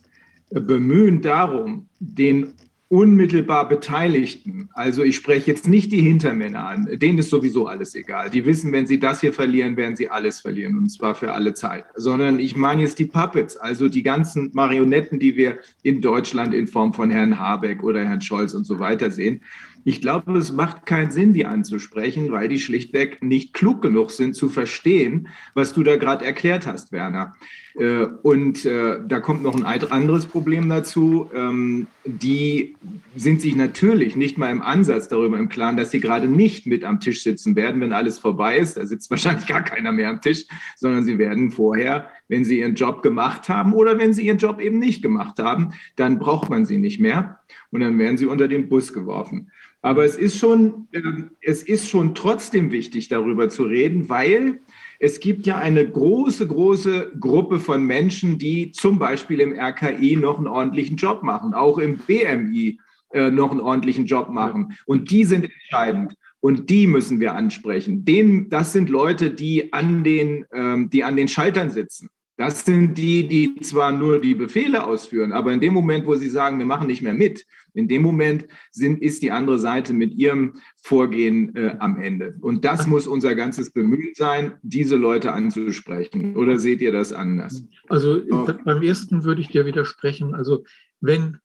Bemühen 0.50 1.22
darum, 1.22 1.88
den 1.98 2.52
unmittelbar 2.94 3.68
Beteiligten, 3.68 4.68
also 4.72 5.02
ich 5.02 5.16
spreche 5.16 5.50
jetzt 5.50 5.66
nicht 5.66 5.90
die 5.90 6.00
Hintermänner 6.00 6.64
an, 6.64 6.88
denen 6.92 7.18
ist 7.18 7.28
sowieso 7.28 7.66
alles 7.66 7.96
egal. 7.96 8.30
Die 8.30 8.46
wissen, 8.46 8.70
wenn 8.70 8.86
sie 8.86 9.00
das 9.00 9.20
hier 9.20 9.32
verlieren, 9.32 9.76
werden 9.76 9.96
sie 9.96 10.08
alles 10.08 10.40
verlieren 10.40 10.78
und 10.78 10.88
zwar 10.90 11.16
für 11.16 11.32
alle 11.32 11.54
Zeit. 11.54 11.86
Sondern 11.96 12.38
ich 12.38 12.54
meine 12.54 12.82
jetzt 12.82 13.00
die 13.00 13.06
Puppets, 13.06 13.56
also 13.56 13.88
die 13.88 14.04
ganzen 14.04 14.52
Marionetten, 14.54 15.18
die 15.18 15.34
wir 15.34 15.58
in 15.82 16.00
Deutschland 16.02 16.54
in 16.54 16.68
Form 16.68 16.94
von 16.94 17.10
Herrn 17.10 17.36
Habeck 17.36 17.82
oder 17.82 18.04
Herrn 18.04 18.20
Scholz 18.20 18.54
und 18.54 18.64
so 18.64 18.78
weiter 18.78 19.10
sehen. 19.10 19.40
Ich 19.84 20.00
glaube, 20.00 20.36
es 20.38 20.50
macht 20.50 20.86
keinen 20.86 21.10
Sinn, 21.10 21.34
die 21.34 21.44
anzusprechen, 21.44 22.32
weil 22.32 22.48
die 22.48 22.58
schlichtweg 22.58 23.22
nicht 23.22 23.52
klug 23.52 23.82
genug 23.82 24.10
sind 24.10 24.34
zu 24.34 24.48
verstehen, 24.48 25.28
was 25.52 25.74
du 25.74 25.82
da 25.82 25.96
gerade 25.96 26.24
erklärt 26.24 26.66
hast, 26.66 26.90
Werner. 26.90 27.34
Äh, 27.76 28.06
und 28.22 28.64
äh, 28.64 29.00
da 29.06 29.20
kommt 29.20 29.42
noch 29.42 29.54
ein 29.54 29.64
anderes 29.64 30.26
Problem 30.26 30.68
dazu. 30.68 31.28
Ähm, 31.34 31.88
die 32.04 32.76
sind 33.16 33.40
sich 33.40 33.56
natürlich 33.56 34.16
nicht 34.16 34.38
mal 34.38 34.50
im 34.50 34.62
Ansatz 34.62 35.08
darüber 35.08 35.38
im 35.38 35.48
Klaren, 35.48 35.76
dass 35.76 35.90
sie 35.90 36.00
gerade 36.00 36.28
nicht 36.28 36.66
mit 36.66 36.84
am 36.84 37.00
Tisch 37.00 37.22
sitzen 37.22 37.56
werden, 37.56 37.80
wenn 37.80 37.92
alles 37.92 38.18
vorbei 38.18 38.58
ist. 38.58 38.76
Da 38.76 38.86
sitzt 38.86 39.10
wahrscheinlich 39.10 39.46
gar 39.46 39.62
keiner 39.62 39.92
mehr 39.92 40.08
am 40.08 40.20
Tisch, 40.20 40.44
sondern 40.76 41.04
sie 41.04 41.18
werden 41.18 41.50
vorher, 41.50 42.08
wenn 42.28 42.44
sie 42.44 42.60
ihren 42.60 42.74
Job 42.74 43.02
gemacht 43.02 43.48
haben 43.48 43.74
oder 43.74 43.98
wenn 43.98 44.14
sie 44.14 44.26
ihren 44.26 44.38
Job 44.38 44.60
eben 44.60 44.78
nicht 44.78 45.02
gemacht 45.02 45.38
haben, 45.38 45.72
dann 45.96 46.18
braucht 46.18 46.48
man 46.48 46.64
sie 46.64 46.78
nicht 46.78 47.00
mehr 47.00 47.40
und 47.70 47.80
dann 47.80 47.98
werden 47.98 48.16
sie 48.16 48.26
unter 48.26 48.46
den 48.46 48.68
Bus 48.68 48.92
geworfen. 48.92 49.50
Aber 49.84 50.06
es 50.06 50.16
ist 50.16 50.38
schon, 50.38 50.88
ähm, 50.94 51.32
es 51.42 51.62
ist 51.62 51.90
schon 51.90 52.14
trotzdem 52.14 52.72
wichtig, 52.72 53.08
darüber 53.08 53.50
zu 53.50 53.64
reden, 53.64 54.08
weil 54.08 54.62
es 54.98 55.20
gibt 55.20 55.44
ja 55.46 55.58
eine 55.58 55.86
große, 55.86 56.46
große 56.46 57.12
Gruppe 57.20 57.60
von 57.60 57.84
Menschen, 57.84 58.38
die 58.38 58.72
zum 58.72 58.98
Beispiel 58.98 59.40
im 59.40 59.52
RKI 59.52 60.16
noch 60.16 60.38
einen 60.38 60.46
ordentlichen 60.46 60.96
Job 60.96 61.22
machen, 61.22 61.52
auch 61.52 61.76
im 61.76 61.98
BMI 61.98 62.78
äh, 63.12 63.30
noch 63.30 63.50
einen 63.50 63.60
ordentlichen 63.60 64.06
Job 64.06 64.30
machen. 64.30 64.74
Und 64.86 65.10
die 65.10 65.24
sind 65.24 65.44
entscheidend. 65.44 66.14
Und 66.40 66.70
die 66.70 66.86
müssen 66.86 67.20
wir 67.20 67.34
ansprechen. 67.34 68.06
Den, 68.06 68.48
das 68.48 68.72
sind 68.72 68.88
Leute, 68.88 69.32
die 69.32 69.70
an, 69.74 70.02
den, 70.02 70.46
ähm, 70.54 70.88
die 70.88 71.04
an 71.04 71.16
den 71.16 71.28
Schaltern 71.28 71.68
sitzen. 71.68 72.08
Das 72.36 72.64
sind 72.64 72.98
die, 72.98 73.28
die 73.28 73.60
zwar 73.60 73.92
nur 73.92 74.20
die 74.20 74.34
Befehle 74.34 74.84
ausführen, 74.84 75.32
aber 75.32 75.52
in 75.52 75.60
dem 75.60 75.72
Moment, 75.72 76.06
wo 76.06 76.16
sie 76.16 76.28
sagen, 76.28 76.58
wir 76.58 76.66
machen 76.66 76.88
nicht 76.88 77.02
mehr 77.02 77.14
mit, 77.14 77.46
in 77.74 77.88
dem 77.88 78.02
Moment 78.02 78.46
sind, 78.70 79.02
ist 79.02 79.22
die 79.22 79.30
andere 79.30 79.58
Seite 79.58 79.92
mit 79.92 80.14
ihrem 80.14 80.60
Vorgehen 80.82 81.54
äh, 81.54 81.76
am 81.78 82.00
Ende. 82.00 82.36
Und 82.40 82.64
das 82.64 82.86
muss 82.86 83.06
unser 83.06 83.34
ganzes 83.34 83.70
Bemühen 83.70 84.14
sein, 84.14 84.54
diese 84.62 84.96
Leute 84.96 85.32
anzusprechen. 85.32 86.36
Oder 86.36 86.58
seht 86.58 86.80
ihr 86.80 86.92
das 86.92 87.12
anders? 87.12 87.64
Also 87.88 88.22
oh. 88.30 88.48
beim 88.64 88.82
ersten 88.82 89.24
würde 89.24 89.40
ich 89.40 89.48
dir 89.48 89.66
widersprechen. 89.66 90.34
Also 90.34 90.64
wenn 91.00 91.38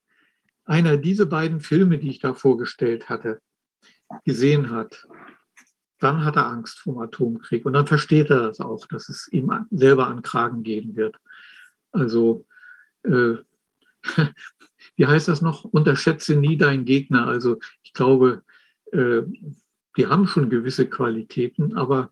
einer 0.64 0.96
diese 0.96 1.26
beiden 1.26 1.60
Filme, 1.60 1.98
die 1.98 2.10
ich 2.10 2.20
da 2.20 2.34
vorgestellt 2.34 3.08
hatte, 3.08 3.40
gesehen 4.24 4.70
hat, 4.70 5.06
dann 6.00 6.24
hat 6.24 6.36
er 6.36 6.46
Angst 6.46 6.80
vor 6.80 7.02
Atomkrieg. 7.02 7.64
Und 7.66 7.74
dann 7.74 7.86
versteht 7.86 8.30
er 8.30 8.48
das 8.48 8.60
auch, 8.60 8.86
dass 8.86 9.08
es 9.08 9.28
ihm 9.28 9.52
selber 9.70 10.08
an 10.08 10.22
Kragen 10.22 10.62
gehen 10.62 10.96
wird. 10.96 11.16
Also 11.92 12.46
äh, 13.04 13.36
wie 14.96 15.06
heißt 15.06 15.28
das 15.28 15.42
noch? 15.42 15.64
Unterschätze 15.64 16.36
nie 16.36 16.56
deinen 16.56 16.84
Gegner. 16.84 17.26
Also 17.26 17.58
ich 17.82 17.92
glaube, 17.92 18.42
äh, 18.92 19.22
die 19.96 20.06
haben 20.06 20.26
schon 20.26 20.50
gewisse 20.50 20.86
Qualitäten, 20.86 21.76
aber 21.76 22.10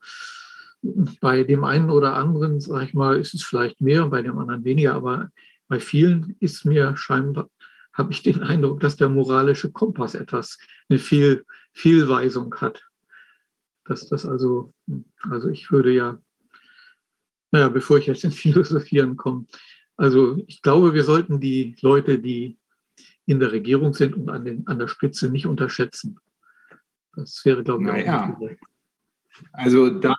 bei 1.21 1.45
dem 1.45 1.65
einen 1.65 1.91
oder 1.91 2.15
anderen, 2.15 2.61
sage 2.61 2.85
ich 2.85 2.95
mal, 2.95 3.19
ist 3.19 3.35
es 3.35 3.43
vielleicht 3.43 3.81
mehr, 3.81 4.07
bei 4.07 4.23
dem 4.23 4.39
anderen 4.39 4.65
weniger, 4.65 4.95
aber 4.95 5.31
bei 5.67 5.81
vielen 5.81 6.37
ist 6.41 6.65
mir 6.65 6.97
scheinbar, 6.97 7.49
habe 7.93 8.13
ich 8.13 8.23
den 8.23 8.43
Eindruck, 8.43 8.81
dass 8.81 8.97
der 8.97 9.09
moralische 9.09 9.73
Kompass 9.73 10.15
etwas, 10.15 10.59
eine 10.89 10.99
Fehl, 10.99 11.45
Fehlweisung 11.73 12.55
hat. 12.57 12.88
Dass 13.89 14.09
das 14.09 14.27
also, 14.27 14.73
also 15.31 15.49
ich 15.49 15.71
würde 15.73 15.93
ja, 15.93 16.19
naja, 17.51 17.69
bevor 17.69 17.99
ich 17.99 18.07
jetzt 18.07 18.25
ins 18.25 18.37
Philosophieren 18.39 19.17
komme, 19.17 19.47
also 19.97 20.43
ich 20.47 20.63
glaube, 20.63 20.95
wir 20.95 21.03
sollten 21.03 21.41
die 21.41 21.75
Leute, 21.81 22.19
die 22.19 22.59
in 23.27 23.41
der 23.41 23.53
Regierung 23.53 23.95
sind 23.95 24.15
und 24.15 24.31
an, 24.31 24.45
den, 24.45 24.67
an 24.69 24.79
der 24.79 24.89
Spitze 24.89 25.29
nicht 25.29 25.47
unterschätzen. 25.47 26.19
Das 27.15 27.45
wäre, 27.45 27.65
glaube 27.65 27.83
ich, 27.83 27.89
naja. 27.89 28.37
auch 28.39 29.51
Also 29.53 29.91
da 29.91 30.17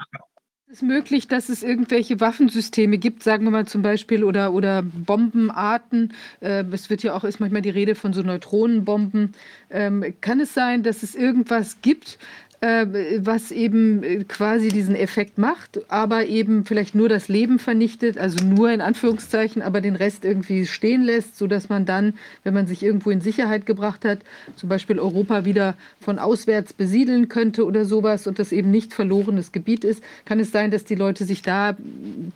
ist 0.67 0.77
es 0.77 0.81
möglich, 0.83 1.27
dass 1.27 1.49
es 1.49 1.63
irgendwelche 1.63 2.19
Waffensysteme 2.19 2.99
gibt, 2.99 3.23
sagen 3.23 3.43
wir 3.45 3.49
mal 3.49 3.65
zum 3.65 3.81
Beispiel, 3.81 4.23
oder, 4.23 4.53
oder 4.53 4.83
Bombenarten. 4.83 6.13
Äh, 6.41 6.63
es 6.71 6.91
wird 6.91 7.01
ja 7.01 7.15
auch 7.15 7.23
ist 7.23 7.39
manchmal 7.39 7.63
die 7.63 7.71
Rede 7.71 7.95
von 7.95 8.13
so 8.13 8.21
Neutronenbomben. 8.21 9.33
Ähm, 9.71 10.13
kann 10.21 10.39
es 10.39 10.53
sein, 10.53 10.83
dass 10.83 11.01
es 11.01 11.15
irgendwas 11.15 11.81
gibt, 11.81 12.19
was 12.61 13.51
eben 13.51 14.03
äh, 14.03 14.23
quasi 14.25 14.67
diesen 14.67 14.95
Effekt 14.95 15.37
macht, 15.37 15.79
aber 15.89 16.25
eben 16.25 16.65
vielleicht 16.65 16.93
nur 16.93 17.07
das 17.07 17.29
Leben 17.29 17.57
vernichtet, 17.57 18.17
also 18.17 18.43
nur 18.43 18.69
in 18.69 18.81
Anführungszeichen, 18.81 19.61
aber 19.61 19.79
den 19.79 19.95
Rest 19.95 20.25
irgendwie 20.25 20.65
stehen 20.65 21.03
lässt, 21.03 21.37
sodass 21.37 21.69
man 21.69 21.85
dann, 21.85 22.15
wenn 22.43 22.53
man 22.53 22.67
sich 22.67 22.83
irgendwo 22.83 23.11
in 23.11 23.21
Sicherheit 23.21 23.65
gebracht 23.65 24.03
hat, 24.03 24.19
zum 24.57 24.67
Beispiel 24.67 24.99
Europa 24.99 25.45
wieder 25.45 25.75
von 26.01 26.19
auswärts 26.19 26.73
besiedeln 26.73 27.29
könnte 27.29 27.65
oder 27.65 27.85
sowas 27.85 28.27
und 28.27 28.39
das 28.39 28.51
eben 28.51 28.71
nicht 28.71 28.93
verlorenes 28.93 29.53
Gebiet 29.53 29.85
ist. 29.85 30.03
Kann 30.25 30.41
es 30.41 30.51
sein, 30.51 30.69
dass 30.69 30.83
die 30.83 30.95
Leute 30.95 31.23
sich 31.23 31.41
da 31.41 31.77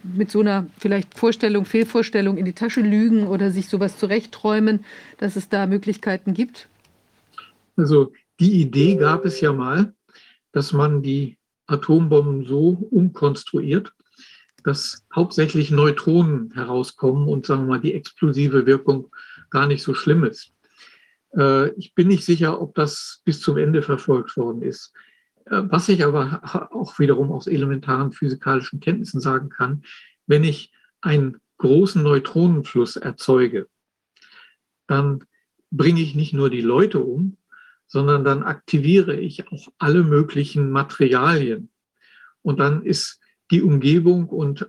mit 0.03 0.31
so 0.31 0.39
einer 0.39 0.67
vielleicht 0.77 1.17
Vorstellung, 1.17 1.65
Fehlvorstellung 1.65 2.37
in 2.37 2.45
die 2.45 2.53
Tasche 2.53 2.81
lügen 2.81 3.27
oder 3.27 3.51
sich 3.51 3.67
sowas 3.67 3.97
zurechtträumen, 3.97 4.85
dass 5.17 5.35
es 5.35 5.49
da 5.49 5.67
Möglichkeiten 5.67 6.33
gibt? 6.33 6.69
Also 7.75 8.13
die 8.39 8.61
Idee 8.61 8.95
gab 8.95 9.25
es 9.25 9.41
ja 9.41 9.51
mal, 9.51 9.93
dass 10.53 10.71
man 10.71 11.01
die 11.01 11.37
Atombomben 11.67 12.45
so 12.45 12.87
umkonstruiert, 12.91 13.91
dass 14.63 15.05
hauptsächlich 15.13 15.71
Neutronen 15.71 16.51
herauskommen 16.53 17.27
und 17.27 17.45
sagen 17.45 17.63
wir 17.63 17.75
mal 17.75 17.81
die 17.81 17.93
explosive 17.93 18.65
Wirkung 18.65 19.09
gar 19.49 19.67
nicht 19.67 19.83
so 19.83 19.93
schlimm 19.93 20.23
ist. 20.23 20.53
Äh, 21.35 21.71
ich 21.73 21.93
bin 21.93 22.07
nicht 22.07 22.23
sicher, 22.23 22.61
ob 22.61 22.75
das 22.75 23.21
bis 23.25 23.41
zum 23.41 23.57
Ende 23.57 23.81
verfolgt 23.81 24.37
worden 24.37 24.61
ist. 24.61 24.93
Äh, 25.45 25.63
was 25.65 25.89
ich 25.89 26.05
aber 26.05 26.69
auch 26.71 26.97
wiederum 26.99 27.31
aus 27.31 27.47
elementaren 27.47 28.13
physikalischen 28.13 28.79
Kenntnissen 28.79 29.19
sagen 29.19 29.49
kann, 29.49 29.83
wenn 30.27 30.43
ich 30.43 30.71
einen 31.01 31.37
großen 31.57 32.01
Neutronenfluss 32.01 32.95
erzeuge, 32.95 33.67
dann 34.87 35.25
bringe 35.71 36.01
ich 36.01 36.15
nicht 36.15 36.33
nur 36.33 36.49
die 36.49 36.61
Leute 36.61 36.99
um, 36.99 37.37
sondern 37.93 38.23
dann 38.23 38.41
aktiviere 38.41 39.15
ich 39.15 39.47
auch 39.51 39.67
alle 39.77 40.01
möglichen 40.01 40.71
Materialien. 40.71 41.69
Und 42.41 42.59
dann 42.59 42.81
ist 42.81 43.19
die 43.51 43.61
Umgebung 43.61 44.29
und 44.29 44.67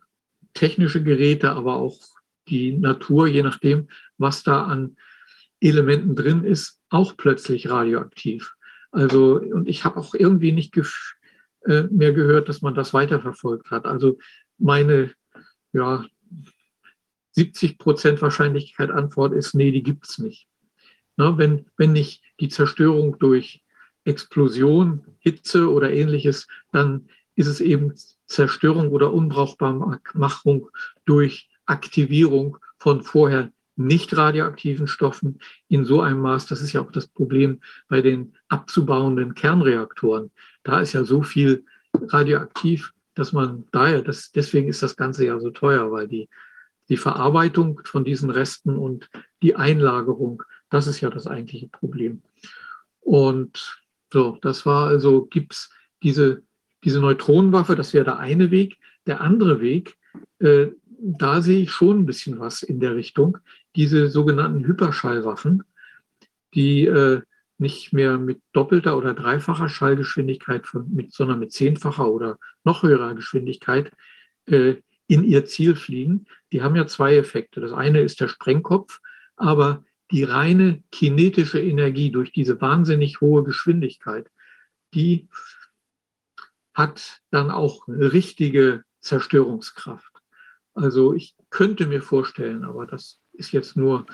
technische 0.52 1.02
Geräte, 1.02 1.52
aber 1.52 1.76
auch 1.76 1.96
die 2.48 2.72
Natur, 2.72 3.26
je 3.26 3.42
nachdem, 3.42 3.88
was 4.18 4.42
da 4.42 4.64
an 4.64 4.98
Elementen 5.58 6.14
drin 6.16 6.44
ist, 6.44 6.78
auch 6.90 7.16
plötzlich 7.16 7.70
radioaktiv. 7.70 8.52
Also, 8.90 9.36
und 9.36 9.70
ich 9.70 9.86
habe 9.86 10.00
auch 10.00 10.12
irgendwie 10.12 10.52
nicht 10.52 10.76
äh, 11.62 11.84
mehr 11.84 12.12
gehört, 12.12 12.50
dass 12.50 12.60
man 12.60 12.74
das 12.74 12.92
weiterverfolgt 12.92 13.70
hat. 13.70 13.86
Also 13.86 14.18
meine, 14.58 15.14
ja, 15.72 16.04
70 17.30 17.78
Prozent 17.78 18.20
Wahrscheinlichkeit 18.20 18.90
Antwort 18.90 19.32
ist, 19.32 19.54
nee, 19.54 19.70
die 19.70 19.82
gibt 19.82 20.06
es 20.10 20.18
nicht. 20.18 20.46
Na, 21.16 21.38
wenn, 21.38 21.66
wenn 21.76 21.92
nicht 21.92 22.22
die 22.40 22.48
Zerstörung 22.48 23.18
durch 23.18 23.62
Explosion, 24.04 25.04
Hitze 25.18 25.70
oder 25.70 25.92
ähnliches, 25.92 26.46
dann 26.72 27.08
ist 27.36 27.46
es 27.46 27.60
eben 27.60 27.94
Zerstörung 28.26 28.88
oder 28.90 29.12
Unbrauchbarmachung 29.12 30.70
durch 31.04 31.48
Aktivierung 31.66 32.58
von 32.78 33.02
vorher 33.02 33.50
nicht 33.76 34.16
radioaktiven 34.16 34.86
Stoffen 34.86 35.40
in 35.68 35.84
so 35.84 36.00
einem 36.00 36.20
Maß, 36.20 36.46
das 36.46 36.60
ist 36.60 36.72
ja 36.72 36.80
auch 36.80 36.92
das 36.92 37.08
Problem 37.08 37.60
bei 37.88 38.02
den 38.02 38.34
abzubauenden 38.48 39.34
Kernreaktoren. 39.34 40.30
Da 40.62 40.80
ist 40.80 40.92
ja 40.92 41.04
so 41.04 41.22
viel 41.22 41.64
radioaktiv, 42.08 42.92
dass 43.14 43.32
man 43.32 43.64
daher, 43.72 44.02
das, 44.02 44.30
deswegen 44.32 44.68
ist 44.68 44.82
das 44.82 44.96
Ganze 44.96 45.26
ja 45.26 45.38
so 45.40 45.50
teuer, 45.50 45.90
weil 45.90 46.06
die, 46.06 46.28
die 46.88 46.96
Verarbeitung 46.96 47.80
von 47.84 48.04
diesen 48.04 48.30
Resten 48.30 48.76
und 48.76 49.08
die 49.42 49.56
Einlagerung 49.56 50.42
das 50.74 50.88
ist 50.88 51.00
ja 51.00 51.08
das 51.08 51.28
eigentliche 51.28 51.68
Problem. 51.68 52.20
Und 53.00 53.80
so, 54.12 54.38
das 54.42 54.66
war 54.66 54.88
also, 54.88 55.24
gibt 55.24 55.52
es 55.52 55.70
diese, 56.02 56.42
diese 56.82 57.00
Neutronenwaffe, 57.00 57.76
das 57.76 57.94
wäre 57.94 58.04
der 58.04 58.18
eine 58.18 58.50
Weg. 58.50 58.76
Der 59.06 59.20
andere 59.20 59.60
Weg, 59.60 59.96
äh, 60.40 60.68
da 60.98 61.42
sehe 61.42 61.62
ich 61.62 61.70
schon 61.70 62.00
ein 62.00 62.06
bisschen 62.06 62.40
was 62.40 62.64
in 62.64 62.80
der 62.80 62.96
Richtung. 62.96 63.38
Diese 63.76 64.08
sogenannten 64.08 64.66
Hyperschallwaffen, 64.66 65.62
die 66.54 66.86
äh, 66.86 67.22
nicht 67.58 67.92
mehr 67.92 68.18
mit 68.18 68.40
doppelter 68.52 68.98
oder 68.98 69.14
dreifacher 69.14 69.68
Schallgeschwindigkeit, 69.68 70.66
mit, 70.88 71.12
sondern 71.12 71.38
mit 71.38 71.52
zehnfacher 71.52 72.10
oder 72.10 72.36
noch 72.64 72.82
höherer 72.82 73.14
Geschwindigkeit 73.14 73.92
äh, 74.46 74.74
in 75.06 75.22
ihr 75.22 75.44
Ziel 75.44 75.76
fliegen. 75.76 76.26
Die 76.50 76.62
haben 76.62 76.74
ja 76.74 76.88
zwei 76.88 77.16
Effekte. 77.16 77.60
Das 77.60 77.72
eine 77.72 78.00
ist 78.00 78.20
der 78.20 78.28
Sprengkopf, 78.28 78.98
aber 79.36 79.84
die 80.10 80.24
reine 80.24 80.82
kinetische 80.90 81.60
Energie 81.60 82.10
durch 82.10 82.32
diese 82.32 82.60
wahnsinnig 82.60 83.20
hohe 83.20 83.42
Geschwindigkeit, 83.42 84.30
die 84.94 85.28
hat 86.74 87.20
dann 87.30 87.50
auch 87.50 87.88
eine 87.88 88.12
richtige 88.12 88.84
Zerstörungskraft. 89.00 90.12
Also 90.74 91.14
ich 91.14 91.36
könnte 91.50 91.86
mir 91.86 92.02
vorstellen, 92.02 92.64
aber 92.64 92.86
das 92.86 93.20
ist 93.32 93.52
jetzt 93.52 93.76
nur 93.76 94.06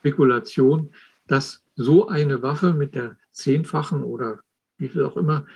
Spekulation, 0.00 0.92
dass 1.26 1.64
so 1.76 2.08
eine 2.08 2.42
Waffe 2.42 2.72
mit 2.72 2.94
der 2.94 3.16
zehnfachen 3.30 4.02
oder 4.02 4.40
wie 4.78 4.88
viel 4.88 5.04
auch 5.04 5.16
immer 5.16 5.46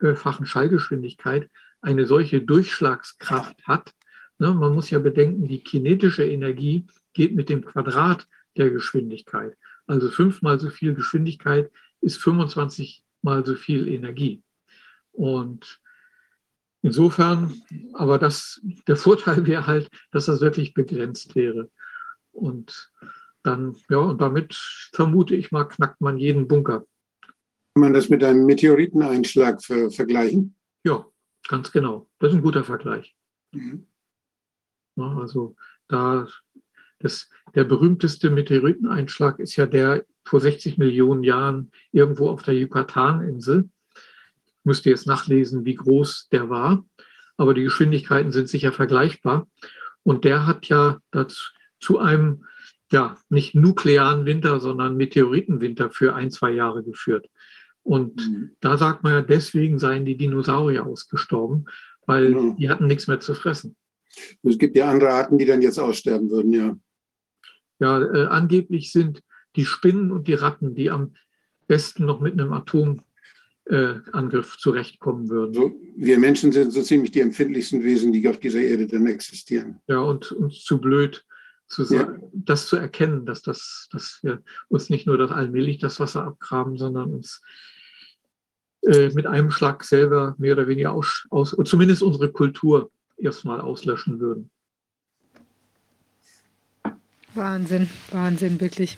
äh, 0.00 0.14
fachen 0.14 0.46
Schallgeschwindigkeit 0.46 1.48
eine 1.80 2.06
solche 2.06 2.40
Durchschlagskraft 2.42 3.66
hat. 3.66 3.94
Ne, 4.38 4.52
man 4.52 4.74
muss 4.74 4.90
ja 4.90 4.98
bedenken, 4.98 5.46
die 5.46 5.62
kinetische 5.62 6.24
Energie 6.24 6.86
geht 7.12 7.34
mit 7.34 7.48
dem 7.48 7.64
Quadrat 7.64 8.26
der 8.56 8.70
Geschwindigkeit. 8.70 9.56
Also 9.86 10.10
fünfmal 10.10 10.58
so 10.58 10.70
viel 10.70 10.94
Geschwindigkeit 10.94 11.70
ist 12.00 12.20
25 12.20 13.04
mal 13.22 13.44
so 13.44 13.54
viel 13.54 13.88
Energie. 13.88 14.42
Und 15.12 15.80
insofern, 16.82 17.62
aber 17.94 18.18
das, 18.18 18.60
der 18.86 18.96
Vorteil 18.96 19.46
wäre 19.46 19.66
halt, 19.66 19.90
dass 20.10 20.26
das 20.26 20.40
wirklich 20.40 20.74
begrenzt 20.74 21.34
wäre. 21.34 21.70
Und 22.32 22.90
dann, 23.42 23.76
ja, 23.90 23.98
und 23.98 24.20
damit 24.20 24.54
vermute 24.92 25.34
ich 25.34 25.52
mal, 25.52 25.64
knackt 25.64 26.00
man 26.00 26.18
jeden 26.18 26.48
Bunker. 26.48 26.86
Kann 27.74 27.82
man 27.82 27.94
das 27.94 28.08
mit 28.08 28.24
einem 28.24 28.46
Meteoriteneinschlag 28.46 29.62
ver 29.62 29.90
vergleichen? 29.90 30.56
Ja, 30.84 31.04
ganz 31.48 31.70
genau. 31.70 32.08
Das 32.18 32.30
ist 32.30 32.36
ein 32.36 32.42
guter 32.42 32.64
Vergleich. 32.64 33.14
Mhm. 33.52 33.86
Ja, 34.96 35.16
also 35.18 35.56
da 35.88 36.26
das, 36.98 37.28
der 37.54 37.64
berühmteste 37.64 38.30
Meteoriteneinschlag 38.30 39.38
ist 39.38 39.56
ja 39.56 39.66
der 39.66 40.04
vor 40.24 40.40
60 40.40 40.78
Millionen 40.78 41.22
Jahren 41.22 41.70
irgendwo 41.92 42.30
auf 42.30 42.42
der 42.42 42.54
Yucatan-Insel. 42.54 43.68
Müsst 44.64 44.86
ihr 44.86 44.90
jetzt 44.90 45.06
nachlesen, 45.06 45.64
wie 45.64 45.74
groß 45.74 46.28
der 46.32 46.48
war. 46.48 46.84
Aber 47.36 47.52
die 47.52 47.64
Geschwindigkeiten 47.64 48.32
sind 48.32 48.48
sicher 48.48 48.72
vergleichbar. 48.72 49.48
Und 50.02 50.24
der 50.24 50.46
hat 50.46 50.66
ja 50.66 50.98
dazu, 51.10 51.42
zu 51.80 51.98
einem, 51.98 52.46
ja, 52.90 53.18
nicht 53.28 53.54
nuklearen 53.54 54.24
Winter, 54.24 54.60
sondern 54.60 54.96
Meteoritenwinter 54.96 55.90
für 55.90 56.14
ein, 56.14 56.30
zwei 56.30 56.52
Jahre 56.52 56.82
geführt. 56.82 57.28
Und 57.82 58.16
mhm. 58.16 58.50
da 58.60 58.78
sagt 58.78 59.02
man 59.02 59.12
ja, 59.12 59.20
deswegen 59.20 59.78
seien 59.78 60.06
die 60.06 60.16
Dinosaurier 60.16 60.86
ausgestorben, 60.86 61.66
weil 62.06 62.30
mhm. 62.30 62.56
die 62.56 62.70
hatten 62.70 62.86
nichts 62.86 63.06
mehr 63.06 63.20
zu 63.20 63.34
fressen. 63.34 63.76
Es 64.42 64.58
gibt 64.58 64.76
ja 64.76 64.90
andere 64.90 65.10
Arten, 65.10 65.38
die 65.38 65.46
dann 65.46 65.62
jetzt 65.62 65.78
aussterben 65.78 66.30
würden, 66.30 66.52
ja. 66.52 66.76
Ja, 67.80 68.00
äh, 68.02 68.26
angeblich 68.26 68.92
sind 68.92 69.22
die 69.56 69.64
Spinnen 69.64 70.10
und 70.10 70.28
die 70.28 70.34
Ratten, 70.34 70.74
die 70.74 70.90
am 70.90 71.14
besten 71.66 72.04
noch 72.04 72.20
mit 72.20 72.34
einem 72.34 72.52
Atomangriff 72.52 73.04
äh, 73.66 74.58
zurechtkommen 74.58 75.28
würden. 75.28 75.54
So, 75.54 75.72
wir 75.96 76.18
Menschen 76.18 76.52
sind 76.52 76.72
so 76.72 76.82
ziemlich 76.82 77.10
die 77.10 77.20
empfindlichsten 77.20 77.82
Wesen, 77.82 78.12
die 78.12 78.28
auf 78.28 78.38
dieser 78.38 78.60
Erde 78.60 78.86
dann 78.86 79.06
existieren. 79.06 79.80
Ja, 79.88 79.98
und 80.00 80.32
uns 80.32 80.62
zu 80.64 80.80
blöd, 80.80 81.24
zu 81.66 81.82
ja. 81.94 82.16
das 82.32 82.66
zu 82.66 82.76
erkennen, 82.76 83.26
dass, 83.26 83.42
das, 83.42 83.88
dass 83.90 84.20
wir 84.22 84.42
uns 84.68 84.90
nicht 84.90 85.06
nur 85.06 85.18
das 85.18 85.30
allmählich 85.30 85.78
das 85.78 85.98
Wasser 86.00 86.24
abgraben, 86.24 86.76
sondern 86.76 87.14
uns 87.14 87.40
äh, 88.82 89.08
mit 89.10 89.26
einem 89.26 89.50
Schlag 89.50 89.82
selber 89.84 90.34
mehr 90.38 90.52
oder 90.52 90.68
weniger 90.68 90.92
aus, 90.92 91.26
aus 91.30 91.56
zumindest 91.64 92.02
unsere 92.02 92.30
Kultur 92.30 92.90
erstmal 93.16 93.60
auslöschen 93.60 94.20
würden. 94.20 94.50
Wahnsinn, 97.34 97.88
Wahnsinn, 98.10 98.60
wirklich. 98.60 98.96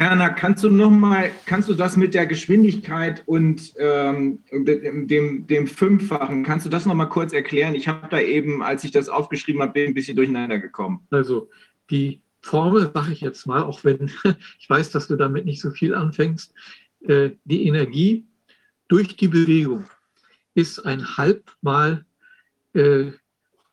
Werner, 0.00 0.30
kannst 0.30 0.64
du 0.64 0.70
noch 0.70 0.90
mal, 0.90 1.30
kannst 1.44 1.68
du 1.68 1.74
das 1.74 1.96
mit 1.98 2.14
der 2.14 2.26
Geschwindigkeit 2.26 3.22
und 3.26 3.74
ähm, 3.76 4.38
dem, 4.50 5.46
dem 5.46 5.66
Fünffachen, 5.66 6.42
kannst 6.42 6.64
du 6.64 6.70
das 6.70 6.86
noch 6.86 6.94
mal 6.94 7.04
kurz 7.04 7.34
erklären? 7.34 7.74
Ich 7.74 7.86
habe 7.86 8.08
da 8.08 8.18
eben, 8.18 8.62
als 8.62 8.82
ich 8.82 8.92
das 8.92 9.10
aufgeschrieben 9.10 9.60
habe, 9.60 9.78
ein 9.78 9.92
bisschen 9.92 10.16
durcheinander 10.16 10.58
gekommen. 10.58 11.06
Also 11.10 11.50
die 11.90 12.22
Formel 12.40 12.90
mache 12.94 13.12
ich 13.12 13.20
jetzt 13.20 13.46
mal, 13.46 13.62
auch 13.62 13.84
wenn 13.84 14.10
ich 14.58 14.70
weiß, 14.70 14.90
dass 14.90 15.06
du 15.06 15.16
damit 15.16 15.44
nicht 15.44 15.60
so 15.60 15.70
viel 15.70 15.94
anfängst. 15.94 16.54
Äh, 17.06 17.32
die 17.44 17.66
Energie 17.66 18.24
durch 18.88 19.16
die 19.16 19.28
Bewegung 19.28 19.84
ist 20.54 20.78
ein 20.80 21.18
halb 21.18 21.52
mal 21.60 22.06
äh, 22.74 23.12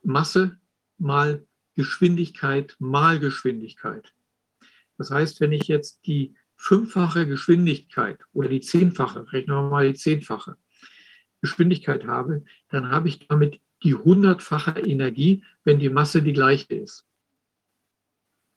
Masse 0.04 0.58
mal 0.98 1.46
Geschwindigkeit 1.76 2.76
mal 2.80 3.20
Geschwindigkeit. 3.20 4.14
Das 4.98 5.12
heißt, 5.12 5.42
wenn 5.42 5.52
ich 5.52 5.68
jetzt 5.68 6.06
die 6.08 6.36
fünffache 6.56 7.28
Geschwindigkeit 7.28 8.20
oder 8.34 8.50
die 8.50 8.62
zehnfache, 8.62 9.32
rechnen 9.32 9.56
wir 9.56 9.70
mal 9.70 9.88
die 9.88 9.98
zehnfache 9.98 10.58
Geschwindigkeit 11.42 12.08
habe, 12.08 12.44
dann 12.70 12.90
habe 12.90 13.10
ich 13.10 13.28
damit 13.28 13.62
die 13.84 13.94
hundertfache 13.94 14.80
Energie, 14.80 15.44
wenn 15.64 15.78
die 15.78 15.90
Masse 15.90 16.24
die 16.24 16.34
gleiche 16.34 16.74
ist. 16.74 17.06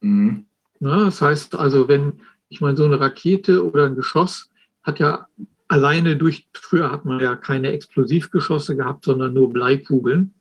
Mhm. 0.01 0.47
Na, 0.79 1.05
das 1.05 1.21
heißt 1.21 1.55
also, 1.57 1.89
wenn 1.89 2.23
ich 2.49 2.61
meine, 2.61 2.77
so 2.77 2.85
eine 2.85 2.99
Rakete 2.99 3.65
oder 3.65 3.87
ein 3.87 3.95
Geschoss 3.95 4.51
hat 4.83 4.99
ja 4.99 5.29
alleine 5.71 6.17
durch, 6.17 6.49
früher 6.53 6.91
hat 6.91 7.05
man 7.05 7.21
ja 7.21 7.37
keine 7.37 7.71
Explosivgeschosse 7.71 8.77
gehabt, 8.77 9.05
sondern 9.05 9.33
nur 9.33 9.53
Bleikugeln. 9.53 10.35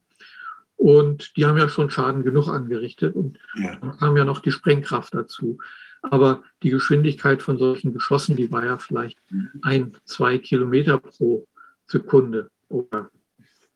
Und 0.76 1.38
die 1.38 1.46
haben 1.46 1.58
ja 1.58 1.70
schon 1.70 1.92
Schaden 1.92 2.24
genug 2.24 2.48
angerichtet 2.48 3.16
und 3.16 3.38
ja. 3.56 3.76
dann 3.76 3.98
kam 3.98 4.18
ja 4.18 4.26
noch 4.26 4.40
die 4.40 4.52
Sprengkraft 4.52 5.14
dazu. 5.14 5.60
Aber 6.02 6.44
die 6.64 6.70
Geschwindigkeit 6.70 7.44
von 7.44 7.58
solchen 7.58 7.94
Geschossen, 7.94 8.38
die 8.38 8.52
war 8.52 8.66
ja 8.66 8.78
vielleicht 8.78 9.20
ein, 9.62 9.96
zwei 10.06 10.38
Kilometer 10.38 10.98
pro 10.98 11.46
Sekunde. 11.86 12.50
Oder, 12.70 13.12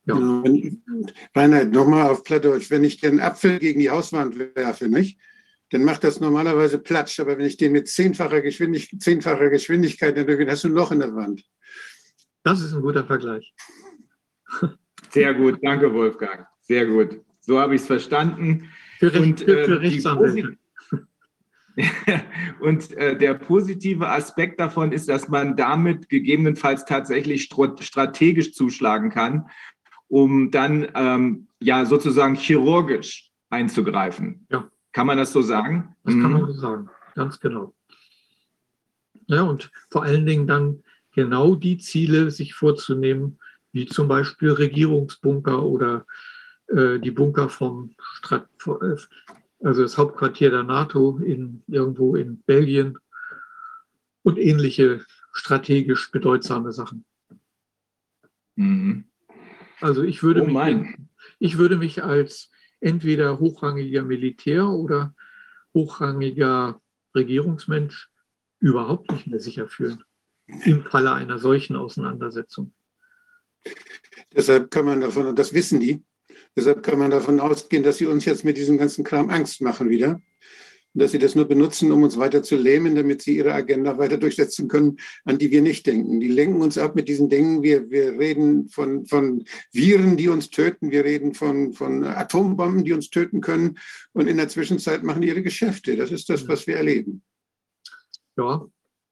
ja. 0.06 0.16
Reinhard, 1.36 1.72
nochmal 1.72 2.10
auf 2.10 2.24
Plattdeutsch. 2.24 2.72
Wenn 2.72 2.86
ich 2.86 3.00
den 3.00 3.20
Apfel 3.20 3.60
gegen 3.60 3.82
die 3.82 3.90
Hauswand 3.90 4.40
werfe, 4.56 4.88
nicht? 4.88 5.20
Dann 5.74 5.84
macht 5.84 6.04
das 6.04 6.20
normalerweise 6.20 6.78
Platsch. 6.78 7.20
Aber 7.20 7.38
wenn 7.38 7.46
ich 7.46 7.58
den 7.58 7.72
mit 7.72 7.88
zehnfacher 7.88 8.42
Geschwindigkeit, 8.42 9.02
zehnfacher 9.02 9.50
Geschwindigkeit 9.50 10.16
entwickle, 10.16 10.50
hast 10.50 10.64
du 10.64 10.68
ein 10.68 10.74
Loch 10.74 10.92
in 10.92 11.00
der 11.00 11.16
Wand. 11.16 11.44
Das 12.44 12.62
ist 12.62 12.74
ein 12.74 12.82
guter 12.82 13.04
Vergleich. 13.04 13.54
Sehr 15.10 15.34
gut, 15.34 15.60
danke 15.64 15.92
Wolfgang. 15.94 16.46
Sehr 16.62 16.86
gut. 16.86 17.22
So 17.42 17.60
habe 17.60 17.76
ich 17.76 17.82
es 17.82 17.88
verstanden. 17.88 18.70
Für, 19.00 19.12
und, 19.20 19.40
für, 19.40 19.66
für 19.66 19.72
äh, 19.72 19.78
Rechtsanwälte. 19.78 20.58
Und 22.60 22.96
äh, 22.98 23.18
der 23.18 23.34
positive 23.34 24.08
Aspekt 24.08 24.60
davon 24.60 24.92
ist, 24.92 25.10
dass 25.10 25.28
man 25.28 25.58
damit 25.58 26.08
gegebenenfalls 26.08 26.86
tatsächlich 26.86 27.46
strategisch 27.46 28.54
zuschlagen 28.54 29.10
kann, 29.10 29.50
um 30.08 30.52
dann 30.52 30.88
ähm, 30.94 31.48
ja 31.60 31.86
sozusagen 31.86 32.36
chirurgisch 32.36 33.32
einzugreifen. 33.50 34.46
Ja. 34.52 34.70
Kann 34.94 35.08
man 35.08 35.18
das 35.18 35.34
so 35.34 35.42
sagen? 35.42 35.96
Das 36.04 36.14
mhm. 36.14 36.22
kann 36.22 36.32
man 36.34 36.46
so 36.46 36.54
sagen, 36.54 36.90
ganz 37.16 37.40
genau. 37.40 37.74
Ja, 39.28 39.44
und 39.44 39.72
vor 39.90 40.04
allen 40.04 40.26
Dingen 40.26 40.48
dann 40.48 40.84
genau 41.12 41.56
die 41.56 41.78
Ziele 41.78 42.32
sich 42.32 42.54
vorzunehmen, 42.54 43.40
wie 43.72 43.88
zum 43.88 44.08
Beispiel 44.08 44.52
Regierungsbunker 44.52 45.64
oder 45.64 46.06
äh, 46.68 47.00
die 47.00 47.12
Bunker 47.12 47.50
vom 47.50 47.96
Strat 48.00 48.48
äh, 48.68 48.96
also 49.64 49.82
das 49.82 49.98
Hauptquartier 49.98 50.52
der 50.52 50.64
NATO 50.64 51.18
in, 51.20 51.64
irgendwo 51.68 52.16
in 52.16 52.42
Belgien 52.44 52.98
und 54.24 54.38
ähnliche 54.38 55.06
strategisch 55.32 56.12
bedeutsame 56.12 56.72
Sachen. 56.74 57.06
Mhm. 58.56 59.06
Also 59.80 60.04
ich 60.04 60.22
würde, 60.22 60.44
oh 60.44 60.48
mich, 60.48 60.96
ich 61.40 61.58
würde 61.58 61.78
mich 61.78 62.04
als 62.04 62.52
entweder 62.84 63.40
hochrangiger 63.40 64.04
Militär 64.04 64.68
oder 64.70 65.14
hochrangiger 65.74 66.80
Regierungsmensch 67.16 68.10
überhaupt 68.60 69.12
nicht 69.12 69.28
mehr 69.28 69.40
sicher 69.40 69.68
fühlen 69.68 70.04
im 70.66 70.84
Falle 70.84 71.14
einer 71.14 71.40
solchen 71.40 71.76
Auseinandersetzung. 71.76 72.74
Deshalb 74.36 74.72
kann 74.72 74.86
man 74.86 75.02
davon, 75.02 75.28
und 75.28 75.40
das 75.40 75.54
wissen 75.54 75.80
die, 75.80 76.04
Deshalb 76.56 76.84
kann 76.84 77.00
man 77.00 77.12
davon 77.12 77.40
ausgehen, 77.40 77.84
dass 77.84 77.98
sie 77.98 78.06
uns 78.06 78.26
jetzt 78.26 78.46
mit 78.46 78.58
diesem 78.58 78.78
ganzen 78.78 79.04
Kram 79.04 79.30
Angst 79.30 79.62
machen 79.62 79.90
wieder. 79.90 80.22
Und 80.94 81.02
dass 81.02 81.12
sie 81.12 81.20
das 81.20 81.34
nur 81.36 81.46
benutzen, 81.46 81.92
um 81.92 82.04
uns 82.04 82.18
weiter 82.18 82.44
zu 82.44 82.56
lähmen, 82.56 82.96
damit 82.96 83.22
sie 83.24 83.38
ihre 83.38 83.54
Agenda 83.54 83.98
weiter 83.98 84.18
durchsetzen 84.18 84.68
können, 84.68 84.98
an 85.26 85.40
die 85.40 85.50
wir 85.50 85.62
nicht 85.62 85.88
denken. 85.88 86.20
Die 86.20 86.28
lenken 86.28 86.62
uns 86.62 86.78
ab 86.78 86.96
mit 86.96 87.08
diesen 87.08 87.30
Dingen. 87.30 87.64
Wir, 87.64 87.90
wir 87.90 88.12
reden 88.20 88.70
von, 88.70 89.06
von 89.08 89.44
Viren, 89.72 90.18
die 90.18 90.30
uns 90.30 90.50
töten. 90.50 90.92
Wir 90.92 91.04
reden 91.04 91.34
von, 91.34 91.74
von 91.74 92.04
Atombomben, 92.04 92.84
die 92.84 92.94
uns 92.94 93.10
töten 93.10 93.42
können. 93.42 93.80
Und 94.14 94.28
in 94.28 94.38
der 94.38 94.50
Zwischenzeit 94.50 95.04
machen 95.04 95.22
die 95.22 95.30
ihre 95.30 95.42
Geschäfte. 95.42 95.96
Das 95.96 96.12
ist 96.12 96.30
das, 96.30 96.48
was 96.48 96.68
wir 96.68 96.78
erleben. 96.78 97.24
Ja, 98.38 98.66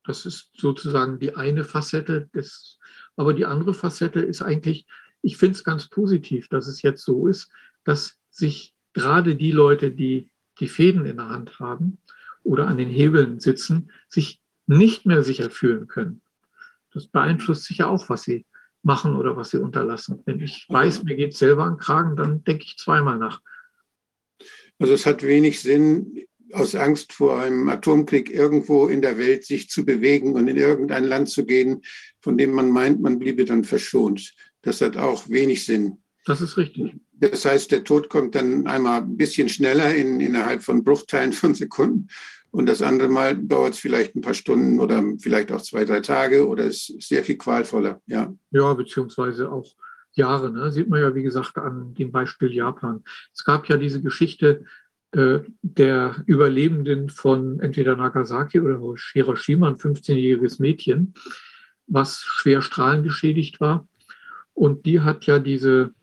das 0.03 0.25
ist 0.25 0.49
sozusagen 0.57 1.19
die 1.19 1.35
eine 1.35 1.63
Facette 1.63 2.29
des, 2.33 2.79
aber 3.15 3.33
die 3.33 3.45
andere 3.45 3.73
Facette 3.73 4.19
ist 4.19 4.41
eigentlich, 4.41 4.85
ich 5.21 5.37
finde 5.37 5.55
es 5.55 5.63
ganz 5.63 5.89
positiv, 5.89 6.47
dass 6.49 6.67
es 6.67 6.81
jetzt 6.81 7.03
so 7.03 7.27
ist, 7.27 7.49
dass 7.83 8.17
sich 8.29 8.73
gerade 8.93 9.35
die 9.35 9.51
Leute, 9.51 9.91
die 9.91 10.29
die 10.61 10.69
Fäden 10.69 11.05
in 11.05 11.17
der 11.17 11.29
Hand 11.29 11.59
haben 11.59 11.97
oder 12.43 12.67
an 12.67 12.77
den 12.77 12.89
Hebeln 12.89 13.39
sitzen, 13.39 13.91
sich 14.07 14.39
nicht 14.67 15.05
mehr 15.05 15.23
sicher 15.23 15.49
fühlen 15.49 15.87
können. 15.87 16.21
Das 16.93 17.07
beeinflusst 17.07 17.65
sicher 17.65 17.89
auch, 17.89 18.09
was 18.09 18.23
sie 18.23 18.45
machen 18.83 19.15
oder 19.15 19.35
was 19.35 19.49
sie 19.51 19.61
unterlassen. 19.61 20.21
Wenn 20.25 20.39
ich 20.39 20.65
weiß, 20.69 21.03
mir 21.03 21.15
geht 21.15 21.35
selber 21.35 21.65
an 21.65 21.77
Kragen, 21.77 22.15
dann 22.15 22.43
denke 22.43 22.63
ich 22.63 22.77
zweimal 22.77 23.17
nach. 23.17 23.41
Also 24.79 24.93
es 24.93 25.05
hat 25.05 25.23
wenig 25.23 25.61
Sinn, 25.61 26.25
aus 26.53 26.75
Angst 26.75 27.13
vor 27.13 27.39
einem 27.39 27.69
Atomkrieg 27.69 28.29
irgendwo 28.29 28.87
in 28.87 29.01
der 29.01 29.17
Welt 29.17 29.45
sich 29.45 29.69
zu 29.69 29.85
bewegen 29.85 30.33
und 30.33 30.47
in 30.47 30.57
irgendein 30.57 31.05
Land 31.05 31.29
zu 31.29 31.45
gehen, 31.45 31.81
von 32.19 32.37
dem 32.37 32.51
man 32.51 32.69
meint, 32.71 33.01
man 33.01 33.19
bliebe 33.19 33.45
dann 33.45 33.63
verschont. 33.63 34.33
Das 34.61 34.81
hat 34.81 34.97
auch 34.97 35.29
wenig 35.29 35.65
Sinn. 35.65 35.97
Das 36.25 36.41
ist 36.41 36.57
richtig. 36.57 36.95
Das 37.21 37.45
heißt, 37.45 37.71
der 37.71 37.83
Tod 37.83 38.09
kommt 38.09 38.33
dann 38.33 38.65
einmal 38.65 39.01
ein 39.01 39.15
bisschen 39.15 39.47
schneller 39.47 39.93
in, 39.93 40.19
innerhalb 40.19 40.63
von 40.63 40.83
Bruchteilen 40.83 41.33
von 41.33 41.53
Sekunden. 41.53 42.07
Und 42.49 42.65
das 42.65 42.81
andere 42.81 43.07
Mal 43.07 43.37
dauert 43.37 43.75
es 43.75 43.79
vielleicht 43.79 44.15
ein 44.15 44.21
paar 44.21 44.33
Stunden 44.33 44.79
oder 44.79 45.01
vielleicht 45.19 45.51
auch 45.51 45.61
zwei, 45.61 45.85
drei 45.85 46.01
Tage 46.01 46.47
oder 46.47 46.65
ist 46.65 46.87
sehr 47.01 47.23
viel 47.23 47.37
qualvoller. 47.37 48.01
Ja, 48.07 48.33
ja 48.49 48.73
beziehungsweise 48.73 49.51
auch 49.51 49.71
Jahre. 50.13 50.51
Ne? 50.51 50.71
Sieht 50.71 50.89
man 50.89 50.99
ja, 50.99 51.13
wie 51.15 51.23
gesagt, 51.23 51.57
an 51.57 51.93
dem 51.93 52.11
Beispiel 52.11 52.51
Japan. 52.51 53.03
Es 53.33 53.45
gab 53.45 53.69
ja 53.69 53.77
diese 53.77 54.01
Geschichte 54.01 54.65
äh, 55.11 55.39
der 55.61 56.23
Überlebenden 56.25 57.09
von 57.09 57.59
entweder 57.59 57.95
Nagasaki 57.95 58.59
oder 58.59 58.79
Hiroshima, 59.13 59.69
ein 59.69 59.77
15-jähriges 59.77 60.59
Mädchen, 60.59 61.13
was 61.87 62.21
schwer 62.21 62.61
strahlengeschädigt 62.61 63.61
war. 63.61 63.87
Und 64.53 64.85
die 64.85 65.01
hat 65.01 65.25
ja 65.25 65.39
diese 65.39 65.93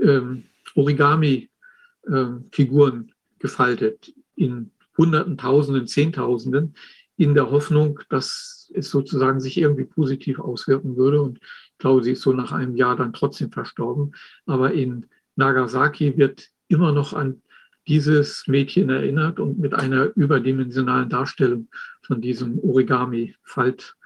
ähm, 0.00 0.44
Origami-Figuren 0.74 2.94
ähm, 2.94 3.10
gefaltet 3.38 4.12
in 4.34 4.70
Hunderten, 4.96 5.38
Tausenden, 5.38 5.86
Zehntausenden, 5.86 6.74
in 7.16 7.34
der 7.34 7.50
Hoffnung, 7.50 8.00
dass 8.08 8.70
es 8.74 8.90
sozusagen 8.90 9.40
sich 9.40 9.58
irgendwie 9.58 9.84
positiv 9.84 10.38
auswirken 10.38 10.96
würde. 10.96 11.20
Und 11.20 11.38
ich 11.42 11.78
glaube, 11.78 12.02
sie 12.02 12.12
ist 12.12 12.22
so 12.22 12.32
nach 12.32 12.52
einem 12.52 12.76
Jahr 12.76 12.96
dann 12.96 13.12
trotzdem 13.12 13.52
verstorben. 13.52 14.12
Aber 14.46 14.72
in 14.72 15.06
Nagasaki 15.36 16.16
wird 16.16 16.48
immer 16.68 16.92
noch 16.92 17.12
an 17.12 17.42
dieses 17.86 18.46
Mädchen 18.46 18.90
erinnert 18.90 19.40
und 19.40 19.58
mit 19.58 19.74
einer 19.74 20.16
überdimensionalen 20.16 21.08
Darstellung 21.08 21.68
von 22.02 22.20
diesem 22.20 22.58
Origami-Falt. 22.60 23.96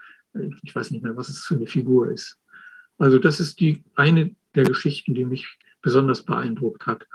Ich 0.63 0.75
weiß 0.75 0.91
nicht 0.91 1.03
mehr, 1.03 1.17
was 1.17 1.29
es 1.29 1.45
für 1.45 1.55
eine 1.55 1.67
Figur 1.67 2.11
ist. 2.11 2.39
Also 2.99 3.19
das 3.19 3.41
ist 3.41 3.61
die 3.61 3.83
eine 3.95 4.35
der 4.55 4.65
Geschichten, 4.65 5.15
die 5.15 5.25
mich 5.25 5.59
besonders 5.85 6.23
beeindruckt 6.25 6.87
hat. 6.87 7.07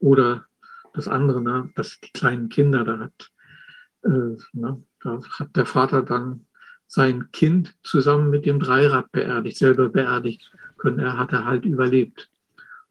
Oder 0.00 0.46
das 0.94 1.06
andere, 1.06 1.40
ne, 1.42 1.70
dass 1.76 2.00
die 2.00 2.10
kleinen 2.10 2.48
Kinder, 2.48 2.82
da 2.82 2.98
hat, 2.98 3.30
äh, 4.02 4.36
ne, 4.52 4.82
da 5.00 5.20
hat 5.38 5.54
der 5.54 5.66
Vater 5.66 6.02
dann 6.02 6.46
sein 6.86 7.30
Kind 7.32 7.76
zusammen 7.84 8.30
mit 8.30 8.46
dem 8.46 8.60
Dreirad 8.60 9.12
beerdigt, 9.12 9.58
selber 9.58 9.90
beerdigt 9.90 10.50
können. 10.78 10.98
Er 10.98 11.18
hatte 11.18 11.44
halt 11.44 11.66
überlebt. 11.66 12.30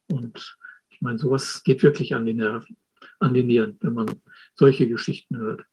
Und 0.08 0.58
ich 0.90 1.02
meine, 1.02 1.18
sowas 1.18 1.64
geht 1.64 1.82
wirklich 1.82 2.14
an 2.14 2.28
die 2.28 2.36
Nerven, 2.36 2.78
an 3.20 3.34
die 3.34 3.44
Nieren, 3.44 3.78
wenn 3.82 3.96
man 3.96 4.22
solche 4.56 4.88
Geschichten 4.88 5.38
hört. 5.38 5.64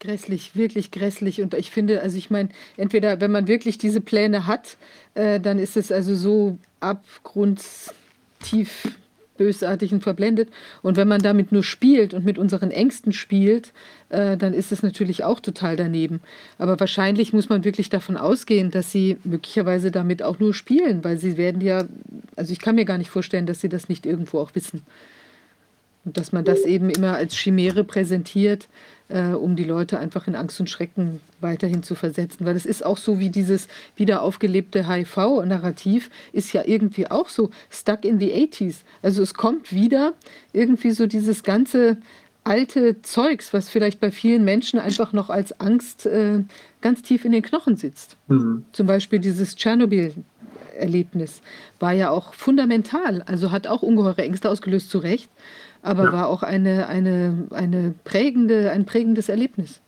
Grässlich, 0.00 0.56
wirklich 0.56 0.90
grässlich. 0.90 1.42
Und 1.42 1.52
ich 1.52 1.70
finde, 1.70 2.00
also 2.00 2.16
ich 2.16 2.30
meine, 2.30 2.48
entweder 2.78 3.20
wenn 3.20 3.30
man 3.30 3.46
wirklich 3.46 3.76
diese 3.76 4.00
Pläne 4.00 4.46
hat, 4.46 4.78
äh, 5.14 5.38
dann 5.38 5.58
ist 5.58 5.76
es 5.76 5.92
also 5.92 6.14
so 6.14 6.58
abgrundtief 6.80 7.92
bösartig 9.36 9.92
und 9.92 10.02
verblendet. 10.02 10.48
Und 10.82 10.96
wenn 10.96 11.08
man 11.08 11.20
damit 11.22 11.52
nur 11.52 11.64
spielt 11.64 12.14
und 12.14 12.24
mit 12.24 12.38
unseren 12.38 12.70
Ängsten 12.70 13.12
spielt, 13.12 13.72
äh, 14.08 14.38
dann 14.38 14.54
ist 14.54 14.72
es 14.72 14.82
natürlich 14.82 15.24
auch 15.24 15.40
total 15.40 15.76
daneben. 15.76 16.20
Aber 16.58 16.80
wahrscheinlich 16.80 17.34
muss 17.34 17.50
man 17.50 17.64
wirklich 17.64 17.90
davon 17.90 18.16
ausgehen, 18.16 18.70
dass 18.70 18.92
sie 18.92 19.18
möglicherweise 19.24 19.90
damit 19.90 20.22
auch 20.22 20.38
nur 20.38 20.54
spielen, 20.54 21.04
weil 21.04 21.18
sie 21.18 21.36
werden 21.36 21.60
ja, 21.60 21.84
also 22.36 22.52
ich 22.52 22.58
kann 22.58 22.74
mir 22.74 22.86
gar 22.86 22.98
nicht 22.98 23.10
vorstellen, 23.10 23.46
dass 23.46 23.60
sie 23.60 23.68
das 23.68 23.90
nicht 23.90 24.06
irgendwo 24.06 24.40
auch 24.40 24.54
wissen. 24.54 24.82
Und 26.04 26.16
dass 26.16 26.32
man 26.32 26.44
das 26.44 26.60
eben 26.62 26.90
immer 26.90 27.14
als 27.14 27.34
Chimäre 27.34 27.84
präsentiert, 27.84 28.68
äh, 29.10 29.32
um 29.32 29.56
die 29.56 29.64
Leute 29.64 29.98
einfach 29.98 30.26
in 30.26 30.34
Angst 30.34 30.60
und 30.60 30.70
Schrecken 30.70 31.20
weiterhin 31.40 31.82
zu 31.82 31.94
versetzen. 31.94 32.46
Weil 32.46 32.56
es 32.56 32.64
ist 32.64 32.84
auch 32.84 32.96
so 32.96 33.18
wie 33.18 33.28
dieses 33.28 33.68
wieder 33.96 34.22
aufgelebte 34.22 34.88
HIV-Narrativ 34.88 36.10
ist 36.32 36.52
ja 36.52 36.62
irgendwie 36.64 37.10
auch 37.10 37.28
so 37.28 37.50
stuck 37.68 38.04
in 38.04 38.18
the 38.18 38.32
80s. 38.32 38.76
Also 39.02 39.22
es 39.22 39.34
kommt 39.34 39.72
wieder 39.72 40.14
irgendwie 40.52 40.92
so 40.92 41.06
dieses 41.06 41.42
ganze 41.42 41.98
alte 42.44 43.02
Zeugs, 43.02 43.52
was 43.52 43.68
vielleicht 43.68 44.00
bei 44.00 44.10
vielen 44.10 44.44
Menschen 44.44 44.80
einfach 44.80 45.12
noch 45.12 45.28
als 45.28 45.60
Angst 45.60 46.06
äh, 46.06 46.42
ganz 46.80 47.02
tief 47.02 47.24
in 47.24 47.32
den 47.32 47.42
Knochen 47.42 47.76
sitzt. 47.76 48.16
Mhm. 48.28 48.64
Zum 48.72 48.86
Beispiel 48.86 49.18
dieses 49.18 49.56
Tschernobyl. 49.56 50.14
Erlebnis 50.78 51.42
war 51.78 51.92
ja 51.92 52.08
auch 52.08 52.32
fundamental, 52.32 53.20
also 53.22 53.50
hat 53.50 53.66
auch 53.66 53.82
ungeheure 53.82 54.22
Ängste 54.22 54.48
ausgelöst, 54.48 54.88
zu 54.88 54.98
Recht 54.98 55.28
aber 55.82 56.04
ja. 56.04 56.12
war 56.12 56.28
auch 56.28 56.42
eine, 56.42 56.88
eine, 56.88 57.46
eine 57.50 57.94
prägende, 58.04 58.70
ein 58.70 58.84
prägendes 58.84 59.28
Erlebnis. 59.28 59.80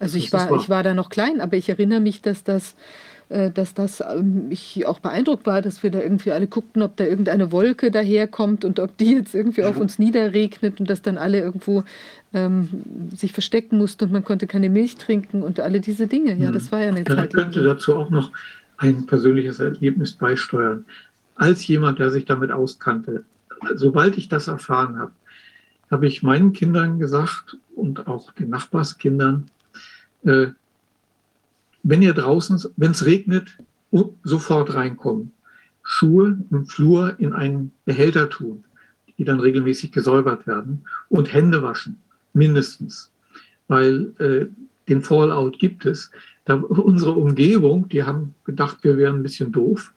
Also 0.00 0.16
ich 0.18 0.32
war, 0.32 0.52
ich 0.56 0.68
war 0.68 0.82
da 0.82 0.94
noch 0.94 1.08
klein, 1.08 1.40
aber 1.40 1.56
ich 1.56 1.68
erinnere 1.68 2.00
mich, 2.00 2.22
dass 2.22 2.44
das, 2.44 2.76
äh, 3.30 3.50
dass 3.50 3.74
das 3.74 4.00
ähm, 4.00 4.46
ich 4.50 4.86
auch 4.86 5.00
beeindruckt 5.00 5.46
war, 5.46 5.60
dass 5.60 5.82
wir 5.82 5.90
da 5.90 6.00
irgendwie 6.00 6.30
alle 6.30 6.46
guckten, 6.46 6.82
ob 6.82 6.96
da 6.96 7.04
irgendeine 7.04 7.50
Wolke 7.50 7.90
daherkommt 7.90 8.64
und 8.64 8.78
ob 8.78 8.96
die 8.96 9.14
jetzt 9.14 9.34
irgendwie 9.34 9.62
ja. 9.62 9.68
auf 9.68 9.76
uns 9.76 9.98
niederregnet 9.98 10.78
und 10.78 10.88
dass 10.88 11.02
dann 11.02 11.18
alle 11.18 11.40
irgendwo 11.40 11.82
ähm, 12.32 12.68
sich 13.16 13.32
verstecken 13.32 13.78
mussten 13.78 14.04
und 14.04 14.12
man 14.12 14.24
konnte 14.24 14.46
keine 14.46 14.70
Milch 14.70 14.96
trinken 14.96 15.42
und 15.42 15.58
alle 15.58 15.80
diese 15.80 16.06
Dinge. 16.06 16.34
Ja, 16.34 16.52
das 16.52 16.70
war 16.70 16.80
ja 16.80 16.88
eine 16.88 17.00
ja, 17.00 17.06
Zeit. 17.06 17.24
Ich 17.26 17.32
könnte 17.32 17.64
dazu 17.64 17.96
auch 17.96 18.10
noch 18.10 18.30
ein 18.76 19.06
persönliches 19.06 19.58
Erlebnis 19.58 20.12
beisteuern. 20.12 20.84
Als 21.34 21.66
jemand, 21.66 21.98
der 21.98 22.10
sich 22.10 22.24
damit 22.24 22.52
auskannte, 22.52 23.24
sobald 23.74 24.16
ich 24.18 24.28
das 24.28 24.48
erfahren 24.48 24.98
habe, 24.98 25.12
habe 25.90 26.06
ich 26.06 26.22
meinen 26.22 26.52
Kindern 26.52 26.98
gesagt 26.98 27.56
und 27.74 28.06
auch 28.06 28.32
den 28.32 28.50
Nachbarskindern, 28.50 29.50
äh, 30.24 30.48
wenn 31.82 32.02
ihr 32.02 32.14
draußen, 32.14 32.62
wenn 32.76 32.90
es 32.90 33.04
regnet, 33.04 33.56
sofort 34.22 34.74
reinkommen. 34.74 35.32
Schuhe 35.82 36.38
im 36.50 36.66
Flur 36.66 37.18
in 37.18 37.32
einen 37.32 37.72
Behälter 37.86 38.28
tun, 38.28 38.64
die 39.16 39.24
dann 39.24 39.40
regelmäßig 39.40 39.90
gesäubert 39.90 40.46
werden 40.46 40.84
und 41.08 41.32
Hände 41.32 41.62
waschen, 41.62 41.98
mindestens. 42.34 43.10
Weil 43.68 44.12
äh, 44.18 44.46
den 44.88 45.02
Fallout 45.02 45.58
gibt 45.58 45.86
es. 45.86 46.10
Da, 46.44 46.54
unsere 46.56 47.12
Umgebung, 47.12 47.88
die 47.88 48.04
haben 48.04 48.34
gedacht, 48.44 48.78
wir 48.82 48.98
wären 48.98 49.16
ein 49.16 49.22
bisschen 49.22 49.52
doof. 49.52 49.92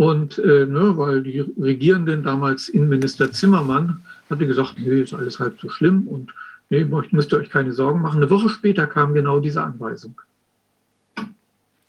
Und 0.00 0.38
äh, 0.38 0.64
ne, 0.64 0.96
weil 0.96 1.22
die 1.22 1.40
Regierenden, 1.40 2.22
damals 2.22 2.70
Innenminister 2.70 3.30
Zimmermann, 3.32 4.02
hatte 4.30 4.46
gesagt, 4.46 4.76
nee, 4.78 5.02
ist 5.02 5.12
alles 5.12 5.38
halb 5.38 5.60
so 5.60 5.68
schlimm 5.68 6.08
und 6.08 6.32
nee, 6.70 6.86
müsst 7.10 7.34
ihr 7.34 7.36
euch 7.36 7.50
keine 7.50 7.74
Sorgen 7.74 8.00
machen. 8.00 8.16
Eine 8.16 8.30
Woche 8.30 8.48
später 8.48 8.86
kam 8.86 9.12
genau 9.12 9.40
diese 9.40 9.62
Anweisung. 9.62 10.18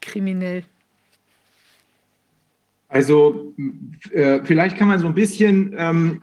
Kriminell. 0.02 0.62
Also 2.90 3.54
äh, 4.10 4.40
vielleicht 4.44 4.76
kann 4.76 4.88
man 4.88 5.00
so 5.00 5.06
ein 5.06 5.14
bisschen 5.14 5.74
ähm, 5.78 6.22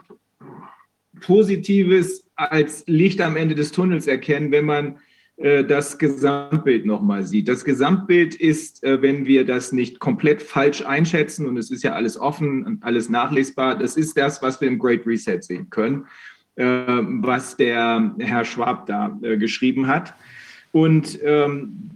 Positives 1.22 2.24
als 2.36 2.84
Licht 2.86 3.20
am 3.20 3.36
Ende 3.36 3.56
des 3.56 3.72
Tunnels 3.72 4.06
erkennen, 4.06 4.52
wenn 4.52 4.66
man 4.66 4.88
äh, 4.88 5.00
das 5.40 5.98
Gesamtbild 5.98 6.86
nochmal 6.86 7.24
sieht. 7.24 7.48
Das 7.48 7.64
Gesamtbild 7.64 8.36
ist, 8.36 8.84
äh, 8.84 9.02
wenn 9.02 9.26
wir 9.26 9.46
das 9.46 9.72
nicht 9.72 10.00
komplett 10.00 10.42
falsch 10.42 10.82
einschätzen, 10.82 11.48
und 11.48 11.58
es 11.58 11.72
ist 11.72 11.84
ja 11.84 11.94
alles 11.94 12.20
offen 12.20 12.66
und 12.66 12.84
alles 12.84 13.08
nachlesbar, 13.10 13.78
das 13.78 13.96
ist 13.96 14.18
das, 14.18 14.42
was 14.42 14.60
wir 14.60 14.68
im 14.68 14.78
Great 14.78 15.08
Reset 15.08 15.40
sehen 15.42 15.70
können, 15.70 16.08
äh, 16.56 16.66
was 16.66 17.56
der 17.56 18.14
Herr 18.20 18.44
Schwab 18.44 18.86
da 18.86 19.18
geschrieben 19.22 19.88
hat. 19.88 20.14
Und 20.72 21.18
ähm, 21.24 21.92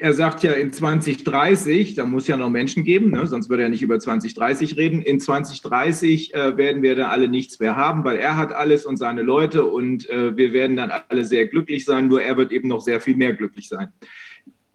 er 0.00 0.14
sagt 0.14 0.42
ja 0.42 0.52
in 0.52 0.72
2030, 0.72 1.94
da 1.94 2.04
muss 2.04 2.28
ja 2.28 2.36
noch 2.36 2.50
Menschen 2.50 2.84
geben, 2.84 3.10
ne? 3.10 3.26
sonst 3.26 3.50
würde 3.50 3.64
er 3.64 3.68
nicht 3.68 3.82
über 3.82 3.98
2030 3.98 4.76
reden. 4.76 5.02
In 5.02 5.20
2030 5.20 6.34
äh, 6.34 6.56
werden 6.56 6.82
wir 6.82 6.96
da 6.96 7.08
alle 7.08 7.28
nichts 7.28 7.58
mehr 7.58 7.76
haben, 7.76 8.04
weil 8.04 8.16
er 8.16 8.36
hat 8.36 8.52
alles 8.52 8.86
und 8.86 8.96
seine 8.96 9.22
Leute 9.22 9.64
und 9.64 10.08
äh, 10.08 10.36
wir 10.36 10.52
werden 10.52 10.76
dann 10.76 10.90
alle 11.08 11.24
sehr 11.24 11.46
glücklich 11.46 11.84
sein, 11.84 12.08
nur 12.08 12.22
er 12.22 12.36
wird 12.36 12.52
eben 12.52 12.68
noch 12.68 12.80
sehr 12.80 13.00
viel 13.00 13.16
mehr 13.16 13.34
glücklich 13.34 13.68
sein. 13.68 13.88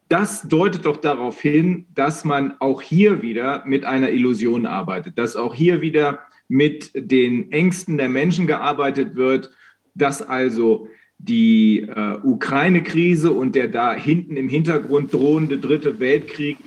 Das 0.09 0.47
deutet 0.47 0.85
doch 0.85 0.97
darauf 0.97 1.41
hin, 1.41 1.87
dass 1.95 2.25
man 2.25 2.55
auch 2.59 2.81
hier 2.81 3.21
wieder 3.21 3.63
mit 3.65 3.85
einer 3.85 4.11
Illusion 4.11 4.65
arbeitet, 4.65 5.17
dass 5.17 5.35
auch 5.35 5.55
hier 5.55 5.81
wieder 5.81 6.19
mit 6.47 6.91
den 6.93 7.51
Ängsten 7.51 7.97
der 7.97 8.09
Menschen 8.09 8.45
gearbeitet 8.45 9.15
wird, 9.15 9.51
dass 9.95 10.21
also 10.21 10.87
die 11.23 11.81
äh, 11.81 12.17
Ukraine-Krise 12.21 13.31
und 13.31 13.55
der 13.55 13.69
da 13.69 13.93
hinten 13.93 14.35
im 14.35 14.49
Hintergrund 14.49 15.13
drohende 15.13 15.57
Dritte 15.57 15.99
Weltkrieg 15.99 16.57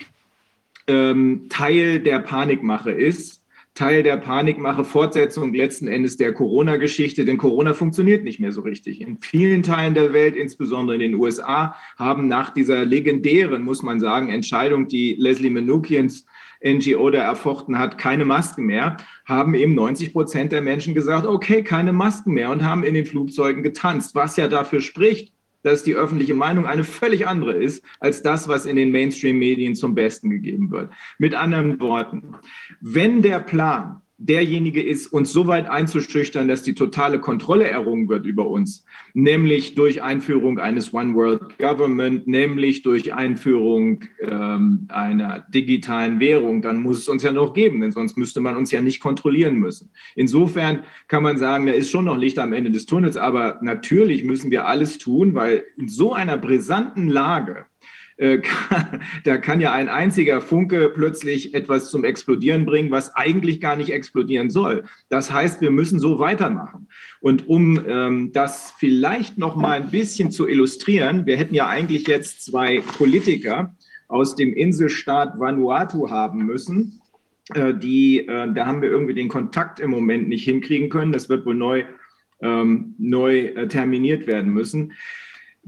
ähm, 0.87 1.47
Teil 1.51 2.01
der 2.01 2.21
Panikmache 2.21 2.91
ist, 2.91 3.43
Teil 3.75 4.03
der 4.03 4.17
Panikmache, 4.17 4.85
Fortsetzung 4.85 5.53
letzten 5.53 5.87
Endes 5.87 6.17
der 6.17 6.33
Corona-Geschichte, 6.33 7.27
denn 7.27 7.37
Corona 7.37 7.75
funktioniert 7.75 8.25
nicht 8.25 8.41
mehr 8.41 8.53
so 8.53 8.63
richtig. 8.63 9.03
In 9.03 9.19
vielen 9.19 9.63
Teilen 9.63 9.93
der 9.93 10.15
Welt, 10.15 10.35
insbesondere 10.35 10.95
in 10.95 11.03
den 11.03 11.15
USA, 11.17 11.77
haben 11.99 12.27
nach 12.27 12.55
dieser 12.55 12.87
legendären, 12.87 13.63
muss 13.63 13.83
man 13.83 14.01
sagen, 14.01 14.31
Entscheidung, 14.31 14.89
die 14.89 15.17
Leslie 15.19 15.51
Manukians 15.51 16.25
NGO 16.65 17.11
da 17.11 17.19
erfochten 17.19 17.79
hat, 17.79 17.99
keine 17.99 18.25
Masken 18.25 18.65
mehr, 18.65 18.97
haben 19.27 19.55
eben 19.55 19.75
90 19.75 20.13
Prozent 20.13 20.53
der 20.53 20.63
Menschen 20.63 20.95
gesagt, 20.95 21.27
okay, 21.27 21.63
keine 21.63 21.93
Masken 21.93 22.33
mehr 22.33 22.51
und 22.51 22.65
haben 22.65 22.85
in 22.85 22.95
den 22.95 23.05
Flugzeugen 23.05 23.63
getanzt, 23.63 24.15
was 24.15 24.37
ja 24.37 24.49
dafür 24.49 24.81
spricht, 24.81 25.33
dass 25.63 25.83
die 25.83 25.97
öffentliche 25.97 26.35
Meinung 26.35 26.65
eine 26.65 26.85
völlig 26.85 27.27
andere 27.27 27.53
ist 27.53 27.85
als 27.99 28.23
das, 28.23 28.47
was 28.47 28.67
in 28.67 28.77
den 28.77 28.93
Mainstream-Medien 28.93 29.75
zum 29.75 29.97
Besten 29.97 30.31
gegeben 30.31 30.71
wird. 30.71 30.93
Mit 31.19 31.35
anderen 31.35 31.81
Worten, 31.81 32.37
wenn 32.81 33.21
der 33.21 33.41
Plan 33.41 34.01
derjenige 34.19 34.83
ist, 34.83 35.13
uns 35.13 35.33
so 35.33 35.47
weit 35.47 35.69
einzuschüchtern, 35.69 36.49
dass 36.49 36.63
die 36.63 36.75
totale 36.75 37.21
Kontrolle 37.21 37.69
errungen 37.69 38.09
wird 38.09 38.25
über 38.25 38.47
uns, 38.49 38.85
nämlich 39.13 39.75
durch 39.75 40.03
Einführung 40.03 40.59
eines 40.59 40.95
One 40.95 41.15
World 41.15 41.59
Government, 41.59 42.27
nämlich 42.27 42.83
durch 42.83 43.13
Einführung 43.13 44.05
ähm, 44.21 44.87
einer 44.89 45.45
digitalen 45.49 46.19
Währung, 46.19 46.63
dann 46.63 46.83
muss 46.83 46.99
es 46.99 47.09
uns 47.09 47.23
ja 47.23 47.33
noch 47.33 47.53
geben, 47.53 47.81
denn 47.83 47.93
sonst 47.93 48.17
müsste 48.17 48.41
man 48.41 48.57
uns 48.57 48.71
ja 48.71 48.81
nicht 48.81 49.01
kontrollieren 49.01 49.57
müssen. 49.57 49.91
Insofern 50.15 50.85
kann 51.09 51.23
man 51.23 51.37
sagen, 51.37 51.67
da 51.67 51.73
ist 51.73 51.91
schon 51.91 52.07
noch 52.07 52.17
Licht 52.17 52.39
am 52.39 52.55
Ende 52.55 52.71
des 52.71 52.87
Tunnels, 52.87 53.19
aber 53.19 53.59
natürlich 53.61 54.25
müssen 54.25 54.51
wir 54.51 54.67
alles 54.67 54.97
tun, 54.97 55.35
weil 55.35 55.65
in 55.77 55.89
so 55.89 56.15
einer 56.15 56.39
brisanten 56.39 57.09
Lage, 57.09 57.67
äh, 58.17 58.41
da 59.25 59.37
kann 59.39 59.61
ja 59.61 59.73
ein 59.73 59.89
einziger 59.89 60.41
Funke 60.41 60.91
plötzlich 60.95 61.55
etwas 61.55 61.91
zum 61.91 62.05
Explodieren 62.05 62.65
bringen, 62.65 62.91
was 62.91 63.15
eigentlich 63.15 63.61
gar 63.61 63.77
nicht 63.77 63.91
explodieren 63.91 64.51
soll. 64.51 64.85
Das 65.09 65.33
heißt, 65.33 65.61
wir 65.61 65.71
müssen 65.71 65.99
so 65.99 66.19
weitermachen. 66.19 66.89
Und 67.21 67.49
um 67.49 67.85
ähm, 67.87 68.33
das 68.33 68.75
vielleicht 68.79 69.39
noch 69.39 69.57
mal 69.57 69.83
ein 69.83 69.91
bisschen 69.91 70.31
zu 70.31 70.49
illustrieren, 70.49 71.27
wir 71.27 71.37
hätten 71.37 71.55
ja 71.55 71.67
eigentlich 71.67 72.07
jetzt 72.07 72.45
zwei 72.45 72.81
Politiker 72.81 73.75
aus 74.09 74.37
dem 74.37 74.55
Inselstaat 74.55 75.39
Vanuatu 75.39 76.11
haben 76.11 76.47
müssen. 76.47 77.01
Äh, 77.55 77.75
die, 77.75 78.21
äh, 78.27 78.53
da 78.53 78.67
haben 78.67 78.81
wir 78.81 78.91
irgendwie 78.91 79.15
den 79.15 79.29
Kontakt 79.29 79.79
im 79.79 79.91
Moment 79.91 80.29
nicht 80.29 80.45
hinkriegen 80.45 80.89
können. 80.89 81.13
Das 81.13 81.29
wird 81.29 81.45
wohl 81.45 81.55
neu, 81.55 81.85
ähm, 82.41 82.95
neu 82.99 83.67
terminiert 83.67 84.27
werden 84.27 84.53
müssen 84.53 84.93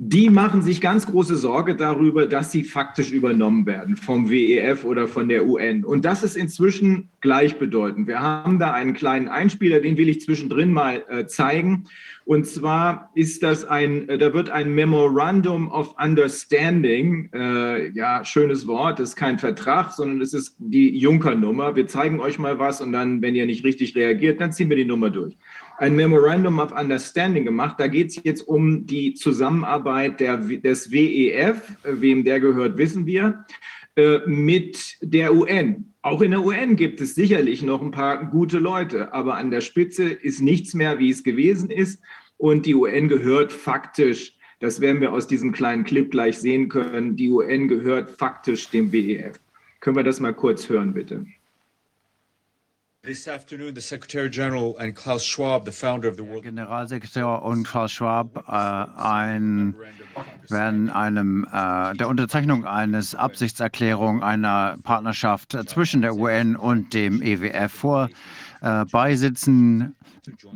die 0.01 0.31
machen 0.31 0.63
sich 0.63 0.81
ganz 0.81 1.07
große 1.07 1.37
Sorge 1.37 1.75
darüber, 1.75 2.27
dass 2.27 2.53
sie 2.53 2.63
faktisch 2.63 3.11
übernommen 3.11 3.67
werden 3.67 3.97
vom 3.97 4.31
WEF 4.31 4.85
oder 4.85 5.09
von 5.09 5.29
der 5.29 5.45
UN. 5.45 5.85
Und 5.85 6.05
das 6.05 6.23
ist 6.23 6.37
inzwischen 6.37 7.09
gleichbedeutend. 7.21 8.07
Wir 8.07 8.21
haben 8.21 8.61
da 8.61 8.73
einen 8.73 8.95
kleinen 8.95 9.27
Einspieler, 9.27 9.81
den 9.81 9.97
will 9.97 10.09
ich 10.09 10.21
zwischendrin 10.21 10.73
mal 10.73 11.05
äh, 11.09 11.27
zeigen. 11.27 11.89
Und 12.25 12.47
zwar 12.47 13.11
ist 13.17 13.43
das 13.43 13.65
ein, 13.65 14.09
äh, 14.09 14.19
da 14.19 14.33
wird 14.33 14.51
ein 14.51 14.73
Memorandum 14.73 15.69
of 15.69 15.97
Understanding, 16.01 17.31
äh, 17.35 17.91
ja, 17.91 18.25
schönes 18.25 18.69
Wort, 18.69 19.01
das 19.01 19.11
ist 19.11 19.17
kein 19.17 19.41
Vertrag, 19.41 19.91
sondern 19.91 20.21
es 20.21 20.33
ist 20.33 20.55
die 20.59 20.97
Juncker-Nummer. 20.97 21.75
Wir 21.75 21.89
zeigen 21.89 22.21
euch 22.21 22.39
mal 22.39 22.61
was 22.61 22.81
und 22.81 22.93
dann, 22.93 23.21
wenn 23.21 23.35
ihr 23.35 23.47
nicht 23.47 23.65
richtig 23.65 23.97
reagiert, 23.97 24.41
dann 24.41 24.53
ziehen 24.53 24.69
wir 24.69 24.77
die 24.77 24.85
Nummer 24.85 25.11
durch 25.11 25.37
ein 25.79 25.95
Memorandum 25.95 26.59
of 26.59 26.73
Understanding 26.73 27.45
gemacht. 27.45 27.77
Da 27.79 27.87
geht 27.87 28.09
es 28.09 28.21
jetzt 28.23 28.43
um 28.47 28.87
die 28.87 29.15
Zusammenarbeit 29.15 30.21
der, 30.21 30.37
des 30.37 30.91
WEF, 30.91 31.63
wem 31.85 32.25
der 32.25 32.41
gehört, 32.41 32.77
wissen 32.77 33.07
wir, 33.07 33.45
äh, 33.97 34.19
mit 34.27 34.97
der 35.01 35.35
UN. 35.35 35.93
Auch 36.03 36.21
in 36.23 36.33
der 36.33 36.45
UN 36.45 36.77
gibt 36.77 37.01
es 37.01 37.15
sicherlich 37.15 37.63
noch 37.63 37.81
ein 37.83 37.91
paar 37.91 38.25
gute 38.27 38.59
Leute, 38.59 39.13
aber 39.13 39.37
an 39.37 39.51
der 39.51 39.61
Spitze 39.61 40.05
ist 40.05 40.41
nichts 40.41 40.75
mehr, 40.75 40.99
wie 40.99 41.11
es 41.11 41.23
gewesen 41.23 41.71
ist. 41.71 42.01
Und 42.37 42.67
die 42.67 42.75
UN 42.75 43.09
gehört 43.09 43.53
faktisch, 43.53 44.35
das 44.61 44.81
werden 44.81 45.01
wir 45.01 45.13
aus 45.13 45.27
diesem 45.27 45.53
kleinen 45.53 45.85
Clip 45.85 46.11
gleich 46.11 46.39
sehen 46.39 46.69
können, 46.69 47.17
die 47.17 47.31
UN 47.31 47.69
gehört 47.69 48.19
faktisch 48.19 48.69
dem 48.71 48.93
WEF. 48.93 49.39
Können 49.81 49.97
wir 49.97 50.05
das 50.05 50.19
mal 50.19 50.35
kurz 50.35 50.69
hören, 50.69 50.93
bitte? 50.93 51.25
This 51.25 51.27
afternoon, 51.27 51.27
the 51.27 51.37
Secretary 51.37 52.15
General 52.15 52.15
and 52.15 52.17
Klaus 52.17 52.37
Schwab, 52.39 52.39
the 52.39 52.47
founder 52.47 52.57
of 52.59 52.85
the 52.85 52.97
World 56.29 56.43
Generalsekretär 56.43 57.43
und 57.43 57.67
Klaus 57.67 57.93
Schwab 57.93 58.45
äh, 58.47 58.53
ein, 58.53 59.75
werden 60.51 60.91
einem 60.91 61.47
äh, 61.51 61.97
der 61.97 62.07
Unterzeichnung 62.07 62.67
eines 62.67 63.15
Absichtserklärung 63.15 64.23
einer 64.23 64.77
Partnerschaft 64.83 65.57
zwischen 65.69 66.03
der 66.03 66.17
UN 66.17 66.55
und 66.55 66.93
dem 66.93 67.23
EWF 67.23 67.73
vor 67.73 68.11
äh, 68.61 68.85
beisitzen. 68.85 69.97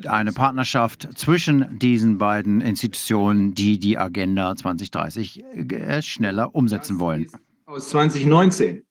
Eine 0.06 0.34
Partnerschaft 0.34 1.08
zwischen 1.14 1.78
diesen 1.78 2.18
beiden 2.18 2.60
Institutionen, 2.60 3.54
die 3.54 3.78
die 3.78 3.96
Agenda 3.96 4.54
2030 4.54 5.42
äh, 5.42 6.02
schneller 6.02 6.54
umsetzen 6.54 7.00
wollen. 7.00 7.28
Aus 7.64 7.88
2019. 7.88 8.84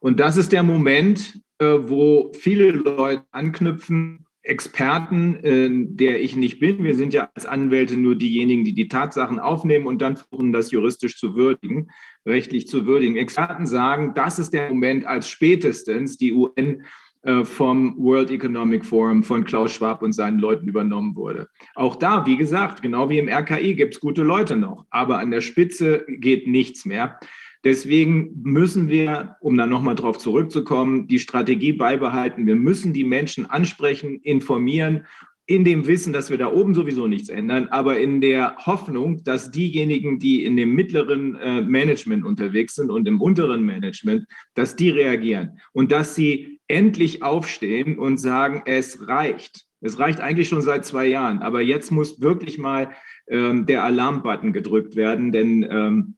Und 0.00 0.20
das 0.20 0.38
ist 0.38 0.52
der 0.52 0.62
Moment, 0.62 1.43
wo 1.60 2.32
viele 2.34 2.70
Leute 2.70 3.24
anknüpfen, 3.30 4.24
Experten, 4.44 5.36
äh, 5.42 5.70
der 5.72 6.20
ich 6.22 6.36
nicht 6.36 6.60
bin. 6.60 6.84
Wir 6.84 6.94
sind 6.94 7.14
ja 7.14 7.30
als 7.34 7.46
Anwälte 7.46 7.96
nur 7.96 8.14
diejenigen, 8.14 8.64
die 8.64 8.74
die 8.74 8.88
Tatsachen 8.88 9.40
aufnehmen 9.40 9.86
und 9.86 10.02
dann 10.02 10.18
versuchen, 10.18 10.52
das 10.52 10.70
juristisch 10.70 11.18
zu 11.18 11.34
würdigen, 11.34 11.90
rechtlich 12.26 12.68
zu 12.68 12.86
würdigen. 12.86 13.16
Experten 13.16 13.66
sagen, 13.66 14.12
das 14.14 14.38
ist 14.38 14.52
der 14.52 14.68
Moment, 14.68 15.06
als 15.06 15.30
spätestens 15.30 16.18
die 16.18 16.34
UN 16.34 16.84
äh, 17.22 17.42
vom 17.44 17.96
World 17.96 18.30
Economic 18.30 18.84
Forum 18.84 19.24
von 19.24 19.44
Klaus 19.44 19.72
Schwab 19.72 20.02
und 20.02 20.12
seinen 20.12 20.38
Leuten 20.38 20.68
übernommen 20.68 21.16
wurde. 21.16 21.48
Auch 21.74 21.96
da, 21.96 22.26
wie 22.26 22.36
gesagt, 22.36 22.82
genau 22.82 23.08
wie 23.08 23.18
im 23.18 23.30
RKI 23.30 23.74
gibt 23.74 23.94
es 23.94 24.00
gute 24.00 24.22
Leute 24.22 24.56
noch, 24.56 24.84
aber 24.90 25.20
an 25.20 25.30
der 25.30 25.40
Spitze 25.40 26.04
geht 26.06 26.46
nichts 26.46 26.84
mehr. 26.84 27.18
Deswegen 27.64 28.42
müssen 28.42 28.88
wir, 28.88 29.36
um 29.40 29.56
dann 29.56 29.70
nochmal 29.70 29.94
drauf 29.94 30.18
zurückzukommen, 30.18 31.08
die 31.08 31.18
Strategie 31.18 31.72
beibehalten. 31.72 32.46
Wir 32.46 32.56
müssen 32.56 32.92
die 32.92 33.04
Menschen 33.04 33.46
ansprechen, 33.46 34.20
informieren, 34.22 35.06
in 35.46 35.64
dem 35.64 35.86
Wissen, 35.86 36.12
dass 36.12 36.30
wir 36.30 36.38
da 36.38 36.50
oben 36.50 36.74
sowieso 36.74 37.06
nichts 37.06 37.28
ändern, 37.28 37.68
aber 37.68 37.98
in 37.98 38.20
der 38.22 38.56
Hoffnung, 38.64 39.24
dass 39.24 39.50
diejenigen, 39.50 40.18
die 40.18 40.44
in 40.44 40.56
dem 40.56 40.74
mittleren 40.74 41.36
äh, 41.36 41.60
Management 41.60 42.24
unterwegs 42.24 42.74
sind 42.74 42.90
und 42.90 43.06
im 43.06 43.20
unteren 43.20 43.62
Management, 43.62 44.26
dass 44.54 44.74
die 44.74 44.88
reagieren 44.88 45.60
und 45.72 45.92
dass 45.92 46.14
sie 46.14 46.60
endlich 46.66 47.22
aufstehen 47.22 47.98
und 47.98 48.18
sagen, 48.18 48.62
es 48.64 49.06
reicht. 49.06 49.66
Es 49.82 49.98
reicht 49.98 50.20
eigentlich 50.20 50.48
schon 50.48 50.62
seit 50.62 50.86
zwei 50.86 51.06
Jahren, 51.06 51.40
aber 51.40 51.60
jetzt 51.60 51.92
muss 51.92 52.22
wirklich 52.22 52.56
mal 52.56 52.92
ähm, 53.28 53.66
der 53.66 53.84
Alarmbutton 53.84 54.54
gedrückt 54.54 54.96
werden, 54.96 55.30
denn 55.30 55.66
ähm, 55.70 56.16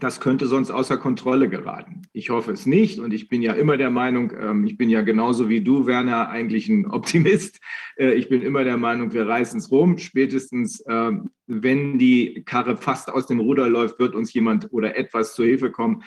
das 0.00 0.20
könnte 0.20 0.46
sonst 0.46 0.70
außer 0.70 0.96
Kontrolle 0.96 1.48
geraten. 1.48 2.02
Ich 2.12 2.30
hoffe 2.30 2.52
es 2.52 2.66
nicht 2.66 2.98
und 2.98 3.12
ich 3.12 3.28
bin 3.28 3.42
ja 3.42 3.52
immer 3.52 3.76
der 3.76 3.90
Meinung, 3.90 4.32
ähm, 4.38 4.64
ich 4.64 4.76
bin 4.76 4.88
ja 4.90 5.02
genauso 5.02 5.48
wie 5.48 5.62
du, 5.62 5.86
Werner, 5.86 6.28
eigentlich 6.28 6.68
ein 6.68 6.86
Optimist. 6.90 7.60
Äh, 7.96 8.14
ich 8.14 8.28
bin 8.28 8.42
immer 8.42 8.64
der 8.64 8.76
Meinung, 8.76 9.12
wir 9.12 9.26
reißen 9.26 9.58
es 9.58 9.70
rum. 9.70 9.98
Spätestens, 9.98 10.82
ähm, 10.88 11.30
wenn 11.46 11.98
die 11.98 12.42
Karre 12.44 12.76
fast 12.76 13.10
aus 13.10 13.26
dem 13.26 13.40
Ruder 13.40 13.68
läuft, 13.68 13.98
wird 13.98 14.14
uns 14.14 14.32
jemand 14.32 14.72
oder 14.72 14.96
etwas 14.96 15.34
zur 15.34 15.46
Hilfe 15.46 15.70
kommen. 15.70 16.02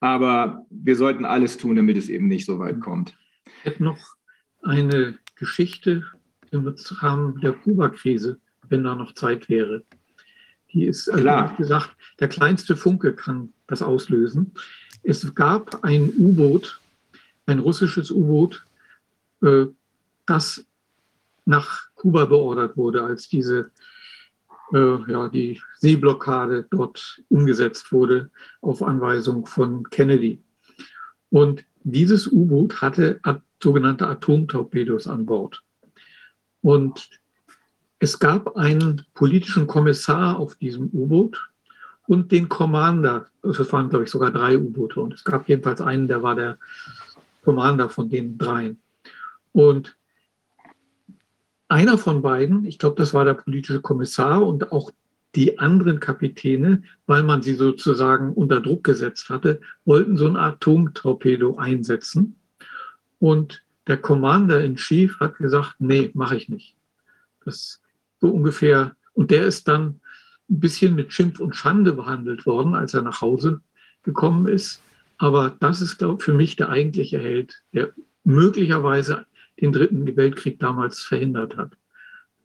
Aber 0.00 0.66
wir 0.70 0.96
sollten 0.96 1.24
alles 1.24 1.56
tun, 1.58 1.76
damit 1.76 1.96
es 1.96 2.08
eben 2.08 2.28
nicht 2.28 2.46
so 2.46 2.58
weit 2.58 2.80
kommt. 2.80 3.16
Ich 3.46 3.64
hätte 3.64 3.84
noch 3.84 3.98
eine 4.62 5.18
Geschichte 5.36 6.04
im 6.50 6.74
Rahmen 7.00 7.40
der 7.40 7.52
Kuba-Krise, 7.52 8.40
wenn 8.68 8.84
da 8.84 8.94
noch 8.94 9.14
Zeit 9.14 9.48
wäre. 9.48 9.84
Die 10.72 10.86
ist, 10.86 11.08
also 11.08 11.22
Klar. 11.22 11.56
gesagt, 11.56 11.90
der 12.20 12.28
kleinste 12.28 12.76
Funke 12.76 13.14
kann 13.14 13.52
das 13.66 13.82
auslösen. 13.82 14.52
Es 15.02 15.34
gab 15.34 15.84
ein 15.84 16.12
U-Boot, 16.16 16.80
ein 17.46 17.58
russisches 17.58 18.10
U-Boot, 18.10 18.64
äh, 19.42 19.66
das 20.26 20.64
nach 21.44 21.88
Kuba 21.94 22.24
beordert 22.24 22.76
wurde, 22.76 23.02
als 23.02 23.28
diese 23.28 23.70
äh, 24.72 25.10
ja, 25.10 25.28
die 25.28 25.60
Seeblockade 25.78 26.66
dort 26.70 27.20
umgesetzt 27.28 27.92
wurde 27.92 28.30
auf 28.60 28.82
Anweisung 28.82 29.46
von 29.46 29.88
Kennedy. 29.90 30.42
Und 31.30 31.64
dieses 31.82 32.26
U-Boot 32.26 32.80
hatte 32.80 33.20
sogenannte 33.62 34.06
Atomtorpedos 34.06 35.06
an 35.06 35.26
Bord. 35.26 35.62
Und 36.62 37.08
es 38.02 38.18
gab 38.18 38.56
einen 38.56 39.06
politischen 39.14 39.68
Kommissar 39.68 40.36
auf 40.36 40.56
diesem 40.56 40.90
U-Boot 40.92 41.40
und 42.08 42.32
den 42.32 42.48
Commander. 42.48 43.28
Es 43.44 43.72
waren, 43.72 43.90
glaube 43.90 44.06
ich, 44.06 44.10
sogar 44.10 44.32
drei 44.32 44.58
U-Boote. 44.58 45.00
Und 45.00 45.14
es 45.14 45.22
gab 45.22 45.48
jedenfalls 45.48 45.80
einen, 45.80 46.08
der 46.08 46.20
war 46.20 46.34
der 46.34 46.58
Commander 47.44 47.88
von 47.88 48.10
den 48.10 48.36
dreien. 48.38 48.82
Und 49.52 49.96
einer 51.68 51.96
von 51.96 52.22
beiden, 52.22 52.64
ich 52.64 52.80
glaube, 52.80 52.96
das 52.96 53.14
war 53.14 53.24
der 53.24 53.34
politische 53.34 53.80
Kommissar 53.80 54.44
und 54.44 54.72
auch 54.72 54.90
die 55.36 55.60
anderen 55.60 56.00
Kapitäne, 56.00 56.82
weil 57.06 57.22
man 57.22 57.40
sie 57.40 57.54
sozusagen 57.54 58.32
unter 58.32 58.60
Druck 58.60 58.82
gesetzt 58.82 59.28
hatte, 59.28 59.60
wollten 59.84 60.16
so 60.16 60.26
ein 60.26 60.36
Atomtorpedo 60.36 61.54
einsetzen. 61.56 62.34
Und 63.20 63.62
der 63.86 63.98
Commander 63.98 64.60
in 64.60 64.74
Chief 64.74 65.20
hat 65.20 65.36
gesagt, 65.36 65.76
nee, 65.78 66.10
mache 66.14 66.34
ich 66.34 66.48
nicht. 66.48 66.74
Das 67.44 67.81
so 68.22 68.28
ungefähr. 68.28 68.96
Und 69.12 69.30
der 69.30 69.44
ist 69.44 69.68
dann 69.68 70.00
ein 70.48 70.60
bisschen 70.60 70.94
mit 70.94 71.12
Schimpf 71.12 71.40
und 71.40 71.56
Schande 71.56 71.92
behandelt 71.92 72.46
worden, 72.46 72.74
als 72.74 72.94
er 72.94 73.02
nach 73.02 73.20
Hause 73.20 73.60
gekommen 74.04 74.46
ist. 74.46 74.82
Aber 75.18 75.56
das 75.60 75.82
ist, 75.82 75.98
glaube 75.98 76.16
ich, 76.18 76.24
für 76.24 76.32
mich 76.32 76.56
der 76.56 76.70
eigentliche 76.70 77.18
Held, 77.18 77.62
der 77.72 77.92
möglicherweise 78.24 79.26
den 79.60 79.72
Dritten 79.72 80.16
Weltkrieg 80.16 80.58
damals 80.58 81.00
verhindert 81.00 81.56
hat. 81.56 81.72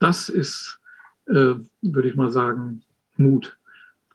Das 0.00 0.28
ist, 0.28 0.78
äh, 1.26 1.54
würde 1.80 2.08
ich 2.08 2.16
mal 2.16 2.30
sagen, 2.30 2.82
Mut 3.16 3.56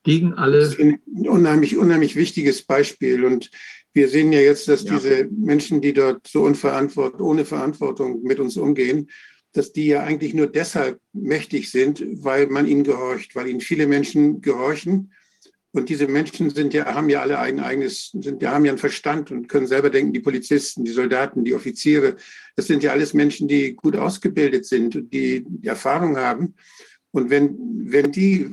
gegen 0.04 0.34
alle. 0.34 0.60
Das 0.60 0.76
ist 0.76 0.80
ein 0.80 1.00
unheimlich, 1.28 1.78
unheimlich 1.78 2.16
wichtiges 2.16 2.62
Beispiel. 2.64 3.26
Und 3.26 3.50
wir 3.94 4.10
sehen 4.10 4.32
ja 4.32 4.40
jetzt, 4.40 4.68
dass 4.68 4.84
ja. 4.84 4.96
diese 4.96 5.26
Menschen, 5.32 5.82
die 5.82 5.94
dort 5.94 6.28
so 6.28 6.44
unverantwortlich, 6.44 7.22
ohne 7.22 7.46
Verantwortung 7.46 8.24
mit 8.24 8.40
uns 8.40 8.58
umgehen, 8.58 9.10
dass 9.54 9.72
die 9.72 9.88
ja 9.88 10.04
eigentlich 10.04 10.34
nur 10.34 10.48
deshalb 10.48 11.00
mächtig 11.14 11.72
sind, 11.72 12.04
weil 12.24 12.48
man 12.48 12.68
ihnen 12.68 12.84
gehorcht, 12.84 13.36
weil 13.36 13.48
ihnen 13.48 13.62
viele 13.62 13.88
Menschen 13.88 14.42
gehorchen. 14.42 15.14
Und 15.72 15.90
diese 15.90 16.08
Menschen 16.08 16.52
sind 16.52 16.74
ja, 16.74 16.86
haben 16.94 17.10
ja 17.10 17.22
alle 17.22 17.40
ein 17.40 17.60
eigenes, 17.60 18.12
sind, 18.14 18.42
ja, 18.42 18.52
haben 18.52 18.66
ja 18.66 18.72
einen 18.72 18.80
Verstand 18.80 19.32
und 19.32 19.48
können 19.48 19.66
selber 19.66 19.90
denken, 19.90 20.14
die 20.14 20.20
Polizisten, 20.20 20.84
die 20.84 20.92
Soldaten, 20.92 21.44
die 21.44 21.56
Offiziere. 21.56 22.16
Das 22.56 22.68
sind 22.68 22.84
ja 22.84 22.92
alles 22.92 23.14
Menschen, 23.14 23.48
die 23.48 23.74
gut 23.74 23.96
ausgebildet 23.96 24.66
sind 24.66 24.96
und 24.96 25.14
die, 25.14 25.44
die 25.48 25.68
Erfahrung 25.68 26.18
haben. 26.18 26.56
Und 27.12 27.30
wenn, 27.30 27.58
wenn 27.86 28.12
die 28.12 28.52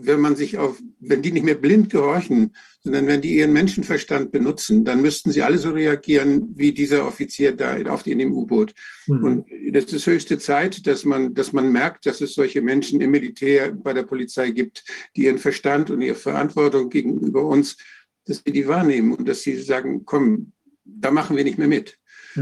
wenn 0.00 0.20
man 0.20 0.36
sich 0.36 0.58
auf, 0.58 0.80
wenn 1.00 1.22
die 1.22 1.32
nicht 1.32 1.44
mehr 1.44 1.56
blind 1.56 1.90
gehorchen, 1.90 2.54
sondern 2.84 3.08
wenn 3.08 3.20
die 3.20 3.36
ihren 3.36 3.52
Menschenverstand 3.52 4.30
benutzen, 4.30 4.84
dann 4.84 5.02
müssten 5.02 5.32
sie 5.32 5.42
alle 5.42 5.58
so 5.58 5.70
reagieren 5.70 6.54
wie 6.54 6.72
dieser 6.72 7.06
Offizier 7.06 7.52
da 7.52 7.76
auf 7.86 8.06
in 8.06 8.20
dem 8.20 8.32
U-Boot. 8.32 8.74
Mhm. 9.06 9.24
Und 9.24 9.46
das 9.72 9.92
ist 9.92 10.06
höchste 10.06 10.38
Zeit, 10.38 10.86
dass 10.86 11.04
man, 11.04 11.34
dass 11.34 11.52
man 11.52 11.72
merkt, 11.72 12.06
dass 12.06 12.20
es 12.20 12.34
solche 12.34 12.62
Menschen 12.62 13.00
im 13.00 13.10
Militär, 13.10 13.72
bei 13.72 13.92
der 13.92 14.04
Polizei 14.04 14.50
gibt, 14.50 14.84
die 15.16 15.24
ihren 15.24 15.38
Verstand 15.38 15.90
und 15.90 16.00
ihre 16.00 16.14
Verantwortung 16.14 16.90
gegenüber 16.90 17.44
uns, 17.44 17.76
dass 18.24 18.42
sie 18.44 18.52
die 18.52 18.68
wahrnehmen 18.68 19.14
und 19.14 19.26
dass 19.26 19.42
sie 19.42 19.56
sagen, 19.56 20.04
komm, 20.04 20.52
da 20.84 21.10
machen 21.10 21.36
wir 21.36 21.44
nicht 21.44 21.58
mehr 21.58 21.68
mit. 21.68 21.97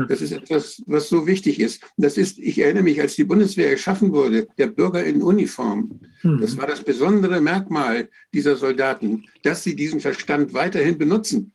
Das 0.09 0.21
ist 0.21 0.33
etwas, 0.33 0.83
was 0.87 1.09
so 1.09 1.27
wichtig 1.27 1.61
ist. 1.61 1.83
Das 1.97 2.19
ist, 2.19 2.39
ich 2.39 2.59
erinnere 2.59 2.83
mich, 2.83 3.01
als 3.01 3.17
die 3.17 3.25
Bundeswehr 3.25 3.71
geschaffen 3.71 4.13
wurde, 4.13 4.47
der 4.59 4.67
Bürger 4.67 5.05
in 5.05 5.23
Uniform. 5.23 6.01
Mhm. 6.23 6.41
Das 6.41 6.57
war 6.57 6.67
das 6.67 6.83
besondere 6.83 7.41
Merkmal 7.41 8.09
dieser 8.35 8.57
Soldaten, 8.57 9.25
dass 9.43 9.65
sie 9.65 9.75
diesen 9.75 10.01
Verstand 10.01 10.53
weiterhin 10.53 10.99
benutzen. 10.99 11.53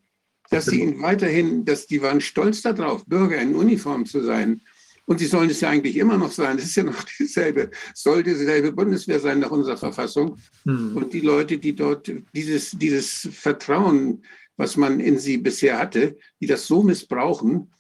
Dass 0.50 0.66
sie 0.66 0.82
ihn 0.82 1.02
weiterhin, 1.02 1.64
dass 1.64 1.88
die 1.88 2.02
waren 2.02 2.20
stolz 2.20 2.62
darauf, 2.62 3.06
Bürger 3.06 3.40
in 3.42 3.56
Uniform 3.56 4.06
zu 4.06 4.22
sein. 4.22 4.62
Und 5.06 5.20
sie 5.20 5.26
sollen 5.26 5.50
es 5.50 5.62
ja 5.62 5.70
eigentlich 5.70 5.98
immer 5.98 6.18
noch 6.18 6.32
sein. 6.32 6.58
Es 6.58 6.66
ist 6.66 6.76
ja 6.76 6.84
noch 6.84 7.04
dieselbe, 7.20 7.72
soll 7.94 8.24
dieselbe 8.24 8.72
Bundeswehr 8.72 9.20
sein 9.20 9.40
nach 9.40 9.52
unserer 9.52 9.78
Verfassung. 9.78 10.38
Mhm. 10.66 10.96
Und 10.96 11.14
die 11.14 11.22
Leute, 11.22 11.58
die 11.58 11.76
dort 11.76 12.12
dieses, 12.34 12.72
dieses 12.72 13.28
Vertrauen, 13.32 14.24
was 14.58 14.78
man 14.78 15.00
in 15.00 15.18
sie 15.18 15.38
bisher 15.38 15.80
hatte, 15.80 16.18
die 16.40 16.48
das 16.48 16.68
so 16.68 16.84
missbrauchen, 16.84 17.72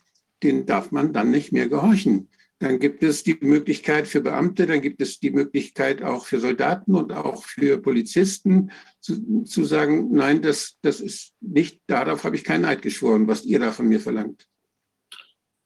den 0.43 0.65
darf 0.65 0.91
man 0.91 1.13
dann 1.13 1.31
nicht 1.31 1.51
mehr 1.51 1.67
gehorchen. 1.67 2.29
Dann 2.59 2.79
gibt 2.79 3.01
es 3.01 3.23
die 3.23 3.37
Möglichkeit 3.41 4.07
für 4.07 4.21
Beamte, 4.21 4.67
dann 4.67 4.81
gibt 4.81 5.01
es 5.01 5.19
die 5.19 5.31
Möglichkeit 5.31 6.03
auch 6.03 6.25
für 6.27 6.39
Soldaten 6.39 6.93
und 6.93 7.11
auch 7.11 7.43
für 7.43 7.81
Polizisten 7.81 8.71
zu, 8.99 9.43
zu 9.45 9.63
sagen, 9.65 10.11
nein, 10.11 10.43
das, 10.43 10.77
das 10.83 11.01
ist 11.01 11.33
nicht, 11.39 11.81
darauf 11.87 12.23
habe 12.23 12.35
ich 12.35 12.43
keinen 12.43 12.65
Eid 12.65 12.83
geschworen, 12.83 13.27
was 13.27 13.45
ihr 13.45 13.59
da 13.59 13.71
von 13.71 13.87
mir 13.87 13.99
verlangt. 13.99 14.47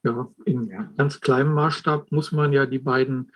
Ja, 0.04 0.32
in 0.46 0.72
ganz 0.96 1.20
kleinem 1.20 1.52
Maßstab 1.52 2.12
muss 2.12 2.32
man 2.32 2.52
ja 2.54 2.64
die 2.64 2.78
beiden 2.78 3.30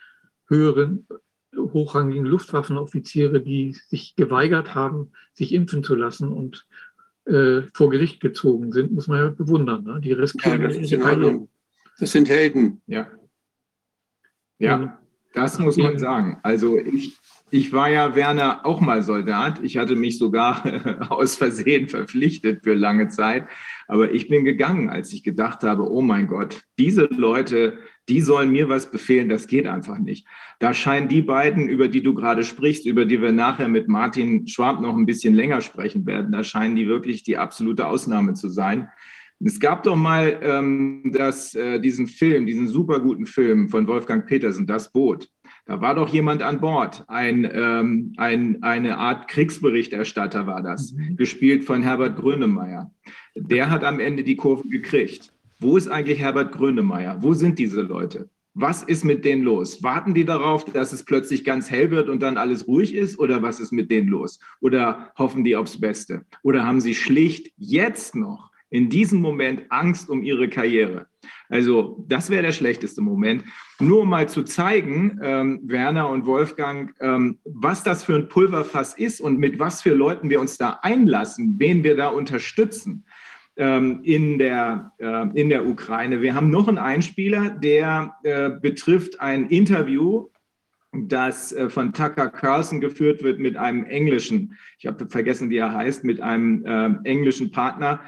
höheren, 0.49 1.07
hochrangigen 1.55 2.25
Luftwaffenoffiziere, 2.25 3.43
die 3.43 3.77
sich 3.89 4.15
geweigert 4.17 4.75
haben, 4.75 5.13
sich 5.35 5.53
impfen 5.53 5.85
zu 5.85 5.95
lassen 5.95 6.33
und 6.33 6.67
äh, 7.27 7.63
vor 7.75 7.91
Gericht 7.91 8.21
gezogen 8.21 8.73
sind, 8.73 8.93
muss 8.93 9.09
man 9.09 9.19
ja 9.19 9.29
bewundern. 9.31 9.85
Ne? 9.85 10.01
Die 10.01 10.13
riskieren 10.13 10.63
ja, 10.63 10.69
das, 10.69 10.77
ist 10.77 10.93
das 11.99 12.13
sind 12.13 12.29
Helden. 12.29 12.83
Ja. 12.87 13.09
Ja, 14.59 14.99
das 15.35 15.59
muss 15.59 15.77
man 15.77 15.99
sagen. 15.99 16.39
Also 16.43 16.79
ich, 16.79 17.17
ich 17.51 17.73
war 17.73 17.89
ja, 17.89 18.15
Werner, 18.15 18.65
auch 18.65 18.81
mal 18.81 19.03
Soldat. 19.03 19.63
Ich 19.63 19.77
hatte 19.77 19.97
mich 19.97 20.19
sogar 20.19 20.63
aus 21.11 21.37
Versehen 21.37 21.89
verpflichtet 21.89 22.63
für 22.63 22.75
lange 22.75 23.09
Zeit. 23.09 23.47
Aber 23.89 24.13
ich 24.13 24.29
bin 24.29 24.45
gegangen, 24.45 24.91
als 24.91 25.13
ich 25.13 25.23
gedacht 25.23 25.63
habe, 25.63 25.91
oh 25.91 26.03
mein 26.03 26.27
Gott, 26.27 26.63
diese 26.79 27.07
Leute, 27.07 27.79
die 28.09 28.21
sollen 28.21 28.51
mir 28.51 28.69
was 28.69 28.91
befehlen, 28.91 29.29
das 29.29 29.47
geht 29.47 29.67
einfach 29.67 29.99
nicht. 29.99 30.27
Da 30.59 30.75
scheinen 30.75 31.09
die 31.09 31.23
beiden, 31.23 31.69
über 31.69 31.89
die 31.89 32.03
du 32.03 32.15
gerade 32.15 32.45
sprichst, 32.45 32.87
über 32.87 33.05
die 33.05 33.21
wir 33.23 33.33
nachher 33.33 33.69
mit 33.69 33.89
Martin 33.89 34.49
Schwab 34.49 34.81
noch 34.81 34.97
ein 34.97 35.07
bisschen 35.07 35.35
länger 35.35 35.61
sprechen 35.61 36.07
werden, 36.07 36.33
da 36.33 36.43
scheinen 36.43 36.77
die 36.77 36.89
wirklich 36.89 37.23
die 37.23 37.37
absolute 37.37 37.87
Ausnahme 37.87 38.35
zu 38.35 38.49
sein. 38.49 38.89
Es 39.43 39.59
gab 39.59 39.85
doch 39.85 39.97
mal 39.97 40.39
ähm, 40.43 41.13
das, 41.15 41.55
äh, 41.55 41.81
diesen 41.81 42.09
Film, 42.09 42.45
diesen 42.45 42.69
super 42.69 43.01
guten 43.01 43.25
Film 43.25 43.71
von 43.71 43.87
Wolfgang 43.87 44.27
Petersen, 44.27 44.67
Das 44.67 44.93
Boot. 44.93 45.29
Da 45.65 45.81
war 45.81 45.95
doch 45.95 46.09
jemand 46.09 46.43
an 46.43 46.61
Bord, 46.61 47.05
ein, 47.09 47.49
ähm, 47.53 48.13
ein, 48.17 48.63
eine 48.63 48.99
Art 48.99 49.29
Kriegsberichterstatter 49.29 50.47
war 50.47 50.63
das, 50.63 50.93
mhm. 50.93 51.17
gespielt 51.17 51.65
von 51.65 51.83
Herbert 51.83 52.17
Grönemeyer. 52.17 52.91
Der 53.35 53.71
hat 53.71 53.85
am 53.85 54.01
Ende 54.01 54.25
die 54.25 54.37
Kurve 54.37 54.69
gekriegt. 54.69 55.33
Wo 55.63 55.77
ist 55.77 55.89
eigentlich 55.89 56.19
Herbert 56.19 56.53
Grönemeyer? 56.53 57.19
Wo 57.21 57.35
sind 57.35 57.59
diese 57.59 57.83
Leute? 57.83 58.31
Was 58.55 58.83
ist 58.83 59.05
mit 59.05 59.27
denen 59.27 59.43
los? 59.43 59.83
Warten 59.83 60.15
die 60.15 60.25
darauf, 60.25 60.65
dass 60.65 60.95
es 60.95 61.05
plötzlich 61.05 61.45
ganz 61.45 61.71
hell 61.71 61.91
wird 61.91 62.09
und 62.09 62.21
dann 62.23 62.39
alles 62.39 62.67
ruhig 62.67 62.95
ist? 62.95 63.19
Oder 63.19 63.43
was 63.43 63.61
ist 63.61 63.71
mit 63.71 63.91
denen 63.91 64.09
los? 64.09 64.41
Oder 64.63 65.13
hoffen 65.19 65.45
die 65.45 65.57
aufs 65.57 65.79
Beste? 65.79 66.25
Oder 66.43 66.65
haben 66.65 66.81
sie 66.81 66.95
schlicht 66.95 67.53
jetzt 67.59 68.17
noch 68.17 68.51
in 68.71 68.89
diesem 68.89 69.21
Moment 69.21 69.65
Angst 69.69 70.09
um 70.09 70.23
ihre 70.23 70.49
Karriere? 70.49 71.09
Also 71.51 72.07
das 72.09 72.31
wäre 72.31 72.43
der 72.43 72.53
schlechteste 72.53 73.03
Moment. 73.03 73.45
Nur 73.81 74.01
um 74.01 74.09
mal 74.09 74.31
zu 74.31 74.45
zeigen, 74.45 75.21
ähm, 75.23 75.61
Werner 75.65 76.09
und 76.09 76.25
Wolfgang, 76.25 76.95
ähm, 77.01 77.39
was 77.45 77.83
das 77.83 78.03
für 78.03 78.15
ein 78.15 78.29
Pulverfass 78.29 78.95
ist 78.95 79.21
und 79.21 79.39
mit 79.39 79.59
was 79.59 79.83
für 79.83 79.93
Leuten 79.93 80.31
wir 80.31 80.41
uns 80.41 80.57
da 80.57 80.79
einlassen, 80.81 81.57
wen 81.59 81.85
wir 81.85 81.97
da 81.97 82.09
unterstützen 82.09 83.05
in, 83.65 84.39
der, 84.39 84.93
äh, 84.99 85.29
in 85.39 85.51
der 85.51 85.67
Ukraine. 85.67 86.23
Wir 86.23 86.35
haben 86.35 86.51
noch 86.51 86.69
einen 86.69 86.79
Einspieler, 86.79 87.51
der 87.51 88.15
äh, 88.23 88.51
betrifft 88.51 89.21
ein 89.21 89.49
Interview, 89.49 90.29
das 90.93 91.53
äh, 91.53 91.69
von 91.69 91.93
Tucker 91.93 92.31
Carlson 92.31 92.81
geführt 92.81 93.23
wird 93.23 93.39
mit 93.39 93.57
einem 93.57 93.85
englischen, 93.85 94.57
ich 94.79 94.87
habe 94.87 95.07
vergessen, 95.09 95.51
wie 95.51 95.59
er 95.59 95.75
heißt, 95.75 96.05
mit 96.05 96.21
einem 96.21 97.01
englischen 97.05 97.51
Partner 97.51 98.01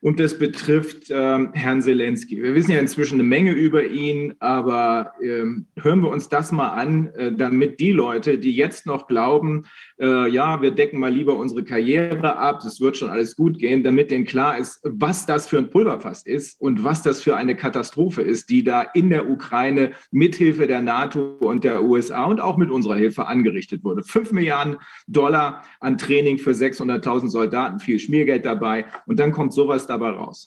und 0.00 0.18
das 0.18 0.38
betrifft 0.38 1.08
ähm, 1.10 1.50
Herrn 1.52 1.82
Zelensky. 1.82 2.42
Wir 2.42 2.54
wissen 2.54 2.72
ja 2.72 2.78
inzwischen 2.78 3.14
eine 3.14 3.22
Menge 3.22 3.52
über 3.52 3.84
ihn, 3.84 4.34
aber 4.38 5.12
ähm, 5.22 5.66
hören 5.76 6.00
wir 6.00 6.08
uns 6.08 6.28
das 6.28 6.52
mal 6.52 6.70
an, 6.70 7.12
äh, 7.14 7.32
damit 7.32 7.80
die 7.80 7.92
Leute, 7.92 8.38
die 8.38 8.52
jetzt 8.52 8.86
noch 8.86 9.06
glauben, 9.06 9.64
äh, 10.00 10.28
ja, 10.30 10.62
wir 10.62 10.70
decken 10.70 10.98
mal 10.98 11.12
lieber 11.12 11.36
unsere 11.36 11.64
Karriere 11.64 12.36
ab, 12.36 12.62
es 12.64 12.80
wird 12.80 12.96
schon 12.96 13.10
alles 13.10 13.36
gut 13.36 13.58
gehen, 13.58 13.82
damit 13.82 14.10
denen 14.10 14.24
klar 14.24 14.56
ist, 14.56 14.80
was 14.84 15.26
das 15.26 15.48
für 15.48 15.58
ein 15.58 15.68
Pulverfass 15.68 16.24
ist 16.24 16.58
und 16.60 16.82
was 16.82 17.02
das 17.02 17.22
für 17.22 17.36
eine 17.36 17.54
Katastrophe 17.54 18.22
ist, 18.22 18.48
die 18.48 18.64
da 18.64 18.82
in 18.94 19.10
der 19.10 19.28
Ukraine 19.28 19.92
mithilfe 20.10 20.66
der 20.66 20.80
NATO 20.80 21.36
und 21.40 21.64
der 21.64 21.82
USA 21.82 22.24
und 22.24 22.40
auch 22.40 22.56
mit 22.56 22.70
unserer 22.70 22.96
Hilfe 22.96 23.26
angerichtet 23.26 23.84
wurde. 23.84 24.02
Fünf 24.02 24.32
Milliarden 24.32 24.76
Dollar 25.06 25.62
an 25.80 25.98
Training 25.98 26.38
für 26.38 26.52
600.000 26.52 27.28
Soldaten, 27.28 27.80
viel 27.80 27.98
Schmiergeld 27.98 28.46
dabei 28.46 28.86
und 29.06 29.20
dann 29.20 29.32
kommt 29.32 29.52
sowas 29.52 29.89
dabei 29.90 30.14
raus. 30.14 30.46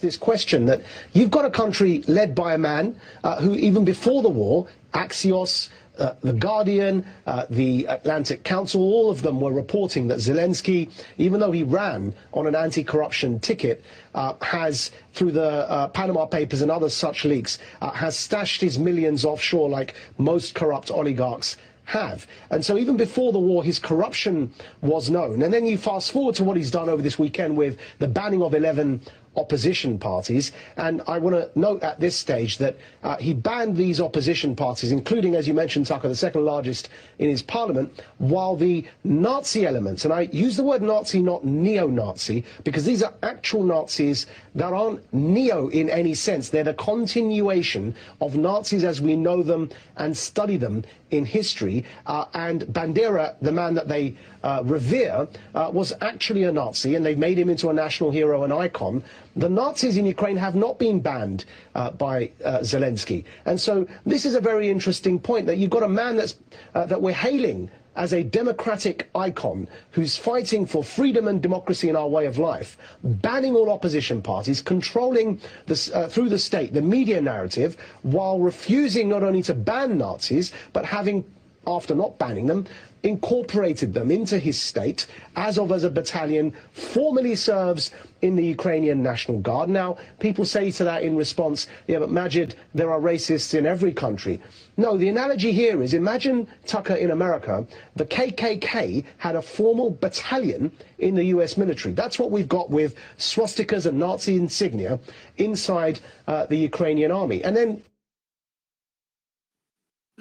This 0.00 0.16
question 0.16 0.66
that 0.66 0.82
you've 1.12 1.30
got 1.30 1.44
a 1.44 1.50
country 1.50 2.02
led 2.08 2.34
by 2.34 2.54
a 2.54 2.58
man 2.58 2.98
uh, 3.22 3.40
who, 3.40 3.54
even 3.54 3.84
before 3.84 4.20
the 4.20 4.28
war, 4.28 4.66
Axios, 4.94 5.68
uh, 5.98 6.14
The 6.22 6.32
Guardian, 6.32 7.06
uh, 7.26 7.46
the 7.48 7.86
Atlantic 7.86 8.42
Council, 8.42 8.82
all 8.82 9.10
of 9.10 9.22
them 9.22 9.40
were 9.40 9.52
reporting 9.52 10.08
that 10.08 10.18
Zelensky, 10.18 10.90
even 11.18 11.40
though 11.40 11.52
he 11.52 11.62
ran 11.62 12.12
on 12.32 12.46
an 12.46 12.54
anti-corruption 12.54 13.40
ticket, 13.40 13.84
uh, 14.14 14.34
has, 14.42 14.90
through 15.14 15.32
the 15.32 15.70
uh, 15.70 15.88
Panama 15.88 16.26
Papers 16.26 16.62
and 16.62 16.70
other 16.70 16.90
such 16.90 17.24
leaks, 17.24 17.58
uh, 17.80 17.90
has 17.92 18.18
stashed 18.18 18.60
his 18.60 18.78
millions 18.78 19.24
offshore 19.24 19.68
like 19.68 19.94
most 20.18 20.54
corrupt 20.54 20.90
oligarchs 20.90 21.56
have. 21.86 22.26
And 22.50 22.64
so 22.64 22.76
even 22.76 22.96
before 22.96 23.32
the 23.32 23.38
war, 23.38 23.64
his 23.64 23.78
corruption 23.78 24.52
was 24.82 25.08
known. 25.08 25.42
And 25.42 25.52
then 25.52 25.64
you 25.64 25.78
fast 25.78 26.12
forward 26.12 26.34
to 26.36 26.44
what 26.44 26.56
he's 26.56 26.70
done 26.70 26.88
over 26.88 27.00
this 27.00 27.18
weekend 27.18 27.56
with 27.56 27.78
the 27.98 28.08
banning 28.08 28.42
of 28.42 28.54
11 28.54 29.00
opposition 29.36 29.98
parties. 29.98 30.52
And 30.76 31.02
I 31.06 31.18
want 31.18 31.36
to 31.36 31.50
note 31.58 31.82
at 31.82 32.00
this 32.00 32.16
stage 32.16 32.58
that 32.58 32.76
uh, 33.02 33.16
he 33.16 33.34
banned 33.34 33.76
these 33.76 34.00
opposition 34.00 34.56
parties, 34.56 34.92
including, 34.92 35.34
as 35.34 35.46
you 35.46 35.54
mentioned, 35.54 35.86
Tucker, 35.86 36.08
the 36.08 36.16
second 36.16 36.44
largest 36.44 36.88
in 37.18 37.30
his 37.30 37.42
parliament, 37.42 38.02
while 38.18 38.56
the 38.56 38.84
Nazi 39.04 39.66
elements, 39.66 40.04
and 40.04 40.12
I 40.12 40.22
use 40.32 40.56
the 40.56 40.62
word 40.64 40.82
Nazi, 40.82 41.20
not 41.20 41.44
neo-Nazi, 41.44 42.44
because 42.64 42.84
these 42.84 43.02
are 43.02 43.14
actual 43.22 43.62
Nazis 43.62 44.26
that 44.54 44.72
aren't 44.72 45.00
neo 45.12 45.68
in 45.68 45.88
any 45.90 46.14
sense. 46.14 46.48
They're 46.48 46.64
the 46.64 46.74
continuation 46.74 47.94
of 48.20 48.36
Nazis 48.36 48.84
as 48.84 49.00
we 49.00 49.16
know 49.16 49.42
them 49.42 49.70
and 49.96 50.16
study 50.16 50.56
them 50.56 50.84
in 51.10 51.24
history. 51.24 51.84
Uh, 52.06 52.24
and 52.34 52.62
Bandera, 52.62 53.34
the 53.40 53.52
man 53.52 53.74
that 53.74 53.88
they 53.88 54.14
uh, 54.42 54.62
revere, 54.64 55.28
uh, 55.54 55.70
was 55.72 55.92
actually 56.00 56.44
a 56.44 56.52
Nazi, 56.52 56.94
and 56.94 57.04
they've 57.04 57.18
made 57.18 57.38
him 57.38 57.48
into 57.48 57.68
a 57.68 57.72
national 57.72 58.10
hero 58.10 58.44
and 58.44 58.52
icon. 58.52 59.02
The 59.36 59.48
Nazis 59.50 59.98
in 59.98 60.06
Ukraine 60.06 60.38
have 60.38 60.54
not 60.54 60.78
been 60.78 60.98
banned 61.00 61.44
uh, 61.74 61.90
by 61.90 62.30
uh, 62.42 62.60
Zelensky. 62.60 63.24
And 63.44 63.60
so 63.60 63.86
this 64.06 64.24
is 64.24 64.34
a 64.34 64.40
very 64.40 64.70
interesting 64.70 65.18
point 65.18 65.46
that 65.46 65.58
you've 65.58 65.70
got 65.70 65.82
a 65.82 65.88
man 65.88 66.16
that's, 66.16 66.36
uh, 66.74 66.86
that 66.86 67.00
we're 67.00 67.12
hailing 67.12 67.70
as 67.96 68.12
a 68.12 68.22
democratic 68.22 69.08
icon 69.14 69.68
who's 69.90 70.16
fighting 70.16 70.66
for 70.66 70.82
freedom 70.82 71.28
and 71.28 71.42
democracy 71.42 71.88
in 71.88 71.96
our 71.96 72.08
way 72.08 72.26
of 72.26 72.38
life, 72.38 72.76
banning 73.02 73.54
all 73.54 73.70
opposition 73.70 74.20
parties, 74.20 74.60
controlling 74.62 75.40
this, 75.66 75.90
uh, 75.90 76.08
through 76.08 76.28
the 76.28 76.38
state 76.38 76.72
the 76.72 76.82
media 76.82 77.20
narrative, 77.20 77.76
while 78.02 78.38
refusing 78.38 79.08
not 79.08 79.22
only 79.22 79.42
to 79.42 79.54
ban 79.54 79.98
Nazis, 79.98 80.52
but 80.72 80.84
having 80.84 81.24
after 81.66 81.94
not 81.94 82.18
banning 82.18 82.46
them, 82.46 82.66
incorporated 83.02 83.92
them 83.92 84.10
into 84.10 84.38
his 84.38 84.60
state 84.60 85.06
as 85.36 85.58
of 85.58 85.72
as 85.72 85.84
a 85.84 85.90
battalion, 85.90 86.52
formally 86.72 87.34
serves 87.34 87.90
in 88.22 88.36
the 88.36 88.44
Ukrainian 88.44 89.02
National 89.02 89.38
Guard. 89.38 89.68
Now, 89.68 89.98
people 90.20 90.44
say 90.44 90.70
to 90.72 90.84
that 90.84 91.02
in 91.02 91.16
response, 91.16 91.68
yeah, 91.86 91.98
but 91.98 92.10
Majid, 92.10 92.54
there 92.74 92.90
are 92.90 93.00
racists 93.00 93.54
in 93.54 93.66
every 93.66 93.92
country. 93.92 94.40
No, 94.76 94.96
the 94.96 95.08
analogy 95.08 95.52
here 95.52 95.82
is 95.82 95.94
imagine 95.94 96.48
Tucker 96.66 96.94
in 96.94 97.10
America, 97.10 97.66
the 97.94 98.06
KKK 98.06 99.04
had 99.18 99.36
a 99.36 99.42
formal 99.42 99.90
battalion 99.90 100.72
in 100.98 101.14
the 101.14 101.24
US 101.26 101.56
military. 101.56 101.94
That's 101.94 102.18
what 102.18 102.30
we've 102.30 102.48
got 102.48 102.70
with 102.70 102.94
swastikas 103.18 103.86
and 103.86 103.98
Nazi 103.98 104.36
insignia 104.36 104.98
inside 105.36 106.00
uh, 106.26 106.46
the 106.46 106.56
Ukrainian 106.56 107.10
army. 107.12 107.42
And 107.44 107.56
then. 107.56 107.82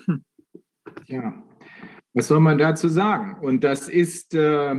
Yeah. 1.07 1.33
Was 2.15 2.27
soll 2.27 2.39
man 2.39 2.57
dazu 2.57 2.87
sagen? 2.87 3.35
Und 3.41 3.63
das 3.63 3.89
ist 3.89 4.33
äh, 4.33 4.75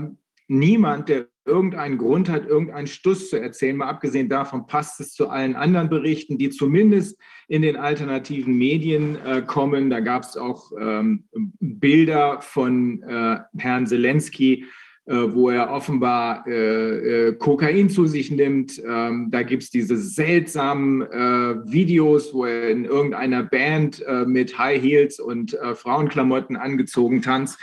niemand, 0.48 1.08
der 1.08 1.26
irgendeinen 1.46 1.98
Grund 1.98 2.28
hat, 2.28 2.46
irgendeinen 2.46 2.86
Stuss 2.86 3.30
zu 3.30 3.40
erzählen. 3.40 3.76
Mal 3.76 3.88
abgesehen 3.88 4.28
davon 4.28 4.66
passt 4.66 5.00
es 5.00 5.12
zu 5.12 5.28
allen 5.28 5.56
anderen 5.56 5.88
Berichten, 5.88 6.38
die 6.38 6.50
zumindest 6.50 7.18
in 7.48 7.62
den 7.62 7.76
alternativen 7.76 8.56
Medien 8.56 9.16
äh, 9.24 9.42
kommen. 9.42 9.90
Da 9.90 10.00
gab 10.00 10.24
es 10.24 10.36
auch 10.36 10.72
ähm, 10.78 11.24
Bilder 11.60 12.40
von 12.40 13.02
äh, 13.02 13.38
Herrn 13.56 13.86
Zelensky, 13.86 14.64
äh, 15.08 15.32
wo 15.34 15.50
er 15.50 15.70
offenbar 15.70 16.44
äh, 16.48 17.28
äh, 17.28 17.32
Kokain 17.34 17.88
zu 17.90 18.06
sich 18.06 18.32
nimmt. 18.32 18.82
Ähm, 18.84 19.28
da 19.30 19.44
gibt 19.44 19.62
es 19.62 19.70
diese 19.70 19.96
seltsamen 19.96 21.02
Videos, 21.02 22.34
wo 22.34 22.44
er 22.44 22.70
in 22.70 22.84
irgendeiner 22.84 23.44
Band 23.44 24.02
mit 24.26 24.58
High 24.58 24.82
Heels 24.82 25.20
und 25.20 25.56
Frauenklamotten 25.74 26.56
angezogen 26.56 27.22
tanzt. 27.22 27.58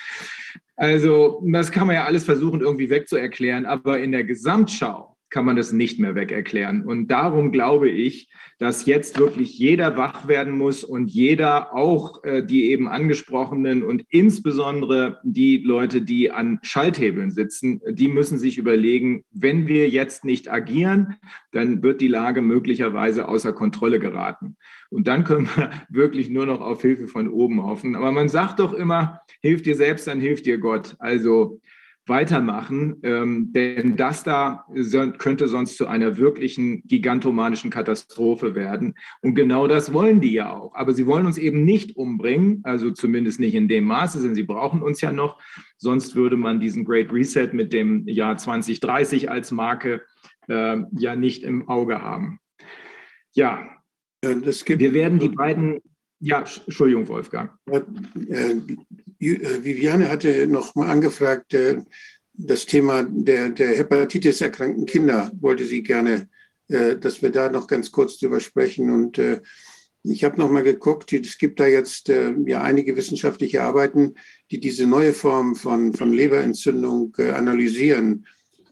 Also 0.76 1.42
das 1.46 1.72
kann 1.72 1.88
man 1.88 1.96
ja 1.96 2.06
alles 2.06 2.26
versuchen 2.26 2.62
irgendwie 2.62 2.90
wegzuerklären, 2.90 3.66
aber 3.66 4.00
in 4.00 4.12
der 4.12 4.24
Gesamtschau 4.24 5.14
kann 5.34 5.46
man 5.46 5.56
das 5.56 5.74
nicht 5.74 6.00
mehr 6.00 6.14
wegerklären. 6.14 6.86
Und 6.86 7.08
darum 7.08 7.52
glaube 7.52 7.90
ich, 7.90 8.30
dass 8.60 8.86
jetzt 8.86 9.18
wirklich 9.18 9.58
jeder 9.58 9.98
wach 9.98 10.28
werden 10.28 10.56
muss 10.56 10.84
und 10.84 11.10
jeder, 11.10 11.74
auch 11.74 12.24
äh, 12.24 12.46
die 12.46 12.70
eben 12.70 12.88
angesprochenen 12.88 13.84
und 13.84 14.06
insbesondere 14.10 15.20
die 15.24 15.58
Leute, 15.58 16.04
die 16.04 16.30
an 16.30 16.60
Schalthebeln 16.62 17.32
sitzen, 17.32 17.82
die 17.90 18.10
müssen 18.10 18.38
sich 18.38 18.60
überlegen, 18.60 19.26
wenn 19.32 19.68
wir 19.68 19.90
jetzt 19.90 20.24
nicht 20.24 20.52
agieren, 20.52 21.16
dann 21.52 21.82
wird 21.82 22.00
die 22.00 22.08
Lage 22.08 22.44
möglicherweise 22.44 23.28
außer 23.28 23.54
Kontrolle 23.54 24.00
geraten. 24.00 24.56
Und 24.92 25.08
dann 25.08 25.24
können 25.24 25.50
wir 25.56 25.72
wirklich 25.90 26.30
nur 26.30 26.46
noch 26.46 26.62
auf 26.62 26.84
Hilfe 26.84 27.08
von 27.08 27.28
oben 27.28 27.64
hoffen. 27.64 27.96
Aber 27.96 28.12
man 28.12 28.30
sagt 28.30 28.60
doch 28.60 28.74
immer, 28.74 29.22
hilf 29.44 29.62
dir 29.62 29.76
selbst, 29.76 30.08
dann 30.08 30.20
hilft 30.20 30.46
dir 30.46 30.58
Gott. 30.58 30.96
Also 31.00 31.62
weitermachen, 32.06 32.98
ähm, 33.04 33.54
denn 33.54 33.96
das 33.96 34.24
da 34.24 34.66
könnte 35.18 35.48
sonst 35.48 35.78
zu 35.78 35.88
einer 35.88 36.18
wirklichen 36.18 36.86
gigantomanischen 36.86 37.70
Katastrophe 37.70 38.56
werden. 38.56 38.96
Und 39.22 39.36
genau 39.36 39.68
das 39.68 39.94
wollen 39.94 40.20
die 40.20 40.34
ja 40.34 40.54
auch. 40.54 40.76
Aber 40.76 40.94
sie 40.94 41.06
wollen 41.08 41.26
uns 41.26 41.38
eben 41.38 41.64
nicht 41.64 41.96
umbringen, 41.96 42.60
also 42.64 42.92
zumindest 42.92 43.40
nicht 43.40 43.56
in 43.56 43.70
dem 43.70 43.86
Maße, 43.86 44.22
denn 44.22 44.36
sie 44.36 44.44
brauchen 44.44 44.82
uns 44.82 45.00
ja 45.00 45.14
noch. 45.14 45.40
Sonst 45.78 46.16
würde 46.16 46.36
man 46.36 46.60
diesen 46.60 46.84
Great 46.84 47.12
Reset 47.14 47.50
mit 47.54 47.72
dem 47.72 48.06
Jahr 48.08 48.38
2030 48.38 49.32
als 49.32 49.52
Marke 49.52 50.02
äh, 50.50 50.80
ja 50.92 51.16
nicht 51.16 51.44
im 51.44 51.70
Auge 51.70 52.02
haben. 52.02 52.40
Ja, 53.32 53.66
wir 54.22 54.94
werden 54.94 55.20
die 55.20 55.30
beiden 55.30 55.80
ja, 56.26 56.40
Entschuldigung, 56.40 57.06
Wolfgang. 57.10 57.52
Äh, 59.24 59.36
äh, 59.36 59.64
Viviane 59.64 60.10
hatte 60.10 60.48
noch 60.48 60.76
mal 60.76 60.90
angefragt, 60.90 61.54
äh, 61.54 61.82
das 62.34 62.66
Thema 62.66 63.04
der, 63.04 63.50
der 63.50 63.78
Hepatitis 63.78 64.42
erkrankten 64.42 64.86
Kinder 64.86 65.32
wollte 65.40 65.66
sie 65.66 65.84
gerne, 65.84 66.28
dass 66.68 67.22
wir 67.22 67.30
da 67.30 67.48
noch 67.48 67.68
ganz 67.68 67.92
kurz 67.92 68.18
drüber 68.18 68.40
sprechen. 68.40 68.90
Und 68.90 69.22
ich 70.02 70.24
habe 70.24 70.40
noch 70.40 70.50
mal 70.50 70.64
geguckt, 70.64 71.14
es 71.14 71.38
gibt 71.38 71.60
da 71.60 71.68
jetzt 71.68 72.08
ja 72.08 72.64
einige 72.64 72.96
wissenschaftliche 72.96 73.62
Arbeiten, 73.62 74.16
die 74.50 74.60
diese 74.60 74.88
neue 74.88 75.14
Form 75.14 75.56
von, 75.56 75.94
von 75.94 76.12
Leberentzündung 76.12 77.16
analysieren. 77.18 78.26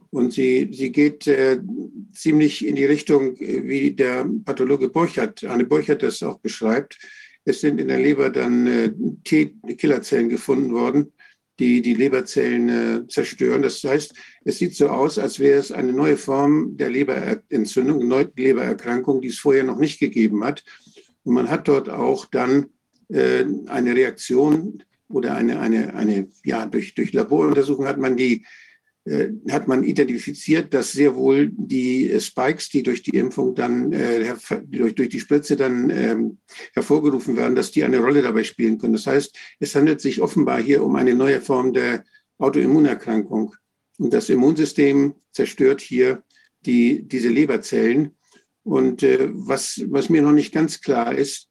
Und 0.09 0.33
sie, 0.33 0.69
sie 0.73 0.91
geht 0.91 1.27
äh, 1.27 1.59
ziemlich 2.13 2.65
in 2.65 2.75
die 2.75 2.85
Richtung, 2.85 3.39
wie 3.39 3.91
der 3.91 4.27
Pathologe 4.43 4.89
Borchert, 4.89 5.43
Anne 5.43 5.65
Borchert 5.65 6.01
das 6.01 6.23
auch 6.23 6.39
beschreibt. 6.39 6.97
Es 7.45 7.61
sind 7.61 7.80
in 7.80 7.88
der 7.88 7.99
Leber 7.99 8.30
dann 8.30 8.68
äh, 8.68 8.91
T-Killerzellen 9.23 10.30
gefunden 10.30 10.73
worden, 10.73 11.11
die 11.59 11.81
die 11.81 11.93
Leberzellen 11.93 12.69
äh, 12.69 13.07
zerstören. 13.07 13.61
Das 13.61 13.84
heißt, 13.84 14.13
es 14.45 14.57
sieht 14.57 14.76
so 14.76 14.89
aus, 14.89 15.18
als 15.18 15.39
wäre 15.39 15.59
es 15.59 15.72
eine 15.72 15.93
neue 15.93 16.18
Form 16.18 16.77
der 16.77 16.89
Leberentzündung, 16.89 18.01
eine 18.01 18.31
Lebererkrankung, 18.35 19.22
die 19.22 19.30
es 19.30 19.39
vorher 19.39 19.63
noch 19.63 19.77
nicht 19.77 19.99
gegeben 19.99 20.43
hat. 20.43 20.63
Und 21.23 21.35
man 21.35 21.49
hat 21.49 21.68
dort 21.68 21.89
auch 21.89 22.26
dann 22.26 22.68
äh, 23.09 23.45
eine 23.68 23.95
Reaktion 23.95 24.84
oder 25.07 25.35
eine, 25.35 25.59
eine, 25.59 25.93
eine 25.93 26.30
ja, 26.43 26.65
durch, 26.65 26.95
durch 26.95 27.13
Laboruntersuchung 27.13 27.85
hat 27.88 27.97
man 27.97 28.15
die 28.15 28.45
hat 29.49 29.67
man 29.67 29.83
identifiziert, 29.83 30.73
dass 30.73 30.91
sehr 30.91 31.15
wohl 31.15 31.49
die 31.51 32.19
Spikes, 32.19 32.69
die 32.69 32.83
durch 32.83 33.01
die 33.01 33.17
Impfung 33.17 33.55
dann, 33.55 33.91
äh, 33.93 34.35
durch, 34.67 34.93
durch 34.93 35.09
die 35.09 35.19
Spritze 35.19 35.55
dann 35.55 35.89
ähm, 35.89 36.37
hervorgerufen 36.73 37.35
werden, 37.35 37.55
dass 37.55 37.71
die 37.71 37.83
eine 37.83 37.97
Rolle 37.97 38.21
dabei 38.21 38.43
spielen 38.43 38.77
können. 38.77 38.93
Das 38.93 39.07
heißt, 39.07 39.35
es 39.59 39.73
handelt 39.73 40.01
sich 40.01 40.21
offenbar 40.21 40.61
hier 40.61 40.83
um 40.83 40.95
eine 40.95 41.15
neue 41.15 41.41
Form 41.41 41.73
der 41.73 42.03
Autoimmunerkrankung. 42.37 43.55
Und 43.97 44.13
das 44.13 44.29
Immunsystem 44.29 45.15
zerstört 45.31 45.81
hier 45.81 46.23
die, 46.65 47.01
diese 47.01 47.29
Leberzellen. 47.29 48.15
Und 48.63 49.01
äh, 49.01 49.29
was, 49.31 49.81
was 49.87 50.09
mir 50.09 50.21
noch 50.21 50.31
nicht 50.31 50.53
ganz 50.53 50.79
klar 50.79 51.15
ist, 51.15 51.49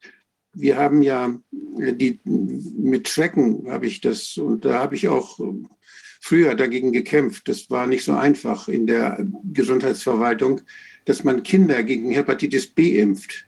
wir 0.53 0.77
haben 0.77 1.03
ja 1.03 1.37
äh, 1.81 1.95
die 1.95 2.21
mit 2.25 3.09
Schrecken 3.09 3.71
habe 3.71 3.87
ich 3.87 4.01
das 4.01 4.37
und 4.37 4.65
da 4.65 4.81
habe 4.81 4.95
ich 4.95 5.09
auch 5.09 5.39
früher 6.21 6.55
dagegen 6.55 6.93
gekämpft. 6.93 7.49
Das 7.49 7.71
war 7.71 7.87
nicht 7.87 8.05
so 8.05 8.13
einfach 8.13 8.69
in 8.69 8.87
der 8.87 9.27
Gesundheitsverwaltung, 9.53 10.61
dass 11.07 11.25
man 11.25 11.43
Kinder 11.43 11.83
gegen 11.83 12.11
Hepatitis 12.11 12.67
B 12.67 12.99
impft. 13.01 13.47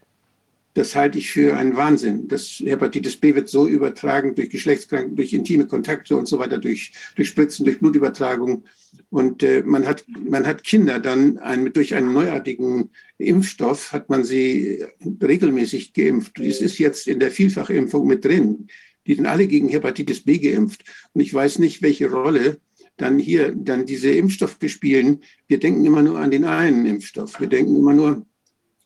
Das 0.74 0.97
halte 0.97 1.19
ich 1.19 1.31
für 1.31 1.55
einen 1.55 1.77
Wahnsinn. 1.77 2.28
Das 2.28 2.62
Hepatitis 2.65 3.19
B 3.19 3.35
wird 3.35 3.51
so 3.51 3.69
übertragen 3.69 4.35
durch 4.35 4.49
Geschlechtskranken, 4.49 5.16
durch 5.16 5.35
intime 5.35 5.66
Kontakte 5.66 6.16
und 6.16 6.27
so 6.27 6.39
weiter, 6.39 6.57
durch, 6.57 6.93
durch 7.15 7.28
Spritzen, 7.28 7.66
durch 7.66 7.78
Blutübertragung. 7.78 8.65
Und 9.11 9.43
äh, 9.43 9.62
man, 9.66 9.86
hat, 9.86 10.05
man 10.09 10.47
hat 10.47 10.65
Kinder 10.65 10.99
dann 10.99 11.36
ein, 11.39 11.70
durch 11.74 11.94
einen 11.94 12.15
neuartigen 12.15 12.89
Impfstoff, 13.19 13.93
hat 13.93 14.09
man 14.09 14.24
sie 14.24 14.82
regelmäßig 15.23 15.93
geimpft. 15.93 16.39
Das 16.39 16.62
ist 16.62 16.78
jetzt 16.78 17.07
in 17.07 17.20
der 17.20 17.31
Vielfachimpfung 17.31 18.07
mit 18.07 18.24
drin 18.24 18.69
die 19.06 19.14
sind 19.14 19.26
alle 19.26 19.46
gegen 19.46 19.68
Hepatitis 19.68 20.24
B 20.24 20.38
geimpft. 20.38 20.84
Und 21.12 21.20
ich 21.20 21.32
weiß 21.32 21.58
nicht, 21.58 21.82
welche 21.82 22.10
Rolle 22.10 22.60
dann 22.96 23.18
hier 23.18 23.52
dann 23.52 23.86
diese 23.86 24.10
Impfstoffe 24.10 24.58
spielen. 24.66 25.20
Wir 25.48 25.58
denken 25.58 25.84
immer 25.84 26.02
nur 26.02 26.18
an 26.18 26.30
den 26.30 26.44
einen 26.44 26.86
Impfstoff. 26.86 27.40
Wir 27.40 27.48
denken 27.48 27.76
immer 27.76 27.94
nur 27.94 28.26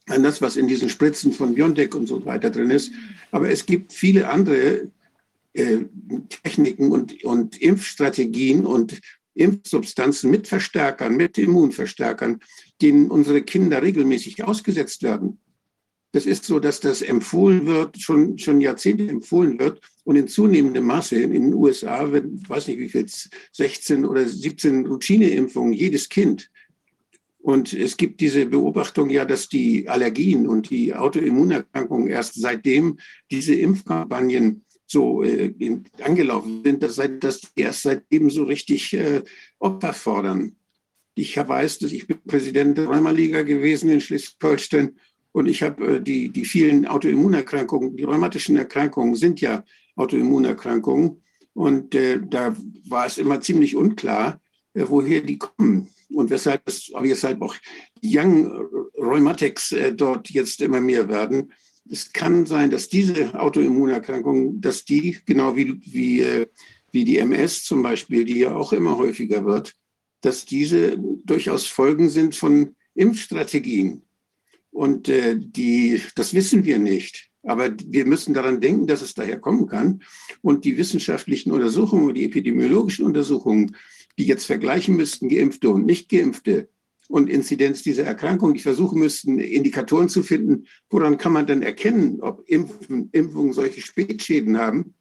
an 0.06 0.22
das, 0.22 0.40
was 0.40 0.56
in 0.56 0.68
diesen 0.68 0.88
Spritzen 0.88 1.32
von 1.32 1.54
BioNTech 1.54 1.94
und 1.94 2.06
so 2.06 2.24
weiter 2.24 2.50
drin 2.50 2.70
ist. 2.70 2.92
Aber 3.30 3.50
es 3.50 3.66
gibt 3.66 3.92
viele 3.92 4.28
andere 4.28 4.90
äh, 5.54 5.78
Techniken 6.28 6.92
und, 6.92 7.24
und 7.24 7.60
Impfstrategien 7.60 8.64
und 8.64 9.00
Impfsubstanzen 9.34 10.30
mit 10.30 10.48
Verstärkern, 10.48 11.16
mit 11.16 11.36
Immunverstärkern, 11.36 12.40
denen 12.80 13.10
unsere 13.10 13.42
Kinder 13.42 13.82
regelmäßig 13.82 14.44
ausgesetzt 14.44 15.02
werden. 15.02 15.38
Das 16.16 16.24
ist 16.24 16.46
so, 16.46 16.58
dass 16.60 16.80
das 16.80 17.02
empfohlen 17.02 17.66
wird, 17.66 18.00
schon, 18.00 18.38
schon 18.38 18.62
Jahrzehnte 18.62 19.06
empfohlen 19.06 19.58
wird 19.58 19.82
und 20.02 20.16
in 20.16 20.28
zunehmendem 20.28 20.86
Maße 20.86 21.14
in 21.14 21.30
den 21.30 21.52
USA, 21.52 22.10
wenn, 22.10 22.42
weiß 22.48 22.68
nicht 22.68 22.78
wie 22.78 22.88
viel, 22.88 23.04
16 23.52 24.06
oder 24.06 24.26
17 24.26 24.86
Routine-Impfungen 24.86 25.74
jedes 25.74 26.08
Kind. 26.08 26.50
Und 27.36 27.74
es 27.74 27.98
gibt 27.98 28.22
diese 28.22 28.46
Beobachtung 28.46 29.10
ja, 29.10 29.26
dass 29.26 29.50
die 29.50 29.90
Allergien 29.90 30.48
und 30.48 30.70
die 30.70 30.94
Autoimmunerkrankungen 30.94 32.08
erst 32.08 32.40
seitdem 32.40 32.96
diese 33.30 33.54
Impfkampagnen 33.54 34.64
so 34.86 35.22
äh, 35.22 35.52
angelaufen 36.00 36.62
sind, 36.64 36.82
dass, 36.82 36.96
dass 37.20 37.42
die 37.42 37.60
erst 37.60 37.82
seitdem 37.82 38.30
so 38.30 38.44
richtig 38.44 38.94
äh, 38.94 39.22
Opfer 39.58 39.92
fordern. 39.92 40.56
Ich 41.14 41.36
weiß, 41.36 41.80
dass 41.80 41.92
ich 41.92 42.06
bin 42.06 42.22
Präsident 42.26 42.78
der 42.78 42.86
Rheumaliga 42.86 43.42
gewesen 43.42 43.90
in 43.90 44.00
Schleswig-Holstein 44.00 44.96
und 45.36 45.48
ich 45.48 45.62
habe 45.62 45.96
äh, 45.96 46.00
die, 46.00 46.30
die 46.30 46.46
vielen 46.46 46.86
Autoimmunerkrankungen, 46.86 47.94
die 47.94 48.04
rheumatischen 48.04 48.56
Erkrankungen 48.56 49.16
sind 49.16 49.38
ja 49.42 49.64
Autoimmunerkrankungen. 49.94 51.22
Und 51.52 51.94
äh, 51.94 52.18
da 52.26 52.56
war 52.88 53.04
es 53.04 53.18
immer 53.18 53.42
ziemlich 53.42 53.76
unklar, 53.76 54.40
äh, 54.72 54.86
woher 54.88 55.20
die 55.20 55.36
kommen 55.36 55.90
und 56.08 56.30
weshalb, 56.30 56.62
es, 56.64 56.90
weshalb 56.98 57.42
auch 57.42 57.54
Young 58.02 58.50
Rheumatics 58.96 59.72
äh, 59.72 59.92
dort 59.92 60.30
jetzt 60.30 60.62
immer 60.62 60.80
mehr 60.80 61.06
werden. 61.06 61.52
Es 61.90 62.10
kann 62.10 62.46
sein, 62.46 62.70
dass 62.70 62.88
diese 62.88 63.38
Autoimmunerkrankungen, 63.38 64.62
dass 64.62 64.86
die, 64.86 65.18
genau 65.26 65.54
wie, 65.54 65.78
wie, 65.84 66.20
äh, 66.22 66.46
wie 66.92 67.04
die 67.04 67.18
MS 67.18 67.62
zum 67.64 67.82
Beispiel, 67.82 68.24
die 68.24 68.38
ja 68.38 68.56
auch 68.56 68.72
immer 68.72 68.96
häufiger 68.96 69.44
wird, 69.44 69.74
dass 70.22 70.46
diese 70.46 70.96
durchaus 70.96 71.66
Folgen 71.66 72.08
sind 72.08 72.34
von 72.34 72.74
Impfstrategien. 72.94 74.05
Und 74.76 75.08
äh, 75.08 75.36
die, 75.38 76.02
das 76.16 76.34
wissen 76.34 76.66
wir 76.66 76.78
nicht. 76.78 77.30
Aber 77.42 77.74
wir 77.86 78.04
müssen 78.04 78.34
daran 78.34 78.60
denken, 78.60 78.86
dass 78.86 79.00
es 79.00 79.14
daher 79.14 79.38
kommen 79.38 79.68
kann. 79.68 80.02
Und 80.42 80.66
die 80.66 80.76
wissenschaftlichen 80.76 81.50
Untersuchungen, 81.50 82.14
die 82.14 82.26
epidemiologischen 82.26 83.06
Untersuchungen, 83.06 83.74
die 84.18 84.26
jetzt 84.26 84.44
vergleichen 84.44 84.94
müssten, 84.94 85.30
Geimpfte 85.30 85.70
und 85.70 85.86
Nicht-Geimpfte 85.86 86.68
und 87.08 87.30
Inzidenz 87.30 87.84
dieser 87.84 88.04
Erkrankung, 88.04 88.52
die 88.52 88.60
versuchen 88.60 88.98
müssten, 88.98 89.38
Indikatoren 89.38 90.10
zu 90.10 90.22
finden, 90.22 90.66
woran 90.90 91.16
kann 91.16 91.32
man 91.32 91.46
dann 91.46 91.62
erkennen, 91.62 92.20
ob 92.20 92.46
Impfen, 92.46 93.08
Impfungen 93.12 93.54
solche 93.54 93.80
Spätschäden 93.80 94.58
haben, 94.58 94.92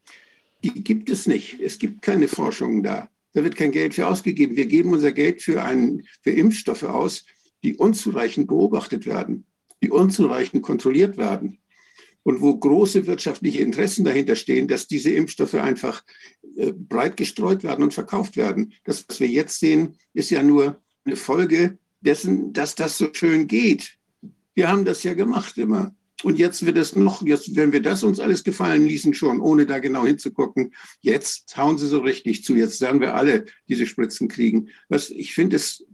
die 0.64 0.86
gibt 0.86 1.10
es 1.10 1.28
nicht. 1.28 1.60
Es 1.60 1.80
gibt 1.80 2.02
keine 2.02 2.30
Forschung 2.30 2.82
da. 2.82 3.10
Da 3.34 3.44
wird 3.44 3.58
kein 3.58 3.74
Geld 3.74 3.94
für 3.94 4.08
ausgegeben. 4.08 4.56
Wir 4.56 4.68
geben 4.68 4.94
unser 4.94 5.12
Geld 5.12 5.42
für, 5.42 5.62
einen, 5.62 6.04
für 6.22 6.32
Impfstoffe 6.32 6.84
aus, 6.84 7.26
die 7.62 7.76
unzureichend 7.76 8.48
beobachtet 8.48 9.06
werden 9.06 9.46
die 9.86 9.92
unzureichend 9.92 10.64
kontrolliert 10.64 11.16
werden 11.16 11.60
und 12.24 12.42
wo 12.42 12.58
große 12.58 13.06
wirtschaftliche 13.06 13.62
Interessen 13.62 14.04
dahinter 14.04 14.36
stehen, 14.36 14.68
dass 14.68 14.88
diese 14.88 15.12
Impfstoffe 15.12 15.54
einfach 15.54 16.04
äh, 16.58 16.72
breit 16.72 17.18
gestreut 17.18 17.64
werden 17.64 17.84
und 17.84 17.94
verkauft 17.94 18.36
werden. 18.36 18.74
Das, 18.84 19.06
was 19.08 19.20
wir 19.20 19.28
jetzt 19.28 19.60
sehen, 19.60 20.00
ist 20.16 20.32
ja 20.32 20.42
nur 20.42 20.82
eine 21.06 21.16
Folge 21.16 21.78
dessen, 22.02 22.52
dass 22.52 22.74
das 22.74 22.98
so 22.98 23.10
schön 23.14 23.48
geht. 23.48 23.96
Wir 24.56 24.70
haben 24.70 24.86
das 24.86 25.04
ja 25.04 25.14
gemacht 25.14 25.56
immer. 25.60 25.94
Und 26.24 26.40
jetzt 26.40 26.66
wird 26.66 26.78
es 26.78 26.96
noch, 26.96 27.22
jetzt, 27.22 27.56
wenn 27.56 27.72
wir 27.72 27.82
das 27.84 28.02
uns 28.02 28.20
alles 28.20 28.44
gefallen 28.44 28.88
ließen, 28.88 29.14
schon, 29.14 29.40
ohne 29.40 29.68
da 29.68 29.78
genau 29.78 30.04
hinzugucken, 30.04 30.74
jetzt 31.02 31.56
hauen 31.58 31.78
sie 31.78 31.88
so 31.88 32.00
richtig 32.00 32.44
zu. 32.44 32.56
Jetzt 32.56 32.82
werden 32.82 33.02
wir 33.02 33.14
alle 33.14 33.46
diese 33.70 33.86
Spritzen 33.86 34.30
kriegen. 34.30 34.70
Was 34.90 35.12
ich 35.12 35.36
finde, 35.36 35.58
ist, 35.58 35.86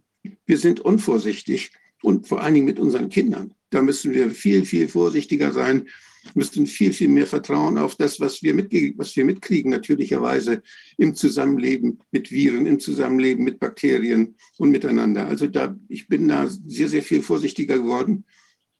wir 0.46 0.58
sind 0.58 0.80
unvorsichtig 0.80 1.74
und 2.02 2.28
vor 2.28 2.42
allen 2.42 2.54
Dingen 2.54 2.66
mit 2.66 2.80
unseren 2.80 3.10
Kindern. 3.10 3.54
Da 3.70 3.82
müssen 3.82 4.14
wir 4.14 4.32
viel, 4.32 4.66
viel 4.66 4.88
vorsichtiger 4.88 5.52
sein, 5.52 5.88
müssen 6.34 6.68
viel, 6.68 6.94
viel 6.94 7.08
mehr 7.08 7.26
vertrauen 7.26 7.78
auf 7.78 7.96
das, 7.96 8.20
was 8.20 8.44
wir, 8.44 8.56
was 8.98 9.16
wir 9.16 9.26
mitkriegen, 9.26 9.72
natürlicherweise 9.72 10.62
im 10.98 11.16
Zusammenleben 11.16 12.00
mit 12.12 12.32
Viren, 12.32 12.66
im 12.66 12.80
Zusammenleben 12.80 13.44
mit 13.44 13.60
Bakterien 13.60 14.36
und 14.58 14.72
miteinander. 14.72 15.26
Also 15.26 15.48
da, 15.48 15.76
ich 15.88 16.08
bin 16.08 16.28
da 16.28 16.48
sehr, 16.48 16.90
sehr 16.90 17.04
viel 17.04 17.24
vorsichtiger 17.24 17.78
geworden. 17.78 18.26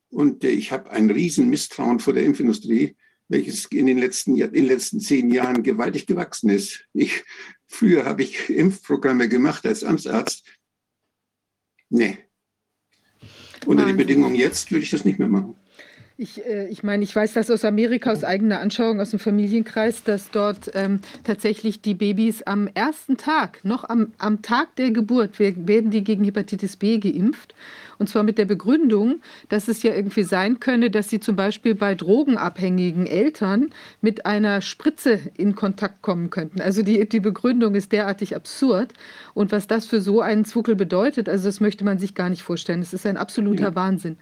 Und 0.10 0.44
äh, 0.44 0.50
ich 0.50 0.72
habe 0.72 0.92
ein 0.92 1.10
riesen 1.10 1.50
Misstrauen 1.50 2.00
vor 2.00 2.14
der 2.14 2.24
Impfindustrie, 2.24 2.96
welches 3.28 3.66
in 3.66 3.86
den 3.86 3.98
letzten, 3.98 4.36
in 4.38 4.52
den 4.52 4.66
letzten 4.66 5.00
zehn 5.00 5.32
Jahren 5.32 5.64
gewaltig 5.64 6.06
gewachsen 6.06 6.50
ist. 6.50 6.86
Ich, 6.94 7.24
früher 7.68 8.06
habe 8.06 8.24
ich 8.24 8.50
Impfprogramme 8.50 9.30
gemacht 9.30 9.66
als 9.66 9.84
Amtsarzt. 9.84 10.46
Nee, 11.90 12.20
unter 13.66 13.86
den 13.86 13.98
Bedingungen 13.98 14.36
jetzt 14.36 14.72
würde 14.72 14.84
ich 14.84 14.92
das 14.92 15.06
nicht 15.06 15.20
mehr 15.20 15.28
machen. 15.28 15.56
Ich, 16.22 16.46
äh, 16.46 16.68
ich 16.68 16.84
meine, 16.84 17.04
ich 17.04 17.16
weiß 17.16 17.34
das 17.34 17.50
aus 17.50 17.66
Amerika, 17.66 18.12
aus 18.12 18.24
eigener 18.24 18.60
Anschauung, 18.60 19.00
aus 19.00 19.10
dem 19.10 19.18
Familienkreis, 19.18 20.04
dass 20.04 20.30
dort 20.30 20.70
ähm, 20.76 21.00
tatsächlich 21.24 21.82
die 21.82 21.96
Babys 21.96 22.44
am 22.44 22.68
ersten 22.76 23.18
Tag, 23.18 23.60
noch 23.64 23.90
am, 23.90 24.14
am 24.20 24.44
Tag 24.44 24.76
der 24.76 24.92
Geburt, 24.92 25.40
werden 25.40 25.90
die 25.90 26.04
gegen 26.04 26.24
Hepatitis 26.24 26.78
B 26.78 27.00
geimpft. 27.00 27.56
Und 28.02 28.08
zwar 28.08 28.24
mit 28.24 28.40
der 28.40 28.46
Begründung, 28.46 29.22
dass 29.50 29.68
es 29.68 29.84
ja 29.84 29.94
irgendwie 29.94 30.24
sein 30.24 30.60
könne, 30.60 30.90
dass 30.90 31.10
sie 31.12 31.20
zum 31.20 31.36
Beispiel 31.36 31.76
bei 31.76 31.94
drogenabhängigen 31.94 33.06
Eltern 33.06 33.70
mit 34.02 34.26
einer 34.26 34.62
Spritze 34.62 35.20
in 35.38 35.54
Kontakt 35.54 36.02
kommen 36.02 36.32
könnten. 36.32 36.62
Also 36.62 36.82
die, 36.82 37.08
die 37.08 37.20
Begründung 37.20 37.76
ist 37.76 37.92
derartig 37.92 38.36
absurd. 38.36 38.92
Und 39.36 39.52
was 39.52 39.68
das 39.68 39.86
für 39.86 40.02
so 40.02 40.20
einen 40.20 40.46
Zwuckel 40.46 40.76
bedeutet, 40.76 41.30
also 41.30 41.48
das 41.48 41.60
möchte 41.60 41.86
man 41.86 42.00
sich 42.00 42.16
gar 42.16 42.30
nicht 42.30 42.42
vorstellen. 42.42 42.82
Es 42.82 42.92
ist 42.92 43.06
ein 43.06 43.18
absoluter 43.18 43.66
ja. 43.66 43.76
Wahnsinn. 43.76 44.18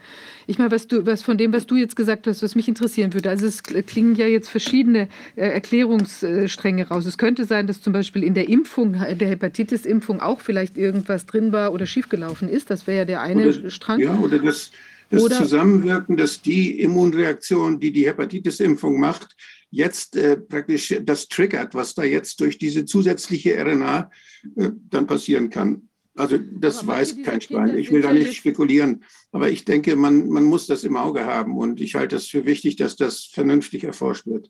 Ich 0.45 0.57
meine, 0.57 0.71
was 0.71 0.87
du, 0.87 1.05
was 1.05 1.23
von 1.23 1.37
dem, 1.37 1.53
was 1.53 1.65
du 1.65 1.77
jetzt 1.77 1.95
gesagt 1.95 2.27
hast, 2.27 2.43
was 2.43 2.55
mich 2.55 2.67
interessieren 2.67 3.13
würde, 3.13 3.29
also 3.29 3.47
es 3.47 3.63
klingen 3.63 4.15
ja 4.15 4.27
jetzt 4.27 4.49
verschiedene 4.49 5.07
äh, 5.37 5.47
Erklärungsstränge 5.47 6.89
raus. 6.89 7.05
Es 7.05 7.17
könnte 7.17 7.45
sein, 7.45 7.65
dass 7.65 7.81
zum 7.81 7.93
Beispiel 7.93 8.25
in 8.25 8.33
der 8.33 8.49
Impfung, 8.49 8.93
der 8.93 9.29
Hepatitis-Impfung 9.29 10.19
auch 10.19 10.41
vielleicht 10.41 10.77
irgendwas 10.77 11.25
drin 11.25 11.53
war 11.53 11.71
oder 11.71 11.85
schiefgelaufen 11.85 12.49
ist. 12.49 12.69
Das 12.69 12.85
wäre 12.85 12.97
ja 12.99 13.05
der 13.05 13.21
eine 13.21 13.68
Strang. 13.69 13.99
Ja, 13.99 14.17
oder 14.19 14.39
das, 14.39 14.71
das 15.09 15.23
oder 15.23 15.37
Zusammenwirken, 15.37 16.17
dass 16.17 16.41
die 16.41 16.79
Immunreaktion, 16.81 17.79
die 17.79 17.91
die 17.91 18.07
Hepatitis-Impfung 18.07 18.99
macht, 18.99 19.35
jetzt 19.71 20.15
äh, 20.15 20.37
praktisch 20.37 20.95
das 21.03 21.27
triggert, 21.27 21.75
was 21.75 21.93
da 21.93 22.03
jetzt 22.03 22.39
durch 22.41 22.57
diese 22.57 22.85
zusätzliche 22.85 23.55
RNA 23.59 24.11
äh, 24.55 24.69
dann 24.89 25.07
passieren 25.07 25.49
kann. 25.49 25.89
Also 26.15 26.37
das 26.37 26.79
aber 26.79 26.93
weiß 26.93 27.17
kein 27.23 27.39
Schwein. 27.39 27.77
Ich 27.77 27.91
will 27.91 28.01
da 28.01 28.11
nicht 28.11 28.33
spekulieren, 28.33 29.03
aber 29.31 29.49
ich 29.49 29.63
denke, 29.63 29.95
man, 29.95 30.27
man 30.27 30.43
muss 30.43 30.67
das 30.67 30.83
im 30.83 30.97
Auge 30.97 31.25
haben 31.25 31.57
und 31.57 31.79
ich 31.79 31.95
halte 31.95 32.17
es 32.17 32.27
für 32.27 32.45
wichtig, 32.45 32.75
dass 32.75 32.97
das 32.97 33.23
vernünftig 33.23 33.85
erforscht 33.85 34.25
wird. 34.25 34.49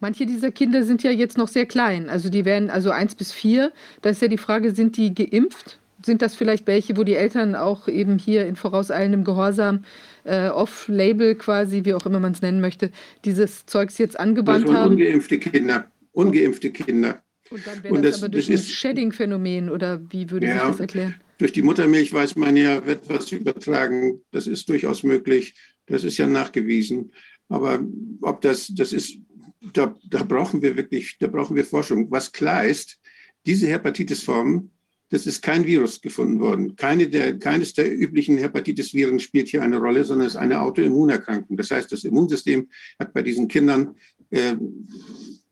Manche 0.00 0.24
dieser 0.26 0.50
Kinder 0.52 0.84
sind 0.84 1.02
ja 1.02 1.10
jetzt 1.10 1.36
noch 1.36 1.48
sehr 1.48 1.66
klein. 1.66 2.08
Also 2.08 2.30
die 2.30 2.44
werden 2.44 2.70
also 2.70 2.90
eins 2.90 3.14
bis 3.14 3.32
vier. 3.32 3.72
Da 4.00 4.10
ist 4.10 4.22
ja 4.22 4.28
die 4.28 4.38
Frage, 4.38 4.74
sind 4.74 4.96
die 4.96 5.12
geimpft? 5.12 5.78
Sind 6.06 6.22
das 6.22 6.34
vielleicht 6.34 6.66
welche, 6.66 6.96
wo 6.96 7.04
die 7.04 7.16
Eltern 7.16 7.54
auch 7.54 7.88
eben 7.88 8.18
hier 8.18 8.46
in 8.46 8.56
vorauseilendem 8.56 9.24
Gehorsam 9.24 9.84
äh, 10.24 10.48
off-label 10.48 11.34
quasi, 11.34 11.84
wie 11.84 11.94
auch 11.94 12.06
immer 12.06 12.20
man 12.20 12.32
es 12.32 12.40
nennen 12.40 12.60
möchte, 12.60 12.90
dieses 13.24 13.66
Zeugs 13.66 13.98
jetzt 13.98 14.18
angewandt 14.18 14.72
haben? 14.72 14.92
Ungeimpfte 14.92 15.38
Kinder, 15.38 15.90
ungeimpfte 16.12 16.70
Kinder. 16.70 17.22
Und 17.50 17.66
dann 17.66 17.82
wäre 17.82 17.94
das, 18.00 18.12
das, 18.12 18.22
aber 18.22 18.30
durch 18.30 18.46
das 18.46 18.60
ein 18.60 18.64
Shedding-Phänomen 18.64 19.70
oder 19.70 20.00
wie 20.10 20.30
würde 20.30 20.46
ja, 20.46 20.68
das 20.68 20.80
erklären? 20.80 21.14
Durch 21.38 21.52
die 21.52 21.62
Muttermilch 21.62 22.12
weiß 22.12 22.36
man 22.36 22.56
ja, 22.56 22.84
wird 22.86 23.08
was 23.08 23.30
übertragen. 23.30 24.20
Das 24.30 24.46
ist 24.46 24.68
durchaus 24.68 25.02
möglich. 25.02 25.54
Das 25.86 26.02
ist 26.02 26.16
ja 26.16 26.26
nachgewiesen. 26.26 27.12
Aber 27.48 27.80
ob 28.22 28.40
das, 28.40 28.68
das 28.74 28.92
ist, 28.92 29.18
da, 29.72 29.94
da 30.08 30.22
brauchen 30.24 30.62
wir 30.62 30.76
wirklich, 30.76 31.16
da 31.20 31.26
brauchen 31.26 31.54
wir 31.54 31.64
Forschung. 31.64 32.10
Was 32.10 32.32
klar 32.32 32.64
ist, 32.64 32.98
diese 33.44 33.68
Hepatitis-Formen 33.68 34.72
das 35.10 35.26
ist 35.26 35.42
kein 35.42 35.64
Virus 35.66 36.00
gefunden 36.00 36.40
worden. 36.40 36.74
Keine 36.74 37.08
der, 37.08 37.38
keines 37.38 37.74
der 37.74 37.96
üblichen 37.96 38.38
Hepatitis-Viren 38.38 39.20
spielt 39.20 39.48
hier 39.48 39.62
eine 39.62 39.78
Rolle, 39.78 40.04
sondern 40.04 40.26
es 40.26 40.34
ist 40.34 40.40
eine 40.40 40.60
Autoimmunerkrankung. 40.60 41.56
Das 41.56 41.70
heißt, 41.70 41.92
das 41.92 42.04
Immunsystem 42.04 42.68
hat 42.98 43.12
bei 43.12 43.22
diesen 43.22 43.46
Kindern, 43.46 43.94
äh, 44.30 44.56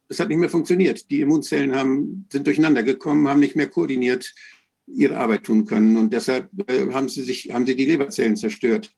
es 0.09 0.18
hat 0.18 0.28
nicht 0.28 0.39
mehr 0.39 0.51
funktioniert. 0.51 1.09
Die 1.10 1.20
Immunzellen 1.20 1.74
haben, 1.74 2.26
sind 2.31 2.47
durcheinander 2.47 2.82
gekommen, 2.82 3.28
haben 3.28 3.40
nicht 3.40 3.56
mehr 3.56 3.68
koordiniert 3.68 4.35
ihre 4.86 5.16
Arbeit 5.16 5.44
tun 5.44 5.64
können. 5.64 5.97
Und 5.97 6.12
deshalb 6.12 6.51
äh, 6.68 6.93
haben, 6.93 7.09
sie 7.09 7.22
sich, 7.22 7.52
haben 7.52 7.64
sie 7.64 7.76
die 7.76 7.86
Leberzellen 7.86 8.36
zerstört. 8.36 8.93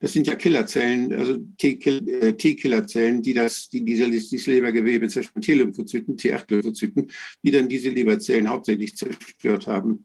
Das 0.00 0.14
sind 0.14 0.26
ja 0.26 0.34
Killerzellen, 0.34 1.12
also 1.12 1.34
äh, 1.34 2.32
T-Killerzellen, 2.32 3.22
die 3.22 3.34
das, 3.34 3.68
die 3.68 3.84
diese, 3.84 4.10
dieses 4.10 4.46
Lebergewebe 4.46 5.08
zerstören, 5.08 5.42
T-Lymphozyten, 5.42 6.16
T8-Lymphozyten, 6.16 7.12
die 7.42 7.50
dann 7.50 7.68
diese 7.68 7.90
Leberzellen 7.90 8.48
hauptsächlich 8.48 8.96
zerstört 8.96 9.66
haben. 9.66 10.04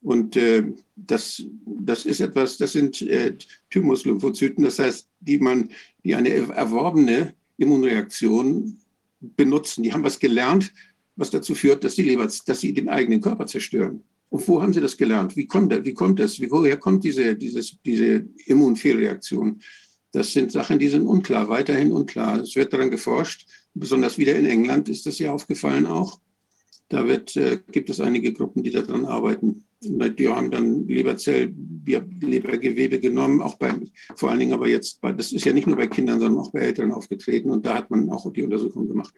Und 0.00 0.36
äh, 0.36 0.64
das, 0.96 1.44
das 1.66 2.06
ist 2.06 2.20
etwas, 2.20 2.56
das 2.56 2.72
sind 2.72 3.02
äh, 3.02 3.36
Thymuslymphozyten, 3.70 4.64
das 4.64 4.78
heißt, 4.78 5.08
die 5.20 5.38
man, 5.38 5.70
die 6.04 6.14
eine 6.14 6.30
erworbene 6.30 7.34
Immunreaktion 7.58 8.78
benutzen. 9.20 9.82
Die 9.82 9.92
haben 9.92 10.04
was 10.04 10.18
gelernt, 10.18 10.72
was 11.16 11.30
dazu 11.30 11.54
führt, 11.54 11.84
dass 11.84 11.96
die 11.96 12.02
Leber, 12.02 12.26
dass 12.46 12.60
sie 12.60 12.72
den 12.72 12.88
eigenen 12.88 13.20
Körper 13.20 13.46
zerstören. 13.46 14.04
Und 14.30 14.46
wo 14.46 14.60
haben 14.60 14.72
Sie 14.72 14.80
das 14.80 14.96
gelernt? 14.96 15.36
Wie 15.36 15.46
kommt, 15.46 15.72
das? 15.72 15.84
wie 15.84 15.94
kommt 15.94 16.20
das? 16.20 16.38
Woher 16.50 16.76
kommt 16.76 17.04
diese, 17.04 17.34
dieses, 17.34 17.76
diese 17.84 18.26
Immunfehlreaktion? 18.46 19.60
Das 20.12 20.32
sind 20.32 20.52
Sachen, 20.52 20.78
die 20.78 20.88
sind 20.88 21.06
unklar, 21.06 21.48
weiterhin 21.48 21.92
unklar. 21.92 22.40
Es 22.40 22.56
wird 22.56 22.72
daran 22.72 22.90
geforscht. 22.90 23.46
Besonders 23.74 24.18
wieder 24.18 24.34
in 24.36 24.46
England 24.46 24.88
ist 24.88 25.06
das 25.06 25.18
ja 25.18 25.32
aufgefallen 25.32 25.86
auch. 25.86 26.20
Da 26.88 27.06
wird, 27.06 27.36
äh, 27.36 27.60
gibt 27.70 27.90
es 27.90 28.00
einige 28.00 28.32
Gruppen, 28.32 28.62
die 28.62 28.70
daran 28.70 29.04
arbeiten. 29.04 29.64
Die 29.80 30.28
haben 30.28 30.50
dann 30.50 30.88
Leberzell, 30.88 31.54
Lebergewebe 31.86 32.98
genommen, 32.98 33.40
auch 33.40 33.56
bei, 33.56 33.74
vor 34.16 34.30
allen 34.30 34.40
Dingen 34.40 34.54
aber 34.54 34.68
jetzt, 34.68 35.00
bei, 35.00 35.12
das 35.12 35.32
ist 35.32 35.44
ja 35.44 35.52
nicht 35.52 35.66
nur 35.66 35.76
bei 35.76 35.86
Kindern, 35.86 36.18
sondern 36.18 36.40
auch 36.40 36.50
bei 36.50 36.60
Eltern 36.60 36.90
aufgetreten 36.90 37.50
und 37.50 37.64
da 37.64 37.76
hat 37.76 37.90
man 37.90 38.10
auch 38.10 38.32
die 38.32 38.42
Untersuchung 38.42 38.88
gemacht. 38.88 39.14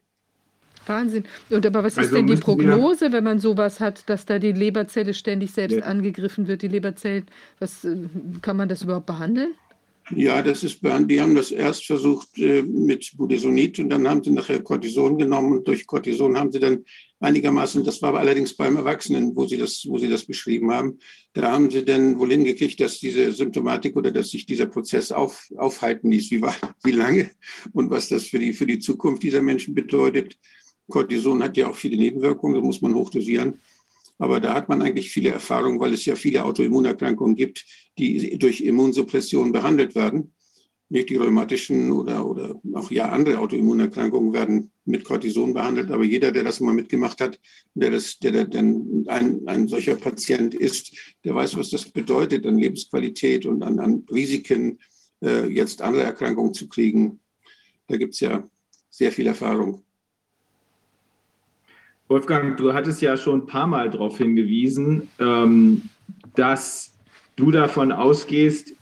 Wahnsinn. 0.91 1.25
Und 1.49 1.65
aber 1.65 1.85
was 1.85 1.97
also 1.97 2.09
ist 2.09 2.17
denn 2.17 2.27
die 2.27 2.37
Prognose, 2.37 3.13
wenn 3.13 3.25
man 3.25 3.39
sowas 3.39 3.81
hat, 3.81 4.09
dass 4.09 4.27
da 4.27 4.39
die 4.39 4.53
Leberzelle 4.53 5.15
ständig 5.15 5.53
selbst 5.53 5.79
ja. 5.79 5.85
angegriffen 5.85 6.49
wird, 6.49 6.63
die 6.63 6.69
Leberzellen? 6.69 7.27
Was 7.59 7.85
äh, 7.85 7.97
kann 8.43 8.57
man 8.57 8.69
das 8.69 8.83
überhaupt 8.83 9.07
behandeln? 9.07 9.55
Ja, 10.17 10.43
das 10.43 10.65
ist, 10.65 10.81
die 10.83 11.21
haben 11.21 11.35
das 11.37 11.53
erst 11.53 11.87
versucht 11.87 12.37
äh, 12.37 12.63
mit 12.63 13.13
Budesonid 13.17 13.79
und 13.79 13.91
dann 13.91 14.09
haben 14.09 14.25
sie 14.25 14.31
nachher 14.31 14.61
Cortison 14.61 15.17
genommen 15.17 15.59
und 15.59 15.69
durch 15.69 15.87
Cortison 15.87 16.37
haben 16.37 16.51
sie 16.51 16.59
dann 16.59 16.85
einigermaßen, 17.21 17.85
das 17.85 18.03
war 18.03 18.09
aber 18.09 18.21
allerdings 18.21 18.57
beim 18.57 18.77
Erwachsenen, 18.77 19.37
wo 19.37 19.47
sie 19.47 19.57
das, 19.57 19.85
wo 19.87 19.99
sie 19.99 20.09
das 20.09 20.25
beschrieben 20.25 20.73
haben, 20.73 20.99
da 21.33 21.53
haben 21.53 21.71
sie 21.71 21.85
dann 21.85 22.19
wohl 22.19 22.31
hingekriegt, 22.31 22.81
dass 22.81 22.99
diese 22.99 23.31
Symptomatik 23.33 23.95
oder 23.97 24.11
dass 24.11 24.31
sich 24.31 24.47
dieser 24.47 24.67
Prozess 24.67 25.13
auf, 25.13 25.47
aufhalten 25.57 26.11
ließ, 26.11 26.31
wie, 26.33 26.43
wie 26.83 26.93
lange 26.93 27.31
und 27.73 27.91
was 27.91 28.09
das 28.09 28.25
für 28.25 28.41
die, 28.41 28.53
für 28.53 28.67
die 28.67 28.81
Zukunft 28.81 29.23
dieser 29.23 29.43
Menschen 29.43 29.75
bedeutet. 29.75 30.37
Cortison 30.91 31.43
hat 31.43 31.57
ja 31.57 31.69
auch 31.69 31.77
viele 31.77 31.97
Nebenwirkungen, 31.97 32.57
da 32.57 32.61
muss 32.61 32.83
man 32.83 32.95
hochdosieren. 32.95 33.61
Aber 34.19 34.39
da 34.39 34.53
hat 34.53 34.69
man 34.69 34.83
eigentlich 34.83 35.11
viele 35.11 35.31
Erfahrungen, 35.31 35.81
weil 35.81 35.95
es 35.95 36.05
ja 36.05 36.15
viele 36.15 36.45
Autoimmunerkrankungen 36.45 37.37
gibt, 37.37 37.65
die 37.97 38.39
durch 38.39 38.61
Immunsuppression 38.61 39.51
behandelt 39.51 39.95
werden. 39.95 40.35
Nicht 40.91 41.09
die 41.09 41.17
rheumatischen 41.17 41.91
oder, 41.91 42.27
oder 42.27 42.61
auch 42.75 42.91
ja 42.91 43.09
andere 43.09 43.39
Autoimmunerkrankungen 43.39 44.35
werden 44.35 44.73
mit 44.85 45.05
Cortison 45.05 45.55
behandelt. 45.55 45.91
Aber 45.91 46.05
jeder, 46.05 46.33
der 46.33 46.45
das 46.45 46.61
mal 46.61 46.75
mitgemacht 46.75 47.21
hat, 47.23 47.41
der, 47.73 47.93
das, 47.93 48.19
der 48.19 48.45
dann 48.45 49.07
ein, 49.07 49.41
ein 49.47 49.69
solcher 49.69 49.97
Patient 49.97 50.55
ist, 50.55 50.95
der 51.25 51.35
weiß, 51.35 51.57
was 51.57 51.71
das 51.71 51.89
bedeutet 51.89 52.45
an 52.45 52.59
Lebensqualität 52.59 53.47
und 53.47 53.63
an, 53.63 53.79
an 53.79 54.05
Risiken, 54.11 54.81
äh, 55.25 55.47
jetzt 55.47 55.81
andere 55.81 56.03
Erkrankungen 56.03 56.53
zu 56.53 56.69
kriegen. 56.69 57.21
Da 57.87 57.97
gibt 57.97 58.13
es 58.13 58.21
ja 58.21 58.47
sehr 58.91 59.13
viel 59.13 59.29
Erfahrung. 59.29 59.83
Wolfgang, 62.11 62.57
du 62.57 62.75
hattest 62.75 63.01
ja 63.03 63.17
schon 63.17 63.43
ein 63.43 63.47
paar 63.47 63.69
Mal 63.69 63.89
darauf 63.89 64.19
hingewiesen, 64.19 65.09
ähm, 65.21 65.83
dass 66.35 66.93
du 67.37 67.53
davon 67.53 67.93
ausgehst, 67.93 68.75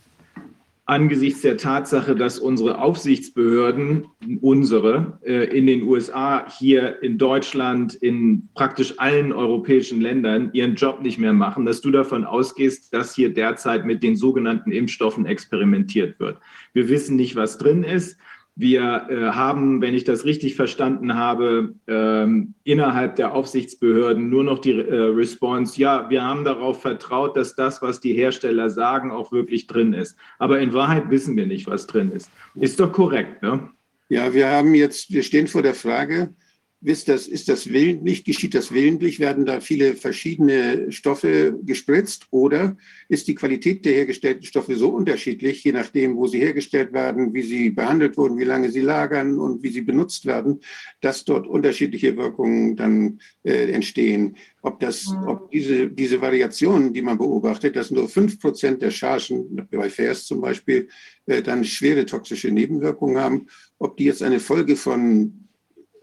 angesichts 0.86 1.42
der 1.42 1.58
Tatsache, 1.58 2.16
dass 2.16 2.38
unsere 2.38 2.80
Aufsichtsbehörden, 2.80 4.06
unsere, 4.40 5.18
äh, 5.26 5.44
in 5.54 5.66
den 5.66 5.82
USA, 5.82 6.46
hier 6.58 7.02
in 7.02 7.18
Deutschland, 7.18 7.96
in 7.96 8.48
praktisch 8.54 8.94
allen 8.96 9.34
europäischen 9.34 10.00
Ländern 10.00 10.48
ihren 10.54 10.76
Job 10.76 11.02
nicht 11.02 11.18
mehr 11.18 11.34
machen, 11.34 11.66
dass 11.66 11.82
du 11.82 11.90
davon 11.90 12.24
ausgehst, 12.24 12.94
dass 12.94 13.14
hier 13.14 13.34
derzeit 13.34 13.84
mit 13.84 14.02
den 14.02 14.16
sogenannten 14.16 14.72
Impfstoffen 14.72 15.26
experimentiert 15.26 16.18
wird. 16.18 16.38
Wir 16.72 16.88
wissen 16.88 17.16
nicht, 17.16 17.36
was 17.36 17.58
drin 17.58 17.84
ist. 17.84 18.16
Wir 18.60 19.06
äh, 19.08 19.30
haben, 19.36 19.80
wenn 19.80 19.94
ich 19.94 20.02
das 20.02 20.24
richtig 20.24 20.56
verstanden 20.56 21.14
habe, 21.14 21.76
ähm, 21.86 22.54
innerhalb 22.64 23.14
der 23.14 23.32
Aufsichtsbehörden 23.32 24.28
nur 24.28 24.42
noch 24.42 24.58
die 24.58 24.72
äh, 24.72 24.94
Response, 24.94 25.80
ja, 25.80 26.10
wir 26.10 26.24
haben 26.24 26.42
darauf 26.42 26.82
vertraut, 26.82 27.36
dass 27.36 27.54
das, 27.54 27.82
was 27.82 28.00
die 28.00 28.14
Hersteller 28.14 28.68
sagen, 28.68 29.12
auch 29.12 29.30
wirklich 29.30 29.68
drin 29.68 29.92
ist. 29.92 30.16
Aber 30.40 30.58
in 30.58 30.72
Wahrheit 30.72 31.08
wissen 31.08 31.36
wir 31.36 31.46
nicht, 31.46 31.68
was 31.68 31.86
drin 31.86 32.10
ist. 32.10 32.32
Ist 32.56 32.80
doch 32.80 32.90
korrekt, 32.90 33.42
ne? 33.42 33.70
Ja, 34.08 34.34
wir 34.34 34.50
haben 34.50 34.74
jetzt, 34.74 35.12
wir 35.12 35.22
stehen 35.22 35.46
vor 35.46 35.62
der 35.62 35.74
Frage, 35.74 36.34
ist 36.80 37.08
das, 37.08 37.26
ist 37.26 37.48
das 37.48 37.68
willentlich, 37.72 38.24
geschieht 38.24 38.54
das 38.54 38.70
willentlich, 38.70 39.18
werden 39.18 39.44
da 39.44 39.60
viele 39.60 39.94
verschiedene 39.94 40.92
Stoffe 40.92 41.58
gespritzt? 41.64 42.26
Oder 42.30 42.76
ist 43.08 43.26
die 43.26 43.34
Qualität 43.34 43.84
der 43.84 43.94
hergestellten 43.94 44.44
Stoffe 44.44 44.76
so 44.76 44.90
unterschiedlich, 44.90 45.64
je 45.64 45.72
nachdem, 45.72 46.16
wo 46.16 46.28
sie 46.28 46.38
hergestellt 46.38 46.92
werden, 46.92 47.34
wie 47.34 47.42
sie 47.42 47.70
behandelt 47.70 48.16
wurden, 48.16 48.38
wie 48.38 48.44
lange 48.44 48.70
sie 48.70 48.80
lagern 48.80 49.40
und 49.40 49.62
wie 49.64 49.70
sie 49.70 49.80
benutzt 49.80 50.24
werden, 50.24 50.60
dass 51.00 51.24
dort 51.24 51.48
unterschiedliche 51.48 52.16
Wirkungen 52.16 52.76
dann 52.76 53.18
äh, 53.42 53.72
entstehen. 53.72 54.36
Ob, 54.62 54.78
das, 54.78 55.12
ob 55.26 55.50
diese, 55.50 55.88
diese 55.88 56.20
Variationen, 56.20 56.92
die 56.92 57.02
man 57.02 57.18
beobachtet, 57.18 57.74
dass 57.74 57.90
nur 57.90 58.08
fünf 58.08 58.38
Prozent 58.38 58.82
der 58.82 58.92
Chargen, 58.92 59.66
bei 59.70 59.90
FAIRS 59.90 60.26
zum 60.26 60.40
Beispiel, 60.40 60.88
äh, 61.26 61.42
dann 61.42 61.64
schwere 61.64 62.06
toxische 62.06 62.52
Nebenwirkungen 62.52 63.18
haben, 63.18 63.46
ob 63.78 63.96
die 63.96 64.04
jetzt 64.04 64.22
eine 64.22 64.38
Folge 64.38 64.76
von 64.76 65.47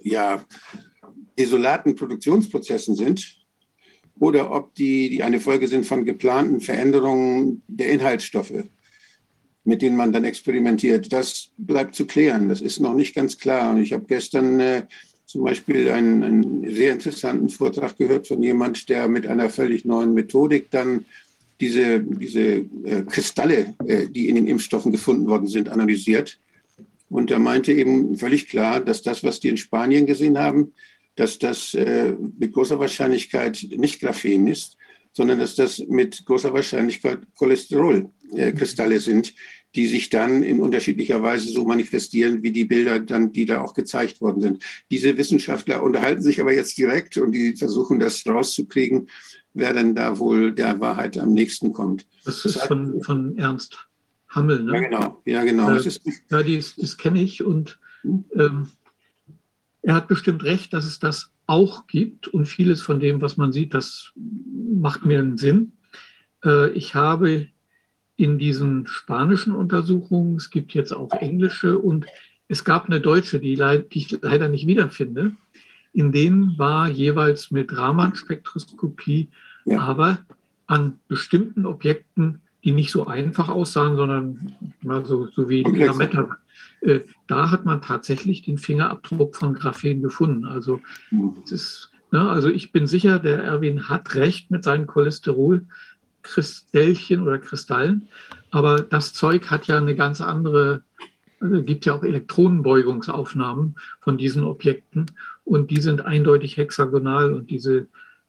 ja, 0.06 0.46
isolaten 1.36 1.96
Produktionsprozessen 1.96 2.96
sind 2.96 3.36
oder 4.20 4.52
ob 4.52 4.74
die, 4.76 5.10
die 5.10 5.24
eine 5.24 5.42
Folge 5.42 5.68
sind 5.68 5.86
von 5.86 6.06
geplanten 6.06 6.62
Veränderungen 6.62 7.64
der 7.68 7.92
Inhaltsstoffe, 7.92 8.64
mit 9.66 9.82
denen 9.82 9.98
man 9.98 10.14
dann 10.14 10.24
experimentiert. 10.24 11.12
Das 11.12 11.50
bleibt 11.58 11.96
zu 11.96 12.06
klären. 12.06 12.48
Das 12.48 12.62
ist 12.62 12.80
noch 12.80 12.94
nicht 12.94 13.14
ganz 13.16 13.38
klar. 13.38 13.72
Und 13.72 13.82
ich 13.82 13.92
habe 13.92 14.06
gestern 14.08 14.60
äh, 14.60 14.84
zum 15.26 15.44
Beispiel 15.44 15.90
einen, 15.90 16.24
einen, 16.24 16.76
sehr 16.76 16.94
interessanten 16.94 17.50
Vortrag 17.50 17.98
gehört 17.98 18.28
von 18.28 18.42
jemand, 18.42 18.88
der 18.88 19.10
mit 19.10 19.28
einer 19.28 19.50
völlig 19.50 19.84
neuen 19.84 20.14
Methodik 20.14 20.70
dann 20.72 21.06
diese, 21.60 22.00
diese 22.00 22.66
äh, 22.84 23.04
Kristalle, 23.10 23.76
äh, 23.86 24.08
die 24.08 24.30
in 24.30 24.36
den 24.36 24.48
Impfstoffen 24.48 24.92
gefunden 24.92 25.28
worden 25.28 25.48
sind, 25.48 25.68
analysiert 25.68 26.40
und 27.16 27.32
er 27.32 27.40
meinte 27.40 27.72
eben 27.72 28.18
völlig 28.18 28.50
klar, 28.50 28.82
dass 28.82 29.02
das, 29.02 29.24
was 29.24 29.40
die 29.40 29.48
in 29.48 29.58
Spanien 29.58 30.06
gesehen 30.06 30.38
haben, 30.38 30.74
dass 31.16 31.40
das 31.40 31.74
äh, 31.74 32.14
mit 32.38 32.52
großer 32.52 32.78
Wahrscheinlichkeit 32.78 33.66
nicht 33.72 34.02
Graphen 34.02 34.48
ist, 34.48 34.76
sondern 35.14 35.40
dass 35.40 35.56
das 35.56 35.80
mit 35.80 36.26
großer 36.26 36.54
Wahrscheinlichkeit 36.54 37.20
Cholesterolkristalle 37.36 38.96
äh, 38.96 39.00
sind, 39.00 39.34
die 39.76 39.88
sich 39.88 40.10
dann 40.10 40.44
in 40.44 40.60
unterschiedlicher 40.60 41.24
Weise 41.24 41.50
so 41.50 41.64
manifestieren, 41.64 42.44
wie 42.44 42.52
die 42.52 42.66
Bilder 42.66 43.00
dann, 43.00 43.32
die 43.32 43.46
da 43.46 43.62
auch 43.62 43.74
gezeigt 43.74 44.20
worden 44.20 44.42
sind. 44.42 44.64
Diese 44.92 45.18
Wissenschaftler 45.18 45.84
unterhalten 45.84 46.22
sich 46.22 46.42
aber 46.42 46.54
jetzt 46.54 46.78
direkt 46.78 47.18
und 47.18 47.32
die 47.32 47.56
versuchen 47.56 48.00
das 48.00 48.26
rauszukriegen, 48.28 49.10
wer 49.54 49.74
denn 49.74 49.96
da 49.96 50.20
wohl 50.20 50.54
der 50.54 50.82
Wahrheit 50.82 51.18
am 51.18 51.34
nächsten 51.34 51.72
kommt. 51.72 52.06
Das 52.26 52.44
ist 52.44 52.60
von, 52.64 53.02
von 53.04 53.38
Ernst 53.38 53.78
Hammel. 54.36 54.64
Ne? 54.64 54.74
Ja, 54.74 54.80
genau. 54.80 55.22
Ja, 55.26 55.44
genau. 55.44 55.70
Äh, 55.70 55.78
ja, 55.78 56.44
das, 56.44 56.76
das 56.76 56.98
kenne 56.98 57.22
ich 57.22 57.44
und 57.44 57.80
hm? 58.02 58.26
ähm, 58.36 58.68
er 59.82 59.96
hat 59.96 60.08
bestimmt 60.08 60.44
recht, 60.44 60.74
dass 60.74 60.86
es 60.86 61.00
das 61.00 61.32
auch 61.48 61.88
gibt 61.88 62.28
und 62.28 62.48
vieles 62.48 62.82
von 62.82 63.00
dem, 63.00 63.22
was 63.22 63.38
man 63.38 63.52
sieht, 63.52 63.74
das 63.74 64.12
macht 64.16 65.06
mir 65.06 65.20
einen 65.20 65.38
Sinn. 65.38 65.74
Äh, 66.44 66.72
ich 66.72 66.96
habe 66.96 67.48
in 68.18 68.38
diesen 68.40 68.88
spanischen 68.88 69.54
Untersuchungen, 69.54 70.38
es 70.38 70.50
gibt 70.50 70.74
jetzt 70.74 70.92
auch 70.92 71.12
englische 71.14 71.78
und 71.78 72.06
es 72.48 72.64
gab 72.64 72.86
eine 72.86 73.02
deutsche, 73.02 73.40
die, 73.40 73.56
die 73.56 74.00
ich 74.00 74.18
leider 74.22 74.48
nicht 74.48 74.68
wiederfinde. 74.68 75.34
In 75.94 76.12
denen 76.12 76.58
war 76.58 76.90
jeweils 76.90 77.52
mit 77.52 77.76
Raman-Spektroskopie, 77.76 79.30
ja. 79.66 79.80
aber 79.80 80.20
an 80.68 81.00
bestimmten 81.08 81.66
Objekten 81.66 82.42
die 82.66 82.74
nicht 82.74 82.92
so 82.92 83.08
einfach 83.08 83.48
aussahen, 83.48 83.96
sondern 83.96 84.54
mal 84.82 85.06
so, 85.06 85.28
so 85.28 85.48
wie 85.48 85.62
Lametta. 85.62 86.36
Äh, 86.82 87.02
da 87.28 87.52
hat 87.52 87.64
man 87.66 87.82
tatsächlich 87.82 88.42
den 88.42 88.58
Fingerabdruck 88.58 89.36
von 89.36 89.54
Graphen 89.54 90.02
gefunden. 90.02 90.46
Also, 90.46 90.82
ist, 91.50 91.92
ne, 92.12 92.28
also 92.28 92.50
ich 92.50 92.72
bin 92.72 92.88
sicher, 92.88 93.20
der 93.20 93.44
Erwin 93.44 93.88
hat 93.88 94.16
recht 94.16 94.50
mit 94.50 94.64
seinen 94.64 94.88
Cholesterolkristallchen 94.88 97.22
oder 97.22 97.38
Kristallen, 97.38 98.08
aber 98.50 98.82
das 98.82 99.14
Zeug 99.14 99.52
hat 99.52 99.68
ja 99.68 99.78
eine 99.78 99.96
ganz 99.96 100.20
andere, 100.20 100.82
also 101.40 101.62
gibt 101.62 101.86
ja 101.86 101.94
auch 101.94 102.04
Elektronenbeugungsaufnahmen 102.04 103.76
von 104.02 104.18
diesen 104.18 104.44
Objekten 104.44 105.12
und 105.44 105.70
die 105.70 105.82
sind 105.82 106.04
eindeutig 106.04 106.58
hexagonal 106.58 107.32
und 107.32 107.52
diese 107.52 107.86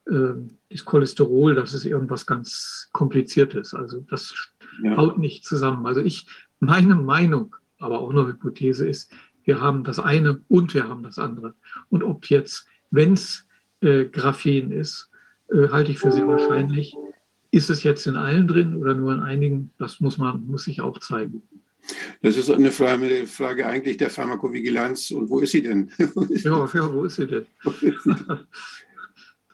das 0.07 0.85
Cholesterol, 0.85 1.55
das 1.55 1.75
ist 1.75 1.85
irgendwas 1.85 2.27
ganz 2.27 2.89
Kompliziertes. 2.93 3.75
Also 3.75 4.01
das 4.09 4.35
ja. 4.83 4.97
haut 4.97 5.19
nicht 5.19 5.45
zusammen. 5.45 5.85
Also 5.87 6.01
ich, 6.01 6.27
meine 6.61 6.95
Meinung, 6.95 7.57
aber 7.79 8.01
auch 8.01 8.13
nur 8.13 8.29
Hypothese 8.29 8.89
ist, 8.89 9.13
wir 9.45 9.61
haben 9.61 9.85
das 9.85 9.99
eine 9.99 10.41
und 10.49 10.75
wir 10.75 10.89
haben 10.89 11.03
das 11.03 11.19
andere. 11.19 11.55
Und 11.89 12.03
ob 12.03 12.27
jetzt, 12.31 12.67
wenn 12.91 13.15
es 13.15 13.47
äh, 13.81 14.05
Graphen 14.05 14.73
ist, 14.73 15.11
äh, 15.51 15.69
halte 15.69 15.93
ich 15.93 15.99
für 15.99 16.13
sehr 16.13 16.27
wahrscheinlich. 16.27 16.97
Ist 17.53 17.71
es 17.71 17.83
jetzt 17.85 18.07
in 18.07 18.17
allen 18.17 18.49
drin 18.49 18.75
oder 18.77 18.95
nur 18.95 19.13
in 19.13 19.21
einigen? 19.21 19.71
Das 19.79 20.01
muss 20.01 20.19
man, 20.19 20.47
muss 20.47 20.65
sich 20.65 20.81
auch 20.81 20.99
zeigen. 20.99 21.43
Das 22.21 22.37
ist 22.37 22.51
eine 22.51 22.73
Frage, 22.73 23.27
Frage 23.27 23.67
eigentlich 23.67 23.97
der 23.97 24.11
Pharmakovigilanz. 24.11 25.13
Und 25.13 25.31
wo 25.31 25.39
ist 25.39 25.53
sie 25.53 25.63
denn? 25.63 25.91
ja, 25.99 26.69
ja, 26.75 26.93
wo 26.93 27.05
ist 27.05 27.17
sie 27.17 27.27
denn? 27.27 27.47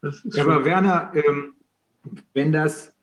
ja, 0.02 0.44
aber 0.44 0.64
Werner, 0.64 1.12
ähm, 1.14 1.54
wenn 2.34 2.52
das, 2.52 2.94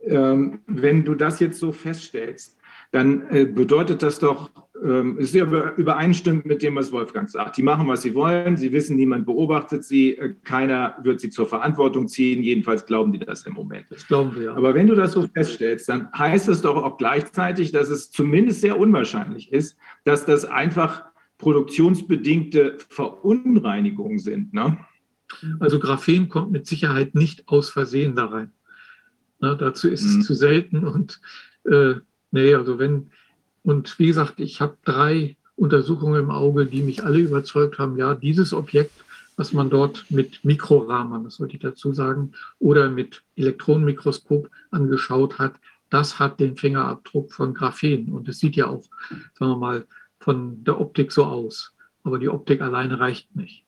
ähm, 0.00 0.60
wenn 0.66 1.04
du 1.04 1.14
das 1.14 1.40
jetzt 1.40 1.58
so 1.58 1.72
feststellst, 1.72 2.58
dann 2.92 3.28
äh, 3.30 3.44
bedeutet 3.44 4.02
das 4.02 4.18
doch, 4.18 4.50
ähm, 4.82 5.18
ist 5.18 5.34
ja 5.34 5.44
übereinstimmend 5.76 6.46
mit 6.46 6.62
dem, 6.62 6.74
was 6.74 6.90
Wolfgang 6.90 7.30
sagt. 7.30 7.56
Die 7.56 7.62
machen, 7.62 7.86
was 7.86 8.02
sie 8.02 8.14
wollen, 8.14 8.56
sie 8.56 8.72
wissen, 8.72 8.96
niemand 8.96 9.26
beobachtet 9.26 9.84
sie, 9.84 10.16
äh, 10.16 10.34
keiner 10.42 10.96
wird 11.02 11.20
sie 11.20 11.30
zur 11.30 11.46
Verantwortung 11.46 12.08
ziehen, 12.08 12.42
jedenfalls 12.42 12.84
glauben 12.84 13.12
die 13.12 13.20
das 13.20 13.46
im 13.46 13.54
Moment. 13.54 13.86
Das 13.90 14.06
glauben 14.06 14.34
wir. 14.34 14.42
Ja. 14.44 14.54
Aber 14.54 14.74
wenn 14.74 14.88
du 14.88 14.96
das 14.96 15.12
so 15.12 15.26
feststellst, 15.28 15.88
dann 15.88 16.08
heißt 16.16 16.48
das 16.48 16.62
doch 16.62 16.82
auch 16.82 16.96
gleichzeitig, 16.96 17.70
dass 17.70 17.90
es 17.90 18.10
zumindest 18.10 18.60
sehr 18.60 18.78
unwahrscheinlich 18.78 19.52
ist, 19.52 19.76
dass 20.04 20.26
das 20.26 20.44
einfach 20.44 21.04
produktionsbedingte 21.38 22.78
Verunreinigungen 22.88 24.18
sind. 24.18 24.52
Ne? 24.52 24.78
Also 25.58 25.78
Graphen 25.78 26.28
kommt 26.28 26.50
mit 26.50 26.66
Sicherheit 26.66 27.14
nicht 27.14 27.48
aus 27.48 27.70
Versehen 27.70 28.16
da 28.16 28.26
rein. 28.26 28.52
Na, 29.38 29.54
dazu 29.54 29.88
ist 29.88 30.04
mhm. 30.04 30.20
es 30.20 30.26
zu 30.26 30.34
selten 30.34 30.84
und 30.84 31.20
äh, 31.64 31.94
nee, 32.30 32.54
also 32.54 32.78
wenn, 32.78 33.10
und 33.62 33.98
wie 33.98 34.06
gesagt, 34.06 34.40
ich 34.40 34.60
habe 34.60 34.76
drei 34.84 35.36
Untersuchungen 35.56 36.20
im 36.20 36.30
Auge, 36.30 36.66
die 36.66 36.82
mich 36.82 37.04
alle 37.04 37.18
überzeugt 37.18 37.78
haben, 37.78 37.96
ja, 37.96 38.14
dieses 38.14 38.52
Objekt, 38.52 38.92
was 39.36 39.52
man 39.52 39.70
dort 39.70 40.04
mit 40.10 40.44
Mikrorahmern, 40.44 41.24
das 41.24 41.36
sollte 41.36 41.54
ich 41.54 41.62
dazu 41.62 41.92
sagen, 41.94 42.32
oder 42.58 42.90
mit 42.90 43.22
Elektronenmikroskop 43.36 44.50
angeschaut 44.70 45.38
hat, 45.38 45.54
das 45.88 46.18
hat 46.18 46.40
den 46.40 46.56
Fingerabdruck 46.56 47.32
von 47.32 47.52
Graphen. 47.52 48.12
Und 48.12 48.28
es 48.28 48.38
sieht 48.38 48.56
ja 48.56 48.68
auch, 48.68 48.84
sagen 49.38 49.52
wir 49.52 49.56
mal, 49.56 49.86
von 50.20 50.62
der 50.64 50.80
Optik 50.80 51.10
so 51.12 51.24
aus. 51.24 51.74
Aber 52.04 52.18
die 52.18 52.28
Optik 52.28 52.60
alleine 52.60 53.00
reicht 53.00 53.34
nicht. 53.34 53.64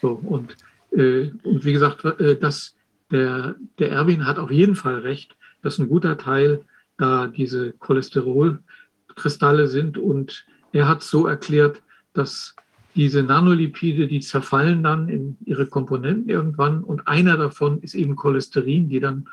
So, 0.00 0.12
und, 0.12 0.56
und 0.92 1.64
wie 1.64 1.72
gesagt, 1.72 2.04
äh, 2.04 2.36
das, 2.38 2.74
der, 3.10 3.56
der 3.78 3.90
Erwin 3.90 4.26
hat 4.26 4.38
auf 4.38 4.50
jeden 4.50 4.76
Fall 4.76 5.00
recht, 5.00 5.36
dass 5.62 5.78
ein 5.78 5.88
guter 5.88 6.18
Teil 6.18 6.64
da 6.98 7.26
diese 7.26 7.72
Cholesterolkristalle 7.72 9.68
sind. 9.68 9.98
Und 9.98 10.44
er 10.72 10.88
hat 10.88 11.02
so 11.02 11.26
erklärt, 11.26 11.82
dass 12.12 12.54
diese 12.94 13.22
Nanolipide, 13.22 14.06
die 14.06 14.20
zerfallen 14.20 14.82
dann 14.82 15.08
in 15.08 15.38
ihre 15.44 15.66
Komponenten 15.66 16.28
irgendwann 16.28 16.84
und 16.84 17.08
einer 17.08 17.38
davon 17.38 17.80
ist 17.80 17.94
eben 17.94 18.16
Cholesterin, 18.16 18.90
die 18.90 19.00
dann 19.00 19.28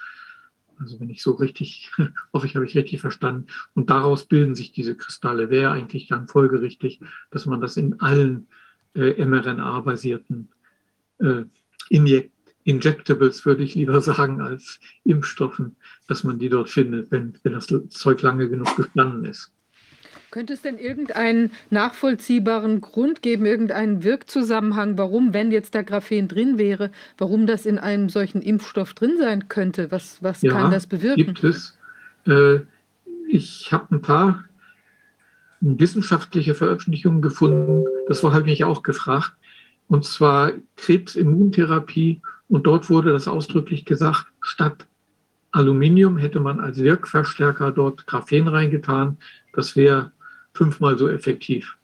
also 0.80 0.98
wenn 1.02 1.10
ich 1.10 1.22
so 1.22 1.32
richtig, 1.34 1.92
hoffe 2.34 2.48
ich, 2.48 2.56
habe 2.56 2.66
ich 2.66 2.78
richtig 2.78 3.02
verstanden. 3.02 3.48
Und 3.74 3.90
daraus 3.90 4.26
bilden 4.26 4.56
sich 4.56 4.72
diese 4.72 4.96
Kristalle. 4.96 5.50
Wäre 5.50 5.72
eigentlich 5.72 6.08
dann 6.08 6.30
folgerichtig, 6.30 7.02
dass 7.32 7.46
man 7.46 7.60
das 7.60 7.76
in 7.76 8.00
allen 8.00 8.48
äh, 8.96 9.26
mRNA-basierten 9.26 10.48
äh, 11.20 11.44
Inject 11.90 12.32
Injectables, 12.66 13.46
würde 13.46 13.64
ich 13.64 13.76
lieber 13.76 14.00
sagen, 14.02 14.42
als 14.42 14.80
Impfstoffen, 15.04 15.76
dass 16.08 16.24
man 16.24 16.40
die 16.40 16.50
dort 16.50 16.70
findet, 16.70 17.12
wenn, 17.12 17.34
wenn 17.44 17.54
das 17.54 17.68
Zeug 17.90 18.22
lange 18.22 18.50
genug 18.50 18.76
gestanden 18.76 19.26
ist. 19.26 19.52
Könnte 20.32 20.54
es 20.54 20.62
denn 20.62 20.78
irgendeinen 20.78 21.52
nachvollziehbaren 21.72 22.82
Grund 22.82 23.24
geben, 23.24 23.48
irgendeinen 23.48 24.04
Wirkzusammenhang, 24.04 24.96
warum, 24.98 25.34
wenn 25.34 25.52
jetzt 25.52 25.74
da 25.74 25.82
Graphen 25.82 26.28
drin 26.28 26.60
wäre, 26.60 26.92
warum 27.18 27.48
das 27.48 27.66
in 27.66 27.80
einem 27.80 28.10
solchen 28.10 28.44
Impfstoff 28.44 28.94
drin 28.94 29.18
sein 29.18 29.48
könnte? 29.48 29.92
Was, 29.92 30.22
was 30.22 30.44
ja, 30.44 30.52
kann 30.52 30.70
das 30.70 30.86
bewirken? 30.86 31.26
Gibt 31.26 31.44
es. 31.44 31.76
Äh, 32.28 32.60
ich 33.28 33.72
habe 33.72 33.96
ein 33.96 34.02
paar 34.02 34.46
wissenschaftliche 35.62 36.54
Veröffentlichungen 36.54 37.24
gefunden. 37.24 37.86
Das 38.08 38.24
war 38.24 38.32
halt 38.32 38.46
mich 38.46 38.64
auch 38.64 38.84
gefragt. 38.84 39.34
Und 39.90 40.06
zwar 40.06 40.54
Krebsimmuntherapie. 40.78 42.22
Und 42.48 42.64
dort 42.66 42.90
wurde 42.90 43.12
das 43.12 43.28
ausdrücklich 43.28 43.86
gesagt, 43.86 44.26
statt 44.40 44.88
Aluminium 45.52 46.18
hätte 46.18 46.40
man 46.40 46.60
als 46.60 46.78
Wirkverstärker 46.78 47.72
dort 47.72 48.06
Graphen 48.08 48.48
reingetan. 48.48 49.18
Das 49.54 49.76
wäre 49.76 50.12
fünfmal 50.54 50.98
so 50.98 51.10
effektiv. 51.10 51.76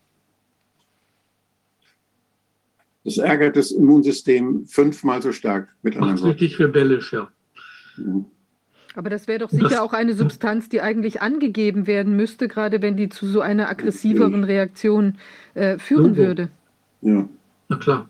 Das 3.04 3.18
ärgert 3.18 3.56
das 3.56 3.72
Immunsystem 3.72 4.66
fünfmal 4.66 5.22
so 5.22 5.32
stark 5.32 5.70
mit 5.82 5.96
anderen 5.96 6.16
Macht 6.16 6.26
richtig 6.26 6.60
rebellisch, 6.60 7.14
ja. 7.14 7.28
Mhm. 7.98 8.26
Aber 8.96 9.10
das 9.10 9.28
wäre 9.28 9.40
doch 9.40 9.50
sicher 9.50 9.70
das, 9.70 9.80
auch 9.80 9.94
eine 9.94 10.14
Substanz, 10.14 10.70
die 10.70 10.80
eigentlich 10.80 11.22
angegeben 11.22 11.86
werden 11.86 12.16
müsste, 12.16 12.48
gerade 12.48 12.82
wenn 12.82 12.96
die 12.96 13.10
zu 13.10 13.28
so 13.28 13.42
einer 13.42 13.70
aggressiveren 13.70 14.44
Reaktion 14.44 15.18
äh, 15.54 15.78
führen 15.78 16.16
würde. 16.16 16.50
Ja, 17.02 17.28
na 17.70 17.78
klar. 17.78 18.10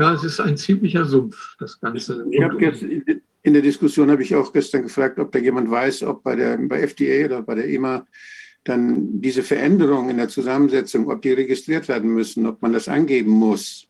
Ja, 0.00 0.14
es 0.14 0.24
ist 0.24 0.40
ein 0.40 0.56
ziemlicher 0.56 1.04
Sumpf, 1.04 1.56
das 1.58 1.80
Ganze. 1.80 2.26
Ich 2.30 2.42
habe 2.42 2.58
in 3.42 3.52
der 3.52 3.62
Diskussion 3.62 4.10
habe 4.10 4.22
ich 4.22 4.34
auch 4.34 4.52
gestern 4.52 4.82
gefragt, 4.82 5.18
ob 5.18 5.30
da 5.30 5.38
jemand 5.38 5.70
weiß, 5.70 6.02
ob 6.04 6.22
bei 6.22 6.34
der 6.34 6.56
bei 6.56 6.80
FDA 6.80 7.26
oder 7.26 7.42
bei 7.42 7.54
der 7.54 7.68
EMA 7.68 8.06
dann 8.64 9.20
diese 9.20 9.42
Veränderungen 9.42 10.10
in 10.10 10.16
der 10.16 10.28
Zusammensetzung, 10.28 11.10
ob 11.10 11.20
die 11.20 11.32
registriert 11.32 11.86
werden 11.88 12.10
müssen, 12.12 12.46
ob 12.46 12.62
man 12.62 12.72
das 12.72 12.88
angeben 12.88 13.30
muss. 13.30 13.86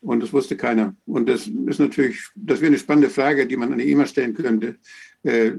Und 0.00 0.22
das 0.22 0.32
wusste 0.32 0.56
keiner. 0.56 0.94
Und 1.06 1.28
das 1.28 1.46
ist 1.46 1.78
natürlich, 1.78 2.28
das 2.34 2.60
wäre 2.60 2.68
eine 2.68 2.78
spannende 2.78 3.10
Frage, 3.10 3.46
die 3.46 3.56
man 3.56 3.72
an 3.72 3.78
die 3.78 3.90
EMA 3.90 4.06
stellen 4.06 4.34
könnte. 4.34 4.76
Äh, 5.24 5.52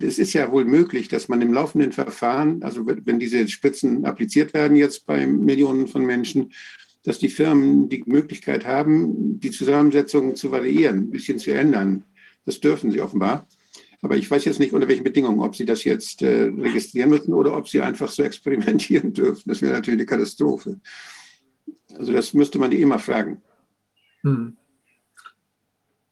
es 0.00 0.18
ist 0.18 0.32
ja 0.32 0.52
wohl 0.52 0.64
möglich, 0.64 1.08
dass 1.08 1.28
man 1.28 1.42
im 1.42 1.52
laufenden 1.52 1.92
Verfahren, 1.92 2.62
also 2.62 2.86
wenn 2.86 3.18
diese 3.18 3.48
Spritzen 3.48 4.04
appliziert 4.04 4.54
werden 4.54 4.76
jetzt 4.76 5.06
bei 5.06 5.26
Millionen 5.26 5.88
von 5.88 6.04
Menschen, 6.04 6.52
dass 7.02 7.18
die 7.18 7.30
Firmen 7.30 7.88
die 7.88 8.04
Möglichkeit 8.06 8.66
haben, 8.66 9.40
die 9.40 9.50
Zusammensetzung 9.50 10.36
zu 10.36 10.50
variieren, 10.50 10.98
ein 10.98 11.10
bisschen 11.10 11.38
zu 11.38 11.52
ändern. 11.52 12.04
Das 12.44 12.60
dürfen 12.60 12.90
sie 12.90 13.00
offenbar. 13.00 13.46
Aber 14.02 14.16
ich 14.16 14.30
weiß 14.30 14.44
jetzt 14.44 14.60
nicht, 14.60 14.72
unter 14.72 14.88
welchen 14.88 15.04
Bedingungen, 15.04 15.40
ob 15.40 15.56
sie 15.56 15.66
das 15.66 15.84
jetzt 15.84 16.22
äh, 16.22 16.44
registrieren 16.44 17.10
müssen 17.10 17.34
oder 17.34 17.56
ob 17.56 17.68
sie 17.68 17.80
einfach 17.80 18.08
so 18.08 18.22
experimentieren 18.22 19.12
dürfen. 19.12 19.42
Das 19.46 19.62
wäre 19.62 19.72
natürlich 19.72 20.00
eine 20.00 20.06
Katastrophe. 20.06 20.80
Also 21.94 22.12
das 22.12 22.34
müsste 22.34 22.58
man 22.58 22.70
die 22.70 22.80
immer 22.80 22.98
fragen. 22.98 23.42
Hm. 24.22 24.56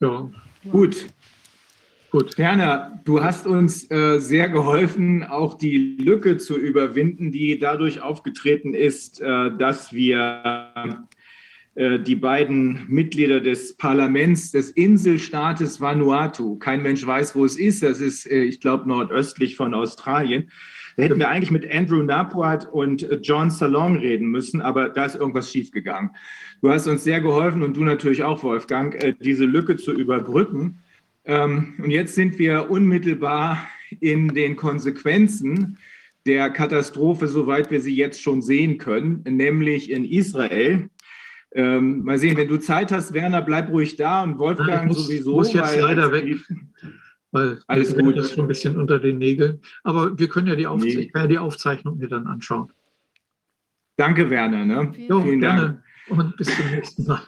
Ja, 0.01 0.31
gut. 0.71 1.07
Gut, 2.11 2.39
Werner, 2.39 3.01
du 3.05 3.23
hast 3.23 3.47
uns 3.47 3.91
äh, 3.91 4.19
sehr 4.19 4.49
geholfen, 4.49 5.25
auch 5.25 5.59
die 5.59 5.99
Lücke 5.99 6.39
zu 6.39 6.57
überwinden, 6.57 7.33
die 7.33 7.59
dadurch 7.59 8.01
aufgetreten 8.01 8.73
ist, 8.73 9.21
äh, 9.21 9.51
dass 9.59 9.93
wir 9.93 11.05
äh, 11.75 11.99
die 11.99 12.17
beiden 12.17 12.87
Mitglieder 12.89 13.41
des 13.41 13.77
Parlaments 13.77 14.53
des 14.53 14.71
Inselstaates 14.71 15.83
Vanuatu, 15.83 16.57
kein 16.59 16.83
Mensch 16.83 17.07
weiß, 17.07 17.37
wo 17.37 17.45
es 17.45 17.59
ist, 17.59 17.83
das 17.83 18.01
ist, 18.01 18.25
äh, 18.25 18.43
ich 18.43 18.61
glaube, 18.61 18.89
nordöstlich 18.89 19.55
von 19.55 19.75
Australien. 19.75 20.51
Da 20.97 21.03
hätten 21.03 21.19
wir 21.19 21.29
eigentlich 21.29 21.51
mit 21.51 21.71
Andrew 21.71 22.03
Napuat 22.03 22.73
und 22.73 23.03
äh, 23.03 23.21
John 23.23 23.51
Salong 23.51 23.97
reden 23.99 24.29
müssen, 24.29 24.63
aber 24.63 24.89
da 24.89 25.05
ist 25.05 25.15
irgendwas 25.15 25.53
schiefgegangen. 25.53 26.11
Du 26.63 26.71
hast 26.71 26.89
uns 26.89 27.05
sehr 27.05 27.21
geholfen 27.21 27.63
und 27.63 27.77
du 27.77 27.85
natürlich 27.85 28.25
auch, 28.25 28.43
Wolfgang, 28.43 28.95
äh, 28.95 29.15
diese 29.21 29.45
Lücke 29.45 29.77
zu 29.77 29.93
überbrücken. 29.93 30.81
Ähm, 31.29 31.75
und 31.79 31.91
jetzt 31.91 32.15
sind 32.15 32.39
wir 32.39 32.71
unmittelbar 32.71 33.69
in 34.01 34.29
den 34.29 34.57
Konsequenzen 34.57 35.79
der 36.27 36.51
Katastrophe, 36.51 37.29
soweit 37.29 37.71
wir 37.71 37.81
sie 37.81 37.95
jetzt 37.95 38.21
schon 38.23 38.43
sehen 38.43 38.79
können, 38.79 39.23
nämlich 39.25 39.91
in 39.91 40.05
Israel. 40.05 40.89
Ähm, 41.53 42.03
mal 42.03 42.19
sehen, 42.19 42.37
wenn 42.37 42.49
du 42.49 42.59
Zeit 42.59 42.93
hast, 42.93 43.13
Werner, 43.13 43.43
bleib 43.43 43.71
ruhig 43.71 43.97
da 43.97 44.23
und 44.23 44.39
Wolfgang 44.39 44.89
muss, 44.89 45.07
sowieso. 45.07 45.33
muss 45.33 45.53
jetzt 45.53 45.79
leider 45.79 46.13
weg, 46.13 46.37
weil 47.31 47.61
alles 47.67 47.97
gut 47.97 48.17
ist 48.17 48.35
schon 48.35 48.45
ein 48.45 48.49
bisschen 48.49 48.77
unter 48.77 48.99
den 48.99 49.19
Nägeln. 49.19 49.61
Aber 49.85 50.19
wir 50.19 50.29
können 50.29 50.47
ja 50.47 50.57
die, 50.57 50.67
Aufze 50.67 50.87
nee. 50.87 51.11
ja 51.15 51.27
die 51.27 51.39
Aufzeichnung 51.39 51.99
mir 51.99 52.09
dann 52.09 52.27
anschauen. 52.27 52.71
Danke, 53.97 54.31
Werner. 54.31 54.65
Ne? 54.65 54.93
Jo, 55.09 55.23
Vielen 55.23 55.41
gerne. 55.41 55.83
Dank. 56.07 56.21
Und 56.21 56.37
bis 56.37 56.55
zum 56.55 56.71
nächsten 56.71 57.07
Mal. 57.07 57.23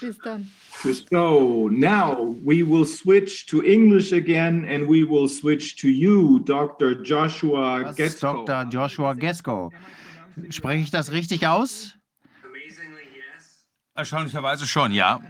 Bis 0.00 0.18
dann. 0.18 0.50
So 0.82 1.68
now 1.72 2.36
we 2.44 2.62
will 2.62 2.84
switch 2.84 3.46
to 3.46 3.62
English 3.62 4.12
again 4.12 4.64
and 4.68 4.86
we 4.86 5.02
will 5.02 5.28
switch 5.28 5.76
to 5.76 5.88
you, 5.88 6.38
Dr. 6.40 6.94
Joshua 7.02 7.92
Gesko. 7.96 8.46
Dr. 8.46 8.70
Joshua 8.70 9.14
Gesko. 9.14 9.72
Spreche 10.50 10.84
ich 10.84 10.90
das 10.90 11.10
richtig 11.10 11.46
aus? 11.46 11.94
Erstaunlicherweise 13.96 14.68
schon, 14.68 14.92
ja. 14.92 15.20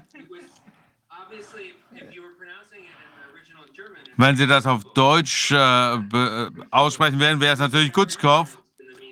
Wenn 4.19 4.37
Sie 4.37 4.47
das 4.47 4.67
auf 4.67 4.85
Deutsch 4.93 5.51
äh, 5.53 5.99
aussprechen 6.71 7.21
werden, 7.21 7.41
wäre 7.41 7.55
es 7.55 7.61
natürlich 7.61 7.93
Gutzkopf, 7.93 8.59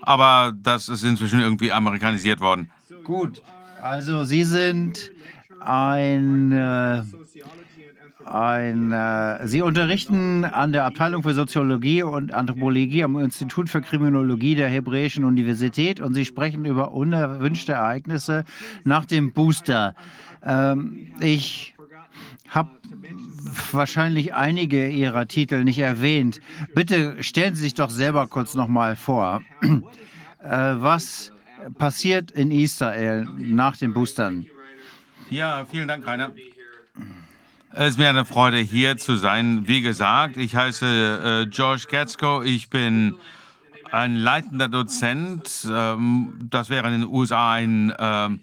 aber 0.03 0.53
das 0.55 0.91
ist 0.91 1.03
inzwischen 1.03 1.41
irgendwie 1.41 1.73
amerikanisiert 1.73 2.41
worden. 2.41 2.71
Gut, 3.05 3.41
also 3.81 4.25
Sie 4.25 4.45
sind 4.45 5.13
ein, 5.61 6.53
äh, 6.53 7.03
ein 8.25 8.93
äh, 8.93 9.47
Sie 9.47 9.63
unterrichten 9.63 10.45
an 10.45 10.73
der 10.73 10.85
Abteilung 10.85 11.23
für 11.23 11.35
Soziologie 11.35 12.03
und 12.03 12.33
Anthropologie 12.33 13.05
am 13.05 13.19
Institut 13.19 13.69
für 13.69 13.81
Kriminologie 13.81 14.55
der 14.55 14.69
Hebräischen 14.69 15.25
Universität 15.25 16.01
und 16.01 16.15
Sie 16.15 16.25
sprechen 16.25 16.65
über 16.65 16.93
unerwünschte 16.93 17.73
Ereignisse 17.73 18.45
nach 18.85 19.05
dem 19.05 19.33
Booster. 19.33 19.95
Ähm, 20.45 21.13
ich 21.21 21.75
habe 22.49 22.71
wahrscheinlich 23.73 24.35
einige 24.35 24.89
Ihrer 24.89 25.27
Titel 25.27 25.65
nicht 25.65 25.79
erwähnt. 25.79 26.41
Bitte 26.75 27.23
stellen 27.23 27.55
Sie 27.55 27.63
sich 27.63 27.75
doch 27.75 27.91
selber 27.91 28.27
kurz 28.27 28.55
noch 28.55 28.69
mal 28.69 28.97
vor. 28.97 29.43
Äh, 30.43 30.77
was 30.79 31.33
passiert 31.77 32.31
in 32.31 32.53
Israel 32.53 33.27
nach 33.37 33.77
den 33.77 33.93
Boostern? 33.93 34.47
Ja, 35.31 35.67
vielen 35.69 35.89
Dank, 35.89 36.07
Rainer. 36.07 36.31
Es 37.73 37.91
ist 37.91 37.99
mir 37.99 38.09
eine 38.09 38.25
Freude, 38.25 38.59
hier 38.59 38.97
zu 38.97 39.17
sein. 39.17 39.67
Wie 39.67 39.83
gesagt, 39.83 40.37
ich 40.37 40.55
heiße 40.55 41.47
äh, 41.47 41.51
George 41.51 41.87
Gatzko. 41.91 42.43
Ich 42.43 42.71
bin 42.71 43.17
ein 43.91 44.17
leitender 44.17 44.69
Dozent. 44.69 45.67
Ähm, 45.69 46.33
das 46.49 46.71
wäre 46.71 46.87
in 46.87 47.01
den 47.01 47.09
USA 47.11 47.55
ein 47.55 47.93
ähm, 47.99 48.41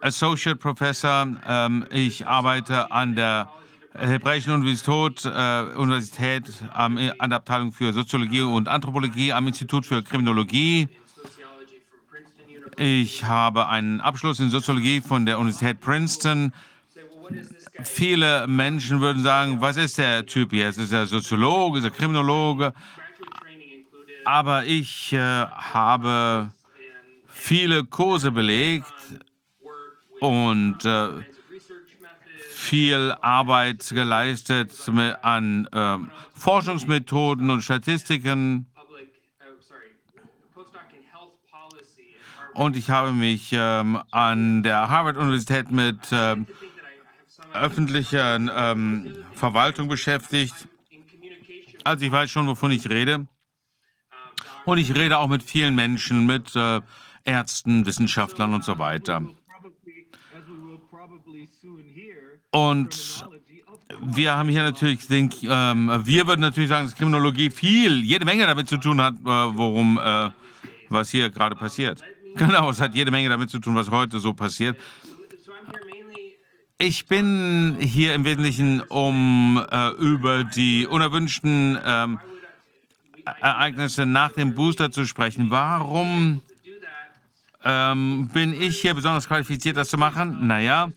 Associate 0.00 0.56
Professor. 0.56 1.26
Ähm, 1.48 1.84
ich 1.90 2.26
arbeite 2.26 2.92
an 2.92 3.16
der 3.16 3.50
Hebräischen 3.98 4.52
Universität, 4.52 5.24
äh, 5.24 5.62
Universität 5.76 6.44
am, 6.72 6.96
an 7.18 7.30
der 7.30 7.38
Abteilung 7.38 7.72
für 7.72 7.92
Soziologie 7.92 8.42
und 8.42 8.68
Anthropologie 8.68 9.32
am 9.32 9.48
Institut 9.48 9.84
für 9.84 10.00
Kriminologie. 10.02 10.88
Ich 12.76 13.24
habe 13.24 13.68
einen 13.68 14.00
Abschluss 14.00 14.40
in 14.40 14.50
Soziologie 14.50 15.00
von 15.00 15.26
der 15.26 15.38
Universität 15.38 15.80
Princeton. 15.80 16.52
Viele 17.82 18.46
Menschen 18.46 19.00
würden 19.00 19.22
sagen, 19.22 19.60
was 19.60 19.76
ist 19.76 19.98
der 19.98 20.26
Typ 20.26 20.52
jetzt? 20.52 20.78
Ist 20.78 20.92
er 20.92 21.06
Soziologe, 21.06 21.78
ist 21.78 21.84
er 21.84 21.90
Kriminologe? 21.90 22.72
Aber 24.24 24.64
ich 24.64 25.12
äh, 25.12 25.18
habe 25.18 26.52
viele 27.28 27.84
Kurse 27.84 28.30
belegt 28.30 28.92
und 30.20 30.84
äh, 30.84 31.08
viel 32.50 33.14
Arbeit 33.22 33.88
geleistet 33.88 34.72
an 35.22 35.66
äh, 35.72 35.98
Forschungsmethoden 36.34 37.50
und 37.50 37.62
Statistiken. 37.62 38.69
Und 42.60 42.76
ich 42.76 42.90
habe 42.90 43.12
mich 43.12 43.52
ähm, 43.54 43.98
an 44.10 44.62
der 44.62 44.90
Harvard-Universität 44.90 45.70
mit 45.70 45.96
ähm, 46.12 46.46
öffentlicher 47.54 48.36
ähm, 48.36 49.16
Verwaltung 49.32 49.88
beschäftigt. 49.88 50.68
Also 51.84 52.04
ich 52.04 52.12
weiß 52.12 52.30
schon, 52.30 52.46
wovon 52.46 52.70
ich 52.70 52.86
rede. 52.90 53.26
Und 54.66 54.76
ich 54.76 54.94
rede 54.94 55.16
auch 55.16 55.28
mit 55.28 55.42
vielen 55.42 55.74
Menschen, 55.74 56.26
mit 56.26 56.54
äh, 56.54 56.82
Ärzten, 57.24 57.86
Wissenschaftlern 57.86 58.52
und 58.52 58.62
so 58.62 58.78
weiter. 58.78 59.22
Und 62.50 63.26
wir 64.02 64.36
haben 64.36 64.50
hier 64.50 64.64
natürlich, 64.64 65.08
den, 65.08 65.30
ähm, 65.44 66.02
wir 66.04 66.26
würden 66.26 66.42
natürlich 66.42 66.68
sagen, 66.68 66.88
dass 66.88 66.94
Kriminologie 66.94 67.48
viel, 67.48 68.02
jede 68.02 68.26
Menge 68.26 68.46
damit 68.46 68.68
zu 68.68 68.76
tun 68.76 69.00
hat, 69.00 69.14
äh, 69.14 69.24
worum, 69.24 69.98
äh, 69.98 70.28
was 70.90 71.08
hier 71.08 71.30
gerade 71.30 71.56
passiert. 71.56 72.02
Genau, 72.36 72.70
es 72.70 72.80
hat 72.80 72.94
jede 72.94 73.10
Menge 73.10 73.28
damit 73.28 73.50
zu 73.50 73.58
tun, 73.58 73.74
was 73.74 73.90
heute 73.90 74.20
so 74.20 74.34
passiert. 74.34 74.76
Ich 76.78 77.06
bin 77.06 77.76
hier 77.78 78.14
im 78.14 78.24
Wesentlichen, 78.24 78.80
um 78.80 79.62
äh, 79.70 79.90
über 79.98 80.44
die 80.44 80.86
unerwünschten 80.86 81.78
ähm, 81.84 82.20
Ereignisse 83.40 84.06
nach 84.06 84.32
dem 84.32 84.54
Booster 84.54 84.90
zu 84.90 85.04
sprechen. 85.04 85.50
Warum 85.50 86.40
ähm, 87.64 88.30
bin 88.32 88.58
ich 88.58 88.80
hier 88.80 88.94
besonders 88.94 89.28
qualifiziert, 89.28 89.76
das 89.76 89.90
zu 89.90 89.98
machen? 89.98 90.46
Naja, 90.46 90.90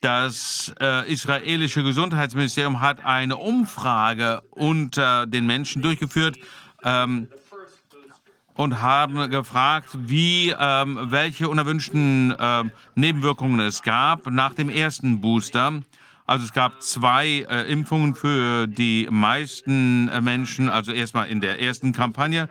das 0.00 0.74
äh, 0.80 1.08
israelische 1.10 1.84
Gesundheitsministerium 1.84 2.80
hat 2.80 3.04
eine 3.04 3.36
Umfrage 3.36 4.42
unter 4.50 5.26
den 5.26 5.46
Menschen 5.46 5.82
durchgeführt 5.82 6.36
ähm, 6.82 7.28
und 8.54 8.82
haben 8.82 9.30
gefragt, 9.30 9.88
wie, 9.94 10.54
ähm, 10.58 10.98
welche 11.04 11.48
unerwünschten 11.48 12.32
äh, 12.38 12.64
Nebenwirkungen 12.94 13.60
es 13.60 13.82
gab 13.82 14.30
nach 14.30 14.54
dem 14.54 14.68
ersten 14.68 15.20
Booster. 15.20 15.82
Also 16.26 16.44
es 16.44 16.52
gab 16.52 16.82
zwei 16.82 17.46
äh, 17.50 17.70
Impfungen 17.70 18.14
für 18.14 18.66
die 18.66 19.08
meisten 19.10 20.08
äh, 20.08 20.20
Menschen, 20.20 20.68
also 20.68 20.92
erstmal 20.92 21.28
in 21.28 21.40
der 21.40 21.60
ersten 21.60 21.92
Kampagne. 21.92 22.48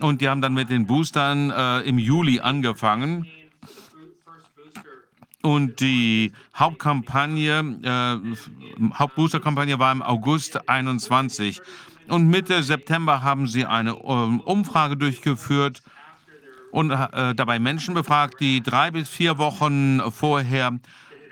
Und 0.00 0.20
die 0.20 0.28
haben 0.28 0.40
dann 0.40 0.54
mit 0.54 0.70
den 0.70 0.86
Boostern 0.86 1.50
äh, 1.50 1.80
im 1.80 1.98
Juli 1.98 2.40
angefangen. 2.40 3.26
Und 5.42 5.80
die 5.80 6.32
Hauptkampagne, 6.54 7.78
äh, 7.82 8.94
Hauptboosterkampagne 8.94 9.78
war 9.78 9.92
im 9.92 10.02
August 10.02 10.68
21. 10.68 11.60
Und 12.08 12.28
Mitte 12.28 12.62
September 12.62 13.22
haben 13.22 13.46
sie 13.46 13.66
eine 13.66 13.92
ähm, 13.92 14.40
Umfrage 14.40 14.96
durchgeführt 14.96 15.82
und 16.70 16.90
äh, 16.90 17.34
dabei 17.34 17.58
Menschen 17.58 17.94
befragt, 17.94 18.40
die 18.40 18.62
drei 18.62 18.90
bis 18.90 19.08
vier 19.08 19.38
Wochen 19.38 20.00
vorher 20.10 20.78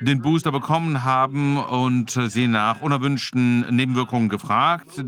den 0.01 0.20
Booster 0.20 0.53
bekommen 0.53 1.05
haben 1.05 1.57
und 1.57 2.11
sie 2.11 2.48
nach 2.48 2.82
unerwünschten 2.82 3.74
Nebenwirkungen 3.74 4.28
gefragt. 4.28 5.03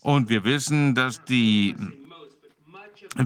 Und 0.00 0.28
wir 0.28 0.44
wissen, 0.44 0.94
dass 0.94 1.22
die, 1.24 1.74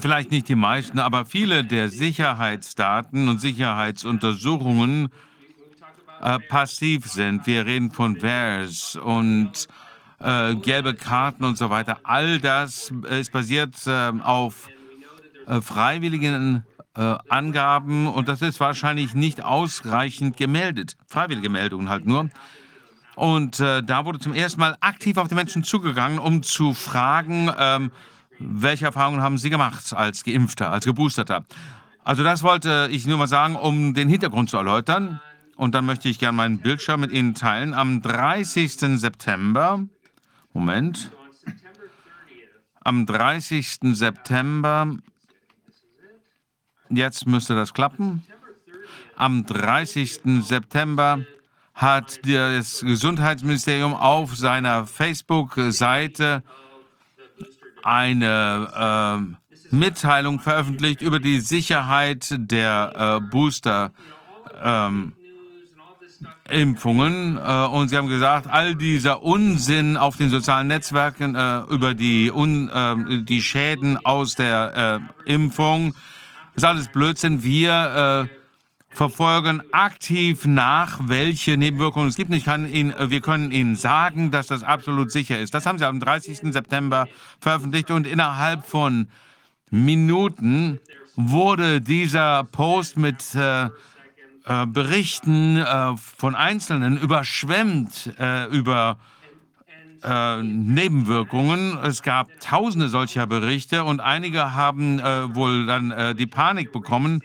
vielleicht 0.00 0.30
nicht 0.30 0.48
die 0.48 0.54
meisten, 0.54 0.98
aber 0.98 1.24
viele 1.26 1.64
der 1.64 1.88
Sicherheitsdaten 1.88 3.28
und 3.28 3.40
Sicherheitsuntersuchungen 3.40 5.08
äh, 6.20 6.38
passiv 6.40 7.06
sind. 7.06 7.46
Wir 7.46 7.66
reden 7.66 7.90
von 7.90 8.20
VAERS 8.20 8.96
und 8.96 9.68
äh, 10.20 10.54
gelbe 10.56 10.94
Karten 10.94 11.44
und 11.44 11.58
so 11.58 11.70
weiter. 11.70 11.98
All 12.02 12.38
das 12.38 12.92
ist 13.10 13.32
basiert 13.32 13.74
äh, 13.86 14.12
auf 14.22 14.68
äh, 15.46 15.60
freiwilligen 15.60 16.64
äh, 16.96 17.16
Angaben 17.28 18.06
und 18.06 18.28
das 18.28 18.42
ist 18.42 18.60
wahrscheinlich 18.60 19.14
nicht 19.14 19.44
ausreichend 19.44 20.36
gemeldet. 20.36 20.96
Freiwillige 21.06 21.48
Meldungen 21.48 21.88
halt 21.88 22.06
nur. 22.06 22.30
Und 23.14 23.58
äh, 23.58 23.82
da 23.82 24.04
wurde 24.04 24.20
zum 24.20 24.32
ersten 24.34 24.60
Mal 24.60 24.76
aktiv 24.80 25.16
auf 25.16 25.28
die 25.28 25.34
Menschen 25.34 25.64
zugegangen, 25.64 26.18
um 26.18 26.42
zu 26.42 26.74
fragen, 26.74 27.50
ähm, 27.58 27.90
welche 28.38 28.86
Erfahrungen 28.86 29.20
haben 29.20 29.38
sie 29.38 29.50
gemacht 29.50 29.92
als 29.92 30.22
Geimpfter, 30.22 30.70
als 30.70 30.84
Geboosterter. 30.84 31.44
Also 32.04 32.22
das 32.22 32.42
wollte 32.42 32.88
ich 32.90 33.06
nur 33.06 33.18
mal 33.18 33.26
sagen, 33.26 33.56
um 33.56 33.94
den 33.94 34.08
Hintergrund 34.08 34.50
zu 34.50 34.56
erläutern. 34.56 35.20
Und 35.56 35.74
dann 35.74 35.86
möchte 35.86 36.08
ich 36.08 36.20
gerne 36.20 36.36
meinen 36.36 36.58
Bildschirm 36.60 37.00
mit 37.00 37.10
Ihnen 37.10 37.34
teilen. 37.34 37.74
Am 37.74 38.00
30. 38.00 39.00
September 39.00 39.84
Moment. 40.58 41.12
Am 42.80 43.06
30. 43.06 43.78
September, 43.94 44.96
jetzt 46.88 47.28
müsste 47.28 47.54
das 47.54 47.72
klappen. 47.72 48.24
Am 49.14 49.46
30. 49.46 50.42
September 50.42 51.20
hat 51.74 52.26
das 52.26 52.80
Gesundheitsministerium 52.80 53.94
auf 53.94 54.34
seiner 54.34 54.84
Facebook-Seite 54.84 56.42
eine 57.84 59.38
äh, 59.70 59.74
Mitteilung 59.76 60.40
veröffentlicht 60.40 61.02
über 61.02 61.20
die 61.20 61.38
Sicherheit 61.38 62.34
der 62.36 63.20
äh, 63.22 63.30
Booster. 63.30 63.92
Ähm, 64.60 65.12
Impfungen. 66.50 67.36
Äh, 67.36 67.66
und 67.66 67.88
Sie 67.88 67.96
haben 67.96 68.08
gesagt, 68.08 68.46
all 68.48 68.74
dieser 68.74 69.22
Unsinn 69.22 69.96
auf 69.96 70.16
den 70.16 70.30
sozialen 70.30 70.68
Netzwerken 70.68 71.34
äh, 71.34 71.60
über 71.70 71.94
die, 71.94 72.30
Un, 72.32 72.68
äh, 72.68 73.22
die 73.22 73.42
Schäden 73.42 73.98
aus 74.04 74.34
der 74.34 75.00
äh, 75.26 75.32
Impfung 75.32 75.94
ist 76.54 76.64
alles 76.64 76.88
Blödsinn. 76.88 77.42
Wir 77.42 78.28
äh, 78.28 78.38
verfolgen 78.88 79.62
aktiv 79.72 80.44
nach, 80.44 80.98
welche 81.04 81.56
Nebenwirkungen 81.56 82.08
es 82.08 82.16
gibt. 82.16 82.32
Ich 82.32 82.44
kann 82.44 82.68
Ihnen, 82.68 82.92
äh, 82.92 83.10
wir 83.10 83.20
können 83.20 83.52
Ihnen 83.52 83.76
sagen, 83.76 84.30
dass 84.30 84.48
das 84.48 84.64
absolut 84.64 85.12
sicher 85.12 85.38
ist. 85.38 85.54
Das 85.54 85.66
haben 85.66 85.78
Sie 85.78 85.86
am 85.86 86.00
30. 86.00 86.52
September 86.52 87.06
veröffentlicht 87.38 87.90
und 87.90 88.06
innerhalb 88.06 88.66
von 88.66 89.08
Minuten 89.70 90.80
wurde 91.14 91.80
dieser 91.80 92.44
Post 92.44 92.96
mit 92.96 93.22
äh, 94.44 94.66
Berichten 94.66 95.56
äh, 95.56 95.96
von 95.96 96.34
Einzelnen 96.34 96.98
überschwemmt 96.98 98.12
äh, 98.18 98.46
über 98.46 98.98
äh, 100.02 100.42
Nebenwirkungen. 100.42 101.78
Es 101.82 102.02
gab 102.02 102.28
tausende 102.40 102.88
solcher 102.88 103.26
Berichte 103.26 103.84
und 103.84 104.00
einige 104.00 104.54
haben 104.54 105.00
äh, 105.00 105.34
wohl 105.34 105.66
dann 105.66 106.16
die 106.16 106.26
Panik 106.26 106.72
bekommen, 106.72 107.22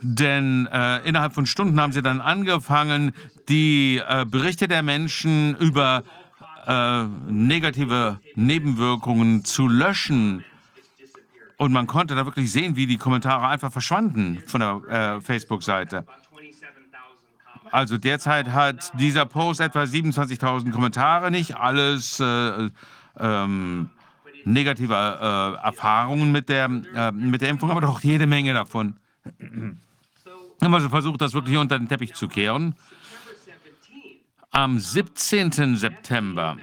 denn 0.00 0.68
innerhalb 1.04 1.34
von 1.34 1.46
Stunden 1.46 1.80
haben 1.80 1.92
sie 1.92 2.02
dann 2.02 2.20
angefangen, 2.20 3.12
die 3.48 4.00
Berichte 4.30 4.68
der 4.68 4.84
Menschen 4.84 5.56
über 5.56 6.04
negative 7.28 8.20
Nebenwirkungen 8.36 9.44
zu 9.44 9.66
löschen. 9.66 10.44
Und 11.58 11.72
man 11.72 11.88
konnte 11.88 12.14
da 12.14 12.24
wirklich 12.24 12.52
sehen, 12.52 12.76
wie 12.76 12.86
die 12.86 12.98
Kommentare 12.98 13.48
einfach 13.48 13.72
verschwanden 13.72 14.42
von 14.46 14.60
der 14.60 15.16
äh, 15.16 15.20
Facebook-Seite. 15.20 16.06
also 17.72 17.98
derzeit 17.98 18.52
hat 18.52 18.92
dieser 18.98 19.26
Post 19.26 19.60
etwa 19.60 19.82
27.000 19.82 20.70
Kommentare, 20.70 21.32
nicht 21.32 21.56
alles 21.56 22.20
äh, 22.20 22.70
ähm, 23.18 23.90
negative 24.44 24.94
äh, 24.94 25.66
Erfahrungen 25.66 26.30
mit 26.30 26.48
der, 26.48 26.70
äh, 26.94 27.10
mit 27.10 27.42
der 27.42 27.48
Impfung, 27.48 27.72
aber 27.72 27.80
doch 27.80 28.00
jede 28.00 28.28
Menge 28.28 28.54
davon. 28.54 28.96
Haben 30.60 30.74
also 30.74 30.88
versucht, 30.88 31.20
das 31.20 31.34
wirklich 31.34 31.56
unter 31.56 31.78
den 31.78 31.88
Teppich 31.88 32.14
zu 32.14 32.28
kehren. 32.28 32.76
Am 34.50 34.78
17. 34.78 35.76
September 35.76 36.56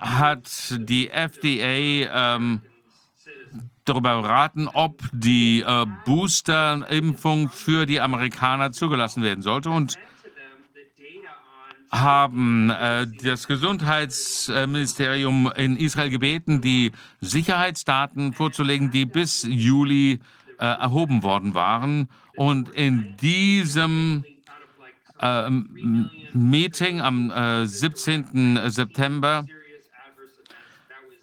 hat 0.00 0.74
die 0.78 1.10
FDA 1.10 2.36
ähm, 2.36 2.62
darüber 3.84 4.22
beraten, 4.22 4.68
ob 4.68 5.02
die 5.12 5.60
äh, 5.60 5.84
Booster-Impfung 6.04 7.50
für 7.50 7.86
die 7.86 8.00
Amerikaner 8.00 8.72
zugelassen 8.72 9.22
werden 9.22 9.42
sollte 9.42 9.70
und 9.70 9.96
haben 11.90 12.70
äh, 12.70 13.06
das 13.22 13.46
Gesundheitsministerium 13.48 15.50
in 15.56 15.76
Israel 15.76 16.10
gebeten, 16.10 16.60
die 16.60 16.92
Sicherheitsdaten 17.20 18.34
vorzulegen, 18.34 18.90
die 18.90 19.06
bis 19.06 19.46
Juli 19.48 20.20
äh, 20.58 20.66
erhoben 20.66 21.22
worden 21.22 21.54
waren. 21.54 22.10
Und 22.36 22.68
in 22.70 23.16
diesem 23.16 24.24
äh, 25.18 25.48
Meeting 26.32 27.00
am 27.00 27.32
17. 27.64 28.56
Äh, 28.56 28.70
September 28.70 29.46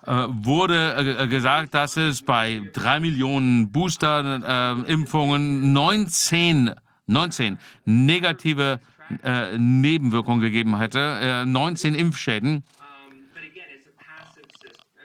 wurde 0.05 1.17
äh, 1.19 1.27
gesagt, 1.27 1.73
dass 1.73 1.97
es 1.97 2.21
bei 2.21 2.61
drei 2.73 2.99
Millionen 2.99 3.71
Booster-Impfungen 3.71 5.73
19, 5.73 6.75
19 7.07 7.57
negative 7.85 8.79
äh, 9.23 9.57
Nebenwirkungen 9.57 10.41
gegeben 10.41 10.77
hätte, 10.77 11.45
19 11.45 11.95
Impfschäden. 11.95 12.63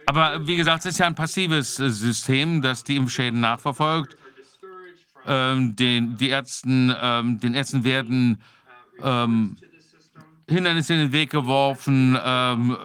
Aber 0.07 0.47
wie 0.47 0.57
gesagt, 0.57 0.85
es 0.85 0.93
ist 0.93 0.99
ja 0.99 1.07
ein 1.07 1.15
passives 1.15 1.77
System, 1.77 2.63
das 2.63 2.83
die 2.83 2.97
Impfschäden 2.97 3.39
nachverfolgt. 3.39 4.17
Ähm, 5.27 5.77
den, 5.77 6.17
die 6.17 6.31
Ärzten, 6.31 6.93
ähm, 7.01 7.39
den 7.39 7.55
Ärzten 7.55 7.85
werden 7.85 8.43
ähm, 9.03 9.57
Hindernisse 10.51 10.95
in 10.95 11.01
den 11.01 11.13
Weg 11.13 11.31
geworfen, 11.31 12.19
ähm, 12.23 12.77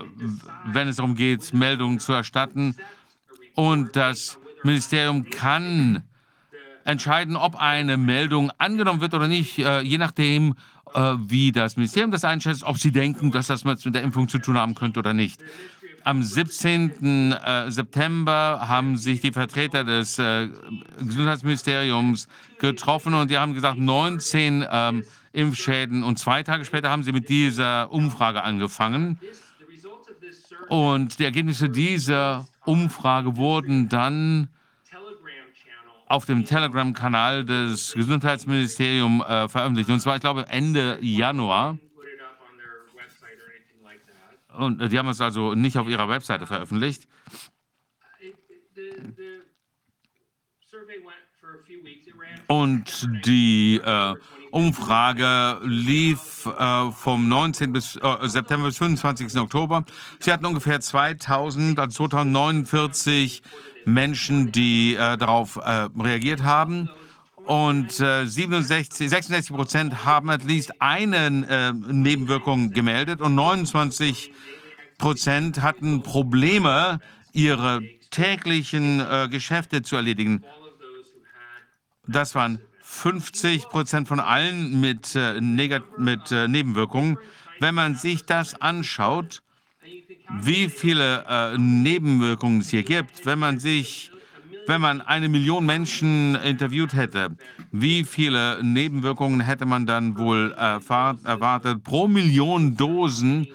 wenn 0.68 0.88
es 0.88 0.98
darum 0.98 1.16
geht, 1.16 1.54
Meldungen 1.54 2.00
zu 2.00 2.14
erstatten. 2.14 2.76
Und 3.56 3.96
das 3.96 4.38
Ministerium 4.64 5.30
kann 5.30 6.04
entscheiden, 6.84 7.36
ob 7.36 7.56
eine 7.56 7.98
Meldung 7.98 8.52
angenommen 8.58 9.02
wird 9.02 9.14
oder 9.14 9.28
nicht, 9.28 9.58
äh, 9.58 9.82
je 9.82 9.98
nachdem, 9.98 10.56
äh, 10.94 11.14
wie 11.18 11.52
das 11.52 11.76
Ministerium 11.76 12.12
das 12.12 12.24
einschätzt, 12.24 12.64
ob 12.64 12.78
sie 12.78 12.92
denken, 12.92 13.32
dass 13.32 13.48
das 13.48 13.64
mit 13.64 13.84
der 13.94 14.04
Impfung 14.04 14.28
zu 14.28 14.38
tun 14.38 14.58
haben 14.58 14.76
könnte 14.76 15.00
oder 15.00 15.14
nicht. 15.14 15.42
Am 16.04 16.22
17. 16.22 17.32
Äh, 17.32 17.72
September 17.72 18.68
haben 18.68 18.96
sich 18.96 19.22
die 19.22 19.32
Vertreter 19.32 19.84
des 19.84 20.20
äh, 20.20 20.50
Gesundheitsministeriums 21.00 22.28
getroffen 22.60 23.16
und 23.16 23.32
die 23.32 23.40
haben 23.40 23.56
gesagt, 23.56 23.80
19 23.80 24.66
ähm, 24.70 25.04
Impfschäden. 25.36 26.04
Und 26.04 26.18
zwei 26.18 26.44
Tage 26.44 26.66
später 26.66 26.90
haben 26.90 27.04
sie 27.04 27.12
mit 27.12 27.30
dieser 27.30 27.92
Umfrage 27.92 28.44
angefangen. 28.44 29.20
Und 30.70 31.20
die 31.20 31.26
Ergebnisse 31.26 31.70
dieser 31.70 32.48
Umfrage 32.66 33.36
wurden 33.36 33.90
dann 33.90 34.50
auf 36.08 36.26
dem 36.26 36.46
Telegram-Kanal 36.46 37.46
des 37.46 37.94
Gesundheitsministeriums 37.94 39.24
äh, 39.26 39.50
veröffentlicht. 39.50 39.90
Und 39.90 40.00
zwar, 40.00 40.16
ich 40.16 40.22
glaube, 40.22 40.48
Ende 40.50 41.00
Januar. 41.02 41.78
Und 44.58 44.82
äh, 44.82 44.90
die 44.90 44.98
haben 44.98 45.10
es 45.10 45.22
also 45.22 45.56
nicht 45.56 45.78
auf 45.78 45.88
ihrer 45.88 46.08
Webseite 46.08 46.46
veröffentlicht. 46.46 47.08
Und 52.48 53.10
die 53.26 53.82
äh, 53.84 54.16
Umfrage 54.56 55.60
lief 55.66 56.46
äh, 56.46 56.90
vom 56.92 57.28
19. 57.28 57.74
Bis, 57.74 57.98
äh, 57.98 58.28
September 58.30 58.68
bis 58.68 58.78
25. 58.78 59.36
Oktober. 59.38 59.84
Sie 60.20 60.32
hatten 60.32 60.46
ungefähr 60.46 60.80
2000, 60.80 61.78
also 61.78 62.08
2049 62.08 63.42
Menschen, 63.84 64.54
die 64.54 64.96
äh, 64.96 65.18
darauf 65.18 65.58
äh, 65.58 65.90
reagiert 66.00 66.44
haben. 66.44 66.90
Und 67.46 67.92
67, 67.92 69.08
66 69.08 69.56
Prozent 69.56 70.04
haben 70.04 70.32
at 70.32 70.44
least 70.46 70.82
eine 70.82 71.46
äh, 71.48 71.74
Nebenwirkung 71.74 72.72
gemeldet 72.72 73.22
und 73.22 73.36
29 73.36 74.32
Prozent 74.98 75.62
hatten 75.62 76.02
Probleme, 76.02 77.02
ihre 77.34 77.82
täglichen 78.10 79.00
äh, 79.00 79.28
Geschäfte 79.30 79.84
zu 79.84 79.96
erledigen. 79.96 80.44
Das 82.08 82.34
waren 82.34 82.62
50 82.96 83.70
Prozent 83.70 84.08
von 84.08 84.20
allen 84.20 84.80
mit, 84.80 85.16
äh, 85.16 85.40
mit 85.42 86.32
äh, 86.32 86.48
Nebenwirkungen. 86.48 87.18
Wenn 87.60 87.76
man 87.76 87.96
sich 87.96 88.26
das 88.26 88.60
anschaut, 88.62 89.42
wie 90.42 90.70
viele 90.70 91.26
äh, 91.28 91.58
Nebenwirkungen 91.58 92.62
es 92.62 92.70
hier 92.70 92.84
gibt, 92.84 93.26
wenn 93.26 93.40
man 93.40 93.60
sich, 93.60 94.12
wenn 94.68 94.82
man 94.82 95.02
eine 95.02 95.30
Million 95.30 95.66
Menschen 95.66 96.36
interviewt 96.36 96.94
hätte, 96.94 97.36
wie 97.72 98.04
viele 98.04 98.64
Nebenwirkungen 98.64 99.42
hätte 99.42 99.66
man 99.66 99.86
dann 99.86 100.18
wohl 100.18 100.52
erwartet 100.54 101.84
pro 101.84 102.08
Million 102.08 102.76
Dosen 102.76 103.48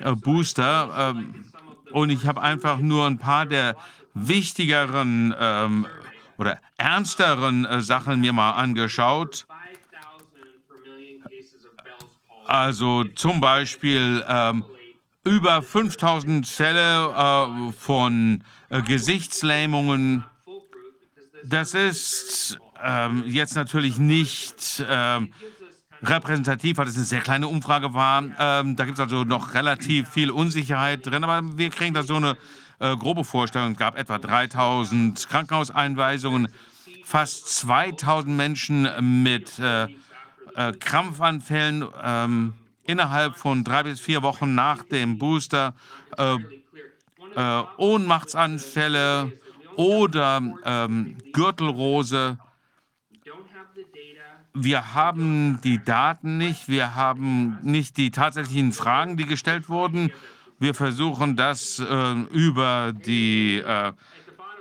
äh, 0.00 0.12
Booster? 0.12 1.14
Ähm, 1.16 1.44
und 1.92 2.10
ich 2.10 2.26
habe 2.26 2.42
einfach 2.42 2.78
nur 2.78 3.06
ein 3.06 3.18
paar 3.18 3.46
der 3.46 3.76
wichtigeren 4.14 5.34
ähm, 5.38 5.86
oder 6.38 6.60
ernsteren 6.76 7.64
äh, 7.66 7.82
Sachen 7.82 8.20
mir 8.20 8.32
mal 8.32 8.52
angeschaut. 8.52 9.46
Also 12.46 13.04
zum 13.04 13.40
Beispiel 13.42 14.24
ähm, 14.26 14.64
über 15.24 15.60
5000 15.60 16.46
Fälle 16.46 17.12
äh, 17.14 17.72
von 17.72 18.42
äh, 18.70 18.80
Gesichtslähmungen. 18.80 20.24
Das 21.44 21.74
ist 21.74 22.58
ähm, 22.82 23.24
jetzt 23.26 23.54
natürlich 23.54 23.98
nicht 23.98 24.82
ähm, 24.88 25.34
repräsentativ, 26.02 26.78
weil 26.78 26.88
es 26.88 26.96
eine 26.96 27.04
sehr 27.04 27.20
kleine 27.20 27.48
Umfrage 27.48 27.92
war. 27.92 28.22
Ähm, 28.38 28.76
da 28.76 28.84
gibt 28.84 28.98
es 28.98 29.00
also 29.00 29.24
noch 29.24 29.54
relativ 29.54 30.08
viel 30.08 30.30
Unsicherheit 30.30 31.04
drin, 31.04 31.24
aber 31.24 31.58
wir 31.58 31.70
kriegen 31.70 31.94
da 31.94 32.02
so 32.02 32.16
eine 32.16 32.36
äh, 32.78 32.96
grobe 32.96 33.24
Vorstellung. 33.24 33.72
Es 33.72 33.78
gab 33.78 33.98
etwa 33.98 34.18
3000 34.18 35.28
Krankenhauseinweisungen, 35.28 36.48
fast 37.04 37.48
2000 37.48 38.36
Menschen 38.36 39.22
mit 39.22 39.58
äh, 39.58 39.88
äh, 40.54 40.72
Krampfanfällen 40.72 41.86
ähm, 42.02 42.54
innerhalb 42.84 43.36
von 43.36 43.64
drei 43.64 43.82
bis 43.84 44.00
vier 44.00 44.22
Wochen 44.22 44.54
nach 44.54 44.82
dem 44.82 45.18
Booster, 45.18 45.74
äh, 46.16 46.36
Ohnmachtsanfälle 47.76 49.32
oder 49.76 50.42
ähm, 50.64 51.16
Gürtelrose. 51.32 52.38
Wir 54.54 54.94
haben 54.94 55.60
die 55.62 55.84
Daten 55.84 56.38
nicht, 56.38 56.68
wir 56.68 56.96
haben 56.96 57.58
nicht 57.62 57.96
die 57.96 58.10
tatsächlichen 58.10 58.72
Fragen, 58.72 59.16
die 59.16 59.26
gestellt 59.26 59.68
wurden. 59.68 60.10
Wir 60.58 60.74
versuchen 60.74 61.36
das 61.36 61.78
äh, 61.78 62.12
über 62.32 62.92
die 62.92 63.58
äh, 63.58 63.92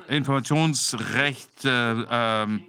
Informationsrechte 0.07 2.07
ähm, 2.09 2.63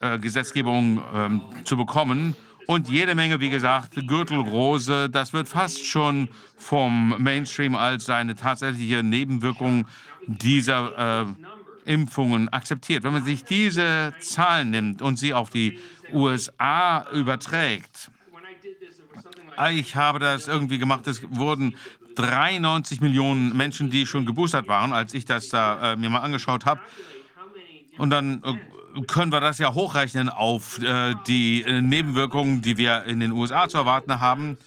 äh, 0.00 0.18
Gesetzgebung 0.18 1.02
ähm, 1.14 1.42
zu 1.64 1.76
bekommen. 1.76 2.34
Und 2.66 2.88
jede 2.88 3.14
Menge, 3.14 3.40
wie 3.40 3.50
gesagt, 3.50 3.94
Gürtelrose, 4.06 5.08
das 5.08 5.32
wird 5.32 5.48
fast 5.48 5.86
schon 5.86 6.28
vom 6.56 7.14
Mainstream 7.22 7.76
als 7.76 8.10
eine 8.10 8.34
tatsächliche 8.34 9.02
Nebenwirkung 9.02 9.86
dieser 10.26 11.22
äh, 11.22 11.92
Impfungen 11.92 12.48
akzeptiert. 12.48 13.04
Wenn 13.04 13.12
man 13.12 13.24
sich 13.24 13.44
diese 13.44 14.14
Zahlen 14.20 14.70
nimmt 14.70 15.02
und 15.02 15.18
sie 15.18 15.34
auf 15.34 15.50
die 15.50 15.78
USA 16.12 17.06
überträgt, 17.12 18.10
ich 19.72 19.96
habe 19.96 20.18
das 20.18 20.48
irgendwie 20.48 20.78
gemacht. 20.78 21.06
Es 21.06 21.22
wurden 21.30 21.76
93 22.16 23.00
Millionen 23.00 23.56
Menschen, 23.56 23.90
die 23.90 24.06
schon 24.06 24.26
geboostert 24.26 24.68
waren, 24.68 24.92
als 24.92 25.14
ich 25.14 25.24
das 25.24 25.48
da 25.48 25.92
äh, 25.92 25.96
mir 25.96 26.10
mal 26.10 26.20
angeschaut 26.20 26.64
habe. 26.64 26.80
Und 27.98 28.10
dann 28.10 28.42
äh, 28.42 29.02
können 29.02 29.32
wir 29.32 29.40
das 29.40 29.58
ja 29.58 29.74
hochrechnen 29.74 30.28
auf 30.28 30.80
äh, 30.82 31.14
die 31.26 31.62
äh, 31.62 31.80
Nebenwirkungen, 31.80 32.62
die 32.62 32.76
wir 32.76 33.04
in 33.04 33.20
den 33.20 33.32
USA 33.32 33.68
zu 33.68 33.78
erwarten 33.78 34.20
haben. 34.20 34.58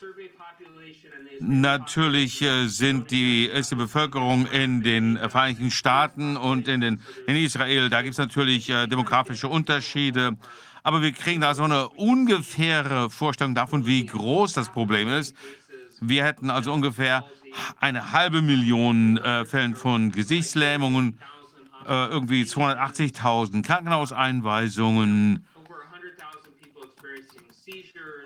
Natürlich 1.39 2.41
äh, 2.41 2.68
sind 2.68 3.11
die, 3.11 3.45
ist 3.45 3.72
die 3.72 3.76
Bevölkerung 3.76 4.47
in 4.47 4.81
den 4.81 5.18
Vereinigten 5.30 5.72
Staaten 5.72 6.35
und 6.35 6.68
in, 6.68 6.81
den, 6.81 7.01
in 7.27 7.35
Israel, 7.35 7.89
da 7.89 8.01
gibt 8.01 8.14
es 8.14 8.18
natürlich 8.18 8.69
äh, 8.69 8.88
demografische 8.88 9.47
Unterschiede. 9.47 10.38
Aber 10.88 11.01
wir 11.01 11.11
kriegen 11.11 11.41
da 11.41 11.53
so 11.53 11.64
eine 11.64 11.89
ungefähre 11.89 13.09
Vorstellung 13.09 13.53
davon, 13.53 13.85
wie 13.85 14.05
groß 14.05 14.53
das 14.53 14.69
Problem 14.69 15.09
ist. 15.09 15.35
Wir 15.99 16.23
hätten 16.23 16.49
also 16.49 16.72
ungefähr 16.72 17.26
eine 17.81 18.14
halbe 18.14 18.41
Million 18.41 19.18
äh, 19.18 19.43
Fällen 19.43 19.76
von 19.76 20.14
Gesichtslähmungen, 20.14 21.19
äh, 21.85 22.07
irgendwie 22.07 22.43
280.000 22.43 23.64
Krankenhauseinweisungen 23.64 25.45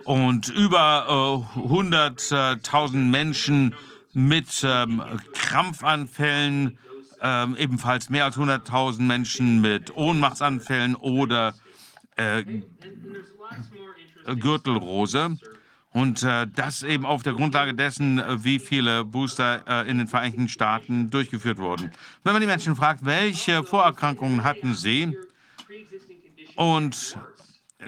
und 0.03 0.49
über 0.49 1.47
äh, 1.57 1.59
100.000 1.61 2.95
Menschen 2.95 3.73
mit 4.13 4.63
ähm, 4.63 5.01
Krampfanfällen, 5.33 6.77
ähm, 7.23 7.55
ebenfalls 7.57 8.11
mehr 8.11 8.25
als 8.25 8.37
100.000 8.37 9.01
Menschen 9.01 9.61
mit 9.61 9.97
Ohnmachtsanfällen 9.97 10.93
oder 10.93 11.55
äh, 12.15 12.43
Gürtelrose. 14.35 15.37
Und 15.93 16.23
äh, 16.23 16.47
das 16.47 16.83
eben 16.83 17.05
auf 17.05 17.21
der 17.21 17.33
Grundlage 17.33 17.73
dessen, 17.73 18.19
äh, 18.19 18.43
wie 18.43 18.59
viele 18.59 19.03
Booster 19.03 19.61
äh, 19.67 19.89
in 19.89 19.97
den 19.97 20.07
Vereinigten 20.07 20.47
Staaten 20.47 21.09
durchgeführt 21.09 21.57
wurden. 21.57 21.91
Wenn 22.23 22.31
man 22.33 22.41
die 22.41 22.47
Menschen 22.47 22.77
fragt, 22.77 23.03
welche 23.03 23.63
Vorerkrankungen 23.63 24.43
hatten 24.45 24.73
sie? 24.73 25.17
Und 26.55 27.17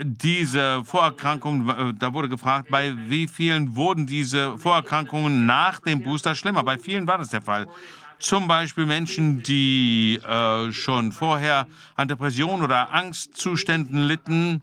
diese 0.01 0.83
Vorerkrankungen, 0.83 1.69
äh, 1.69 1.93
da 1.93 2.13
wurde 2.13 2.27
gefragt, 2.27 2.69
bei 2.69 2.93
wie 3.07 3.27
vielen 3.27 3.75
wurden 3.75 4.05
diese 4.05 4.57
Vorerkrankungen 4.57 5.45
nach 5.45 5.79
dem 5.79 6.01
Booster 6.01 6.35
schlimmer? 6.35 6.63
Bei 6.63 6.77
vielen 6.77 7.07
war 7.07 7.19
das 7.19 7.29
der 7.29 7.41
Fall. 7.41 7.67
Zum 8.19 8.47
Beispiel 8.47 8.85
Menschen, 8.85 9.43
die 9.43 10.19
äh, 10.23 10.71
schon 10.71 11.11
vorher 11.11 11.67
an 11.95 12.07
Depressionen 12.07 12.63
oder 12.63 12.91
Angstzuständen 12.93 14.07
litten 14.07 14.61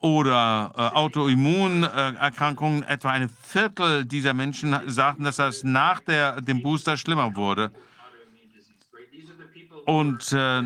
oder 0.00 0.72
äh, 0.76 0.80
Autoimmunerkrankungen. 0.96 2.82
Etwa 2.84 3.10
ein 3.10 3.28
Viertel 3.42 4.04
dieser 4.04 4.34
Menschen 4.34 4.76
sagten, 4.86 5.24
dass 5.24 5.36
das 5.36 5.64
nach 5.64 6.00
der, 6.00 6.40
dem 6.40 6.62
Booster 6.62 6.96
schlimmer 6.96 7.34
wurde. 7.36 7.70
Und 9.84 10.32
äh, 10.32 10.62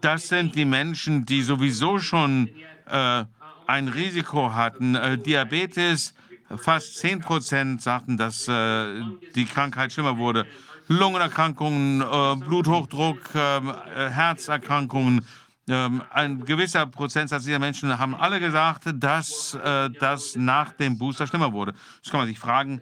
das 0.00 0.28
sind 0.28 0.54
die 0.54 0.64
Menschen, 0.64 1.24
die 1.24 1.42
sowieso 1.42 1.98
schon 1.98 2.50
äh, 2.86 3.24
ein 3.66 3.88
Risiko 3.88 4.52
hatten. 4.52 4.94
Äh, 4.94 5.18
Diabetes, 5.18 6.14
fast 6.56 6.96
10 6.98 7.20
Prozent 7.20 7.82
sagten, 7.82 8.16
dass 8.16 8.48
äh, 8.48 9.02
die 9.34 9.44
Krankheit 9.44 9.92
schlimmer 9.92 10.18
wurde. 10.18 10.46
Lungenerkrankungen, 10.88 12.00
äh, 12.00 12.36
Bluthochdruck, 12.36 13.18
ähm, 13.34 13.72
äh, 13.94 14.08
Herzerkrankungen. 14.10 15.26
Ähm, 15.68 16.02
ein 16.10 16.44
gewisser 16.44 16.86
Prozentsatz 16.86 17.44
dieser 17.44 17.58
Menschen 17.58 17.98
haben 17.98 18.14
alle 18.14 18.38
gesagt, 18.38 18.84
dass 18.94 19.54
äh, 19.54 19.90
das 19.98 20.36
nach 20.36 20.72
dem 20.74 20.96
Booster 20.96 21.26
schlimmer 21.26 21.52
wurde. 21.52 21.74
Jetzt 21.96 22.10
kann 22.10 22.20
man 22.20 22.28
sich 22.28 22.38
fragen, 22.38 22.80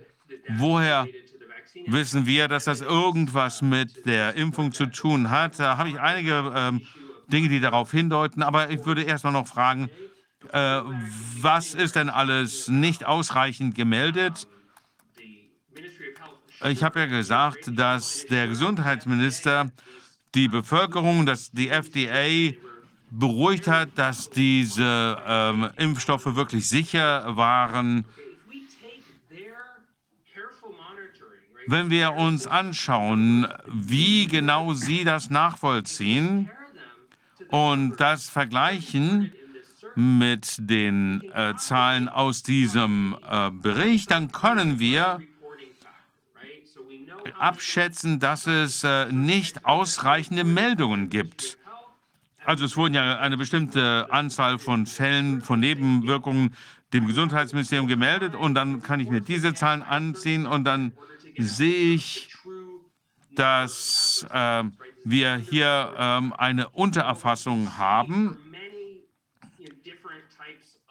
woher 0.58 1.06
wissen 1.86 2.26
wir, 2.26 2.48
dass 2.48 2.64
das 2.64 2.82
irgendwas 2.82 3.62
mit 3.62 4.04
der 4.04 4.34
Impfung 4.34 4.72
zu 4.72 4.86
tun 4.86 5.30
hat? 5.30 5.58
Da 5.58 5.78
habe 5.78 5.88
ich 5.88 5.98
einige 5.98 6.52
ähm, 6.54 6.82
Dinge, 7.28 7.48
die 7.48 7.60
darauf 7.60 7.90
hindeuten. 7.90 8.42
Aber 8.42 8.68
ich 8.68 8.84
würde 8.84 9.02
erstmal 9.02 9.32
noch 9.32 9.46
fragen, 9.46 9.88
äh, 10.52 10.80
was 11.40 11.74
ist 11.74 11.96
denn 11.96 12.10
alles 12.10 12.68
nicht 12.68 13.06
ausreichend 13.06 13.74
gemeldet? 13.74 14.46
Ich 16.66 16.82
habe 16.82 17.00
ja 17.00 17.06
gesagt, 17.06 17.78
dass 17.78 18.26
der 18.26 18.48
Gesundheitsminister 18.48 19.70
die 20.34 20.48
Bevölkerung, 20.48 21.26
dass 21.26 21.50
die 21.50 21.68
FDA 21.68 22.56
beruhigt 23.10 23.68
hat, 23.68 23.90
dass 23.96 24.30
diese 24.30 25.18
ähm, 25.26 25.70
Impfstoffe 25.76 26.34
wirklich 26.34 26.68
sicher 26.68 27.36
waren. 27.36 28.04
Wenn 31.66 31.90
wir 31.90 32.14
uns 32.14 32.46
anschauen, 32.46 33.46
wie 33.66 34.26
genau 34.26 34.74
sie 34.74 35.04
das 35.04 35.30
nachvollziehen, 35.30 36.50
und 37.54 38.00
das 38.00 38.28
vergleichen 38.28 39.32
mit 39.94 40.56
den 40.58 41.22
äh, 41.32 41.54
Zahlen 41.56 42.08
aus 42.08 42.42
diesem 42.42 43.16
äh, 43.30 43.50
Bericht, 43.52 44.10
dann 44.10 44.32
können 44.32 44.80
wir 44.80 45.20
abschätzen, 47.38 48.20
dass 48.20 48.46
es 48.46 48.84
äh, 48.84 49.06
nicht 49.12 49.64
ausreichende 49.64 50.44
Meldungen 50.44 51.10
gibt. 51.10 51.58
Also 52.44 52.66
es 52.66 52.76
wurden 52.76 52.94
ja 52.94 53.18
eine 53.18 53.38
bestimmte 53.38 54.06
Anzahl 54.10 54.58
von 54.58 54.86
Fällen 54.86 55.40
von 55.40 55.60
Nebenwirkungen 55.60 56.54
dem 56.92 57.06
Gesundheitsministerium 57.06 57.88
gemeldet 57.88 58.34
und 58.34 58.54
dann 58.54 58.82
kann 58.82 59.00
ich 59.00 59.08
mir 59.08 59.20
diese 59.20 59.54
Zahlen 59.54 59.82
anziehen 59.82 60.46
und 60.46 60.64
dann 60.64 60.92
sehe 61.38 61.94
ich, 61.94 62.30
dass 63.34 64.26
äh, 64.30 64.64
wir 65.04 65.36
hier 65.36 65.92
ähm, 65.98 66.32
eine 66.36 66.68
Untererfassung 66.68 67.76
haben. 67.78 68.36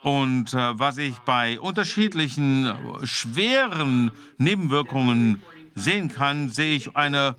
Und 0.02 0.54
äh, 0.54 0.78
was 0.78 0.98
ich 0.98 1.18
bei 1.20 1.58
unterschiedlichen 1.60 2.74
schweren 3.04 4.12
Nebenwirkungen 4.38 5.42
sehen 5.76 6.10
kann, 6.10 6.50
sehe 6.50 6.76
ich 6.76 6.96
eine 6.96 7.36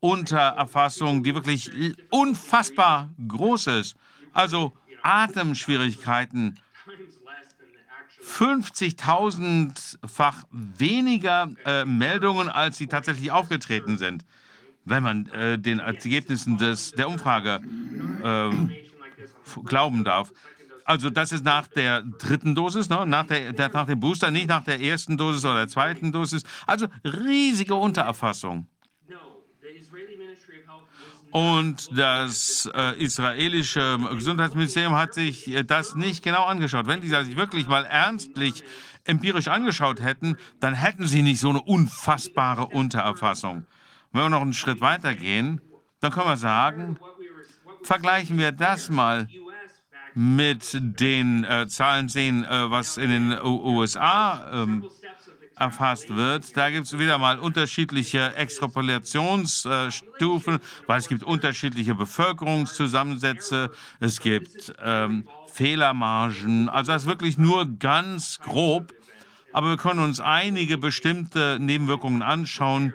Untererfassung, 0.00 1.22
die 1.22 1.34
wirklich 1.34 1.70
unfassbar 2.10 3.10
groß 3.26 3.66
ist. 3.68 3.96
Also 4.32 4.74
Atemschwierigkeiten, 5.02 6.58
50.000-fach 8.24 10.44
weniger 10.50 11.50
äh, 11.64 11.84
Meldungen, 11.84 12.48
als 12.48 12.78
sie 12.78 12.86
tatsächlich 12.86 13.30
aufgetreten 13.30 13.98
sind 13.98 14.24
wenn 14.88 15.02
man 15.02 15.26
äh, 15.28 15.58
den 15.58 15.80
Ergebnissen 15.80 16.58
des, 16.58 16.92
der 16.92 17.08
Umfrage 17.08 17.60
äh, 18.22 18.50
glauben 19.64 20.04
darf. 20.04 20.32
Also 20.88 21.10
das 21.10 21.32
ist 21.32 21.44
nach 21.44 21.66
der 21.66 22.00
dritten 22.00 22.54
Dosis, 22.54 22.88
ne? 22.88 23.04
nach, 23.04 23.26
der, 23.26 23.52
der, 23.52 23.68
nach 23.68 23.84
dem 23.84 24.00
Booster, 24.00 24.30
nicht 24.30 24.48
nach 24.48 24.64
der 24.64 24.80
ersten 24.80 25.18
Dosis 25.18 25.44
oder 25.44 25.56
der 25.56 25.68
zweiten 25.68 26.12
Dosis. 26.12 26.44
Also 26.66 26.86
riesige 27.04 27.74
Untererfassung. 27.74 28.66
Und 31.30 31.90
das 31.94 32.70
äh, 32.74 33.04
israelische 33.04 33.98
Gesundheitsministerium 34.14 34.96
hat 34.96 35.12
sich 35.12 35.54
äh, 35.54 35.62
das 35.62 35.94
nicht 35.94 36.24
genau 36.24 36.44
angeschaut. 36.44 36.86
Wenn 36.86 37.02
die 37.02 37.08
sich 37.08 37.36
wirklich 37.36 37.68
mal 37.68 37.84
ernstlich 37.84 38.64
empirisch 39.04 39.48
angeschaut 39.48 40.00
hätten, 40.00 40.38
dann 40.58 40.72
hätten 40.72 41.06
sie 41.06 41.20
nicht 41.20 41.40
so 41.40 41.50
eine 41.50 41.60
unfassbare 41.60 42.64
Untererfassung. 42.64 43.66
Wenn 44.12 44.22
wir 44.22 44.30
noch 44.30 44.40
einen 44.40 44.54
Schritt 44.54 44.80
weiter 44.80 45.14
gehen, 45.14 45.60
dann 46.00 46.12
können 46.12 46.28
wir 46.28 46.38
sagen, 46.38 46.98
vergleichen 47.82 48.38
wir 48.38 48.52
das 48.52 48.88
mal 48.88 49.28
mit 50.14 50.70
den 50.74 51.44
äh, 51.44 51.68
Zahlen 51.68 52.08
sehen, 52.08 52.44
äh, 52.44 52.70
was 52.70 52.96
in 52.96 53.10
den 53.10 53.38
USA 53.42 54.46
ähm, 54.52 54.88
erfasst 55.56 56.14
wird. 56.14 56.56
Da 56.56 56.70
gibt 56.70 56.86
es 56.86 56.98
wieder 56.98 57.18
mal 57.18 57.38
unterschiedliche 57.38 58.34
Extrapolationsstufen, 58.36 60.60
weil 60.86 60.98
es 60.98 61.08
gibt 61.08 61.24
unterschiedliche 61.24 61.94
Bevölkerungszusammensätze, 61.94 63.70
es 64.00 64.20
gibt 64.20 64.72
ähm, 64.82 65.28
Fehlermargen. 65.52 66.68
Also 66.68 66.92
das 66.92 67.02
ist 67.02 67.08
wirklich 67.08 67.38
nur 67.38 67.66
ganz 67.78 68.38
grob. 68.38 68.92
Aber 69.52 69.70
wir 69.70 69.76
können 69.78 70.00
uns 70.00 70.20
einige 70.20 70.78
bestimmte 70.78 71.58
Nebenwirkungen 71.58 72.22
anschauen, 72.22 72.92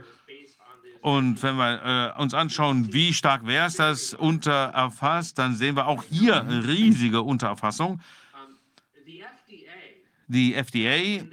und 1.04 1.44
wenn 1.44 1.58
wir 1.58 2.14
äh, 2.18 2.22
uns 2.22 2.34
anschauen, 2.34 2.94
wie 2.94 3.14
stark 3.14 3.46
wäre 3.46 3.68
es 3.68 3.76
das 3.76 4.14
untererfasst, 4.14 5.38
dann 5.38 5.54
sehen 5.54 5.76
wir 5.76 5.86
auch 5.86 6.02
hier 6.04 6.40
eine 6.40 6.66
riesige 6.66 7.22
Untererfassung. 7.22 8.00
Die 10.28 10.54
FDA 10.54 11.26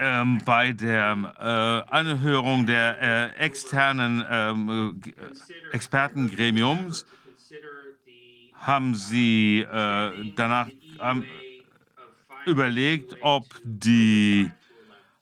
ähm, 0.00 0.42
bei 0.44 0.72
der 0.72 1.84
äh, 1.88 1.94
Anhörung 1.94 2.66
der 2.66 3.00
äh, 3.00 3.36
externen 3.38 4.24
ähm, 4.28 5.00
Expertengremiums 5.70 7.06
haben 8.54 8.96
sie 8.96 9.60
äh, 9.60 10.32
danach 10.34 10.68
überlegt, 12.46 13.16
ob 13.20 13.44
die 13.64 14.50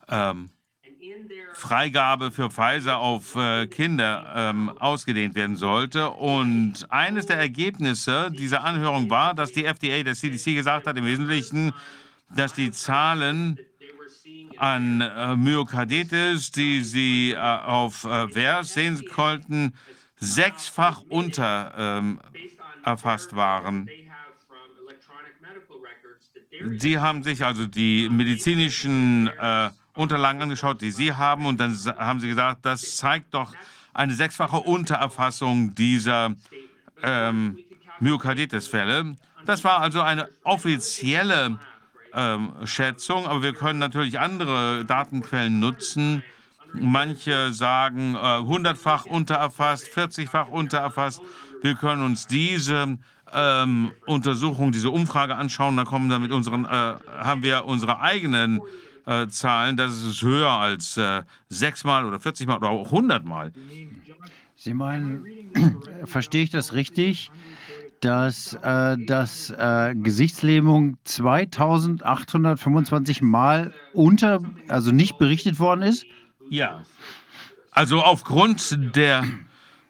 ähm, 0.08 0.50
Freigabe 1.54 2.30
für 2.30 2.50
Pfizer 2.50 2.98
auf 2.98 3.36
äh, 3.36 3.66
Kinder 3.66 4.32
ähm, 4.34 4.70
ausgedehnt 4.78 5.34
werden 5.34 5.56
sollte. 5.56 6.10
Und 6.10 6.86
eines 6.90 7.26
der 7.26 7.38
Ergebnisse 7.38 8.30
dieser 8.30 8.64
Anhörung 8.64 9.08
war, 9.08 9.34
dass 9.34 9.52
die 9.52 9.64
FDA, 9.64 10.02
der 10.02 10.14
CDC 10.14 10.54
gesagt 10.54 10.86
hat, 10.86 10.96
im 10.96 11.06
Wesentlichen, 11.06 11.72
dass 12.34 12.52
die 12.52 12.72
Zahlen 12.72 13.58
an 14.56 15.00
äh, 15.00 15.36
Myokarditis, 15.36 16.50
die 16.50 16.82
sie 16.82 17.32
äh, 17.32 17.38
auf 17.38 18.04
äh, 18.04 18.34
VERS 18.34 18.74
sehen 18.74 19.04
konnten, 19.12 19.74
sechsfach 20.16 21.02
unter 21.08 21.72
ähm, 21.76 22.20
erfasst 22.84 23.34
waren. 23.34 23.88
Sie 26.78 26.98
haben 26.98 27.22
sich 27.22 27.44
also 27.44 27.66
die 27.66 28.08
medizinischen 28.08 29.28
äh, 29.28 29.70
Unterlagen 29.94 30.42
angeschaut, 30.42 30.80
die 30.80 30.90
Sie 30.90 31.12
haben, 31.12 31.46
und 31.46 31.60
dann 31.60 31.76
haben 31.98 32.20
Sie 32.20 32.28
gesagt, 32.28 32.64
das 32.64 32.96
zeigt 32.96 33.34
doch 33.34 33.52
eine 33.92 34.14
sechsfache 34.14 34.56
Untererfassung 34.56 35.74
dieser 35.74 36.34
ähm, 37.02 37.58
Myokarditis-Fälle. 38.00 39.16
Das 39.46 39.62
war 39.62 39.80
also 39.80 40.00
eine 40.00 40.28
offizielle 40.42 41.58
ähm, 42.12 42.52
Schätzung, 42.64 43.26
aber 43.26 43.42
wir 43.42 43.52
können 43.52 43.78
natürlich 43.78 44.18
andere 44.18 44.84
Datenquellen 44.84 45.60
nutzen. 45.60 46.22
Manche 46.72 47.52
sagen 47.52 48.16
äh, 48.16 48.38
hundertfach 48.38 49.04
untererfasst, 49.04 49.86
40-fach 49.96 50.48
untererfasst. 50.48 51.20
Wir 51.62 51.76
können 51.76 52.02
uns 52.02 52.26
diese 52.26 52.98
ähm, 53.34 53.92
Untersuchung, 54.06 54.72
diese 54.72 54.90
Umfrage 54.90 55.36
anschauen. 55.36 55.76
Dann 55.76 55.86
kommen 55.86 56.08
damit 56.08 56.32
unseren, 56.32 56.64
äh, 56.64 56.68
haben 56.68 57.42
wir 57.42 57.64
unsere 57.64 58.00
eigenen 58.00 58.60
äh, 59.06 59.26
Zahlen. 59.28 59.76
Das 59.76 60.02
ist 60.02 60.22
höher 60.22 60.50
als 60.50 60.96
äh, 60.96 61.22
sechsmal 61.48 62.04
oder 62.04 62.20
40 62.20 62.46
Mal 62.46 62.56
oder 62.56 62.70
auch 62.70 62.86
100 62.86 63.24
Mal. 63.24 63.52
Sie 64.56 64.74
meinen, 64.74 65.24
verstehe 66.04 66.44
ich 66.44 66.50
das 66.50 66.72
richtig? 66.72 67.30
dass 68.00 68.52
äh, 68.62 68.96
das 68.98 69.50
äh, 69.50 69.94
Gesichtslähmung 69.94 70.98
2825 71.04 73.22
Mal 73.22 73.72
unter, 73.94 74.40
also 74.68 74.92
nicht 74.92 75.16
berichtet 75.16 75.58
worden 75.58 75.82
ist? 75.82 76.04
Ja. 76.50 76.84
Also 77.70 78.02
aufgrund 78.02 78.94
der 78.94 79.24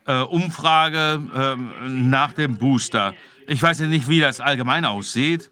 äh, 0.06 0.22
Umfrage 0.22 1.20
ähm, 1.34 2.08
nach 2.08 2.32
dem 2.32 2.56
Booster. 2.56 3.14
Ich 3.46 3.62
weiß 3.62 3.80
ja 3.80 3.86
nicht, 3.86 4.08
wie 4.08 4.20
das 4.20 4.40
allgemein 4.40 4.84
aussieht. 4.84 5.50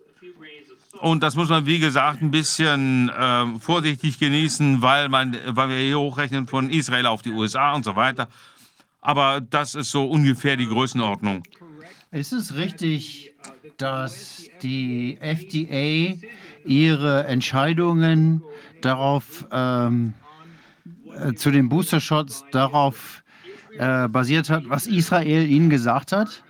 Und 1.01 1.23
das 1.23 1.35
muss 1.35 1.49
man, 1.49 1.67
wie 1.67 1.81
gesagt, 1.81 2.23
ein 2.23 2.31
bisschen 2.31 3.09
äh, 3.09 3.59
vorsichtig 3.59 4.21
genießen, 4.21 4.83
weil, 4.83 5.09
man, 5.09 5.37
weil 5.49 5.69
wir 5.69 5.77
hier 5.77 5.99
hochrechnen 5.99 6.47
von 6.47 6.71
Israel 6.71 7.07
auf 7.07 7.23
die 7.23 7.33
USA 7.33 7.73
und 7.73 7.85
so 7.85 7.97
weiter. 7.97 8.29
Aber 9.01 9.41
das 9.41 9.75
ist 9.75 9.91
so 9.91 10.05
ungefähr 10.05 10.57
die 10.57 10.69
Größenordnung. 10.69 11.43
Ist 12.13 12.33
es 12.33 12.55
richtig, 12.55 13.33
dass 13.79 14.45
die 14.63 15.19
FDA 15.21 16.15
ihre 16.65 17.25
Entscheidungen 17.25 18.45
darauf 18.81 19.45
ähm, 19.51 20.15
äh, 21.17 21.35
zu 21.35 21.51
den 21.51 21.69
Booster-Shots 21.69 22.45
darauf 22.53 23.25
äh, 23.77 24.07
basiert 24.09 24.51
hat, 24.51 24.69
was 24.69 24.87
Israel 24.87 25.49
ihnen 25.49 25.69
gesagt 25.69 26.13
hat? 26.13 26.45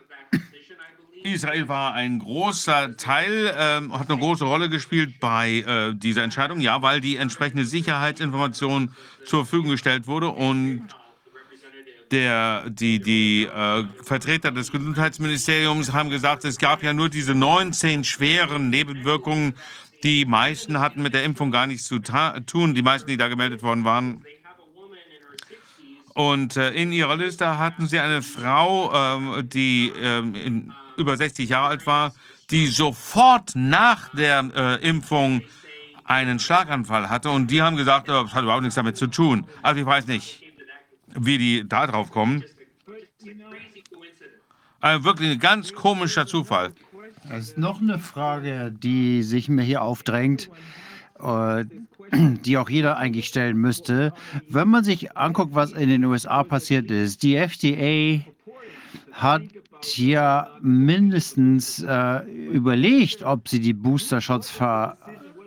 Israel 1.24 1.68
war 1.68 1.94
ein 1.94 2.18
großer 2.18 2.96
Teil, 2.96 3.54
ähm, 3.56 3.98
hat 3.98 4.10
eine 4.10 4.18
große 4.18 4.44
Rolle 4.44 4.68
gespielt 4.68 5.20
bei 5.20 5.60
äh, 5.60 5.94
dieser 5.94 6.22
Entscheidung, 6.22 6.60
ja, 6.60 6.82
weil 6.82 7.00
die 7.00 7.16
entsprechende 7.16 7.64
Sicherheitsinformation 7.64 8.94
zur 9.24 9.46
Verfügung 9.46 9.70
gestellt 9.70 10.06
wurde 10.06 10.28
und 10.28 10.82
der, 12.10 12.68
die, 12.68 13.00
die 13.00 13.44
äh, 13.44 13.84
Vertreter 14.02 14.50
des 14.50 14.70
Gesundheitsministeriums 14.70 15.92
haben 15.92 16.10
gesagt, 16.10 16.44
es 16.44 16.58
gab 16.58 16.82
ja 16.82 16.92
nur 16.92 17.08
diese 17.08 17.34
19 17.34 18.04
schweren 18.04 18.68
Nebenwirkungen. 18.68 19.54
Die 20.02 20.26
meisten 20.26 20.78
hatten 20.78 21.02
mit 21.02 21.14
der 21.14 21.24
Impfung 21.24 21.50
gar 21.50 21.66
nichts 21.66 21.86
zu 21.86 22.00
tun, 22.00 22.74
die 22.74 22.82
meisten, 22.82 23.08
die 23.08 23.16
da 23.16 23.28
gemeldet 23.28 23.62
worden 23.62 23.84
waren. 23.84 24.24
Und 26.14 26.56
äh, 26.56 26.70
in 26.72 26.92
ihrer 26.92 27.16
Liste 27.16 27.58
hatten 27.58 27.86
sie 27.86 27.98
eine 27.98 28.20
Frau, 28.20 28.92
ähm, 28.94 29.48
die 29.48 29.90
ähm, 29.96 30.34
in, 30.34 30.74
über 30.96 31.16
60 31.16 31.48
Jahre 31.48 31.68
alt 31.68 31.86
war, 31.86 32.14
die 32.50 32.66
sofort 32.66 33.52
nach 33.54 34.08
der 34.10 34.50
äh, 34.54 34.88
Impfung 34.88 35.42
einen 36.04 36.38
Schlaganfall 36.38 37.08
hatte. 37.08 37.30
Und 37.30 37.50
die 37.50 37.62
haben 37.62 37.76
gesagt, 37.76 38.08
oh, 38.10 38.22
das 38.24 38.34
hat 38.34 38.42
überhaupt 38.42 38.62
nichts 38.62 38.74
damit 38.74 38.96
zu 38.96 39.06
tun. 39.06 39.46
Also 39.62 39.80
ich 39.80 39.86
weiß 39.86 40.06
nicht 40.06 40.42
wie 41.14 41.38
die 41.38 41.68
da 41.68 41.86
drauf 41.86 42.10
kommen. 42.10 42.44
Also 44.80 45.04
wirklich 45.04 45.30
ein 45.30 45.38
ganz 45.38 45.72
komischer 45.72 46.26
Zufall. 46.26 46.72
Das 47.28 47.48
ist 47.48 47.58
noch 47.58 47.80
eine 47.80 47.98
Frage, 47.98 48.72
die 48.76 49.22
sich 49.22 49.48
mir 49.48 49.62
hier 49.62 49.82
aufdrängt, 49.82 50.50
äh, 51.20 51.64
die 52.12 52.58
auch 52.58 52.68
jeder 52.68 52.96
eigentlich 52.96 53.28
stellen 53.28 53.58
müsste. 53.58 54.12
Wenn 54.48 54.68
man 54.68 54.82
sich 54.82 55.16
anguckt, 55.16 55.54
was 55.54 55.72
in 55.72 55.88
den 55.88 56.04
USA 56.04 56.42
passiert 56.42 56.90
ist, 56.90 57.22
die 57.22 57.36
FDA 57.36 58.24
hat 59.12 59.42
ja 59.96 60.50
mindestens 60.60 61.82
äh, 61.82 62.18
überlegt, 62.50 63.22
ob 63.22 63.48
sie 63.48 63.60
die 63.60 63.72
Booster-Shots 63.72 64.50
ver 64.50 64.98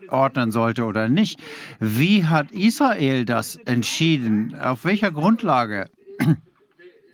ordnen 0.09 0.51
sollte 0.51 0.85
oder 0.85 1.09
nicht. 1.09 1.39
Wie 1.79 2.25
hat 2.25 2.51
Israel 2.51 3.25
das 3.25 3.57
entschieden? 3.65 4.55
Auf 4.59 4.85
welcher 4.85 5.11
Grundlage? 5.11 5.89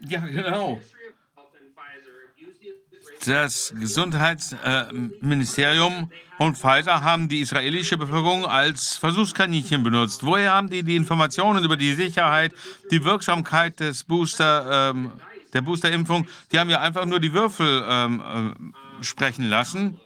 Ja, 0.07 0.19
genau. 0.19 0.79
Das 3.25 3.73
Gesundheitsministerium 3.79 6.11
und 6.39 6.57
Pfizer 6.57 7.03
haben 7.03 7.29
die 7.29 7.41
israelische 7.41 7.95
Bevölkerung 7.95 8.47
als 8.47 8.97
Versuchskaninchen 8.97 9.83
benutzt. 9.83 10.25
Woher 10.25 10.53
haben 10.53 10.71
die 10.71 10.81
die 10.81 10.95
Informationen 10.95 11.63
über 11.63 11.77
die 11.77 11.93
Sicherheit, 11.93 12.51
die 12.89 13.05
Wirksamkeit 13.05 13.79
des 13.79 14.05
Booster, 14.05 14.89
ähm, 14.89 15.11
der 15.53 15.61
Boosterimpfung? 15.61 16.27
Die 16.51 16.59
haben 16.59 16.69
ja 16.69 16.81
einfach 16.81 17.05
nur 17.05 17.19
die 17.19 17.33
Würfel 17.33 17.83
ähm, 17.87 18.55
äh, 18.99 19.03
sprechen 19.03 19.49
lassen. 19.49 19.99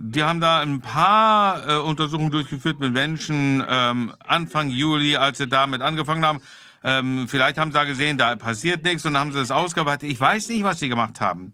Die 0.00 0.22
haben 0.22 0.40
da 0.40 0.60
ein 0.60 0.80
paar 0.80 1.68
äh, 1.68 1.76
Untersuchungen 1.78 2.30
durchgeführt 2.30 2.78
mit 2.78 2.92
Menschen 2.92 3.64
ähm, 3.68 4.12
Anfang 4.20 4.70
Juli, 4.70 5.16
als 5.16 5.38
sie 5.38 5.48
damit 5.48 5.82
angefangen 5.82 6.24
haben. 6.24 6.40
Ähm, 6.84 7.26
vielleicht 7.26 7.58
haben 7.58 7.72
sie 7.72 7.78
da 7.78 7.84
gesehen, 7.84 8.16
da 8.16 8.36
passiert 8.36 8.84
nichts 8.84 9.04
und 9.04 9.18
haben 9.18 9.32
sie 9.32 9.38
das 9.38 9.50
ausgeweitet. 9.50 10.08
Ich 10.08 10.20
weiß 10.20 10.50
nicht, 10.50 10.62
was 10.62 10.78
sie 10.78 10.88
gemacht 10.88 11.20
haben. 11.20 11.52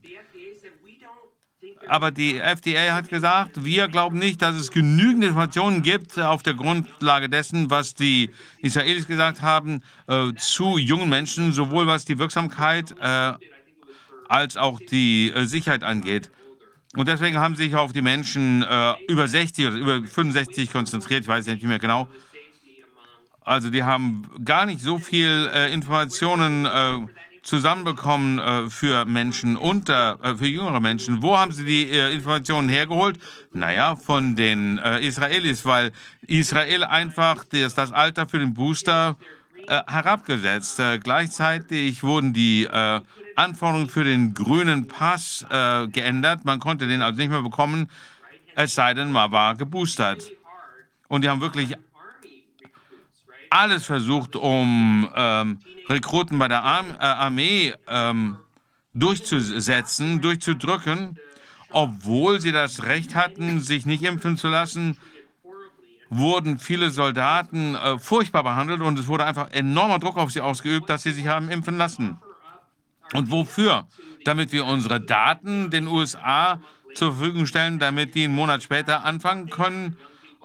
Aber 1.88 2.10
die 2.10 2.38
FDA 2.38 2.94
hat 2.94 3.08
gesagt, 3.08 3.64
wir 3.64 3.88
glauben 3.88 4.18
nicht, 4.18 4.42
dass 4.42 4.56
es 4.56 4.70
genügend 4.70 5.24
Informationen 5.24 5.82
gibt 5.82 6.18
auf 6.18 6.42
der 6.42 6.54
Grundlage 6.54 7.28
dessen, 7.28 7.70
was 7.70 7.94
die 7.94 8.30
Israelis 8.58 9.06
gesagt 9.06 9.42
haben, 9.42 9.82
äh, 10.06 10.32
zu 10.36 10.78
jungen 10.78 11.08
Menschen, 11.08 11.52
sowohl 11.52 11.86
was 11.86 12.04
die 12.04 12.18
Wirksamkeit 12.18 12.94
äh, 13.00 13.32
als 14.28 14.56
auch 14.56 14.80
die 14.80 15.30
äh, 15.30 15.44
Sicherheit 15.44 15.84
angeht. 15.84 16.30
Und 16.96 17.08
deswegen 17.08 17.38
haben 17.38 17.56
sich 17.56 17.74
auf 17.74 17.92
die 17.92 18.02
Menschen 18.02 18.62
äh, 18.62 18.94
über 19.08 19.26
60 19.26 19.66
oder 19.66 19.76
über 19.76 20.06
65 20.06 20.72
konzentriert, 20.72 21.22
ich 21.22 21.28
weiß 21.28 21.46
nicht 21.46 21.62
mehr 21.64 21.78
genau. 21.78 22.08
Also 23.40 23.68
die 23.68 23.82
haben 23.82 24.30
gar 24.44 24.64
nicht 24.64 24.80
so 24.80 24.98
viel 24.98 25.50
äh, 25.52 25.72
Informationen 25.72 26.64
äh, 26.64 27.06
zusammenbekommen 27.44 28.38
äh, 28.38 28.70
für 28.70 29.04
Menschen 29.04 29.56
unter, 29.56 30.18
äh, 30.22 30.34
für 30.34 30.46
jüngere 30.46 30.80
Menschen. 30.80 31.22
Wo 31.22 31.38
haben 31.38 31.52
sie 31.52 31.64
die 31.64 31.90
äh, 31.90 32.12
Informationen 32.12 32.68
hergeholt? 32.68 33.20
Naja, 33.52 33.94
von 33.94 34.34
den 34.34 34.78
Israelis, 34.78 35.64
weil 35.64 35.92
Israel 36.26 36.82
einfach 36.82 37.44
das, 37.44 37.74
das 37.74 37.92
Alter 37.92 38.26
für 38.26 38.40
den 38.40 38.52
Booster 38.52 39.16
herabgesetzt. 39.66 40.82
gleichzeitig 41.02 42.02
wurden 42.02 42.34
die 42.34 42.68
Anforderungen 43.36 43.88
für 43.88 44.04
den 44.04 44.34
grünen 44.34 44.86
Pass 44.86 45.46
äh, 45.50 45.86
geändert. 45.88 46.44
Man 46.44 46.60
konnte 46.60 46.86
den 46.86 47.02
also 47.02 47.18
nicht 47.18 47.30
mehr 47.30 47.42
bekommen, 47.42 47.90
es 48.56 48.74
sei 48.74 48.94
denn, 48.94 49.10
man 49.10 49.32
war 49.32 49.56
geboostert. 49.56 50.30
Und 51.08 51.22
die 51.22 51.28
haben 51.28 51.40
wirklich 51.40 51.74
alles 53.54 53.86
versucht, 53.86 54.36
um 54.36 55.08
ähm, 55.14 55.58
Rekruten 55.88 56.38
bei 56.38 56.48
der 56.48 56.64
Arm 56.64 56.86
äh, 56.98 57.04
Armee 57.04 57.74
ähm, 57.86 58.36
durchzusetzen, 58.94 60.20
durchzudrücken, 60.20 61.18
obwohl 61.70 62.40
sie 62.40 62.52
das 62.52 62.82
Recht 62.82 63.14
hatten, 63.14 63.60
sich 63.60 63.86
nicht 63.86 64.02
impfen 64.02 64.36
zu 64.36 64.48
lassen, 64.48 64.98
wurden 66.10 66.58
viele 66.58 66.90
Soldaten 66.90 67.76
äh, 67.76 67.98
furchtbar 67.98 68.42
behandelt 68.42 68.80
und 68.80 68.98
es 68.98 69.06
wurde 69.06 69.24
einfach 69.24 69.50
enormer 69.52 70.00
Druck 70.00 70.16
auf 70.16 70.32
sie 70.32 70.40
ausgeübt, 70.40 70.90
dass 70.90 71.04
sie 71.04 71.12
sich 71.12 71.28
haben 71.28 71.48
impfen 71.48 71.78
lassen. 71.78 72.18
Und 73.12 73.30
wofür? 73.30 73.86
Damit 74.24 74.52
wir 74.52 74.64
unsere 74.64 75.00
Daten 75.00 75.70
den 75.70 75.86
USA 75.86 76.60
zur 76.94 77.14
Verfügung 77.14 77.46
stellen, 77.46 77.78
damit 77.78 78.14
die 78.14 78.24
einen 78.24 78.34
Monat 78.34 78.62
später 78.62 79.04
anfangen 79.04 79.50
können, 79.50 79.96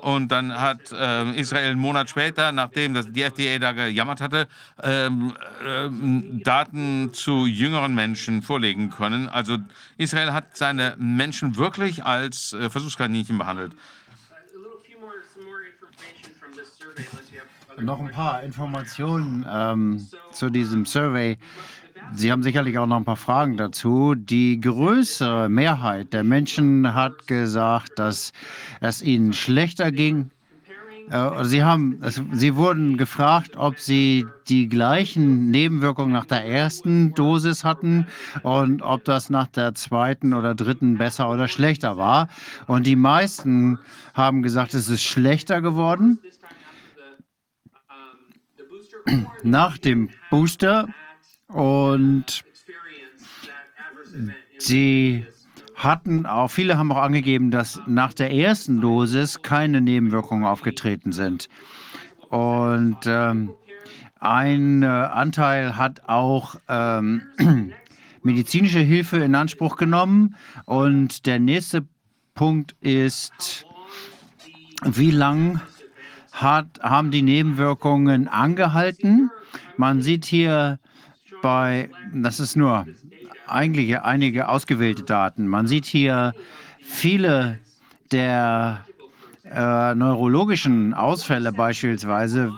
Und 0.01 0.29
dann 0.29 0.53
hat 0.53 0.91
äh, 0.91 1.31
Israel 1.31 1.71
einen 1.71 1.79
Monat 1.79 2.09
später, 2.09 2.51
nachdem 2.51 2.93
das, 2.93 3.11
die 3.11 3.21
FDA 3.21 3.59
da 3.59 3.73
gejammert 3.73 4.21
hatte, 4.21 4.47
ähm, 4.81 5.33
ähm, 5.65 6.41
Daten 6.43 7.13
zu 7.13 7.45
jüngeren 7.45 7.95
Menschen 7.95 8.41
vorlegen 8.41 8.89
können. 8.89 9.27
Also 9.27 9.57
Israel 9.97 10.31
hat 10.31 10.55
seine 10.55 10.95
Menschen 10.97 11.57
wirklich 11.57 12.05
als 12.05 12.53
äh, 12.53 12.69
Versuchskaninchen 12.69 13.37
behandelt. 13.37 13.73
Noch 17.77 17.99
ein 17.99 18.11
paar 18.11 18.43
Informationen 18.43 19.45
ähm, 19.49 20.07
zu 20.31 20.49
diesem 20.49 20.85
Survey. 20.85 21.37
Sie 22.15 22.31
haben 22.31 22.43
sicherlich 22.43 22.77
auch 22.77 22.87
noch 22.87 22.97
ein 22.97 23.05
paar 23.05 23.15
Fragen 23.15 23.57
dazu. 23.57 24.15
Die 24.15 24.59
größere 24.59 25.49
Mehrheit 25.49 26.13
der 26.13 26.23
Menschen 26.23 26.93
hat 26.93 27.27
gesagt, 27.27 27.97
dass 27.97 28.31
es 28.81 29.01
ihnen 29.01 29.33
schlechter 29.33 29.91
ging. 29.91 30.31
Äh, 31.11 31.43
sie, 31.45 31.63
haben, 31.63 31.99
sie 32.33 32.55
wurden 32.55 32.97
gefragt, 32.97 33.51
ob 33.55 33.79
sie 33.79 34.25
die 34.47 34.67
gleichen 34.67 35.49
Nebenwirkungen 35.49 36.11
nach 36.11 36.25
der 36.25 36.45
ersten 36.45 37.13
Dosis 37.13 37.63
hatten 37.63 38.07
und 38.43 38.81
ob 38.81 39.05
das 39.05 39.29
nach 39.29 39.47
der 39.47 39.73
zweiten 39.75 40.33
oder 40.33 40.55
dritten 40.55 40.97
besser 40.97 41.29
oder 41.29 41.47
schlechter 41.47 41.97
war. 41.97 42.27
Und 42.67 42.85
die 42.85 42.95
meisten 42.95 43.79
haben 44.13 44.43
gesagt, 44.43 44.73
es 44.73 44.89
ist 44.89 45.03
schlechter 45.03 45.61
geworden 45.61 46.19
nach 49.43 49.77
dem 49.77 50.09
Booster 50.29 50.87
und 51.49 52.43
sie 54.57 55.25
hatten 55.75 56.25
auch, 56.25 56.49
viele 56.49 56.77
haben 56.77 56.91
auch 56.91 57.01
angegeben, 57.01 57.51
dass 57.51 57.81
nach 57.87 58.13
der 58.13 58.31
ersten 58.33 58.81
Dosis 58.81 59.41
keine 59.41 59.81
Nebenwirkungen 59.81 60.45
aufgetreten 60.45 61.11
sind. 61.11 61.49
Und 62.29 62.97
ähm, 63.05 63.51
ein 64.19 64.83
äh, 64.83 64.85
Anteil 64.85 65.77
hat 65.77 66.07
auch 66.07 66.55
ähm, 66.67 67.23
medizinische 68.23 68.79
Hilfe 68.79 69.17
in 69.17 69.33
Anspruch 69.33 69.77
genommen. 69.77 70.35
Und 70.65 71.25
der 71.25 71.39
nächste 71.39 71.87
Punkt 72.35 72.75
ist, 72.81 73.65
wie 74.83 75.11
lang 75.11 75.61
hat, 76.31 76.79
haben 76.81 77.11
die 77.11 77.21
Nebenwirkungen 77.21 78.27
angehalten. 78.27 79.31
Man 79.77 80.01
sieht 80.01 80.25
hier 80.25 80.79
bei, 81.41 81.89
das 82.13 82.39
ist 82.39 82.55
nur 82.55 82.85
eigentlich 83.47 83.99
einige 83.99 84.47
ausgewählte 84.47 85.03
Daten. 85.03 85.47
Man 85.47 85.67
sieht 85.67 85.85
hier 85.85 86.33
viele 86.81 87.59
der 88.11 88.85
äh, 89.43 89.95
neurologischen 89.95 90.93
Ausfälle 90.93 91.51
beispielsweise. 91.51 92.53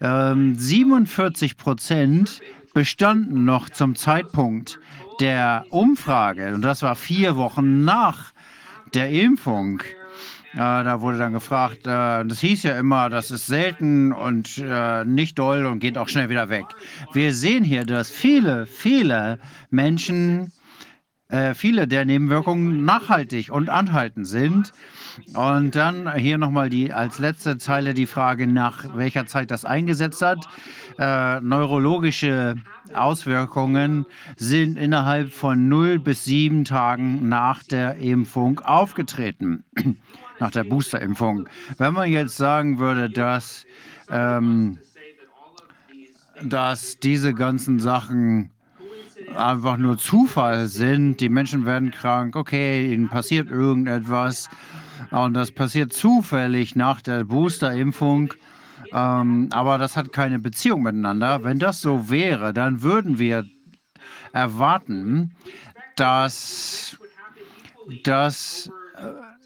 Ähm, 0.00 0.54
47 0.56 1.56
Prozent 1.56 2.40
bestanden 2.72 3.44
noch 3.44 3.70
zum 3.70 3.94
Zeitpunkt 3.94 4.78
der 5.20 5.64
Umfrage, 5.70 6.54
und 6.54 6.62
das 6.62 6.82
war 6.82 6.96
vier 6.96 7.36
Wochen 7.36 7.84
nach 7.84 8.32
der 8.94 9.10
Impfung. 9.10 9.80
Da 10.56 11.00
wurde 11.00 11.18
dann 11.18 11.32
gefragt, 11.32 11.86
äh, 11.86 12.24
das 12.24 12.40
hieß 12.40 12.62
ja 12.62 12.78
immer, 12.78 13.10
das 13.10 13.32
ist 13.32 13.46
selten 13.46 14.12
und 14.12 14.58
äh, 14.58 15.04
nicht 15.04 15.38
doll 15.38 15.66
und 15.66 15.80
geht 15.80 15.98
auch 15.98 16.08
schnell 16.08 16.28
wieder 16.28 16.48
weg. 16.48 16.66
Wir 17.12 17.34
sehen 17.34 17.64
hier, 17.64 17.84
dass 17.84 18.10
viele, 18.10 18.66
viele 18.66 19.40
Menschen, 19.70 20.52
äh, 21.28 21.54
viele 21.54 21.88
der 21.88 22.04
Nebenwirkungen 22.04 22.84
nachhaltig 22.84 23.50
und 23.50 23.68
anhaltend 23.68 24.28
sind. 24.28 24.72
Und 25.34 25.74
dann 25.76 26.12
hier 26.16 26.38
nochmal 26.38 26.70
die 26.70 26.92
als 26.92 27.18
letzte 27.18 27.58
Zeile 27.58 27.94
die 27.94 28.06
Frage, 28.06 28.46
nach 28.46 28.96
welcher 28.96 29.26
Zeit 29.26 29.50
das 29.50 29.64
eingesetzt 29.64 30.22
hat. 30.22 30.46
Äh, 30.98 31.40
neurologische 31.40 32.56
Auswirkungen 32.92 34.06
sind 34.36 34.76
innerhalb 34.76 35.32
von 35.32 35.68
0 35.68 35.98
bis 35.98 36.24
7 36.24 36.64
Tagen 36.64 37.28
nach 37.28 37.64
der 37.64 37.96
Impfung 37.96 38.60
aufgetreten 38.60 39.64
nach 40.44 40.50
der 40.50 40.64
Boosterimpfung. 40.64 41.48
Wenn 41.78 41.94
man 41.94 42.10
jetzt 42.10 42.36
sagen 42.36 42.78
würde, 42.78 43.08
dass, 43.08 43.64
ähm, 44.10 44.78
dass 46.42 46.98
diese 46.98 47.32
ganzen 47.32 47.80
Sachen 47.80 48.50
einfach 49.34 49.78
nur 49.78 49.96
Zufall 49.96 50.66
sind, 50.66 51.18
die 51.22 51.30
Menschen 51.30 51.64
werden 51.64 51.90
krank, 51.90 52.36
okay, 52.36 52.92
ihnen 52.92 53.08
passiert 53.08 53.50
irgendetwas 53.50 54.50
und 55.10 55.32
das 55.32 55.50
passiert 55.50 55.94
zufällig 55.94 56.76
nach 56.76 57.00
der 57.00 57.24
Boosterimpfung, 57.24 58.34
ähm, 58.92 59.48
aber 59.50 59.78
das 59.78 59.96
hat 59.96 60.12
keine 60.12 60.38
Beziehung 60.38 60.82
miteinander. 60.82 61.42
Wenn 61.42 61.58
das 61.58 61.80
so 61.80 62.10
wäre, 62.10 62.52
dann 62.52 62.82
würden 62.82 63.18
wir 63.18 63.46
erwarten, 64.34 65.34
dass, 65.96 66.98
dass 68.02 68.70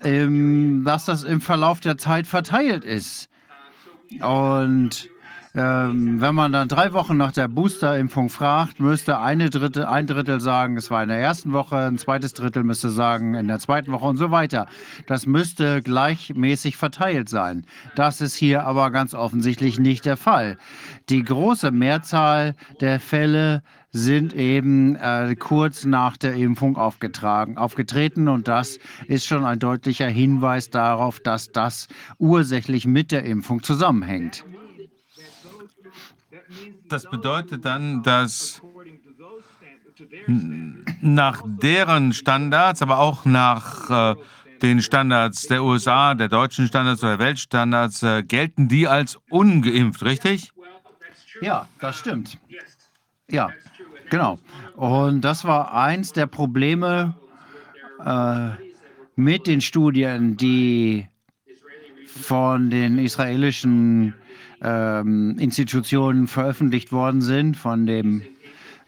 ähm, 0.02 0.84
dass 0.84 1.04
das 1.04 1.24
im 1.24 1.40
Verlauf 1.40 1.80
der 1.80 1.98
Zeit 1.98 2.26
verteilt 2.26 2.84
ist. 2.84 3.28
Und 4.20 5.08
ähm, 5.54 6.20
wenn 6.20 6.34
man 6.34 6.52
dann 6.52 6.68
drei 6.68 6.92
Wochen 6.92 7.16
nach 7.16 7.32
der 7.32 7.48
Boosterimpfung 7.48 8.28
fragt, 8.28 8.80
müsste 8.80 9.18
eine 9.18 9.50
Drittel, 9.50 9.86
ein 9.86 10.06
Drittel 10.06 10.40
sagen, 10.40 10.76
es 10.76 10.90
war 10.90 11.02
in 11.02 11.08
der 11.08 11.18
ersten 11.18 11.52
Woche, 11.52 11.76
ein 11.78 11.98
zweites 11.98 12.34
Drittel 12.34 12.64
müsste 12.64 12.90
sagen, 12.90 13.34
in 13.34 13.48
der 13.48 13.58
zweiten 13.58 13.90
Woche 13.90 14.04
und 14.04 14.18
so 14.18 14.30
weiter. 14.30 14.66
Das 15.06 15.26
müsste 15.26 15.82
gleichmäßig 15.82 16.76
verteilt 16.76 17.28
sein. 17.28 17.64
Das 17.96 18.20
ist 18.20 18.36
hier 18.36 18.66
aber 18.66 18.90
ganz 18.90 19.14
offensichtlich 19.14 19.78
nicht 19.78 20.04
der 20.04 20.16
Fall. 20.16 20.58
Die 21.08 21.24
große 21.24 21.70
Mehrzahl 21.70 22.54
der 22.80 23.00
Fälle 23.00 23.62
sind 23.91 24.34
eben 24.34 24.97
äh, 24.97 25.34
kurz 25.39 25.84
nach 25.84 26.17
der 26.17 26.34
Impfung 26.34 26.76
aufgetragen, 26.76 27.57
aufgetreten. 27.57 28.28
Und 28.28 28.49
das 28.49 28.78
ist 29.07 29.26
schon 29.26 29.44
ein 29.44 29.58
deutlicher 29.58 30.08
Hinweis 30.08 30.70
darauf, 30.70 31.20
dass 31.20 31.52
das 31.52 31.89
ursächlich 32.18 32.86
mit 32.86 33.12
der 33.12 33.25
Impfung 33.25 33.62
zusammenhängt. 33.62 34.44
Das 36.89 37.08
bedeutet 37.10 37.65
dann, 37.65 38.02
dass 38.02 38.62
nach 41.00 41.42
deren 41.44 42.12
Standards, 42.12 42.83
aber 42.83 42.99
auch 42.99 43.25
nach 43.25 44.15
äh, 44.15 44.17
den 44.62 44.81
Standards 44.83 45.47
der 45.47 45.62
USA, 45.62 46.15
der 46.15 46.28
deutschen 46.28 46.67
Standards 46.67 47.02
oder 47.02 47.18
Weltstandards, 47.18 48.02
äh, 48.02 48.23
gelten 48.23 48.68
die 48.68 48.86
als 48.86 49.18
ungeimpft, 49.28 50.05
richtig? 50.05 50.52
Ja, 51.41 51.68
das 51.81 51.99
stimmt. 51.99 52.39
Ja, 53.31 53.50
Genau. 54.10 54.38
Und 54.76 55.22
das 55.22 55.44
war 55.44 55.74
eins 55.74 56.12
der 56.12 56.26
Probleme 56.26 57.14
äh, 58.04 58.50
mit 59.16 59.46
den 59.46 59.60
Studien, 59.60 60.36
die 60.36 61.06
von 62.06 62.70
den 62.70 62.98
israelischen 62.98 64.14
ähm, 64.62 65.36
Institutionen 65.38 66.26
veröffentlicht 66.26 66.92
worden 66.92 67.20
sind, 67.20 67.56
von 67.56 67.86
dem 67.86 68.22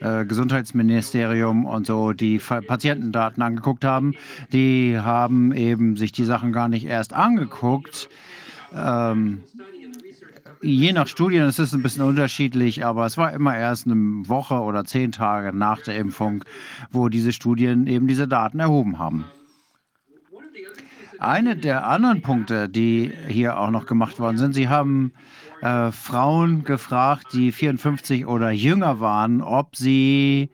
äh, 0.01 0.25
Gesundheitsministerium 0.25 1.65
und 1.65 1.87
so, 1.87 2.13
die 2.13 2.39
Patientendaten 2.39 3.43
angeguckt 3.43 3.85
haben. 3.85 4.15
Die 4.53 4.99
haben 4.99 5.53
eben 5.53 5.97
sich 5.97 6.13
die 6.13 6.25
Sachen 6.25 6.53
gar 6.53 6.69
nicht 6.69 6.87
erst 6.87 7.13
angeguckt. 7.13 8.09
Ähm, 8.75 9.43
Je 10.63 10.93
nach 10.93 11.07
Studien 11.07 11.49
ist 11.49 11.59
es 11.59 11.73
ein 11.73 11.83
bisschen 11.83 12.05
unterschiedlich, 12.05 12.85
aber 12.85 13.07
es 13.07 13.17
war 13.17 13.33
immer 13.33 13.57
erst 13.57 13.87
eine 13.87 13.95
Woche 14.29 14.55
oder 14.55 14.85
zehn 14.85 15.11
Tage 15.11 15.57
nach 15.57 15.81
der 15.81 15.97
Impfung, 15.97 16.45
wo 16.91 17.09
diese 17.09 17.33
Studien 17.33 17.87
eben 17.87 18.07
diese 18.07 18.29
Daten 18.29 18.61
erhoben 18.61 18.99
haben. 18.99 19.25
Eine 21.19 21.57
der 21.57 21.87
anderen 21.87 22.23
Punkte, 22.23 22.69
die 22.69 23.13
hier 23.29 23.59
auch 23.59 23.71
noch 23.71 23.87
gemacht 23.87 24.19
worden 24.21 24.37
sind, 24.37 24.55
Sie 24.55 24.69
haben 24.69 25.13
äh, 25.63 25.93
Frauen 25.93 26.65
gefragt, 26.65 27.29
die 27.33 27.53
54 27.53 28.27
oder 28.27 28.51
jünger 28.51 29.01
waren, 29.01 29.43
ob 29.43 29.77
sie 29.77 30.51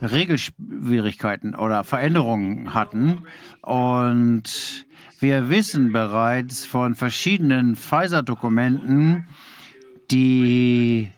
Regelschwierigkeiten 0.00 1.54
oder 1.54 1.84
Veränderungen 1.84 2.74
hatten. 2.74 3.22
Und 3.62 4.86
wir 5.22 5.48
wissen 5.48 5.92
bereits 5.92 6.66
von 6.66 6.96
verschiedenen 6.96 7.76
Pfizer-Dokumenten, 7.76 9.28
die 10.10 11.10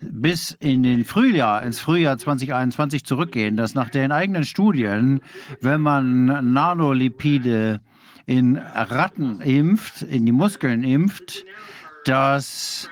bis 0.00 0.56
in 0.60 0.82
den 0.82 1.04
Frühjahr, 1.04 1.62
ins 1.62 1.78
Frühjahr 1.80 2.16
2021 2.16 3.04
zurückgehen, 3.04 3.56
dass 3.56 3.74
nach 3.74 3.90
den 3.90 4.10
eigenen 4.10 4.44
Studien, 4.44 5.20
wenn 5.60 5.82
man 5.82 6.52
Nanolipide 6.52 7.80
in 8.24 8.56
Ratten 8.56 9.42
impft, 9.42 10.00
in 10.02 10.24
die 10.24 10.32
Muskeln 10.32 10.82
impft, 10.82 11.44
dass 12.06 12.88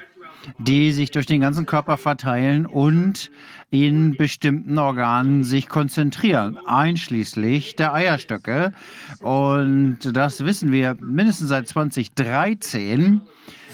die 0.59 0.93
sich 0.93 1.11
durch 1.11 1.27
den 1.27 1.41
ganzen 1.41 1.65
Körper 1.65 1.97
verteilen 1.97 2.67
und 2.67 3.31
in 3.71 4.17
bestimmten 4.17 4.79
Organen 4.79 5.45
sich 5.45 5.69
konzentrieren, 5.69 6.59
einschließlich 6.67 7.77
der 7.77 7.93
Eierstöcke. 7.93 8.73
Und 9.21 9.99
das 10.13 10.45
wissen 10.45 10.73
wir 10.73 10.97
mindestens 11.01 11.49
seit 11.49 11.69
2013. 11.69 13.21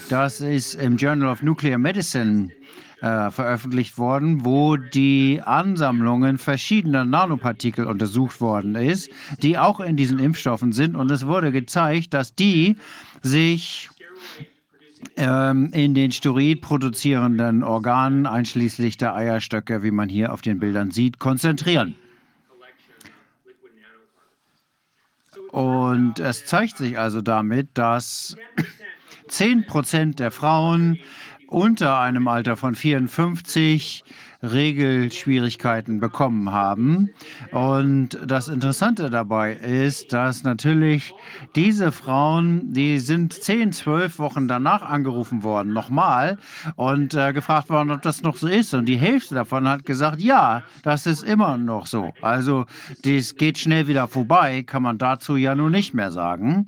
Das 0.09 0.41
ist 0.41 0.75
im 0.75 0.97
Journal 0.97 1.29
of 1.29 1.41
Nuclear 1.41 1.77
Medicine 1.77 2.49
äh, 3.01 3.31
veröffentlicht 3.31 3.97
worden, 3.97 4.45
wo 4.45 4.75
die 4.75 5.41
Ansammlungen 5.43 6.37
verschiedener 6.37 7.05
Nanopartikel 7.05 7.85
untersucht 7.85 8.41
worden 8.41 8.75
ist, 8.75 9.09
die 9.41 9.57
auch 9.57 9.79
in 9.79 9.95
diesen 9.95 10.19
Impfstoffen 10.19 10.73
sind. 10.73 10.95
Und 10.95 11.09
es 11.11 11.25
wurde 11.25 11.51
gezeigt, 11.51 12.13
dass 12.13 12.35
die 12.35 12.77
sich 13.21 13.89
ähm, 15.17 15.71
in 15.73 15.93
den 15.93 16.11
Steroid 16.11 16.61
produzierenden 16.61 17.63
Organen, 17.63 18.25
einschließlich 18.25 18.97
der 18.97 19.15
Eierstöcke, 19.15 19.83
wie 19.83 19.91
man 19.91 20.09
hier 20.09 20.33
auf 20.33 20.41
den 20.41 20.59
Bildern 20.59 20.91
sieht, 20.91 21.19
konzentrieren. 21.19 21.95
Und 25.51 26.19
es 26.19 26.45
zeigt 26.45 26.77
sich 26.77 26.99
also 26.99 27.21
damit, 27.21 27.69
dass 27.75 28.35
10 29.29 29.65
Prozent 29.65 30.19
der 30.19 30.31
Frauen 30.31 30.99
unter 31.47 31.99
einem 31.99 32.27
Alter 32.27 32.57
von 32.57 32.75
54 32.75 34.03
Regelschwierigkeiten 34.45 35.99
bekommen 35.99 36.51
haben. 36.51 37.09
Und 37.51 38.19
das 38.25 38.47
Interessante 38.47 39.09
dabei 39.09 39.53
ist, 39.53 40.13
dass 40.13 40.43
natürlich 40.43 41.13
diese 41.55 41.91
Frauen, 41.91 42.73
die 42.73 42.99
sind 42.99 43.33
10, 43.33 43.71
12 43.71 44.19
Wochen 44.19 44.47
danach 44.47 44.81
angerufen 44.81 45.43
worden, 45.43 45.73
nochmal, 45.73 46.37
und 46.75 47.13
äh, 47.13 47.33
gefragt 47.33 47.69
worden, 47.69 47.91
ob 47.91 48.01
das 48.01 48.21
noch 48.21 48.37
so 48.37 48.47
ist. 48.47 48.73
Und 48.73 48.85
die 48.85 48.97
Hälfte 48.97 49.35
davon 49.35 49.67
hat 49.67 49.85
gesagt, 49.85 50.21
ja, 50.21 50.63
das 50.83 51.05
ist 51.05 51.23
immer 51.23 51.57
noch 51.57 51.87
so. 51.87 52.13
Also, 52.21 52.65
das 53.03 53.35
geht 53.35 53.57
schnell 53.57 53.87
wieder 53.87 54.07
vorbei, 54.07 54.63
kann 54.63 54.83
man 54.83 54.97
dazu 54.97 55.35
ja 55.35 55.55
nun 55.55 55.71
nicht 55.71 55.93
mehr 55.93 56.11
sagen. 56.11 56.67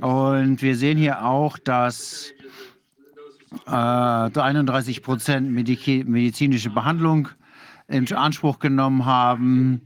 Und 0.00 0.62
wir 0.62 0.76
sehen 0.76 0.96
hier 0.96 1.24
auch, 1.24 1.58
dass 1.58 2.32
31 3.66 5.02
Prozent 5.02 5.50
medizinische 5.50 6.70
Behandlung 6.70 7.28
in 7.88 8.10
Anspruch 8.12 8.58
genommen 8.58 9.04
haben. 9.04 9.82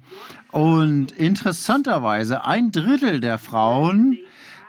Und 0.52 1.12
interessanterweise, 1.12 2.44
ein 2.44 2.70
Drittel 2.70 3.20
der 3.20 3.39
Frauen 3.39 4.18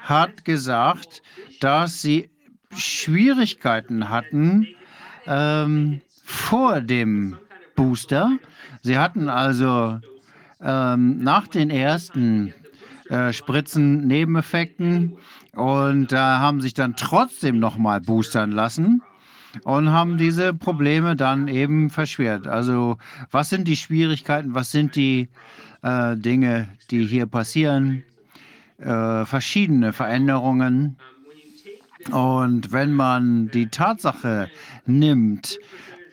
hat 0.01 0.45
gesagt, 0.45 1.21
dass 1.59 2.01
sie 2.01 2.29
Schwierigkeiten 2.75 4.09
hatten 4.09 4.67
ähm, 5.27 6.01
vor 6.23 6.81
dem 6.81 7.37
Booster. 7.75 8.37
Sie 8.81 8.97
hatten 8.97 9.29
also 9.29 9.99
ähm, 10.61 11.19
nach 11.19 11.47
den 11.47 11.69
ersten 11.69 12.53
äh, 13.09 13.33
Spritzen 13.33 14.07
Nebeneffekten 14.07 15.17
und 15.55 16.11
äh, 16.11 16.17
haben 16.17 16.61
sich 16.61 16.73
dann 16.73 16.95
trotzdem 16.95 17.59
nochmal 17.59 18.01
boostern 18.01 18.51
lassen 18.51 19.01
und 19.63 19.89
haben 19.91 20.17
diese 20.17 20.53
Probleme 20.53 21.15
dann 21.15 21.47
eben 21.47 21.89
verschwert. 21.89 22.47
Also 22.47 22.97
was 23.31 23.49
sind 23.49 23.67
die 23.67 23.77
Schwierigkeiten, 23.77 24.53
was 24.53 24.71
sind 24.71 24.95
die 24.95 25.29
äh, 25.81 26.15
Dinge, 26.17 26.67
die 26.91 27.05
hier 27.05 27.25
passieren? 27.25 28.03
Äh, 28.77 29.25
verschiedene 29.25 29.93
Veränderungen. 29.93 30.97
Und 32.11 32.71
wenn 32.71 32.93
man 32.93 33.49
die 33.49 33.67
Tatsache 33.67 34.49
nimmt, 34.85 35.57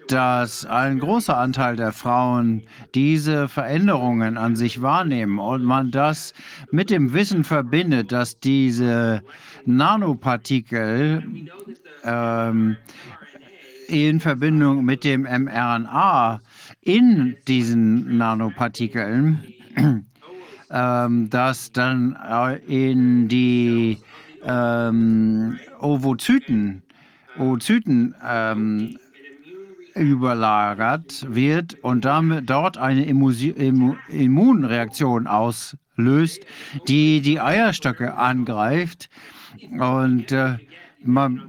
dass 0.08 0.66
ein 0.66 0.98
großer 0.98 1.36
Anteil 1.36 1.76
der 1.76 1.92
Frauen 1.92 2.62
diese 2.94 3.48
Veränderungen 3.48 4.36
an 4.36 4.56
sich 4.56 4.82
wahrnehmen 4.82 5.39
und 5.39 5.64
man 5.64 5.90
das 5.90 6.34
mit 6.70 6.90
dem 6.90 7.12
Wissen 7.12 7.44
verbindet, 7.44 8.12
dass 8.12 8.39
diese 8.39 9.22
Nanopartikel 9.64 11.22
ähm, 12.05 12.76
in 13.89 14.20
Verbindung 14.20 14.84
mit 14.84 15.05
dem 15.05 15.22
mRNA 15.22 16.40
in 16.81 17.36
diesen 17.47 18.16
Nanopartikeln, 18.16 19.44
ähm, 20.70 21.31
das 21.31 21.72
dann 21.72 22.16
in 22.66 23.28
die 23.28 23.98
ähm, 24.44 25.58
Ovozyten, 25.78 26.82
Oozyten 27.39 28.14
ähm, 28.26 28.98
überlagert 29.95 31.27
wird 31.29 31.75
und 31.83 32.05
damit 32.05 32.51
dort 32.51 32.79
eine 32.79 33.05
Immunreaktion 33.05 35.27
auslöst, 35.27 36.41
die 36.89 37.21
die 37.21 37.41
Eierstöcke 37.41 38.15
angreift 38.15 39.11
und 39.79 40.33
äh, 40.33 40.57
man, 41.03 41.43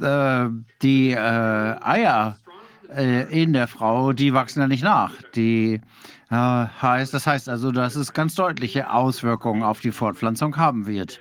äh, 0.00 0.48
die 0.82 1.12
äh, 1.12 1.18
Eier 1.18 2.38
äh, 2.94 3.42
in 3.42 3.52
der 3.52 3.68
Frau, 3.68 4.12
die 4.12 4.34
wachsen 4.34 4.60
ja 4.60 4.68
nicht 4.68 4.84
nach. 4.84 5.12
Die 5.34 5.80
äh, 6.30 6.34
heißt, 6.34 7.14
das 7.14 7.26
heißt 7.26 7.48
also, 7.48 7.72
dass 7.72 7.96
es 7.96 8.12
ganz 8.12 8.34
deutliche 8.34 8.90
Auswirkungen 8.90 9.62
auf 9.62 9.80
die 9.80 9.92
Fortpflanzung 9.92 10.56
haben 10.56 10.86
wird. 10.86 11.20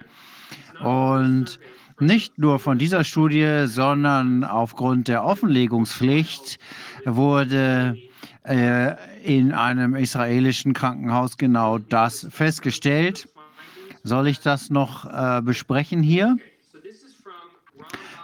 Und 0.81 1.59
nicht 1.99 2.37
nur 2.37 2.59
von 2.59 2.77
dieser 2.77 3.03
Studie, 3.03 3.65
sondern 3.65 4.43
aufgrund 4.43 5.07
der 5.07 5.23
Offenlegungspflicht 5.23 6.59
wurde 7.05 7.97
äh, 8.43 8.95
in 9.23 9.51
einem 9.51 9.95
israelischen 9.95 10.73
Krankenhaus 10.73 11.37
genau 11.37 11.77
das 11.77 12.27
festgestellt. 12.29 13.27
Soll 14.03 14.27
ich 14.27 14.39
das 14.39 14.69
noch 14.69 15.05
äh, 15.05 15.41
besprechen 15.41 16.01
hier? 16.01 16.37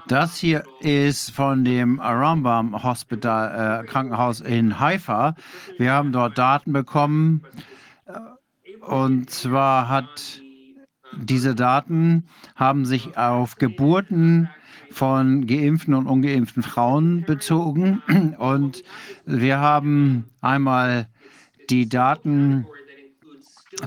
Das 0.08 0.38
hier 0.38 0.64
ist 0.82 1.32
von 1.32 1.64
dem 1.64 2.00
Rambam 2.00 2.84
Hospital, 2.84 3.84
äh, 3.84 3.88
Krankenhaus 3.88 4.42
in 4.42 4.80
Haifa. 4.80 5.36
Wir 5.78 5.94
haben 5.94 6.12
dort 6.12 6.38
Daten 6.38 6.74
bekommen. 6.74 7.44
Und 8.82 9.30
zwar 9.30 9.88
hat 9.88 10.43
diese 11.18 11.56
Daten 11.56 12.26
haben 12.56 12.86
sich 12.86 13.18
auf 13.18 13.56
Geburten 13.56 14.50
von 14.92 15.48
geimpften 15.48 15.94
und 15.94 16.08
ungeimpften 16.08 16.64
Frauen 16.64 17.24
bezogen. 17.26 18.02
Und 18.38 18.84
wir 19.26 19.60
haben 19.60 20.26
einmal 20.42 21.08
die 21.70 21.90
Daten 21.90 22.68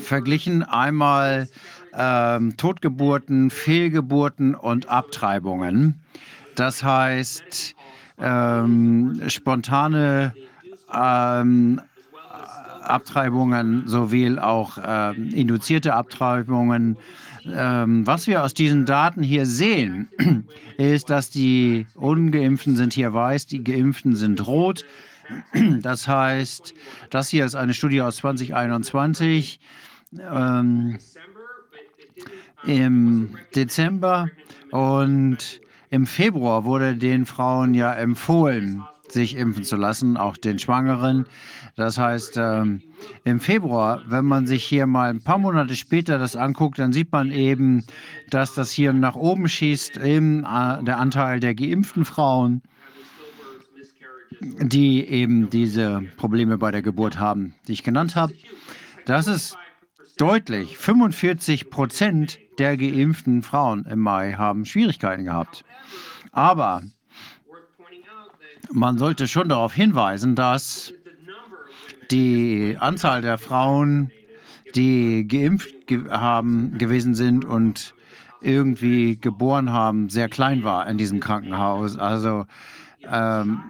verglichen, 0.00 0.62
einmal 0.62 1.48
ähm, 1.94 2.56
Totgeburten, 2.56 3.50
Fehlgeburten 3.50 4.54
und 4.54 4.88
Abtreibungen. 4.88 6.00
Das 6.54 6.82
heißt, 6.82 7.74
ähm, 8.18 9.20
spontane 9.28 10.34
ähm, 10.92 11.80
Abtreibungen 12.88 13.84
sowie 13.86 14.38
auch 14.38 14.78
äh, 14.78 15.14
induzierte 15.32 15.94
Abtreibungen. 15.94 16.96
Ähm, 17.46 18.06
was 18.06 18.26
wir 18.26 18.42
aus 18.42 18.54
diesen 18.54 18.86
Daten 18.86 19.22
hier 19.22 19.46
sehen, 19.46 20.08
ist, 20.78 21.10
dass 21.10 21.30
die 21.30 21.86
ungeimpften 21.94 22.76
sind 22.76 22.92
hier 22.92 23.12
weiß, 23.12 23.46
die 23.46 23.62
geimpften 23.62 24.16
sind 24.16 24.46
rot. 24.46 24.84
Das 25.82 26.06
heißt, 26.06 26.72
das 27.10 27.28
hier 27.28 27.44
ist 27.44 27.56
eine 27.56 27.74
Studie 27.74 28.00
aus 28.00 28.18
2021. 28.18 29.58
Ähm, 30.20 30.98
Im 32.64 33.36
Dezember 33.54 34.28
und 34.70 35.60
im 35.90 36.06
Februar 36.06 36.64
wurde 36.64 36.96
den 36.96 37.26
Frauen 37.26 37.74
ja 37.74 37.92
empfohlen, 37.92 38.82
sich 39.12 39.36
impfen 39.36 39.64
zu 39.64 39.76
lassen, 39.76 40.16
auch 40.16 40.36
den 40.36 40.58
Schwangeren. 40.58 41.26
Das 41.76 41.98
heißt, 41.98 42.36
ähm, 42.36 42.82
im 43.24 43.40
Februar, 43.40 44.02
wenn 44.06 44.24
man 44.24 44.46
sich 44.46 44.64
hier 44.64 44.86
mal 44.86 45.10
ein 45.10 45.22
paar 45.22 45.38
Monate 45.38 45.76
später 45.76 46.18
das 46.18 46.36
anguckt, 46.36 46.78
dann 46.78 46.92
sieht 46.92 47.12
man 47.12 47.30
eben, 47.30 47.84
dass 48.30 48.54
das 48.54 48.70
hier 48.70 48.92
nach 48.92 49.14
oben 49.14 49.48
schießt, 49.48 49.98
eben 49.98 50.44
äh, 50.44 50.82
der 50.82 50.98
Anteil 50.98 51.40
der 51.40 51.54
geimpften 51.54 52.04
Frauen, 52.04 52.62
die 54.40 55.06
eben 55.06 55.50
diese 55.50 56.02
Probleme 56.16 56.58
bei 56.58 56.70
der 56.70 56.82
Geburt 56.82 57.18
haben, 57.18 57.54
die 57.68 57.72
ich 57.72 57.82
genannt 57.82 58.16
habe. 58.16 58.34
Das 59.04 59.26
ist 59.26 59.56
deutlich. 60.16 60.78
45 60.78 61.70
Prozent 61.70 62.38
der 62.58 62.76
geimpften 62.76 63.42
Frauen 63.42 63.84
im 63.84 64.00
Mai 64.00 64.32
haben 64.32 64.64
Schwierigkeiten 64.64 65.24
gehabt. 65.24 65.64
Aber 66.32 66.82
man 68.72 68.98
sollte 68.98 69.28
schon 69.28 69.48
darauf 69.48 69.72
hinweisen, 69.72 70.34
dass 70.34 70.92
die 72.10 72.76
Anzahl 72.78 73.22
der 73.22 73.38
Frauen, 73.38 74.10
die 74.74 75.26
geimpft 75.26 75.86
ge 75.86 76.08
haben 76.10 76.78
gewesen 76.78 77.14
sind 77.14 77.44
und 77.44 77.94
irgendwie 78.40 79.18
geboren 79.18 79.72
haben, 79.72 80.08
sehr 80.08 80.28
klein 80.28 80.62
war 80.62 80.86
in 80.88 80.98
diesem 80.98 81.20
Krankenhaus. 81.20 81.96
Also 81.96 82.46
ähm, 83.10 83.60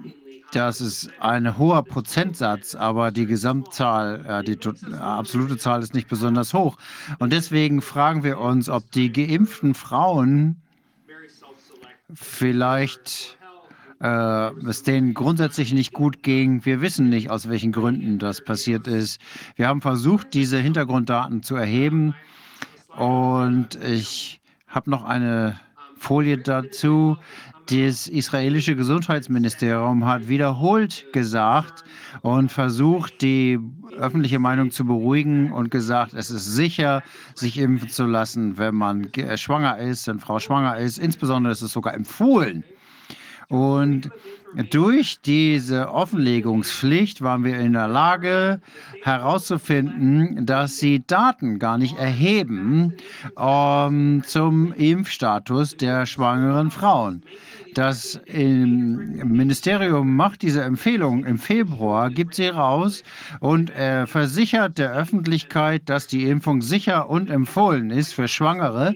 das 0.53 0.81
ist 0.81 1.11
ein 1.21 1.59
hoher 1.59 1.83
Prozentsatz, 1.83 2.75
aber 2.75 3.11
die 3.11 3.27
Gesamtzahl, 3.27 4.25
äh, 4.27 4.45
die 4.45 4.59
absolute 4.99 5.59
Zahl 5.59 5.83
ist 5.83 5.95
nicht 5.95 6.09
besonders 6.09 6.55
hoch. 6.55 6.77
Und 7.19 7.33
deswegen 7.33 7.83
fragen 7.83 8.23
wir 8.23 8.39
uns, 8.39 8.69
ob 8.69 8.91
die 8.93 9.13
geimpften 9.13 9.75
Frauen 9.75 10.57
vielleicht 12.15 13.36
äh, 14.01 14.51
es 14.69 14.83
denen 14.83 15.15
grundsätzlich 15.15 15.73
nicht 15.73 15.93
gut 15.93 16.23
ging. 16.23 16.65
Wir 16.65 16.81
wissen 16.81 17.09
nicht, 17.09 17.31
aus 17.31 17.49
welchen 17.49 17.73
Gründen 17.73 18.19
das 18.19 18.45
passiert 18.45 18.87
ist. 18.87 19.21
Wir 19.57 19.69
haben 19.69 19.81
versucht, 19.81 20.35
diese 20.35 20.59
Hintergrunddaten 20.59 21.43
zu 21.43 21.57
erheben. 21.57 22.15
Und 22.97 23.79
ich 23.83 24.41
habe 24.69 24.91
noch 24.91 25.05
eine 25.05 25.61
Folie 25.99 26.39
dazu. 26.39 27.17
Das 27.69 28.07
israelische 28.07 28.77
Gesundheitsministerium 28.77 30.05
hat 30.07 30.29
wiederholt 30.29 31.05
gesagt 31.13 31.83
und 32.23 32.53
versucht, 32.53 33.23
die 33.23 33.59
öffentliche 33.99 34.39
Meinung 34.39 34.71
zu 34.71 34.85
beruhigen 34.85 35.51
und 35.51 35.71
gesagt, 35.71 36.15
es 36.15 36.31
ist 36.31 36.47
sicher, 36.47 37.03
sich 37.35 37.59
impfen 37.59 37.89
zu 37.89 38.05
lassen, 38.05 38.57
wenn 38.57 38.77
man 38.77 39.11
schwanger 39.35 39.79
ist, 39.79 40.07
wenn 40.07 40.21
Frau 40.21 40.39
schwanger 40.39 40.77
ist. 40.77 40.99
Insbesondere 40.99 41.53
ist 41.53 41.63
es 41.63 41.73
sogar 41.73 41.95
empfohlen. 41.95 42.63
Und 43.49 44.11
durch 44.71 45.21
diese 45.21 45.91
Offenlegungspflicht 45.91 47.21
waren 47.21 47.45
wir 47.45 47.59
in 47.59 47.75
der 47.75 47.89
Lage 47.89 48.61
herauszufinden, 49.03 50.47
dass 50.47 50.79
sie 50.79 51.05
Daten 51.07 51.59
gar 51.59 51.79
nicht 51.79 51.99
erheben 51.99 52.95
um, 53.37 54.23
zum 54.25 54.73
Impfstatus 54.73 55.77
der 55.77 56.07
schwangeren 56.07 56.71
Frauen. 56.71 57.23
Das 57.77 58.19
Ministerium 58.27 60.17
macht 60.17 60.41
diese 60.41 60.63
Empfehlung 60.63 61.27
im 61.27 61.37
Februar, 61.37 62.09
gibt 62.09 62.35
sie 62.35 62.49
raus 62.49 63.03
und 63.41 63.69
äh, 63.69 64.07
versichert 64.07 64.79
der 64.79 64.95
Öffentlichkeit, 64.95 65.83
dass 65.85 66.07
die 66.07 66.25
Impfung 66.25 66.63
sicher 66.63 67.11
und 67.11 67.29
empfohlen 67.29 67.91
ist 67.91 68.15
für 68.15 68.29
Schwangere. 68.29 68.95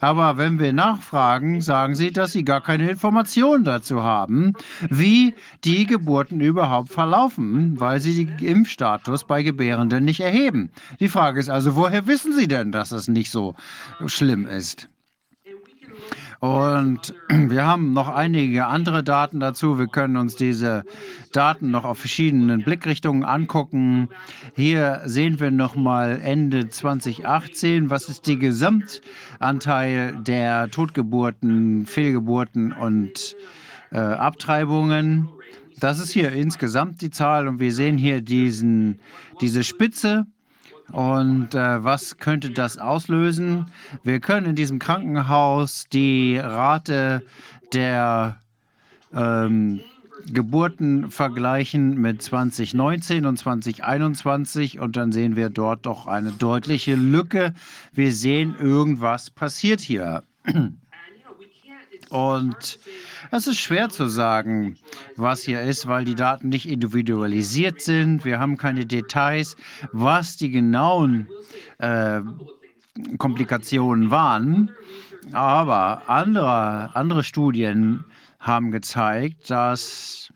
Aber 0.00 0.38
wenn 0.38 0.58
wir 0.58 0.72
nachfragen, 0.72 1.60
sagen 1.60 1.94
sie, 1.94 2.10
dass 2.10 2.32
sie 2.32 2.42
gar 2.42 2.62
keine 2.62 2.88
Informationen 2.88 3.64
dazu 3.64 4.02
haben, 4.02 4.54
wie 4.88 5.34
die 5.64 5.84
Geburten 5.84 6.40
überhaupt 6.40 6.90
verlaufen, 6.90 7.78
weil 7.80 8.00
sie 8.00 8.24
den 8.24 8.38
Impfstatus 8.38 9.24
bei 9.24 9.42
Gebärenden 9.42 10.06
nicht 10.06 10.20
erheben. 10.20 10.70
Die 11.00 11.10
Frage 11.10 11.38
ist 11.38 11.50
also, 11.50 11.76
woher 11.76 12.06
wissen 12.06 12.32
sie 12.32 12.48
denn, 12.48 12.72
dass 12.72 12.92
es 12.92 13.08
nicht 13.08 13.30
so 13.30 13.54
schlimm 14.06 14.46
ist? 14.46 14.88
Und 16.42 17.14
wir 17.28 17.64
haben 17.64 17.92
noch 17.92 18.08
einige 18.08 18.66
andere 18.66 19.04
Daten 19.04 19.38
dazu. 19.38 19.78
Wir 19.78 19.86
können 19.86 20.16
uns 20.16 20.34
diese 20.34 20.82
Daten 21.30 21.70
noch 21.70 21.84
auf 21.84 21.98
verschiedenen 21.98 22.64
Blickrichtungen 22.64 23.22
angucken. 23.22 24.08
Hier 24.56 25.02
sehen 25.04 25.38
wir 25.38 25.52
noch 25.52 25.76
mal 25.76 26.20
Ende 26.20 26.68
2018. 26.68 27.90
Was 27.90 28.08
ist 28.08 28.26
die 28.26 28.40
Gesamtanteil 28.40 30.16
der 30.16 30.68
Totgeburten, 30.68 31.86
Fehlgeburten 31.86 32.72
und 32.72 33.36
äh, 33.92 33.98
Abtreibungen? 33.98 35.28
Das 35.78 36.00
ist 36.00 36.10
hier 36.10 36.32
insgesamt 36.32 37.02
die 37.02 37.10
Zahl 37.10 37.46
und 37.46 37.60
wir 37.60 37.72
sehen 37.72 37.96
hier 37.96 38.20
diesen, 38.20 38.98
diese 39.40 39.62
Spitze 39.62 40.26
und 40.92 41.54
äh, 41.54 41.82
was 41.82 42.18
könnte 42.18 42.50
das 42.50 42.78
auslösen? 42.78 43.66
Wir 44.04 44.20
können 44.20 44.46
in 44.46 44.56
diesem 44.56 44.78
Krankenhaus 44.78 45.86
die 45.92 46.38
Rate 46.38 47.22
der 47.72 48.36
ähm, 49.14 49.80
Geburten 50.26 51.10
vergleichen 51.10 52.00
mit 52.00 52.22
2019 52.22 53.26
und 53.26 53.36
2021 53.38 54.78
und 54.78 54.96
dann 54.96 55.12
sehen 55.12 55.36
wir 55.36 55.50
dort 55.50 55.86
doch 55.86 56.06
eine 56.06 56.32
deutliche 56.32 56.94
Lücke. 56.94 57.54
Wir 57.92 58.12
sehen, 58.12 58.54
irgendwas 58.58 59.30
passiert 59.30 59.80
hier. 59.80 60.22
Und 62.10 62.78
es 63.32 63.46
ist 63.46 63.60
schwer 63.60 63.88
zu 63.88 64.08
sagen, 64.08 64.76
was 65.16 65.42
hier 65.42 65.62
ist, 65.62 65.86
weil 65.86 66.04
die 66.04 66.14
Daten 66.14 66.50
nicht 66.50 66.68
individualisiert 66.68 67.80
sind. 67.80 68.24
Wir 68.26 68.38
haben 68.38 68.58
keine 68.58 68.84
Details, 68.84 69.56
was 69.92 70.36
die 70.36 70.50
genauen 70.50 71.28
äh, 71.78 72.20
Komplikationen 73.16 74.10
waren. 74.10 74.70
Aber 75.32 76.02
andere, 76.10 76.94
andere 76.94 77.24
Studien 77.24 78.04
haben 78.38 78.70
gezeigt, 78.70 79.48
dass 79.48 80.30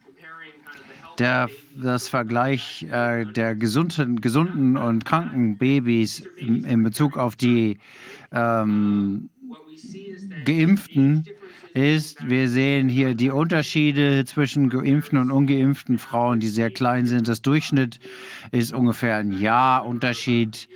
der, 1.19 1.51
das 1.77 2.09
Vergleich 2.09 2.87
äh, 2.91 3.27
der 3.27 3.57
gesunden, 3.57 4.23
gesunden 4.23 4.79
und 4.79 5.05
kranken 5.05 5.59
Babys 5.59 6.21
in, 6.37 6.65
in 6.65 6.83
Bezug 6.83 7.19
auf 7.19 7.37
die 7.37 7.79
ähm, 8.33 9.29
Geimpften 10.47 11.25
ist, 11.77 12.27
wir 12.27 12.49
sehen 12.49 12.89
hier 12.89 13.15
die 13.15 13.31
Unterschiede 13.31 14.25
zwischen 14.25 14.71
geimpften 14.71 15.19
und 15.19 15.31
ungeimpften 15.31 15.99
Frauen, 15.99 16.41
die 16.41 16.49
sehr 16.49 16.71
klein 16.71 17.07
sind. 17.07 17.29
Das 17.29 17.43
Durchschnitt 17.43 18.01
ist 18.51 18.73
ungefähr 18.73 19.17
ein 19.17 19.33
Jahr 19.33 19.85
Unterschied. 19.85 20.69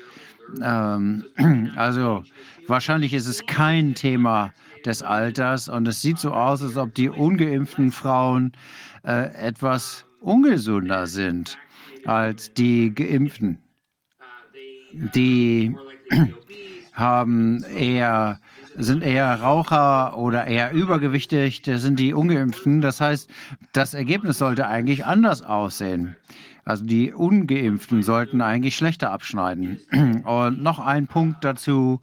Ähm, 0.62 1.24
also 1.76 2.22
wahrscheinlich 2.66 3.14
ist 3.14 3.26
es 3.26 3.46
kein 3.46 3.94
Thema 3.94 4.52
des 4.84 5.02
Alters 5.02 5.70
und 5.70 5.88
es 5.88 6.02
sieht 6.02 6.18
so 6.18 6.32
aus, 6.32 6.62
als 6.62 6.76
ob 6.76 6.94
die 6.94 7.08
ungeimpften 7.08 7.92
Frauen 7.92 8.52
äh, 9.02 9.32
etwas 9.34 10.04
ungesunder 10.20 11.06
sind 11.06 11.56
als 12.04 12.52
die 12.52 12.94
geimpften. 12.94 13.58
Die 14.92 15.74
haben 16.92 17.64
eher 17.64 18.38
sind 18.76 19.02
eher 19.02 19.40
Raucher 19.40 20.16
oder 20.16 20.46
eher 20.46 20.72
übergewichtig, 20.72 21.62
das 21.62 21.82
sind 21.82 21.98
die 21.98 22.14
Ungeimpften. 22.14 22.80
Das 22.80 23.00
heißt, 23.00 23.30
das 23.72 23.94
Ergebnis 23.94 24.38
sollte 24.38 24.66
eigentlich 24.66 25.04
anders 25.04 25.42
aussehen. 25.42 26.16
Also 26.64 26.84
die 26.84 27.12
Ungeimpften 27.12 28.02
sollten 28.02 28.40
eigentlich 28.40 28.76
schlechter 28.76 29.10
abschneiden. 29.10 29.80
Und 30.24 30.62
noch 30.62 30.78
ein 30.78 31.06
Punkt 31.06 31.44
dazu. 31.44 32.00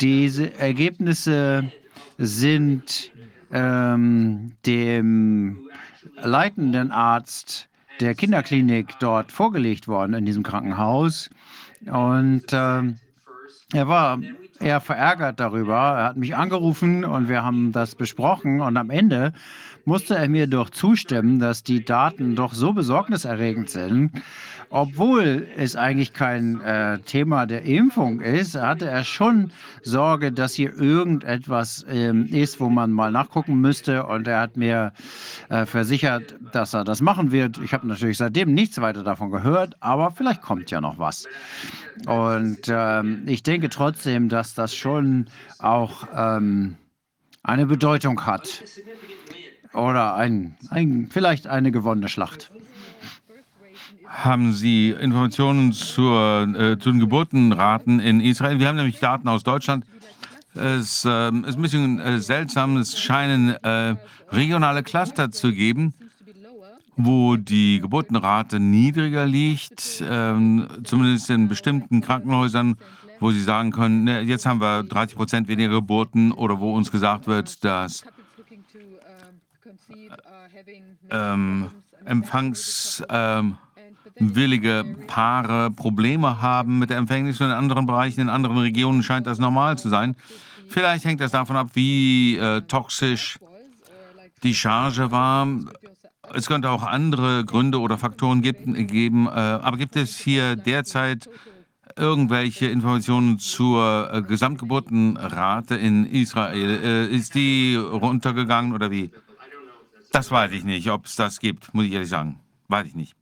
Diese 0.00 0.54
Ergebnisse 0.58 1.70
sind 2.18 3.10
ähm, 3.52 4.52
dem 4.66 5.68
leitenden 6.16 6.90
Arzt 6.90 7.68
der 8.00 8.14
Kinderklinik 8.14 8.94
dort 9.00 9.32
vorgelegt 9.32 9.88
worden 9.88 10.14
in 10.14 10.24
diesem 10.24 10.42
Krankenhaus. 10.42 11.30
Und 11.86 12.44
ähm, 12.52 12.98
er 13.72 13.88
war 13.88 14.20
eher 14.60 14.80
verärgert 14.80 15.40
darüber. 15.40 15.74
Er 15.74 16.04
hat 16.04 16.16
mich 16.16 16.36
angerufen 16.36 17.04
und 17.04 17.28
wir 17.28 17.44
haben 17.44 17.72
das 17.72 17.94
besprochen. 17.94 18.60
Und 18.60 18.76
am 18.76 18.90
Ende 18.90 19.32
musste 19.84 20.16
er 20.16 20.28
mir 20.28 20.46
doch 20.46 20.70
zustimmen, 20.70 21.38
dass 21.38 21.62
die 21.62 21.84
Daten 21.84 22.34
doch 22.34 22.52
so 22.52 22.72
besorgniserregend 22.72 23.70
sind. 23.70 24.12
Obwohl 24.70 25.46
es 25.56 25.76
eigentlich 25.76 26.12
kein 26.12 26.60
äh, 26.60 26.98
Thema 27.00 27.46
der 27.46 27.62
Impfung 27.62 28.20
ist, 28.20 28.54
hatte 28.54 28.86
er 28.86 29.02
schon 29.02 29.50
Sorge, 29.82 30.30
dass 30.30 30.54
hier 30.54 30.74
irgendetwas 30.78 31.86
ähm, 31.88 32.26
ist, 32.26 32.60
wo 32.60 32.68
man 32.68 32.92
mal 32.92 33.10
nachgucken 33.10 33.60
müsste. 33.60 34.04
Und 34.04 34.28
er 34.28 34.40
hat 34.40 34.56
mir 34.58 34.92
äh, 35.48 35.64
versichert, 35.64 36.34
dass 36.52 36.74
er 36.74 36.84
das 36.84 37.00
machen 37.00 37.32
wird. 37.32 37.58
Ich 37.64 37.72
habe 37.72 37.86
natürlich 37.86 38.18
seitdem 38.18 38.52
nichts 38.52 38.78
weiter 38.80 39.02
davon 39.02 39.30
gehört, 39.30 39.74
aber 39.80 40.10
vielleicht 40.10 40.42
kommt 40.42 40.70
ja 40.70 40.82
noch 40.82 40.98
was. 40.98 41.26
Und 42.06 42.68
ähm, 42.68 43.22
ich 43.26 43.42
denke 43.42 43.70
trotzdem, 43.70 44.28
dass 44.28 44.54
das 44.54 44.74
schon 44.74 45.28
auch 45.58 46.06
ähm, 46.14 46.76
eine 47.42 47.66
Bedeutung 47.66 48.26
hat. 48.26 48.62
Oder 49.72 50.14
ein, 50.14 50.56
ein, 50.70 51.08
vielleicht 51.10 51.46
eine 51.46 51.72
gewonnene 51.72 52.08
Schlacht. 52.08 52.50
Haben 54.08 54.52
Sie 54.54 54.90
Informationen 54.90 55.72
zur, 55.72 56.48
äh, 56.58 56.78
zu 56.78 56.90
den 56.90 56.98
Geburtenraten 56.98 58.00
in 58.00 58.20
Israel? 58.20 58.58
Wir 58.58 58.68
haben 58.68 58.76
nämlich 58.76 58.98
Daten 59.00 59.28
aus 59.28 59.44
Deutschland. 59.44 59.84
Es 60.54 61.04
äh, 61.04 61.28
ist 61.28 61.56
ein 61.56 61.62
bisschen 61.62 62.00
äh, 62.00 62.18
seltsam. 62.18 62.78
Es 62.78 62.98
scheinen 62.98 63.50
äh, 63.62 63.96
regionale 64.32 64.82
Cluster 64.82 65.30
zu 65.30 65.52
geben, 65.52 65.92
wo 66.96 67.36
die 67.36 67.80
Geburtenrate 67.80 68.58
niedriger 68.58 69.26
liegt, 69.26 70.02
ähm, 70.08 70.66
zumindest 70.84 71.28
in 71.30 71.48
bestimmten 71.48 72.00
Krankenhäusern, 72.00 72.76
wo 73.20 73.30
Sie 73.30 73.42
sagen 73.42 73.72
können, 73.72 74.04
ne, 74.04 74.22
jetzt 74.22 74.46
haben 74.46 74.60
wir 74.60 74.84
30 74.84 75.16
Prozent 75.16 75.48
weniger 75.48 75.70
Geburten 75.70 76.32
oder 76.32 76.58
wo 76.58 76.74
uns 76.74 76.90
gesagt 76.90 77.26
wird, 77.26 77.62
dass 77.62 78.04
ähm, 81.10 81.70
empfangswillige 82.04 83.06
ähm, 83.10 83.58
Paare 85.06 85.70
Probleme 85.70 86.40
haben 86.42 86.78
mit 86.78 86.90
der 86.90 86.98
Empfängnis 86.98 87.40
und 87.40 87.46
in 87.46 87.52
anderen 87.52 87.86
Bereichen, 87.86 88.20
in 88.20 88.28
anderen 88.28 88.58
Regionen 88.58 89.02
scheint 89.02 89.26
das 89.26 89.38
normal 89.38 89.78
zu 89.78 89.88
sein. 89.88 90.16
Vielleicht 90.68 91.04
hängt 91.04 91.20
das 91.20 91.32
davon 91.32 91.56
ab, 91.56 91.70
wie 91.74 92.36
äh, 92.36 92.62
toxisch 92.62 93.38
die 94.42 94.54
Charge 94.54 95.10
war. 95.10 95.48
Es 96.34 96.46
könnte 96.46 96.70
auch 96.70 96.82
andere 96.82 97.44
Gründe 97.44 97.80
oder 97.80 97.96
Faktoren 97.98 98.42
geben. 98.42 99.26
Äh, 99.26 99.30
aber 99.30 99.76
gibt 99.76 99.96
es 99.96 100.18
hier 100.18 100.56
derzeit 100.56 101.28
irgendwelche 101.96 102.66
Informationen 102.66 103.38
zur 103.38 104.10
äh, 104.12 104.22
Gesamtgeburtenrate 104.22 105.74
in 105.76 106.04
Israel? 106.06 106.80
Äh, 106.82 107.14
ist 107.14 107.34
die 107.34 107.76
runtergegangen 107.76 108.72
oder 108.72 108.90
wie? 108.90 109.10
Das 110.12 110.30
weiß 110.30 110.52
ich 110.52 110.64
nicht, 110.64 110.90
ob 110.90 111.06
es 111.06 111.16
das 111.16 111.38
gibt, 111.38 111.72
muss 111.74 111.86
ich 111.86 111.92
ehrlich 111.92 112.08
sagen. 112.08 112.40
Weiß 112.68 112.86
ich 112.86 112.94
nicht. 112.94 113.17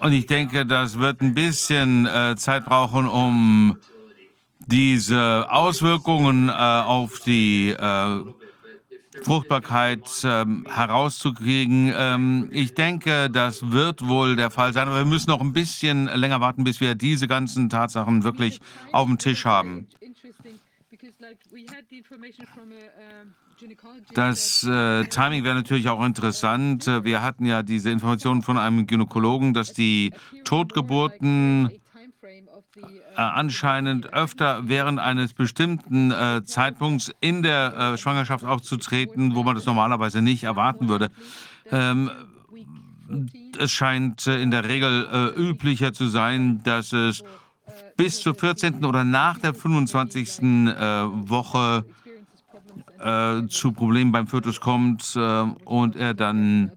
Und 0.00 0.12
ich 0.12 0.26
denke, 0.26 0.64
das 0.64 0.98
wird 0.98 1.20
ein 1.20 1.34
bisschen 1.34 2.06
äh, 2.06 2.34
Zeit 2.36 2.64
brauchen, 2.64 3.06
um 3.06 3.76
diese 4.66 5.46
Auswirkungen 5.50 6.48
äh, 6.48 6.52
auf 6.52 7.20
die 7.20 7.70
äh, 7.70 8.24
Fruchtbarkeit 9.22 10.08
ähm, 10.24 10.66
herauszukriegen. 10.72 11.92
Ähm, 11.94 12.48
ich 12.52 12.74
denke, 12.74 13.28
das 13.30 13.70
wird 13.70 14.06
wohl 14.06 14.36
der 14.36 14.50
Fall 14.50 14.72
sein, 14.72 14.88
aber 14.88 14.98
wir 14.98 15.04
müssen 15.04 15.30
noch 15.30 15.40
ein 15.40 15.52
bisschen 15.52 16.06
länger 16.06 16.40
warten, 16.40 16.64
bis 16.64 16.80
wir 16.80 16.94
diese 16.94 17.28
ganzen 17.28 17.68
Tatsachen 17.68 18.24
wirklich 18.24 18.60
auf 18.92 19.06
dem 19.06 19.18
Tisch 19.18 19.44
haben. 19.44 19.88
Das 24.14 24.64
äh, 24.64 25.04
Timing 25.04 25.44
wäre 25.44 25.54
natürlich 25.54 25.88
auch 25.88 26.04
interessant. 26.04 26.86
Wir 26.86 27.22
hatten 27.22 27.44
ja 27.44 27.62
diese 27.62 27.90
Informationen 27.90 28.42
von 28.42 28.58
einem 28.58 28.86
Gynäkologen, 28.86 29.54
dass 29.54 29.72
die 29.72 30.12
Totgeburten 30.44 31.70
äh, 31.70 33.20
anscheinend 33.20 34.12
öfter 34.12 34.68
während 34.68 34.98
eines 34.98 35.34
bestimmten 35.34 36.10
äh, 36.10 36.42
Zeitpunkts 36.44 37.12
in 37.20 37.42
der 37.42 37.76
äh, 37.76 37.98
Schwangerschaft 37.98 38.44
aufzutreten, 38.44 39.34
wo 39.34 39.42
man 39.42 39.54
das 39.54 39.66
normalerweise 39.66 40.22
nicht 40.22 40.44
erwarten 40.44 40.88
würde. 40.88 41.10
Ähm, 41.70 42.10
es 43.58 43.72
scheint 43.72 44.26
äh, 44.26 44.40
in 44.40 44.50
der 44.50 44.64
Regel 44.68 45.08
äh, 45.12 45.40
üblicher 45.40 45.92
zu 45.92 46.06
sein, 46.06 46.62
dass 46.62 46.92
es 46.92 47.22
bis 48.00 48.18
zur 48.18 48.34
14. 48.34 48.82
oder 48.86 49.04
nach 49.04 49.38
der 49.38 49.52
25. 49.52 50.40
Äh, 50.40 51.04
Woche 51.28 51.84
zu 53.48 53.72
Problemen 53.72 54.12
beim 54.12 54.26
Fötus 54.26 54.60
kommt 54.60 55.16
und 55.64 55.96
er 55.96 56.12
dann 56.12 56.70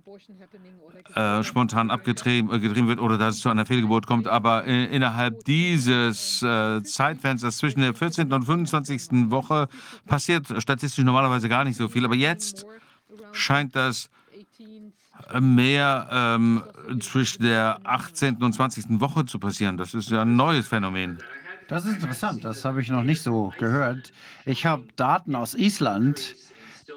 äh, 1.15 1.43
spontan 1.43 1.91
abgetrieben 1.91 2.49
äh, 2.51 2.87
wird 2.87 2.99
oder 2.99 3.17
dass 3.17 3.35
es 3.35 3.41
zu 3.41 3.49
einer 3.49 3.65
Fehlgeburt 3.65 4.07
kommt. 4.07 4.27
Aber 4.27 4.65
äh, 4.65 4.85
innerhalb 4.85 5.43
dieses 5.45 6.41
äh, 6.41 6.81
Zeitfensters 6.81 7.57
zwischen 7.57 7.81
der 7.81 7.93
14. 7.93 8.31
und 8.33 8.45
25. 8.45 9.29
Woche 9.29 9.67
passiert 10.07 10.47
statistisch 10.57 11.03
normalerweise 11.03 11.49
gar 11.49 11.65
nicht 11.65 11.77
so 11.77 11.87
viel. 11.87 12.03
Aber 12.05 12.15
jetzt 12.15 12.65
scheint 13.31 13.75
das 13.75 14.09
mehr 15.40 16.08
ähm, 16.11 16.64
zwischen 17.00 17.43
der 17.43 17.80
18. 17.83 18.38
und 18.38 18.53
20. 18.53 19.00
Woche 19.00 19.25
zu 19.25 19.40
passieren. 19.40 19.77
Das 19.77 19.93
ist 19.93 20.09
ja 20.09 20.22
ein 20.22 20.35
neues 20.35 20.67
Phänomen. 20.67 21.19
Das 21.67 21.85
ist 21.85 21.95
interessant, 21.95 22.43
das 22.43 22.66
habe 22.66 22.82
ich 22.82 22.90
noch 22.90 23.03
nicht 23.03 23.22
so 23.22 23.53
gehört. 23.58 24.11
Ich 24.45 24.66
habe 24.66 24.83
Daten 24.95 25.35
aus 25.35 25.56
Island, 25.56 26.35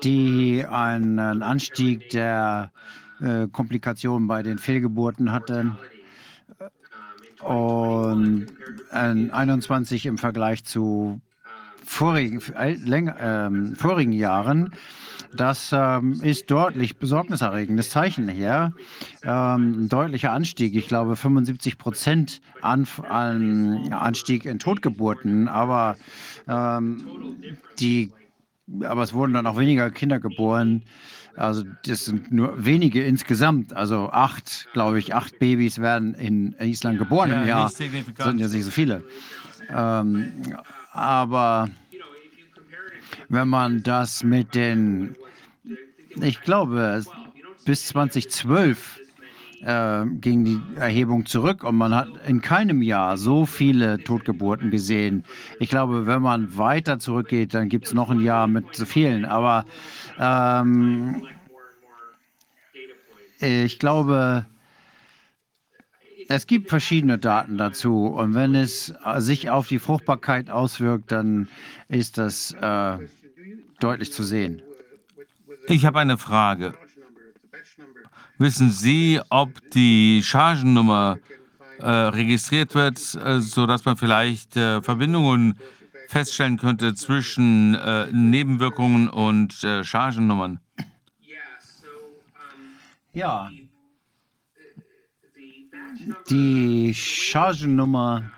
die 0.03 0.67
einen 0.67 1.43
Anstieg 1.43 2.11
der 2.11 2.73
äh, 3.21 3.47
Komplikationen 3.49 4.27
bei 4.27 4.43
den 4.43 4.59
Fehlgeburten 4.59 5.33
hatte. 5.33 5.77
Und 7.41 8.47
äh, 8.91 9.31
21 9.31 10.07
im 10.07 10.19
Vergleich 10.19 10.65
zu 10.65 11.21
vorigen, 11.85 12.43
äh, 12.55 12.73
äh, 12.73 13.75
vorigen 13.77 14.13
Jahren. 14.13 14.73
Das 15.37 15.71
ähm, 15.73 16.21
ist 16.23 16.51
deutlich 16.51 16.97
besorgniserregendes 16.97 17.91
Zeichen 17.91 18.29
hier. 18.29 18.73
Ähm, 19.23 19.85
ein 19.85 19.89
deutlicher 19.89 20.33
Anstieg, 20.33 20.75
ich 20.75 20.89
glaube 20.89 21.17
75 21.17 21.79
Prozent 21.79 22.41
an, 22.63 22.87
an 23.09 23.93
Anstieg 23.93 24.45
in 24.45 24.59
Totgeburten, 24.59 25.49
aber 25.49 25.97
ähm, 26.49 27.07
die, 27.79 28.13
aber 28.83 29.03
es 29.03 29.13
wurden 29.13 29.35
dann 29.35 29.47
auch 29.47 29.59
weniger 29.59 29.91
Kinder 29.91 30.19
geboren. 30.19 30.83
Also 31.37 31.65
das 31.85 32.07
sind 32.07 32.33
nur 32.33 32.65
wenige 32.65 33.05
insgesamt, 33.05 33.75
also 33.75 34.09
acht, 34.11 34.69
glaube 34.73 34.99
ich, 34.99 35.15
acht 35.15 35.39
Babys 35.39 35.79
werden 35.79 36.15
in 36.15 36.55
Island 36.59 36.99
geboren 36.99 37.31
ja, 37.31 37.43
im 37.43 37.49
Jahr. 37.49 37.65
Das 37.65 37.77
sind 37.77 38.39
ja 38.39 38.49
nicht 38.49 38.65
so 38.65 38.71
viele. 38.71 39.05
Ähm, 39.69 40.33
aber 40.93 41.69
wenn 43.29 43.49
man 43.49 43.83
das 43.83 44.23
mit 44.25 44.55
den, 44.55 45.17
ich 46.21 46.41
glaube, 46.43 47.05
bis 47.65 47.87
2012 47.89 49.01
äh, 49.63 50.05
ging 50.21 50.45
die 50.45 50.61
Erhebung 50.77 51.27
zurück 51.27 51.65
und 51.65 51.77
man 51.77 51.95
hat 51.95 52.09
in 52.27 52.41
keinem 52.41 52.83
Jahr 52.83 53.17
so 53.17 53.47
viele 53.47 53.99
Totgeburten 53.99 54.71
gesehen. 54.71 55.25
Ich 55.59 55.69
glaube, 55.69 56.07
wenn 56.07 56.23
man 56.23 56.57
weiter 56.57 56.99
zurückgeht, 56.99 57.55
dann 57.55 57.69
gibt 57.69 57.87
es 57.87 57.95
noch 57.95 58.11
ein 58.11 58.21
Jahr 58.21 58.47
mit 58.47 58.75
so 58.75 58.85
vielen. 58.85 59.25
Aber 59.25 59.65
ähm, 60.19 61.27
ich 63.41 63.79
glaube, 63.79 64.47
es 66.29 66.47
gibt 66.47 66.69
verschiedene 66.69 67.19
Daten 67.19 67.59
dazu. 67.59 68.07
Und 68.07 68.35
wenn 68.35 68.55
es 68.55 68.95
sich 69.19 69.51
auf 69.51 69.69
die 69.69 69.79
Fruchtbarkeit 69.79 70.51
auswirkt, 70.51 71.13
dann 71.13 71.49
ist 71.89 72.19
das 72.19 72.53
äh, 72.61 72.99
deutlich 73.79 74.13
zu 74.13 74.23
sehen. 74.23 74.63
Ich 75.69 75.85
habe 75.85 76.01
eine 76.01 76.19
Frage. 76.19 76.75
Wissen 78.39 78.71
Sie, 78.71 79.21
ob 79.31 79.51
die 79.71 80.23
Chargennummer 80.23 81.19
äh, 81.79 81.89
registriert 81.89 82.75
wird, 82.75 82.99
äh, 83.15 83.41
sodass 83.41 83.85
man 83.85 83.97
vielleicht 83.97 84.57
äh, 84.57 84.83
Verbindungen 84.83 85.59
feststellen 86.09 86.59
könnte 86.59 86.95
zwischen 86.95 87.75
äh, 87.75 88.07
Nebenwirkungen 88.13 89.09
und 89.09 89.65
äh, 89.65 89.83
Chargennummern? 89.85 90.61
Ja. 93.13 93.51
Die 96.29 96.93
Chargennummer, 96.95 98.31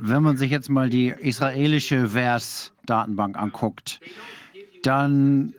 wenn 0.00 0.22
man 0.22 0.36
sich 0.36 0.50
jetzt 0.50 0.68
mal 0.70 0.88
die 0.88 1.08
israelische 1.08 2.14
VERS-Datenbank 2.14 3.36
anguckt, 3.36 4.00
dann 4.82 5.54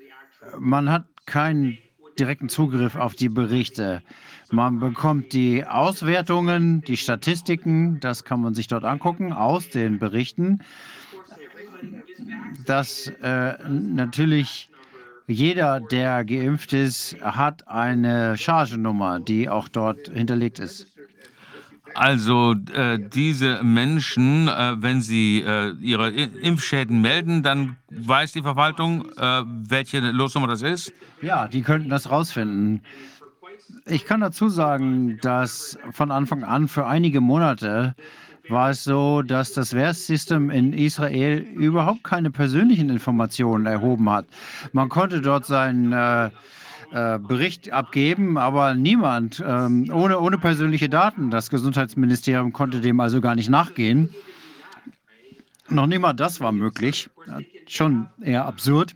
man 0.57 0.89
hat 0.89 1.05
keinen 1.25 1.77
direkten 2.17 2.49
Zugriff 2.49 2.95
auf 2.95 3.15
die 3.15 3.29
Berichte. 3.29 4.01
Man 4.51 4.79
bekommt 4.79 5.33
die 5.33 5.65
Auswertungen, 5.65 6.81
die 6.81 6.97
Statistiken, 6.97 7.99
das 7.99 8.23
kann 8.23 8.41
man 8.41 8.55
sich 8.55 8.67
dort 8.67 8.83
angucken, 8.83 9.31
aus 9.31 9.69
den 9.69 9.99
Berichten. 9.99 10.59
Das 12.65 13.07
äh, 13.21 13.57
natürlich 13.69 14.69
jeder, 15.27 15.79
der 15.79 16.25
geimpft 16.25 16.73
ist, 16.73 17.15
hat 17.21 17.67
eine 17.67 18.35
Chargennummer, 18.35 19.19
die 19.19 19.47
auch 19.47 19.67
dort 19.67 20.09
hinterlegt 20.09 20.57
ist. 20.57 20.88
Also 21.95 22.55
äh, 22.73 22.99
diese 22.99 23.63
Menschen, 23.63 24.47
äh, 24.47 24.75
wenn 24.77 25.01
sie 25.01 25.41
äh, 25.41 25.71
ihre 25.81 26.09
Impfschäden 26.09 27.01
melden, 27.01 27.43
dann 27.43 27.77
weiß 27.89 28.31
die 28.33 28.41
Verwaltung, 28.41 29.05
äh, 29.17 29.43
welche 29.45 29.99
Losnummer 29.99 30.47
das 30.47 30.61
ist? 30.61 30.93
Ja, 31.21 31.47
die 31.47 31.61
könnten 31.61 31.89
das 31.89 32.09
rausfinden. 32.09 32.81
Ich 33.85 34.05
kann 34.05 34.21
dazu 34.21 34.49
sagen, 34.49 35.19
dass 35.21 35.77
von 35.91 36.11
Anfang 36.11 36.43
an 36.43 36.67
für 36.67 36.85
einige 36.85 37.21
Monate 37.21 37.95
war 38.49 38.71
es 38.71 38.83
so, 38.83 39.21
dass 39.21 39.53
das 39.53 39.73
Wehrsystem 39.73 40.49
in 40.49 40.73
Israel 40.73 41.39
überhaupt 41.39 42.03
keine 42.03 42.31
persönlichen 42.31 42.89
Informationen 42.89 43.65
erhoben 43.65 44.09
hat. 44.09 44.25
Man 44.73 44.89
konnte 44.89 45.21
dort 45.21 45.45
seinen 45.45 45.93
äh, 46.91 47.19
Bericht 47.19 47.71
abgeben, 47.71 48.37
aber 48.37 48.73
niemand 48.73 49.43
ähm, 49.45 49.89
ohne, 49.93 50.19
ohne 50.19 50.37
persönliche 50.37 50.89
Daten. 50.89 51.29
Das 51.29 51.49
Gesundheitsministerium 51.49 52.53
konnte 52.53 52.81
dem 52.81 52.99
also 52.99 53.21
gar 53.21 53.35
nicht 53.35 53.49
nachgehen. 53.49 54.09
Noch 55.69 55.87
mal 55.87 56.13
das 56.13 56.39
war 56.39 56.51
möglich. 56.51 57.09
Schon 57.67 58.07
eher 58.21 58.45
absurd. 58.45 58.95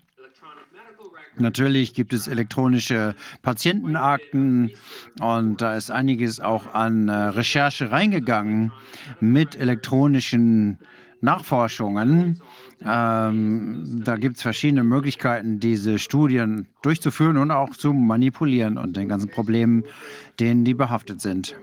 Natürlich 1.37 1.93
gibt 1.93 2.13
es 2.13 2.27
elektronische 2.27 3.15
Patientenakten 3.41 4.71
und 5.19 5.61
da 5.61 5.75
ist 5.75 5.89
einiges 5.89 6.39
auch 6.39 6.73
an 6.73 7.09
äh, 7.09 7.13
Recherche 7.13 7.91
reingegangen 7.91 8.71
mit 9.19 9.55
elektronischen 9.55 10.77
Nachforschungen. 11.21 12.39
Ähm, 12.85 14.01
da 14.03 14.17
gibt 14.17 14.37
es 14.37 14.41
verschiedene 14.41 14.83
Möglichkeiten, 14.83 15.59
diese 15.59 15.99
Studien 15.99 16.67
durchzuführen 16.81 17.37
und 17.37 17.51
auch 17.51 17.71
zu 17.71 17.93
manipulieren 17.93 18.77
und 18.77 18.97
den 18.97 19.07
ganzen 19.07 19.29
Problemen, 19.29 19.83
denen 20.39 20.65
die 20.65 20.73
behaftet 20.73 21.21
sind. 21.21 21.55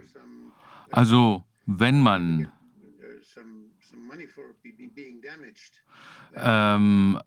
Also, 0.90 1.44
wenn 1.66 2.00
man 2.00 2.48
ähm, 6.36 7.18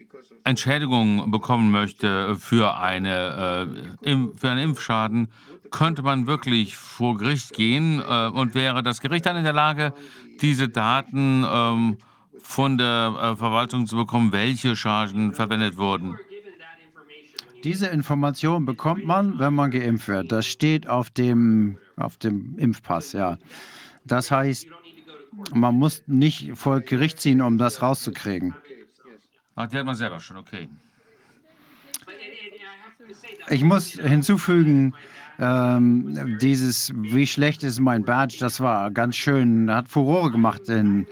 Entschädigung 0.44 1.32
bekommen 1.32 1.72
möchte 1.72 2.36
für, 2.36 2.78
eine, 2.80 3.68
äh, 4.04 4.18
für 4.36 4.50
einen 4.50 4.70
Impfschaden, 4.70 5.30
könnte 5.72 6.04
man 6.04 6.28
wirklich 6.28 6.78
vor 6.78 7.18
Gericht 7.18 7.54
gehen 7.54 8.02
äh, 8.02 8.28
und 8.28 8.56
wäre 8.56 8.84
das 8.84 9.02
Gericht 9.02 9.26
dann 9.26 9.38
in 9.38 9.44
der 9.44 9.54
Lage, 9.54 9.94
diese 10.42 10.70
Daten 10.70 11.46
ähm, 11.48 11.98
von 12.44 12.78
der 12.78 13.16
äh, 13.20 13.36
Verwaltung 13.36 13.88
zu 13.88 13.96
bekommen, 13.96 14.32
welche 14.32 14.76
Chargen 14.76 15.34
verwendet 15.34 15.78
wurden. 15.78 16.18
Diese 17.64 17.88
Information 17.88 18.66
bekommt 18.66 19.06
man, 19.06 19.40
wenn 19.40 19.54
man 19.54 19.72
geimpft 19.72 20.10
wird. 20.10 20.32
Das 20.32 20.46
steht 20.46 20.88
auf 20.88 21.10
dem, 21.10 21.78
auf 21.96 22.18
dem 22.18 22.58
Impfpass, 22.60 23.14
ja. 23.14 23.38
Das 24.04 24.30
heißt, 24.30 24.68
man 25.54 25.76
muss 25.76 26.04
nicht 26.06 26.52
vor 26.56 26.82
Gericht 26.82 27.22
ziehen, 27.22 27.42
um 27.42 27.58
das 27.58 27.82
rauszukriegen. 27.82 28.54
Ach, 29.56 29.68
die 29.68 29.78
hat 29.78 29.86
man 29.86 29.96
selber 29.96 30.20
schon, 30.20 30.38
okay. 30.38 30.68
Ich 33.50 33.64
muss 33.64 33.92
hinzufügen, 33.94 34.94
ähm, 35.40 36.38
dieses, 36.40 36.92
wie 36.96 37.26
schlecht 37.26 37.64
ist 37.64 37.80
mein 37.80 38.04
Badge, 38.04 38.38
das 38.40 38.60
war 38.60 38.92
ganz 38.92 39.16
schön, 39.16 39.72
hat 39.72 39.88
Furore 39.90 40.32
gemacht 40.32 40.68
in 40.70 41.08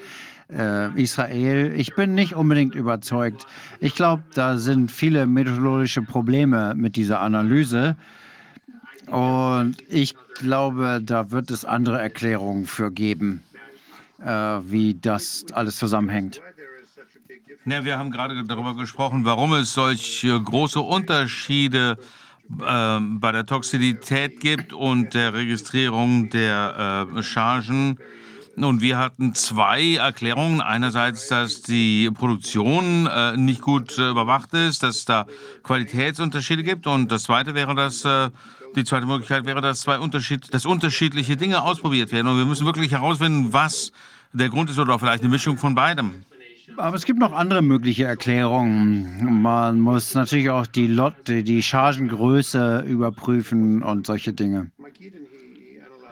äh, 0.56 1.02
Israel. 1.02 1.74
Ich 1.76 1.96
bin 1.96 2.14
nicht 2.14 2.36
unbedingt 2.36 2.76
überzeugt. 2.76 3.46
Ich 3.80 3.96
glaube, 3.96 4.24
da 4.34 4.58
sind 4.58 4.92
viele 4.92 5.26
methodologische 5.26 6.02
Probleme 6.02 6.74
mit 6.76 6.96
dieser 6.96 7.22
Analyse. 7.22 7.96
Und 9.08 9.76
ich 9.90 10.16
glaube, 10.36 11.02
da 11.04 11.32
wird 11.32 11.52
es 11.52 11.66
andere 11.66 12.00
Erklärungen 12.00 12.66
für 12.66 12.92
geben, 12.92 13.44
äh, 14.24 14.30
wie 14.30 14.94
das 14.94 15.46
alles 15.54 15.78
zusammenhängt. 15.78 16.42
Ja, 17.66 17.86
wir 17.86 17.98
haben 17.98 18.10
gerade 18.10 18.44
darüber 18.44 18.76
gesprochen, 18.76 19.24
warum 19.24 19.54
es 19.54 19.74
solche 19.74 20.42
große 20.42 20.80
Unterschiede 20.80 21.98
äh, 22.60 23.00
bei 23.00 23.32
der 23.32 23.46
Toxizität 23.46 24.40
gibt 24.40 24.74
und 24.74 25.14
der 25.14 25.34
Registrierung 25.34 26.30
der 26.30 27.08
äh, 27.16 27.24
Chargen. 27.24 28.00
Und 28.64 28.82
wir 28.82 28.98
hatten 28.98 29.34
zwei 29.34 29.96
Erklärungen. 29.96 30.62
Einerseits, 30.62 31.28
dass 31.28 31.62
die 31.62 32.10
Produktion 32.12 33.08
äh, 33.08 33.38
nicht 33.38 33.62
gut 33.62 33.98
äh, 33.98 34.10
überwacht 34.10 34.54
ist, 34.54 34.84
dass 34.84 34.98
es 34.98 35.06
da 35.06 35.26
Qualitätsunterschiede 35.64 36.64
gibt. 36.64 36.88
Und 36.88 37.12
das 37.12 37.24
zweite 37.24 37.56
wäre, 37.56 37.76
dass 37.76 38.06
äh, 38.06 38.30
die 38.76 38.84
zweite 38.84 39.06
Möglichkeit 39.06 39.46
wäre, 39.46 39.62
dass 39.62 39.82
zwei 39.82 40.00
Unterschied, 40.00 40.54
dass 40.54 40.66
unterschiedliche 40.66 41.38
Dinge 41.38 41.62
ausprobiert 41.62 42.12
werden. 42.12 42.28
Und 42.28 42.38
wir 42.38 42.46
müssen 42.46 42.66
wirklich 42.66 42.92
herausfinden, 42.92 43.54
was 43.54 43.92
der 44.34 44.50
Grund 44.50 44.70
ist 44.70 44.80
oder 44.80 44.98
vielleicht 44.98 45.24
eine 45.24 45.32
Mischung 45.32 45.58
von 45.58 45.76
beidem. 45.76 46.24
Aber 46.78 46.96
es 46.96 47.06
gibt 47.06 47.20
noch 47.20 47.34
andere 47.34 47.62
mögliche 47.62 48.06
Erklärungen. 48.06 49.42
Man 49.42 49.80
muss 49.80 50.16
natürlich 50.16 50.50
auch 50.50 50.68
die 50.68 50.88
Lot, 50.88 51.28
die 51.28 51.62
Chargengröße 51.62 52.86
überprüfen 52.88 53.84
und 53.84 54.08
solche 54.08 54.34
Dinge. 54.34 54.72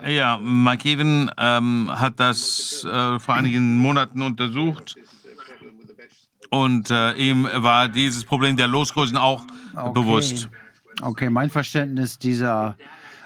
Ja, 0.08 0.38
Mike 0.38 0.88
Even 0.88 1.30
ähm, 1.38 1.90
hat 1.92 2.19
das 2.19 2.84
äh, 2.86 3.19
vor 3.19 3.36
einigen 3.36 3.78
Monaten 3.78 4.22
untersucht 4.22 4.95
und 6.50 6.90
äh, 6.90 7.14
ihm 7.14 7.48
war 7.53 7.88
dieses 7.88 8.24
Problem 8.24 8.58
der 8.58 8.68
Losgrößen 8.68 9.18
auch 9.18 9.44
okay. 9.76 9.92
bewusst. 9.94 10.50
Okay, 11.02 11.30
mein 11.30 11.50
Verständnis 11.50 12.18
dieser 12.18 12.76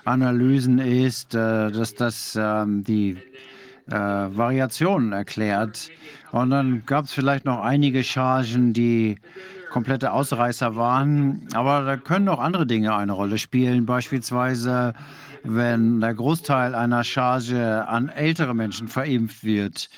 Analysen 0.06 0.80
ist, 0.80 1.34
äh, 1.34 1.72
dass 1.72 1.95
das 1.95 2.38
ähm, 2.40 2.84
die 2.84 3.18
äh, 3.88 3.93
Variationen 3.93 5.14
erklärt. 5.14 5.90
Und 6.32 6.50
dann 6.50 6.85
gab 6.85 7.06
es 7.06 7.14
vielleicht 7.14 7.45
noch 7.45 7.61
einige 7.61 8.03
Chargen, 8.03 8.74
die 8.74 9.18
komplette 9.72 10.11
Ausreißer 10.11 10.76
waren. 10.76 11.48
Aber 11.53 11.84
da 11.84 11.98
können 11.98 12.27
auch 12.30 12.40
andere 12.40 12.68
Dinge 12.68 12.95
eine 12.95 13.14
Rolle 13.14 13.38
spielen. 13.38 13.85
Beispielsweise, 13.85 14.93
wenn 15.44 16.00
der 16.02 16.14
Großteil 16.14 16.76
einer 16.76 17.04
Charge 17.04 17.88
an 17.88 18.10
ältere 18.10 18.54
Menschen 18.54 18.88
verimpft 18.88 19.44
wird, 19.44 19.90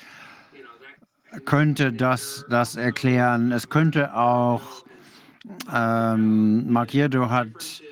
könnte 1.44 1.92
das 1.92 2.44
das 2.48 2.76
erklären. 2.76 3.52
Es 3.52 3.68
könnte 3.68 4.14
auch, 4.14 4.84
ähm, 5.72 6.70
Markierdo 6.72 7.30
hat 7.30 7.82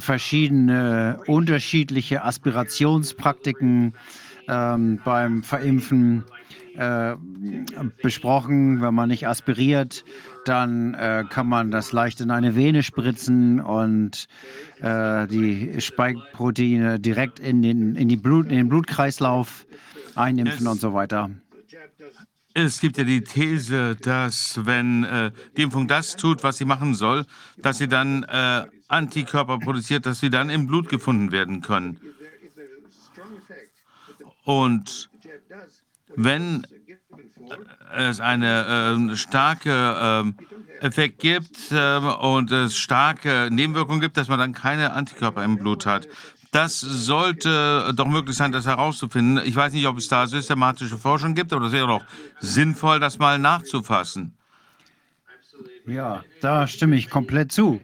verschiedene 0.00 1.20
unterschiedliche 1.26 2.24
Aspirationspraktiken 2.24 3.94
ähm, 4.48 5.00
beim 5.04 5.42
Verimpfen 5.42 6.24
äh, 6.76 7.14
besprochen. 8.02 8.80
Wenn 8.80 8.94
man 8.94 9.08
nicht 9.08 9.26
aspiriert, 9.26 10.04
dann 10.48 10.94
äh, 10.94 11.24
kann 11.28 11.48
man 11.48 11.70
das 11.70 11.92
leicht 11.92 12.20
in 12.20 12.30
eine 12.30 12.54
Vene 12.56 12.82
spritzen 12.82 13.60
und 13.60 14.26
äh, 14.80 15.26
die 15.26 15.80
Spike-Proteine 15.80 17.00
direkt 17.00 17.38
in 17.38 17.62
den, 17.62 17.96
in, 17.96 18.08
die 18.08 18.16
Blut, 18.16 18.46
in 18.50 18.56
den 18.56 18.68
Blutkreislauf 18.68 19.66
einimpfen 20.14 20.66
es, 20.66 20.72
und 20.72 20.80
so 20.80 20.94
weiter. 20.94 21.30
Es 22.54 22.80
gibt 22.80 22.96
ja 22.96 23.04
die 23.04 23.22
These, 23.22 23.96
dass 23.96 24.64
wenn 24.64 25.04
äh, 25.04 25.30
die 25.56 25.62
Impfung 25.62 25.88
das 25.88 26.16
tut, 26.16 26.42
was 26.42 26.56
sie 26.56 26.64
machen 26.64 26.94
soll, 26.94 27.26
dass 27.58 27.78
sie 27.78 27.88
dann 27.88 28.22
äh, 28.24 28.64
Antikörper 28.88 29.58
produziert, 29.58 30.06
dass 30.06 30.20
sie 30.20 30.30
dann 30.30 30.48
im 30.48 30.66
Blut 30.66 30.88
gefunden 30.88 31.32
werden 31.32 31.60
können. 31.60 32.00
Und 34.44 35.10
wenn 36.14 36.66
es 37.96 38.20
einen 38.20 39.12
äh, 39.12 39.16
starken 39.16 40.36
äh, 40.80 40.84
Effekt 40.84 41.18
gibt 41.18 41.72
äh, 41.72 41.98
und 41.98 42.50
es 42.52 42.76
starke 42.76 43.48
Nebenwirkungen 43.50 44.00
gibt, 44.00 44.16
dass 44.16 44.28
man 44.28 44.38
dann 44.38 44.52
keine 44.52 44.92
Antikörper 44.92 45.44
im 45.44 45.58
Blut 45.58 45.86
hat. 45.86 46.08
Das 46.52 46.80
sollte 46.80 47.92
doch 47.94 48.06
möglich 48.06 48.36
sein, 48.36 48.52
das 48.52 48.66
herauszufinden. 48.66 49.44
Ich 49.44 49.54
weiß 49.54 49.72
nicht, 49.72 49.86
ob 49.86 49.98
es 49.98 50.08
da 50.08 50.26
systematische 50.26 50.96
Forschung 50.96 51.34
gibt, 51.34 51.52
aber 51.52 51.64
das 51.64 51.72
wäre 51.72 51.86
doch 51.86 52.02
sinnvoll, 52.40 53.00
das 53.00 53.18
mal 53.18 53.38
nachzufassen. 53.38 54.34
Ja, 55.86 56.24
da 56.40 56.66
stimme 56.66 56.96
ich 56.96 57.10
komplett 57.10 57.52
zu. 57.52 57.80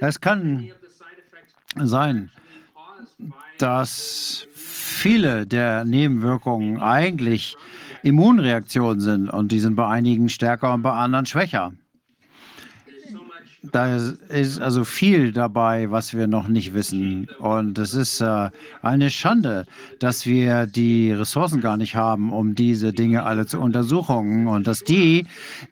Es 0.00 0.20
kann 0.20 0.70
sein, 1.76 2.30
dass 3.58 4.46
viele 4.54 5.46
der 5.46 5.84
Nebenwirkungen 5.84 6.80
eigentlich 6.80 7.56
Immunreaktionen 8.06 9.00
sind 9.00 9.28
und 9.28 9.50
die 9.50 9.58
sind 9.58 9.74
bei 9.74 9.88
einigen 9.88 10.28
stärker 10.28 10.72
und 10.72 10.82
bei 10.82 10.92
anderen 10.92 11.26
schwächer. 11.26 11.72
Da 13.72 13.96
ist 13.96 14.60
also 14.60 14.84
viel 14.84 15.32
dabei, 15.32 15.90
was 15.90 16.14
wir 16.14 16.28
noch 16.28 16.46
nicht 16.46 16.72
wissen. 16.72 17.26
Und 17.40 17.76
es 17.78 17.94
ist 17.94 18.20
äh, 18.20 18.50
eine 18.82 19.10
Schande, 19.10 19.66
dass 19.98 20.24
wir 20.24 20.68
die 20.68 21.10
Ressourcen 21.10 21.60
gar 21.60 21.76
nicht 21.76 21.96
haben, 21.96 22.32
um 22.32 22.54
diese 22.54 22.92
Dinge 22.92 23.24
alle 23.24 23.44
zu 23.46 23.58
untersuchen. 23.58 24.46
Und 24.46 24.68
dass 24.68 24.84
die, 24.84 25.26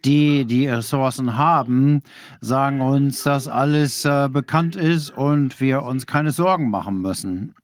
die 0.05 0.45
die 0.45 0.67
Ressourcen 0.67 1.37
haben, 1.37 2.03
sagen 2.41 2.81
uns, 2.81 3.23
dass 3.23 3.47
alles 3.47 4.05
äh, 4.05 4.29
bekannt 4.29 4.75
ist 4.75 5.11
und 5.11 5.61
wir 5.61 5.85
uns 5.85 6.05
keine 6.05 6.33
Sorgen 6.33 6.71
machen 6.71 7.01
müssen. 7.01 7.55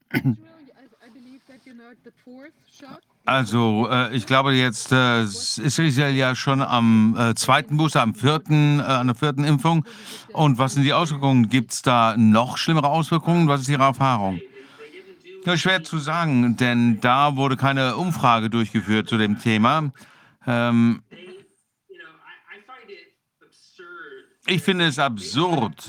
Also, 3.30 3.86
äh, 3.88 4.12
ich 4.12 4.26
glaube, 4.26 4.54
jetzt 4.54 4.90
äh, 4.90 5.22
ist 5.22 5.60
Israel 5.60 6.16
ja 6.16 6.34
schon 6.34 6.60
am 6.60 7.16
äh, 7.16 7.32
zweiten 7.36 7.76
Booster, 7.76 8.02
am 8.02 8.12
vierten, 8.12 8.80
äh, 8.80 8.82
an 8.82 9.06
der 9.06 9.14
vierten 9.14 9.44
Impfung. 9.44 9.84
Und 10.32 10.58
was 10.58 10.74
sind 10.74 10.82
die 10.82 10.92
Auswirkungen? 10.92 11.48
Gibt 11.48 11.70
es 11.70 11.82
da 11.82 12.16
noch 12.16 12.58
schlimmere 12.58 12.88
Auswirkungen? 12.88 13.46
Was 13.46 13.60
ist 13.60 13.68
Ihre 13.68 13.84
Erfahrung? 13.84 14.40
Ja, 15.44 15.56
schwer 15.56 15.84
zu 15.84 15.98
sagen, 15.98 16.56
denn 16.56 17.00
da 17.02 17.36
wurde 17.36 17.56
keine 17.56 17.94
Umfrage 17.94 18.50
durchgeführt 18.50 19.08
zu 19.08 19.16
dem 19.16 19.38
Thema. 19.38 19.92
Ähm, 20.48 21.00
ich 24.48 24.60
finde 24.60 24.86
es 24.86 24.98
absurd. 24.98 25.88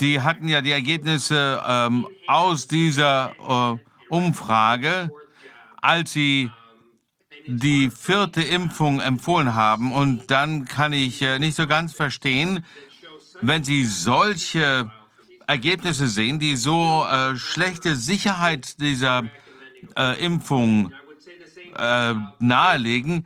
Die 0.00 0.20
hatten 0.20 0.48
ja 0.48 0.60
die 0.60 0.72
Ergebnisse 0.72 1.62
ähm, 1.64 2.08
aus 2.26 2.66
dieser 2.66 3.30
äh, 3.38 3.78
Umfrage, 4.08 5.12
als 5.84 6.12
sie 6.12 6.50
die 7.46 7.90
vierte 7.90 8.42
Impfung 8.42 9.00
empfohlen 9.00 9.54
haben. 9.54 9.92
Und 9.92 10.30
dann 10.30 10.64
kann 10.64 10.92
ich 10.92 11.20
äh, 11.20 11.38
nicht 11.38 11.56
so 11.56 11.66
ganz 11.66 11.92
verstehen, 11.92 12.64
wenn 13.42 13.64
Sie 13.64 13.84
solche 13.84 14.90
Ergebnisse 15.46 16.08
sehen, 16.08 16.38
die 16.38 16.56
so 16.56 17.04
äh, 17.04 17.36
schlechte 17.36 17.96
Sicherheit 17.96 18.80
dieser 18.80 19.24
äh, 19.96 20.24
Impfung 20.24 20.92
äh, 21.76 22.14
nahelegen 22.38 23.24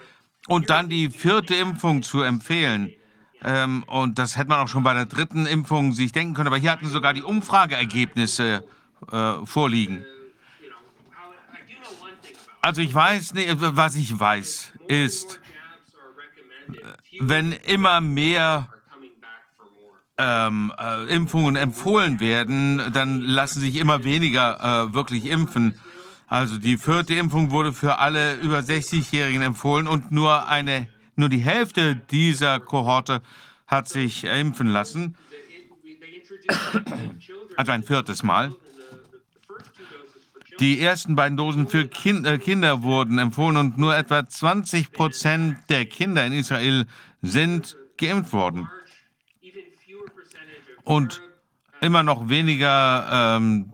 und 0.49 0.71
dann 0.71 0.89
die 0.89 1.11
vierte 1.11 1.55
Impfung 1.55 2.03
zu 2.03 2.23
empfehlen. 2.23 2.93
Ähm, 3.45 3.85
und 3.87 4.19
das 4.19 4.37
hätte 4.37 4.49
man 4.49 4.61
auch 4.61 4.69
schon 4.69 4.83
bei 4.83 4.95
der 4.95 5.07
dritten 5.07 5.47
Impfung 5.47 5.93
sich 5.93 6.11
denken 6.11 6.35
können. 6.35 6.49
Aber 6.49 6.57
hier 6.57 6.73
hatten 6.73 6.89
sogar 6.89 7.15
die 7.15 7.23
Umfrageergebnisse 7.23 8.65
äh, 9.13 9.33
vorliegen. 9.47 10.05
Also 12.61 12.83
ich 12.83 12.93
weiß 12.93 13.35
nicht, 13.35 13.49
was 13.59 13.97
ich 13.97 14.19
weiß, 14.19 14.73
ist, 14.89 15.41
wenn 17.21 17.53
immer 17.53 18.01
mehr 18.01 18.69
ähm, 20.19 20.73
äh, 20.79 21.05
Impfungen 21.15 21.57
empfohlen 21.57 22.21
werden, 22.21 22.83
dann 22.93 23.21
lassen 23.21 23.61
sich 23.61 23.77
immer 23.77 24.05
weniger 24.05 24.89
äh, 24.91 24.95
wirklich 24.95 25.27
impfen. 25.27 25.79
Also 26.27 26.59
die 26.59 26.77
vierte 26.77 27.15
Impfung 27.15 27.51
wurde 27.53 27.73
für 27.73 27.99
alle 27.99 28.35
über 28.35 28.59
60-Jährigen 28.59 29.43
empfohlen 29.43 29.87
und 29.87 30.11
nur 30.11 30.49
eine, 30.49 30.89
nur 31.17 31.29
die 31.29 31.39
Hälfte 31.39 31.97
dieser 31.97 32.61
Kohorte 32.61 33.23
hat 33.67 33.89
sich 33.89 34.25
impfen 34.25 34.69
lassen. 34.69 35.17
Also 37.57 37.73
ein 37.73 37.83
viertes 37.83 38.23
Mal. 38.23 38.55
Die 40.61 40.81
ersten 40.81 41.15
beiden 41.15 41.37
Dosen 41.37 41.69
für 41.69 41.87
kind, 41.87 42.27
äh, 42.27 42.39
Kinder 42.39 42.83
wurden 42.83 43.19
empfohlen 43.19 43.57
und 43.57 43.79
nur 43.79 43.97
etwa 43.97 44.29
20 44.29 44.93
Prozent 44.93 45.59
der 45.69 45.87
Kinder 45.87 46.27
in 46.27 46.33
Israel 46.33 46.87
sind 47.23 47.77
geimpft 47.97 48.33
worden 48.33 48.69
und 50.85 51.21
immer 51.81 52.03
noch 52.03 52.29
weniger 52.29 53.37
ähm, 53.37 53.73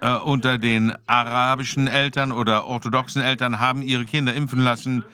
äh, 0.00 0.14
unter 0.16 0.58
den 0.58 0.94
arabischen 1.06 1.88
Eltern 1.88 2.30
oder 2.30 2.66
orthodoxen 2.66 3.22
Eltern 3.22 3.58
haben 3.58 3.82
ihre 3.82 4.04
Kinder 4.04 4.34
impfen 4.34 4.60
lassen. 4.60 5.04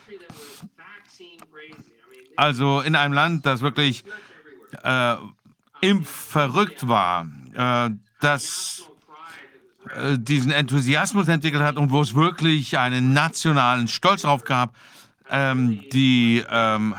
Also 2.37 2.81
in 2.81 2.97
einem 2.97 3.15
Land, 3.15 3.47
das 3.47 3.61
wirklich 3.61 4.05
äh, 4.83 5.15
impfverrückt 5.81 6.89
war, 6.89 7.29
äh, 7.55 7.91
das 8.21 8.91
äh, 9.97 10.19
diesen 10.19 10.53
Enthusiasmus 10.53 11.29
entwickelt 11.29 11.63
hat 11.63 11.77
und 11.77 11.91
wo 11.91 12.01
es 12.01 12.15
wirklich 12.15 12.79
einen 12.79 13.13
nationalen 13.13 13.89
Stolz 13.89 14.23
drauf 14.23 14.45
gab, 14.45 14.75
ähm, 15.31 15.81
die 15.93 16.45
ähm, 16.51 16.95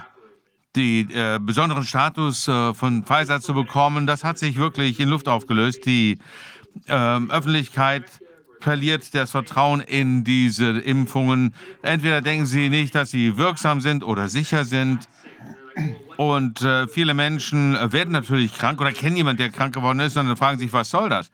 die 0.75 1.01
äh, 1.13 1.39
besonderen 1.39 1.83
Status 1.83 2.47
äh, 2.47 2.73
von 2.73 3.03
Pfizer 3.03 3.41
zu 3.41 3.53
bekommen, 3.53 4.07
das 4.07 4.23
hat 4.23 4.39
sich 4.39 4.57
wirklich 4.57 4.99
in 4.99 5.09
Luft 5.09 5.27
aufgelöst. 5.27 5.85
Die 5.85 6.17
äh, 6.87 6.93
Öffentlichkeit 6.93 8.05
verliert 8.59 9.13
das 9.13 9.31
Vertrauen 9.31 9.81
in 9.81 10.23
diese 10.23 10.79
Impfungen. 10.79 11.53
Entweder 11.83 12.21
denken 12.21 12.45
sie 12.45 12.69
nicht, 12.69 12.95
dass 12.95 13.11
sie 13.11 13.37
wirksam 13.37 13.81
sind 13.81 14.03
oder 14.03 14.29
sicher 14.29 14.65
sind. 14.65 15.07
Und 16.17 16.61
äh, 16.61 16.87
viele 16.87 17.13
Menschen 17.13 17.77
werden 17.91 18.11
natürlich 18.11 18.53
krank 18.53 18.79
oder 18.79 18.91
kennen 18.91 19.17
jemanden, 19.17 19.39
der 19.39 19.49
krank 19.49 19.73
geworden 19.73 19.99
ist, 19.99 20.15
und 20.17 20.27
dann 20.27 20.37
fragen 20.37 20.59
sich, 20.59 20.71
was 20.71 20.89
soll 20.89 21.09
das? 21.09 21.29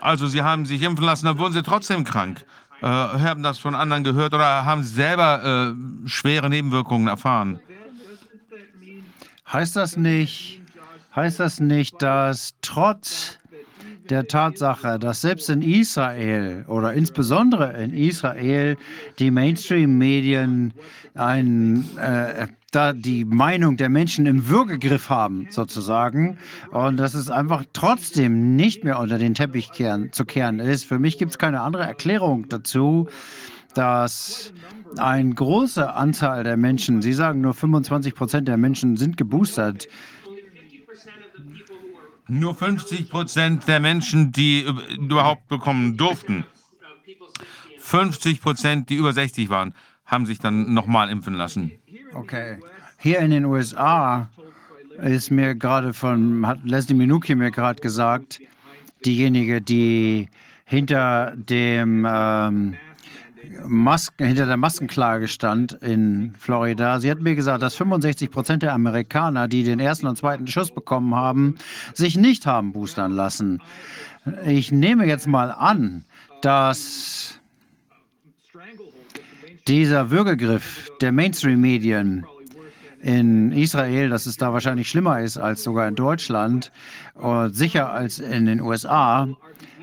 Also 0.00 0.26
sie 0.26 0.42
haben 0.42 0.66
sich 0.66 0.82
impfen 0.82 1.04
lassen, 1.04 1.26
dann 1.26 1.38
wurden 1.38 1.52
sie 1.52 1.62
trotzdem 1.62 2.04
krank. 2.04 2.44
Äh, 2.82 2.86
haben 2.86 3.42
das 3.42 3.58
von 3.58 3.74
anderen 3.74 4.04
gehört 4.04 4.34
oder 4.34 4.64
haben 4.64 4.82
selber 4.82 5.74
äh, 5.74 6.08
schwere 6.08 6.50
Nebenwirkungen 6.50 7.08
erfahren. 7.08 7.60
Heißt 9.50 9.76
das 9.76 9.96
nicht, 9.96 10.60
heißt 11.14 11.40
das 11.40 11.60
nicht, 11.60 12.02
dass 12.02 12.54
trotz 12.62 13.38
der 14.10 14.26
Tatsache, 14.26 14.98
dass 14.98 15.20
selbst 15.20 15.50
in 15.50 15.62
Israel 15.62 16.64
oder 16.68 16.92
insbesondere 16.92 17.72
in 17.82 17.92
Israel 17.92 18.76
die 19.18 19.30
Mainstream-Medien 19.30 20.72
äh, 21.14 22.46
da 22.72 22.92
die 22.92 23.24
Meinung 23.24 23.76
der 23.76 23.88
Menschen 23.88 24.26
im 24.26 24.48
Würgegriff 24.48 25.08
haben, 25.08 25.46
sozusagen, 25.50 26.36
und 26.70 26.98
dass 26.98 27.14
es 27.14 27.30
einfach 27.30 27.64
trotzdem 27.72 28.54
nicht 28.56 28.84
mehr 28.84 28.98
unter 28.98 29.18
den 29.18 29.34
Teppich 29.34 29.72
kehren, 29.72 30.12
zu 30.12 30.24
kehren 30.24 30.60
ist. 30.60 30.84
Für 30.84 30.98
mich 30.98 31.16
gibt 31.16 31.30
es 31.30 31.38
keine 31.38 31.62
andere 31.62 31.84
Erklärung 31.84 32.48
dazu, 32.48 33.08
dass 33.74 34.52
eine 34.98 35.34
große 35.34 35.92
Anzahl 35.94 36.44
der 36.44 36.56
Menschen, 36.56 37.02
Sie 37.02 37.12
sagen 37.12 37.40
nur 37.40 37.54
25 37.54 38.14
Prozent 38.14 38.48
der 38.48 38.56
Menschen 38.56 38.96
sind 38.96 39.16
geboostert. 39.16 39.88
Nur 42.28 42.54
50 42.54 43.08
Prozent 43.08 43.68
der 43.68 43.80
Menschen, 43.80 44.32
die 44.32 44.66
überhaupt 44.98 45.48
bekommen 45.48 45.96
durften, 45.96 46.44
50 47.78 48.40
Prozent, 48.40 48.90
die 48.90 48.96
über 48.96 49.12
60 49.12 49.48
waren, 49.48 49.74
haben 50.04 50.26
sich 50.26 50.38
dann 50.38 50.74
nochmal 50.74 51.08
impfen 51.08 51.34
lassen. 51.34 51.72
Okay. 52.14 52.58
Hier 52.98 53.20
in 53.20 53.30
den 53.30 53.44
USA 53.44 54.28
ist 55.02 55.30
mir 55.30 55.54
gerade 55.54 55.92
von, 55.92 56.46
hat 56.46 56.58
Leslie 56.64 56.96
Minuki 56.96 57.34
mir 57.34 57.50
gerade 57.50 57.80
gesagt, 57.80 58.40
diejenige, 59.04 59.60
die 59.60 60.28
hinter 60.64 61.32
dem 61.36 62.06
ähm, 62.08 62.76
Masken, 63.66 64.26
hinter 64.26 64.46
der 64.46 64.56
Maskenklage 64.56 65.28
stand 65.28 65.72
in 65.72 66.34
Florida. 66.38 67.00
Sie 67.00 67.10
hat 67.10 67.20
mir 67.20 67.34
gesagt, 67.34 67.62
dass 67.62 67.74
65 67.74 68.30
Prozent 68.30 68.62
der 68.62 68.72
Amerikaner, 68.72 69.48
die 69.48 69.64
den 69.64 69.80
ersten 69.80 70.06
und 70.06 70.16
zweiten 70.16 70.46
Schuss 70.46 70.70
bekommen 70.70 71.14
haben, 71.14 71.56
sich 71.94 72.16
nicht 72.16 72.46
haben 72.46 72.72
boostern 72.72 73.12
lassen. 73.12 73.62
Ich 74.44 74.72
nehme 74.72 75.06
jetzt 75.06 75.26
mal 75.26 75.50
an, 75.50 76.04
dass 76.42 77.40
dieser 79.68 80.10
Würgegriff 80.10 80.90
der 81.00 81.12
Mainstream-Medien 81.12 82.26
in 83.00 83.52
Israel, 83.52 84.08
dass 84.08 84.26
es 84.26 84.36
da 84.36 84.52
wahrscheinlich 84.52 84.88
schlimmer 84.88 85.20
ist 85.20 85.38
als 85.38 85.62
sogar 85.62 85.86
in 85.86 85.94
Deutschland 85.94 86.72
und 87.14 87.54
sicher 87.54 87.90
als 87.90 88.18
in 88.18 88.46
den 88.46 88.60
USA, 88.60 89.28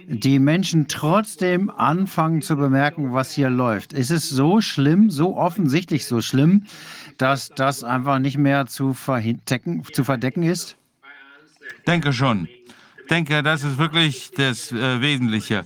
die 0.07 0.40
Menschen 0.40 0.88
trotzdem 0.88 1.69
anfangen 1.69 2.41
zu 2.41 2.56
bemerken, 2.56 3.14
was 3.14 3.33
hier 3.33 3.49
läuft. 3.49 3.93
Ist 3.93 4.11
es 4.11 4.30
so 4.30 4.61
schlimm, 4.61 5.09
so 5.09 5.38
offensichtlich 5.38 6.06
so 6.06 6.22
schlimm, 6.22 6.65
dass 7.17 7.49
das 7.49 7.83
einfach 7.83 8.19
nicht 8.19 8.38
mehr 8.38 8.65
zu, 8.65 8.93
zu 8.93 10.03
verdecken 10.03 10.43
ist? 10.43 10.77
Denke 11.88 12.14
schon. 12.14 12.48
Denke, 13.09 13.43
das 13.43 13.64
ist 13.64 13.77
wirklich 13.77 14.32
das 14.35 14.72
äh, 14.72 15.01
Wesentliche. 15.01 15.65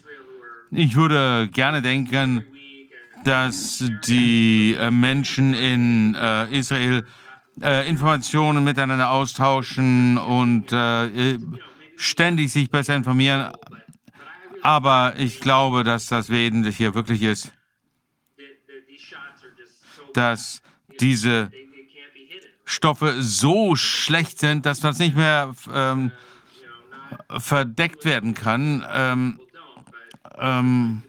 Ich 0.71 0.95
würde 0.95 1.49
gerne 1.51 1.81
denken, 1.81 2.43
dass 3.23 3.83
die 4.07 4.75
äh, 4.79 4.91
Menschen 4.91 5.53
in 5.53 6.15
äh, 6.15 6.57
Israel 6.57 7.05
äh, 7.61 7.87
Informationen 7.89 8.63
miteinander 8.63 9.11
austauschen 9.11 10.17
und 10.17 10.71
äh, 10.71 11.37
ständig 11.95 12.51
sich 12.51 12.69
besser 12.69 12.95
informieren. 12.95 13.51
Aber 14.61 15.13
ich 15.17 15.39
glaube, 15.39 15.83
dass 15.83 16.07
das 16.07 16.29
Wesentliche 16.29 16.93
wirklich 16.93 17.21
ist, 17.21 17.51
dass 20.13 20.61
diese 20.99 21.51
Stoffe 22.65 23.21
so 23.21 23.75
schlecht 23.75 24.39
sind, 24.39 24.65
dass 24.65 24.79
das 24.79 24.99
nicht 24.99 25.15
mehr 25.15 25.53
ähm, 25.73 26.11
verdeckt 27.29 28.03
werden 28.03 28.33
kann. 28.33 28.85
Ähm, 28.91 29.39
ähm, 30.37 31.03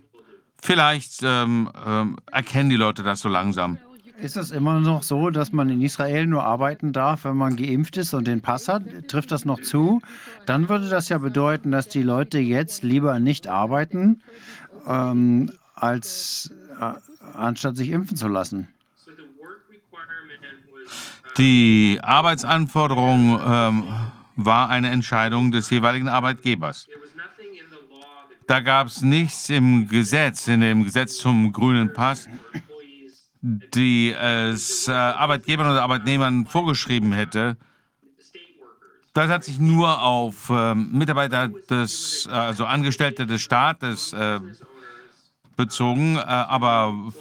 vielleicht 0.63 1.21
ähm, 1.23 1.71
ähm, 1.87 2.19
erkennen 2.31 2.71
die 2.71 2.77
Leute 2.77 3.03
das 3.03 3.21
so 3.21 3.29
langsam. 3.29 3.79
Ist 4.21 4.37
es 4.37 4.51
immer 4.51 4.81
noch 4.81 5.05
so, 5.05 5.31
dass 5.31 5.53
man 5.53 5.69
in 5.71 5.81
Israel 5.81 6.27
nur 6.27 6.43
arbeiten 6.43 6.93
darf, 6.93 7.25
wenn 7.25 7.37
man 7.37 7.55
geimpft 7.55 7.97
ist 7.97 8.15
und 8.15 8.27
den 8.27 8.41
Pass 8.41 8.67
hat? 8.67 8.83
Trifft 9.07 9.31
das 9.31 9.45
noch 9.45 9.61
zu? 9.61 10.03
Dann 10.45 10.69
würde 10.69 10.89
das 10.89 11.09
ja 11.09 11.19
bedeuten, 11.19 11.71
dass 11.71 11.89
die 11.89 12.03
Leute 12.03 12.39
jetzt 12.39 12.83
lieber 12.83 13.21
nicht 13.21 13.47
arbeiten, 13.47 14.23
ähm, 14.87 15.53
als 15.75 16.51
äh, 16.81 16.93
anstatt 17.35 17.77
sich 17.77 17.91
impfen 17.91 18.17
zu 18.17 18.27
lassen. 18.27 18.69
Die 21.37 22.01
Arbeitsanforderung 22.03 23.41
ähm, 23.47 23.85
war 24.35 24.69
eine 24.69 24.91
Entscheidung 24.91 25.53
des 25.53 25.71
jeweiligen 25.71 26.09
Arbeitgebers. 26.09 26.89
Da 28.49 28.61
gab 28.61 28.89
es 28.89 29.03
nichts 29.03 29.49
im 29.51 29.87
Gesetz, 29.89 30.49
in 30.49 30.63
dem 30.63 30.83
Gesetz 30.83 31.19
zum 31.19 31.53
grünen 31.53 31.93
Pass, 31.93 32.29
die 33.41 34.13
es 34.13 34.89
äh, 34.89 34.93
Arbeitgebern 34.93 35.71
oder 35.71 35.83
Arbeitnehmern 35.83 36.47
vorgeschrieben 36.47 37.13
hätte. 37.13 37.57
Das 39.15 39.29
hat 39.31 39.45
sich 39.45 39.59
nur 39.59 40.03
auf 40.03 40.51
äh, 40.51 40.75
Mitarbeiter 40.75 41.49
des, 41.49 42.29
also 42.31 42.67
Angestellte 42.67 43.27
des 43.27 43.43
Staates 43.43 44.13
äh, 44.13 44.41
bezogen, 45.57 46.17
äh, 46.17 46.21
aber 46.21 47.13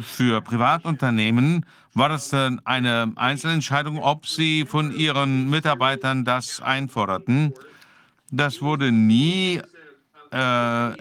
für 0.00 0.40
Privatunternehmen 0.42 1.64
war 1.94 2.10
das 2.10 2.28
dann 2.28 2.60
eine 2.64 3.12
Einzelentscheidung, 3.16 3.98
ob 3.98 4.26
sie 4.26 4.66
von 4.66 4.94
ihren 4.94 5.48
Mitarbeitern 5.48 6.24
das 6.26 6.60
einforderten. 6.60 7.54
Das 8.30 8.60
wurde 8.60 8.92
nie 8.92 9.62
äh, 10.30 10.92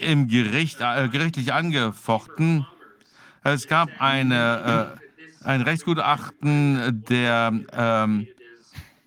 im 0.00 0.28
Gericht, 0.28 0.80
äh, 0.80 1.08
gerichtlich 1.08 1.52
angefochten. 1.52 2.66
Es 3.42 3.68
gab 3.68 3.88
eine, 4.00 4.96
äh, 5.42 5.46
ein 5.46 5.62
Rechtsgutachten 5.62 7.04
der 7.08 7.52
ähm, 7.72 8.26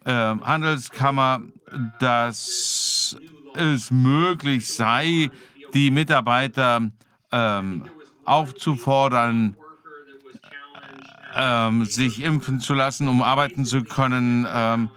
äh, 0.06 0.12
Handelskammer, 0.12 1.42
dass 2.00 3.18
es 3.56 3.92
möglich 3.92 4.68
sei, 4.68 5.30
die 5.74 5.92
Mitarbeiter 5.92 6.90
ähm, 7.32 7.86
aufzufordern, 8.26 9.56
ähm, 11.36 11.86
sich 11.86 12.24
impfen 12.24 12.60
zu 12.60 12.74
lassen, 12.74 13.08
um 13.08 13.22
arbeiten 13.22 13.66
zu 13.66 13.84
können. 13.84 14.48
Ähm, 14.52 14.90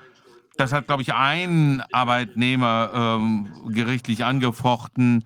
das 0.56 0.72
hat, 0.72 0.86
glaube 0.86 1.02
ich, 1.02 1.14
ein 1.14 1.82
Arbeitnehmer 1.92 2.90
ähm, 2.94 3.48
gerichtlich 3.68 4.24
angefochten. 4.24 5.24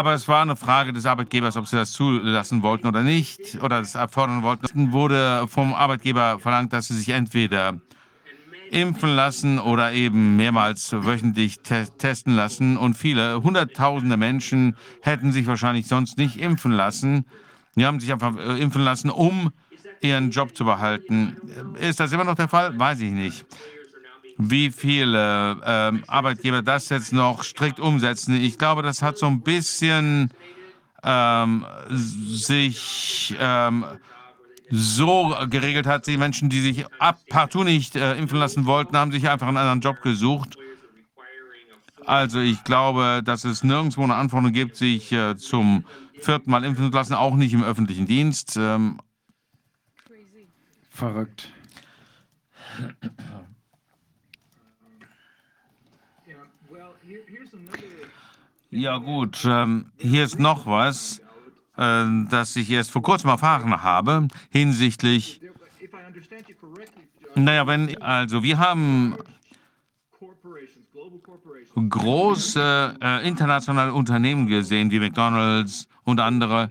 Aber 0.00 0.14
es 0.14 0.26
war 0.28 0.40
eine 0.40 0.56
Frage 0.56 0.94
des 0.94 1.04
Arbeitgebers, 1.04 1.58
ob 1.58 1.66
sie 1.66 1.76
das 1.76 1.92
zulassen 1.92 2.62
wollten 2.62 2.86
oder 2.86 3.02
nicht, 3.02 3.58
oder 3.62 3.80
das 3.80 3.96
erfordern 3.96 4.42
wollten. 4.42 4.64
Es 4.64 4.72
wurde 4.74 5.46
vom 5.46 5.74
Arbeitgeber 5.74 6.38
verlangt, 6.38 6.72
dass 6.72 6.88
sie 6.88 6.94
sich 6.94 7.10
entweder 7.10 7.78
impfen 8.70 9.10
lassen 9.10 9.58
oder 9.58 9.92
eben 9.92 10.36
mehrmals 10.36 10.90
wöchentlich 10.90 11.60
te 11.60 11.86
testen 11.98 12.34
lassen. 12.34 12.78
Und 12.78 12.96
viele, 12.96 13.42
hunderttausende 13.42 14.16
Menschen 14.16 14.74
hätten 15.02 15.32
sich 15.32 15.46
wahrscheinlich 15.46 15.86
sonst 15.86 16.16
nicht 16.16 16.38
impfen 16.38 16.72
lassen. 16.72 17.26
Die 17.76 17.84
haben 17.84 18.00
sich 18.00 18.10
einfach 18.10 18.34
äh, 18.38 18.58
impfen 18.58 18.82
lassen, 18.82 19.10
um 19.10 19.50
ihren 20.00 20.30
Job 20.30 20.56
zu 20.56 20.64
behalten. 20.64 21.36
Ist 21.78 22.00
das 22.00 22.10
immer 22.12 22.24
noch 22.24 22.36
der 22.36 22.48
Fall? 22.48 22.78
Weiß 22.78 23.00
ich 23.00 23.12
nicht. 23.12 23.44
Wie 24.42 24.70
viele 24.70 25.58
äh, 25.62 25.92
Arbeitgeber 26.06 26.62
das 26.62 26.88
jetzt 26.88 27.12
noch 27.12 27.42
strikt 27.42 27.78
umsetzen, 27.78 28.34
ich 28.34 28.56
glaube, 28.56 28.82
das 28.82 29.02
hat 29.02 29.18
so 29.18 29.26
ein 29.26 29.42
bisschen 29.42 30.30
ähm, 31.04 31.66
sich 31.90 33.36
ähm, 33.38 33.84
so 34.70 35.36
geregelt 35.50 35.86
hat, 35.86 36.06
die 36.06 36.16
Menschen, 36.16 36.48
die 36.48 36.60
sich 36.60 36.86
ab 36.98 37.18
partout 37.28 37.64
nicht 37.64 37.96
äh, 37.96 38.14
impfen 38.14 38.38
lassen 38.38 38.64
wollten, 38.64 38.96
haben 38.96 39.12
sich 39.12 39.28
einfach 39.28 39.48
einen 39.48 39.58
anderen 39.58 39.80
Job 39.80 40.00
gesucht. 40.00 40.56
Also 42.06 42.40
ich 42.40 42.64
glaube, 42.64 43.20
dass 43.24 43.44
es 43.44 43.62
nirgendwo 43.62 44.02
eine 44.04 44.14
Anforderung 44.14 44.54
gibt, 44.54 44.76
sich 44.76 45.12
äh, 45.12 45.36
zum 45.36 45.84
vierten 46.14 46.50
Mal 46.50 46.64
impfen 46.64 46.90
zu 46.90 46.96
lassen, 46.96 47.14
auch 47.14 47.34
nicht 47.34 47.52
im 47.52 47.62
öffentlichen 47.62 48.06
Dienst. 48.06 48.56
Ähm, 48.56 48.98
Verrückt. 50.90 51.52
Ja 58.70 58.98
gut, 58.98 59.44
ähm, 59.44 59.90
hier 59.98 60.24
ist 60.24 60.38
noch 60.38 60.66
was, 60.66 61.20
äh, 61.76 62.04
das 62.28 62.54
ich 62.56 62.70
erst 62.70 62.90
vor 62.92 63.02
kurzem 63.02 63.30
erfahren 63.30 63.82
habe 63.82 64.28
hinsichtlich. 64.50 65.40
Naja, 67.34 67.66
wenn 67.66 68.00
also 68.02 68.42
wir 68.42 68.58
haben 68.58 69.16
große 71.88 72.98
äh, 73.00 73.26
internationale 73.26 73.92
Unternehmen 73.92 74.46
gesehen, 74.46 74.90
wie 74.90 75.00
McDonald's 75.00 75.88
und 76.04 76.20
andere, 76.20 76.70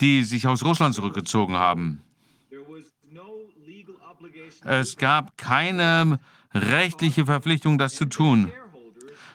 die 0.00 0.24
sich 0.24 0.46
aus 0.46 0.64
Russland 0.64 0.94
zurückgezogen 0.94 1.54
haben. 1.54 2.02
Es 4.64 4.96
gab 4.96 5.36
keine 5.36 6.18
rechtliche 6.56 7.26
Verpflichtung, 7.26 7.78
das 7.78 7.94
zu 7.94 8.06
tun. 8.06 8.52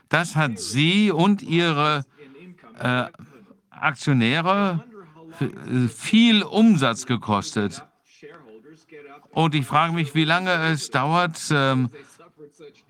Das 0.09 0.35
hat 0.35 0.59
Sie 0.59 1.11
und 1.11 1.41
Ihre 1.41 2.03
äh, 2.79 3.05
Aktionäre 3.69 4.83
viel 5.95 6.43
Umsatz 6.43 7.05
gekostet. 7.05 7.83
Und 9.31 9.55
ich 9.55 9.65
frage 9.65 9.93
mich, 9.93 10.13
wie 10.13 10.25
lange 10.25 10.51
es 10.51 10.89
dauert, 10.89 11.39
ähm, 11.51 11.89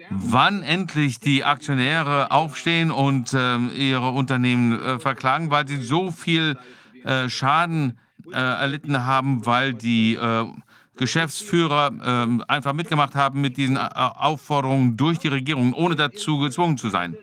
wann 0.10 0.64
endlich 0.64 1.20
die 1.20 1.44
Aktionäre 1.44 2.32
aufstehen 2.32 2.92
und 2.92 3.36
ähm, 3.38 3.72
ihre 3.76 4.10
Unternehmen 4.10 4.82
äh, 4.82 5.00
verklagen, 5.00 5.52
weil 5.52 5.68
sie 5.68 5.82
so 5.82 6.12
viel 6.12 6.58
äh, 7.04 7.30
Schaden 7.30 8.00
äh, 8.32 8.38
erlitten 8.38 9.06
haben, 9.06 9.46
weil 9.46 9.74
die 9.74 10.16
äh, 10.16 10.46
Geschäftsführer 10.98 11.92
ähm, 12.04 12.44
einfach 12.48 12.74
mitgemacht 12.74 13.16
haben 13.16 13.42
mit 13.42 13.58
diesen 13.58 13.78
äh, 13.78 13.80
Aufforderungen 13.80 14.98
durch 14.98 15.20
die 15.20 15.30
Regierung, 15.30 15.74
ohne 15.74 15.96
dazu 15.96 16.40
gezwungen 16.40 16.78
zu 16.78 16.90
sein. 16.90 17.16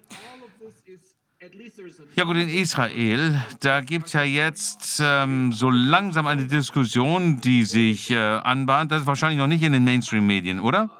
Ja 2.16 2.24
gut, 2.24 2.36
in 2.36 2.48
Israel, 2.48 3.40
da 3.60 3.80
gibt 3.80 4.06
es 4.06 4.12
ja 4.12 4.22
jetzt 4.22 5.00
ähm, 5.02 5.52
so 5.52 5.70
langsam 5.70 6.26
eine 6.26 6.46
Diskussion, 6.46 7.40
die 7.40 7.64
sich 7.64 8.10
äh, 8.10 8.16
anbahnt. 8.16 8.90
Das 8.90 9.02
ist 9.02 9.06
wahrscheinlich 9.06 9.38
noch 9.38 9.46
nicht 9.46 9.62
in 9.62 9.72
den 9.72 9.84
Mainstream-Medien, 9.84 10.60
oder? 10.60 10.90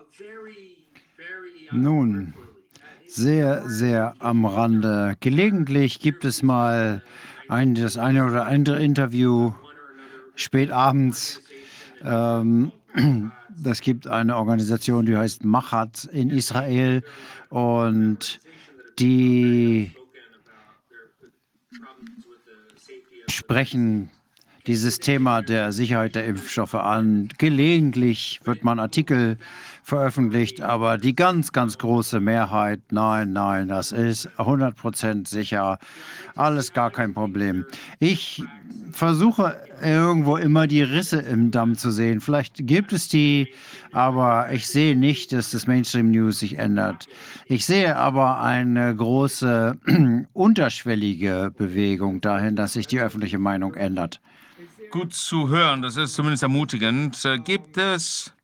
Nun, 1.70 2.34
sehr, 3.08 3.68
sehr 3.68 4.14
am 4.20 4.47
Rande. 4.47 5.16
Gelegentlich 5.20 6.00
gibt 6.00 6.24
es 6.24 6.42
mal 6.42 7.02
ein, 7.48 7.74
das 7.74 7.98
eine 7.98 8.24
oder 8.24 8.47
andere 8.47 8.82
Interview 8.82 9.52
spät 10.36 10.70
abends 10.70 11.42
ähm, 12.05 12.73
das 13.57 13.81
gibt 13.81 14.07
eine 14.07 14.36
Organisation, 14.36 15.07
die 15.07 15.17
heißt 15.17 15.44
Machat 15.44 16.05
in 16.07 16.31
Israel 16.31 17.02
und 17.51 18.41
die 18.99 19.93
sprechen 23.28 24.10
dieses 24.67 24.99
Thema 24.99 25.41
der 25.41 25.73
Sicherheit 25.73 26.15
der 26.15 26.27
Impfstoffe 26.27 26.75
an. 26.75 27.28
Gelegentlich 27.39 28.41
wird 28.44 28.65
man 28.65 28.78
Artikel 28.78 29.39
veröffentlicht, 29.89 30.60
aber 30.60 30.99
die 30.99 31.17
ganz, 31.17 31.50
ganz 31.52 31.78
große 31.78 32.20
Mehrheit, 32.20 32.81
nein, 32.91 33.33
nein, 33.33 33.68
das 33.68 33.91
ist 33.91 34.28
100% 34.36 35.26
sicher, 35.26 35.78
alles 36.36 36.75
gar 36.75 36.91
kein 36.91 37.15
Problem. 37.15 37.65
Ich 37.99 38.44
versuche 38.92 39.57
irgendwo 39.83 40.36
immer 40.36 40.67
die 40.67 40.83
Risse 40.83 41.20
im 41.20 41.50
Damm 41.50 41.75
zu 41.75 41.91
sehen. 41.91 42.20
Vielleicht 42.20 42.67
gibt 42.67 42.92
es 42.92 43.08
die, 43.08 43.49
aber 43.92 44.52
ich 44.52 44.67
sehe 44.67 44.94
nicht, 44.94 45.33
dass 45.33 45.52
das 45.52 45.67
Mainstream 45.67 46.10
News 46.10 46.41
sich 46.41 46.58
ändert. 46.58 47.08
Ich 47.47 47.65
sehe 47.65 47.97
aber 47.97 48.42
eine 48.42 48.94
große 48.94 49.78
unterschwellige 50.34 51.50
Bewegung 51.57 52.20
dahin, 52.20 52.57
dass 52.57 52.75
sich 52.75 52.86
die 52.86 53.00
öffentliche 53.00 53.39
Meinung 53.39 53.73
ändert. 53.75 54.20
Gut 54.91 55.15
zu 55.15 55.49
hören, 55.49 55.81
das 55.81 55.97
ist 55.97 56.12
zumindest 56.15 56.42
ermutigend. 56.42 57.25
Äh, 57.25 57.39
gibt 57.39 57.78
es 57.78 58.34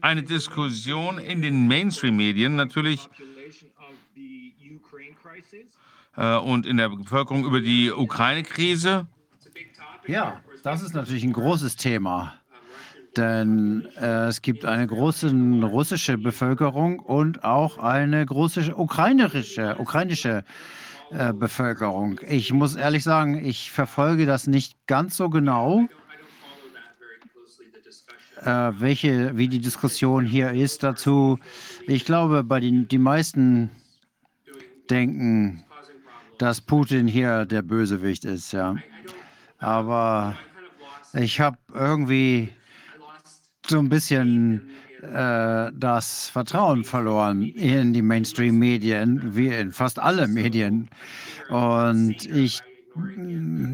eine 0.00 0.22
Diskussion 0.22 1.18
in 1.18 1.42
den 1.42 1.66
Mainstream-Medien 1.66 2.56
natürlich 2.56 3.08
äh, 6.16 6.36
und 6.36 6.66
in 6.66 6.76
der 6.76 6.88
Bevölkerung 6.88 7.44
über 7.44 7.60
die 7.60 7.90
Ukraine-Krise? 7.90 9.06
Ja, 10.06 10.40
das 10.62 10.82
ist 10.82 10.94
natürlich 10.94 11.24
ein 11.24 11.32
großes 11.32 11.76
Thema. 11.76 12.34
Denn 13.16 13.86
äh, 13.96 14.26
es 14.26 14.42
gibt 14.42 14.64
eine 14.64 14.86
große 14.86 15.30
russische 15.62 16.18
Bevölkerung 16.18 16.98
und 16.98 17.44
auch 17.44 17.78
eine 17.78 18.26
große 18.26 18.74
ukrainische, 18.74 19.76
ukrainische 19.78 20.44
äh, 21.10 21.32
Bevölkerung. 21.32 22.20
Ich 22.26 22.52
muss 22.52 22.74
ehrlich 22.74 23.04
sagen, 23.04 23.44
ich 23.44 23.70
verfolge 23.70 24.26
das 24.26 24.46
nicht 24.46 24.74
ganz 24.86 25.16
so 25.16 25.30
genau 25.30 25.86
welche, 28.44 29.36
wie 29.36 29.48
die 29.48 29.60
Diskussion 29.60 30.24
hier 30.24 30.52
ist 30.52 30.82
dazu. 30.82 31.38
Ich 31.86 32.04
glaube, 32.04 32.44
bei 32.44 32.60
den 32.60 32.88
die 32.88 32.98
meisten 32.98 33.70
denken, 34.90 35.64
dass 36.38 36.60
Putin 36.60 37.06
hier 37.06 37.46
der 37.46 37.62
Bösewicht 37.62 38.24
ist, 38.24 38.52
ja. 38.52 38.76
Aber 39.58 40.36
ich 41.14 41.40
habe 41.40 41.56
irgendwie 41.72 42.50
so 43.66 43.78
ein 43.78 43.88
bisschen 43.88 44.68
äh, 45.00 45.70
das 45.74 46.28
Vertrauen 46.28 46.84
verloren 46.84 47.42
in 47.42 47.92
die 47.92 48.02
Mainstream-Medien, 48.02 49.34
wie 49.34 49.48
in 49.48 49.72
fast 49.72 49.98
alle 49.98 50.28
Medien. 50.28 50.88
Und 51.48 52.26
ich 52.26 52.60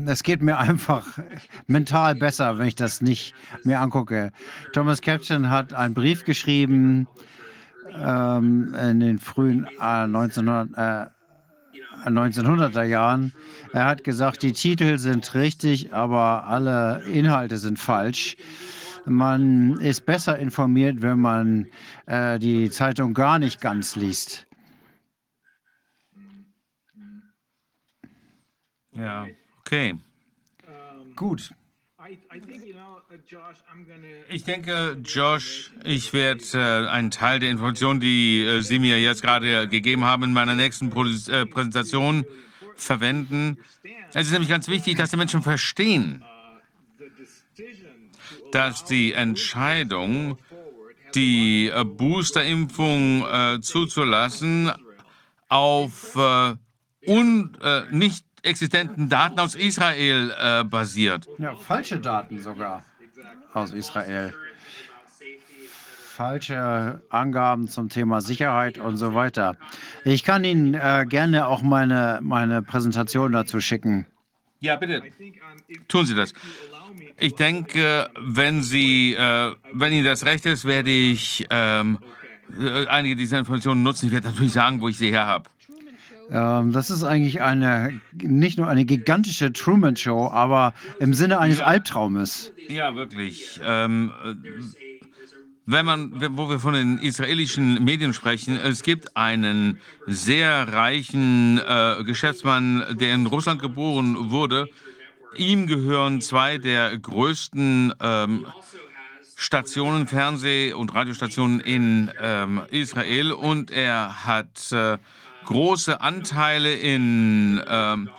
es 0.07 0.23
geht 0.23 0.43
mir 0.43 0.59
einfach 0.59 1.19
mental 1.67 2.15
besser, 2.15 2.59
wenn 2.59 2.69
ich 2.69 2.75
das 2.75 3.01
nicht 3.01 3.35
mir 3.65 3.81
angucke. 3.81 4.33
Thomas 4.73 5.01
Caption 5.01 5.51
hat 5.51 5.73
einen 5.75 5.95
Brief 5.95 6.25
geschrieben 6.25 7.07
ähm, 7.95 8.75
in 8.75 9.01
den 9.01 9.19
frühen 9.19 9.67
äh, 9.79 10.05
1900, 10.05 11.11
äh, 12.07 12.09
1900er 12.09 12.85
Jahren. 12.85 13.33
Er 13.73 13.85
hat 13.85 14.05
gesagt, 14.05 14.43
die 14.43 14.53
Titel 14.53 14.99
sind 14.99 15.35
richtig, 15.35 15.93
aber 15.93 16.45
alle 16.47 17.03
Inhalte 17.05 17.59
sind 17.59 17.79
falsch. 17.79 18.37
Man 19.07 19.79
ist 19.81 20.07
besser 20.07 20.39
informiert, 20.39 21.03
wenn 21.03 21.21
man 21.21 21.67
äh, 22.07 22.39
die 22.39 22.71
Zeitung 22.71 23.15
gar 23.15 23.39
nicht 23.39 23.61
ganz 23.61 23.97
liest. 23.97 24.47
Ja, 29.01 29.27
okay. 29.61 29.99
Gut. 31.17 31.51
Ich 34.29 34.45
denke, 34.45 34.97
Josh, 35.05 35.71
ich 35.85 36.13
werde 36.13 36.43
äh, 36.55 36.89
einen 36.89 37.11
Teil 37.11 37.41
der 37.41 37.51
Informationen, 37.51 38.01
die 38.01 38.43
äh, 38.43 38.63
Sie 38.63 38.79
mir 38.79 39.01
jetzt 39.01 39.23
gerade 39.23 39.69
gegeben 39.69 40.05
haben, 40.05 40.25
in 40.25 40.33
meiner 40.33 40.55
nächsten 40.55 40.91
Pro 40.91 41.05
äh, 41.05 41.47
Präsentation 41.47 42.25
verwenden. 42.77 43.59
Es 44.13 44.27
ist 44.27 44.33
nämlich 44.33 44.49
ganz 44.49 44.69
wichtig, 44.69 44.97
dass 44.97 45.11
die 45.11 45.17
Menschen 45.17 45.43
verstehen, 45.43 46.25
dass 48.53 48.85
die 48.85 49.13
Entscheidung, 49.13 50.39
die 51.15 51.69
äh, 51.69 51.85
Boosterimpfung 51.85 53.27
äh, 53.27 53.61
zuzulassen, 53.61 54.73
auf 55.49 56.17
äh, 56.17 56.55
un, 57.07 57.57
nicht 57.91 58.25
existenten 58.43 59.09
Daten 59.09 59.39
aus 59.39 59.55
Israel 59.55 60.35
äh, 60.39 60.65
basiert. 60.65 61.27
Ja, 61.39 61.55
falsche 61.57 61.99
Daten 61.99 62.41
sogar 62.41 62.85
aus 63.55 63.73
Israel. 63.73 64.35
Falsche 66.15 67.01
Angaben 67.09 67.69
zum 67.69 67.89
Thema 67.89 68.21
Sicherheit 68.21 68.79
und 68.79 68.99
so 68.99 69.15
weiter. 69.15 69.57
Ich 70.05 70.23
kann 70.23 70.45
Ihnen 70.45 70.75
äh, 70.75 71.07
gerne 71.09 71.47
auch 71.47 71.63
meine, 71.63 72.19
meine 72.23 72.61
Präsentation 72.63 73.33
dazu 73.33 73.61
schicken. 73.61 74.07
Ja, 74.61 74.77
bitte. 74.77 75.03
Tun 75.89 76.05
Sie 76.05 76.15
das. 76.15 76.35
Ich 77.19 77.35
denke, 77.37 78.11
wenn 78.21 78.63
Sie, 78.63 79.15
äh, 79.15 79.55
wenn 79.73 79.93
Ihnen 79.93 80.05
das 80.05 80.27
recht 80.27 80.45
ist, 80.45 80.67
werde 80.67 80.91
ich 80.91 81.47
ähm, 81.49 81.99
äh, 82.59 82.87
einige 82.87 83.17
dieser 83.17 83.39
Informationen 83.39 83.83
nutzen. 83.83 84.07
Ich 84.07 84.13
werde 84.13 84.29
natürlich 84.29 84.53
sagen, 84.53 84.81
wo 84.81 84.89
ich 84.89 84.99
sie 84.99 85.11
her 85.11 85.27
habe. 85.27 85.49
Ähm, 86.31 86.73
das 86.73 86.91
ist 86.91 87.03
eigentlich 87.03 87.43
eine, 87.43 88.01
nicht 88.13 88.59
nur 88.59 88.69
eine 88.69 88.85
gigantische 88.85 89.53
Truman-Show, 89.53 90.29
aber 90.29 90.75
im 91.01 91.13
Sinne 91.13 91.39
eines 91.41 91.61
Albtraumes. 91.61 92.53
Ja, 92.69 92.95
wirklich. 92.95 93.61
Ähm, 93.65 94.13
äh, 94.25 94.35
wenn 95.67 95.87
man, 95.87 96.37
wo 96.37 96.49
wir 96.49 96.59
von 96.59 96.75
den 96.75 96.99
israelischen 96.99 97.85
Medien 97.85 98.13
sprechen, 98.13 98.57
es 98.57 98.83
gibt 98.83 99.17
einen 99.17 99.81
sehr 100.07 100.73
reichen 100.73 101.59
äh, 101.59 102.03
Geschäftsmann, 102.05 102.85
der 102.99 103.15
in 103.15 103.27
Russland 103.27 103.61
geboren 103.63 104.31
wurde. 104.31 104.69
Ihm 105.37 105.69
gehören 105.69 106.21
zwei 106.21 106.59
der 106.59 106.99
größten 106.99 107.95
ähm, 108.01 108.47
Stationen, 109.37 110.09
Fernseh- 110.09 110.73
und 110.73 110.93
Radiostationen 110.95 111.61
in 111.61 112.11
ähm, 112.21 112.63
Israel 112.71 113.33
und 113.33 113.71
er 113.71 114.27
hat 114.27 114.73
äh, 114.73 114.99
große 115.45 116.01
Anteile 116.01 116.75
in 116.75 117.63
ähm, 117.67 118.11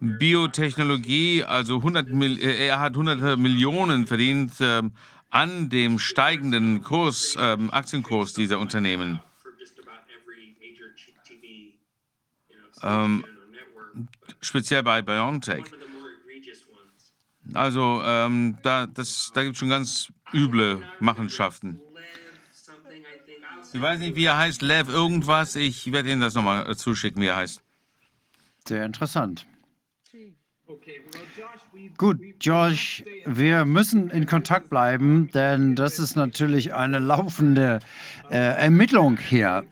Biotechnologie, 0.00 1.44
also 1.44 1.76
100 1.76 2.08
Mil 2.08 2.38
äh, 2.38 2.66
er 2.66 2.80
hat 2.80 2.96
hunderte 2.96 3.36
Millionen 3.36 4.06
verdient 4.06 4.60
äh, 4.60 4.82
an 5.30 5.68
dem 5.68 5.98
steigenden 5.98 6.82
Kurs, 6.82 7.36
äh, 7.36 7.56
Aktienkurs 7.70 8.34
dieser 8.34 8.58
Unternehmen. 8.58 9.20
Ähm, 12.82 13.24
speziell 14.40 14.82
bei 14.82 15.00
BioNTech. 15.00 15.64
Also 17.52 18.02
ähm, 18.04 18.58
da, 18.62 18.86
da 18.86 19.42
gibt 19.42 19.54
es 19.54 19.58
schon 19.58 19.68
ganz 19.68 20.12
üble 20.32 20.82
Machenschaften. 21.00 21.80
Ich 23.74 23.82
weiß 23.82 23.98
nicht, 23.98 24.14
wie 24.14 24.24
er 24.24 24.38
heißt, 24.38 24.62
Lev 24.62 24.88
irgendwas. 24.88 25.56
Ich 25.56 25.90
werde 25.90 26.08
Ihnen 26.12 26.20
das 26.20 26.34
nochmal 26.34 26.70
äh, 26.70 26.76
zuschicken, 26.76 27.20
wie 27.20 27.26
er 27.26 27.36
heißt. 27.36 27.60
Sehr 28.68 28.84
interessant. 28.86 29.46
Gut, 31.96 32.20
Josh, 32.40 33.02
wir 33.26 33.64
müssen 33.64 34.10
in 34.10 34.26
Kontakt 34.26 34.70
bleiben, 34.70 35.28
denn 35.32 35.74
das 35.74 35.98
ist 35.98 36.14
natürlich 36.14 36.72
eine 36.72 37.00
laufende 37.00 37.80
äh, 38.30 38.36
Ermittlung 38.36 39.18
hier. 39.18 39.64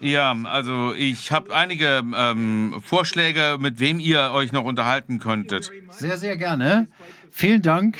Ja, 0.00 0.36
also 0.44 0.92
ich 0.94 1.32
habe 1.32 1.54
einige 1.54 2.02
ähm, 2.14 2.82
Vorschläge, 2.84 3.56
mit 3.58 3.80
wem 3.80 4.00
ihr 4.00 4.32
euch 4.32 4.52
noch 4.52 4.64
unterhalten 4.64 5.18
könntet. 5.18 5.70
Sehr, 5.90 6.18
sehr 6.18 6.36
gerne. 6.36 6.88
Vielen 7.36 7.62
Dank. 7.62 7.98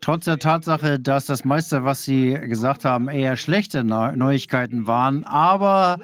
Trotz 0.00 0.24
der 0.24 0.40
Tatsache, 0.40 0.98
dass 0.98 1.26
das 1.26 1.44
meiste, 1.44 1.84
was 1.84 2.02
Sie 2.02 2.32
gesagt 2.32 2.84
haben, 2.84 3.08
eher 3.08 3.36
schlechte 3.36 3.84
Neuigkeiten 3.84 4.88
waren. 4.88 5.22
Aber 5.22 5.98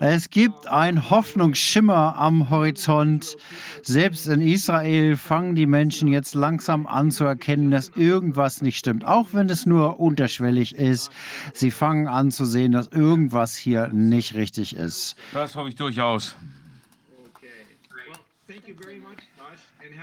es 0.00 0.28
gibt 0.28 0.66
einen 0.66 1.08
Hoffnungsschimmer 1.08 2.18
am 2.18 2.50
Horizont. 2.50 3.38
Selbst 3.82 4.26
in 4.26 4.42
Israel 4.42 5.16
fangen 5.16 5.54
die 5.54 5.64
Menschen 5.64 6.08
jetzt 6.08 6.34
langsam 6.34 6.86
an 6.86 7.10
zu 7.10 7.24
erkennen, 7.24 7.70
dass 7.70 7.88
irgendwas 7.96 8.60
nicht 8.60 8.76
stimmt. 8.76 9.06
Auch 9.06 9.28
wenn 9.32 9.48
es 9.48 9.64
nur 9.64 9.98
unterschwellig 9.98 10.74
ist. 10.74 11.10
Sie 11.54 11.70
fangen 11.70 12.06
an 12.06 12.30
zu 12.30 12.44
sehen, 12.44 12.72
dass 12.72 12.88
irgendwas 12.88 13.56
hier 13.56 13.88
nicht 13.94 14.34
richtig 14.34 14.76
ist. 14.76 15.16
Das 15.32 15.56
hoffe 15.56 15.70
ich 15.70 15.74
durchaus. 15.74 16.36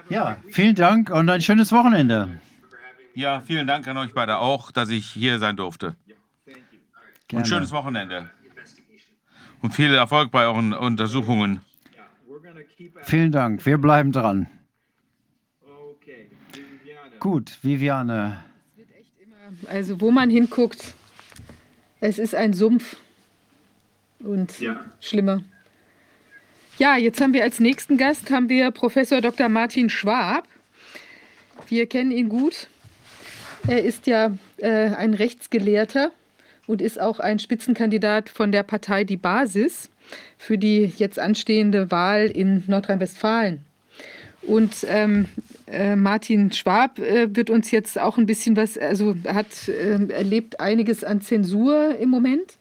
Ja, 0.10 0.38
vielen 0.52 0.76
Dank 0.76 1.10
und 1.10 1.30
ein 1.30 1.42
schönes 1.42 1.72
Wochenende. 1.72 2.40
Ja, 3.14 3.42
vielen 3.42 3.68
Dank 3.68 3.88
an 3.88 3.98
euch 3.98 4.14
beide 4.14 4.38
auch, 4.38 4.72
dass 4.72 4.90
ich 4.90 5.08
hier 5.08 5.40
sein 5.40 5.58
durfte. 5.58 5.96
Gerne. 7.28 7.44
Und 7.44 7.48
schönes 7.48 7.72
Wochenende. 7.72 8.30
Und 9.62 9.74
viel 9.74 9.94
Erfolg 9.94 10.32
bei 10.32 10.46
euren 10.46 10.74
Untersuchungen. 10.74 11.62
Vielen 13.04 13.32
Dank. 13.32 13.66
Wir 13.66 13.78
bleiben 13.78 14.12
dran. 14.12 14.48
Gut, 17.20 17.58
Viviane. 17.64 18.44
Also, 19.68 20.00
wo 20.00 20.12
man 20.12 20.30
hinguckt, 20.30 20.94
es 22.00 22.20
ist 22.20 22.36
ein 22.36 22.54
Sumpf 22.54 22.98
und 24.20 24.60
ja. 24.60 24.86
schlimmer. 25.00 25.44
Ja, 26.80 26.96
jetzt 26.96 27.20
haben 27.22 27.34
wir 27.34 27.42
als 27.42 27.60
nächsten 27.60 27.98
Gast 27.98 28.30
haben 28.30 28.50
wir 28.50 28.70
Professor 28.70 29.20
Dr. 29.20 29.50
Martin 29.50 29.90
Schwab. 29.90 30.48
Wir 31.68 31.88
kennen 31.88 32.12
ihn 32.12 32.30
gut. 32.30 32.68
Er 33.68 33.84
ist 33.84 34.06
ja 34.06 34.38
äh, 34.58 34.90
ein 34.92 35.16
Rechtsgelehrter 35.16 36.12
und 36.68 36.84
ist 36.84 37.02
auch 37.02 37.20
ein 37.20 37.40
Spitzenkandidat 37.40 38.30
von 38.30 38.52
der 38.52 38.62
Partei 38.62 39.06
Die 39.06 39.18
Basis 39.18 39.90
für 40.38 40.60
die 40.60 40.94
jetzt 40.98 41.18
anstehende 41.18 41.90
Wahl 41.90 42.28
in 42.28 42.64
Nordrhein-Westfalen. 42.68 43.66
Und 44.44 44.86
ähm, 44.88 45.26
äh, 45.66 45.96
Martin 45.96 46.52
Schwab 46.52 47.00
äh, 47.00 47.36
wird 47.36 47.50
uns 47.50 47.72
jetzt 47.72 48.00
auch 48.00 48.20
ein 48.20 48.28
bisschen 48.28 48.56
was, 48.56 48.78
also 48.78 49.16
hat 49.28 49.68
äh, 49.68 50.14
erlebt 50.14 50.60
einiges 50.60 51.04
an 51.04 51.22
Zensur 51.22 51.98
im 51.98 52.10
Moment. 52.10 52.54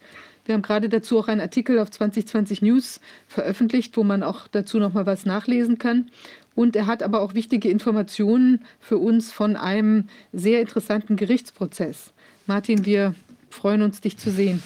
Wir 0.46 0.54
haben 0.54 0.62
gerade 0.62 0.88
dazu 0.88 1.18
auch 1.18 1.28
einen 1.28 1.40
Artikel 1.40 1.78
auf 1.78 1.90
2020 1.90 2.62
News 2.62 3.00
veröffentlicht, 3.26 3.96
wo 3.96 4.04
man 4.04 4.22
auch 4.22 4.48
dazu 4.48 4.78
noch 4.78 4.92
mal 4.92 5.04
was 5.04 5.26
nachlesen 5.26 5.78
kann. 5.78 6.10
Und 6.54 6.74
er 6.76 6.86
hat 6.86 7.02
aber 7.02 7.20
auch 7.20 7.34
wichtige 7.34 7.68
Informationen 7.68 8.64
für 8.80 8.96
uns 8.96 9.32
von 9.32 9.56
einem 9.56 10.08
sehr 10.32 10.60
interessanten 10.60 11.16
Gerichtsprozess. 11.16 12.14
Martin, 12.46 12.86
wir 12.86 13.14
freuen 13.50 13.82
uns, 13.82 14.00
dich 14.00 14.16
zu 14.16 14.30
sehen. 14.30 14.62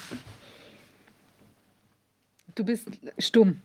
Du 2.55 2.65
bist 2.65 2.89
stumm. 3.19 3.61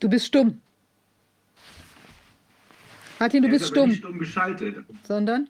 Du 0.00 0.08
bist 0.08 0.26
stumm. 0.26 0.60
Martin, 3.18 3.42
du 3.42 3.48
bist 3.48 3.68
stumm. 3.68 3.90
Nicht 3.90 3.98
stumm 3.98 4.18
geschaltet. 4.18 4.76
Sondern? 5.04 5.48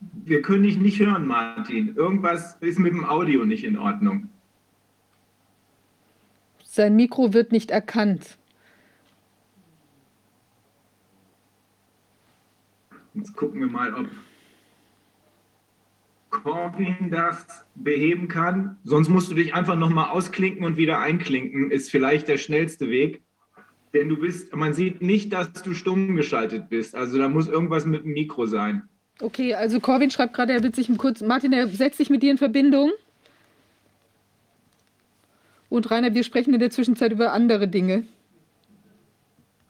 Wir 0.00 0.42
können 0.42 0.62
dich 0.64 0.78
nicht 0.78 0.98
hören, 1.00 1.26
Martin. 1.26 1.94
Irgendwas 1.96 2.56
ist 2.60 2.78
mit 2.78 2.92
dem 2.92 3.04
Audio 3.04 3.44
nicht 3.44 3.64
in 3.64 3.78
Ordnung. 3.78 4.28
Sein 6.64 6.96
Mikro 6.96 7.32
wird 7.32 7.52
nicht 7.52 7.70
erkannt. 7.70 8.36
Jetzt 13.14 13.36
gucken 13.36 13.60
wir 13.60 13.68
mal, 13.68 13.94
ob 13.94 14.08
Corbin 16.30 17.10
das 17.10 17.46
beheben 17.76 18.26
kann. 18.26 18.76
Sonst 18.82 19.08
musst 19.08 19.30
du 19.30 19.34
dich 19.34 19.54
einfach 19.54 19.76
nochmal 19.76 20.10
ausklinken 20.10 20.64
und 20.64 20.76
wieder 20.76 20.98
einklinken. 20.98 21.70
Ist 21.70 21.90
vielleicht 21.90 22.26
der 22.26 22.38
schnellste 22.38 22.88
Weg. 22.90 23.22
Denn 23.92 24.08
du 24.08 24.16
bist, 24.16 24.54
man 24.54 24.74
sieht 24.74 25.00
nicht, 25.00 25.32
dass 25.32 25.52
du 25.52 25.74
stumm 25.74 26.16
geschaltet 26.16 26.68
bist. 26.68 26.96
Also 26.96 27.18
da 27.18 27.28
muss 27.28 27.46
irgendwas 27.46 27.86
mit 27.86 28.04
dem 28.04 28.14
Mikro 28.14 28.46
sein. 28.46 28.88
Okay, 29.20 29.54
also 29.54 29.80
Corwin 29.80 30.10
schreibt 30.10 30.34
gerade, 30.34 30.52
er 30.52 30.62
wird 30.62 30.74
sich 30.74 30.90
kurz. 30.98 31.20
Martin, 31.20 31.52
er 31.52 31.68
setzt 31.68 31.98
sich 31.98 32.10
mit 32.10 32.22
dir 32.22 32.32
in 32.32 32.38
Verbindung. 32.38 32.90
Und 35.68 35.90
Rainer, 35.90 36.14
wir 36.14 36.24
sprechen 36.24 36.54
in 36.54 36.60
der 36.60 36.70
Zwischenzeit 36.70 37.12
über 37.12 37.32
andere 37.32 37.68
Dinge. 37.68 38.04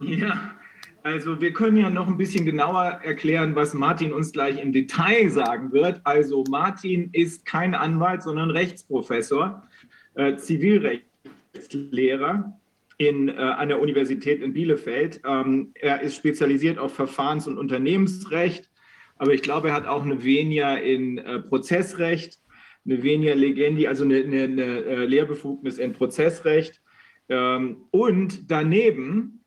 Ja, 0.01 0.55
also 1.03 1.41
wir 1.41 1.53
können 1.53 1.77
ja 1.77 1.91
noch 1.91 2.09
ein 2.09 2.17
bisschen 2.17 2.47
genauer 2.47 3.01
erklären, 3.03 3.55
was 3.55 3.75
Martin 3.75 4.13
uns 4.13 4.33
gleich 4.33 4.61
im 4.61 4.73
Detail 4.73 5.31
sagen 5.31 5.73
wird. 5.73 6.01
Also 6.05 6.45
Martin 6.49 7.11
ist 7.13 7.45
kein 7.45 7.75
Anwalt, 7.75 8.23
sondern 8.23 8.51
Rechtsprofessor, 8.51 9.63
äh, 10.15 10.37
Zivilrechtslehrer 10.37 12.59
in, 12.99 13.29
äh, 13.29 13.35
an 13.35 13.69
der 13.69 13.81
Universität 13.81 14.43
in 14.43 14.55
Bielefeld. 14.55 15.21
Ähm, 15.27 15.73
er 15.75 16.01
ist 16.01 16.17
spezialisiert 16.17 16.79
auf 16.79 16.95
Verfahrens- 16.95 17.47
und 17.47 17.59
Unternehmensrecht 17.59 18.71
aber 19.17 19.33
ich 19.33 19.43
glaube, 19.43 19.69
er 19.69 19.75
hat 19.75 19.87
auch 19.87 20.03
eine 20.03 20.25
Venia 20.25 20.77
in 20.77 21.19
äh, 21.19 21.41
Prozessrecht. 21.41 22.39
eine 22.85 23.03
Venia 23.03 23.35
Legendi, 23.35 23.87
also 23.87 24.05
eine, 24.05 24.17
eine, 24.17 24.43
eine 24.43 25.07
Lehrbefugnis 25.07 25.79
in 25.79 25.93
Prozessrecht. 25.93 26.81
Ähm, 27.29 27.87
und 27.91 28.51
daneben 28.51 29.45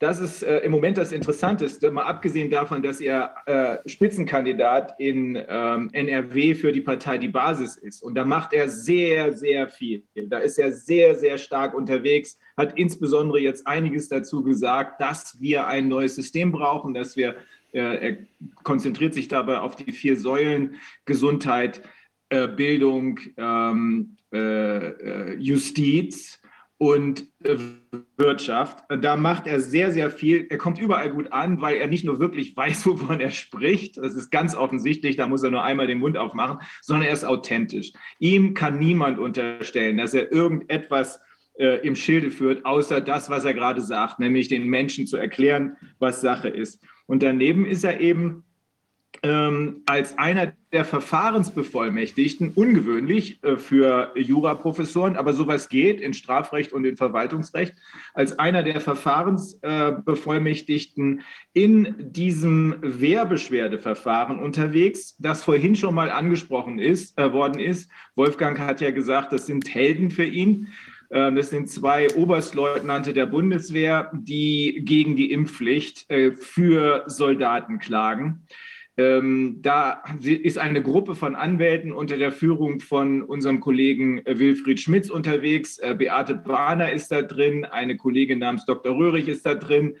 das 0.00 0.20
ist 0.20 0.44
äh, 0.44 0.58
im 0.58 0.70
Moment 0.70 0.96
das 0.96 1.10
Interessanteste, 1.10 1.90
mal 1.90 2.04
abgesehen 2.04 2.50
davon, 2.50 2.82
dass 2.82 3.00
er 3.00 3.34
äh, 3.46 3.78
Spitzenkandidat 3.88 4.94
in 4.98 5.36
ähm, 5.48 5.90
NRW 5.92 6.54
für 6.54 6.70
die 6.70 6.80
Partei 6.80 7.18
Die 7.18 7.28
Basis 7.28 7.76
ist. 7.76 8.04
Und 8.04 8.14
da 8.14 8.24
macht 8.24 8.52
er 8.52 8.68
sehr, 8.68 9.32
sehr 9.32 9.68
viel. 9.68 10.04
Da 10.14 10.38
ist 10.38 10.56
er 10.56 10.70
sehr, 10.70 11.16
sehr 11.16 11.36
stark 11.36 11.74
unterwegs, 11.74 12.38
hat 12.56 12.78
insbesondere 12.78 13.40
jetzt 13.40 13.66
einiges 13.66 14.08
dazu 14.08 14.44
gesagt, 14.44 15.00
dass 15.00 15.40
wir 15.40 15.66
ein 15.66 15.88
neues 15.88 16.14
System 16.14 16.52
brauchen, 16.52 16.94
dass 16.94 17.16
wir, 17.16 17.30
äh, 17.30 17.34
er 17.72 18.16
konzentriert 18.62 19.14
sich 19.14 19.28
dabei 19.28 19.58
auf 19.58 19.76
die 19.76 19.92
vier 19.92 20.18
Säulen 20.18 20.76
Gesundheit, 21.04 21.82
äh, 22.30 22.48
Bildung, 22.48 23.20
ähm, 23.36 24.16
äh, 24.32 24.88
äh, 24.88 25.34
Justiz 25.38 26.40
und 26.76 27.26
äh, 27.42 27.56
Wirtschaft. 28.18 28.84
Da 29.00 29.16
macht 29.16 29.46
er 29.46 29.60
sehr, 29.60 29.92
sehr 29.92 30.10
viel. 30.10 30.46
Er 30.50 30.58
kommt 30.58 30.78
überall 30.78 31.10
gut 31.10 31.32
an, 31.32 31.62
weil 31.62 31.76
er 31.76 31.86
nicht 31.86 32.04
nur 32.04 32.20
wirklich 32.20 32.54
weiß, 32.56 32.86
wovon 32.86 33.20
er 33.20 33.30
spricht. 33.30 33.96
Das 33.96 34.14
ist 34.14 34.30
ganz 34.30 34.54
offensichtlich. 34.54 35.16
Da 35.16 35.26
muss 35.26 35.42
er 35.42 35.50
nur 35.50 35.64
einmal 35.64 35.86
den 35.86 35.98
Mund 35.98 36.18
aufmachen, 36.18 36.58
sondern 36.82 37.06
er 37.06 37.14
ist 37.14 37.24
authentisch. 37.24 37.92
Ihm 38.18 38.52
kann 38.52 38.78
niemand 38.78 39.18
unterstellen, 39.18 39.96
dass 39.96 40.12
er 40.12 40.30
irgendetwas 40.30 41.20
äh, 41.58 41.78
im 41.86 41.96
Schilde 41.96 42.30
führt, 42.30 42.66
außer 42.66 43.00
das, 43.00 43.30
was 43.30 43.46
er 43.46 43.54
gerade 43.54 43.80
sagt, 43.80 44.18
nämlich 44.20 44.48
den 44.48 44.68
Menschen 44.68 45.06
zu 45.06 45.16
erklären, 45.16 45.76
was 45.98 46.20
Sache 46.20 46.48
ist. 46.48 46.78
Und 47.08 47.22
daneben 47.22 47.66
ist 47.66 47.84
er 47.84 48.00
eben 48.00 48.44
ähm, 49.22 49.82
als 49.86 50.18
einer 50.18 50.52
der 50.72 50.84
Verfahrensbevollmächtigten, 50.84 52.52
ungewöhnlich 52.52 53.42
äh, 53.42 53.56
für 53.56 54.12
Juraprofessoren, 54.14 55.16
aber 55.16 55.32
sowas 55.32 55.70
geht 55.70 56.02
in 56.02 56.12
Strafrecht 56.12 56.74
und 56.74 56.84
in 56.84 56.98
Verwaltungsrecht, 56.98 57.74
als 58.12 58.38
einer 58.38 58.62
der 58.62 58.82
Verfahrensbevollmächtigten 58.82 61.18
äh, 61.18 61.22
in 61.54 62.12
diesem 62.12 62.76
Wehrbeschwerdeverfahren 62.82 64.38
unterwegs, 64.38 65.16
das 65.18 65.42
vorhin 65.42 65.74
schon 65.74 65.94
mal 65.94 66.10
angesprochen 66.10 66.78
ist, 66.78 67.18
äh, 67.18 67.32
worden 67.32 67.58
ist. 67.58 67.90
Wolfgang 68.14 68.58
hat 68.58 68.82
ja 68.82 68.90
gesagt, 68.90 69.32
das 69.32 69.46
sind 69.46 69.74
Helden 69.74 70.10
für 70.10 70.26
ihn. 70.26 70.68
Ähm, 71.10 71.36
das 71.36 71.50
sind 71.50 71.70
zwei 71.70 72.14
Oberstleutnante 72.14 73.12
der 73.12 73.26
Bundeswehr, 73.26 74.10
die 74.14 74.82
gegen 74.84 75.16
die 75.16 75.32
Impfpflicht 75.32 76.10
äh, 76.10 76.32
für 76.32 77.04
Soldaten 77.06 77.78
klagen. 77.78 78.46
Ähm, 78.98 79.58
da 79.62 80.02
ist 80.20 80.58
eine 80.58 80.82
Gruppe 80.82 81.14
von 81.14 81.36
Anwälten 81.36 81.92
unter 81.92 82.16
der 82.16 82.32
Führung 82.32 82.80
von 82.80 83.22
unserem 83.22 83.60
Kollegen 83.60 84.26
äh, 84.26 84.40
Wilfried 84.40 84.80
Schmitz 84.80 85.08
unterwegs. 85.08 85.78
Äh, 85.78 85.94
Beate 85.94 86.34
Bahner 86.34 86.90
ist 86.90 87.12
da 87.12 87.22
drin, 87.22 87.64
eine 87.64 87.96
Kollegin 87.96 88.40
namens 88.40 88.66
Dr. 88.66 88.96
Röhrig 88.96 89.28
ist 89.28 89.46
da 89.46 89.54
drin 89.54 89.96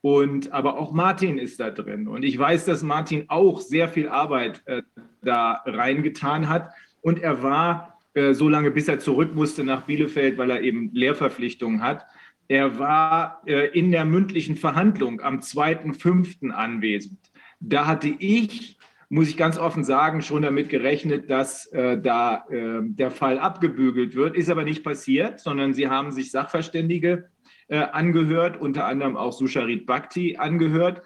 und 0.00 0.52
aber 0.52 0.78
auch 0.78 0.92
Martin 0.92 1.38
ist 1.38 1.58
da 1.58 1.70
drin. 1.70 2.06
Und 2.06 2.24
ich 2.24 2.38
weiß, 2.38 2.66
dass 2.66 2.84
Martin 2.84 3.24
auch 3.26 3.60
sehr 3.60 3.88
viel 3.88 4.08
Arbeit 4.08 4.62
äh, 4.66 4.82
da 5.22 5.62
reingetan 5.66 6.48
hat 6.48 6.70
und 7.00 7.20
er 7.20 7.42
war 7.42 7.95
so 8.32 8.48
lange, 8.48 8.70
bis 8.70 8.88
er 8.88 8.98
zurück 8.98 9.34
musste 9.34 9.62
nach 9.62 9.82
Bielefeld, 9.82 10.38
weil 10.38 10.50
er 10.50 10.62
eben 10.62 10.90
Lehrverpflichtungen 10.94 11.82
hat. 11.82 12.06
Er 12.48 12.78
war 12.78 13.42
äh, 13.46 13.68
in 13.78 13.90
der 13.90 14.04
mündlichen 14.04 14.56
Verhandlung 14.56 15.20
am 15.20 15.40
2.5. 15.40 16.50
anwesend. 16.50 17.18
Da 17.60 17.86
hatte 17.86 18.08
ich, 18.08 18.78
muss 19.08 19.28
ich 19.28 19.36
ganz 19.36 19.58
offen 19.58 19.84
sagen, 19.84 20.22
schon 20.22 20.42
damit 20.42 20.68
gerechnet, 20.68 21.28
dass 21.30 21.66
äh, 21.66 22.00
da 22.00 22.44
äh, 22.48 22.80
der 22.82 23.10
Fall 23.10 23.38
abgebügelt 23.38 24.14
wird. 24.14 24.36
Ist 24.36 24.50
aber 24.50 24.64
nicht 24.64 24.84
passiert, 24.84 25.40
sondern 25.40 25.74
sie 25.74 25.88
haben 25.88 26.12
sich 26.12 26.30
Sachverständige 26.30 27.28
äh, 27.68 27.78
angehört, 27.78 28.60
unter 28.60 28.86
anderem 28.86 29.16
auch 29.16 29.32
Susharit 29.32 29.86
Bhakti 29.86 30.36
angehört 30.36 31.02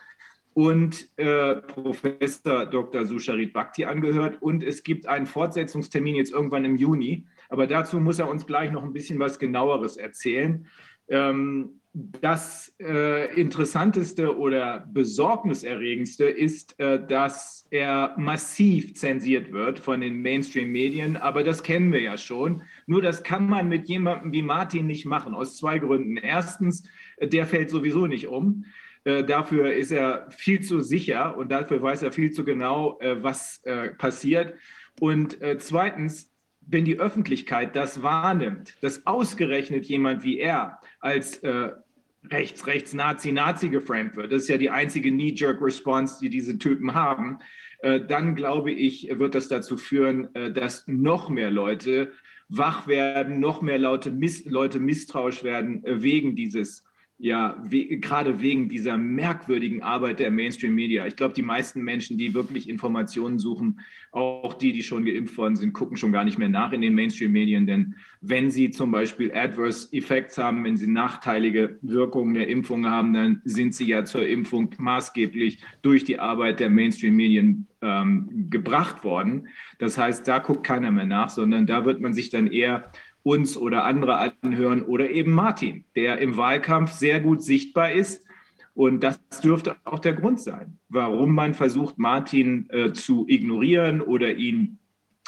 und 0.60 1.08
äh, 1.16 1.54
Professor 1.54 2.66
Dr. 2.66 3.06
Susharit 3.06 3.54
Bhakti 3.54 3.86
angehört. 3.86 4.42
Und 4.42 4.62
es 4.62 4.82
gibt 4.82 5.06
einen 5.06 5.24
Fortsetzungstermin 5.24 6.16
jetzt 6.16 6.32
irgendwann 6.32 6.66
im 6.66 6.76
Juni. 6.76 7.24
Aber 7.48 7.66
dazu 7.66 7.98
muss 7.98 8.18
er 8.18 8.28
uns 8.28 8.44
gleich 8.44 8.70
noch 8.70 8.84
ein 8.84 8.92
bisschen 8.92 9.18
was 9.18 9.38
genaueres 9.38 9.96
erzählen. 9.96 10.66
Ähm, 11.08 11.80
das 11.94 12.74
äh, 12.78 13.34
Interessanteste 13.40 14.36
oder 14.36 14.86
Besorgniserregendste 14.92 16.26
ist, 16.26 16.78
äh, 16.78 17.04
dass 17.06 17.66
er 17.70 18.14
massiv 18.18 18.94
zensiert 18.96 19.52
wird 19.52 19.78
von 19.78 20.02
den 20.02 20.20
Mainstream-Medien, 20.20 21.16
aber 21.16 21.42
das 21.42 21.62
kennen 21.62 21.90
wir 21.90 22.02
ja 22.02 22.18
schon. 22.18 22.62
Nur 22.86 23.00
das 23.00 23.22
kann 23.22 23.48
man 23.48 23.70
mit 23.70 23.88
jemandem 23.88 24.30
wie 24.32 24.42
Martin 24.42 24.86
nicht 24.86 25.06
machen, 25.06 25.34
aus 25.34 25.56
zwei 25.56 25.78
Gründen. 25.78 26.18
Erstens, 26.18 26.84
der 27.20 27.46
fällt 27.46 27.70
sowieso 27.70 28.06
nicht 28.06 28.28
um. 28.28 28.66
Äh, 29.04 29.24
dafür 29.24 29.72
ist 29.72 29.92
er 29.92 30.30
viel 30.30 30.60
zu 30.60 30.80
sicher 30.80 31.36
und 31.36 31.50
dafür 31.50 31.82
weiß 31.82 32.02
er 32.02 32.12
viel 32.12 32.32
zu 32.32 32.44
genau, 32.44 32.98
äh, 33.00 33.22
was 33.22 33.60
äh, 33.64 33.90
passiert. 33.90 34.54
Und 35.00 35.40
äh, 35.40 35.56
zweitens, 35.58 36.30
wenn 36.60 36.84
die 36.84 36.98
Öffentlichkeit 36.98 37.74
das 37.74 38.02
wahrnimmt, 38.02 38.76
dass 38.82 39.06
ausgerechnet 39.06 39.86
jemand 39.86 40.22
wie 40.22 40.38
er 40.38 40.80
als 41.00 41.38
äh, 41.38 41.70
rechts, 42.30 42.66
rechts, 42.66 42.92
Nazi, 42.92 43.32
Nazi 43.32 43.70
geframed 43.70 44.16
wird, 44.16 44.32
das 44.32 44.42
ist 44.42 44.48
ja 44.48 44.58
die 44.58 44.70
einzige 44.70 45.10
Knee-Jerk-Response, 45.10 46.18
die 46.20 46.28
diese 46.28 46.58
Typen 46.58 46.92
haben, 46.92 47.38
dann 47.82 48.34
glaube 48.34 48.72
ich, 48.72 49.08
wird 49.10 49.34
das 49.34 49.48
dazu 49.48 49.78
führen, 49.78 50.28
dass 50.52 50.86
noch 50.86 51.30
mehr 51.30 51.50
Leute 51.50 52.12
wach 52.50 52.86
werden, 52.86 53.40
noch 53.40 53.62
mehr 53.62 53.78
Leute, 53.78 54.10
miss 54.10 54.44
Leute 54.44 54.78
misstrauisch 54.78 55.42
werden 55.42 55.82
wegen 55.86 56.36
dieses 56.36 56.84
ja, 57.22 57.62
we 57.68 57.98
gerade 57.98 58.40
wegen 58.40 58.70
dieser 58.70 58.96
merkwürdigen 58.96 59.82
Arbeit 59.82 60.20
der 60.20 60.30
Mainstream-Media. 60.30 61.06
Ich 61.06 61.16
glaube, 61.16 61.34
die 61.34 61.42
meisten 61.42 61.82
Menschen, 61.82 62.16
die 62.16 62.32
wirklich 62.32 62.66
Informationen 62.66 63.38
suchen, 63.38 63.80
auch 64.10 64.54
die, 64.54 64.72
die 64.72 64.82
schon 64.82 65.04
geimpft 65.04 65.36
worden 65.36 65.54
sind, 65.54 65.74
gucken 65.74 65.98
schon 65.98 66.12
gar 66.12 66.24
nicht 66.24 66.38
mehr 66.38 66.48
nach 66.48 66.72
in 66.72 66.80
den 66.80 66.94
Mainstream-Medien. 66.94 67.66
Denn 67.66 67.94
wenn 68.22 68.50
sie 68.50 68.70
zum 68.70 68.90
Beispiel 68.90 69.30
Adverse 69.34 69.88
Effects 69.92 70.38
haben, 70.38 70.64
wenn 70.64 70.78
sie 70.78 70.86
nachteilige 70.86 71.78
Wirkungen 71.82 72.32
der 72.32 72.48
Impfung 72.48 72.86
haben, 72.86 73.12
dann 73.12 73.42
sind 73.44 73.74
sie 73.74 73.86
ja 73.86 74.06
zur 74.06 74.26
Impfung 74.26 74.70
maßgeblich 74.78 75.58
durch 75.82 76.04
die 76.04 76.18
Arbeit 76.18 76.58
der 76.58 76.70
Mainstream-Medien 76.70 77.66
ähm, 77.82 78.48
gebracht 78.48 79.04
worden. 79.04 79.48
Das 79.78 79.98
heißt, 79.98 80.26
da 80.26 80.38
guckt 80.38 80.66
keiner 80.66 80.90
mehr 80.90 81.06
nach, 81.06 81.28
sondern 81.28 81.66
da 81.66 81.84
wird 81.84 82.00
man 82.00 82.14
sich 82.14 82.30
dann 82.30 82.46
eher 82.46 82.90
uns 83.22 83.56
oder 83.56 83.84
andere 83.84 84.32
anhören 84.42 84.82
oder 84.82 85.10
eben 85.10 85.32
Martin, 85.32 85.84
der 85.94 86.18
im 86.18 86.36
Wahlkampf 86.36 86.92
sehr 86.92 87.20
gut 87.20 87.42
sichtbar 87.42 87.92
ist. 87.92 88.24
Und 88.74 89.02
das 89.02 89.18
dürfte 89.42 89.76
auch 89.84 89.98
der 89.98 90.14
Grund 90.14 90.40
sein, 90.40 90.78
warum 90.88 91.34
man 91.34 91.54
versucht, 91.54 91.98
Martin 91.98 92.68
äh, 92.70 92.92
zu 92.92 93.26
ignorieren 93.28 94.00
oder 94.00 94.32
ihn 94.34 94.78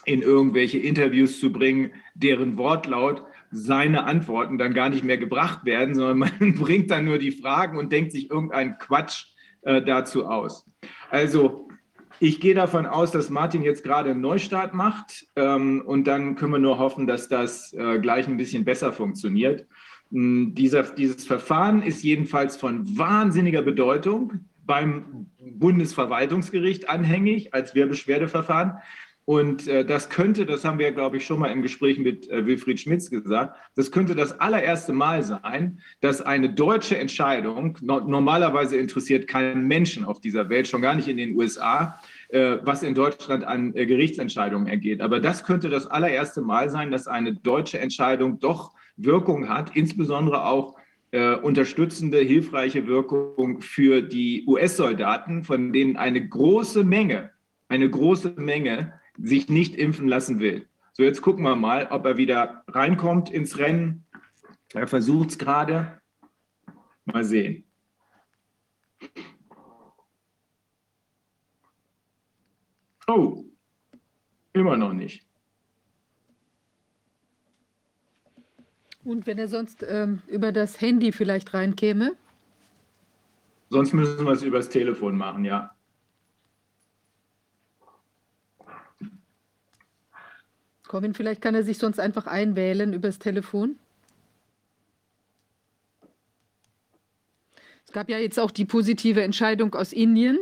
in 0.04 0.22
irgendwelche 0.22 0.78
Interviews 0.78 1.38
zu 1.38 1.52
bringen, 1.52 1.92
deren 2.14 2.56
Wortlaut 2.56 3.24
seine 3.50 4.04
Antworten 4.04 4.58
dann 4.58 4.74
gar 4.74 4.88
nicht 4.88 5.04
mehr 5.04 5.18
gebracht 5.18 5.64
werden, 5.64 5.94
sondern 5.94 6.18
man 6.18 6.54
bringt 6.58 6.90
dann 6.90 7.04
nur 7.04 7.18
die 7.18 7.30
Fragen 7.30 7.76
und 7.76 7.92
denkt 7.92 8.12
sich 8.12 8.30
irgendeinen 8.30 8.78
Quatsch 8.78 9.26
äh, 9.62 9.82
dazu 9.82 10.26
aus. 10.26 10.66
Also 11.10 11.68
ich 12.22 12.38
gehe 12.38 12.54
davon 12.54 12.86
aus, 12.86 13.10
dass 13.10 13.30
Martin 13.30 13.64
jetzt 13.64 13.82
gerade 13.82 14.12
einen 14.12 14.20
Neustart 14.20 14.74
macht 14.74 15.26
ähm, 15.34 15.82
und 15.84 16.06
dann 16.06 16.36
können 16.36 16.52
wir 16.52 16.60
nur 16.60 16.78
hoffen, 16.78 17.08
dass 17.08 17.28
das 17.28 17.72
äh, 17.72 17.98
gleich 17.98 18.28
ein 18.28 18.36
bisschen 18.36 18.64
besser 18.64 18.92
funktioniert. 18.92 19.66
Ähm, 20.12 20.54
dieser, 20.54 20.84
dieses 20.84 21.24
Verfahren 21.24 21.82
ist 21.82 22.04
jedenfalls 22.04 22.56
von 22.56 22.96
wahnsinniger 22.96 23.62
Bedeutung 23.62 24.34
beim 24.64 25.26
Bundesverwaltungsgericht 25.40 26.88
anhängig 26.88 27.54
als 27.54 27.74
Wehrbeschwerdeverfahren. 27.74 28.74
Und 29.24 29.68
äh, 29.68 29.84
das 29.84 30.08
könnte, 30.08 30.46
das 30.46 30.64
haben 30.64 30.80
wir, 30.80 30.90
glaube 30.90 31.16
ich, 31.16 31.24
schon 31.24 31.38
mal 31.38 31.50
im 31.52 31.62
Gespräch 31.62 31.98
mit 31.98 32.28
äh, 32.28 32.44
Wilfried 32.44 32.80
Schmitz 32.80 33.08
gesagt, 33.08 33.56
das 33.76 33.92
könnte 33.92 34.16
das 34.16 34.40
allererste 34.40 34.92
Mal 34.92 35.22
sein, 35.22 35.80
dass 36.00 36.20
eine 36.20 36.52
deutsche 36.52 36.98
Entscheidung, 36.98 37.78
no 37.80 38.00
normalerweise 38.00 38.76
interessiert 38.76 39.28
keinen 39.28 39.68
Menschen 39.68 40.04
auf 40.04 40.20
dieser 40.20 40.48
Welt, 40.48 40.66
schon 40.66 40.82
gar 40.82 40.96
nicht 40.96 41.06
in 41.06 41.16
den 41.16 41.36
USA, 41.36 42.00
was 42.64 42.82
in 42.82 42.94
Deutschland 42.94 43.44
an 43.44 43.74
äh, 43.74 43.86
Gerichtsentscheidungen 43.86 44.66
ergeht. 44.66 45.00
Aber 45.00 45.20
das 45.20 45.44
könnte 45.44 45.68
das 45.68 45.86
allererste 45.86 46.40
Mal 46.40 46.70
sein, 46.70 46.90
dass 46.90 47.06
eine 47.06 47.34
deutsche 47.34 47.78
Entscheidung 47.78 48.38
doch 48.40 48.72
Wirkung 48.96 49.48
hat, 49.48 49.76
insbesondere 49.76 50.44
auch 50.46 50.76
äh, 51.12 51.34
unterstützende, 51.34 52.18
hilfreiche 52.18 52.86
Wirkung 52.86 53.60
für 53.60 54.00
die 54.00 54.44
US-Soldaten, 54.46 55.44
von 55.44 55.72
denen 55.72 55.96
eine 55.96 56.26
große 56.26 56.84
Menge, 56.84 57.30
eine 57.68 57.88
große 57.88 58.34
Menge 58.36 58.94
sich 59.18 59.48
nicht 59.48 59.76
impfen 59.76 60.08
lassen 60.08 60.40
will. 60.40 60.66
So, 60.94 61.02
jetzt 61.02 61.22
gucken 61.22 61.44
wir 61.44 61.56
mal, 61.56 61.88
ob 61.90 62.06
er 62.06 62.16
wieder 62.16 62.64
reinkommt 62.68 63.30
ins 63.30 63.58
Rennen. 63.58 64.06
Er 64.72 64.88
versucht 64.88 65.30
es 65.30 65.38
gerade. 65.38 66.00
Mal 67.04 67.24
sehen. 67.24 67.64
Oh, 73.06 73.44
immer 74.52 74.76
noch 74.76 74.92
nicht. 74.92 75.24
Und 79.04 79.26
wenn 79.26 79.38
er 79.38 79.48
sonst 79.48 79.84
ähm, 79.88 80.22
über 80.28 80.52
das 80.52 80.80
Handy 80.80 81.10
vielleicht 81.12 81.54
reinkäme? 81.54 82.16
Sonst 83.70 83.92
müssen 83.92 84.24
wir 84.24 84.32
es 84.32 84.42
übers 84.42 84.68
Telefon 84.68 85.16
machen, 85.16 85.44
ja. 85.44 85.74
Corwin, 90.86 91.14
vielleicht 91.14 91.40
kann 91.40 91.54
er 91.54 91.64
sich 91.64 91.78
sonst 91.78 91.98
einfach 91.98 92.26
einwählen 92.26 92.92
übers 92.92 93.18
Telefon. 93.18 93.78
Es 97.86 97.92
gab 97.92 98.10
ja 98.10 98.18
jetzt 98.18 98.38
auch 98.38 98.50
die 98.50 98.66
positive 98.66 99.22
Entscheidung 99.22 99.74
aus 99.74 99.92
Indien 99.92 100.38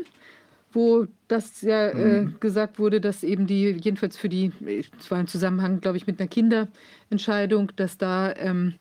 wo 0.72 1.06
das 1.28 1.62
ja 1.62 1.88
äh, 1.88 2.22
mhm. 2.22 2.36
gesagt 2.40 2.78
wurde, 2.78 3.00
dass 3.00 3.22
eben 3.22 3.46
die, 3.46 3.70
jedenfalls 3.70 4.16
für 4.16 4.28
die, 4.28 4.52
es 4.98 5.10
war 5.10 5.20
im 5.20 5.26
Zusammenhang, 5.26 5.80
glaube 5.80 5.96
ich, 5.96 6.06
mit 6.06 6.20
einer 6.20 6.28
Kinderentscheidung, 6.28 7.72
dass 7.76 7.98
da, 7.98 8.34
ähm, 8.36 8.74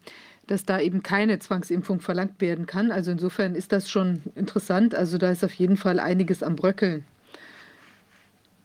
dass 0.48 0.66
da 0.66 0.80
eben 0.80 1.04
keine 1.04 1.40
Zwangsimpfung 1.40 2.00
verlangt 2.00 2.42
werden 2.42 2.66
kann. 2.66 2.92
Also 2.92 3.12
insofern 3.12 3.56
ist 3.56 3.72
das 3.72 3.90
schon 3.90 4.22
interessant. 4.36 4.94
Also 4.94 5.18
da 5.18 5.32
ist 5.32 5.44
auf 5.44 5.54
jeden 5.54 5.78
Fall 5.78 6.00
einiges 6.00 6.44
am 6.44 6.56
Bröckeln. 6.56 7.06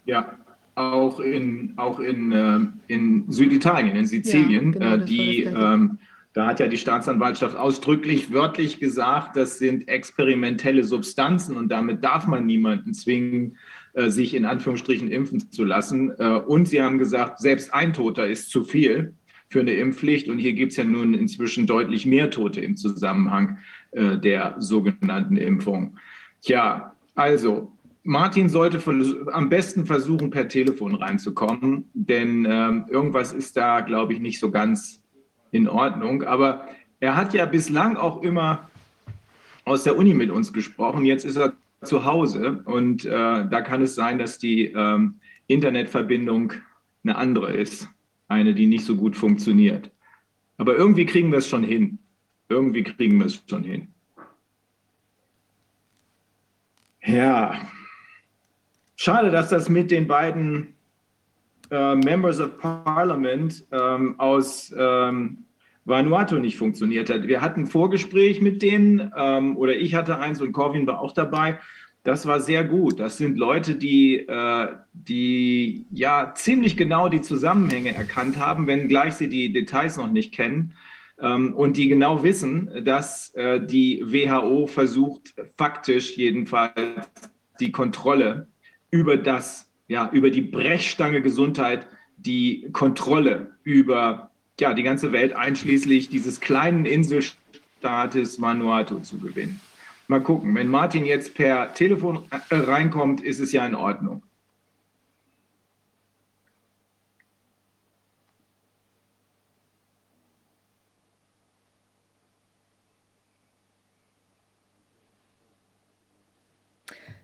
Ja, 0.07 0.37
auch 0.75 1.21
in, 1.21 1.73
auch 1.77 2.01
in, 2.01 2.33
äh, 2.33 2.61
in 2.89 3.31
Süditalien, 3.31 3.97
in 3.97 4.07
Sizilien, 4.07 4.73
ja, 4.75 4.97
genau, 4.97 5.03
äh, 5.03 5.07
die 5.07 5.45
da 6.35 6.49
hat 6.49 6.59
ja 6.59 6.67
die 6.67 6.77
Staatsanwaltschaft 6.77 7.57
ausdrücklich 7.57 8.33
wörtlich 8.33 8.81
gesagt, 8.81 9.37
das 9.37 9.59
sind 9.59 9.89
experimentelle 9.89 10.83
Substanzen 10.83 11.57
und 11.57 11.69
damit 11.69 12.03
darf 12.05 12.27
man 12.27 12.45
niemanden 12.45 12.93
zwingen, 12.93 13.57
äh, 13.95 14.11
sich 14.11 14.35
in 14.35 14.45
Anführungsstrichen 14.45 15.09
impfen 15.09 15.53
zu 15.53 15.65
lassen. 15.65 16.11
Äh, 16.19 16.41
und 16.41 16.67
sie 16.67 16.83
haben 16.83 16.99
gesagt, 16.99 17.39
selbst 17.39 17.73
ein 17.73 17.93
Toter 17.93 18.27
ist 18.27 18.51
zu 18.51 18.65
viel 18.65 19.15
für 19.49 19.61
eine 19.61 19.75
Impfpflicht. 19.75 20.29
Und 20.29 20.39
hier 20.39 20.55
gibt 20.55 20.73
es 20.73 20.79
ja 20.79 20.83
nun 20.83 21.15
inzwischen 21.15 21.69
deutlich 21.69 22.05
mehr 22.05 22.31
Tote 22.31 22.61
im 22.61 22.77
Zusammenhang 22.77 23.59
äh, 23.93 24.19
der 24.19 24.57
sogenannten 24.59 25.37
Impfung. 25.37 25.97
Tja, 26.43 26.97
also 27.15 27.71
Martin 28.03 28.49
sollte 28.49 28.83
am 29.33 29.49
besten 29.49 29.87
versuchen, 29.87 30.31
per 30.31 30.49
Telefon 30.49 30.97
reinzukommen, 30.97 31.89
denn 31.95 32.45
ähm, 32.51 32.87
irgendwas 32.91 33.33
ist 33.33 33.57
da, 33.57 33.81
glaube 33.81 34.15
ich, 34.15 34.19
nicht 34.19 34.41
so 34.41 34.51
ganz 34.51 35.04
in 35.55 35.69
Ordnung. 35.69 36.25
Aber 36.25 36.69
er 37.01 37.17
hat 37.17 37.33
ja 37.33 37.47
bislang 37.47 37.97
auch 37.97 38.23
immer 38.23 38.69
aus 39.65 39.85
der 39.85 39.97
Uni 39.97 40.13
mit 40.13 40.31
uns 40.31 40.53
gesprochen. 40.53 41.05
Jetzt 41.05 41.25
ist 41.25 41.37
er 41.37 41.55
zu 41.83 42.05
Hause 42.05 42.63
und 42.65 43.05
äh, 43.05 43.11
da 43.11 43.61
kann 43.61 43.83
es 43.83 43.95
sein, 43.95 44.19
dass 44.19 44.39
die 44.39 44.67
ähm, 44.67 45.21
Internetverbindung 45.47 46.55
eine 47.05 47.17
andere 47.17 47.53
ist, 47.53 47.89
eine, 48.29 48.55
die 48.55 48.67
nicht 48.67 48.85
so 48.85 48.97
gut 48.97 49.17
funktioniert. 49.17 49.91
Aber 50.57 50.77
irgendwie 50.77 51.07
kriegen 51.07 51.31
wir 51.31 51.39
es 51.39 51.49
schon 51.49 51.63
hin. 51.63 51.99
Irgendwie 52.49 52.83
kriegen 52.83 53.19
wir 53.19 53.27
es 53.27 53.43
schon 53.49 53.65
hin. 53.65 53.89
Ja, 57.05 57.61
schade, 58.97 59.31
dass 59.31 59.51
das 59.51 59.69
mit 59.69 59.91
den 59.91 60.07
beiden 60.07 60.75
äh, 61.71 61.95
Members 61.95 62.41
of 62.41 62.59
Parliament 62.59 63.65
ähm, 63.73 64.19
aus 64.19 64.75
ähm, 64.77 65.45
Vanuatu 65.85 66.39
nicht 66.39 66.57
funktioniert 66.57 67.11
hat. 67.11 67.27
Wir 67.27 67.41
hatten 67.41 67.63
ein 67.63 67.67
Vorgespräch 67.67 68.41
mit 68.41 68.63
denen 68.63 69.13
ähm, 69.17 69.57
oder 69.57 69.75
ich 69.75 69.95
hatte 69.95 70.19
eins 70.19 70.41
und 70.41 70.53
Corvin 70.53 70.87
war 70.87 71.01
auch 71.01 71.13
dabei. 71.13 71.59
Das 72.05 72.27
war 72.27 72.41
sehr 72.41 72.65
gut. 72.65 73.01
Das 73.01 73.17
sind 73.17 73.39
Leute, 73.39 73.77
die, 73.77 74.19
äh, 74.19 74.69
die 74.93 75.87
ja 75.91 76.33
ziemlich 76.35 76.77
genau 76.77 77.09
die 77.09 77.23
Zusammenhänge 77.23 77.95
erkannt 77.95 78.39
haben, 78.39 78.67
wenngleich 78.67 79.15
sie 79.15 79.29
die 79.29 79.53
Details 79.53 79.97
noch 79.97 80.11
nicht 80.11 80.33
kennen. 80.33 80.75
Ähm, 81.21 81.55
und 81.55 81.77
die 81.77 81.89
genau 81.89 82.23
wissen, 82.23 82.85
dass 82.85 83.35
äh, 83.35 83.61
die 83.61 84.03
WHO 84.05 84.67
versucht, 84.67 85.35
faktisch 85.57 86.17
jedenfalls 86.17 86.75
die 87.61 87.73
Kontrolle 87.73 88.49
über 88.91 89.17
das, 89.17 89.71
ja, 89.95 90.11
über 90.13 90.29
die 90.31 90.41
Brechstange 90.41 91.23
Gesundheit, 91.23 91.87
die 92.17 92.69
Kontrolle 92.73 93.53
über 93.63 94.31
ja, 94.59 94.75
die 94.75 94.83
ganze 94.83 95.13
Welt 95.13 95.33
einschließlich 95.35 96.09
dieses 96.09 96.41
kleinen 96.41 96.85
Inselstaates 96.85 98.41
Vanuatu 98.41 98.99
zu 98.99 99.19
gewinnen. 99.19 99.61
Mal 100.09 100.21
gucken, 100.21 100.53
wenn 100.57 100.67
Martin 100.67 101.05
jetzt 101.05 101.35
per 101.35 101.73
Telefon 101.75 102.25
äh, 102.31 102.57
reinkommt, 102.57 103.21
ist 103.21 103.39
es 103.39 103.53
ja 103.53 103.65
in 103.65 103.77
Ordnung. 103.77 104.25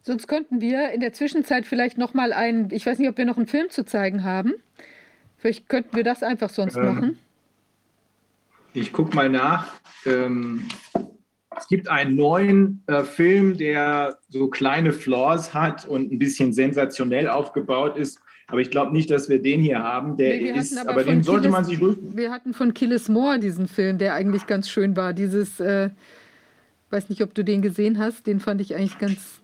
Sonst 0.03 0.29
könnten 0.29 0.61
wir 0.61 0.91
in 0.93 1.01
der 1.01 1.13
Zwischenzeit 1.13 1.67
vielleicht 1.67 1.99
noch 1.99 2.15
mal 2.15 2.33
einen, 2.33 2.71
ich 2.71 2.87
weiß 2.87 2.99
nicht, 2.99 3.09
ob 3.09 3.19
wir 3.19 3.27
noch 3.27 3.37
einen 3.37 3.47
Film 3.47 3.71
zu 3.71 3.85
zeigen 3.85 4.25
haben. 4.25 4.55
Vielleicht 5.37 5.69
könnten 5.69 5.97
wir 5.97 6.05
das 6.05 6.23
einfach 6.23 6.51
sonst 6.51 6.77
ähm, 6.77 6.85
machen. 6.85 7.19
Ich 8.73 8.93
gucke 8.93 9.15
mal 9.15 9.29
nach. 9.29 9.75
Ähm, 10.07 10.69
es 11.57 11.67
gibt 11.69 11.89
einen 11.89 12.17
neuen 12.17 12.83
äh, 12.87 13.03
Film, 13.03 13.59
der 13.59 14.19
so 14.29 14.49
kleine 14.49 14.93
Flaws 14.93 15.53
hat 15.53 15.87
und 15.87 16.13
ein 16.13 16.19
bisschen 16.19 16.53
sensationell 16.53 17.29
aufgebaut 17.29 17.97
ist. 17.97 18.21
Aber 18.47 18.61
ich 18.61 18.71
glaube 18.71 18.93
nicht, 18.93 19.11
dass 19.11 19.29
wir 19.29 19.41
den 19.41 19.61
hier 19.61 19.83
haben. 19.83 20.17
Der 20.17 20.37
nee, 20.37 20.51
ist, 20.51 20.77
aber, 20.77 20.91
aber 20.91 21.05
den 21.05 21.23
sollte 21.23 21.43
Killis, 21.43 21.53
man 21.53 21.65
sich 21.65 21.81
ruhig. 21.81 21.99
Wir 22.01 22.33
hatten 22.33 22.55
von 22.55 22.75
Killis 22.75 23.09
Moore 23.09 23.39
diesen 23.39 23.69
Film, 23.69 23.99
der 23.99 24.15
eigentlich 24.15 24.47
ganz 24.47 24.69
schön 24.69 24.97
war. 24.97 25.13
Dieses, 25.13 25.61
äh, 25.61 25.91
weiß 26.91 27.09
nicht, 27.11 27.23
ob 27.23 27.35
du 27.35 27.45
den 27.45 27.63
gesehen 27.63 27.99
hast. 27.99 28.27
Den 28.27 28.41
fand 28.41 28.61
ich 28.61 28.75
eigentlich 28.75 28.99
ganz 28.99 29.41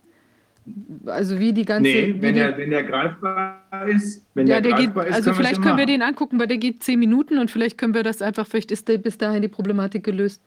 also 1.06 1.38
wie 1.38 1.52
die 1.52 1.64
ganze. 1.64 1.82
Nee, 1.82 2.14
wenn, 2.18 2.34
der, 2.34 2.56
wenn 2.56 2.70
der 2.70 2.84
greifbar 2.84 3.62
ist. 3.88 4.24
Wenn 4.34 4.46
ja, 4.46 4.60
der, 4.60 4.72
der 4.72 4.84
greifbar 4.84 5.04
geht, 5.04 5.10
ist, 5.10 5.16
also 5.16 5.30
können 5.30 5.36
vielleicht 5.36 5.62
können 5.62 5.78
wir 5.78 5.86
den 5.86 6.02
angucken, 6.02 6.38
weil 6.38 6.46
der 6.46 6.58
geht 6.58 6.82
zehn 6.82 6.98
Minuten 6.98 7.38
und 7.38 7.50
vielleicht 7.50 7.78
können 7.78 7.94
wir 7.94 8.02
das 8.02 8.22
einfach, 8.22 8.46
vielleicht 8.46 8.72
ist 8.72 8.88
der 8.88 8.98
bis 8.98 9.16
dahin 9.18 9.42
die 9.42 9.48
Problematik 9.48 10.04
gelöst. 10.04 10.42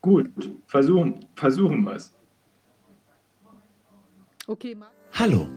Gut, 0.00 0.30
versuchen, 0.66 1.26
versuchen 1.34 1.84
wir 1.84 1.94
es. 1.94 2.14
Okay, 4.46 4.76
Hallo, 5.12 5.48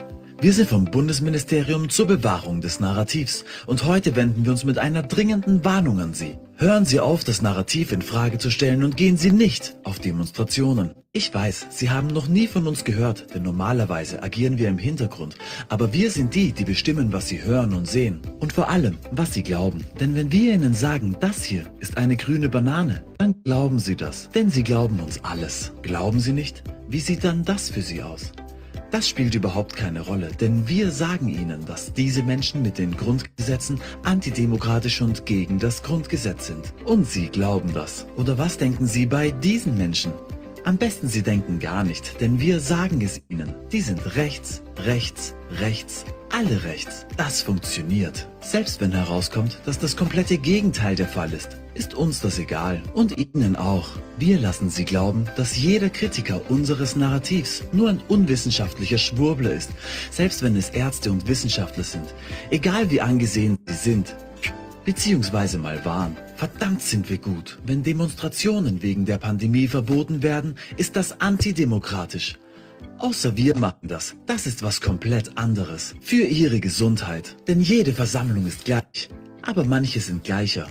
wir 0.41 0.53
sind 0.53 0.69
vom 0.69 0.85
Bundesministerium 0.85 1.89
zur 1.89 2.07
Bewahrung 2.07 2.61
des 2.61 2.79
Narrativs 2.79 3.45
und 3.67 3.85
heute 3.85 4.15
wenden 4.15 4.43
wir 4.43 4.51
uns 4.51 4.63
mit 4.63 4.79
einer 4.79 5.03
dringenden 5.03 5.63
Warnung 5.63 5.99
an 5.99 6.15
Sie. 6.15 6.35
Hören 6.57 6.83
Sie 6.83 6.99
auf, 6.99 7.23
das 7.23 7.43
Narrativ 7.43 7.91
in 7.91 8.01
Frage 8.01 8.39
zu 8.39 8.49
stellen 8.49 8.83
und 8.83 8.97
gehen 8.97 9.17
Sie 9.17 9.31
nicht 9.31 9.75
auf 9.83 9.99
Demonstrationen. 9.99 10.95
Ich 11.13 11.31
weiß, 11.31 11.67
Sie 11.69 11.91
haben 11.91 12.07
noch 12.07 12.27
nie 12.27 12.47
von 12.47 12.65
uns 12.65 12.83
gehört, 12.83 13.35
denn 13.35 13.43
normalerweise 13.43 14.23
agieren 14.23 14.57
wir 14.57 14.67
im 14.67 14.79
Hintergrund. 14.79 15.35
Aber 15.69 15.93
wir 15.93 16.09
sind 16.09 16.33
die, 16.33 16.53
die 16.53 16.65
bestimmen, 16.65 17.13
was 17.13 17.27
Sie 17.27 17.43
hören 17.43 17.75
und 17.75 17.87
sehen. 17.87 18.21
Und 18.39 18.51
vor 18.51 18.69
allem, 18.69 18.97
was 19.11 19.35
Sie 19.35 19.43
glauben. 19.43 19.85
Denn 19.99 20.15
wenn 20.15 20.31
wir 20.31 20.55
Ihnen 20.55 20.73
sagen, 20.73 21.17
das 21.19 21.43
hier 21.43 21.65
ist 21.79 21.97
eine 21.97 22.17
grüne 22.17 22.49
Banane, 22.49 23.03
dann 23.19 23.35
glauben 23.43 23.77
Sie 23.77 23.95
das. 23.95 24.29
Denn 24.33 24.49
Sie 24.49 24.63
glauben 24.63 24.99
uns 25.01 25.23
alles. 25.23 25.71
Glauben 25.83 26.19
Sie 26.19 26.33
nicht? 26.33 26.63
Wie 26.87 26.99
sieht 26.99 27.23
dann 27.23 27.45
das 27.45 27.69
für 27.69 27.81
Sie 27.81 28.01
aus? 28.01 28.31
Das 28.91 29.07
spielt 29.07 29.35
überhaupt 29.35 29.77
keine 29.77 30.01
Rolle, 30.01 30.31
denn 30.39 30.67
wir 30.67 30.91
sagen 30.91 31.29
Ihnen, 31.29 31.65
dass 31.65 31.93
diese 31.93 32.23
Menschen 32.23 32.61
mit 32.61 32.77
den 32.77 32.95
Grundgesetzen 32.97 33.79
antidemokratisch 34.03 35.01
und 35.01 35.25
gegen 35.25 35.59
das 35.59 35.81
Grundgesetz 35.81 36.47
sind. 36.47 36.73
Und 36.83 37.07
Sie 37.07 37.29
glauben 37.29 37.73
das. 37.73 38.05
Oder 38.17 38.37
was 38.37 38.57
denken 38.57 38.87
Sie 38.87 39.05
bei 39.05 39.31
diesen 39.31 39.77
Menschen? 39.77 40.11
Am 40.65 40.77
besten 40.77 41.07
Sie 41.07 41.23
denken 41.23 41.59
gar 41.59 41.85
nicht, 41.85 42.19
denn 42.19 42.41
wir 42.41 42.59
sagen 42.59 43.01
es 43.01 43.21
Ihnen. 43.29 43.55
Die 43.71 43.81
sind 43.81 44.17
rechts, 44.17 44.61
rechts, 44.75 45.35
rechts, 45.59 46.03
alle 46.33 46.63
rechts. 46.63 47.05
Das 47.17 47.41
funktioniert. 47.41 48.27
Selbst 48.41 48.81
wenn 48.81 48.91
herauskommt, 48.91 49.59
dass 49.65 49.79
das 49.79 49.95
komplette 49.95 50.37
Gegenteil 50.37 50.95
der 50.95 51.07
Fall 51.07 51.33
ist 51.33 51.61
ist 51.73 51.93
uns 51.93 52.21
das 52.21 52.37
egal 52.39 52.81
und 52.93 53.17
Ihnen 53.17 53.55
auch. 53.55 53.89
Wir 54.17 54.39
lassen 54.39 54.69
Sie 54.69 54.85
glauben, 54.85 55.25
dass 55.35 55.57
jeder 55.57 55.89
Kritiker 55.89 56.41
unseres 56.49 56.95
Narrativs 56.95 57.63
nur 57.71 57.89
ein 57.89 58.01
unwissenschaftlicher 58.07 58.97
Schwurbler 58.97 59.53
ist, 59.53 59.71
selbst 60.09 60.43
wenn 60.43 60.55
es 60.55 60.69
Ärzte 60.69 61.11
und 61.11 61.27
Wissenschaftler 61.27 61.83
sind. 61.83 62.05
Egal 62.49 62.91
wie 62.91 63.01
angesehen 63.01 63.57
sie 63.67 63.73
sind, 63.73 64.15
beziehungsweise 64.85 65.57
mal 65.57 65.83
waren. 65.85 66.17
Verdammt 66.35 66.81
sind 66.81 67.09
wir 67.09 67.19
gut. 67.19 67.59
Wenn 67.65 67.83
Demonstrationen 67.83 68.81
wegen 68.81 69.05
der 69.05 69.17
Pandemie 69.17 69.67
verboten 69.67 70.23
werden, 70.23 70.55
ist 70.77 70.95
das 70.95 71.21
antidemokratisch. 71.21 72.37
Außer 72.97 73.35
wir 73.37 73.57
machen 73.57 73.87
das. 73.87 74.15
Das 74.25 74.45
ist 74.45 74.63
was 74.63 74.81
komplett 74.81 75.37
anderes. 75.37 75.95
Für 76.01 76.23
ihre 76.23 76.59
Gesundheit. 76.59 77.35
Denn 77.47 77.61
jede 77.61 77.93
Versammlung 77.93 78.45
ist 78.47 78.65
gleich. 78.65 79.09
Aber 79.41 79.63
manche 79.63 79.99
sind 79.99 80.23
gleicher. 80.23 80.67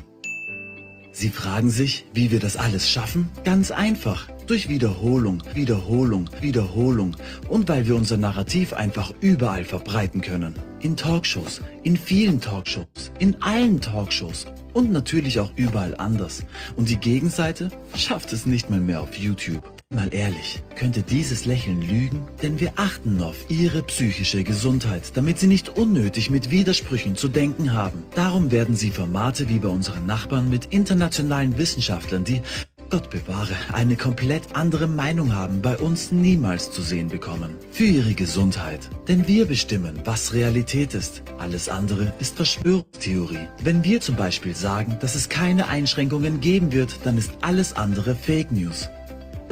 Sie 1.12 1.28
fragen 1.28 1.70
sich, 1.70 2.06
wie 2.14 2.30
wir 2.30 2.38
das 2.38 2.56
alles 2.56 2.88
schaffen? 2.88 3.28
Ganz 3.44 3.70
einfach. 3.70 4.28
Durch 4.46 4.68
Wiederholung, 4.68 5.42
Wiederholung, 5.54 6.30
Wiederholung 6.40 7.16
und 7.48 7.68
weil 7.68 7.86
wir 7.86 7.96
unser 7.96 8.16
Narrativ 8.16 8.72
einfach 8.72 9.12
überall 9.20 9.64
verbreiten 9.64 10.20
können. 10.20 10.54
In 10.80 10.96
Talkshows, 10.96 11.62
in 11.82 11.96
vielen 11.96 12.40
Talkshows, 12.40 13.12
in 13.18 13.40
allen 13.42 13.80
Talkshows 13.80 14.46
Und 14.72 14.92
natürlich 14.92 15.40
auch 15.40 15.52
überall 15.56 15.96
anders. 15.96 16.44
Und 16.76 16.88
die 16.88 16.96
Gegenseite 16.96 17.70
schafft 17.94 18.32
es 18.32 18.46
nicht 18.46 18.70
mal 18.70 18.80
mehr 18.80 19.00
auf 19.00 19.16
YouTube. 19.16 19.79
Mal 19.92 20.14
ehrlich, 20.14 20.62
könnte 20.76 21.02
dieses 21.02 21.46
Lächeln 21.46 21.82
lügen? 21.82 22.22
Denn 22.42 22.60
wir 22.60 22.74
achten 22.76 23.20
auf 23.20 23.34
ihre 23.48 23.82
psychische 23.82 24.44
Gesundheit, 24.44 25.16
damit 25.16 25.40
sie 25.40 25.48
nicht 25.48 25.70
unnötig 25.70 26.30
mit 26.30 26.52
Widersprüchen 26.52 27.16
zu 27.16 27.26
denken 27.26 27.72
haben. 27.72 28.04
Darum 28.14 28.52
werden 28.52 28.76
sie 28.76 28.92
Formate 28.92 29.48
wie 29.48 29.58
bei 29.58 29.66
unseren 29.66 30.06
Nachbarn 30.06 30.48
mit 30.48 30.66
internationalen 30.66 31.58
Wissenschaftlern, 31.58 32.22
die 32.22 32.40
Gott 32.88 33.10
bewahre, 33.10 33.56
eine 33.72 33.96
komplett 33.96 34.54
andere 34.54 34.86
Meinung 34.86 35.34
haben, 35.34 35.60
bei 35.60 35.76
uns 35.76 36.12
niemals 36.12 36.70
zu 36.70 36.82
sehen 36.82 37.08
bekommen. 37.08 37.56
Für 37.72 37.84
ihre 37.84 38.14
Gesundheit. 38.14 38.88
Denn 39.08 39.26
wir 39.26 39.46
bestimmen, 39.46 40.02
was 40.04 40.32
Realität 40.32 40.94
ist. 40.94 41.24
Alles 41.38 41.68
andere 41.68 42.12
ist 42.20 42.36
Verschwörungstheorie. 42.36 43.48
Wenn 43.64 43.82
wir 43.82 44.00
zum 44.00 44.14
Beispiel 44.14 44.54
sagen, 44.54 44.98
dass 45.00 45.16
es 45.16 45.28
keine 45.28 45.66
Einschränkungen 45.66 46.40
geben 46.40 46.70
wird, 46.70 46.94
dann 47.02 47.18
ist 47.18 47.32
alles 47.40 47.72
andere 47.72 48.14
Fake 48.14 48.52
News 48.52 48.88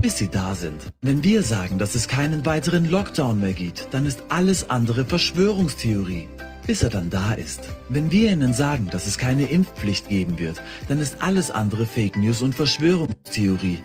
bis 0.01 0.19
sie 0.19 0.29
da 0.29 0.55
sind. 0.55 0.81
Wenn 1.03 1.23
wir 1.25 1.43
sagen, 1.43 1.79
dass 1.79 1.95
es 1.95 2.09
keinen 2.09 2.47
weiteren 2.47 2.89
Lockdown 2.89 3.41
mehr 3.41 3.53
gibt, 3.53 3.89
dann 3.93 4.07
ist 4.07 4.23
alles 4.29 4.71
andere 4.71 5.05
Verschwörungstheorie 5.05 6.29
bis 6.69 6.83
er 6.83 6.91
dann 6.91 7.09
da 7.09 7.33
ist. 7.33 7.63
Wenn 7.89 8.13
wir 8.13 8.31
ihnen 8.31 8.53
sagen, 8.53 8.89
dass 8.91 9.07
es 9.07 9.17
keine 9.17 9.47
Impfpflicht 9.47 10.11
geben 10.11 10.39
wird, 10.39 10.61
dann 10.87 10.99
ist 10.99 11.23
alles 11.23 11.51
andere 11.51 11.87
Fake 11.87 12.19
News 12.19 12.43
und 12.43 12.55
Verschwörungstheorie. 12.55 13.79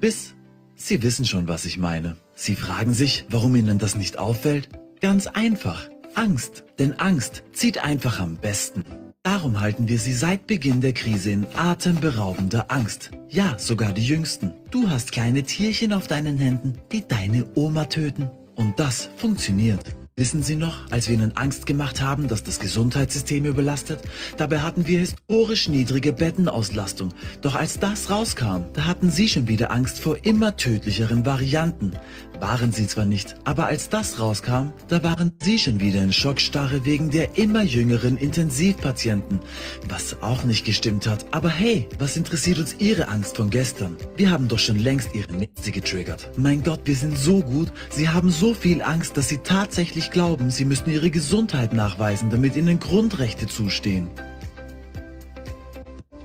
Bis 0.00 0.34
Sie 0.74 1.02
wissen 1.02 1.26
schon, 1.26 1.46
was 1.46 1.66
ich 1.66 1.76
meine. 1.76 2.16
Sie 2.34 2.56
fragen 2.56 2.94
sich, 2.94 3.26
warum 3.28 3.54
Ihnen 3.54 3.78
das 3.78 3.94
nicht 3.94 4.18
auffällt? 4.18 4.70
Ganz 5.02 5.26
einfach. 5.26 5.90
Angst. 6.14 6.64
Denn 6.78 6.94
Angst 6.94 7.42
zieht 7.52 7.84
einfach 7.84 8.18
am 8.18 8.36
besten. 8.36 8.84
Darum 9.22 9.60
halten 9.60 9.86
wir 9.86 9.98
sie 9.98 10.14
seit 10.14 10.46
Beginn 10.46 10.80
der 10.80 10.94
Krise 10.94 11.32
in 11.32 11.46
atemberaubender 11.54 12.70
Angst. 12.70 13.10
Ja, 13.28 13.58
sogar 13.58 13.92
die 13.92 14.06
Jüngsten. 14.06 14.54
Du 14.70 14.88
hast 14.88 15.12
kleine 15.12 15.42
Tierchen 15.42 15.92
auf 15.92 16.06
deinen 16.06 16.38
Händen, 16.38 16.78
die 16.90 17.06
deine 17.06 17.44
Oma 17.54 17.84
töten. 17.84 18.30
Und 18.54 18.80
das 18.80 19.10
funktioniert. 19.16 19.94
Wissen 20.16 20.42
Sie 20.42 20.56
noch, 20.56 20.90
als 20.90 21.08
wir 21.08 21.14
Ihnen 21.14 21.36
Angst 21.36 21.66
gemacht 21.66 22.00
haben, 22.00 22.28
dass 22.28 22.42
das 22.42 22.60
Gesundheitssystem 22.60 23.44
überlastet? 23.44 24.00
Dabei 24.38 24.60
hatten 24.60 24.86
wir 24.86 24.98
historisch 24.98 25.68
niedrige 25.68 26.12
Bettenauslastung. 26.12 27.14
Doch 27.42 27.54
als 27.54 27.78
das 27.78 28.10
rauskam, 28.10 28.64
da 28.72 28.86
hatten 28.86 29.10
Sie 29.10 29.28
schon 29.28 29.48
wieder 29.48 29.70
Angst 29.70 29.98
vor 29.98 30.18
immer 30.22 30.56
tödlicheren 30.56 31.24
Varianten. 31.24 31.92
Waren 32.40 32.72
sie 32.72 32.86
zwar 32.86 33.04
nicht, 33.04 33.36
aber 33.44 33.66
als 33.66 33.90
das 33.90 34.18
rauskam, 34.18 34.72
da 34.88 35.02
waren 35.02 35.32
sie 35.42 35.58
schon 35.58 35.78
wieder 35.78 36.02
in 36.02 36.12
Schockstarre 36.12 36.86
wegen 36.86 37.10
der 37.10 37.36
immer 37.36 37.62
jüngeren 37.62 38.16
Intensivpatienten. 38.16 39.40
Was 39.88 40.22
auch 40.22 40.44
nicht 40.44 40.64
gestimmt 40.64 41.06
hat. 41.06 41.26
Aber 41.32 41.50
hey, 41.50 41.86
was 41.98 42.16
interessiert 42.16 42.58
uns 42.58 42.76
ihre 42.78 43.08
Angst 43.08 43.36
von 43.36 43.50
gestern? 43.50 43.96
Wir 44.16 44.30
haben 44.30 44.48
doch 44.48 44.58
schon 44.58 44.78
längst 44.78 45.14
ihre 45.14 45.32
Netze 45.34 45.70
getriggert. 45.70 46.30
Mein 46.38 46.62
Gott, 46.62 46.80
wir 46.84 46.96
sind 46.96 47.18
so 47.18 47.42
gut. 47.42 47.70
Sie 47.90 48.08
haben 48.08 48.30
so 48.30 48.54
viel 48.54 48.80
Angst, 48.80 49.18
dass 49.18 49.28
sie 49.28 49.38
tatsächlich 49.38 50.10
glauben, 50.10 50.50
sie 50.50 50.64
müssen 50.64 50.90
ihre 50.90 51.10
Gesundheit 51.10 51.74
nachweisen, 51.74 52.30
damit 52.30 52.56
ihnen 52.56 52.80
Grundrechte 52.80 53.48
zustehen. 53.48 54.08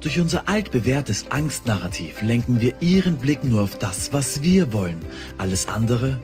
Durch 0.06 0.19
unser 0.19 0.48
altbewährtes 0.48 1.32
Angstnarrativ 1.32 2.22
lenken 2.22 2.61
wir 2.61 2.80
ihren 2.80 3.17
Blick 3.17 3.43
nur 3.43 3.64
auf 3.64 3.80
das, 3.80 4.14
was 4.14 4.43
wir 4.43 4.72
wollen. 4.72 5.00
Alles 5.40 5.67
andere 5.67 6.19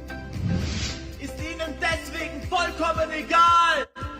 ist 1.19 1.33
ihnen 1.39 1.73
deswegen 1.81 2.47
vollkommen 2.47 3.09
egal. 3.11 3.40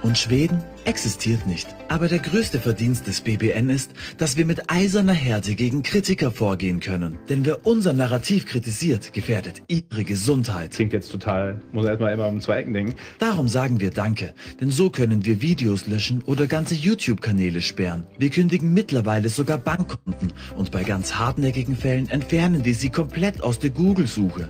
Und 0.04 0.18
Schweden 0.18 0.64
existiert 0.86 1.46
nicht. 1.46 1.68
Aber 1.88 2.08
der 2.08 2.20
größte 2.20 2.60
Verdienst 2.60 3.06
des 3.06 3.22
BBN 3.22 3.70
ist, 3.70 3.92
dass 4.18 4.36
wir 4.36 4.46
mit 4.46 4.72
eiserner 4.72 5.14
Härte 5.14 5.54
gegen 5.54 5.84
Kritiker 5.84 6.32
vorgehen 6.32 6.80
können. 6.80 7.20
Denn 7.30 7.46
wer 7.46 7.68
unser 7.68 7.94
Narrativ 7.94 8.48
kritisiert, 8.48 9.14
gefährdet 9.14 9.62
ihre 9.68 10.04
Gesundheit. 10.04 10.72
Klingt 10.72 10.94
jetzt 10.94 11.12
total, 11.12 11.62
muss 11.72 11.86
erstmal 11.86 12.14
immer 12.14 12.28
um 12.28 12.42
zwei 12.42 12.58
Ecken 12.58 12.74
denken. 12.74 12.96
Darum 13.20 13.48
sagen 13.48 13.80
wir 13.80 13.92
Danke, 13.92 14.34
denn 14.60 14.72
so 14.72 14.90
können 14.90 15.24
wir 15.26 15.42
Videos 15.42 15.86
löschen 15.86 16.24
oder 16.26 16.48
ganze 16.48 16.74
YouTube-Kanäle 16.74 17.62
sperren. 17.62 18.08
Wir 18.18 18.32
kündigen 18.32 18.74
mittlerweile 18.74 19.30
sogar 19.30 19.60
Bankkonten 19.60 20.34
und 20.58 20.72
bei 20.72 20.84
ganz 20.84 21.16
hartnäckigen 21.16 21.76
Fällen 21.76 22.10
entfernen 22.10 22.66
wir 22.66 22.74
sie 22.74 22.90
komplett 22.90 23.44
aus 23.44 23.60
der 23.60 23.70
Google-Suche 23.70 24.50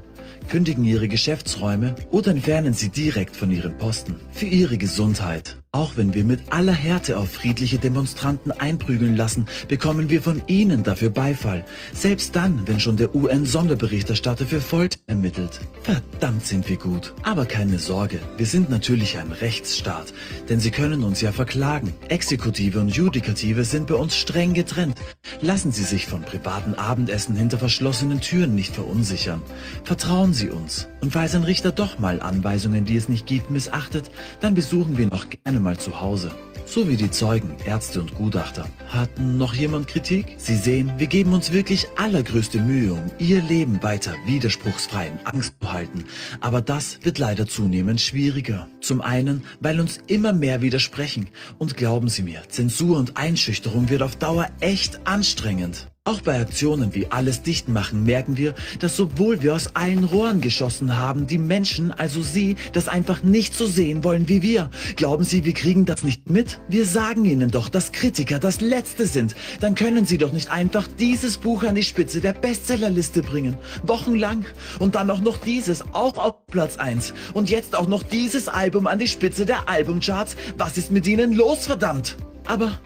kündigen 0.49 0.83
ihre 0.85 1.07
Geschäftsräume 1.07 1.95
oder 2.11 2.31
entfernen 2.31 2.73
sie 2.73 2.89
direkt 2.89 3.35
von 3.35 3.51
ihren 3.51 3.77
Posten. 3.77 4.15
Für 4.31 4.45
ihre 4.47 4.77
Gesundheit. 4.77 5.60
Auch 5.73 5.95
wenn 5.95 6.13
wir 6.13 6.25
mit 6.25 6.41
aller 6.51 6.73
Härte 6.73 7.17
auf 7.17 7.31
friedliche 7.31 7.77
Demonstranten 7.77 8.51
einprügeln 8.51 9.15
lassen, 9.15 9.45
bekommen 9.69 10.09
wir 10.09 10.21
von 10.21 10.41
ihnen 10.47 10.83
dafür 10.83 11.11
Beifall. 11.11 11.63
Selbst 11.93 12.35
dann, 12.35 12.67
wenn 12.67 12.81
schon 12.81 12.97
der 12.97 13.15
UN-Sonderberichterstatter 13.15 14.45
für 14.45 14.59
Folter 14.59 14.99
ermittelt. 15.07 15.61
Verdammt 15.83 16.45
sind 16.45 16.67
wir 16.67 16.75
gut. 16.75 17.13
Aber 17.23 17.45
keine 17.45 17.79
Sorge, 17.79 18.19
wir 18.35 18.45
sind 18.47 18.69
natürlich 18.69 19.17
ein 19.17 19.31
Rechtsstaat, 19.31 20.13
denn 20.49 20.59
sie 20.59 20.71
können 20.71 21.05
uns 21.05 21.21
ja 21.21 21.31
verklagen. 21.31 21.93
Exekutive 22.09 22.77
und 22.77 22.89
Judikative 22.89 23.63
sind 23.63 23.87
bei 23.87 23.95
uns 23.95 24.17
streng 24.17 24.53
getrennt. 24.53 24.97
Lassen 25.39 25.71
Sie 25.71 25.85
sich 25.85 26.05
von 26.05 26.23
privaten 26.23 26.75
Abendessen 26.75 27.37
hinter 27.37 27.57
verschlossenen 27.57 28.19
Türen 28.19 28.55
nicht 28.55 28.75
verunsichern. 28.75 29.41
Vertrauen 29.85 30.33
Sie 30.33 30.49
uns. 30.49 30.89
Und 30.99 31.13
falls 31.13 31.33
ein 31.33 31.43
Richter 31.43 31.71
doch 31.71 31.97
mal 31.97 32.21
Anweisungen, 32.21 32.83
die 32.83 32.97
es 32.97 33.07
nicht 33.07 33.25
gibt, 33.25 33.49
missachtet, 33.49 34.11
dann 34.41 34.53
besuchen 34.53 34.97
wir 34.97 35.07
noch 35.07 35.27
gerne 35.29 35.60
mal 35.61 35.77
zu 35.77 36.01
Hause. 36.01 36.31
So 36.65 36.87
wie 36.87 36.95
die 36.95 37.11
Zeugen, 37.11 37.57
Ärzte 37.65 37.99
und 37.99 38.15
Gutachter. 38.15 38.65
Hatten 38.87 39.37
noch 39.37 39.53
jemand 39.53 39.89
Kritik? 39.89 40.35
Sie 40.37 40.55
sehen, 40.55 40.93
wir 40.97 41.07
geben 41.07 41.33
uns 41.33 41.51
wirklich 41.51 41.85
allergrößte 41.97 42.59
Mühe, 42.59 42.93
um 42.93 43.11
Ihr 43.19 43.41
Leben 43.41 43.83
weiter 43.83 44.15
widerspruchsfrei 44.25 45.07
in 45.07 45.25
Angst 45.25 45.53
zu 45.61 45.73
halten. 45.73 46.05
Aber 46.39 46.61
das 46.61 46.99
wird 47.03 47.17
leider 47.17 47.45
zunehmend 47.45 47.99
schwieriger. 47.99 48.69
Zum 48.79 49.01
einen, 49.01 49.43
weil 49.59 49.81
uns 49.81 49.99
immer 50.07 50.31
mehr 50.31 50.61
widersprechen. 50.61 51.27
Und 51.57 51.75
glauben 51.75 52.07
Sie 52.07 52.23
mir, 52.23 52.41
Zensur 52.47 52.97
und 52.97 53.17
Einschüchterung 53.17 53.89
wird 53.89 54.01
auf 54.01 54.15
Dauer 54.15 54.47
echt 54.61 55.05
anstrengend. 55.05 55.90
Auch 56.03 56.21
bei 56.21 56.41
Aktionen 56.41 56.95
wie 56.95 57.11
alles 57.11 57.43
dicht 57.43 57.69
machen 57.69 58.03
merken 58.05 58.35
wir, 58.35 58.55
dass 58.79 58.97
sowohl 58.97 59.43
wir 59.43 59.53
aus 59.53 59.75
allen 59.75 60.03
Rohren 60.03 60.41
geschossen 60.41 60.97
haben, 60.97 61.27
die 61.27 61.37
Menschen, 61.37 61.91
also 61.91 62.23
Sie, 62.23 62.55
das 62.73 62.87
einfach 62.87 63.21
nicht 63.21 63.53
so 63.53 63.67
sehen 63.67 64.03
wollen 64.03 64.27
wie 64.27 64.41
wir. 64.41 64.71
Glauben 64.95 65.23
Sie, 65.23 65.45
wir 65.45 65.53
kriegen 65.53 65.85
das 65.85 66.01
nicht 66.01 66.27
mit? 66.27 66.59
Wir 66.67 66.87
sagen 66.87 67.23
Ihnen 67.25 67.51
doch, 67.51 67.69
dass 67.69 67.91
Kritiker 67.91 68.39
das 68.39 68.61
Letzte 68.61 69.05
sind. 69.05 69.35
Dann 69.59 69.75
können 69.75 70.07
Sie 70.07 70.17
doch 70.17 70.31
nicht 70.31 70.49
einfach 70.49 70.87
dieses 70.97 71.37
Buch 71.37 71.61
an 71.61 71.75
die 71.75 71.83
Spitze 71.83 72.19
der 72.19 72.33
Bestsellerliste 72.33 73.21
bringen. 73.21 73.55
Wochenlang. 73.83 74.45
Und 74.79 74.95
dann 74.95 75.07
auch 75.11 75.21
noch 75.21 75.37
dieses, 75.37 75.83
auch 75.93 76.17
auf 76.17 76.47
Platz 76.47 76.77
1. 76.77 77.13
Und 77.35 77.51
jetzt 77.51 77.75
auch 77.75 77.87
noch 77.87 78.01
dieses 78.01 78.47
Album 78.47 78.87
an 78.87 78.97
die 78.97 79.07
Spitze 79.07 79.45
der 79.45 79.69
Albumcharts. 79.69 80.35
Was 80.57 80.79
ist 80.79 80.91
mit 80.91 81.05
Ihnen 81.05 81.31
los, 81.31 81.67
verdammt? 81.67 82.17
Aber 82.47 82.79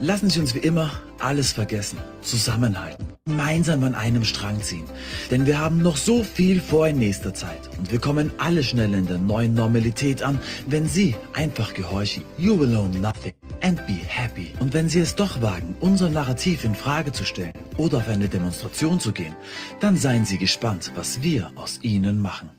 Lassen 0.00 0.28
Sie 0.28 0.40
uns 0.40 0.54
wie 0.54 0.58
immer 0.58 0.90
alles 1.20 1.52
vergessen, 1.52 1.98
zusammenhalten, 2.20 3.06
gemeinsam 3.24 3.82
an 3.82 3.94
einem 3.94 4.24
Strang 4.24 4.60
ziehen. 4.60 4.84
Denn 5.30 5.46
wir 5.46 5.58
haben 5.58 5.78
noch 5.78 5.96
so 5.96 6.22
viel 6.22 6.60
vor 6.60 6.86
in 6.88 6.98
nächster 6.98 7.32
Zeit 7.32 7.70
und 7.78 7.90
wir 7.90 7.98
kommen 7.98 8.30
alle 8.36 8.62
schnell 8.62 8.92
in 8.92 9.06
der 9.06 9.16
neuen 9.16 9.54
Normalität 9.54 10.22
an, 10.22 10.38
wenn 10.66 10.86
Sie 10.86 11.16
einfach 11.32 11.72
gehorchen. 11.72 12.24
You 12.36 12.58
will 12.60 12.76
own 12.76 13.00
nothing 13.00 13.32
and 13.62 13.78
be 13.86 13.94
happy. 13.94 14.52
Und 14.60 14.74
wenn 14.74 14.90
Sie 14.90 15.00
es 15.00 15.14
doch 15.14 15.40
wagen, 15.40 15.74
unser 15.80 16.10
Narrativ 16.10 16.64
in 16.64 16.74
Frage 16.74 17.12
zu 17.12 17.24
stellen 17.24 17.54
oder 17.78 17.96
auf 17.96 18.08
eine 18.08 18.28
Demonstration 18.28 19.00
zu 19.00 19.12
gehen, 19.12 19.34
dann 19.80 19.96
seien 19.96 20.26
Sie 20.26 20.36
gespannt, 20.36 20.92
was 20.94 21.22
wir 21.22 21.50
aus 21.54 21.78
Ihnen 21.80 22.20
machen. 22.20 22.50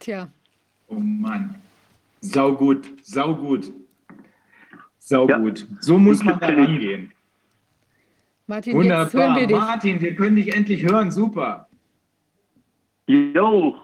Tja. 0.00 0.28
Oh 0.88 0.98
Mann. 0.98 1.62
Sau 2.20 2.54
gut, 2.54 2.86
sau 3.02 3.34
gut. 3.34 3.72
Sau 4.98 5.26
ja. 5.26 5.38
gut. 5.38 5.66
So 5.80 5.98
muss 5.98 6.22
man 6.22 6.38
da 6.38 6.48
rangehen. 6.48 7.12
Martin, 8.46 8.74
Wunderbar. 8.74 9.36
Wir 9.36 9.56
Martin, 9.56 10.00
wir 10.00 10.14
können 10.14 10.36
dich 10.36 10.54
endlich 10.54 10.82
hören. 10.82 11.10
Super. 11.10 11.66
Yo, 13.06 13.76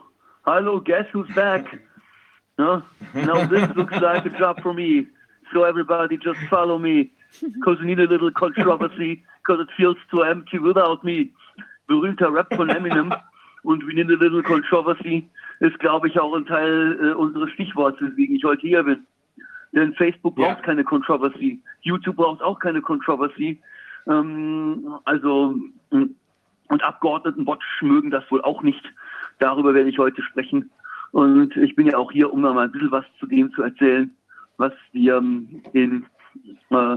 hello, 0.45 0.81
guess 0.81 1.07
who's 1.13 1.29
back? 1.35 1.65
no? 2.59 2.83
Now 3.15 3.47
this 3.47 3.69
looks 3.75 3.95
like 4.01 4.27
a 4.27 4.39
job 4.39 4.61
for 4.63 4.75
me. 4.75 5.07
So 5.53 5.65
everybody 5.65 6.19
just 6.19 6.41
follow 6.51 6.79
me. 6.79 7.11
Because 7.41 7.79
we 7.81 7.87
need 7.87 8.01
a 8.01 8.07
little 8.07 8.33
controversy. 8.33 9.23
Because 9.43 9.63
it 9.63 9.69
feels 9.77 9.97
too 10.11 10.23
empty 10.23 10.59
without 10.59 11.03
me. 11.05 11.31
Berühmter 11.89 12.31
Rap 12.31 12.53
von 12.55 12.69
Eminem. 12.69 13.13
Und 13.63 13.83
we 13.85 13.95
need 13.95 14.11
a 14.11 14.17
little 14.17 14.43
controversy 14.43 15.29
ist, 15.61 15.79
glaube 15.79 16.09
ich, 16.09 16.19
auch 16.19 16.35
ein 16.35 16.47
Teil 16.47 16.99
äh, 17.01 17.13
unseres 17.13 17.51
Stichworts, 17.53 18.01
weswegen 18.01 18.37
ich 18.37 18.45
heute 18.45 18.67
hier 18.67 18.83
bin. 18.83 19.07
Denn 19.73 19.95
Facebook 19.95 20.37
braucht 20.37 20.59
ja. 20.59 20.63
keine 20.63 20.85
Controversy. 20.85 21.61
YouTube 21.83 22.17
braucht 22.17 22.43
auch 22.43 22.59
keine 22.59 22.81
Controversy. 22.81 23.61
Ähm, 24.07 24.95
also, 25.05 25.57
und 25.91 26.83
Abgeordnetenwatch 26.83 27.83
mögen 27.83 28.11
das 28.11 28.25
wohl 28.31 28.43
auch 28.43 28.63
nicht. 28.63 28.83
Darüber 29.39 29.75
werde 29.75 29.91
ich 29.91 29.99
heute 29.99 30.23
sprechen. 30.23 30.71
Und 31.13 31.57
ich 31.57 31.75
bin 31.75 31.87
ja 31.87 31.97
auch 31.97 32.11
hier, 32.11 32.33
um 32.33 32.41
mal 32.41 32.59
ein 32.59 32.73
bisschen 32.73 32.91
was 32.91 33.05
zu 33.19 33.27
dem 33.27 33.53
zu 33.53 33.63
erzählen, 33.63 34.11
was 34.57 34.73
wir 34.93 35.17
in 35.73 36.07
äh, 36.71 36.97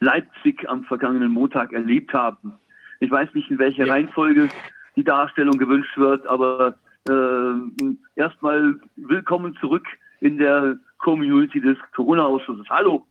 Leipzig 0.00 0.68
am 0.68 0.84
vergangenen 0.84 1.32
Montag 1.32 1.72
erlebt 1.72 2.12
haben. 2.12 2.54
Ich 3.00 3.10
weiß 3.10 3.34
nicht, 3.34 3.50
in 3.50 3.58
welcher 3.58 3.86
ja. 3.86 3.92
Reihenfolge 3.92 4.48
die 4.96 5.04
Darstellung 5.04 5.58
gewünscht 5.58 5.96
wird, 5.96 6.26
aber 6.26 6.76
äh, 7.08 7.92
erstmal 8.16 8.74
willkommen 8.96 9.56
zurück 9.60 9.86
in 10.20 10.38
der 10.38 10.76
Community 10.98 11.60
des 11.60 11.76
Corona-Ausschusses. 11.94 12.66
Hallo. 12.68 13.06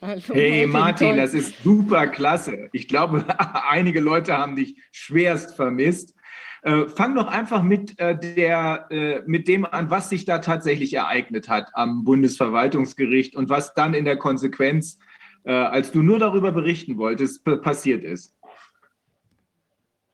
Also, 0.00 0.32
hey 0.32 0.66
Martin, 0.66 1.16
das 1.16 1.34
ist 1.34 1.62
super 1.62 2.06
klasse. 2.06 2.68
Ich 2.72 2.88
glaube, 2.88 3.24
einige 3.68 4.00
Leute 4.00 4.36
haben 4.36 4.56
dich 4.56 4.76
schwerst 4.92 5.56
vermisst. 5.56 6.14
Äh, 6.62 6.86
fang 6.86 7.14
doch 7.14 7.26
einfach 7.28 7.62
mit, 7.62 7.98
äh, 7.98 8.16
der, 8.18 8.86
äh, 8.90 9.22
mit 9.26 9.48
dem 9.48 9.64
an, 9.64 9.90
was 9.90 10.08
sich 10.08 10.24
da 10.24 10.38
tatsächlich 10.38 10.94
ereignet 10.94 11.48
hat 11.48 11.68
am 11.74 12.04
Bundesverwaltungsgericht 12.04 13.36
und 13.36 13.48
was 13.48 13.74
dann 13.74 13.94
in 13.94 14.04
der 14.04 14.16
Konsequenz, 14.16 14.98
äh, 15.44 15.52
als 15.52 15.92
du 15.92 16.02
nur 16.02 16.18
darüber 16.18 16.52
berichten 16.52 16.96
wolltest, 16.96 17.44
passiert 17.62 18.02
ist. 18.02 18.34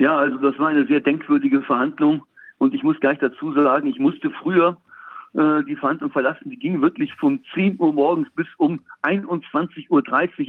Ja, 0.01 0.19
also 0.19 0.37
das 0.39 0.59
war 0.59 0.69
eine 0.69 0.87
sehr 0.87 1.01
denkwürdige 1.01 1.63
Verhandlung. 1.63 2.23
Und 2.59 2.75
ich 2.75 2.83
muss 2.83 3.01
gleich 3.01 3.19
dazu 3.19 3.53
sagen, 3.53 3.89
ich 3.89 3.99
musste 3.99 4.31
früher 4.31 4.77
äh, 5.35 5.63
die 5.65 5.77
Verhandlung 5.77 6.11
verlassen. 6.11 6.51
Die 6.51 6.59
ging 6.59 6.81
wirklich 6.81 7.13
von 7.15 7.43
10 7.55 7.79
Uhr 7.79 7.93
morgens 7.93 8.29
bis 8.35 8.47
um 8.59 8.81
21.30 9.03 9.91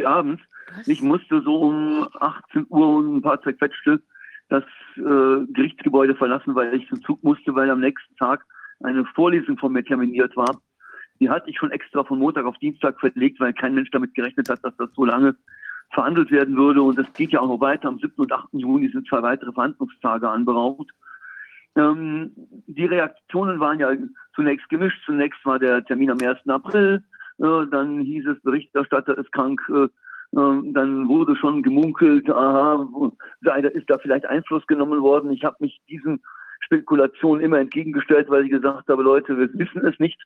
Uhr 0.01 0.07
abends. 0.07 0.43
Was? 0.75 0.87
Ich 0.87 1.01
musste 1.01 1.41
so 1.41 1.55
um 1.57 2.07
18 2.19 2.67
Uhr 2.69 2.87
und 2.97 3.17
ein 3.17 3.21
paar 3.21 3.41
zerquetschte 3.41 4.01
das 4.49 4.63
äh, 4.97 5.45
Gerichtsgebäude 5.53 6.15
verlassen, 6.15 6.55
weil 6.55 6.73
ich 6.75 6.87
zum 6.87 7.01
Zug 7.01 7.23
musste, 7.23 7.55
weil 7.55 7.69
am 7.69 7.79
nächsten 7.79 8.15
Tag 8.17 8.45
eine 8.83 9.05
Vorlesung 9.05 9.57
von 9.57 9.73
mir 9.73 9.83
terminiert 9.83 10.35
war. 10.35 10.59
Die 11.19 11.29
hatte 11.29 11.49
ich 11.49 11.57
schon 11.57 11.71
extra 11.71 12.03
von 12.03 12.19
Montag 12.19 12.45
auf 12.45 12.57
Dienstag 12.57 12.99
verlegt, 12.99 13.39
weil 13.39 13.53
kein 13.53 13.73
Mensch 13.73 13.89
damit 13.91 14.13
gerechnet 14.13 14.49
hat, 14.49 14.63
dass 14.63 14.75
das 14.77 14.89
so 14.93 15.05
lange 15.05 15.35
verhandelt 15.91 16.29
werden 16.29 16.57
würde. 16.57 16.81
Und 16.81 16.99
es 16.99 17.11
geht 17.13 17.31
ja 17.31 17.39
auch 17.39 17.47
noch 17.47 17.61
weiter. 17.61 17.87
Am 17.87 17.99
7. 17.99 18.13
und 18.17 18.31
8. 18.31 18.49
Juni 18.51 18.89
sind 18.89 19.07
zwei 19.07 19.23
weitere 19.23 19.51
Verhandlungstage 19.53 20.29
anberaumt. 20.29 20.91
Ähm, 21.75 22.31
die 22.67 22.85
Reaktionen 22.85 23.59
waren 23.59 23.79
ja 23.79 23.91
zunächst 24.33 24.67
gemischt. 24.69 25.01
Zunächst 25.05 25.43
war 25.45 25.59
der 25.59 25.83
Termin 25.85 26.11
am 26.11 26.19
1. 26.19 26.47
April, 26.47 27.03
äh, 27.39 27.67
dann 27.71 28.01
hieß 28.01 28.25
es, 28.27 28.41
Berichterstatter 28.41 29.17
ist 29.17 29.31
krank, 29.31 29.61
äh, 29.69 29.83
äh, 29.83 30.61
dann 30.73 31.07
wurde 31.07 31.35
schon 31.35 31.63
gemunkelt, 31.63 32.29
aha, 32.29 32.87
ist 33.73 33.89
da 33.89 33.97
vielleicht 33.97 34.25
Einfluss 34.25 34.65
genommen 34.67 35.01
worden. 35.01 35.31
Ich 35.31 35.43
habe 35.43 35.57
mich 35.59 35.79
diesen 35.89 36.21
Spekulationen 36.61 37.43
immer 37.43 37.59
entgegengestellt, 37.59 38.29
weil 38.29 38.45
ich 38.45 38.51
gesagt 38.51 38.87
habe, 38.87 39.03
Leute, 39.03 39.37
wir 39.37 39.53
wissen 39.53 39.85
es 39.85 39.99
nicht. 39.99 40.21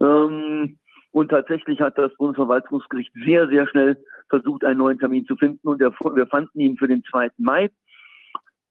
Ähm, 0.00 0.78
und 1.12 1.28
tatsächlich 1.30 1.80
hat 1.80 1.98
das 1.98 2.14
Bundesverwaltungsgericht 2.16 3.12
sehr, 3.24 3.48
sehr 3.48 3.66
schnell 3.66 3.96
versucht, 4.28 4.64
einen 4.64 4.78
neuen 4.78 4.98
Termin 4.98 5.26
zu 5.26 5.36
finden. 5.36 5.66
Und 5.66 5.80
wir 5.80 6.26
fanden 6.28 6.60
ihn 6.60 6.76
für 6.76 6.86
den 6.86 7.02
2. 7.10 7.30
Mai. 7.38 7.70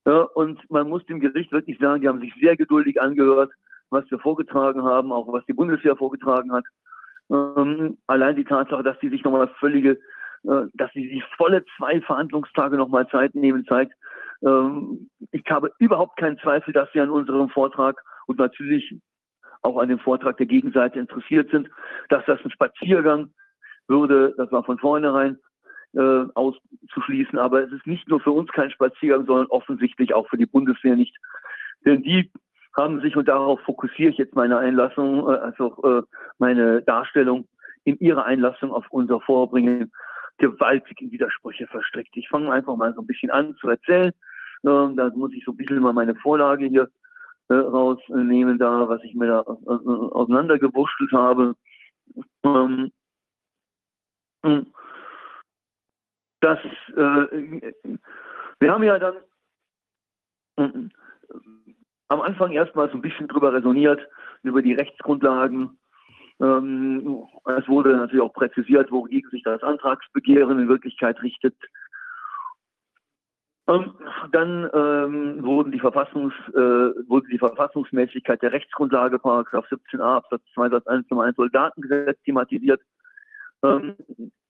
Ja, 0.06 0.22
und 0.22 0.60
man 0.70 0.90
muss 0.90 1.06
dem 1.06 1.20
Gericht 1.20 1.52
wirklich 1.52 1.78
sagen, 1.80 2.02
die 2.02 2.08
haben 2.08 2.22
sich 2.22 2.34
sehr 2.40 2.56
geduldig 2.56 3.02
angehört, 3.02 3.52
was 3.90 4.10
wir 4.10 4.20
vorgetragen 4.20 4.84
haben, 4.84 5.12
auch 5.12 5.32
was 5.32 5.46
die 5.46 5.54
Bundeswehr 5.54 5.96
vorgetragen 5.96 6.52
hat. 6.52 6.66
Ähm, 7.32 7.98
allein 8.08 8.36
die 8.36 8.46
Tatsache, 8.46 8.84
dass 8.84 9.00
die 9.00 9.10
sich 9.10 9.24
nochmal 9.24 9.50
völlige, 9.60 10.00
äh, 10.44 10.66
dass 10.74 10.92
sie 10.94 11.10
sich 11.10 11.24
volle 11.38 11.64
zwei 11.78 12.02
Verhandlungstage 12.02 12.78
nochmal 12.78 13.08
Zeit 13.10 13.36
nehmen, 13.36 13.66
zeigt, 13.66 13.94
ähm, 14.42 15.10
ich 15.32 15.44
habe 15.50 15.72
überhaupt 15.80 16.18
keinen 16.18 16.40
Zweifel, 16.40 16.74
dass 16.74 16.92
sie 16.94 17.02
an 17.02 17.10
unserem 17.10 17.50
Vortrag 17.50 18.02
und 18.28 18.40
natürlich 18.40 18.96
auch 19.62 19.78
an 19.78 19.90
dem 19.90 20.00
Vortrag 20.00 20.38
der 20.38 20.46
Gegenseite 20.46 21.00
interessiert 21.00 21.52
sind, 21.52 21.70
dass 22.10 22.26
das 22.26 22.40
ein 22.44 22.52
Spaziergang 22.52 23.32
würde, 23.88 24.34
das 24.38 24.52
war 24.52 24.64
von 24.64 24.78
vornherein 24.78 25.38
äh, 25.94 26.26
auszuschließen. 26.36 27.40
Aber 27.40 27.64
es 27.64 27.72
ist 27.72 27.88
nicht 27.88 28.08
nur 28.08 28.20
für 28.20 28.32
uns 28.32 28.50
kein 28.52 28.72
Spaziergang, 28.72 29.26
sondern 29.26 29.48
offensichtlich 29.48 30.14
auch 30.14 30.28
für 30.30 30.38
die 30.38 30.46
Bundeswehr 30.46 30.96
nicht. 30.96 31.16
Denn 31.86 32.04
die 32.04 32.32
haben 32.78 33.02
sich, 33.02 33.16
und 33.16 33.28
darauf 33.28 33.60
fokussiere 33.62 34.12
ich 34.12 34.18
jetzt 34.18 34.36
meine 34.36 34.58
Einlassung, 34.58 35.28
äh, 35.30 35.38
also 35.38 35.76
äh, 35.84 36.02
meine 36.38 36.82
Darstellung, 36.84 37.48
in 37.84 37.98
ihrer 38.00 38.26
Einlassung 38.26 38.72
auf 38.72 38.86
unser 38.90 39.20
Vorbringen 39.22 39.92
gewaltig 40.38 41.02
in 41.02 41.12
Widersprüche 41.12 41.68
verstrickt. 41.68 42.16
Ich 42.16 42.30
fange 42.30 42.52
einfach 42.52 42.76
mal 42.76 42.94
so 42.94 43.02
ein 43.02 43.08
bisschen 43.08 43.32
an 43.32 43.56
zu 43.56 43.70
erzählen. 43.70 44.12
Ähm, 44.66 44.96
da 44.96 45.10
muss 45.16 45.34
ich 45.34 45.44
so 45.46 45.52
ein 45.52 45.58
bisschen 45.58 45.80
mal 45.80 45.94
meine 45.94 46.16
Vorlage 46.16 46.66
hier 46.66 46.90
äh, 47.50 47.54
rausnehmen, 47.54 48.58
da, 48.58 48.88
was 48.88 49.04
ich 49.04 49.16
mir 49.16 49.28
da 49.28 49.40
äh, 49.42 49.90
auseinandergewurschtelt 50.14 51.12
habe. 51.12 51.56
Ähm, 52.44 52.92
dass 56.42 56.60
äh, 56.96 57.72
wir 58.60 58.72
haben 58.72 58.84
ja 58.84 59.00
dann 59.00 59.16
äh, 60.58 60.90
am 62.10 62.22
Anfang 62.22 62.52
erstmal 62.52 62.90
so 62.90 62.96
ein 62.96 63.02
bisschen 63.02 63.28
drüber 63.28 63.54
resoniert, 63.54 64.02
über 64.44 64.62
die 64.62 64.74
Rechtsgrundlagen. 64.74 65.78
Ähm, 66.42 67.24
es 67.46 67.68
wurde 67.68 67.98
natürlich 67.98 68.24
auch 68.24 68.34
präzisiert, 68.34 68.92
wogegen 68.92 69.30
sich 69.30 69.44
das 69.44 69.62
Antragsbegehren 69.62 70.60
in 70.60 70.70
Wirklichkeit 70.70 71.22
richtet. 71.22 71.56
Ähm, 73.68 73.94
dann 74.32 74.70
ähm, 74.74 75.44
wurden 75.44 75.72
die 75.72 75.80
Verfassungs, 75.80 76.34
äh, 76.50 77.08
wurde 77.08 77.28
die 77.28 77.38
Verfassungsmäßigkeit 77.38 78.42
der 78.42 78.52
Rechtsgrundlage, 78.52 79.20
Paragraph 79.20 79.66
17a 79.70 80.18
Absatz 80.18 80.42
2 80.56 80.70
Satz 80.70 80.88
1 80.88 81.10
Nummer 81.10 81.26
1 81.26 81.36
Soldatengesetz 81.36 82.20
thematisiert. 82.24 82.82
Ähm, 83.64 83.96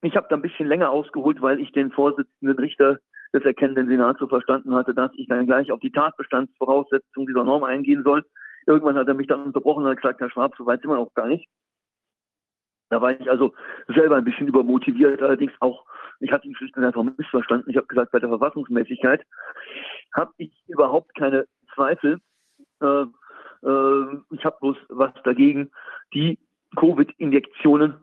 ich 0.01 0.15
habe 0.15 0.27
da 0.29 0.35
ein 0.35 0.41
bisschen 0.41 0.67
länger 0.67 0.89
ausgeholt, 0.91 1.41
weil 1.41 1.59
ich 1.59 1.71
den 1.71 1.91
Vorsitzenden 1.91 2.57
Richter 2.57 2.99
des 3.33 3.43
erkennenden 3.43 3.87
Senats 3.87 4.19
so 4.19 4.27
verstanden 4.27 4.73
hatte, 4.73 4.93
dass 4.93 5.11
ich 5.15 5.27
dann 5.27 5.45
gleich 5.45 5.71
auf 5.71 5.79
die 5.79 5.91
Tatbestandsvoraussetzungen 5.91 7.27
dieser 7.27 7.43
Norm 7.43 7.63
eingehen 7.63 8.03
soll. 8.03 8.25
Irgendwann 8.65 8.95
hat 8.95 9.07
er 9.07 9.13
mich 9.13 9.27
dann 9.27 9.43
unterbrochen 9.43 9.83
und 9.83 9.89
hat 9.89 10.01
gesagt, 10.01 10.19
Herr 10.19 10.29
Schwab, 10.29 10.53
so 10.57 10.65
weit 10.65 10.81
sind 10.81 10.89
wir 10.89 10.97
noch 10.97 11.13
gar 11.13 11.27
nicht. 11.27 11.47
Da 12.89 13.01
war 13.01 13.11
ich 13.11 13.29
also 13.29 13.53
selber 13.87 14.15
ein 14.15 14.23
bisschen 14.23 14.47
übermotiviert, 14.47 15.21
allerdings 15.21 15.53
auch, 15.59 15.85
ich 16.19 16.31
hatte 16.31 16.47
ihn 16.47 16.55
schlicht 16.55 16.75
und 16.75 16.83
einfach 16.83 17.03
missverstanden. 17.03 17.69
Ich 17.69 17.77
habe 17.77 17.87
gesagt, 17.87 18.11
bei 18.11 18.19
der 18.19 18.29
Verfassungsmäßigkeit 18.29 19.23
habe 20.15 20.33
ich 20.37 20.51
überhaupt 20.67 21.15
keine 21.15 21.45
Zweifel. 21.75 22.19
Äh, 22.81 23.05
äh, 23.63 24.17
ich 24.31 24.43
habe 24.43 24.57
bloß 24.59 24.77
was 24.89 25.13
dagegen, 25.23 25.69
die 26.13 26.39
Covid-Injektionen 26.75 27.95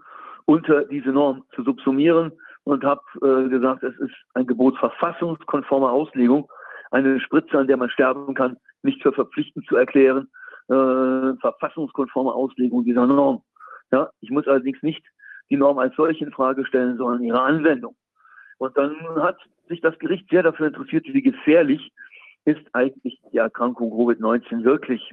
unter 0.47 0.85
diese 0.85 1.11
Norm 1.11 1.45
zu 1.55 1.63
subsumieren 1.63 2.33
und 2.65 2.85
habe 2.85 3.03
äh, 3.23 3.49
gesagt, 3.49 3.83
es 3.83 3.97
ist 3.99 4.15
ein 4.35 4.47
Gebot 4.47 4.77
verfassungskonformer 4.79 5.93
Auslegung, 5.93 6.51
eine 6.91 7.21
Spritze, 7.21 7.59
an 7.59 7.67
der 7.67 7.77
man 7.77 7.91
sterben 7.91 8.35
kann, 8.35 8.57
nicht 8.83 9.03
für 9.03 9.13
verpflichtend 9.13 9.67
zu 9.67 9.77
erklären, 9.77 10.29
äh, 10.69 11.35
verfassungskonforme 11.41 12.33
Auslegung 12.33 12.85
dieser 12.85 13.07
Norm. 13.07 13.43
Ja, 13.93 14.11
ich 14.21 14.31
muss 14.31 14.49
allerdings 14.49 14.83
nicht 14.83 15.05
die 15.51 15.57
Norm 15.57 15.79
als 15.79 15.95
solche 15.95 16.25
in 16.25 16.33
Frage 16.33 16.65
stellen, 16.67 16.97
sondern 16.97 17.23
ihre 17.23 17.41
Anwendung. 17.41 17.97
Und 18.59 18.77
dann 18.77 18.97
hat 19.23 19.39
sich 19.69 19.81
das 19.81 19.99
Gericht 19.99 20.29
sehr 20.31 20.43
dafür 20.43 20.69
interessiert, 20.69 21.07
wie 21.07 21.23
gefährlich 21.23 21.93
ist 22.45 22.63
eigentlich 22.73 23.21
die 23.33 23.39
Erkrankung 23.39 23.93
Covid-19 23.93 24.65
wirklich. 24.65 25.13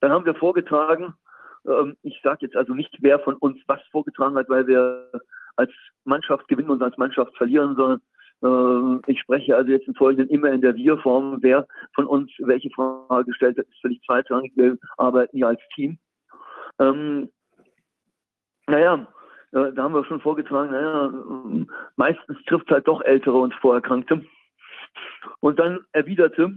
Dann 0.00 0.12
haben 0.12 0.24
wir 0.24 0.34
vorgetragen, 0.34 1.14
ähm, 1.68 1.96
ich 2.02 2.20
sage 2.22 2.38
jetzt 2.42 2.56
also 2.56 2.74
nicht, 2.74 2.96
wer 3.00 3.18
von 3.20 3.34
uns 3.36 3.60
was 3.66 3.80
vorgetragen 3.90 4.36
hat, 4.36 4.48
weil 4.48 4.66
wir 4.66 5.10
als 5.56 5.70
Mannschaft 6.04 6.48
gewinnen 6.48 6.70
und 6.70 6.82
als 6.82 6.96
Mannschaft 6.96 7.36
verlieren, 7.36 7.76
sondern 7.76 8.00
äh, 8.42 9.10
ich 9.10 9.20
spreche 9.20 9.56
also 9.56 9.70
jetzt 9.70 9.88
im 9.88 9.94
Folgenden 9.94 10.30
immer 10.30 10.50
in 10.50 10.60
der 10.60 10.74
Wir-Form. 10.74 11.38
Wer 11.40 11.66
von 11.94 12.06
uns 12.06 12.30
welche 12.38 12.70
Frage 12.70 13.26
gestellt 13.26 13.58
hat, 13.58 13.66
ist 13.66 13.80
völlig 13.80 14.00
zweitrangig. 14.02 14.52
Wir 14.56 14.78
arbeiten 14.96 15.36
ja 15.36 15.48
als 15.48 15.60
Team. 15.74 15.98
Ähm, 16.78 17.28
naja, 18.66 19.06
äh, 19.52 19.72
da 19.72 19.82
haben 19.82 19.94
wir 19.94 20.04
schon 20.04 20.20
vorgetragen, 20.20 20.70
naja, 20.70 21.66
meistens 21.96 22.38
trifft 22.46 22.66
es 22.66 22.74
halt 22.74 22.86
doch 22.86 23.00
Ältere 23.02 23.38
und 23.38 23.54
Vorerkrankte. 23.54 24.24
Und 25.40 25.58
dann 25.58 25.80
erwiderte 25.92 26.52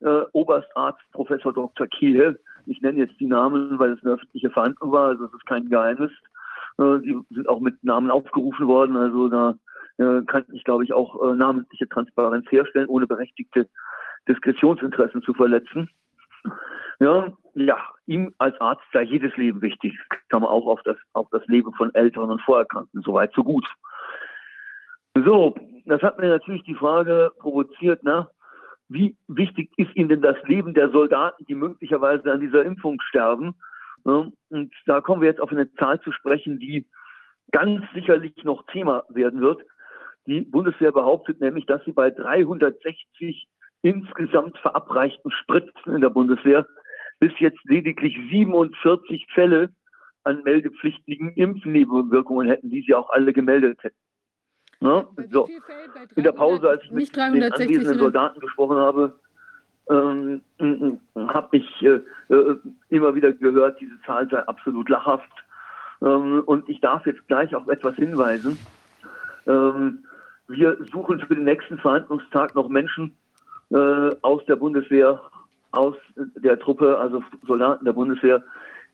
äh, 0.00 0.22
Oberstarzt 0.32 1.02
Professor 1.12 1.52
Dr. 1.52 1.86
Kiel, 1.86 2.38
ich 2.66 2.80
nenne 2.80 2.98
jetzt 2.98 3.18
die 3.20 3.26
Namen, 3.26 3.78
weil 3.78 3.92
es 3.92 4.04
eine 4.04 4.14
öffentliche 4.14 4.50
Verhandlung 4.50 4.92
war, 4.92 5.08
also 5.08 5.24
es 5.24 5.32
ist 5.32 5.46
kein 5.46 5.68
Geheimnis. 5.68 6.10
Äh, 6.78 6.98
die 7.00 7.18
sind 7.30 7.48
auch 7.48 7.60
mit 7.60 7.82
Namen 7.82 8.10
aufgerufen 8.10 8.66
worden, 8.66 8.96
also 8.96 9.28
da 9.28 9.54
äh, 9.98 10.22
kann 10.26 10.44
ich, 10.52 10.64
glaube 10.64 10.84
ich, 10.84 10.92
auch 10.92 11.22
äh, 11.22 11.34
namentliche 11.34 11.88
Transparenz 11.88 12.50
herstellen, 12.50 12.88
ohne 12.88 13.06
berechtigte 13.06 13.68
Diskretionsinteressen 14.28 15.22
zu 15.22 15.32
verletzen. 15.34 15.88
Ja, 17.00 17.32
ja, 17.54 17.78
ihm 18.06 18.34
als 18.38 18.58
Arzt 18.60 18.84
sei 18.92 19.02
jedes 19.02 19.36
Leben 19.36 19.62
wichtig, 19.62 19.98
kann 20.28 20.42
man 20.42 20.50
auch 20.50 20.66
auf 20.66 20.82
das, 20.84 20.96
auf 21.12 21.28
das 21.30 21.46
Leben 21.46 21.72
von 21.74 21.94
Älteren 21.94 22.30
und 22.30 22.42
Vorerkrankten, 22.42 23.02
soweit 23.02 23.32
so 23.34 23.42
gut. 23.42 23.66
So, 25.14 25.54
das 25.86 26.02
hat 26.02 26.18
mir 26.18 26.28
natürlich 26.28 26.64
die 26.64 26.74
Frage 26.74 27.32
provoziert, 27.38 28.00
na, 28.02 28.28
wie 28.88 29.16
wichtig 29.28 29.70
ist 29.76 29.94
Ihnen 29.96 30.08
denn 30.08 30.22
das 30.22 30.36
Leben 30.44 30.74
der 30.74 30.90
Soldaten, 30.90 31.44
die 31.46 31.54
möglicherweise 31.54 32.32
an 32.32 32.40
dieser 32.40 32.64
Impfung 32.64 33.00
sterben? 33.00 33.54
Und 34.04 34.34
da 34.86 35.00
kommen 35.00 35.20
wir 35.20 35.28
jetzt 35.28 35.40
auf 35.40 35.50
eine 35.50 35.72
Zahl 35.74 36.00
zu 36.02 36.12
sprechen, 36.12 36.60
die 36.60 36.86
ganz 37.50 37.84
sicherlich 37.92 38.32
noch 38.44 38.64
Thema 38.66 39.04
werden 39.08 39.40
wird. 39.40 39.62
Die 40.26 40.42
Bundeswehr 40.42 40.92
behauptet 40.92 41.40
nämlich, 41.40 41.66
dass 41.66 41.84
sie 41.84 41.92
bei 41.92 42.10
360 42.10 43.48
insgesamt 43.82 44.58
verabreichten 44.58 45.30
Spritzen 45.30 45.94
in 45.94 46.00
der 46.00 46.10
Bundeswehr 46.10 46.66
bis 47.18 47.32
jetzt 47.38 47.62
lediglich 47.64 48.16
47 48.30 49.26
Fälle 49.32 49.70
an 50.24 50.42
meldepflichtigen 50.42 51.32
Impfnebenwirkungen 51.34 52.48
hätten, 52.48 52.70
die 52.70 52.82
sie 52.82 52.94
auch 52.94 53.10
alle 53.10 53.32
gemeldet 53.32 53.82
hätten. 53.82 53.96
Ja, 54.80 55.06
so. 55.30 55.48
In 56.16 56.22
der 56.22 56.32
Pause, 56.32 56.68
als 56.68 56.82
ich 56.84 56.90
mit 56.90 57.16
den 57.16 57.52
anwesenden 57.52 57.98
Soldaten 57.98 58.40
gesprochen 58.40 58.76
habe, 58.76 59.14
ähm, 59.88 60.42
habe 61.16 61.56
ich 61.56 61.82
äh, 61.82 62.00
äh, 62.28 62.56
immer 62.88 63.14
wieder 63.14 63.32
gehört, 63.32 63.80
diese 63.80 64.00
Zahl 64.02 64.28
sei 64.28 64.38
absolut 64.40 64.88
lachhaft. 64.88 65.30
Ähm, 66.02 66.42
und 66.46 66.68
ich 66.68 66.80
darf 66.80 67.06
jetzt 67.06 67.26
gleich 67.28 67.54
auf 67.54 67.68
etwas 67.68 67.94
hinweisen. 67.96 68.58
Ähm, 69.46 70.04
wir 70.48 70.76
suchen 70.92 71.20
für 71.20 71.34
den 71.34 71.44
nächsten 71.44 71.78
Verhandlungstag 71.78 72.54
noch 72.54 72.68
Menschen 72.68 73.16
äh, 73.70 74.10
aus 74.22 74.44
der 74.46 74.56
Bundeswehr, 74.56 75.20
aus 75.72 75.96
der 76.16 76.58
Truppe, 76.58 76.98
also 76.98 77.22
Soldaten 77.46 77.84
der 77.84 77.92
Bundeswehr, 77.92 78.42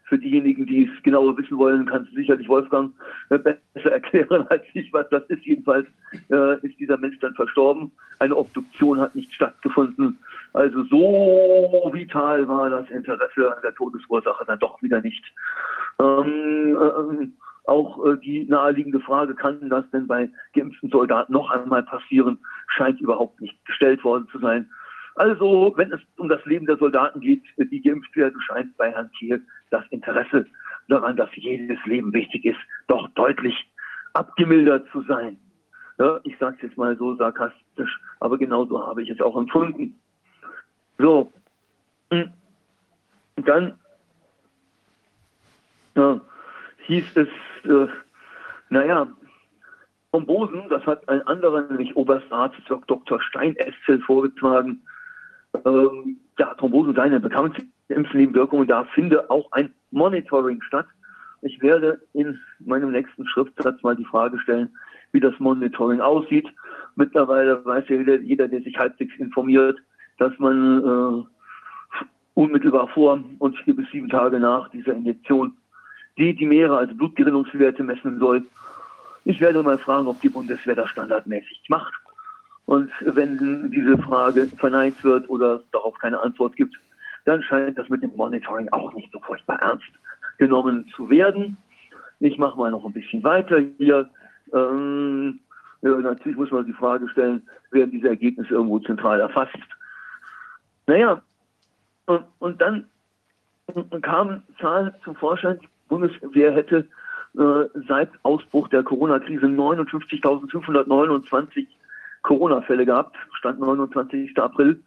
Für 0.09 0.19
diejenigen, 0.19 0.67
die 0.67 0.85
es 0.85 1.03
genauer 1.03 1.37
wissen 1.37 1.59
wollen, 1.59 1.85
kannst 1.85 2.13
du 2.13 2.17
sicherlich 2.17 2.49
Wolfgang 2.49 2.95
äh, 3.31 3.39
besser 3.39 3.59
erklären 3.93 4.47
als 4.49 4.63
ich, 4.73 4.93
was 4.93 5.09
das 5.11 5.25
ist. 5.25 5.45
Jedenfalls 5.45 5.87
äh, 6.31 6.65
ist 6.65 6.79
dieser 6.79 6.97
Mensch 6.97 7.19
dann 7.19 7.35
verstorben. 7.35 7.91
Eine 8.21 8.37
Obduktion 8.37 9.01
hat 9.01 9.17
nicht 9.17 9.35
stattgefunden. 9.35 10.19
Also 10.53 10.85
so 10.85 11.91
vital 11.93 12.47
war 12.49 12.71
das 12.71 12.89
Interesse 12.89 13.55
an 13.55 13.61
der 13.63 13.75
Todesursache 13.75 14.45
dann 14.47 14.61
doch 14.61 14.81
wieder 14.81 15.03
nicht. 15.03 15.25
Ähm, 16.01 16.79
äh, 16.81 17.27
auch 17.67 18.05
äh, 18.05 18.17
die 18.19 18.45
naheliegende 18.45 19.01
Frage, 19.01 19.35
kann 19.35 19.69
das 19.69 19.89
denn 19.91 20.07
bei 20.07 20.31
geimpften 20.55 20.91
Soldaten 20.91 21.33
noch 21.33 21.51
einmal 21.51 21.83
passieren, 21.83 22.39
scheint 22.69 23.01
überhaupt 23.01 23.41
nicht 23.41 23.65
gestellt 23.65 24.03
worden 24.05 24.29
zu 24.31 24.39
sein. 24.39 24.69
Also, 25.17 25.73
wenn 25.77 25.93
es 25.93 26.01
um 26.19 26.29
das 26.29 26.45
Leben 26.45 26.67
der 26.67 26.77
Soldaten 26.77 27.21
geht, 27.21 27.43
die 27.57 27.81
geimpft 27.81 28.15
werden, 28.17 28.41
scheint 28.43 28.77
bei 28.77 28.93
Herrn 28.93 29.11
Thiel 29.19 29.45
das 29.71 29.85
Interesse 29.91 30.47
daran, 30.89 31.17
dass 31.17 31.31
jedes 31.35 31.83
Leben 31.87 32.13
wichtig 32.13 32.45
ist, 32.45 32.61
doch 32.87 33.09
deutlich 33.15 33.55
abgemildert 34.13 34.87
zu 34.93 35.03
sein. 35.03 35.39
Ja, 35.99 36.21
ich 36.25 36.37
sage 36.39 36.57
es 36.57 36.63
jetzt 36.63 36.77
mal 36.77 36.97
so 36.99 37.17
sarkastisch, 37.17 37.99
aber 38.21 38.37
genauso 38.37 38.87
habe 38.87 39.03
ich 39.03 39.09
es 39.09 39.21
auch 39.21 39.37
empfunden. 39.37 39.99
So, 40.99 41.33
hm. 42.11 42.31
dann 43.37 43.79
ja, 45.95 46.21
hieß 46.87 47.17
es, 47.17 47.29
äh, 47.67 47.89
naja, 48.71 49.09
Thrombosen, 50.11 50.69
das 50.71 50.85
hat 50.87 51.09
ein 51.09 51.23
anderer, 51.27 51.63
nämlich 51.63 51.95
Oberstarzt 51.95 52.57
Dr. 52.87 53.21
Stein-Eszel 53.21 54.01
vorgetragen. 54.01 54.83
Ähm, 55.65 56.19
ja, 56.39 56.55
Thrombosen 56.55 56.95
seien 56.95 57.13
eine 57.13 57.21
bekannte 57.21 57.63
Impfnebenwirkungen, 57.89 58.67
da 58.67 58.85
finde 58.95 59.31
auch 59.31 59.51
ein 59.53 59.73
Monitoring 59.91 60.63
statt. 60.63 60.87
Ich 61.43 61.61
werde 61.61 62.01
in 62.15 62.39
meinem 62.61 62.93
nächsten 62.93 63.27
Schriftsatz 63.29 63.83
mal 63.83 63.95
die 63.95 64.05
Frage 64.05 64.39
stellen, 64.41 64.71
wie 65.13 65.21
das 65.21 65.39
Monitoring 65.39 66.01
aussieht. 66.01 66.49
Mittlerweile 66.97 67.65
weiß 67.65 67.85
ja 67.89 67.97
jeder, 67.97 68.17
jeder 68.21 68.49
der 68.49 68.63
sich 68.63 68.77
halbwegs 68.79 69.15
informiert, 69.19 69.79
dass 70.19 70.33
man 70.39 70.83
äh, 70.83 71.25
unmittelbar 72.35 72.89
vor 72.89 73.23
und 73.39 73.57
vier 73.59 73.77
bis 73.77 73.91
sieben 73.91 74.09
Tage 74.09 74.41
nach 74.41 74.69
dieser 74.71 74.95
Injektion 74.95 75.57
die 76.19 76.35
die 76.35 76.47
Meere, 76.47 76.77
also 76.79 76.95
Blutgerinnungswerte 76.95 77.83
messen 77.83 78.19
soll. 78.19 78.45
Ich 79.25 79.41
werde 79.41 79.63
mal 79.63 79.79
fragen, 79.79 80.07
ob 80.07 80.21
die 80.21 80.29
Bundeswehr 80.29 80.75
das 80.75 80.91
standardmäßig 80.91 81.65
macht. 81.69 81.93
Und 82.67 82.91
wenn 83.01 83.71
diese 83.71 83.99
Frage 83.99 84.49
verneint 84.59 85.03
wird 85.05 85.29
oder 85.29 85.63
darauf 85.73 85.97
keine 85.99 86.21
Antwort 86.21 86.57
gibt, 86.57 86.77
dann 87.25 87.43
scheint 87.43 87.79
das 87.79 87.89
mit 87.89 88.03
dem 88.03 88.15
Monitoring 88.17 88.69
auch 88.71 88.93
nicht 88.95 89.11
so 89.13 89.21
furchtbar 89.21 89.61
ernst 89.61 89.87
genommen 90.39 90.87
zu 90.95 91.09
werden. 91.11 91.57
Ich 92.21 92.39
mache 92.39 92.59
mal 92.59 92.71
noch 92.71 92.85
ein 92.85 92.93
bisschen 92.93 93.23
weiter 93.23 93.59
hier. 93.79 94.09
Ähm, 94.53 95.41
ja, 95.83 95.91
natürlich 95.97 96.39
muss 96.39 96.51
man 96.51 96.67
die 96.67 96.73
Frage 96.73 97.09
stellen, 97.11 97.47
werden 97.71 97.91
diese 97.91 98.09
Ergebnisse 98.09 98.55
irgendwo 98.55 98.79
zentral 98.81 99.21
erfasst? 99.21 99.59
Naja, 100.87 101.21
und, 102.07 102.25
und 102.39 102.61
dann 102.61 102.89
kamen 104.03 104.43
Zahlen 104.61 104.93
zum 105.05 105.17
Vorschein, 105.17 105.59
Bundeswehr 105.89 106.53
hätte 106.53 106.87
äh, 107.37 107.65
seit 107.89 108.11
Ausbruch 108.23 108.69
der 108.69 108.83
Corona-Krise 108.83 109.47
59.529 109.47 111.67
Corona-Fälle 112.23 112.87
gehabt, 112.87 113.15
Stand 113.39 113.61
29. 113.61 114.37
April. 114.39 114.83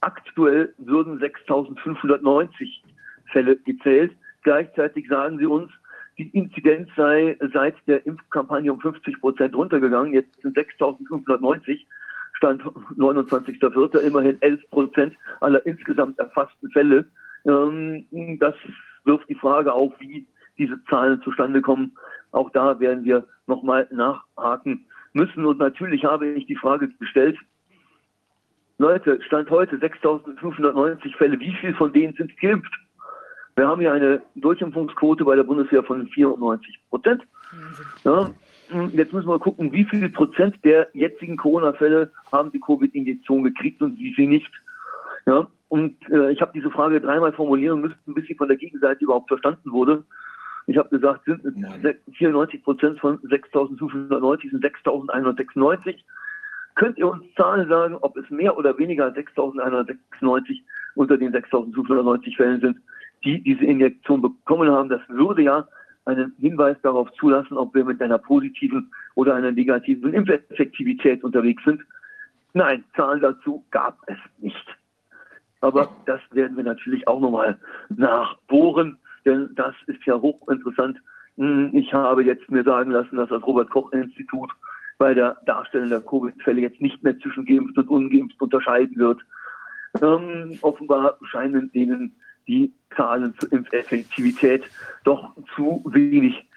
Aktuell 0.00 0.72
würden 0.78 1.18
6.590 1.18 2.48
Fälle 3.32 3.56
gezählt. 3.56 4.12
Gleichzeitig 4.42 5.08
sagen 5.08 5.38
sie 5.38 5.46
uns, 5.46 5.72
die 6.18 6.28
Inzidenz 6.30 6.88
sei 6.96 7.36
seit 7.52 7.74
der 7.86 8.04
Impfkampagne 8.06 8.72
um 8.72 8.80
50 8.80 9.20
Prozent 9.20 9.54
runtergegangen. 9.54 10.14
Jetzt 10.14 10.40
sind 10.42 10.56
6.590. 10.56 11.80
Stand 12.32 12.62
29.04. 12.62 13.98
immerhin 13.98 14.40
11 14.40 14.70
Prozent 14.70 15.14
aller 15.40 15.64
insgesamt 15.66 16.18
erfassten 16.18 16.70
Fälle. 16.70 17.04
Ähm, 17.44 18.06
das 18.38 18.54
wirft 19.04 19.28
die 19.28 19.34
Frage 19.34 19.70
auf, 19.72 19.92
wie 19.98 20.26
diese 20.58 20.82
Zahlen 20.84 21.22
zustande 21.22 21.60
kommen. 21.60 21.96
Auch 22.32 22.50
da 22.50 22.78
werden 22.80 23.04
wir 23.04 23.26
nochmal 23.46 23.88
nachhaken 23.90 24.86
müssen. 25.12 25.44
Und 25.44 25.58
natürlich 25.58 26.04
habe 26.04 26.28
ich 26.28 26.46
die 26.46 26.56
Frage 26.56 26.88
gestellt, 26.98 27.38
Leute, 28.78 29.20
Stand 29.22 29.50
heute 29.50 29.76
6.590 29.76 31.16
Fälle. 31.16 31.40
Wie 31.40 31.52
viel 31.54 31.74
von 31.74 31.92
denen 31.92 32.14
sind 32.14 32.36
geimpft? 32.40 32.72
Wir 33.56 33.66
haben 33.66 33.82
ja 33.82 33.92
eine 33.92 34.22
Durchimpfungsquote 34.36 35.24
bei 35.24 35.34
der 35.34 35.42
Bundeswehr 35.42 35.82
von 35.82 36.06
94 36.06 36.78
Prozent. 36.88 37.22
Ja, 38.04 38.30
jetzt 38.92 39.12
müssen 39.12 39.28
wir 39.28 39.38
gucken, 39.40 39.72
wie 39.72 39.84
viel 39.84 40.08
Prozent 40.10 40.64
der 40.64 40.88
jetzigen 40.92 41.36
Corona-Fälle 41.36 42.12
haben 42.30 42.52
die 42.52 42.60
Covid-Injektion 42.60 43.42
gekriegt 43.42 43.82
und 43.82 43.98
wie 43.98 44.14
viel 44.14 44.28
nicht. 44.28 44.50
Ja, 45.26 45.48
und 45.68 45.96
äh, 46.08 46.30
ich 46.30 46.40
habe 46.40 46.52
diese 46.54 46.70
Frage 46.70 47.00
dreimal 47.00 47.32
formulieren 47.32 47.80
müssen, 47.80 48.14
bis 48.14 48.26
sie 48.26 48.36
von 48.36 48.46
der 48.46 48.56
Gegenseite 48.56 49.02
überhaupt 49.02 49.28
verstanden 49.28 49.72
wurde. 49.72 50.04
Ich 50.68 50.76
habe 50.76 50.90
gesagt, 50.90 51.24
sind 51.24 51.42
94 52.18 52.62
Prozent 52.62 53.00
von 53.00 53.18
6.590 53.20 54.50
sind 54.50 54.62
6.196. 54.62 55.96
Könnt 56.74 56.98
ihr 56.98 57.08
uns 57.08 57.24
Zahlen 57.36 57.66
sagen, 57.70 57.96
ob 58.02 58.18
es 58.18 58.28
mehr 58.28 58.56
oder 58.56 58.76
weniger 58.76 59.06
als 59.06 59.16
6.196 59.16 60.60
unter 60.94 61.16
den 61.16 61.32
6.590 61.32 62.36
Fällen 62.36 62.60
sind, 62.60 62.78
die 63.24 63.42
diese 63.42 63.64
Injektion 63.64 64.20
bekommen 64.20 64.70
haben? 64.70 64.90
Das 64.90 65.00
würde 65.08 65.42
ja 65.42 65.66
einen 66.04 66.34
Hinweis 66.38 66.76
darauf 66.82 67.10
zulassen, 67.14 67.56
ob 67.56 67.74
wir 67.74 67.86
mit 67.86 68.02
einer 68.02 68.18
positiven 68.18 68.92
oder 69.14 69.36
einer 69.36 69.50
negativen 69.50 70.12
Impfeffektivität 70.12 71.24
unterwegs 71.24 71.64
sind. 71.64 71.80
Nein, 72.52 72.84
Zahlen 72.94 73.22
dazu 73.22 73.64
gab 73.70 73.96
es 74.06 74.18
nicht. 74.36 74.76
Aber 75.62 75.88
das 76.04 76.20
werden 76.30 76.58
wir 76.58 76.64
natürlich 76.64 77.08
auch 77.08 77.20
nochmal 77.20 77.58
nachbohren, 77.88 78.98
denn 79.24 79.50
das 79.54 79.74
ist 79.86 80.04
ja 80.04 80.20
hochinteressant. 80.20 80.98
Hm, 81.36 81.70
ich 81.72 81.92
habe 81.92 82.24
jetzt 82.24 82.50
mir 82.50 82.64
sagen 82.64 82.90
lassen, 82.90 83.16
dass 83.16 83.28
das 83.28 83.42
Robert 83.42 83.70
Koch 83.70 83.92
Institut 83.92 84.50
bei 84.98 85.14
der 85.14 85.36
Darstellung 85.46 85.90
der 85.90 86.00
Covid-Fälle 86.00 86.60
jetzt 86.60 86.80
nicht 86.80 87.02
mehr 87.02 87.18
zwischen 87.20 87.44
geimpft 87.44 87.78
und 87.78 87.88
ungeimpft 87.88 88.40
unterscheiden 88.40 88.96
wird. 88.96 89.20
Ähm, 90.02 90.58
offenbar 90.62 91.18
scheinen 91.30 91.70
denen 91.72 92.14
die 92.46 92.72
Zahlen 92.96 93.34
zur 93.38 93.52
Impfeffektivität 93.52 94.64
doch 95.04 95.34
zu 95.54 95.84
wenig 95.86 96.48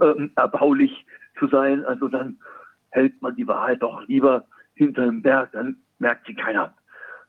äh, 0.00 0.28
erbaulich 0.36 1.04
zu 1.38 1.48
sein. 1.48 1.84
Also 1.84 2.08
dann 2.08 2.38
hält 2.90 3.20
man 3.22 3.34
die 3.34 3.48
Wahrheit 3.48 3.82
doch 3.82 4.06
lieber 4.06 4.44
hinter 4.74 5.06
dem 5.06 5.22
Berg, 5.22 5.52
dann 5.52 5.76
merkt 5.98 6.26
sie 6.26 6.34
keiner. 6.34 6.74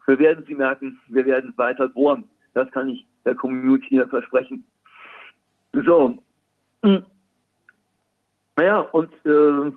Wir 0.05 0.19
werden 0.19 0.43
sie 0.47 0.55
merken, 0.55 0.99
wir 1.07 1.25
werden 1.25 1.53
weiter 1.55 1.87
bohren. 1.87 2.25
Das 2.53 2.69
kann 2.71 2.89
ich 2.89 3.07
der 3.25 3.35
Community 3.35 3.87
hier 3.89 4.07
versprechen. 4.07 4.63
So. 5.73 6.17
Hm. 6.83 7.03
Naja, 8.55 8.79
und 8.79 9.13
äh, 9.25 9.71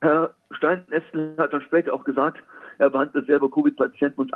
Herr 0.00 0.34
Steinestel 0.52 1.34
hat 1.38 1.52
dann 1.52 1.62
später 1.62 1.92
auch 1.94 2.04
gesagt, 2.04 2.42
er 2.78 2.90
behandelt 2.90 3.26
selber 3.26 3.50
Covid-Patienten 3.50 4.20
und 4.20 4.32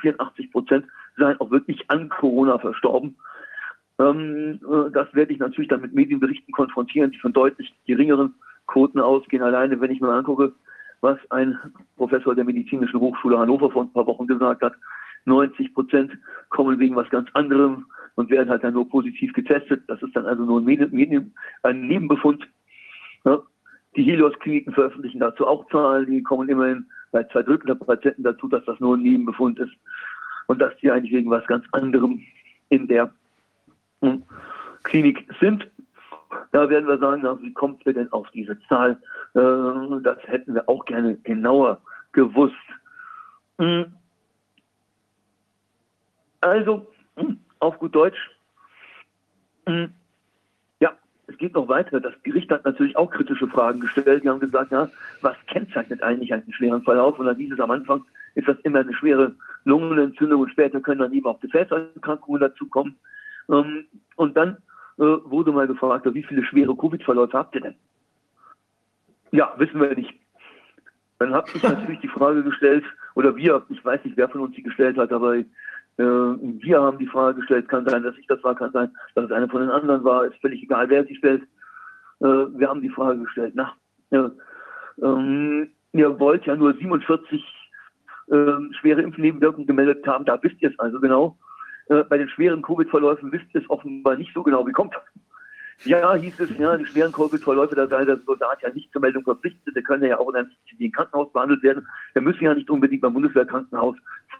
84 0.00 0.52
Prozent 0.52 0.86
seien 1.16 1.40
auch 1.40 1.50
wirklich 1.50 1.90
an 1.90 2.08
Corona 2.08 2.58
verstorben. 2.58 3.16
Ähm, 3.98 4.60
äh, 4.62 4.90
das 4.90 5.12
werde 5.14 5.32
ich 5.32 5.38
natürlich 5.38 5.68
dann 5.68 5.80
mit 5.80 5.94
Medienberichten 5.94 6.52
konfrontieren, 6.52 7.10
die 7.10 7.18
von 7.18 7.32
deutlich 7.32 7.74
geringeren 7.86 8.34
Quoten 8.66 9.00
ausgehen. 9.00 9.42
Alleine, 9.42 9.80
wenn 9.80 9.90
ich 9.90 10.00
mir 10.00 10.12
angucke, 10.12 10.52
was 11.00 11.18
ein 11.30 11.58
Professor 11.96 12.34
der 12.34 12.44
Medizinischen 12.44 13.00
Hochschule 13.00 13.38
Hannover 13.38 13.70
vor 13.70 13.82
ein 13.82 13.92
paar 13.92 14.06
Wochen 14.06 14.26
gesagt 14.26 14.62
hat, 14.62 14.74
90 15.24 15.74
Prozent 15.74 16.12
kommen 16.48 16.78
wegen 16.78 16.96
was 16.96 17.08
ganz 17.10 17.28
anderem 17.34 17.86
und 18.14 18.30
werden 18.30 18.50
halt 18.50 18.64
dann 18.64 18.74
nur 18.74 18.88
positiv 18.88 19.32
getestet. 19.32 19.82
Das 19.88 20.02
ist 20.02 20.14
dann 20.14 20.26
also 20.26 20.44
nur 20.44 20.60
ein, 20.60 20.64
Medien, 20.64 21.34
ein 21.62 21.86
Nebenbefund. 21.86 22.46
Ja. 23.24 23.40
Die 23.96 24.04
Helios-Kliniken 24.04 24.72
veröffentlichen 24.72 25.20
dazu 25.20 25.46
auch 25.46 25.68
Zahlen, 25.68 26.06
die 26.06 26.22
kommen 26.22 26.48
immerhin 26.48 26.86
bei 27.10 27.24
zwei 27.24 27.42
Drittel 27.42 27.66
der 27.66 27.74
Patienten 27.74 28.22
dazu, 28.22 28.48
dass 28.48 28.64
das 28.64 28.80
nur 28.80 28.96
ein 28.96 29.02
Nebenbefund 29.02 29.58
ist 29.58 29.72
und 30.46 30.60
dass 30.60 30.74
die 30.78 30.90
eigentlich 30.90 31.12
wegen 31.12 31.30
was 31.30 31.46
ganz 31.46 31.64
anderem 31.72 32.22
in 32.70 32.88
der 32.88 33.12
hm, 34.00 34.22
Klinik 34.82 35.28
sind. 35.40 35.70
Da 36.52 36.68
werden 36.70 36.88
wir 36.88 36.98
sagen, 36.98 37.20
na, 37.22 37.38
wie 37.42 37.52
kommt 37.52 37.84
ihr 37.84 37.92
denn 37.92 38.10
auf 38.12 38.30
diese 38.30 38.58
Zahl? 38.68 38.92
Äh, 39.34 40.00
das 40.02 40.18
hätten 40.26 40.54
wir 40.54 40.66
auch 40.68 40.84
gerne 40.86 41.16
genauer 41.18 41.80
gewusst. 42.12 42.54
Hm. 43.58 43.92
Also, 46.42 46.86
hm, 47.16 47.40
auf 47.60 47.78
gut 47.78 47.94
Deutsch, 47.94 48.30
hm, 49.66 49.94
es 51.32 51.38
geht 51.38 51.54
noch 51.54 51.68
weiter. 51.68 52.00
Das 52.00 52.14
Gericht 52.22 52.50
hat 52.50 52.64
natürlich 52.64 52.96
auch 52.96 53.10
kritische 53.10 53.48
Fragen 53.48 53.80
gestellt. 53.80 54.22
Die 54.22 54.28
haben 54.28 54.40
gesagt, 54.40 54.70
ja, 54.70 54.88
was 55.20 55.36
kennzeichnet 55.46 56.02
eigentlich 56.02 56.32
einen 56.32 56.52
schweren 56.52 56.82
Verlauf? 56.82 57.18
Und 57.18 57.26
dann 57.26 57.36
hieß 57.36 57.52
es 57.52 57.60
am 57.60 57.70
Anfang, 57.70 58.04
ist 58.34 58.48
das 58.48 58.58
immer 58.60 58.80
eine 58.80 58.94
schwere 58.94 59.34
Lungenentzündung 59.64 60.42
und 60.42 60.50
später 60.50 60.80
können 60.80 61.00
dann 61.00 61.12
eben 61.12 61.26
auch 61.26 61.40
Gefäßerkrankungen 61.40 62.40
dazukommen. 62.40 62.98
Ähm, 63.48 63.86
und 64.16 64.36
dann 64.36 64.58
äh, 64.98 65.02
wurde 65.02 65.52
mal 65.52 65.66
gefragt, 65.66 66.06
wie 66.12 66.22
viele 66.22 66.44
schwere 66.44 66.76
Covid-Verläufe 66.76 67.38
habt 67.38 67.54
ihr 67.54 67.62
denn? 67.62 67.74
Ja, 69.30 69.54
wissen 69.56 69.80
wir 69.80 69.94
nicht. 69.94 70.14
Dann 71.18 71.32
habe 71.32 71.48
ich 71.54 71.62
natürlich 71.62 72.00
die 72.00 72.08
Frage 72.08 72.42
gestellt, 72.42 72.84
oder 73.14 73.36
wir, 73.36 73.64
ich 73.68 73.84
weiß 73.84 74.04
nicht, 74.04 74.16
wer 74.16 74.28
von 74.28 74.40
uns 74.40 74.54
die 74.54 74.62
gestellt 74.62 74.96
hat, 74.96 75.12
aber 75.12 75.36
wir 75.96 76.80
haben 76.80 76.98
die 76.98 77.06
Frage 77.06 77.40
gestellt, 77.40 77.68
kann 77.68 77.86
sein, 77.86 78.02
dass 78.02 78.16
ich 78.16 78.26
das 78.26 78.42
war, 78.42 78.54
kann 78.54 78.72
sein, 78.72 78.90
dass 79.14 79.26
es 79.26 79.32
einer 79.32 79.48
von 79.48 79.60
den 79.60 79.70
anderen 79.70 80.02
war, 80.04 80.24
ist 80.24 80.40
völlig 80.40 80.62
egal, 80.62 80.88
wer 80.88 81.04
sie 81.04 81.16
stellt. 81.16 81.42
Äh, 82.20 82.24
wir 82.24 82.68
haben 82.68 82.80
die 82.80 82.88
Frage 82.88 83.20
gestellt, 83.20 83.54
na, 83.54 83.74
ähm, 85.02 85.70
ihr 85.92 86.20
wollt 86.20 86.46
ja 86.46 86.56
nur 86.56 86.74
47 86.74 87.44
äh, 88.28 88.34
schwere 88.80 89.02
Impfnebenwirkungen 89.02 89.66
gemeldet 89.66 90.06
haben, 90.06 90.24
da 90.24 90.42
wisst 90.42 90.62
ihr 90.62 90.70
es 90.70 90.78
also 90.78 91.00
genau. 91.00 91.36
Äh, 91.88 92.04
bei 92.04 92.18
den 92.18 92.28
schweren 92.28 92.62
Covid-Verläufen 92.62 93.32
wisst 93.32 93.54
ihr 93.54 93.62
es 93.62 93.70
offenbar 93.70 94.16
nicht 94.16 94.32
so 94.34 94.42
genau, 94.42 94.66
wie 94.66 94.72
kommt 94.72 94.94
das? 94.94 95.02
Ja, 95.84 96.14
hieß 96.14 96.38
es, 96.38 96.56
ja, 96.58 96.76
die 96.76 96.86
schweren 96.86 97.10
Covid-Verläufe, 97.10 97.74
da 97.74 97.88
sei 97.88 98.04
der 98.04 98.18
Soldat 98.18 98.62
ja 98.62 98.70
nicht 98.70 98.92
zur 98.92 99.00
Meldung 99.00 99.24
verpflichtet, 99.24 99.74
der 99.74 99.82
können 99.82 100.04
ja 100.04 100.18
auch 100.18 100.28
in 100.30 100.36
einem 100.36 100.92
Krankenhaus 100.92 101.32
behandelt 101.32 101.62
werden. 101.64 101.88
Der 102.14 102.22
müssen 102.22 102.44
ja 102.44 102.54
nicht 102.54 102.70
unbedingt 102.70 103.02
beim 103.02 103.14
Bundeswehrkrankenhaus 103.14 103.96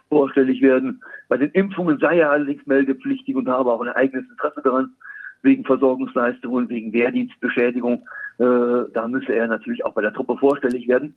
vorstellig 0.09 0.61
werden. 0.61 1.01
Bei 1.27 1.37
den 1.37 1.51
Impfungen 1.51 1.97
sei 1.99 2.19
er 2.19 2.31
allerdings 2.31 2.65
meldepflichtig 2.65 3.35
und 3.35 3.47
habe 3.47 3.71
auch 3.71 3.81
ein 3.81 3.89
eigenes 3.89 4.29
Interesse 4.29 4.61
daran, 4.63 4.93
wegen 5.41 5.65
Versorgungsleistungen, 5.65 6.69
wegen 6.69 6.93
Wehrdienstbeschädigung. 6.93 8.07
Äh, 8.37 8.91
da 8.93 9.07
müsse 9.07 9.33
er 9.33 9.47
natürlich 9.47 9.85
auch 9.85 9.93
bei 9.93 10.01
der 10.01 10.13
Truppe 10.13 10.37
vorstellig 10.37 10.87
werden. 10.87 11.15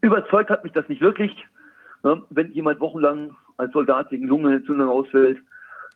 Überzeugt 0.00 0.50
hat 0.50 0.64
mich 0.64 0.72
das 0.72 0.88
nicht 0.88 1.00
wirklich. 1.00 1.46
Ja, 2.04 2.20
wenn 2.30 2.52
jemand 2.52 2.80
wochenlang 2.80 3.36
als 3.58 3.72
Soldat 3.72 4.10
wegen 4.10 4.26
Lungenentzündung 4.26 4.88
ausfällt, 4.88 5.38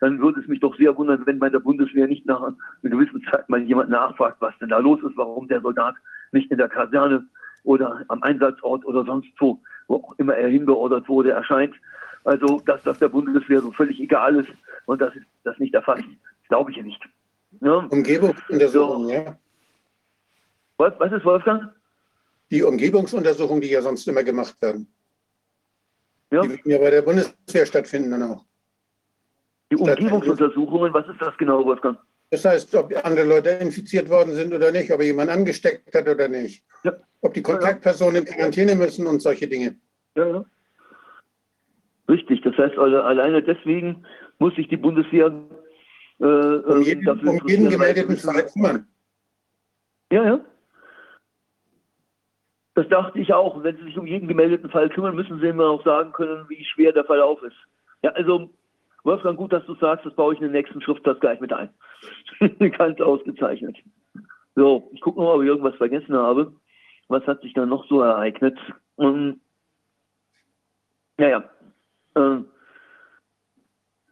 dann 0.00 0.20
würde 0.20 0.40
es 0.40 0.46
mich 0.46 0.60
doch 0.60 0.76
sehr 0.76 0.96
wundern, 0.96 1.26
wenn 1.26 1.38
bei 1.38 1.50
der 1.50 1.58
Bundeswehr 1.58 2.06
nicht 2.06 2.26
nach 2.26 2.42
einer 2.42 2.56
gewissen 2.82 3.22
Zeit 3.30 3.48
mal 3.48 3.62
jemand 3.62 3.90
nachfragt, 3.90 4.36
was 4.40 4.56
denn 4.58 4.68
da 4.68 4.78
los 4.78 5.00
ist, 5.02 5.16
warum 5.16 5.48
der 5.48 5.62
Soldat 5.62 5.94
nicht 6.32 6.50
in 6.50 6.58
der 6.58 6.68
Kaserne 6.68 7.26
oder 7.64 8.04
am 8.08 8.22
Einsatzort 8.22 8.84
oder 8.84 9.04
sonst 9.04 9.28
wo, 9.38 9.60
wo 9.88 9.96
auch 9.96 10.14
immer 10.18 10.34
er 10.34 10.48
hinbeordert 10.48 11.08
wurde, 11.08 11.32
erscheint. 11.32 11.74
Also, 12.24 12.60
dass 12.66 12.82
das 12.82 12.98
der 12.98 13.08
Bundeswehr 13.08 13.60
so 13.60 13.70
völlig 13.72 14.00
egal 14.00 14.36
ist 14.36 14.50
und 14.86 15.00
das 15.00 15.14
ist 15.14 15.26
das 15.44 15.58
nicht. 15.58 15.74
Das 15.74 15.84
glaube 16.48 16.70
ich 16.70 16.76
ja 16.76 16.82
nicht. 16.82 17.02
Ja? 17.60 17.86
Umgebungsuntersuchung, 17.90 19.04
so. 19.04 19.12
ja. 19.12 19.38
Was, 20.76 20.92
was 20.98 21.12
ist, 21.12 21.24
Wolfgang? 21.24 21.72
Die 22.50 22.62
Umgebungsuntersuchungen, 22.62 23.60
die 23.60 23.70
ja 23.70 23.82
sonst 23.82 24.06
immer 24.06 24.22
gemacht 24.22 24.60
werden. 24.60 24.92
Ja. 26.30 26.42
Die 26.42 26.50
würden 26.50 26.70
ja 26.70 26.78
bei 26.78 26.90
der 26.90 27.02
Bundeswehr 27.02 27.66
stattfinden 27.66 28.10
dann 28.10 28.22
auch. 28.22 28.44
Die 29.70 29.76
Umgebungsuntersuchungen, 29.76 30.92
was 30.92 31.08
ist 31.08 31.20
das 31.20 31.36
genau, 31.38 31.64
Wolfgang? 31.64 31.98
Das 32.30 32.44
heißt, 32.44 32.74
ob 32.74 32.92
andere 33.04 33.26
Leute 33.26 33.50
infiziert 33.50 34.08
worden 34.08 34.34
sind 34.34 34.52
oder 34.52 34.72
nicht, 34.72 34.90
ob 34.90 35.00
jemand 35.00 35.30
angesteckt 35.30 35.94
hat 35.94 36.08
oder 36.08 36.28
nicht. 36.28 36.64
Ja. 36.82 36.92
Ob 37.20 37.34
die 37.34 37.42
Kontaktpersonen 37.42 38.16
in 38.16 38.24
Quarantäne 38.24 38.74
müssen 38.74 39.06
und 39.06 39.20
solche 39.20 39.46
Dinge. 39.46 39.76
Ja, 40.16 40.26
ja. 40.26 40.44
Richtig, 42.08 42.40
das 42.42 42.56
heißt 42.56 42.78
also, 42.78 43.00
alleine 43.02 43.42
deswegen 43.42 44.04
muss 44.38 44.54
sich 44.54 44.68
die 44.68 44.76
Bundeswehr 44.76 45.32
äh, 46.18 46.24
um 46.24 46.82
jeden, 46.82 47.04
dafür 47.04 47.30
um 47.30 47.48
jeden 47.48 47.68
gemeldeten 47.68 48.16
Fall 48.16 48.46
kümmern. 48.46 48.86
Ja, 50.10 50.24
ja. 50.24 50.40
Das 52.74 52.88
dachte 52.88 53.18
ich 53.18 53.32
auch. 53.32 53.62
Wenn 53.62 53.76
Sie 53.78 53.84
sich 53.84 53.98
um 53.98 54.06
jeden 54.06 54.28
gemeldeten 54.28 54.70
Fall 54.70 54.88
kümmern, 54.90 55.16
müssen 55.16 55.40
Sie 55.40 55.46
immer 55.46 55.70
auch 55.70 55.84
sagen 55.84 56.12
können, 56.12 56.48
wie 56.48 56.64
schwer 56.64 56.92
der 56.92 57.04
Verlauf 57.04 57.42
ist. 57.42 57.56
Ja, 58.02 58.10
also 58.10 58.50
Wolfgang, 59.06 59.38
gut, 59.38 59.52
dass 59.52 59.64
du 59.66 59.74
sagst, 59.76 60.04
das 60.04 60.14
baue 60.14 60.34
ich 60.34 60.40
in 60.40 60.46
den 60.46 60.52
nächsten 60.52 60.80
Schriftsatz 60.80 61.20
gleich 61.20 61.40
mit 61.40 61.52
ein. 61.52 61.70
Ganz 62.76 63.00
ausgezeichnet. 63.00 63.76
So, 64.56 64.90
ich 64.92 65.00
gucke 65.00 65.20
noch, 65.20 65.34
ob 65.34 65.42
ich 65.42 65.48
irgendwas 65.48 65.76
vergessen 65.76 66.16
habe. 66.16 66.52
Was 67.08 67.24
hat 67.26 67.40
sich 67.40 67.54
da 67.54 67.64
noch 67.64 67.86
so 67.86 68.00
ereignet? 68.00 68.58
Ähm, 68.98 69.40
naja, 71.18 71.44
äh, 72.16 72.38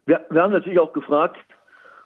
wir, 0.06 0.26
wir, 0.31 0.42
haben 0.42 0.52
natürlich 0.52 0.78
auch 0.78 0.92
gefragt, 0.92 1.44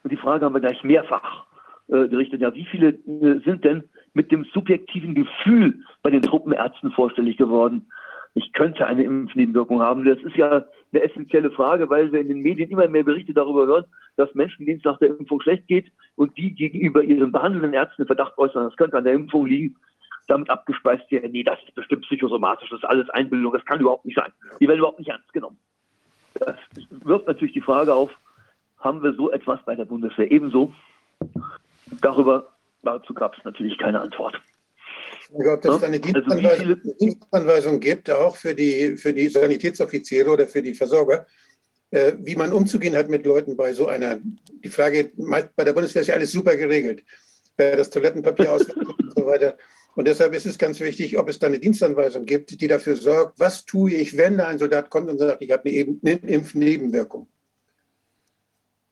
und 0.03 0.11
die 0.11 0.17
Frage 0.17 0.47
haben 0.47 0.55
wir 0.55 0.61
gleich 0.61 0.83
mehrfach 0.83 1.45
äh, 1.89 2.09
gerichtet, 2.09 2.41
ja, 2.41 2.55
wie 2.55 2.65
viele 2.65 2.89
äh, 2.89 3.41
sind 3.45 3.65
denn 3.65 3.85
mit 4.15 4.33
dem 4.33 4.45
subjektiven 4.55 5.15
Gefühl 5.15 5.85
bei 6.03 6.11
den 6.11 6.23
Truppenärzten 6.23 6.93
vorstellig 6.93 7.37
geworden? 7.37 7.87
ich 8.39 8.53
könnte 8.53 8.87
eine 8.87 9.03
Impfnebenwirkung 9.03 9.81
haben. 9.81 10.05
Das 10.05 10.19
ist 10.19 10.37
ja 10.37 10.65
eine 10.93 11.03
essentielle 11.03 11.51
Frage, 11.51 11.89
weil 11.91 12.13
wir 12.13 12.21
in 12.21 12.29
den 12.29 12.41
Medien 12.41 12.71
immer 12.71 12.89
mehr 12.89 13.05
Berichte 13.05 13.35
darüber 13.35 13.67
hören, 13.67 13.85
dass 14.17 14.35
Menschen, 14.35 14.67
denen 14.67 14.79
es 14.79 14.85
nach 14.85 14.99
der 14.99 15.09
Impfung 15.09 15.41
schlecht 15.41 15.67
geht 15.69 15.91
und 16.17 16.37
die 16.37 16.55
gegenüber 16.55 17.03
ihren 17.03 17.33
behandelnden 17.33 17.75
Ärzten 17.75 18.07
Verdacht 18.07 18.37
äußern, 18.39 18.65
das 18.65 18.77
könnte 18.77 18.97
an 18.97 19.05
der 19.05 19.15
Impfung 19.15 19.47
liegen, 19.47 19.77
damit 20.27 20.51
abgespeist 20.51 21.11
werden, 21.11 21.33
nee, 21.33 21.43
das 21.43 21.59
ist 21.65 21.75
bestimmt 21.75 22.03
psychosomatisch, 22.03 22.69
das 22.71 22.81
ist 22.81 22.85
alles 22.85 23.09
Einbildung, 23.11 23.53
das 23.53 23.65
kann 23.65 23.81
überhaupt 23.81 24.05
nicht 24.05 24.17
sein. 24.17 24.33
Die 24.61 24.69
werden 24.69 24.79
überhaupt 24.79 24.99
nicht 24.99 25.09
ernst 25.09 25.33
genommen. 25.33 25.59
Das 26.35 26.57
wirft 26.91 27.27
natürlich 27.27 27.55
die 27.55 27.61
Frage 27.61 27.95
auf, 27.95 28.11
haben 28.79 29.03
wir 29.03 29.13
so 29.15 29.31
etwas 29.31 29.61
bei 29.65 29.75
der 29.75 29.87
Bundeswehr 29.87 30.31
ebenso? 30.31 30.73
Darüber, 32.01 32.49
dazu 32.83 33.15
gab 33.15 33.37
es 33.37 33.45
natürlich 33.45 33.77
keine 33.79 34.01
Antwort. 34.01 34.41
Ich 35.31 35.39
glaube, 35.41 35.63
dass 35.63 35.77
es 35.77 35.83
eine 35.83 36.01
Dienstanweisung, 36.01 36.69
also 36.69 36.95
Dienstanweisung 36.99 37.81
gibt, 37.81 38.11
auch 38.11 38.37
für 38.37 38.55
die, 38.55 38.97
für 38.97 39.13
die 39.13 39.29
Sanitätsoffiziere 39.29 40.31
oder 40.31 40.47
für 40.47 40.63
die 40.63 40.75
Versorger, 40.75 41.27
äh, 41.91 42.15
wie 42.19 42.37
man 42.37 42.53
umzugehen 42.53 42.97
hat 42.97 43.09
mit 43.09 43.27
Leuten 43.27 43.57
bei 43.57 43.73
so 43.73 43.89
einer. 43.89 44.19
Die 44.65 44.69
Frage, 44.69 45.11
bei 45.17 45.65
der 45.65 45.73
Bundeswehr 45.73 46.03
ist 46.03 46.09
ja 46.09 46.15
alles 46.15 46.33
super 46.33 46.57
geregelt. 46.57 47.03
Äh, 47.59 47.77
das 47.77 47.91
Toilettenpapier 47.91 48.53
aus 48.53 48.65
und 48.75 49.13
so 49.15 49.27
weiter. 49.27 49.57
Und 49.95 50.07
deshalb 50.07 50.33
ist 50.33 50.47
es 50.47 50.57
ganz 50.57 50.81
wichtig, 50.81 51.19
ob 51.19 51.29
es 51.29 51.39
da 51.39 51.49
eine 51.49 51.59
Dienstanweisung 51.59 52.25
gibt, 52.25 52.61
die 52.61 52.69
dafür 52.69 52.97
sorgt, 52.97 53.39
was 53.39 53.65
tue 53.65 53.93
ich, 53.93 54.17
wenn 54.17 54.39
da 54.39 54.47
ein 54.47 54.59
Soldat 54.59 54.91
kommt 54.91 55.11
und 55.11 55.19
sagt, 55.19 55.43
ich 55.43 55.51
habe 55.51 55.69
eine 55.69 56.13
Impfnebenwirkung. 56.13 57.27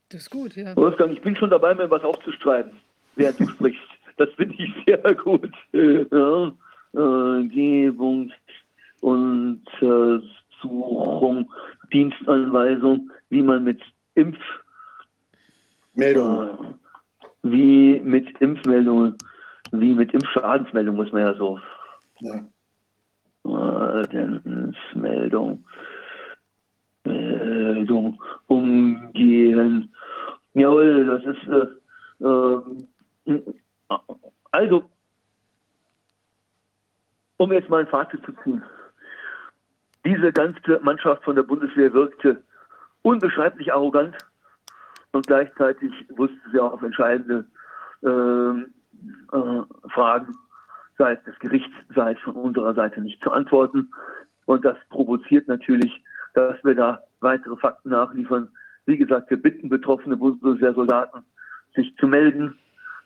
Das 0.09 0.23
ist 0.23 0.31
gut, 0.31 0.57
ja. 0.57 0.75
Wolfgang, 0.77 1.13
ich 1.13 1.23
bin 1.23 1.37
schon 1.37 1.51
dabei, 1.51 1.75
mir 1.75 1.91
was 1.91 2.03
aufzuschreiben, 2.03 2.73
während 3.15 3.41
du 3.41 3.49
sprichst. 3.49 3.96
Das 4.17 4.29
finde 4.37 4.55
ich 4.59 4.73
sehr 4.87 5.15
gut. 5.15 5.53
Ja. 5.73 6.53
Äh, 6.95 7.45
Gebung, 7.49 8.33
Untersuchung, 9.01 10.21
Dienstanweisung, 11.93 13.11
wie 13.29 13.43
man 13.43 13.65
mit 13.65 13.83
Impf... 14.15 14.39
Meldungen. 15.95 16.49
Äh, 16.49 16.53
wie 17.43 18.01
mit 18.01 18.41
Impfmeldungen, 18.41 19.17
wie 19.73 19.95
mit 19.95 20.13
Impfschadensmeldungen, 20.15 21.01
muss 21.01 21.13
man 21.13 21.23
ja 21.23 21.35
so. 21.35 21.61
Ja. 22.21 22.43
Meldung. 24.95 25.65
Meldung 27.05 28.21
umgehen. 28.47 29.95
Jawohl, 30.55 31.05
das 31.05 31.23
ist 31.37 31.47
äh, 31.49 31.67
äh, 32.25 33.43
also, 34.51 34.91
um 37.37 37.53
jetzt 37.53 37.69
mal 37.69 37.81
ein 37.81 37.89
Fazit 37.89 38.25
zu 38.25 38.33
ziehen. 38.43 38.63
Diese 40.05 40.33
ganze 40.33 40.81
Mannschaft 40.83 41.25
von 41.25 41.37
der 41.37 41.43
Bundeswehr 41.43 41.93
wirkte 41.93 42.43
unbeschreiblich 43.03 43.73
arrogant 43.73 44.17
und 45.13 45.27
gleichzeitig 45.27 45.93
wusste 46.11 46.39
sie 46.53 46.61
auch 46.61 46.73
auf 46.73 46.83
entscheidende 46.83 47.45
äh, 48.03 48.07
äh, 49.37 49.63
Fragen 49.91 50.35
seitens 50.99 51.25
des 51.25 51.39
Gerichts, 51.41 51.75
sei 51.95 52.13
es 52.13 52.21
von 52.21 52.35
unserer 52.35 52.75
Seite 52.75 53.01
nicht 53.01 53.23
zu 53.23 53.31
antworten. 53.31 53.91
Und 54.47 54.65
das 54.65 54.77
provoziert 54.91 55.49
natürlich, 55.49 56.03
dass 56.35 56.63
wir 56.65 56.75
da 56.75 57.03
weitere 57.21 57.57
Fakten 57.57 57.91
nachliefern. 57.91 58.49
Wie 58.87 58.97
gesagt, 58.97 59.31
wir 59.31 59.41
bitten 59.41 59.69
betroffene 59.69 60.17
Bundeswehrsoldaten, 60.17 61.25
sich 61.75 61.95
zu 61.97 62.07
melden, 62.07 62.59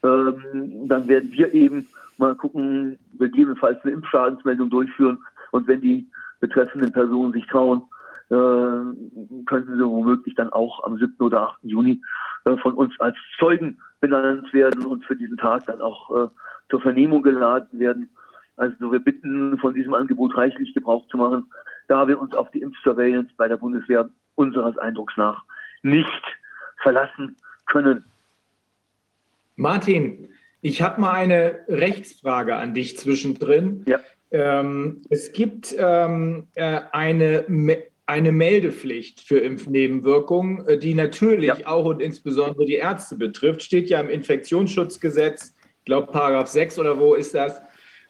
ähm, 0.03 0.89
dann 0.89 1.09
werden 1.09 1.31
wir 1.33 1.53
eben 1.53 1.89
mal 2.19 2.35
gucken, 2.35 2.99
gegebenenfalls 3.19 3.83
eine 3.83 3.93
Impfschadensmeldung 3.93 4.70
durchführen. 4.70 5.19
Und 5.51 5.67
wenn 5.67 5.81
die 5.81 6.09
betreffenden 6.41 6.93
Personen 6.93 7.33
sich 7.33 7.47
trauen, 7.47 7.83
äh, 8.31 9.45
könnten 9.47 9.77
sie 9.77 9.85
womöglich 9.85 10.35
dann 10.35 10.51
auch 10.51 10.85
am 10.85 10.99
7. 10.99 11.17
oder 11.19 11.43
8. 11.51 11.59
Juni 11.62 12.01
äh, 12.45 12.57
von 12.59 12.75
uns 12.75 12.99
als 13.01 13.17
Zeugen 13.39 13.79
benannt 14.01 14.53
werden 14.53 14.87
und 14.87 15.05
für 15.05 15.17
diesen 15.17 15.37
Tag 15.37 15.67
dann 15.67 15.81
auch 15.81 16.11
äh, 16.11 16.29
zur 16.70 16.81
Vernehmung 16.81 17.23
geladen 17.23 17.79
werden. 17.79 18.09
Also 18.57 18.93
wir 18.93 19.01
bitten 19.01 19.59
von 19.59 19.75
diesem 19.75 19.95
Angebot 19.95 20.37
reichlich 20.37 20.73
Gebrauch 20.75 21.07
zu 21.09 21.17
machen, 21.17 21.51
da 21.89 22.07
wir 22.07 22.20
uns 22.20 22.35
auf 22.35 22.51
die 22.53 22.61
Impfsurveillance 22.61 23.33
bei 23.37 23.49
der 23.49 23.57
Bundeswehr 23.57 24.09
unseres 24.37 24.79
Eindrucks 24.79 25.17
nach 25.17 25.43
nicht 25.83 26.23
verlassen 26.83 27.37
können. 27.67 28.05
Martin, 29.61 30.31
ich 30.63 30.81
habe 30.81 31.03
mal 31.03 31.13
eine 31.13 31.61
Rechtsfrage 31.69 32.57
an 32.57 32.73
dich 32.73 32.97
zwischendrin. 32.97 33.85
Ja. 33.87 34.01
Ähm, 34.31 35.03
es 35.11 35.33
gibt 35.33 35.75
ähm, 35.79 36.49
äh, 36.55 36.81
eine, 36.93 37.45
eine 38.07 38.33
Meldepflicht 38.33 39.21
für 39.21 39.39
Impfnebenwirkungen, 39.39 40.67
äh, 40.67 40.79
die 40.79 40.95
natürlich 40.95 41.49
ja. 41.49 41.67
auch 41.67 41.85
und 41.85 42.01
insbesondere 42.01 42.65
die 42.65 42.77
Ärzte 42.77 43.17
betrifft. 43.17 43.63
Steht 43.63 43.91
ja 43.91 44.01
im 44.01 44.09
Infektionsschutzgesetz, 44.09 45.55
ich 45.81 45.85
glaube 45.85 46.11
Paragraph 46.11 46.49
6 46.49 46.79
oder 46.79 46.99
wo 46.99 47.15
ist 47.15 47.35
das? 47.35 47.61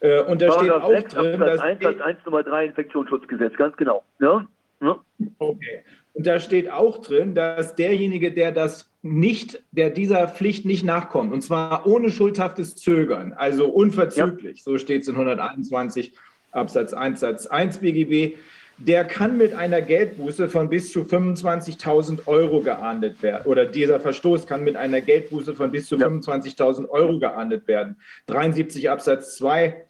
Äh, 0.01 0.23
und 0.23 0.41
da 0.41 0.51
Paragraph 0.51 0.85
steht 0.85 0.85
auch 0.85 0.91
6, 0.91 1.15
drin, 1.15 1.43
Absatz 1.43 1.61
1, 1.63 1.83
Satz 1.83 2.01
1 2.01 2.19
Nummer 2.27 2.43
3 2.45 2.67
Infektionsschutzgesetz, 2.67 3.57
ganz 3.57 3.77
genau. 3.77 4.05
Ja? 4.21 4.47
ja? 4.83 5.01
Okay. 5.39 5.83
Und 6.13 6.27
da 6.27 6.39
steht 6.39 6.71
auch 6.71 6.99
drin, 6.99 7.35
dass 7.35 7.75
derjenige, 7.75 8.33
der 8.33 8.53
das 8.53 8.90
nicht, 9.03 9.63
der 9.71 9.91
dieser 9.91 10.29
Pflicht 10.29 10.67
nicht 10.67 10.85
nachkommt, 10.85 11.33
und 11.33 11.43
zwar 11.43 11.87
ohne 11.87 12.11
schuldhaftes 12.11 12.77
Zögern, 12.77 13.33
also 13.33 13.69
unverzüglich, 13.69 14.59
ja. 14.59 14.63
so 14.63 14.79
steht 14.79 15.03
es 15.03 15.09
in 15.09 15.15
121 15.15 16.13
Absatz 16.51 16.93
1 16.93 17.21
Satz 17.21 17.47
1 17.47 17.79
BGB, 17.79 18.37
der 18.81 19.05
kann 19.05 19.37
mit 19.37 19.53
einer 19.53 19.83
Geldbuße 19.83 20.49
von 20.49 20.69
bis 20.71 20.91
zu 20.91 21.01
25.000 21.01 22.27
Euro 22.27 22.63
geahndet 22.63 23.23
werden. 23.23 23.45
Oder 23.45 23.67
dieser 23.67 24.01
Verstoß 24.01 24.47
kann 24.47 24.65
mit 24.65 24.75
einer 24.77 25.03
Geldbuße 25.03 25.55
von 25.55 25.71
bis 25.71 25.87
zu 25.87 25.97
ja. 25.97 26.07
25.000 26.07 26.89
Euro 26.89 27.19
geahndet 27.19 27.69
werden. 27.69 27.97
73 28.27 28.89
Absatz 28.89 29.37
2, 29.37 29.85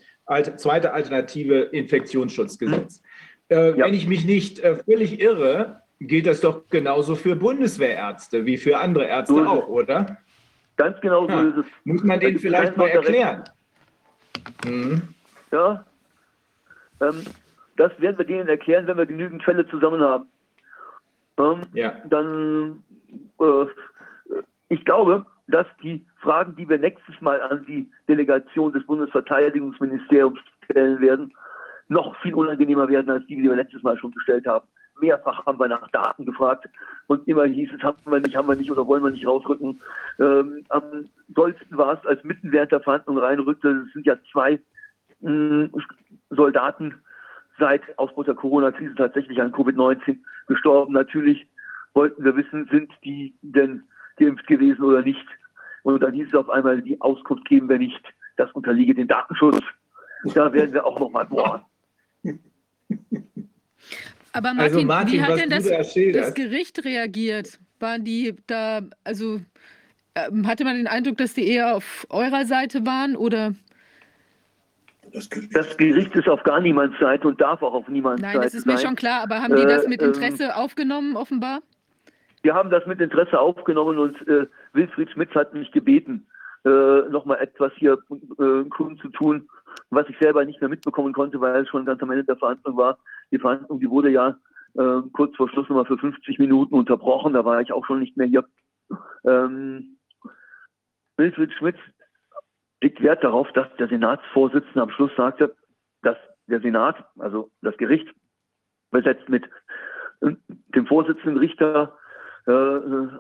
zweite 0.56 0.92
Alternative 0.92 1.60
Infektionsschutzgesetz. 1.60 3.00
Mhm. 3.48 3.56
Äh, 3.56 3.70
ja. 3.70 3.86
Wenn 3.86 3.94
ich 3.94 4.08
mich 4.08 4.24
nicht 4.24 4.58
äh, 4.58 4.76
völlig 4.76 5.20
irre, 5.20 5.82
gilt 6.00 6.26
das 6.26 6.40
doch 6.40 6.68
genauso 6.68 7.14
für 7.14 7.36
Bundeswehrärzte 7.36 8.44
wie 8.46 8.56
für 8.56 8.78
andere 8.78 9.04
Ärzte 9.04 9.34
so 9.34 9.46
auch, 9.46 9.68
oder? 9.68 10.18
Ganz 10.76 11.00
genau 11.00 11.26
so 11.26 11.32
ja. 11.32 11.42
ist 11.42 11.56
es. 11.58 11.66
Muss 11.84 12.02
man 12.02 12.18
denen 12.20 12.38
vielleicht 12.38 12.76
mal 12.76 12.88
erklären? 12.88 13.44
Mhm. 14.64 15.02
Ja. 15.52 15.84
Ähm, 17.02 17.24
das 17.76 17.92
werden 18.00 18.18
wir 18.18 18.24
denen 18.24 18.48
erklären, 18.48 18.86
wenn 18.86 18.96
wir 18.96 19.06
genügend 19.06 19.42
Fälle 19.42 19.66
zusammen 19.68 20.00
haben. 20.00 20.26
Ähm, 21.38 21.62
ja. 21.74 21.94
Dann, 22.06 22.82
äh, 23.40 23.66
ich 24.68 24.84
glaube, 24.84 25.26
dass 25.48 25.66
die 25.82 26.04
Fragen, 26.20 26.56
die 26.56 26.68
wir 26.68 26.78
nächstes 26.78 27.20
Mal 27.20 27.40
an 27.42 27.64
die 27.66 27.90
Delegation 28.08 28.72
des 28.72 28.84
Bundesverteidigungsministeriums 28.86 30.38
stellen 30.64 31.00
werden, 31.00 31.32
noch 31.88 32.16
viel 32.22 32.34
unangenehmer 32.34 32.88
werden 32.88 33.10
als 33.10 33.26
die, 33.26 33.36
die 33.36 33.42
wir 33.42 33.56
letztes 33.56 33.82
Mal 33.82 33.98
schon 33.98 34.12
gestellt 34.12 34.46
haben. 34.46 34.66
Mehrfach 35.00 35.44
haben 35.46 35.58
wir 35.58 35.68
nach 35.68 35.88
Daten 35.90 36.24
gefragt 36.24 36.68
und 37.06 37.26
immer 37.26 37.44
hieß 37.44 37.70
es, 37.76 37.82
haben 37.82 37.98
wir 38.04 38.20
nicht, 38.20 38.36
haben 38.36 38.48
wir 38.48 38.56
nicht 38.56 38.70
oder 38.70 38.86
wollen 38.86 39.02
wir 39.02 39.10
nicht 39.10 39.26
rausrücken. 39.26 39.80
Ähm, 40.18 40.64
am 40.68 41.08
dollsten 41.28 41.76
war 41.76 41.98
es, 41.98 42.06
als 42.06 42.22
mitten 42.24 42.52
während 42.52 42.72
der 42.72 42.80
Verhandlung 42.80 43.18
reinrückte, 43.18 43.84
es 43.86 43.92
sind 43.92 44.06
ja 44.06 44.16
zwei 44.32 44.60
mh, 45.20 45.30
mm, 45.30 45.72
Soldaten 46.30 46.94
seit 47.58 47.82
Ausbruch 47.98 48.24
der 48.24 48.34
Corona-Krise 48.34 48.94
tatsächlich 48.94 49.40
an 49.40 49.52
Covid-19 49.52 50.18
gestorben. 50.46 50.94
Natürlich 50.94 51.46
wollten 51.94 52.24
wir 52.24 52.36
wissen, 52.36 52.68
sind 52.70 52.90
die 53.04 53.34
denn 53.42 53.84
geimpft 54.16 54.46
gewesen 54.46 54.82
oder 54.82 55.02
nicht. 55.02 55.26
Und 55.82 56.02
dann 56.02 56.14
hieß 56.14 56.28
es 56.28 56.34
auf 56.34 56.50
einmal, 56.50 56.82
die 56.82 57.00
Auskunft 57.00 57.46
geben 57.46 57.68
wir 57.68 57.78
nicht. 57.78 58.02
Das 58.36 58.50
unterliege 58.52 58.94
dem 58.94 59.08
Datenschutz. 59.08 59.62
Da 60.34 60.52
werden 60.52 60.72
wir 60.72 60.84
auch 60.84 60.98
nochmal 60.98 61.26
bohren. 61.26 61.62
Aber 64.32 64.54
Martin, 64.54 64.74
also 64.74 64.86
Martin 64.86 65.12
wie 65.12 65.22
hat 65.22 65.38
denn 65.38 65.50
das, 65.50 65.64
das, 65.64 66.34
Gericht 66.34 66.84
reagiert? 66.84 67.58
Waren 67.80 68.04
die 68.04 68.36
da, 68.46 68.82
also 69.04 69.40
ähm, 70.14 70.46
hatte 70.46 70.64
man 70.64 70.76
den 70.76 70.86
Eindruck, 70.86 71.18
dass 71.18 71.34
die 71.34 71.48
eher 71.48 71.76
auf 71.76 72.06
eurer 72.10 72.44
Seite 72.44 72.86
waren 72.86 73.16
oder? 73.16 73.54
Das 75.12 75.28
Gericht 75.76 76.14
ist 76.14 76.28
auf 76.28 76.42
gar 76.44 76.60
niemands 76.60 76.96
Seite 77.00 77.26
und 77.26 77.40
darf 77.40 77.62
auch 77.62 77.74
auf 77.74 77.88
niemands 77.88 78.22
Nein, 78.22 78.32
Seite 78.32 78.32
sein. 78.32 78.40
Nein, 78.40 78.42
das 78.42 78.54
ist 78.54 78.66
mir 78.66 78.78
schon 78.78 78.96
klar, 78.96 79.22
aber 79.22 79.42
haben 79.42 79.56
die 79.56 79.64
das 79.64 79.88
mit 79.88 80.00
äh, 80.00 80.06
Interesse 80.06 80.44
äh, 80.44 80.52
aufgenommen, 80.52 81.16
offenbar? 81.16 81.60
Wir 82.42 82.54
haben 82.54 82.70
das 82.70 82.86
mit 82.86 83.00
Interesse 83.00 83.38
aufgenommen 83.38 83.98
und 83.98 84.28
äh, 84.28 84.46
Wilfried 84.72 85.10
Schmitz 85.10 85.34
hat 85.34 85.52
mich 85.52 85.70
gebeten, 85.72 86.26
äh, 86.64 87.08
nochmal 87.08 87.38
etwas 87.38 87.72
hier 87.76 87.98
äh, 88.38 88.64
kundzutun, 88.68 89.48
was 89.90 90.08
ich 90.08 90.18
selber 90.18 90.44
nicht 90.44 90.60
mehr 90.60 90.70
mitbekommen 90.70 91.12
konnte, 91.12 91.40
weil 91.40 91.62
es 91.62 91.68
schon 91.68 91.84
ganz 91.84 92.02
am 92.02 92.10
Ende 92.10 92.24
der 92.24 92.36
Verhandlung 92.36 92.76
war. 92.76 92.98
Die 93.30 93.38
Verhandlung, 93.38 93.80
die 93.80 93.90
wurde 93.90 94.10
ja 94.10 94.36
äh, 94.74 95.00
kurz 95.12 95.36
vor 95.36 95.48
Schluss 95.48 95.68
nochmal 95.68 95.86
für 95.86 95.98
50 95.98 96.38
Minuten 96.38 96.74
unterbrochen, 96.74 97.32
da 97.32 97.44
war 97.44 97.60
ich 97.60 97.72
auch 97.72 97.86
schon 97.86 98.00
nicht 98.00 98.16
mehr 98.16 98.26
hier. 98.26 98.44
Ähm, 99.24 99.98
Wilfried 101.16 101.52
Schmitz 101.54 101.78
legt 102.82 103.02
Wert 103.02 103.22
darauf, 103.22 103.50
dass 103.52 103.68
der 103.78 103.88
Senatsvorsitzende 103.88 104.82
am 104.82 104.90
Schluss 104.90 105.14
sagte, 105.16 105.54
dass 106.02 106.16
der 106.46 106.60
Senat, 106.60 106.96
also 107.18 107.50
das 107.62 107.76
Gericht, 107.76 108.08
besetzt 108.90 109.28
mit 109.28 109.44
äh, 110.20 110.34
dem 110.74 110.86
Vorsitzenden 110.86 111.38
Richter, 111.38 111.96
äh, 112.46 112.52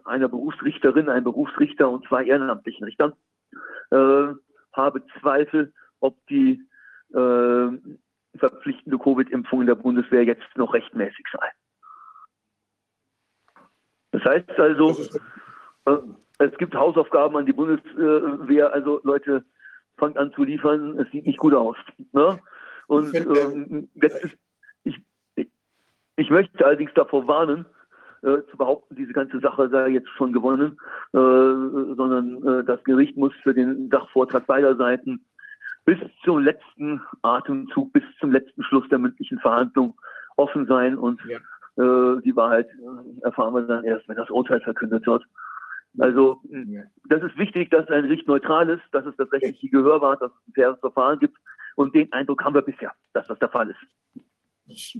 einer 0.04 0.28
Berufsrichterin, 0.28 1.08
einem 1.08 1.24
Berufsrichter 1.24 1.90
und 1.90 2.06
zwei 2.06 2.24
ehrenamtlichen 2.24 2.84
Richtern. 2.84 3.12
Äh, 3.90 4.34
habe 4.72 5.02
Zweifel, 5.20 5.72
ob 6.00 6.16
die 6.28 6.62
äh, 7.12 7.68
verpflichtende 8.38 8.98
Covid-Impfung 8.98 9.62
in 9.62 9.66
der 9.66 9.74
Bundeswehr 9.74 10.24
jetzt 10.24 10.46
noch 10.56 10.72
rechtmäßig 10.72 11.26
sei. 11.32 11.50
Das 14.12 14.24
heißt 14.24 14.50
also, 14.58 14.96
äh, 15.86 15.98
es 16.38 16.56
gibt 16.58 16.74
Hausaufgaben 16.74 17.36
an 17.36 17.46
die 17.46 17.52
Bundeswehr, 17.52 18.72
also 18.72 19.00
Leute, 19.04 19.44
fangt 19.98 20.16
an 20.16 20.32
zu 20.32 20.44
liefern, 20.44 20.98
es 20.98 21.10
sieht 21.10 21.26
nicht 21.26 21.38
gut 21.38 21.54
aus. 21.54 21.76
Ne? 22.12 22.38
Und 22.86 23.14
ähm, 23.14 23.88
jetzt 23.94 24.24
ist, 24.24 24.34
ich, 24.84 24.96
ich 26.16 26.30
möchte 26.30 26.64
allerdings 26.64 26.92
davor 26.94 27.28
warnen, 27.28 27.66
äh, 28.22 28.42
zu 28.50 28.56
behaupten, 28.56 28.96
diese 28.96 29.12
ganze 29.12 29.40
Sache 29.40 29.68
sei 29.70 29.88
jetzt 29.88 30.10
schon 30.10 30.32
gewonnen, 30.32 30.78
äh, 31.12 31.94
sondern 31.96 32.46
äh, 32.46 32.64
das 32.64 32.82
Gericht 32.84 33.16
muss 33.16 33.32
für 33.42 33.54
den 33.54 33.88
Sachvortrag 33.90 34.46
beider 34.46 34.76
Seiten 34.76 35.24
bis 35.84 35.98
zum 36.24 36.40
letzten 36.40 37.00
Atemzug, 37.22 37.92
bis 37.92 38.04
zum 38.18 38.32
letzten 38.32 38.62
Schluss 38.62 38.88
der 38.88 38.98
mündlichen 38.98 39.38
Verhandlung 39.38 39.98
offen 40.36 40.66
sein 40.66 40.96
und 40.96 41.20
ja. 41.26 41.38
äh, 41.82 42.20
die 42.22 42.36
Wahrheit 42.36 42.68
äh, 42.68 43.24
erfahren 43.24 43.54
wir 43.54 43.62
dann 43.62 43.84
erst, 43.84 44.08
wenn 44.08 44.16
das 44.16 44.30
Urteil 44.30 44.60
verkündet 44.60 45.06
wird. 45.06 45.24
Also 45.98 46.40
das 47.08 47.22
ist 47.22 47.36
wichtig, 47.36 47.70
dass 47.70 47.88
ein 47.88 48.04
Gericht 48.04 48.28
neutral 48.28 48.68
ist, 48.68 48.82
dass 48.92 49.04
es 49.06 49.16
das 49.16 49.32
rechtliche 49.32 49.70
Gehör 49.70 50.00
war, 50.00 50.16
dass 50.16 50.30
es 50.30 50.48
ein 50.48 50.52
faires 50.54 50.78
Verfahren 50.78 51.18
gibt 51.18 51.36
und 51.74 51.94
den 51.94 52.12
Eindruck 52.12 52.44
haben 52.44 52.54
wir 52.54 52.62
bisher, 52.62 52.92
dass 53.12 53.26
das 53.26 53.38
der 53.40 53.48
Fall 53.48 53.70
ist. 53.70 54.24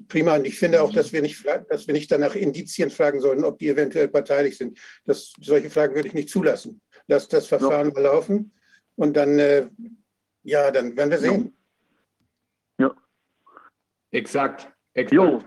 Prima. 0.09 0.37
Und 0.37 0.47
ich 0.47 0.59
finde 0.59 0.83
auch, 0.83 0.93
dass 0.93 1.13
wir 1.13 1.23
nicht, 1.23 1.45
dass 1.69 1.87
wir 1.87 1.95
nicht 1.95 2.11
danach 2.11 2.35
Indizien 2.35 2.91
fragen 2.91 3.21
sollten, 3.21 3.45
ob 3.45 3.59
die 3.59 3.69
eventuell 3.69 4.09
parteilich 4.09 4.57
sind. 4.57 4.79
Das, 5.05 5.33
solche 5.41 5.71
Fragen 5.71 5.95
würde 5.95 6.09
ich 6.09 6.15
nicht 6.15 6.31
zulassen. 6.31 6.81
Lass 7.07 7.29
das 7.29 7.47
Verfahren 7.47 7.93
ja. 7.95 8.03
laufen 8.03 8.53
und 8.97 9.17
dann 9.17 9.39
äh, 9.39 9.67
ja, 10.43 10.71
dann 10.71 10.97
werden 10.97 11.11
wir 11.11 11.19
sehen. 11.19 11.57
Ja. 12.79 12.95
Exakt. 14.11 14.73
Exakt. 14.95 15.13
Jo. 15.13 15.43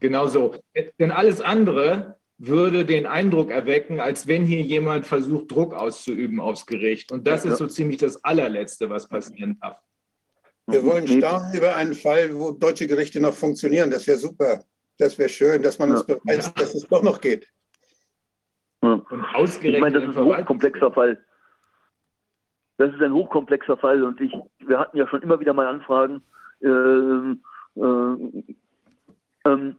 Genau 0.00 0.26
so. 0.26 0.54
Denn 0.98 1.10
alles 1.10 1.40
andere 1.40 2.18
würde 2.38 2.84
den 2.84 3.06
Eindruck 3.06 3.50
erwecken, 3.50 4.00
als 4.00 4.26
wenn 4.26 4.44
hier 4.44 4.60
jemand 4.60 5.06
versucht, 5.06 5.50
Druck 5.50 5.74
auszuüben 5.74 6.38
aufs 6.40 6.66
Gericht. 6.66 7.10
Und 7.12 7.26
das 7.26 7.44
ja. 7.44 7.52
ist 7.52 7.58
so 7.58 7.66
ziemlich 7.66 7.98
das 7.98 8.22
allerletzte, 8.24 8.90
was 8.90 9.08
passieren 9.08 9.58
darf. 9.60 9.78
Wir 10.66 10.84
wollen 10.84 11.06
staunen 11.06 11.54
über 11.54 11.76
einen 11.76 11.94
Fall, 11.94 12.36
wo 12.36 12.50
deutsche 12.50 12.86
Gerichte 12.86 13.20
noch 13.20 13.34
funktionieren. 13.34 13.90
Das 13.90 14.06
wäre 14.06 14.18
super. 14.18 14.64
Das 14.98 15.18
wäre 15.18 15.28
schön, 15.28 15.62
dass 15.62 15.78
man 15.78 15.92
uns 15.92 16.04
beweist, 16.04 16.58
dass 16.58 16.74
es 16.74 16.86
doch 16.88 17.02
noch 17.02 17.20
geht. 17.20 17.48
Und 18.80 19.06
ausgerechnet 19.34 19.74
ich 19.74 19.80
meine, 19.80 20.00
das 20.00 20.10
ist 20.10 20.16
ein 20.16 20.24
hochkomplexer 20.24 20.92
Fall. 20.92 21.24
Das 22.78 22.92
ist 22.92 23.00
ein 23.00 23.12
hochkomplexer 23.12 23.76
Fall 23.76 24.02
und 24.02 24.20
ich, 24.20 24.32
wir 24.58 24.78
hatten 24.78 24.96
ja 24.96 25.08
schon 25.08 25.22
immer 25.22 25.40
wieder 25.40 25.54
mal 25.54 25.66
Anfragen. 25.66 26.22
Ähm, 26.60 27.42
äh, 27.74 27.80
ähm, 29.48 29.76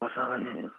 was 0.00 0.14
sagen 0.14 0.46
wir? 0.56 0.72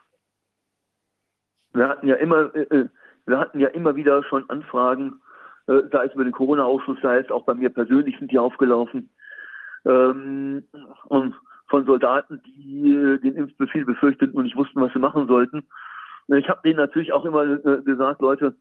Wir 1.73 1.87
hatten 1.87 2.07
ja 2.07 2.15
immer, 2.15 2.53
äh, 2.55 2.61
äh, 2.63 2.89
wir 3.25 3.39
hatten 3.39 3.59
ja 3.59 3.69
immer 3.69 3.95
wieder 3.95 4.23
schon 4.25 4.49
Anfragen, 4.49 5.21
sei 5.65 6.05
es 6.05 6.13
über 6.13 6.23
den 6.23 6.33
Corona-Ausschuss, 6.33 6.97
sei 7.01 7.19
es 7.19 7.31
auch 7.31 7.45
bei 7.45 7.53
mir 7.53 7.69
persönlich 7.69 8.17
sind 8.19 8.31
die 8.31 8.39
aufgelaufen. 8.39 9.09
Ähm, 9.85 10.63
und 11.05 11.35
von 11.67 11.85
Soldaten, 11.85 12.41
die 12.45 12.93
äh, 12.93 13.17
den 13.19 13.35
Impfbefehl 13.35 13.85
befürchteten 13.85 14.35
und 14.35 14.43
nicht 14.43 14.55
wussten, 14.55 14.81
was 14.81 14.93
sie 14.93 14.99
machen 14.99 15.27
sollten. 15.27 15.63
Ich 16.27 16.47
habe 16.47 16.61
denen 16.63 16.77
natürlich 16.77 17.11
auch 17.11 17.25
immer 17.25 17.43
äh, 17.43 17.81
gesagt, 17.81 18.21
Leute, 18.21 18.55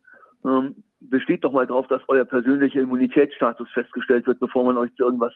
ähm, 0.44 0.82
besteht 1.00 1.44
doch 1.44 1.52
mal 1.52 1.66
drauf, 1.66 1.86
dass 1.89 2.02
euer 2.08 2.24
persönlicher 2.24 2.81
Immunitätsstatus 2.81 3.68
festgestellt 3.70 4.26
wird, 4.26 4.40
bevor 4.40 4.64
man 4.64 4.76
euch 4.76 4.94
zu 4.94 5.05
irgendwas 5.05 5.32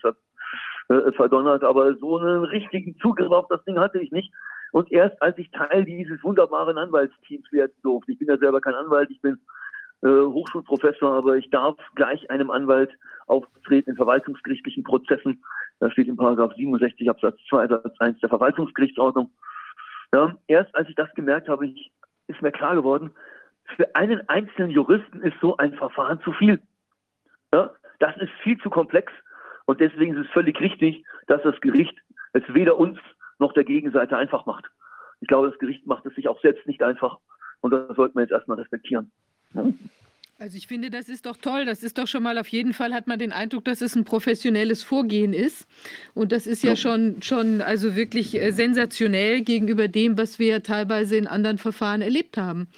äh, 0.88 1.12
verdonnert. 1.12 1.62
Aber 1.62 1.94
so 1.96 2.18
einen 2.18 2.44
richtigen 2.44 2.96
Zugriff 2.98 3.30
auf 3.30 3.46
das 3.48 3.62
Ding 3.64 3.78
hatte 3.78 4.00
ich 4.00 4.10
nicht. 4.10 4.32
Und 4.72 4.90
erst 4.90 5.20
als 5.22 5.38
ich 5.38 5.50
Teil 5.50 5.84
dieses 5.84 6.22
wunderbaren 6.24 6.76
Anwaltsteams 6.76 7.50
werden 7.52 7.72
durfte, 7.82 8.12
ich 8.12 8.18
bin 8.18 8.28
ja 8.28 8.36
selber 8.36 8.60
kein 8.60 8.74
Anwalt, 8.74 9.10
ich 9.10 9.20
bin 9.20 9.38
äh, 10.02 10.08
Hochschulprofessor, 10.08 11.12
aber 11.12 11.36
ich 11.36 11.50
darf 11.50 11.76
gleich 11.94 12.28
einem 12.30 12.50
Anwalt 12.50 12.90
auftreten 13.26 13.90
in 13.90 13.96
verwaltungsgerichtlichen 13.96 14.84
Prozessen. 14.84 15.42
Da 15.80 15.90
steht 15.90 16.08
in 16.08 16.16
Paragraph 16.16 16.54
67 16.54 17.08
Absatz 17.08 17.38
2 17.48 17.68
Satz 17.68 17.96
1 17.98 18.20
der 18.20 18.28
Verwaltungsgerichtsordnung. 18.28 19.30
Ja, 20.14 20.36
erst 20.46 20.74
als 20.74 20.88
ich 20.88 20.94
das 20.94 21.12
gemerkt 21.14 21.48
habe, 21.48 21.66
ich 21.66 21.92
ist 22.28 22.42
mir 22.42 22.52
klar 22.52 22.74
geworden, 22.74 23.10
für 23.76 23.94
einen 23.94 24.28
einzelnen 24.28 24.70
Juristen 24.70 25.20
ist 25.22 25.36
so 25.40 25.56
ein 25.56 25.74
Verfahren 25.74 26.20
zu 26.22 26.32
viel. 26.32 26.60
Ja, 27.52 27.72
das 27.98 28.16
ist 28.18 28.30
viel 28.42 28.58
zu 28.58 28.70
komplex 28.70 29.12
und 29.66 29.80
deswegen 29.80 30.16
ist 30.16 30.26
es 30.26 30.32
völlig 30.32 30.60
richtig, 30.60 31.04
dass 31.26 31.42
das 31.42 31.60
Gericht 31.60 31.96
es 32.32 32.42
weder 32.48 32.78
uns 32.78 32.98
noch 33.38 33.52
der 33.52 33.64
Gegenseite 33.64 34.16
einfach 34.16 34.46
macht. 34.46 34.66
Ich 35.20 35.28
glaube, 35.28 35.50
das 35.50 35.58
Gericht 35.58 35.86
macht 35.86 36.06
es 36.06 36.14
sich 36.14 36.28
auch 36.28 36.40
selbst 36.40 36.66
nicht 36.66 36.82
einfach 36.82 37.18
und 37.60 37.70
das 37.70 37.96
sollten 37.96 38.16
wir 38.16 38.22
jetzt 38.22 38.32
erstmal 38.32 38.58
respektieren. 38.58 39.10
Ja. 39.54 39.72
Also 40.38 40.58
ich 40.58 40.66
finde, 40.66 40.90
das 40.90 41.08
ist 41.08 41.24
doch 41.24 41.38
toll. 41.38 41.64
Das 41.64 41.82
ist 41.82 41.96
doch 41.96 42.06
schon 42.06 42.22
mal 42.22 42.36
auf 42.36 42.48
jeden 42.48 42.74
Fall 42.74 42.92
hat 42.92 43.06
man 43.06 43.18
den 43.18 43.32
Eindruck, 43.32 43.64
dass 43.64 43.80
es 43.80 43.96
ein 43.96 44.04
professionelles 44.04 44.82
Vorgehen 44.82 45.32
ist. 45.32 45.66
Und 46.12 46.30
das 46.30 46.46
ist 46.46 46.62
ja, 46.62 46.70
ja. 46.70 46.76
schon, 46.76 47.22
schon 47.22 47.62
also 47.62 47.96
wirklich 47.96 48.34
äh, 48.34 48.50
sensationell 48.50 49.40
gegenüber 49.40 49.88
dem, 49.88 50.18
was 50.18 50.38
wir 50.38 50.62
teilweise 50.62 51.16
in 51.16 51.26
anderen 51.26 51.56
Verfahren 51.56 52.02
erlebt 52.02 52.36
haben 52.36 52.68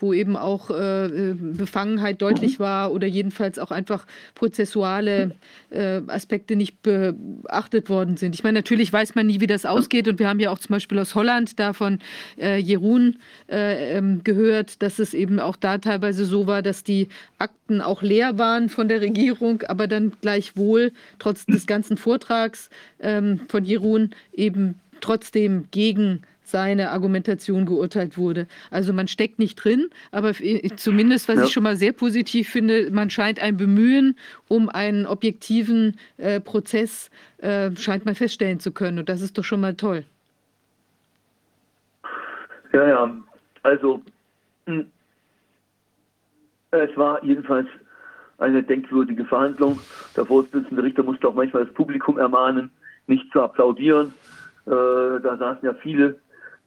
wo 0.00 0.12
eben 0.12 0.36
auch 0.36 0.70
äh, 0.70 1.06
äh, 1.06 1.34
Befangenheit 1.34 2.22
deutlich 2.22 2.58
mhm. 2.58 2.62
war 2.62 2.92
oder 2.92 3.06
jedenfalls 3.06 3.58
auch 3.58 3.70
einfach 3.70 4.06
prozessuale 4.34 5.32
äh, 5.70 6.00
Aspekte 6.06 6.56
nicht 6.56 6.82
beachtet 6.82 7.88
worden 7.88 8.16
sind. 8.16 8.34
Ich 8.34 8.44
meine, 8.44 8.58
natürlich 8.58 8.92
weiß 8.92 9.14
man 9.14 9.26
nie, 9.26 9.40
wie 9.40 9.46
das 9.46 9.66
ausgeht 9.66 10.08
und 10.08 10.18
wir 10.18 10.28
haben 10.28 10.40
ja 10.40 10.50
auch 10.50 10.58
zum 10.58 10.74
Beispiel 10.74 10.98
aus 10.98 11.14
Holland 11.14 11.58
da 11.58 11.72
von 11.72 11.98
äh, 12.38 12.58
Jerun 12.58 13.18
äh, 13.50 13.96
ähm, 13.96 14.22
gehört, 14.24 14.82
dass 14.82 14.98
es 14.98 15.14
eben 15.14 15.40
auch 15.40 15.56
da 15.56 15.78
teilweise 15.78 16.24
so 16.24 16.46
war, 16.46 16.62
dass 16.62 16.84
die 16.84 17.08
Akten 17.38 17.80
auch 17.80 18.02
leer 18.02 18.38
waren 18.38 18.68
von 18.68 18.88
der 18.88 19.00
Regierung, 19.00 19.62
aber 19.62 19.86
dann 19.86 20.12
gleichwohl 20.20 20.92
trotz 21.18 21.46
des 21.46 21.66
ganzen 21.66 21.96
Vortrags 21.96 22.70
ähm, 23.00 23.40
von 23.48 23.64
Jerun 23.64 24.10
eben 24.32 24.80
trotzdem 25.00 25.66
gegen 25.70 26.22
seine 26.50 26.90
Argumentation 26.90 27.66
geurteilt 27.66 28.16
wurde. 28.16 28.46
Also 28.70 28.92
man 28.92 29.08
steckt 29.08 29.38
nicht 29.38 29.56
drin, 29.56 29.90
aber 30.10 30.32
zumindest, 30.76 31.28
was 31.28 31.36
ja. 31.36 31.44
ich 31.44 31.52
schon 31.52 31.62
mal 31.62 31.76
sehr 31.76 31.92
positiv 31.92 32.48
finde, 32.48 32.90
man 32.90 33.10
scheint 33.10 33.40
ein 33.40 33.56
Bemühen 33.56 34.16
um 34.48 34.68
einen 34.68 35.06
objektiven 35.06 35.96
äh, 36.16 36.40
Prozess, 36.40 37.10
äh, 37.38 37.74
scheint 37.76 38.04
man 38.04 38.14
feststellen 38.14 38.60
zu 38.60 38.72
können. 38.72 38.98
Und 38.98 39.08
das 39.08 39.20
ist 39.20 39.36
doch 39.38 39.44
schon 39.44 39.60
mal 39.60 39.74
toll. 39.74 40.04
Ja, 42.72 42.86
ja, 42.86 43.16
also 43.62 44.02
hm, 44.66 44.86
es 46.70 46.96
war 46.96 47.22
jedenfalls 47.24 47.66
eine 48.38 48.62
denkwürdige 48.62 49.24
Verhandlung. 49.24 49.80
Der 50.16 50.24
Vorsitzende 50.24 50.82
Richter 50.82 51.02
musste 51.02 51.28
auch 51.28 51.34
manchmal 51.34 51.64
das 51.64 51.74
Publikum 51.74 52.18
ermahnen, 52.18 52.70
nicht 53.06 53.30
zu 53.32 53.42
applaudieren. 53.42 54.12
Äh, 54.66 54.70
da 54.70 55.36
saßen 55.38 55.64
ja 55.66 55.74
viele 55.74 56.18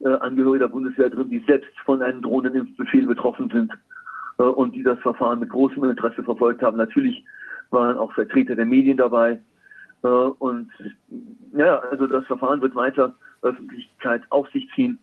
äh, 0.04 0.08
Angehörige 0.20 0.60
der 0.60 0.68
Bundeswehr 0.68 1.10
drin, 1.10 1.30
die 1.30 1.44
selbst 1.46 1.70
von 1.84 2.02
einem 2.02 2.22
Drohnenimpfbefehl 2.22 3.06
betroffen 3.06 3.50
sind 3.50 3.72
äh, 4.38 4.42
und 4.42 4.74
die 4.74 4.82
das 4.82 4.98
Verfahren 5.00 5.40
mit 5.40 5.50
großem 5.50 5.82
Interesse 5.84 6.22
verfolgt 6.22 6.62
haben. 6.62 6.76
Natürlich 6.76 7.24
waren 7.70 7.96
auch 7.96 8.12
Vertreter 8.12 8.54
der 8.54 8.66
Medien 8.66 8.96
dabei. 8.96 9.40
Äh, 10.02 10.08
und 10.08 10.70
ja, 11.52 11.78
also 11.78 12.06
das 12.06 12.26
Verfahren 12.26 12.60
wird 12.60 12.74
weiter 12.74 13.14
Öffentlichkeit 13.42 14.22
auf 14.30 14.48
sich 14.50 14.68
ziehen. 14.74 14.98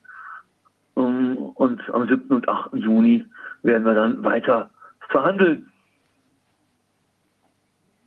Um, 0.95 1.51
und 1.55 1.81
am 1.91 2.07
7. 2.07 2.27
und 2.29 2.49
8. 2.49 2.73
Juni 2.73 3.25
werden 3.63 3.85
wir 3.85 3.93
dann 3.93 4.23
weiter 4.23 4.69
verhandeln. 5.09 5.71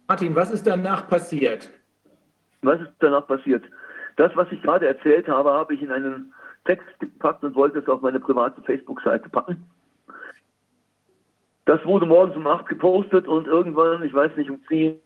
Martin, 0.08 0.34
was 0.34 0.50
ist 0.50 0.66
danach 0.66 1.08
passiert? 1.08 1.70
Was 2.60 2.80
ist 2.80 2.92
danach 2.98 3.26
passiert? 3.26 3.64
Das, 4.16 4.36
was 4.36 4.50
ich 4.52 4.60
gerade 4.60 4.86
erzählt 4.86 5.26
habe, 5.26 5.52
habe 5.52 5.74
ich 5.74 5.80
in 5.80 5.90
einen 5.90 6.34
Text 6.64 6.86
gepackt 7.00 7.42
und 7.44 7.54
wollte 7.54 7.78
es 7.78 7.88
auf 7.88 8.02
meine 8.02 8.20
private 8.20 8.62
Facebook-Seite 8.62 9.28
packen. 9.28 9.68
Das 11.64 11.84
wurde 11.84 12.06
morgens 12.06 12.36
um 12.36 12.46
8 12.46 12.66
gepostet 12.66 13.28
und 13.28 13.46
irgendwann, 13.46 14.02
ich 14.02 14.12
weiß 14.12 14.36
nicht, 14.36 14.50
um 14.50 14.60
10, 14.66 14.98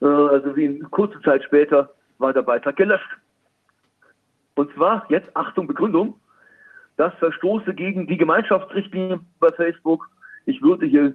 äh, 0.00 0.04
also 0.04 0.54
wie 0.56 0.68
eine 0.68 0.88
kurze 0.90 1.20
Zeit 1.22 1.42
später, 1.44 1.90
war 2.18 2.32
der 2.32 2.42
Beitrag 2.42 2.76
gelöscht. 2.76 3.18
Und 4.54 4.72
zwar, 4.74 5.04
jetzt 5.10 5.28
Achtung, 5.34 5.66
Begründung, 5.66 6.18
das 6.96 7.12
verstoße 7.14 7.74
gegen 7.74 8.06
die 8.06 8.16
Gemeinschaftsrichtlinie 8.16 9.20
bei 9.40 9.50
Facebook. 9.52 10.08
Ich 10.46 10.62
würde 10.62 10.86
hier 10.86 11.14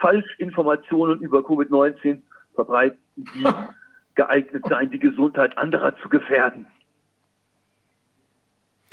Falschinformationen 0.00 1.20
über 1.20 1.40
Covid-19 1.40 2.20
verbreiten, 2.54 2.98
die 3.16 3.44
geeignet 4.14 4.64
sein, 4.68 4.90
die 4.90 4.98
Gesundheit 4.98 5.56
anderer 5.56 5.96
zu 5.98 6.08
gefährden. 6.08 6.66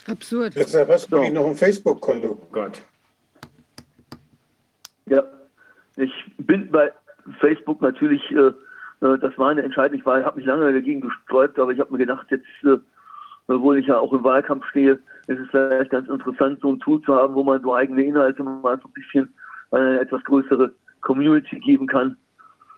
Absurd. 0.08 0.56
Deshalb 0.56 0.90
hast 0.90 1.12
du 1.12 1.18
so. 1.18 1.30
noch 1.30 1.48
ein 1.48 1.56
Facebook-Konto. 1.56 2.40
Oh 2.42 2.48
Gott. 2.52 2.82
Ja, 5.06 5.24
ich 5.96 6.12
bin 6.38 6.70
bei 6.72 6.92
Facebook 7.40 7.82
natürlich, 7.82 8.22
äh, 8.32 8.52
äh 9.06 9.18
das 9.20 9.38
war 9.38 9.50
eine 9.50 9.64
Entscheidung, 9.64 10.00
ich 10.00 10.06
habe 10.06 10.38
mich 10.38 10.46
lange 10.46 10.72
dagegen 10.72 11.02
gesträubt, 11.02 11.60
aber 11.60 11.72
ich 11.72 11.80
habe 11.80 11.92
mir 11.92 12.00
gedacht, 12.00 12.28
jetzt, 12.30 12.46
äh, 12.64 12.78
obwohl 13.48 13.80
ich 13.80 13.88
ja 13.88 13.98
auch 13.98 14.14
im 14.14 14.24
Wahlkampf 14.24 14.66
stehe, 14.70 15.00
ist 15.28 15.40
es 15.40 15.50
vielleicht 15.52 15.92
ganz 15.92 16.08
interessant, 16.10 16.60
so 16.62 16.72
ein 16.72 16.80
Tool 16.80 17.02
zu 17.02 17.16
haben, 17.16 17.36
wo 17.36 17.44
man 17.44 17.62
so 17.62 17.76
eigene 17.76 18.04
Inhalte 18.04 18.44
mal 18.44 18.80
so 18.82 18.88
ein 18.88 18.94
bisschen 18.94 19.34
eine 19.72 20.00
etwas 20.00 20.24
größere 20.24 20.74
Community 21.02 21.60
geben 21.60 21.88
kann. 21.88 22.18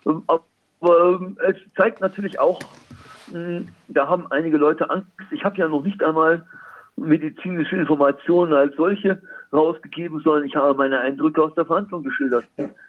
Ähm, 0.06 0.22
aber 0.26 0.42
ähm, 0.88 1.36
es 1.46 1.56
zeigt 1.76 2.00
natürlich 2.00 2.38
auch, 2.38 2.60
hm, 3.30 3.68
da 3.88 4.08
haben 4.08 4.30
einige 4.30 4.56
Leute 4.56 4.88
Angst. 4.90 5.08
Ich 5.30 5.44
habe 5.44 5.56
ja 5.58 5.68
noch 5.68 5.84
nicht 5.84 6.02
einmal 6.02 6.44
medizinische 7.00 7.76
Informationen 7.76 8.52
als 8.52 8.74
solche 8.76 9.20
rausgegeben, 9.52 10.20
sondern 10.20 10.44
ich 10.44 10.54
habe 10.54 10.74
meine 10.74 11.00
Eindrücke 11.00 11.42
aus 11.42 11.54
der 11.54 11.64
Verhandlung 11.64 12.02
geschildert. 12.02 12.44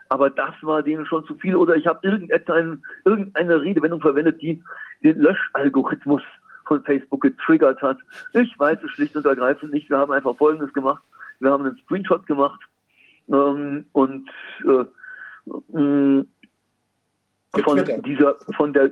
Aber 0.10 0.30
das 0.30 0.54
war 0.62 0.84
denen 0.84 1.06
schon 1.06 1.26
zu 1.26 1.36
viel. 1.36 1.56
Oder 1.56 1.76
ich 1.76 1.88
habe 1.88 2.00
irgendeine 2.04 3.62
Redewendung 3.62 4.02
verwendet, 4.02 4.42
die 4.42 4.62
den 5.04 5.20
Löschalgorithmus 5.20 6.22
von 6.66 6.84
Facebook 6.84 7.22
getriggert 7.22 7.82
hat. 7.82 7.98
Ich 8.34 8.58
weiß 8.60 8.78
es 8.84 8.92
schlicht 8.92 9.16
und 9.16 9.26
ergreifend 9.26 9.74
nicht. 9.74 9.90
Wir 9.90 9.98
haben 9.98 10.12
einfach 10.12 10.36
Folgendes 10.38 10.74
gemacht. 10.74 11.04
Wir 11.40 11.52
haben 11.52 11.66
einen 11.66 11.78
Screenshot 11.78 12.28
gemacht 12.28 12.60
ähm, 13.30 13.86
und 13.94 14.30
äh, 14.66 14.86
äh, 15.78 16.26
von 17.64 17.84
dieser, 18.06 18.36
von 18.56 18.74
der, 18.74 18.92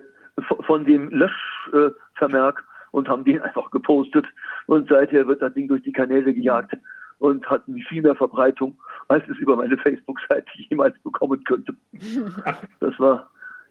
von 0.65 0.85
dem 0.85 1.09
Löschvermerk 1.09 2.63
und 2.91 3.07
haben 3.07 3.23
den 3.23 3.41
einfach 3.41 3.69
gepostet. 3.71 4.25
Und 4.67 4.89
seither 4.89 5.27
wird 5.27 5.41
das 5.41 5.53
Ding 5.53 5.67
durch 5.67 5.83
die 5.83 5.91
Kanäle 5.91 6.33
gejagt 6.33 6.75
und 7.19 7.45
hat 7.49 7.63
viel 7.87 8.01
mehr 8.01 8.15
Verbreitung, 8.15 8.77
als 9.07 9.27
es 9.29 9.37
über 9.37 9.55
meine 9.55 9.77
Facebook-Seite 9.83 10.47
jemals 10.69 10.97
bekommen 10.99 11.43
könnte. 11.43 11.73
Das 12.79 12.97
war 12.99 13.29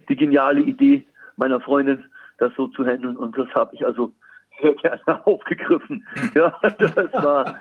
die 0.08 0.16
geniale 0.16 0.60
Idee 0.60 1.06
meiner 1.36 1.60
Freundin, 1.60 2.05
das 2.38 2.52
so 2.56 2.68
zu 2.68 2.84
handeln. 2.84 3.16
Und 3.16 3.36
das 3.36 3.48
habe 3.55 3.74
ich 3.74 3.84
also 3.84 4.12
sehr 4.60 4.74
gerne 4.74 5.00
aufgegriffen. 5.26 6.06
Ja, 6.34 6.56
das 6.78 7.12
war. 7.12 7.58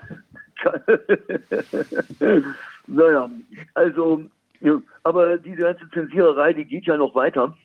naja, 2.87 3.29
also, 3.75 4.23
ja, 4.59 4.81
aber 5.03 5.37
diese 5.37 5.61
ganze 5.61 5.89
Zensiererei, 5.91 6.53
die 6.53 6.65
geht 6.65 6.85
ja 6.85 6.97
noch 6.97 7.15
weiter. 7.15 7.55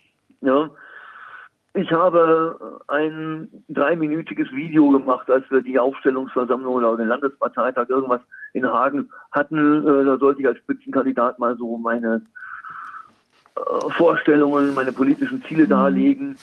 Ja, 0.42 0.70
ich 1.75 1.91
habe 1.91 2.81
ein 2.89 3.49
dreiminütiges 3.68 4.51
Video 4.52 4.91
gemacht, 4.91 5.31
als 5.31 5.51
wir 5.51 5.62
die 5.62 5.78
Aufstellungsversammlung 5.78 6.75
oder 6.75 6.97
den 6.97 7.09
Landesparteitag 7.09 7.89
irgendwas 7.89 8.20
in 8.52 8.67
Hagen 8.67 9.10
hatten. 9.31 9.86
Äh, 9.86 10.05
da 10.05 10.18
sollte 10.18 10.42
ich 10.42 10.47
als 10.47 10.59
Spitzenkandidat 10.59 11.39
mal 11.39 11.57
so 11.57 11.78
meine 11.78 12.20
äh, 13.57 13.91
Vorstellungen, 13.97 14.75
meine 14.75 14.92
politischen 14.92 15.42
Ziele 15.44 15.67
darlegen. 15.67 16.36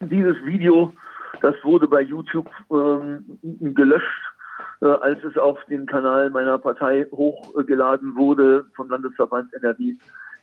Dieses 0.00 0.42
Video, 0.44 0.94
das 1.42 1.54
wurde 1.62 1.86
bei 1.86 2.00
YouTube 2.00 2.48
ähm, 2.70 3.38
gelöscht, 3.42 4.32
äh, 4.80 4.86
als 4.86 5.22
es 5.24 5.36
auf 5.36 5.62
den 5.66 5.84
Kanal 5.84 6.30
meiner 6.30 6.56
Partei 6.56 7.06
hochgeladen 7.12 8.16
wurde 8.16 8.64
vom 8.74 8.88
Landesverband 8.88 9.52
NRW 9.52 9.94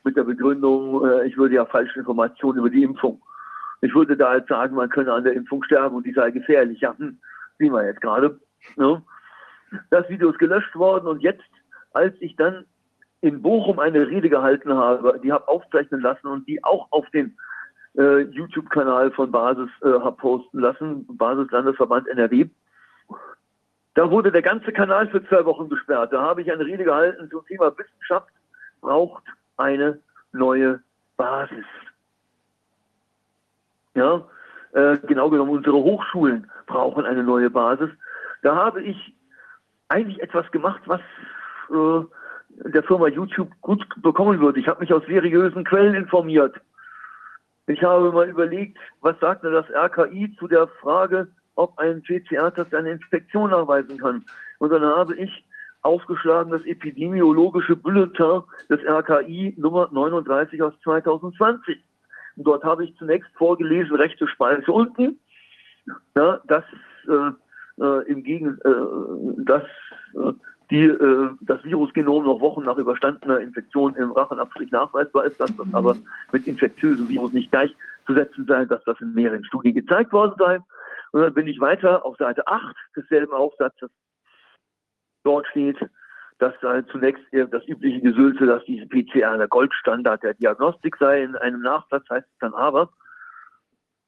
mit 0.04 0.16
der 0.16 0.24
Begründung, 0.24 1.06
ich 1.26 1.36
würde 1.36 1.56
ja 1.56 1.66
falsche 1.66 2.00
Informationen 2.00 2.60
über 2.60 2.70
die 2.70 2.84
Impfung 2.84 3.20
ich 3.82 3.94
würde 3.94 4.18
da 4.18 4.30
halt 4.30 4.48
sagen, 4.48 4.76
man 4.76 4.90
könne 4.90 5.14
an 5.14 5.24
der 5.24 5.34
Impfung 5.34 5.64
sterben 5.64 5.96
und 5.96 6.06
die 6.06 6.14
sei 6.14 6.32
gefährlich. 6.32 6.82
Ja, 6.82 6.96
hm, 6.98 7.20
sehen 7.58 7.74
wir 7.74 7.86
jetzt 7.86 8.02
gerade. 8.02 8.40
Ne? 8.76 9.02
Das 9.90 10.10
Video 10.10 10.30
ist 10.30 10.40
gelöscht 10.40 10.76
worden 10.76 11.08
und 11.08 11.22
jetzt, 11.22 11.44
als 11.94 12.16
ich 12.20 12.36
dann 12.36 12.66
in 13.22 13.42
Bochum 13.42 13.80
eine 13.80 14.08
Rede 14.08 14.30
gehalten 14.30 14.74
habe, 14.74 15.20
die 15.24 15.32
habe 15.32 15.48
aufzeichnen 15.48 16.02
lassen 16.02 16.28
und 16.28 16.48
die 16.48 16.64
auch 16.64 16.88
auf 16.92 17.10
den 17.12 17.38
äh, 17.98 18.22
YouTube-Kanal 18.22 19.12
von 19.12 19.32
Basis 19.32 19.70
äh, 19.82 19.88
habe 19.88 20.16
posten 20.18 20.60
lassen, 20.60 21.06
Basis 21.18 21.52
Landesverband 21.52 22.08
NRW. 22.08 22.48
Da 23.96 24.10
wurde 24.10 24.32
der 24.32 24.42
ganze 24.42 24.72
Kanal 24.72 25.10
für 25.10 25.26
zwei 25.28 25.44
Wochen 25.46 25.68
gesperrt. 25.68 26.14
Da 26.14 26.22
habe 26.22 26.42
ich 26.42 26.52
eine 26.52 26.66
Rede 26.66 26.84
gehalten 26.84 27.30
zum 27.30 27.46
Thema 27.46 27.78
Wissenschaft 27.78 28.30
braucht 28.82 29.24
eine 29.58 30.00
neue 30.32 30.82
Basis. 31.18 31.66
Ja, 33.96 34.26
äh, 34.74 34.98
genau 35.00 35.30
genommen, 35.30 35.52
unsere 35.52 35.78
Hochschulen 35.78 36.50
brauchen 36.68 37.06
eine 37.06 37.24
neue 37.24 37.50
Basis. 37.50 37.90
Da 38.44 38.56
habe 38.56 38.84
ich 38.84 39.16
eigentlich 39.90 40.22
etwas 40.22 40.50
gemacht, 40.52 40.82
was 40.86 41.02
äh, 41.72 42.06
der 42.70 42.84
Firma 42.84 43.08
YouTube 43.08 43.50
gut 43.62 43.86
bekommen 44.02 44.40
würde. 44.40 44.60
Ich 44.60 44.68
habe 44.68 44.82
mich 44.82 44.94
aus 44.94 45.04
seriösen 45.08 45.64
Quellen 45.64 45.96
informiert. 45.96 46.56
Ich 47.68 47.84
habe 47.84 48.12
mal 48.12 48.30
überlegt, 48.30 48.78
was 49.02 49.20
sagt 49.20 49.44
denn 49.44 49.54
das 49.54 49.70
RKI 49.70 50.36
zu 50.38 50.48
der 50.48 50.68
Frage, 50.68 51.28
ob 51.56 51.78
ein 51.78 52.02
PCR-Test 52.04 52.74
eine 52.74 52.92
Infektion 52.92 53.52
nachweisen 53.52 53.98
kann. 53.98 54.26
Und 54.60 54.72
dann 54.72 54.84
habe 54.84 55.16
ich 55.16 55.46
aufgeschlagen 55.82 56.52
das 56.52 56.64
epidemiologische 56.66 57.76
Bulletin 57.76 58.42
des 58.70 58.80
RKI 58.86 59.56
Nummer 59.58 59.90
39 59.92 60.62
aus 60.62 60.74
2020. 60.84 61.84
Und 62.40 62.46
dort 62.46 62.64
habe 62.64 62.86
ich 62.86 62.96
zunächst 62.96 63.30
vorgelesen, 63.36 63.98
rechte 63.98 64.26
Spalte 64.26 64.72
unten, 64.72 65.20
ja, 66.16 66.40
dass 66.46 66.64
äh, 67.10 67.84
äh, 67.84 68.08
im 68.10 68.24
Gegen, 68.24 68.58
äh, 68.64 69.44
dass 69.44 69.64
äh, 70.14 70.32
die, 70.72 70.86
äh, 70.86 71.32
das 71.42 71.62
Virusgenom 71.66 72.24
noch 72.24 72.40
Wochen 72.40 72.64
nach 72.64 72.78
überstandener 72.78 73.42
Infektion 73.42 73.94
im 73.96 74.14
Rachenabstrich 74.14 74.72
nachweisbar 74.72 75.26
ist, 75.26 75.38
dass 75.38 75.54
das 75.54 75.74
aber 75.74 75.98
mit 76.32 76.48
infektiösem 76.48 77.10
Virus 77.10 77.34
nicht 77.34 77.52
gleichzusetzen 77.52 78.46
sei, 78.46 78.64
dass 78.64 78.86
das 78.86 79.02
in 79.02 79.14
mehreren 79.14 79.44
Studien 79.44 79.76
gezeigt 79.76 80.14
worden 80.14 80.36
sei. 80.38 80.60
Und 81.12 81.22
dann 81.22 81.34
bin 81.34 81.46
ich 81.46 81.60
weiter 81.60 82.06
auf 82.06 82.16
Seite 82.16 82.48
8 82.48 82.74
desselben 82.96 83.34
Aufsatzes. 83.34 83.92
Dort 85.26 85.46
steht, 85.48 85.78
dass 86.40 86.54
da 86.62 86.86
zunächst 86.88 87.24
das 87.32 87.68
übliche 87.68 88.02
Gesülze, 88.02 88.46
dass 88.46 88.64
diese 88.66 88.88
PCR 88.88 89.38
der 89.38 89.48
Goldstandard 89.48 90.24
der 90.24 90.34
Diagnostik 90.36 90.96
sei. 90.98 91.24
In 91.24 91.36
einem 91.36 91.62
Nachsatz 91.62 92.10
heißt 92.10 92.28
es 92.28 92.38
dann 92.40 92.54
aber, 92.54 92.90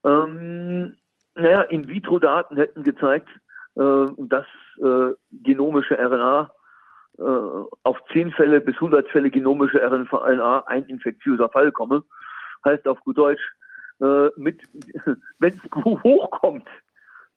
ähm, 0.03 0.95
naja, 1.35 1.61
In-vitro-Daten 1.63 2.57
hätten 2.57 2.83
gezeigt, 2.83 3.27
äh, 3.75 4.05
dass 4.17 4.45
äh, 4.77 5.13
genomische 5.31 5.97
RNA 5.97 6.51
äh, 7.17 7.23
auf 7.83 7.97
10 8.11 8.31
Fälle 8.31 8.61
bis 8.61 8.75
100 8.75 9.07
Fälle 9.09 9.29
genomische 9.29 9.81
RNA 9.81 10.63
ein 10.67 10.85
infektiöser 10.85 11.49
Fall 11.49 11.71
komme. 11.71 12.03
Heißt 12.65 12.87
auf 12.87 12.99
gut 13.01 13.17
Deutsch, 13.17 13.43
äh, 14.01 14.29
mit, 14.37 14.61
wenn 15.39 15.53
es 15.53 15.71
hochkommt, 16.03 16.67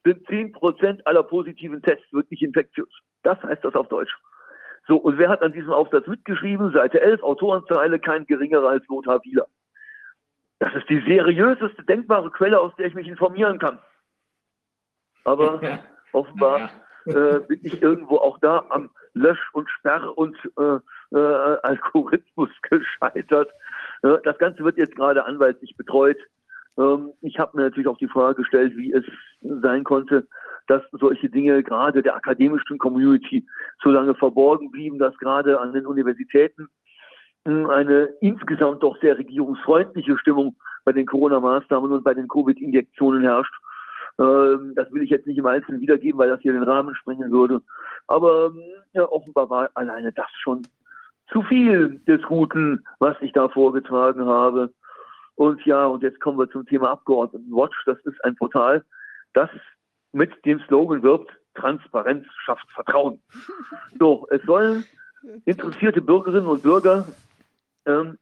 sind 0.03 0.27
10% 0.27 1.01
aller 1.05 1.23
positiven 1.23 1.81
Tests 1.81 2.11
wirklich 2.13 2.41
infektiös. 2.41 2.89
Das 3.23 3.41
heißt 3.43 3.63
das 3.63 3.75
auf 3.75 3.87
Deutsch. 3.89 4.15
So, 4.87 4.97
und 4.97 5.17
wer 5.17 5.29
hat 5.29 5.41
an 5.41 5.53
diesem 5.53 5.71
Aufsatz 5.71 6.05
mitgeschrieben? 6.07 6.71
Seite 6.71 7.01
11, 7.01 7.23
Autorenzeile, 7.23 7.99
kein 7.99 8.25
geringerer 8.25 8.69
als 8.69 8.87
Lothar 8.87 9.23
Wieler. 9.23 9.47
Das 10.59 10.73
ist 10.75 10.89
die 10.89 11.01
seriöseste 11.01 11.83
denkbare 11.83 12.29
Quelle, 12.31 12.59
aus 12.59 12.75
der 12.77 12.87
ich 12.87 12.95
mich 12.95 13.07
informieren 13.07 13.59
kann. 13.59 13.79
Aber 15.23 15.61
ja. 15.63 15.79
offenbar 16.11 16.59
ja. 16.59 16.69
Äh, 17.05 17.39
bin 17.41 17.59
ich 17.61 17.81
irgendwo 17.83 18.17
auch 18.17 18.39
da 18.39 18.65
am 18.69 18.89
Lösch- 19.13 19.53
und 19.53 19.69
Sperr- 19.69 20.17
und 20.17 20.35
äh, 20.57 20.79
äh, 21.15 21.57
Algorithmus 21.61 22.49
gescheitert. 22.63 23.51
Äh, 24.01 24.17
das 24.23 24.37
Ganze 24.39 24.63
wird 24.63 24.77
jetzt 24.77 24.95
gerade 24.95 25.23
anwaltlich 25.23 25.75
betreut. 25.77 26.17
Ähm, 26.77 27.11
ich 27.21 27.39
habe 27.39 27.57
mir 27.57 27.63
natürlich 27.63 27.87
auch 27.87 27.97
die 27.97 28.07
Frage 28.07 28.35
gestellt, 28.35 28.75
wie 28.75 28.93
es 28.93 29.03
sein 29.41 29.83
konnte, 29.83 30.27
dass 30.67 30.81
solche 30.91 31.29
Dinge 31.29 31.63
gerade 31.63 32.01
der 32.01 32.15
akademischen 32.15 32.77
Community 32.77 33.45
so 33.83 33.89
lange 33.89 34.15
verborgen 34.15 34.71
blieben, 34.71 34.97
dass 34.97 35.17
gerade 35.17 35.59
an 35.59 35.73
den 35.73 35.85
Universitäten 35.85 36.67
hm, 37.45 37.69
eine 37.69 38.09
insgesamt 38.21 38.81
doch 38.81 38.99
sehr 38.99 39.17
regierungsfreundliche 39.17 40.17
Stimmung 40.17 40.55
bei 40.83 40.91
den 40.91 41.05
Corona-Maßnahmen 41.05 41.91
und 41.91 42.03
bei 42.03 42.13
den 42.13 42.27
Covid-Injektionen 42.27 43.21
herrscht. 43.21 43.53
Ähm, 44.19 44.73
das 44.75 44.91
will 44.91 45.03
ich 45.03 45.09
jetzt 45.09 45.27
nicht 45.27 45.37
im 45.37 45.45
Einzelnen 45.45 45.81
wiedergeben, 45.81 46.17
weil 46.19 46.29
das 46.29 46.41
hier 46.41 46.53
den 46.53 46.63
Rahmen 46.63 46.95
sprengen 46.95 47.31
würde. 47.31 47.61
Aber 48.07 48.47
hm, 48.47 48.61
ja, 48.93 49.07
offenbar 49.09 49.49
war 49.49 49.69
alleine 49.75 50.11
das 50.11 50.29
schon 50.41 50.63
zu 51.31 51.41
viel 51.43 51.99
des 52.07 52.21
Guten, 52.23 52.83
was 52.99 53.15
ich 53.21 53.31
da 53.33 53.49
vorgetragen 53.49 54.25
habe. 54.25 54.71
Und 55.35 55.65
ja, 55.65 55.85
und 55.85 56.01
jetzt 56.01 56.19
kommen 56.21 56.39
wir 56.39 56.49
zum 56.49 56.65
Thema 56.65 56.91
Abgeordnetenwatch. 56.91 57.75
Das 57.85 57.99
ist 58.05 58.23
ein 58.23 58.35
Portal, 58.35 58.83
das 59.33 59.49
mit 60.13 60.33
dem 60.45 60.59
Slogan 60.61 61.03
wirbt, 61.03 61.31
Transparenz 61.55 62.25
schafft 62.45 62.69
Vertrauen. 62.71 63.21
So, 63.99 64.27
es 64.29 64.41
sollen 64.43 64.85
interessierte 65.45 66.01
Bürgerinnen 66.01 66.47
und 66.47 66.63
Bürger 66.63 67.07
ähm, 67.85 68.17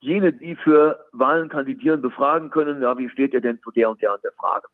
jene, 0.00 0.32
die 0.32 0.54
für 0.56 1.06
Wahlen 1.12 1.48
kandidieren, 1.48 2.02
befragen 2.02 2.50
können, 2.50 2.82
ja, 2.82 2.96
wie 2.98 3.08
steht 3.08 3.32
ihr 3.32 3.40
denn 3.40 3.60
zu 3.62 3.70
der 3.70 3.90
und 3.90 4.02
der 4.02 4.12
und 4.12 4.22
der 4.22 4.32
Frage? 4.32 4.68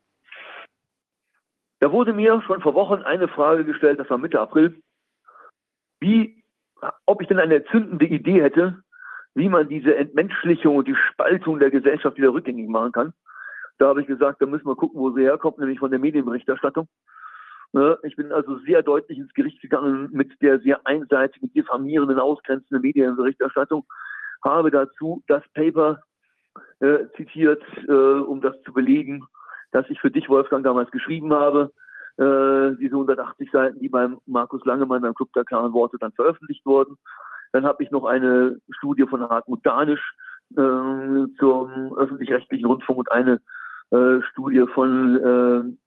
Da 1.79 1.91
wurde 1.91 2.13
mir 2.13 2.41
schon 2.45 2.61
vor 2.61 2.73
Wochen 2.75 3.01
eine 3.01 3.27
Frage 3.27 3.65
gestellt, 3.65 3.99
das 3.99 4.09
war 4.09 4.17
Mitte 4.17 4.39
April, 4.39 4.81
wie, 5.99 6.43
ob 7.05 7.21
ich 7.21 7.27
denn 7.27 7.39
eine 7.39 7.55
entzündende 7.55 8.05
Idee 8.05 8.41
hätte, 8.43 8.83
wie 9.35 9.49
man 9.49 9.69
diese 9.69 9.95
Entmenschlichung 9.95 10.77
und 10.77 10.87
die 10.87 10.95
Spaltung 11.11 11.59
der 11.59 11.71
Gesellschaft 11.71 12.17
wieder 12.17 12.33
rückgängig 12.33 12.69
machen 12.69 12.91
kann. 12.91 13.13
Da 13.77 13.87
habe 13.87 14.01
ich 14.01 14.07
gesagt, 14.07 14.41
da 14.41 14.45
müssen 14.45 14.67
wir 14.67 14.75
gucken, 14.75 14.99
wo 14.99 15.11
sie 15.11 15.23
herkommt, 15.23 15.57
nämlich 15.57 15.79
von 15.79 15.91
der 15.91 15.99
Medienberichterstattung. 15.99 16.87
Ne, 17.73 17.97
ich 18.03 18.17
bin 18.17 18.33
also 18.33 18.57
sehr 18.59 18.83
deutlich 18.83 19.17
ins 19.17 19.33
Gericht 19.33 19.61
gegangen 19.61 20.09
mit 20.11 20.41
der 20.41 20.59
sehr 20.59 20.85
einseitigen, 20.85 21.53
diffamierenden, 21.53 22.19
ausgrenzenden 22.19 22.81
Medienberichterstattung, 22.81 23.85
habe 24.43 24.71
dazu 24.71 25.23
das 25.27 25.43
Paper 25.53 26.01
äh, 26.81 27.05
zitiert, 27.15 27.63
äh, 27.87 27.91
um 27.91 28.41
das 28.41 28.61
zu 28.63 28.73
belegen, 28.73 29.23
dass 29.71 29.89
ich 29.89 30.01
für 30.01 30.11
dich, 30.11 30.27
Wolfgang, 30.27 30.65
damals 30.65 30.91
geschrieben 30.91 31.33
habe. 31.33 31.71
Äh, 32.17 32.75
diese 32.77 32.95
180 32.95 33.49
Seiten, 33.51 33.79
die 33.79 33.87
beim 33.87 34.19
Markus 34.25 34.65
Langemann 34.65 35.01
beim 35.01 35.13
Club 35.13 35.31
der 35.33 35.45
klaren 35.45 35.71
Worte 35.71 35.97
dann 35.97 36.11
veröffentlicht 36.11 36.65
wurden. 36.65 36.97
Dann 37.51 37.65
habe 37.65 37.83
ich 37.83 37.91
noch 37.91 38.05
eine 38.05 38.57
Studie 38.71 39.05
von 39.07 39.27
Hartmut 39.27 39.65
Danisch 39.65 40.15
äh, 40.51 41.27
zum 41.39 41.93
öffentlich-rechtlichen 41.97 42.65
Rundfunk 42.65 42.99
und 42.99 43.11
eine 43.11 43.41
äh, 43.91 44.21
Studie 44.31 44.65
von 44.73 45.77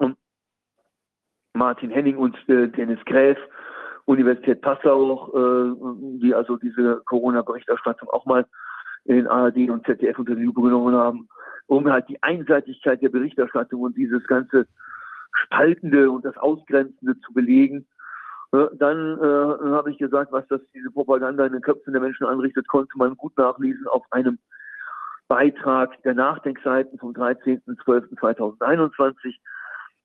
äh, 0.00 0.06
Martin 1.54 1.90
Henning 1.90 2.16
und 2.16 2.36
äh, 2.48 2.68
Dennis 2.68 3.04
Gräf, 3.04 3.38
Universität 4.06 4.62
Passau, 4.62 5.28
äh, 5.34 6.18
die 6.20 6.34
also 6.34 6.56
diese 6.56 7.02
Corona-Berichterstattung 7.04 8.08
auch 8.10 8.24
mal 8.26 8.46
in 9.04 9.26
ARD 9.26 9.68
und 9.70 9.84
ZDF 9.84 10.18
unter 10.18 10.34
die 10.34 10.44
Lupe 10.44 10.62
genommen 10.62 10.94
haben, 10.94 11.28
um 11.66 11.90
halt 11.90 12.08
die 12.08 12.22
Einseitigkeit 12.22 13.02
der 13.02 13.10
Berichterstattung 13.10 13.82
und 13.82 13.96
dieses 13.96 14.24
ganze 14.26 14.66
Spaltende 15.44 16.10
und 16.10 16.24
das 16.24 16.36
Ausgrenzende 16.36 17.18
zu 17.20 17.32
belegen. 17.32 17.86
Dann 18.52 19.18
äh, 19.18 19.72
habe 19.72 19.90
ich 19.90 19.98
gesagt, 19.98 20.30
was 20.30 20.46
das 20.48 20.60
diese 20.74 20.90
Propaganda 20.90 21.46
in 21.46 21.54
den 21.54 21.62
Köpfen 21.62 21.94
der 21.94 22.02
Menschen 22.02 22.26
anrichtet, 22.26 22.68
konnte 22.68 22.92
man 22.96 23.16
gut 23.16 23.34
nachlesen 23.38 23.88
auf 23.88 24.04
einem 24.10 24.38
Beitrag 25.26 26.02
der 26.02 26.12
Nachdenkseiten 26.12 26.98
vom 26.98 27.14
13.12.2021, 27.14 29.36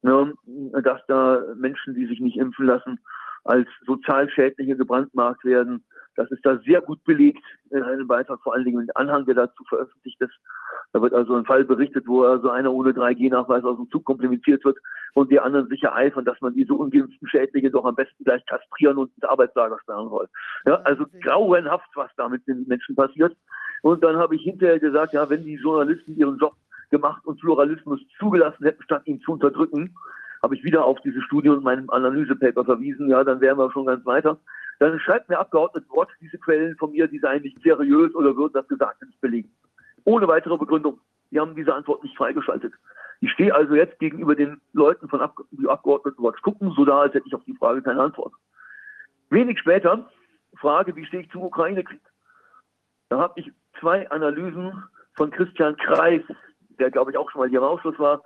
ne, 0.02 0.34
dass 0.82 1.02
da 1.08 1.44
Menschen, 1.58 1.94
die 1.94 2.06
sich 2.06 2.22
nicht 2.22 2.38
impfen 2.38 2.68
lassen, 2.68 3.02
als 3.48 3.68
Sozialschädliche 3.86 4.76
gebrandmarkt 4.76 5.44
werden. 5.46 5.84
Das 6.16 6.30
ist 6.32 6.46
da 6.46 6.58
sehr 6.66 6.82
gut 6.82 7.04
belegt 7.04 7.44
in 7.70 7.84
einem 7.84 8.08
Beitrag, 8.08 8.42
vor 8.42 8.56
allen 8.56 8.66
Dingen 8.66 8.82
im 8.82 8.90
Anhang, 8.96 9.26
der 9.26 9.36
dazu 9.36 9.64
veröffentlicht 9.70 10.20
ist. 10.20 10.34
Da 10.92 11.02
wird 11.02 11.14
also 11.14 11.36
ein 11.36 11.46
Fall 11.46 11.64
berichtet, 11.64 12.08
wo 12.08 12.24
also 12.24 12.50
einer 12.50 12.74
ohne 12.74 12.92
3G-Nachweis 12.92 13.64
aus 13.64 13.78
dem 13.78 13.90
Zug 13.92 14.04
komplimentiert 14.06 14.66
wird 14.66 14.78
und 15.14 15.32
die 15.32 15.40
anderen 15.40 15.68
sicher 15.68 15.94
eifern, 15.94 16.26
dass 16.26 16.42
man 16.42 16.56
diese 16.56 16.74
ungeimpften 16.74 17.28
Schädlinge 17.28 17.70
doch 17.70 17.86
am 17.86 17.96
besten 17.96 18.24
gleich 18.24 18.44
kastrieren 18.48 18.98
und 18.98 19.12
ins 19.16 19.24
Arbeitslager 19.24 19.78
sperren 19.82 20.10
soll. 20.10 20.28
Ja, 20.66 20.76
also 20.82 21.06
grauenhaft, 21.22 21.90
was 21.96 22.10
da 22.18 22.28
mit 22.30 22.48
den 22.48 22.66
Menschen 22.68 22.96
passiert. 22.96 23.36
Und 23.84 24.04
dann 24.04 24.18
habe 24.18 24.36
ich 24.36 24.42
hinterher 24.42 24.80
gesagt, 24.80 25.14
ja, 25.14 25.30
wenn 25.30 25.44
die 25.44 25.56
Journalisten 25.56 26.18
ihren 26.18 26.38
Job 26.38 26.56
gemacht 26.90 27.26
und 27.26 27.40
Pluralismus 27.40 28.00
zugelassen 28.18 28.64
hätten, 28.64 28.82
statt 28.84 29.04
ihn 29.06 29.22
zu 29.22 29.34
unterdrücken, 29.34 29.94
habe 30.44 30.56
ich 30.56 30.64
wieder 30.64 30.86
auf 30.86 31.00
diese 31.02 31.22
Studie 31.22 31.50
und 31.50 31.64
meinem 31.64 31.90
Analysepaper 31.90 32.66
verwiesen, 32.66 33.10
ja, 33.10 33.24
dann 33.24 33.42
wären 33.42 33.58
wir 33.58 33.72
schon 33.72 33.86
ganz 33.86 34.06
weiter. 34.06 34.38
Dann 34.80 35.00
schreibt 35.00 35.30
mir 35.30 35.40
Abgeordnete 35.40 35.90
Wort, 35.90 36.10
diese 36.22 36.38
Quellen 36.38 36.76
von 36.78 36.92
mir, 36.92 37.08
die 37.08 37.20
seien 37.20 37.42
nicht 37.42 37.62
seriös 37.64 38.14
oder 38.14 38.36
würden 38.36 38.54
das 38.54 38.68
Gesagte 38.68 39.06
nicht 39.06 39.20
belegen. 39.22 39.52
Ohne 40.04 40.28
weitere 40.28 40.58
Begründung. 40.58 41.00
Die 41.32 41.40
haben 41.40 41.56
diese 41.56 41.74
Antwort 41.74 42.04
nicht 42.04 42.16
freigeschaltet. 42.16 42.74
Ich 43.20 43.32
stehe 43.32 43.54
also 43.54 43.74
jetzt 43.76 44.00
gegenüber 44.00 44.36
den 44.36 44.62
Leuten 44.74 45.10
von 45.10 45.22
Ab 45.22 45.36
die 45.52 45.68
Abgeordnetenwatch 45.68 46.42
gucken, 46.42 46.72
so 46.76 46.86
da, 46.86 47.02
als 47.02 47.14
hätte 47.14 47.28
ich 47.28 47.34
auf 47.34 47.44
die 47.46 47.56
Frage 47.56 47.82
keine 47.82 48.02
Antwort. 48.02 48.34
Wenig 49.30 49.60
später, 49.60 50.10
Frage, 50.56 50.96
wie 50.96 51.06
stehe 51.06 51.24
ich 51.24 51.32
zum 51.32 51.42
Ukraine-Krieg? 51.42 52.02
Da 53.10 53.20
habe 53.20 53.34
ich 53.40 53.52
zwei 53.80 54.10
Analysen 54.12 54.84
von 55.16 55.32
Christian 55.32 55.76
Kreis, 55.78 56.22
der 56.80 56.92
glaube 56.92 57.12
ich 57.12 57.18
auch 57.18 57.30
schon 57.32 57.42
mal 57.42 57.50
hier 57.50 57.60
im 57.60 57.66
Ausschuss 57.66 57.98
war, 57.98 58.22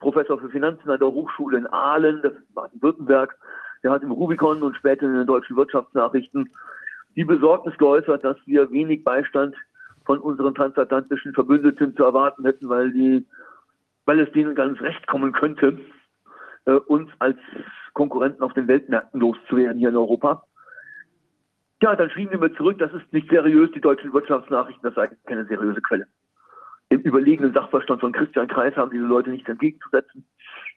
Professor 0.00 0.38
für 0.38 0.50
Finanzen 0.50 0.90
an 0.90 0.98
der 0.98 1.08
Hochschule 1.08 1.58
in 1.58 1.66
Aalen, 1.66 2.20
das 2.22 2.32
ist 2.34 2.54
Baden-Württemberg, 2.54 3.36
der 3.82 3.90
hat 3.90 4.02
im 4.02 4.10
Rubicon 4.10 4.62
und 4.62 4.76
später 4.76 5.06
in 5.06 5.14
den 5.14 5.26
deutschen 5.26 5.56
Wirtschaftsnachrichten 5.56 6.50
die 7.16 7.24
Besorgnis 7.24 7.76
geäußert, 7.78 8.24
dass 8.24 8.36
wir 8.46 8.70
wenig 8.70 9.04
Beistand 9.04 9.54
von 10.04 10.18
unseren 10.18 10.54
transatlantischen 10.54 11.32
Verbündeten 11.32 11.96
zu 11.96 12.04
erwarten 12.04 12.44
hätten, 12.44 12.68
weil 12.68 12.92
die, 12.92 13.26
weil 14.04 14.20
es 14.20 14.32
denen 14.32 14.54
ganz 14.54 14.80
recht 14.80 15.06
kommen 15.06 15.32
könnte, 15.32 15.78
äh, 16.66 16.72
uns 16.72 17.10
als 17.18 17.38
Konkurrenten 17.92 18.42
auf 18.42 18.52
den 18.54 18.68
Weltmärkten 18.68 19.20
loszuwerden 19.20 19.78
hier 19.78 19.90
in 19.90 19.96
Europa. 19.96 20.44
Ja, 21.82 21.94
dann 21.96 22.10
schrieben 22.10 22.32
wir 22.32 22.38
mir 22.38 22.54
zurück, 22.54 22.78
das 22.78 22.92
ist 22.92 23.12
nicht 23.12 23.28
seriös, 23.28 23.70
die 23.72 23.80
deutschen 23.80 24.12
Wirtschaftsnachrichten, 24.12 24.82
das 24.82 24.94
sei 24.94 25.10
keine 25.26 25.44
seriöse 25.46 25.80
Quelle. 25.82 26.06
Im 26.94 27.00
überlegenen 27.00 27.52
Sachverstand 27.52 28.00
von 28.00 28.12
Christian 28.12 28.46
Kreis 28.46 28.76
haben 28.76 28.92
diese 28.92 29.04
Leute 29.04 29.30
nichts 29.30 29.48
entgegenzusetzen. 29.48 30.24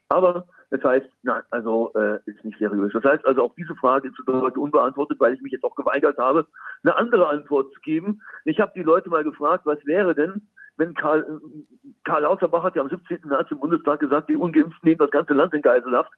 Aber 0.10 0.48
das 0.72 0.84
heißt, 0.84 1.06
nein, 1.22 1.44
also 1.52 1.94
äh, 1.94 2.18
ist 2.26 2.44
nicht 2.44 2.58
seriös. 2.58 2.92
Das 2.92 3.04
heißt 3.04 3.24
also, 3.24 3.44
auch 3.44 3.54
diese 3.56 3.76
Frage 3.76 4.08
ist 4.08 4.18
heute 4.28 4.60
unbeantwortet, 4.60 5.20
weil 5.20 5.36
ich 5.36 5.42
mich 5.42 5.52
jetzt 5.52 5.64
auch 5.64 5.76
geweigert 5.76 6.18
habe, 6.18 6.48
eine 6.84 6.96
andere 6.96 7.28
Antwort 7.28 7.72
zu 7.72 7.80
geben. 7.82 8.20
Ich 8.46 8.60
habe 8.60 8.72
die 8.76 8.82
Leute 8.82 9.12
mal 9.12 9.24
gefragt, 9.24 9.68
was 9.68 9.78
wäre 9.86 10.16
denn, 10.16 10.48
wenn 10.78 10.96
Karl, 10.96 11.40
Karl 12.04 12.24
Lauterbach 12.24 12.64
hat 12.64 12.76
ja 12.76 12.82
am 12.82 12.90
17. 12.90 13.20
März 13.26 13.52
im 13.52 13.60
Bundestag 13.60 14.00
gesagt, 14.00 14.28
die 14.28 14.38
Ungeimpften 14.38 14.90
nehmen 14.90 14.98
das 14.98 15.12
ganze 15.12 15.36
Land 15.36 15.54
in 15.54 15.62
Geiselhaft. 15.62 16.12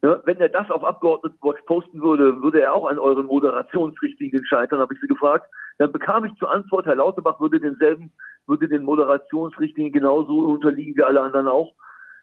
Ja, 0.00 0.18
wenn 0.24 0.38
er 0.38 0.48
das 0.48 0.70
auf 0.70 0.82
Abgeordnetenwatch 0.82 1.60
posten 1.66 2.00
würde, 2.00 2.40
würde 2.42 2.62
er 2.62 2.72
auch 2.72 2.88
an 2.88 2.98
euren 2.98 3.26
Moderationsrichtlinien 3.26 4.46
scheitern, 4.46 4.80
habe 4.80 4.94
ich 4.94 5.00
sie 5.00 5.08
gefragt. 5.08 5.46
Dann 5.78 5.92
bekam 5.92 6.24
ich 6.24 6.34
zur 6.36 6.50
Antwort, 6.50 6.86
Herr 6.86 6.96
Lauterbach 6.96 7.40
würde 7.40 7.60
denselben, 7.60 8.12
würde 8.46 8.68
den 8.68 8.84
Moderationsrichtlinien 8.84 9.92
genauso 9.92 10.40
unterliegen 10.40 10.96
wie 10.96 11.02
alle 11.02 11.22
anderen 11.22 11.48
auch. 11.48 11.72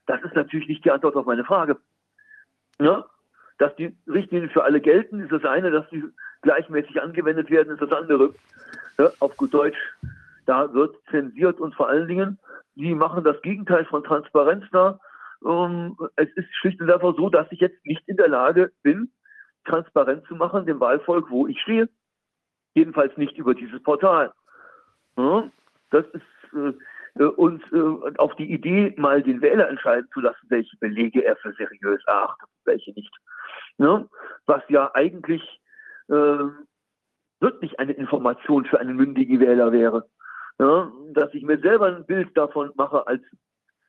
Das 0.05 0.21
ist 0.23 0.35
natürlich 0.35 0.67
nicht 0.67 0.85
die 0.85 0.91
Antwort 0.91 1.15
auf 1.15 1.25
meine 1.25 1.43
Frage. 1.43 1.77
Ja? 2.79 3.05
Dass 3.57 3.75
die 3.75 3.95
Richtlinien 4.07 4.51
für 4.51 4.63
alle 4.63 4.79
gelten, 4.79 5.21
ist 5.21 5.31
das 5.31 5.43
eine, 5.45 5.71
dass 5.71 5.89
sie 5.89 6.03
gleichmäßig 6.43 7.01
angewendet 7.01 7.49
werden, 7.49 7.73
ist 7.73 7.81
das 7.81 7.91
andere. 7.91 8.33
Ja? 8.97 9.09
Auf 9.19 9.35
gut 9.37 9.53
Deutsch, 9.53 9.77
da 10.45 10.73
wird 10.73 10.95
zensiert 11.09 11.59
und 11.59 11.75
vor 11.75 11.89
allen 11.89 12.07
Dingen, 12.07 12.39
die 12.75 12.93
machen 12.93 13.23
das 13.23 13.41
Gegenteil 13.41 13.85
von 13.85 14.03
Transparenz 14.03 14.65
da 14.71 14.99
ähm, 15.45 15.97
es 16.15 16.29
ist 16.35 16.47
schlicht 16.55 16.81
und 16.81 16.91
einfach 16.91 17.15
so, 17.15 17.29
dass 17.29 17.47
ich 17.51 17.59
jetzt 17.59 17.85
nicht 17.85 18.01
in 18.07 18.17
der 18.17 18.27
Lage 18.27 18.71
bin, 18.83 19.11
transparent 19.65 20.25
zu 20.27 20.35
machen, 20.35 20.65
dem 20.65 20.79
Wahlvolk, 20.79 21.29
wo 21.29 21.47
ich 21.47 21.59
stehe. 21.61 21.89
Jedenfalls 22.77 23.17
nicht 23.17 23.35
über 23.39 23.55
dieses 23.55 23.81
Portal. 23.81 24.31
Das 25.89 26.05
ist 26.13 26.53
äh, 26.53 27.23
und 27.23 27.63
äh, 27.73 28.17
auf 28.19 28.35
die 28.35 28.51
Idee, 28.51 28.93
mal 28.97 29.23
den 29.23 29.41
Wähler 29.41 29.67
entscheiden 29.67 30.07
zu 30.13 30.19
lassen, 30.19 30.45
welche 30.49 30.77
Belege 30.77 31.25
er 31.25 31.35
für 31.37 31.51
seriös 31.53 31.99
erachtet, 32.05 32.47
welche 32.65 32.91
nicht. 32.91 33.11
Was 34.45 34.61
ja 34.69 34.91
eigentlich 34.93 35.41
äh, 36.09 36.43
wirklich 37.39 37.79
eine 37.79 37.93
Information 37.93 38.65
für 38.65 38.79
einen 38.79 38.95
mündigen 38.95 39.39
Wähler 39.39 39.71
wäre. 39.71 40.07
Ja, 40.59 40.91
dass 41.13 41.33
ich 41.33 41.41
mir 41.41 41.57
selber 41.57 41.87
ein 41.87 42.05
Bild 42.05 42.37
davon 42.37 42.71
mache 42.75 43.07
als 43.07 43.23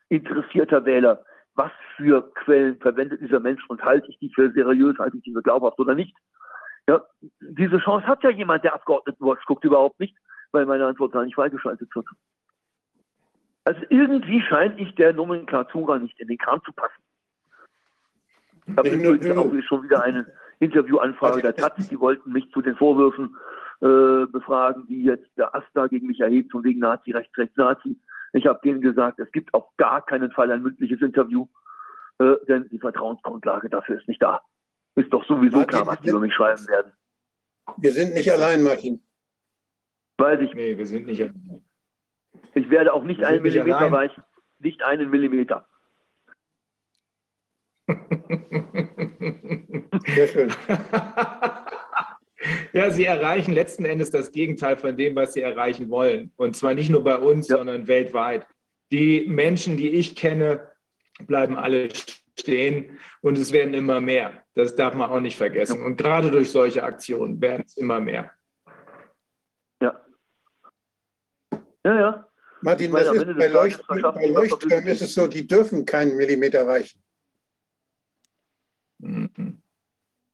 interessierter 0.09 0.87
Wähler, 0.87 1.23
was 1.57 1.73
für 1.97 2.23
Quellen 2.37 2.79
verwendet 2.79 3.21
dieser 3.21 3.41
Mensch 3.41 3.63
und 3.69 3.83
halte 3.83 4.09
ich 4.09 4.19
die 4.19 4.33
für 4.35 4.51
seriös, 4.53 4.99
halte 4.99 5.19
ich 5.19 5.25
die 5.25 5.35
für 5.35 5.43
glaubhaft 5.43 5.79
oder 5.79 5.95
nicht. 5.95 6.17
Ja, 6.89 7.03
diese 7.41 7.79
Chance 7.79 8.07
hat 8.07 8.25
ja 8.25 8.31
jemand, 8.31 8.65
der 8.65 8.75
Abgeordnetenwatch 8.75 9.45
guckt 9.45 9.63
überhaupt 9.63 10.01
nicht, 10.01 10.17
weil 10.53 10.65
meine 10.65 10.87
Antwort 10.87 11.13
gar 11.13 11.23
nicht 11.23 11.35
freigeschaltet 11.35 11.95
wird. 11.95 12.07
Also 13.65 13.83
irgendwie 13.91 14.41
scheint 14.41 14.81
ich 14.81 14.95
der 14.95 15.13
Nomenklatura 15.13 15.99
nicht 15.99 16.19
in 16.19 16.29
den 16.29 16.39
Kram 16.39 16.63
zu 16.65 16.73
passen. 16.73 17.03
Ich 18.67 18.77
habe 18.77 18.89
übrigens 18.89 19.37
auch 19.37 19.53
schon 19.69 19.83
wieder 19.83 20.03
eine 20.03 20.27
Interviewanfrage 20.61 21.43
der 21.43 21.55
Taz, 21.55 21.89
die 21.89 22.01
wollten 22.01 22.33
mich 22.33 22.51
zu 22.53 22.63
den 22.63 22.77
Vorwürfen 22.77 23.37
äh, 23.81 24.25
befragen, 24.27 24.87
die 24.87 25.05
jetzt 25.05 25.29
der 25.37 25.55
Asta 25.55 25.87
gegen 25.89 26.07
mich 26.07 26.21
erhebt, 26.21 26.51
von 26.53 26.65
wegen 26.65 26.81
Nazi, 26.81 27.11
rechts, 27.11 27.37
rechts, 27.37 27.57
Nazi. 27.59 27.99
Ich 28.33 28.47
habe 28.47 28.61
denen 28.65 28.81
gesagt, 28.81 29.19
es 29.19 29.31
gibt 29.33 29.53
auf 29.53 29.67
gar 29.77 30.05
keinen 30.07 30.31
Fall 30.33 30.51
ein 30.51 30.63
mündliches 30.63 31.03
Interview, 31.03 31.47
äh, 32.19 32.35
denn 32.49 32.67
die 32.71 32.79
Vertrauensgrundlage 32.79 33.69
dafür 33.69 33.99
ist 33.99 34.09
nicht 34.09 34.23
da. 34.23 34.41
Ist 34.99 35.13
doch 35.13 35.25
sowieso 35.27 35.59
Martin, 35.59 35.71
klar, 35.71 35.87
was 35.87 36.01
die 36.01 36.09
über 36.09 36.19
mich 36.19 36.35
schreiben 36.35 36.67
werden. 36.67 36.93
Wir 37.77 37.93
sind 37.93 38.15
nicht 38.15 38.33
allein, 38.33 38.65
Martin. 38.65 39.01
Weiß 40.17 40.41
ich. 40.41 40.53
Nee, 40.55 40.77
wir 40.77 40.87
sind 40.87 41.07
nicht 41.07 41.23
allein. 41.23 41.65
Ich 42.55 42.69
werde 42.69 42.93
auch 42.93 43.05
nicht 43.05 43.23
einen 43.23 43.43
Millimeter 43.43 43.79
allein. 43.79 43.93
weichen. 43.93 44.25
Nicht 44.59 44.83
einen 44.83 45.09
Millimeter. 45.11 45.69
Sehr 50.07 50.29
schön. 50.29 50.53
Ja, 52.73 52.91
sie 52.91 53.05
erreichen 53.05 53.53
letzten 53.53 53.85
Endes 53.85 54.11
das 54.11 54.31
Gegenteil 54.31 54.77
von 54.77 54.97
dem, 54.97 55.17
was 55.17 55.33
sie 55.33 55.41
erreichen 55.41 55.91
wollen. 55.91 56.31
Und 56.37 56.55
zwar 56.55 56.75
nicht 56.75 56.89
nur 56.89 57.03
bei 57.03 57.17
uns, 57.17 57.49
ja. 57.49 57.57
sondern 57.57 57.89
weltweit. 57.89 58.47
Die 58.93 59.27
Menschen, 59.27 59.77
die 59.77 59.91
ich 59.91 60.15
kenne, 60.15 60.71
bleiben 61.27 61.57
alle 61.57 61.89
stehen 62.41 62.99
und 63.21 63.39
es 63.39 63.53
werden 63.53 63.75
immer 63.75 64.01
mehr. 64.01 64.45
Das 64.55 64.75
darf 64.75 64.95
man 64.95 65.11
auch 65.11 65.21
nicht 65.21 65.37
vergessen. 65.37 65.83
Und 65.83 65.97
gerade 65.97 66.31
durch 66.31 66.51
solche 66.51 66.83
Aktionen 66.83 67.41
werden 67.41 67.65
es 67.67 67.77
immer 67.77 68.01
mehr. 68.01 68.33
Ja. 69.81 70.01
Ja, 71.85 72.01
ja. 72.01 72.29
Martin, 72.61 72.93
das 72.93 73.13
ist, 73.13 73.37
bei, 73.37 73.47
Leucht 73.47 73.87
bei 73.87 74.27
Leuchttürmen 74.27 74.89
ist 74.89 75.03
es 75.03 75.15
so, 75.15 75.27
die 75.29 75.47
dürfen 75.47 75.87
keinen 75.87 76.17
Millimeter 76.17 76.67
reichen. 76.67 77.03
Mhm. 78.99 79.63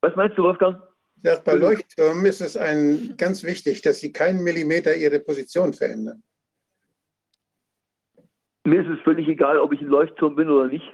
Was 0.00 0.16
meinst 0.16 0.38
du, 0.38 0.42
Wolfgang? 0.42 0.82
Ja, 1.22 1.38
bei 1.38 1.54
Leuchttürmen 1.54 2.24
ist 2.26 2.40
es 2.40 2.56
ein, 2.56 3.16
ganz 3.16 3.42
wichtig, 3.42 3.82
dass 3.82 4.00
sie 4.00 4.12
keinen 4.12 4.42
Millimeter 4.42 4.94
ihre 4.94 5.20
Position 5.20 5.72
verändern. 5.72 6.22
Mir 8.66 8.82
ist 8.82 8.98
es 8.98 9.02
völlig 9.04 9.28
egal, 9.28 9.58
ob 9.58 9.72
ich 9.72 9.80
ein 9.80 9.88
Leuchtturm 9.88 10.36
bin 10.36 10.50
oder 10.50 10.68
nicht. 10.68 10.84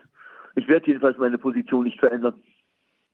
Ich 0.61 0.69
werde 0.69 0.87
jedenfalls 0.87 1.17
meine 1.17 1.39
Position 1.39 1.85
nicht 1.85 1.99
verändern. 1.99 2.35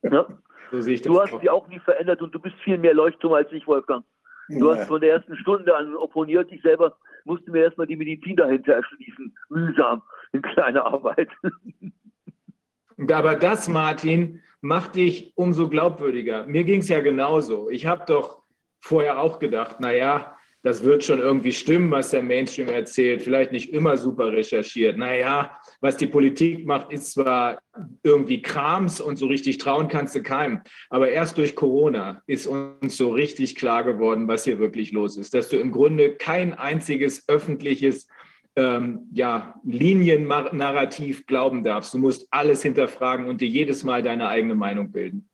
Ja? 0.02 0.26
So 0.72 0.80
du 0.80 1.20
hast 1.20 1.40
sie 1.40 1.48
auch 1.48 1.68
nie 1.68 1.78
verändert 1.78 2.20
und 2.22 2.34
du 2.34 2.40
bist 2.40 2.56
viel 2.64 2.76
mehr 2.76 2.92
Leuchtturm 2.92 3.34
als 3.34 3.50
ich, 3.52 3.66
Wolfgang. 3.68 4.04
Du 4.48 4.68
ja. 4.68 4.76
hast 4.76 4.88
von 4.88 5.00
der 5.00 5.12
ersten 5.12 5.36
Stunde 5.36 5.76
an 5.76 5.94
opponiert. 5.96 6.50
Ich 6.50 6.62
selber 6.62 6.96
musste 7.24 7.50
mir 7.50 7.64
erstmal 7.64 7.86
die 7.86 7.96
Medizin 7.96 8.36
dahinter 8.36 8.74
erschließen. 8.74 9.34
Mühsam, 9.48 10.02
in 10.32 10.42
kleiner 10.42 10.84
Arbeit. 10.84 11.28
Aber 13.12 13.36
das, 13.36 13.68
Martin, 13.68 14.42
macht 14.60 14.96
dich 14.96 15.32
umso 15.36 15.68
glaubwürdiger. 15.68 16.46
Mir 16.46 16.64
ging 16.64 16.80
es 16.80 16.88
ja 16.88 17.00
genauso. 17.00 17.70
Ich 17.70 17.86
habe 17.86 18.04
doch 18.06 18.42
vorher 18.80 19.20
auch 19.20 19.38
gedacht, 19.38 19.80
naja, 19.80 20.35
das 20.66 20.82
wird 20.82 21.04
schon 21.04 21.20
irgendwie 21.20 21.52
stimmen, 21.52 21.92
was 21.92 22.10
der 22.10 22.24
Mainstream 22.24 22.68
erzählt. 22.68 23.22
Vielleicht 23.22 23.52
nicht 23.52 23.72
immer 23.72 23.96
super 23.96 24.32
recherchiert. 24.32 24.98
Naja, 24.98 25.56
was 25.80 25.96
die 25.96 26.08
Politik 26.08 26.66
macht, 26.66 26.92
ist 26.92 27.12
zwar 27.12 27.60
irgendwie 28.02 28.42
Krams 28.42 29.00
und 29.00 29.16
so 29.16 29.26
richtig 29.26 29.58
trauen 29.58 29.86
kannst 29.86 30.16
du 30.16 30.24
keinem. 30.24 30.62
Aber 30.90 31.08
erst 31.08 31.38
durch 31.38 31.54
Corona 31.54 32.20
ist 32.26 32.48
uns 32.48 32.96
so 32.96 33.12
richtig 33.12 33.54
klar 33.54 33.84
geworden, 33.84 34.26
was 34.26 34.42
hier 34.42 34.58
wirklich 34.58 34.90
los 34.90 35.16
ist. 35.16 35.34
Dass 35.34 35.50
du 35.50 35.56
im 35.56 35.70
Grunde 35.70 36.16
kein 36.16 36.52
einziges 36.52 37.28
öffentliches 37.28 38.08
ähm, 38.56 39.08
ja, 39.12 39.54
Liniennarrativ 39.64 41.26
glauben 41.26 41.62
darfst. 41.62 41.94
Du 41.94 41.98
musst 41.98 42.26
alles 42.32 42.62
hinterfragen 42.62 43.28
und 43.28 43.40
dir 43.40 43.48
jedes 43.48 43.84
Mal 43.84 44.02
deine 44.02 44.26
eigene 44.26 44.56
Meinung 44.56 44.90
bilden. 44.90 45.28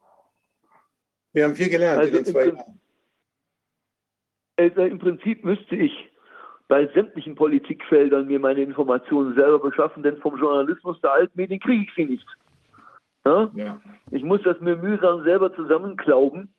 Wir 1.32 1.44
haben 1.44 1.56
viel 1.56 1.70
gelernt 1.70 2.00
also 2.00 2.18
in 2.18 2.24
den 2.24 2.32
zwei 2.34 2.46
Jahren. 2.48 2.81
Also 4.56 4.82
Im 4.82 4.98
Prinzip 4.98 5.44
müsste 5.44 5.76
ich 5.76 6.10
bei 6.68 6.86
sämtlichen 6.88 7.34
Politikfeldern 7.34 8.26
mir 8.26 8.40
meine 8.40 8.62
Informationen 8.62 9.34
selber 9.34 9.58
beschaffen, 9.58 10.02
denn 10.02 10.18
vom 10.18 10.38
Journalismus 10.38 11.00
der 11.00 11.12
Altmedien 11.12 11.60
kriege 11.60 11.84
ich 11.84 11.94
sie 11.94 12.06
nicht. 12.06 12.26
Ja? 13.24 13.50
Ja. 13.54 13.80
Ich 14.10 14.22
muss 14.22 14.42
das 14.42 14.60
mir 14.60 14.76
mühsam 14.76 15.22
selber 15.24 15.54
zusammenklauben. 15.54 16.54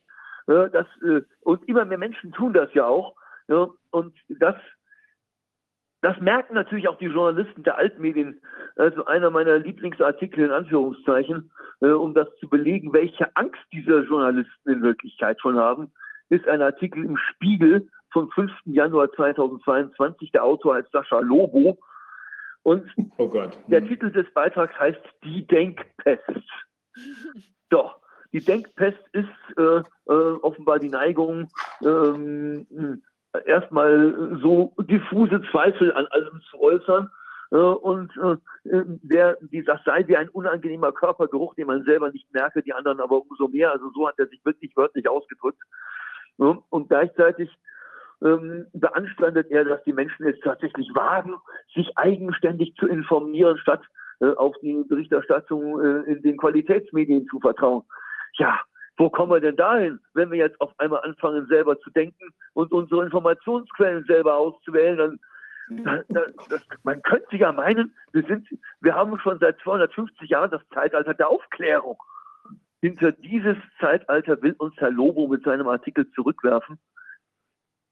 Ja, 0.47 0.67
das, 0.67 0.85
äh, 1.03 1.21
und 1.41 1.67
immer 1.67 1.85
mehr 1.85 1.97
Menschen 1.97 2.31
tun 2.33 2.53
das 2.53 2.73
ja 2.73 2.85
auch. 2.85 3.15
und 3.47 4.13
das, 4.27 4.55
das 6.01 6.19
merken 6.19 6.53
natürlich 6.53 6.87
auch 6.87 6.97
die 6.97 7.07
Journalisten 7.07 7.63
der 7.63 7.77
Altmedien. 7.77 8.41
Also 8.75 9.05
einer 9.05 9.29
meiner 9.29 9.59
Lieblingsartikel 9.59 10.45
in 10.45 10.51
Anführungszeichen, 10.51 11.51
äh, 11.81 11.87
um 11.87 12.13
das 12.13 12.27
zu 12.39 12.49
belegen, 12.49 12.93
welche 12.93 13.35
Angst 13.35 13.61
diese 13.71 14.01
Journalisten 14.01 14.69
in 14.69 14.81
Wirklichkeit 14.81 15.39
schon 15.39 15.57
haben 15.57 15.91
ist 16.33 16.47
ein 16.47 16.61
Artikel 16.61 17.05
im 17.05 17.17
Spiegel 17.17 17.87
vom 18.11 18.29
5. 18.31 18.51
Januar 18.65 19.11
2022. 19.11 20.31
Der 20.31 20.43
Autor 20.43 20.75
heißt 20.75 20.91
Sascha 20.91 21.19
Lobo. 21.19 21.77
Und 22.63 22.89
oh 23.17 23.27
der 23.67 23.81
hm. 23.81 23.87
Titel 23.87 24.11
des 24.11 24.31
Beitrags 24.33 24.77
heißt 24.79 25.01
Die 25.23 25.45
Denkpest. 25.45 26.23
Doch, 27.69 27.97
die 28.31 28.43
Denkpest 28.43 28.99
ist 29.11 29.27
äh, 29.57 29.81
äh, 30.11 30.37
offenbar 30.41 30.79
die 30.79 30.89
Neigung, 30.89 31.49
ähm, 31.81 33.01
erstmal 33.45 34.37
so 34.41 34.73
diffuse 34.79 35.41
Zweifel 35.51 35.91
an 35.93 36.07
allem 36.07 36.41
zu 36.49 36.59
äußern. 36.61 37.09
Äh, 37.51 37.57
und 37.57 38.11
äh, 38.17 38.37
der, 38.63 39.37
die, 39.41 39.63
das 39.63 39.83
sei 39.83 40.07
wie 40.07 40.17
ein 40.17 40.29
unangenehmer 40.29 40.91
Körpergeruch, 40.91 41.55
den 41.55 41.67
man 41.67 41.83
selber 41.83 42.11
nicht 42.11 42.31
merke, 42.33 42.63
die 42.63 42.73
anderen 42.73 42.99
aber 42.99 43.21
umso 43.21 43.47
mehr. 43.47 43.71
Also 43.71 43.91
so 43.91 44.07
hat 44.07 44.17
er 44.17 44.27
sich 44.27 44.43
wirklich 44.45 44.75
wörtlich 44.75 45.07
ausgedrückt. 45.09 45.61
Und 46.37 46.89
gleichzeitig 46.89 47.49
ähm, 48.23 48.67
beanstandet 48.73 49.51
er, 49.51 49.65
dass 49.65 49.83
die 49.83 49.93
Menschen 49.93 50.25
jetzt 50.25 50.43
tatsächlich 50.43 50.89
wagen, 50.95 51.35
sich 51.75 51.97
eigenständig 51.97 52.73
zu 52.75 52.87
informieren, 52.87 53.57
statt 53.57 53.81
äh, 54.21 54.31
auf 54.35 54.55
die 54.61 54.83
Berichterstattung 54.87 55.79
äh, 55.81 56.11
in 56.11 56.21
den 56.21 56.37
Qualitätsmedien 56.37 57.27
zu 57.27 57.39
vertrauen. 57.39 57.83
Ja, 58.37 58.59
wo 58.97 59.09
kommen 59.09 59.31
wir 59.31 59.39
denn 59.39 59.55
dahin, 59.55 59.99
wenn 60.13 60.31
wir 60.31 60.37
jetzt 60.37 60.59
auf 60.61 60.71
einmal 60.77 61.01
anfangen, 61.01 61.45
selber 61.47 61.79
zu 61.81 61.89
denken 61.91 62.29
und 62.53 62.71
unsere 62.71 63.03
Informationsquellen 63.03 64.05
selber 64.05 64.35
auszuwählen? 64.35 64.97
Dann, 64.97 65.19
dann, 65.83 66.03
dann 66.09 66.33
das, 66.49 66.61
man 66.83 67.01
könnte 67.01 67.35
ja 67.35 67.51
meinen, 67.51 67.93
wir, 68.11 68.23
sind, 68.23 68.47
wir 68.81 68.93
haben 68.95 69.17
schon 69.19 69.39
seit 69.39 69.59
250 69.59 70.29
Jahren 70.29 70.51
das 70.51 70.61
Zeitalter 70.73 71.13
der 71.13 71.29
Aufklärung 71.29 71.97
hinter 72.83 73.13
dieses 73.13 73.55
Zeitalter 73.79 74.41
will 74.41 74.55
uns 74.57 74.75
Herr 74.75 74.91
Lobo 74.91 75.25
mit 75.29 75.41
seinem 75.45 75.69
Artikel 75.69 76.05
zurückwerfen. 76.11 76.77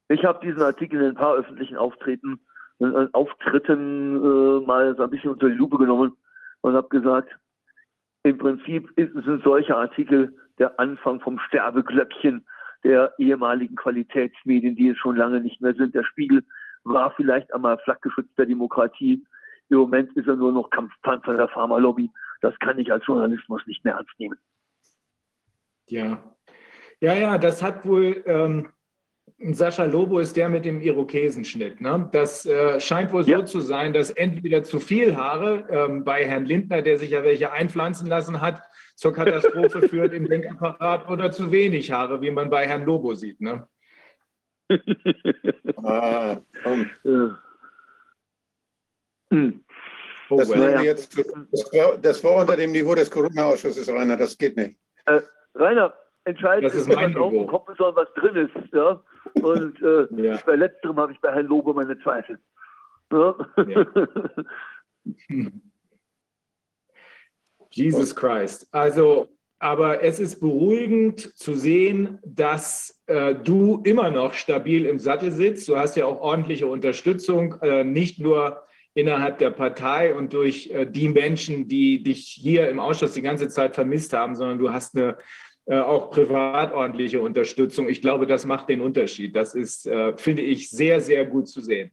Ich 0.10 0.26
habe 0.26 0.45
diesen 0.45 0.61
Artikel 0.61 1.00
in 1.00 1.08
ein 1.08 1.16
paar 1.16 1.36
öffentlichen 1.36 1.78
Auftreten, 1.78 2.42
äh, 2.80 3.08
Auftritten 3.14 4.18
äh, 4.18 4.66
mal 4.66 4.94
so 4.98 5.03
ein 5.03 5.10
bisschen 5.10 5.32
unter 5.32 5.48
die 5.48 5.56
Lupe 5.56 5.78
genommen 5.78 6.18
und 6.60 6.74
habe 6.74 6.90
gesagt, 6.90 7.34
im 8.24 8.38
Prinzip 8.38 8.90
sind 8.98 9.42
solche 9.45 9.78
Artikel 9.78 10.36
der 10.60 10.78
Anfang 10.78 11.22
vom 11.22 11.40
Sterbeglöckchen 11.40 12.45
der 12.84 13.14
ehemaligen 13.18 13.78
Qualitätsmedien, 13.78 14.76
die 14.76 14.90
es 14.90 14.98
schon 14.98 15.16
lange 15.16 15.40
nicht 15.40 15.61
mehr 15.61 15.74
sind. 15.74 15.95
Der 15.95 16.03
Spiegel 16.03 16.44
war 16.84 17.11
vielleicht 17.11 17.53
einmal 17.53 17.78
Flakgeschütz 17.78 18.28
der 18.36 18.45
Demokratie. 18.45 19.24
Im 19.70 19.78
Moment 19.78 20.11
ist 20.18 20.28
er 20.28 20.36
nur 20.36 20.52
noch 20.52 20.70
Kampfpanzer 20.70 21.38
der 21.38 21.48
Pharmalobby. 21.48 22.11
Das 22.42 22.60
kann 22.60 22.78
ich 22.78 22.92
als 22.92 23.06
Journalismus 23.06 23.66
nicht 23.68 23.86
mehr 23.86 23.94
ernst 23.94 24.20
nehmen. 24.20 24.38
Ja, 25.88 26.24
ja, 27.01 27.16
ja, 27.16 27.38
das 27.38 27.61
hat 27.64 27.85
wohl. 27.85 28.24
Ähm, 28.26 28.69
Sascha 29.53 29.85
Lobo 29.85 30.19
ist 30.19 30.38
der 30.38 30.50
mit 30.50 30.66
dem 30.66 30.82
Irokesenschnitt. 30.82 31.82
Ne? 31.82 32.08
Das 32.11 32.45
äh, 32.45 32.80
scheint 32.80 33.11
wohl 33.11 33.27
ja. 33.27 33.40
so 33.40 33.45
zu 33.45 33.60
sein, 33.60 33.92
dass 33.92 34.11
entweder 34.11 34.64
zu 34.64 34.80
viel 34.80 35.16
Haare 35.16 35.66
ähm, 35.72 36.03
bei 36.03 36.26
Herrn 36.27 36.45
Lindner, 36.45 36.84
der 36.84 37.00
sich 37.00 37.10
ja 37.10 37.24
welche 37.24 37.51
einpflanzen 37.51 38.08
lassen 38.08 38.40
hat, 38.40 38.61
zur 38.95 39.14
Katastrophe 39.14 39.82
führt 39.90 40.14
im 40.14 40.30
Denkapparat 40.30 41.10
oder 41.10 41.32
zu 41.32 41.51
wenig 41.51 41.92
Haare, 41.92 42.22
wie 42.22 42.30
man 42.30 42.51
bei 42.51 42.68
Herrn 42.68 42.85
Lobo 42.85 43.16
sieht. 43.16 43.42
Ne? 43.42 43.68
ah, 45.77 46.38
komm. 46.64 46.90
Hm. 49.32 49.64
Oh, 50.30 50.38
das, 50.38 50.50
well. 50.50 50.84
jetzt, 50.84 51.18
das, 51.18 51.26
war, 51.74 51.98
das, 51.98 52.24
war, 52.24 52.35
unter 52.35 52.56
dem 52.56 52.72
Niveau 52.72 52.93
des 52.93 53.10
Corona-Ausschusses, 53.10 53.90
Rainer, 53.90 54.18
das 54.18 54.38
geht 54.38 54.56
nicht. 54.56 54.77
Äh, 55.06 55.22
Rainer, 55.55 55.93
entscheidend 56.23 56.73
ist, 56.73 56.88
wenn 56.88 57.17
auf 57.17 57.31
dem 57.31 57.47
Kopf 57.47 57.69
ist, 57.69 57.80
was 57.80 58.13
drin 58.15 58.35
ist. 58.35 58.73
Ja? 58.73 59.01
Und 59.41 59.81
äh, 59.81 60.07
ja. 60.21 60.39
bei 60.45 60.55
letzterem 60.55 60.97
habe 60.97 61.11
ich 61.11 61.19
bei 61.21 61.31
Herrn 61.31 61.47
Lobo 61.47 61.73
meine 61.73 61.99
Zweifel. 61.99 62.39
Ja? 63.11 63.35
Ja. 63.67 63.85
Jesus 67.71 68.15
Christ. 68.15 68.67
Also, 68.71 69.30
aber 69.59 70.03
es 70.03 70.19
ist 70.19 70.39
beruhigend 70.39 71.35
zu 71.38 71.55
sehen, 71.55 72.19
dass 72.23 73.01
äh, 73.05 73.35
du 73.35 73.81
immer 73.85 74.11
noch 74.11 74.33
stabil 74.33 74.85
im 74.85 74.99
Sattel 74.99 75.31
sitzt. 75.31 75.67
Du 75.69 75.77
hast 75.77 75.95
ja 75.95 76.05
auch 76.05 76.19
ordentliche 76.19 76.67
Unterstützung, 76.67 77.55
äh, 77.61 77.83
nicht 77.83 78.19
nur 78.19 78.63
innerhalb 78.94 79.40
der 79.40 79.52
Partei 79.52 80.14
und 80.14 80.34
durch 80.34 80.70
äh, 80.72 80.86
die 80.86 81.10
Menschen, 81.10 81.68
die 81.68 82.03
dich 82.03 82.28
hier 82.28 82.70
im 82.70 82.80
Ausschuss 82.80 83.14
die 83.14 83.22
ganze 83.22 83.50
Zeit 83.50 83.76
vermisst 83.76 84.14
haben, 84.14 84.36
sondern 84.36 84.60
du 84.60 84.72
hast 84.72 84.95
eine 84.95 85.18
äh, 85.66 85.80
auch 85.80 86.11
privat 86.11 86.74
ordentliche 86.74 87.22
Unterstützung. 87.22 87.88
Ich 87.88 88.02
glaube, 88.02 88.26
das 88.28 88.45
macht 88.45 88.68
den 88.70 88.82
Unterschied. 88.82 89.36
Das 89.36 89.56
ist, 89.56 89.88
äh, 89.88 90.18
finde 90.18 90.42
ich, 90.42 90.70
sehr, 90.70 91.00
sehr 91.00 91.26
gut 91.26 91.48
zu 91.48 91.61
sehen. 91.61 91.92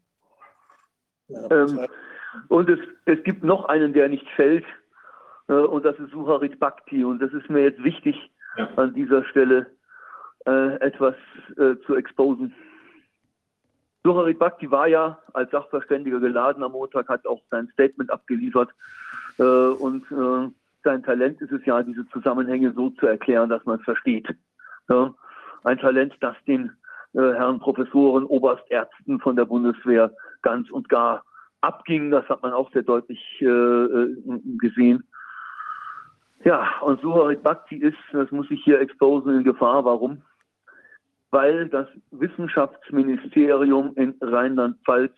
Ähm, 1.29 1.87
und 2.49 2.69
es, 2.69 2.79
es 3.05 3.23
gibt 3.25 3.45
noch 3.45 3.67
einen, 3.67 3.93
der 3.93 4.09
nicht 4.09 4.27
fällt, 4.37 4.65
äh, 5.49 5.53
und 5.53 5.85
das 5.85 5.99
ist 5.99 6.11
Suharit 6.13 6.59
Bhakti. 6.59 7.05
Und 7.05 7.21
das 7.21 7.33
ist 7.33 7.49
mir 7.51 7.63
jetzt 7.63 7.83
wichtig, 7.83 8.17
ja. 8.57 8.69
an 8.77 8.95
dieser 8.95 9.25
Stelle 9.25 9.67
äh, 10.47 10.75
etwas 10.81 11.15
äh, 11.57 11.77
zu 11.87 11.97
exposen. 11.97 12.55
Suharit 14.05 14.39
Bhakti 14.39 14.71
war 14.71 14.87
ja 14.87 15.19
als 15.35 15.51
Sachverständiger 15.51 16.21
geladen 16.21 16.63
am 16.63 16.73
Montag, 16.73 17.09
hat 17.09 17.27
auch 17.27 17.43
sein 17.51 17.69
Statement 17.73 18.11
abgeliefert. 18.11 18.71
Äh, 19.39 19.43
und 19.43 20.05
sein 20.85 21.03
Talent 21.03 21.41
ist 21.41 21.53
es 21.53 21.65
ja, 21.67 21.83
diese 21.83 22.09
Zusammenhänge 22.09 22.73
so 22.73 22.91
zu 22.91 23.07
erklären, 23.07 23.51
dass 23.51 23.65
man 23.65 23.79
es 23.79 23.85
versteht. 23.85 24.29
Ja? 24.89 25.13
ein 25.65 25.79
Talent, 25.79 26.15
das 26.21 26.37
den 26.47 26.71
äh, 27.15 27.21
Herren 27.21 27.61
Professoren, 27.61 28.25
Oberärzten 28.25 29.21
von 29.21 29.37
der 29.37 29.45
Bundeswehr 29.45 30.13
ganz 30.43 30.71
und 30.71 30.89
gar 30.89 31.25
abging. 31.61 32.11
Das 32.11 32.29
hat 32.29 32.43
man 32.43 32.53
auch 32.53 32.71
sehr 32.73 32.83
deutlich 32.83 33.21
äh, 33.41 33.47
äh 33.47 34.17
gesehen. 34.59 35.05
Ja, 36.45 36.79
und 36.81 37.01
Suharit 37.01 37.43
Bhakti 37.43 37.77
ist, 37.77 37.99
das 38.13 38.31
muss 38.31 38.51
ich 38.51 38.63
hier 38.63 38.81
exposen, 38.81 39.39
in 39.39 39.45
Gefahr. 39.45 39.85
Warum? 39.85 40.23
Weil 41.31 41.69
das 41.69 41.87
Wissenschaftsministerium 42.11 43.95
in 43.97 44.15
Rheinland-Pfalz 44.21 45.13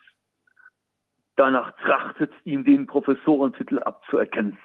danach 1.37 1.73
trachtet, 1.79 2.33
ihm 2.45 2.65
den 2.65 2.87
Professorentitel 2.87 3.79
abzuerkennen. 3.79 4.59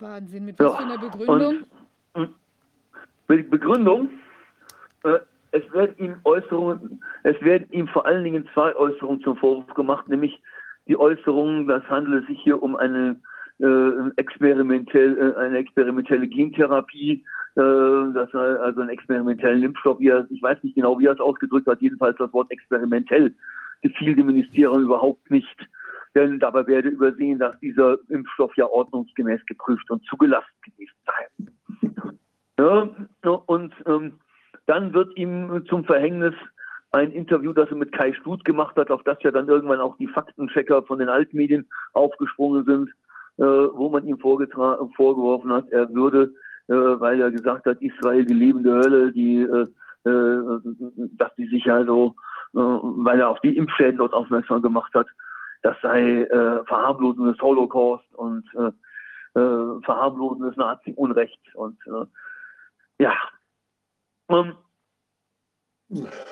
Wahnsinn, 0.00 0.44
mit 0.44 0.58
was 0.58 0.76
für 0.76 0.78
einer 0.78 0.98
Begründung? 0.98 1.64
Und, 2.12 2.34
mit 3.28 3.50
Begründung, 3.50 4.10
äh, 5.04 5.18
es 5.52 5.72
werden 5.72 5.96
ihm 5.98 6.16
Äußerungen, 6.24 7.02
es 7.22 7.40
werden 7.40 7.66
ihm 7.70 7.88
vor 7.88 8.06
allen 8.06 8.24
Dingen 8.24 8.48
zwei 8.54 8.74
Äußerungen 8.76 9.22
zum 9.22 9.36
Vorwurf 9.36 9.72
gemacht, 9.74 10.08
nämlich 10.08 10.40
die 10.86 10.96
Äußerungen, 10.96 11.66
das 11.66 11.82
handelt 11.84 12.26
sich 12.26 12.40
hier 12.42 12.62
um 12.62 12.76
eine 12.76 13.20
äh, 13.60 14.10
experimentell, 14.16 15.18
äh, 15.18 15.38
eine 15.38 15.58
experimentelle 15.58 16.28
Gentherapie, 16.28 17.24
äh, 17.58 18.12
das 18.14 18.32
also 18.34 18.80
einen 18.80 18.90
experimentellen 18.90 19.62
Impfstoff, 19.62 19.98
wie 19.98 20.08
er, 20.08 20.26
ich 20.30 20.42
weiß 20.42 20.62
nicht 20.62 20.76
genau, 20.76 20.98
wie 20.98 21.06
er 21.06 21.12
es 21.12 21.20
ausgedrückt 21.20 21.66
hat, 21.66 21.80
jedenfalls 21.80 22.16
das 22.18 22.32
Wort 22.32 22.50
experimentell 22.50 23.34
gefiel 23.82 24.14
dem 24.14 24.26
Ministerium 24.26 24.82
überhaupt 24.82 25.30
nicht, 25.30 25.56
denn 26.14 26.38
dabei 26.38 26.66
werde 26.66 26.88
übersehen, 26.88 27.38
dass 27.38 27.58
dieser 27.60 27.98
Impfstoff 28.08 28.56
ja 28.56 28.66
ordnungsgemäß 28.66 29.44
geprüft 29.46 29.90
und 29.90 30.04
zugelassen 30.06 30.46
gewesen 30.64 30.96
sei. 31.06 32.12
Ja, 32.58 32.88
und 33.46 33.72
ähm, 33.86 34.14
dann 34.66 34.92
wird 34.92 35.16
ihm 35.16 35.64
zum 35.68 35.84
Verhängnis 35.84 36.34
ein 36.90 37.12
Interview, 37.12 37.52
das 37.52 37.70
er 37.70 37.76
mit 37.76 37.92
Kai 37.92 38.12
Stut 38.14 38.44
gemacht 38.44 38.76
hat, 38.76 38.90
auf 38.90 39.02
das 39.04 39.18
ja 39.22 39.30
dann 39.30 39.48
irgendwann 39.48 39.80
auch 39.80 39.96
die 39.98 40.08
Faktenchecker 40.08 40.82
von 40.82 40.98
den 40.98 41.08
Altmedien 41.08 41.68
aufgesprungen 41.92 42.64
sind, 42.64 42.88
äh, 43.38 43.42
wo 43.44 43.90
man 43.90 44.06
ihm 44.06 44.18
vorgeworfen 44.18 45.52
hat, 45.52 45.68
er 45.70 45.92
würde, 45.94 46.32
weil 46.74 47.20
er 47.20 47.30
gesagt 47.30 47.66
hat, 47.66 47.80
Israel 47.80 48.24
die 48.24 48.34
lebende 48.34 48.72
Hölle, 48.72 49.12
die, 49.12 49.40
äh, 49.40 49.66
äh 50.08 50.60
dass 51.16 51.34
die 51.36 51.46
sich 51.48 51.70
also, 51.70 52.14
äh, 52.54 52.58
weil 52.58 53.20
er 53.20 53.30
auf 53.30 53.40
die 53.40 53.56
Impfschäden 53.56 53.98
dort 53.98 54.12
aufmerksam 54.12 54.62
gemacht 54.62 54.92
hat, 54.94 55.06
das 55.62 55.76
sei 55.82 56.22
äh, 56.22 56.64
Verharmlosen 56.66 57.26
des 57.26 57.40
Holocaust 57.40 58.14
und 58.14 58.44
äh, 58.54 59.38
äh, 59.38 59.80
Verharmlosen 59.82 60.46
des 60.46 60.56
Nazi-Unrechts 60.56 61.54
und 61.54 61.78
äh, 61.86 63.02
ja. 63.02 63.14
Ähm, 64.28 64.54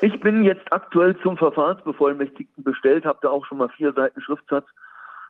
ich 0.03 0.21
bin 0.21 0.45
jetzt 0.45 0.71
aktuell 0.71 1.19
zum 1.21 1.39
Verfahrensbevollmächtigten 1.39 2.63
bestellt, 2.63 3.07
habe 3.07 3.21
da 3.23 3.31
auch 3.31 3.47
schon 3.47 3.59
mal 3.59 3.71
vier 3.71 3.93
Seiten 3.95 4.21
Schriftsatz 4.21 4.67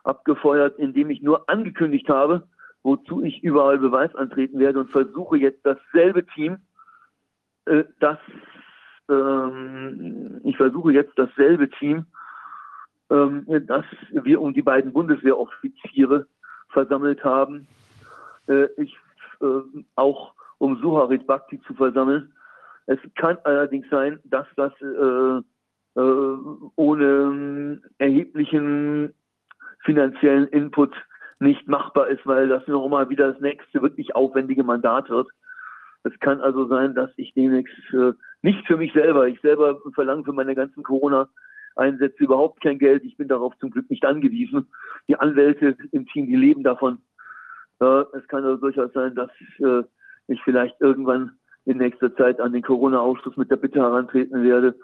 abgefeuert, 0.02 0.78
indem 0.78 1.10
ich 1.10 1.22
nur 1.22 1.48
angekündigt 1.48 2.08
habe, 2.08 2.46
wozu 2.86 3.20
ich 3.22 3.42
überall 3.42 3.78
Beweis 3.78 4.14
antreten 4.14 4.60
werde 4.60 4.78
und 4.78 4.90
versuche 4.92 5.36
jetzt 5.36 5.60
dasselbe 5.66 6.24
Team, 6.24 6.58
äh, 7.64 7.82
das 7.98 8.18
ähm, 9.10 10.40
ich 10.44 10.56
versuche 10.56 10.92
jetzt 10.92 11.12
dasselbe 11.16 11.68
Team, 11.68 12.06
ähm, 13.10 13.44
das 13.66 13.84
wir 14.10 14.40
um 14.40 14.54
die 14.54 14.62
beiden 14.62 14.92
Bundeswehroffiziere 14.92 16.26
versammelt 16.68 17.24
haben, 17.24 17.66
äh, 18.48 18.68
ich 18.76 18.96
äh, 19.40 19.84
auch 19.96 20.32
um 20.58 20.80
Suharit 20.80 21.26
Bhakti 21.26 21.60
zu 21.62 21.74
versammeln. 21.74 22.32
Es 22.86 23.00
kann 23.16 23.36
allerdings 23.42 23.88
sein, 23.90 24.20
dass 24.24 24.46
das 24.54 24.72
äh, 24.80 25.40
äh 26.00 26.38
ohne 26.76 27.82
erheblichen 27.98 29.12
finanziellen 29.84 30.46
Input 30.48 30.94
nicht 31.38 31.68
machbar 31.68 32.08
ist, 32.08 32.26
weil 32.26 32.48
das 32.48 32.66
nochmal 32.66 33.08
wieder 33.08 33.32
das 33.32 33.40
nächste 33.40 33.82
wirklich 33.82 34.14
aufwendige 34.14 34.64
Mandat 34.64 35.10
wird. 35.10 35.28
Es 36.04 36.18
kann 36.20 36.40
also 36.40 36.66
sein, 36.66 36.94
dass 36.94 37.10
ich 37.16 37.34
demnächst 37.34 37.74
äh, 37.92 38.12
nicht 38.42 38.66
für 38.66 38.76
mich 38.76 38.92
selber, 38.92 39.26
ich 39.28 39.40
selber 39.40 39.80
verlange 39.94 40.24
für 40.24 40.32
meine 40.32 40.54
ganzen 40.54 40.82
Corona-Einsätze 40.82 42.22
überhaupt 42.22 42.62
kein 42.62 42.78
Geld. 42.78 43.04
Ich 43.04 43.16
bin 43.16 43.28
darauf 43.28 43.56
zum 43.58 43.70
Glück 43.70 43.90
nicht 43.90 44.04
angewiesen. 44.04 44.68
Die 45.08 45.16
Anwälte 45.16 45.76
im 45.90 46.06
Team, 46.06 46.26
die 46.26 46.36
leben 46.36 46.62
davon. 46.62 46.98
Äh, 47.80 48.04
es 48.14 48.26
kann 48.28 48.44
also 48.44 48.56
durchaus 48.56 48.92
sein, 48.92 49.14
dass 49.14 49.30
äh, 49.58 49.82
ich 50.28 50.40
vielleicht 50.42 50.80
irgendwann 50.80 51.32
in 51.64 51.78
nächster 51.78 52.14
Zeit 52.16 52.40
an 52.40 52.52
den 52.52 52.62
Corona-Ausschuss 52.62 53.36
mit 53.36 53.50
der 53.50 53.56
Bitte 53.56 53.80
herantreten 53.80 54.42
werde, 54.44 54.74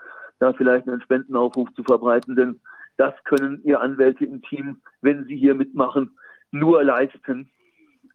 da 0.40 0.52
vielleicht 0.52 0.88
einen 0.88 1.00
Spendenaufruf 1.00 1.72
zu 1.74 1.84
verbreiten, 1.84 2.34
denn 2.34 2.60
das 2.96 3.14
können 3.24 3.60
ihr 3.64 3.80
Anwälte 3.80 4.24
im 4.24 4.42
Team, 4.42 4.82
wenn 5.00 5.24
sie 5.24 5.36
hier 5.36 5.54
mitmachen, 5.54 6.16
nur 6.52 6.84
leisten, 6.84 7.50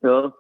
ja, 0.01 0.33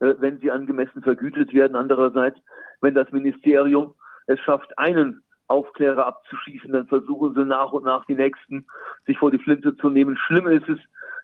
äh, 0.00 0.14
wenn 0.18 0.38
sie 0.40 0.50
angemessen 0.50 1.02
vergütet 1.02 1.52
werden. 1.54 1.76
Andererseits, 1.76 2.38
wenn 2.80 2.94
das 2.94 3.10
Ministerium 3.12 3.94
es 4.26 4.40
schafft, 4.40 4.76
einen 4.78 5.22
Aufklärer 5.48 6.06
abzuschießen, 6.06 6.72
dann 6.72 6.86
versuchen 6.86 7.34
sie 7.34 7.44
nach 7.44 7.72
und 7.72 7.84
nach 7.84 8.04
die 8.06 8.14
nächsten 8.14 8.66
sich 9.06 9.18
vor 9.18 9.30
die 9.30 9.38
Flinte 9.38 9.76
zu 9.76 9.90
nehmen. 9.90 10.16
Schlimm 10.16 10.46
ist 10.46 10.68
es, 10.68 10.78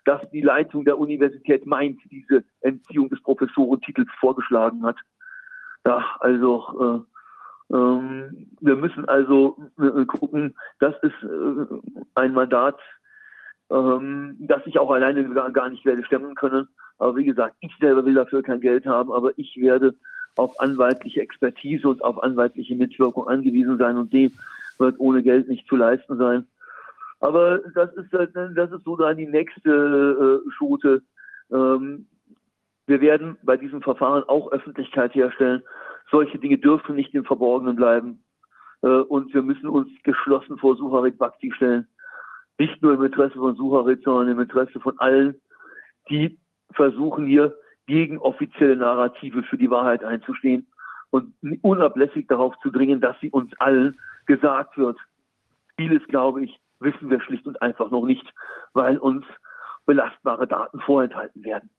dass 0.04 0.20
die 0.30 0.42
Leitung 0.42 0.84
der 0.84 0.98
Universität 0.98 1.66
Mainz 1.66 1.98
diese 2.10 2.44
Entziehung 2.60 3.08
des 3.08 3.22
Professorentitels 3.22 4.08
vorgeschlagen 4.20 4.84
hat. 4.84 4.96
Ja, 5.86 6.04
also 6.20 7.06
äh, 7.70 7.74
ähm, 7.74 8.50
wir 8.60 8.76
müssen 8.76 9.08
also 9.08 9.56
äh, 9.78 10.04
gucken, 10.06 10.54
das 10.80 10.94
ist 11.02 11.22
äh, 11.22 11.66
ein 12.14 12.32
Mandat, 12.32 12.78
ähm, 13.70 14.36
das 14.40 14.62
ich 14.66 14.78
auch 14.78 14.90
alleine 14.90 15.28
gar 15.52 15.68
nicht 15.68 15.84
werde 15.84 16.04
stemmen 16.04 16.34
können. 16.34 16.68
Aber 16.98 17.16
wie 17.16 17.24
gesagt, 17.24 17.56
ich 17.60 17.72
selber 17.80 18.04
will 18.04 18.14
dafür 18.14 18.42
kein 18.42 18.60
Geld 18.60 18.86
haben, 18.86 19.12
aber 19.12 19.32
ich 19.36 19.56
werde 19.56 19.94
auf 20.36 20.58
anwaltliche 20.60 21.20
Expertise 21.20 21.88
und 21.88 22.02
auf 22.02 22.22
anwaltliche 22.22 22.74
Mitwirkung 22.74 23.28
angewiesen 23.28 23.78
sein 23.78 23.96
und 23.96 24.12
dem 24.12 24.32
wird 24.78 24.98
ohne 24.98 25.22
Geld 25.22 25.48
nicht 25.48 25.66
zu 25.68 25.76
leisten 25.76 26.16
sein. 26.18 26.46
Aber 27.20 27.58
das 27.74 27.92
ist, 27.94 28.12
das 28.12 28.70
ist 28.70 28.84
so 28.84 28.96
dann 28.96 29.16
die 29.16 29.26
nächste 29.26 30.42
äh, 30.46 30.50
Schote. 30.52 31.02
Ähm, 31.50 32.06
wir 32.86 33.00
werden 33.00 33.36
bei 33.42 33.56
diesem 33.56 33.82
Verfahren 33.82 34.22
auch 34.24 34.52
Öffentlichkeit 34.52 35.14
herstellen 35.14 35.62
solche 36.10 36.38
Dinge 36.38 36.58
dürfen 36.58 36.96
nicht 36.96 37.14
im 37.14 37.24
Verborgenen 37.24 37.76
bleiben. 37.76 38.22
Äh, 38.82 38.88
und 38.88 39.32
wir 39.34 39.42
müssen 39.42 39.68
uns 39.68 39.88
geschlossen 40.02 40.58
vor 40.58 40.76
Suharit 40.76 41.18
Bhakti 41.18 41.52
stellen. 41.52 41.86
Nicht 42.58 42.82
nur 42.82 42.94
im 42.94 43.04
Interesse 43.04 43.36
von 43.36 43.56
Suharit, 43.56 44.02
sondern 44.02 44.28
im 44.28 44.40
Interesse 44.40 44.80
von 44.80 44.98
allen, 44.98 45.40
die 46.10 46.38
versuchen 46.72 47.26
hier 47.26 47.56
gegen 47.86 48.18
offizielle 48.18 48.76
Narrative 48.76 49.42
für 49.44 49.56
die 49.56 49.70
Wahrheit 49.70 50.04
einzustehen 50.04 50.66
und 51.10 51.34
unablässig 51.62 52.26
darauf 52.26 52.54
zu 52.60 52.70
dringen, 52.70 53.00
dass 53.00 53.18
sie 53.20 53.30
uns 53.30 53.50
allen 53.60 53.98
gesagt 54.26 54.76
wird. 54.76 54.98
Vieles, 55.76 56.06
glaube 56.08 56.44
ich, 56.44 56.60
wissen 56.80 57.10
wir 57.10 57.20
schlicht 57.20 57.46
und 57.46 57.60
einfach 57.62 57.90
noch 57.90 58.04
nicht, 58.04 58.26
weil 58.72 58.98
uns 58.98 59.24
belastbare 59.86 60.46
Daten 60.46 60.80
vorenthalten 60.80 61.44
werden. 61.44 61.70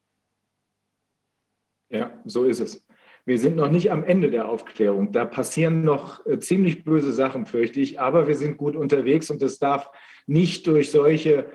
Ja, 1.89 2.11
so 2.25 2.43
ist 2.43 2.59
es. 2.59 2.85
Wir 3.29 3.37
sind 3.37 3.55
noch 3.55 3.69
nicht 3.69 3.91
am 3.91 4.03
Ende 4.03 4.31
der 4.31 4.49
Aufklärung. 4.49 5.11
Da 5.11 5.23
passieren 5.23 5.83
noch 5.83 6.25
äh, 6.25 6.39
ziemlich 6.39 6.83
böse 6.83 7.13
Sachen, 7.13 7.45
fürchte 7.45 7.79
ich, 7.79 7.99
aber 7.99 8.27
wir 8.27 8.35
sind 8.35 8.57
gut 8.57 8.75
unterwegs 8.75 9.29
und 9.29 9.39
es 9.43 9.59
darf 9.59 9.91
nicht 10.25 10.65
durch 10.65 10.89
solche 10.89 11.45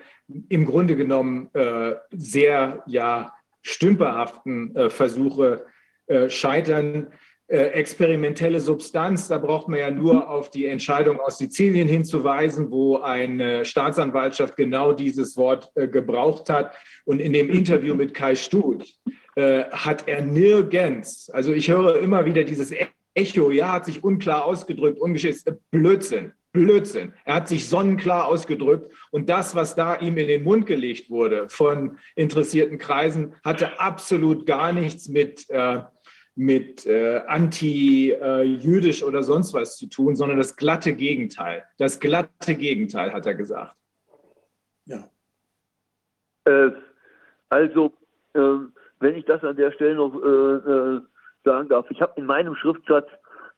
im 0.48 0.66
Grunde 0.66 0.94
genommen 0.94 1.50
äh, 1.52 1.96
sehr 2.12 2.84
ja, 2.86 3.34
stümperhaften 3.62 4.76
äh, 4.76 4.88
Versuche 4.88 5.66
äh, 6.06 6.30
scheitern. 6.30 7.08
Äh, 7.48 7.56
experimentelle 7.72 8.60
Substanz, 8.60 9.26
da 9.26 9.38
braucht 9.38 9.66
man 9.66 9.80
ja 9.80 9.90
nur 9.90 10.30
auf 10.30 10.52
die 10.52 10.66
Entscheidung 10.66 11.18
aus 11.18 11.38
Sizilien 11.38 11.88
hinzuweisen, 11.88 12.70
wo 12.70 12.98
eine 12.98 13.64
Staatsanwaltschaft 13.64 14.56
genau 14.56 14.92
dieses 14.92 15.36
Wort 15.36 15.72
äh, 15.74 15.88
gebraucht 15.88 16.48
hat. 16.50 16.72
Und 17.04 17.18
in 17.18 17.32
dem 17.32 17.50
Interview 17.50 17.96
mit 17.96 18.14
Kai 18.14 18.36
Stut 18.36 18.94
äh, 19.36 19.64
hat 19.70 20.06
er 20.08 20.22
nirgends, 20.22 21.30
also 21.30 21.52
ich 21.52 21.68
höre 21.70 21.98
immer 21.98 22.24
wieder 22.24 22.44
dieses 22.44 22.72
Echo, 23.14 23.50
ja, 23.50 23.72
hat 23.72 23.86
sich 23.86 24.02
unklar 24.02 24.44
ausgedrückt, 24.44 24.98
ungeschickt, 24.98 25.44
Blödsinn, 25.70 26.32
Blödsinn. 26.52 27.12
Er 27.24 27.36
hat 27.36 27.48
sich 27.48 27.68
sonnenklar 27.68 28.26
ausgedrückt 28.26 28.92
und 29.10 29.28
das, 29.28 29.54
was 29.54 29.74
da 29.74 29.96
ihm 30.00 30.16
in 30.16 30.28
den 30.28 30.42
Mund 30.42 30.66
gelegt 30.66 31.10
wurde 31.10 31.48
von 31.48 31.98
interessierten 32.16 32.78
Kreisen, 32.78 33.34
hatte 33.44 33.78
absolut 33.80 34.46
gar 34.46 34.72
nichts 34.72 35.08
mit, 35.08 35.48
äh, 35.50 35.82
mit 36.34 36.86
äh, 36.86 37.22
anti-jüdisch 37.26 39.02
äh, 39.02 39.04
oder 39.04 39.22
sonst 39.22 39.54
was 39.54 39.76
zu 39.76 39.86
tun, 39.86 40.16
sondern 40.16 40.38
das 40.38 40.56
glatte 40.56 40.94
Gegenteil. 40.94 41.64
Das 41.78 42.00
glatte 42.00 42.54
Gegenteil, 42.56 43.12
hat 43.12 43.26
er 43.26 43.34
gesagt. 43.34 43.76
Ja. 44.86 45.08
Äh, 46.44 46.70
also, 47.48 47.92
ähm, 48.34 48.72
wenn 49.04 49.16
ich 49.16 49.26
das 49.26 49.44
an 49.44 49.56
der 49.56 49.70
Stelle 49.72 49.96
noch 49.96 50.14
äh, 50.14 50.96
äh, 50.96 51.00
sagen 51.44 51.68
darf. 51.68 51.86
Ich 51.90 52.00
habe 52.00 52.14
in 52.16 52.24
meinem 52.24 52.56
Schriftsatz 52.56 53.06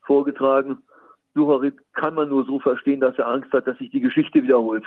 vorgetragen. 0.05 0.83
Sucharit 1.33 1.75
kann 1.93 2.15
man 2.15 2.27
nur 2.29 2.45
so 2.45 2.59
verstehen, 2.59 2.99
dass 2.99 3.17
er 3.17 3.27
Angst 3.27 3.51
hat, 3.53 3.65
dass 3.65 3.77
sich 3.77 3.89
die 3.91 4.01
Geschichte 4.01 4.43
wiederholt. 4.43 4.83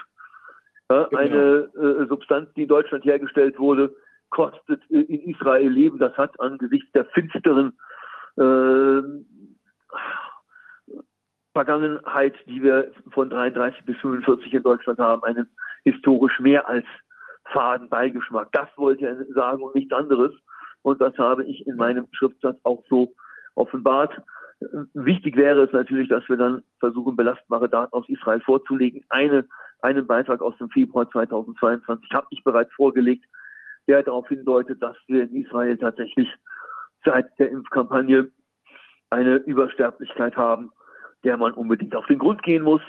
Ja, 0.91 1.05
genau. 1.05 1.21
Eine 1.21 2.03
äh, 2.03 2.07
Substanz, 2.09 2.53
die 2.55 2.63
in 2.63 2.69
Deutschland 2.69 3.05
hergestellt 3.05 3.59
wurde, 3.59 3.95
kostet 4.29 4.83
in 4.91 5.21
Israel 5.23 5.69
Leben. 5.69 5.99
Das 5.99 6.17
hat 6.19 6.39
angesichts 6.39 6.93
der 6.93 7.07
finsteren 7.07 7.73
äh, 8.37 9.01
Vergangenheit, 11.55 12.35
die 12.47 12.63
wir 12.63 12.93
von 13.13 13.31
33 13.31 13.85
bis 13.87 13.97
45 13.99 14.53
in 14.53 14.63
Deutschland 14.63 14.99
haben, 14.99 15.25
einen 15.25 15.49
historisch 15.85 16.39
mehr 16.39 16.69
als 16.69 16.85
faden 17.47 17.89
Beigeschmack. 17.89 18.53
Das 18.53 18.69
wollte 18.77 19.07
er 19.07 19.25
sagen 19.33 19.63
und 19.63 19.75
nichts 19.75 19.93
anderes. 19.93 20.33
Und 20.83 21.01
das 21.01 21.17
habe 21.19 21.45
ich 21.45 21.67
in 21.67 21.77
meinem 21.77 22.07
Schriftsatz 22.13 22.59
auch 22.63 22.83
so 22.89 23.13
offenbart. 23.55 24.13
Wichtig 24.95 25.37
wäre 25.37 25.63
es 25.63 25.73
natürlich, 25.73 26.09
dass 26.09 26.29
wir 26.29 26.37
dann 26.37 26.63
versuchen, 26.81 27.17
belastbare 27.17 27.69
Daten 27.69 27.93
aus 27.93 28.09
Israel 28.09 28.41
vorzulegen. 28.41 29.05
Eine, 29.09 29.47
einen 29.83 30.07
Beitrag 30.07 30.43
aus 30.43 30.57
dem 30.59 30.71
Februar 30.71 31.11
2022 31.11 32.11
habe 32.13 32.27
ich 32.31 32.45
bereits 32.45 32.73
vorgelegt, 32.75 33.25
der 33.89 34.03
darauf 34.03 34.29
hindeutet, 34.29 34.83
dass 34.83 34.97
wir 35.07 35.23
in 35.23 35.45
Israel 35.45 35.77
tatsächlich 35.79 36.29
seit 37.05 37.39
der 37.39 37.51
Impfkampagne 37.51 38.31
eine 39.11 39.37
Übersterblichkeit 39.37 40.37
haben, 40.37 40.71
der 41.25 41.37
man 41.37 41.53
unbedingt 41.53 41.97
auf 41.97 42.07
den 42.07 42.19
Grund 42.19 42.43
gehen 42.43 42.63
muss. 42.63 42.83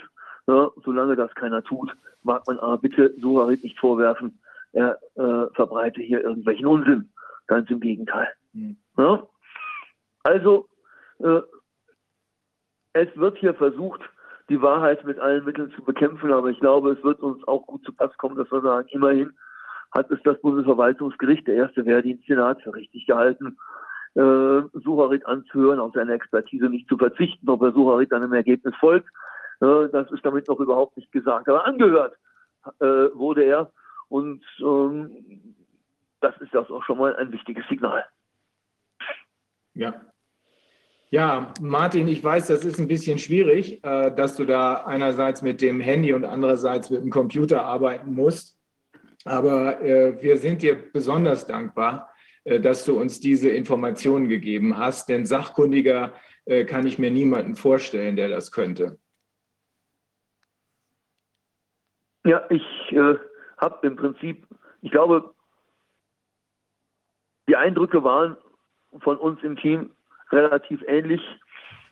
Ja, 0.46 0.70
solange 0.84 1.16
das 1.16 1.34
keiner 1.34 1.62
tut, 1.62 1.92
mag 2.22 2.46
man 2.46 2.58
aber 2.58 2.78
bitte 2.78 3.14
Suharit 3.20 3.62
nicht 3.62 3.78
vorwerfen, 3.78 4.40
er 4.72 4.98
äh, 5.14 5.54
verbreite 5.54 6.00
hier 6.00 6.22
irgendwelchen 6.22 6.66
Unsinn. 6.66 7.11
Ganz 7.52 7.68
im 7.68 7.80
Gegenteil. 7.80 8.28
Mhm. 8.54 8.78
Ja? 8.96 9.28
Also, 10.22 10.66
äh, 11.18 11.42
es 12.94 13.14
wird 13.14 13.36
hier 13.36 13.52
versucht, 13.52 14.00
die 14.48 14.62
Wahrheit 14.62 15.04
mit 15.04 15.18
allen 15.18 15.44
Mitteln 15.44 15.70
zu 15.72 15.82
bekämpfen, 15.84 16.32
aber 16.32 16.48
ich 16.48 16.58
glaube, 16.60 16.92
es 16.92 17.04
wird 17.04 17.20
uns 17.20 17.46
auch 17.46 17.66
gut 17.66 17.84
zu 17.84 17.92
Pass 17.92 18.16
kommen, 18.16 18.36
dass 18.36 18.50
wir 18.50 18.62
sagen, 18.62 18.88
immerhin 18.92 19.34
hat 19.90 20.10
es 20.10 20.18
das 20.24 20.40
Bundesverwaltungsgericht, 20.40 21.46
der 21.46 21.56
erste 21.56 21.84
Wehrdienstsenat, 21.84 22.62
für 22.62 22.74
richtig 22.74 23.04
gehalten, 23.04 23.58
äh, 24.14 24.62
Sucharit 24.72 25.26
anzuhören, 25.26 25.78
auf 25.78 25.92
seine 25.92 26.14
Expertise 26.14 26.70
nicht 26.70 26.88
zu 26.88 26.96
verzichten, 26.96 27.50
ob 27.50 27.60
er 27.60 27.72
Sucharit 27.72 28.12
dann 28.12 28.22
im 28.22 28.32
Ergebnis 28.32 28.74
folgt. 28.80 29.10
Äh, 29.60 29.90
das 29.92 30.10
ist 30.10 30.24
damit 30.24 30.48
noch 30.48 30.58
überhaupt 30.58 30.96
nicht 30.96 31.12
gesagt. 31.12 31.50
Aber 31.50 31.66
angehört 31.66 32.16
äh, 32.80 33.12
wurde 33.12 33.44
er 33.44 33.70
und 34.08 34.42
ähm, 34.60 35.54
das 36.22 36.36
ist 36.40 36.54
das 36.54 36.70
auch 36.70 36.82
schon 36.84 36.98
mal 36.98 37.14
ein 37.16 37.32
wichtiges 37.32 37.66
Signal. 37.68 38.04
Ja. 39.74 39.94
Ja, 41.10 41.52
Martin, 41.60 42.08
ich 42.08 42.24
weiß, 42.24 42.46
das 42.46 42.64
ist 42.64 42.78
ein 42.78 42.88
bisschen 42.88 43.18
schwierig, 43.18 43.84
äh, 43.84 44.14
dass 44.14 44.36
du 44.36 44.46
da 44.46 44.84
einerseits 44.84 45.42
mit 45.42 45.60
dem 45.60 45.78
Handy 45.80 46.14
und 46.14 46.24
andererseits 46.24 46.88
mit 46.88 47.02
dem 47.02 47.10
Computer 47.10 47.66
arbeiten 47.66 48.14
musst. 48.14 48.56
Aber 49.24 49.80
äh, 49.82 50.20
wir 50.22 50.38
sind 50.38 50.62
dir 50.62 50.74
besonders 50.74 51.46
dankbar, 51.46 52.10
äh, 52.44 52.60
dass 52.60 52.86
du 52.86 52.98
uns 52.98 53.20
diese 53.20 53.50
Informationen 53.50 54.28
gegeben 54.28 54.78
hast, 54.78 55.08
denn 55.08 55.26
sachkundiger 55.26 56.14
kann 56.66 56.88
ich 56.88 56.98
mir 56.98 57.12
niemanden 57.12 57.54
vorstellen, 57.54 58.16
der 58.16 58.28
das 58.28 58.50
könnte. 58.50 58.98
Ja, 62.24 62.44
ich 62.50 62.62
äh, 62.90 63.14
habe 63.58 63.86
im 63.86 63.96
Prinzip, 63.96 64.46
ich 64.80 64.90
glaube, 64.90 65.31
die 67.48 67.56
Eindrücke 67.56 68.04
waren 68.04 68.36
von 69.00 69.16
uns 69.16 69.42
im 69.42 69.56
Team 69.56 69.90
relativ 70.30 70.82
ähnlich. 70.86 71.22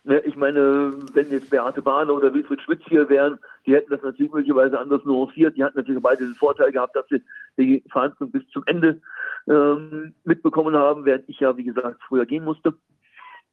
Ne, 0.04 0.20
ich 0.20 0.34
meine, 0.34 0.94
wenn 1.12 1.30
jetzt 1.30 1.50
Beate 1.50 1.82
Bahner 1.82 2.14
oder 2.14 2.32
Wilfried 2.32 2.62
Schmitz 2.62 2.82
hier 2.86 3.08
wären, 3.10 3.38
die 3.66 3.74
hätten 3.74 3.90
das 3.90 4.02
natürlich 4.02 4.32
möglicherweise 4.32 4.78
anders 4.78 5.04
nuanciert. 5.04 5.56
Die 5.56 5.64
hatten 5.64 5.76
natürlich 5.76 6.02
beide 6.02 6.24
den 6.24 6.34
Vorteil 6.36 6.72
gehabt, 6.72 6.96
dass 6.96 7.06
sie 7.08 7.22
die 7.58 7.84
Verhandlung 7.90 8.30
bis 8.30 8.46
zum 8.48 8.62
Ende 8.66 9.00
ähm, 9.46 10.14
mitbekommen 10.24 10.74
haben, 10.74 11.04
während 11.04 11.28
ich 11.28 11.40
ja, 11.40 11.54
wie 11.56 11.64
gesagt, 11.64 12.00
früher 12.08 12.24
gehen 12.24 12.44
musste. 12.44 12.74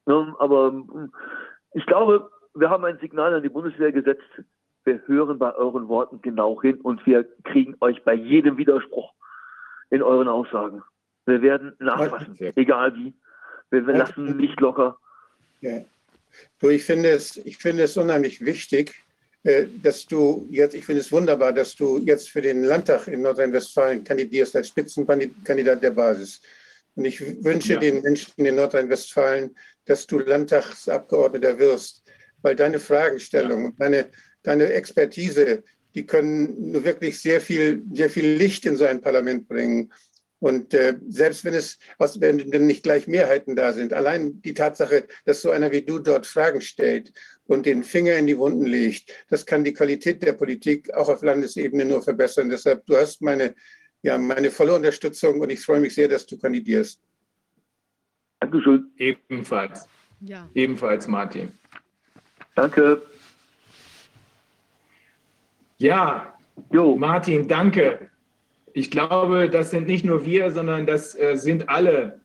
Ähm, 0.08 0.35
aber 0.40 0.74
ich 1.74 1.85
glaube, 1.85 2.30
wir 2.53 2.69
haben 2.69 2.85
ein 2.85 2.98
Signal 3.00 3.34
an 3.34 3.43
die 3.43 3.50
Bundeswehr 3.50 3.92
gesetzt. 3.92 4.24
Wir 4.85 5.01
hören 5.06 5.38
bei 5.38 5.53
euren 5.53 5.90
Worten 5.90 6.22
genau 6.22 6.61
hin 6.61 6.80
und 6.80 7.06
wir 7.06 7.26
kriegen 7.43 7.76
euch 7.82 8.01
bei 8.06 8.14
jedem 8.14 8.58
Widerspruch 8.58 9.11
in 9.90 10.01
euren 10.01 10.30
Aussagen. 10.30 10.82
Wir 11.28 11.42
werden 11.42 11.74
nachfassen, 11.80 12.38
egal 12.56 12.96
wie. 12.96 13.14
Wir 13.70 13.82
lassen 13.82 14.38
nicht 14.38 14.60
locker. 14.62 14.98
Ja. 15.60 15.84
Du, 16.60 16.70
ich 16.70 16.84
finde 16.84 17.10
es, 17.10 17.36
ich 17.38 17.58
finde 17.58 17.84
es 17.84 17.98
unheimlich 17.98 18.40
wichtig, 18.44 18.96
äh, 19.44 19.66
dass 19.84 20.06
du 20.06 20.48
jetzt, 20.50 20.74
ich 20.74 20.86
finde 20.86 21.02
es 21.02 21.12
wunderbar, 21.12 21.52
dass 21.52 21.76
du 21.76 22.00
jetzt 22.00 22.30
für 22.30 22.42
den 22.42 22.64
Landtag 22.64 23.08
in 23.08 23.22
Nordrhein-Westfalen 23.22 24.04
kandidierst 24.04 24.56
als 24.56 24.70
Spitzenkandidat 24.70 25.84
der 25.84 25.92
Basis. 25.92 26.42
Und 26.96 27.06
ich 27.06 27.20
wünsche 27.44 27.74
ja. 27.74 27.80
den 27.80 28.02
Menschen 28.02 28.46
in 28.46 28.56
Nordrhein-Westfalen, 28.56 29.54
dass 29.86 30.08
du 30.08 30.20
Landtagsabgeordneter 30.20 31.60
wirst, 31.60 32.04
weil 32.42 32.56
deine 32.56 32.80
Fragestellung, 32.80 33.66
ja. 33.66 33.72
deine, 33.78 34.06
deine 34.44 34.72
Expertise, 34.72 35.64
die 35.94 36.06
können 36.06 36.72
nur 36.72 36.84
wirklich 36.86 37.20
sehr 37.20 37.42
viel, 37.42 37.84
sehr 37.94 38.10
viel 38.10 38.38
Licht 38.38 38.66
in 38.66 38.78
so 38.78 38.86
ein 38.86 39.02
Parlament 39.02 39.48
bringen. 39.48 39.92
Und 40.40 40.74
äh, 40.74 40.98
selbst 41.07 41.45
wenn 41.45 41.56
es, 41.56 41.80
wenn, 41.98 42.51
wenn 42.51 42.67
nicht 42.67 42.83
gleich 42.83 43.07
Mehrheiten 43.07 43.56
da 43.56 43.74
sind, 43.74 43.93
allein 43.93 44.41
die 44.41 44.53
Tatsache, 44.53 45.07
dass 45.25 45.41
so 45.41 45.49
einer 45.49 45.72
wie 45.72 45.82
du 45.82 45.98
dort 45.99 46.27
Fragen 46.27 46.61
stellt 46.61 47.11
und 47.45 47.66
den 47.66 47.83
Finger 47.83 48.16
in 48.17 48.27
die 48.27 48.38
Wunden 48.38 48.66
legt, 48.66 49.11
das 49.30 49.45
kann 49.45 49.64
die 49.64 49.74
Qualität 49.74 50.22
der 50.22 50.33
Politik 50.33 50.93
auch 50.93 51.09
auf 51.09 51.24
Landesebene 51.24 51.85
nur 51.85 52.03
verbessern. 52.03 52.49
Deshalb, 52.49 52.85
du 52.85 52.95
hast 52.95 53.22
meine, 53.22 53.56
ja, 54.03 54.17
meine 54.17 54.51
volle 54.51 54.75
Unterstützung 54.75 55.41
und 55.41 55.49
ich 55.49 55.59
freue 55.59 55.80
mich 55.80 55.95
sehr, 55.95 56.07
dass 56.07 56.25
du 56.25 56.38
kandidierst. 56.38 57.01
Dankeschön. 58.40 58.91
Ebenfalls. 58.98 59.88
Ja. 60.22 60.48
Ebenfalls, 60.53 61.07
Martin. 61.07 61.51
Danke. 62.56 63.01
Ja, 65.77 66.38
jo. 66.72 66.95
Martin, 66.95 67.48
danke. 67.48 68.11
Ich 68.74 68.92
glaube, 68.92 69.50
das 69.50 69.72
sind 69.72 69.88
nicht 69.88 70.06
nur 70.06 70.26
wir, 70.26 70.52
sondern 70.52 70.86
das 70.86 71.18
äh, 71.18 71.36
sind 71.36 71.70
alle, 71.70 72.22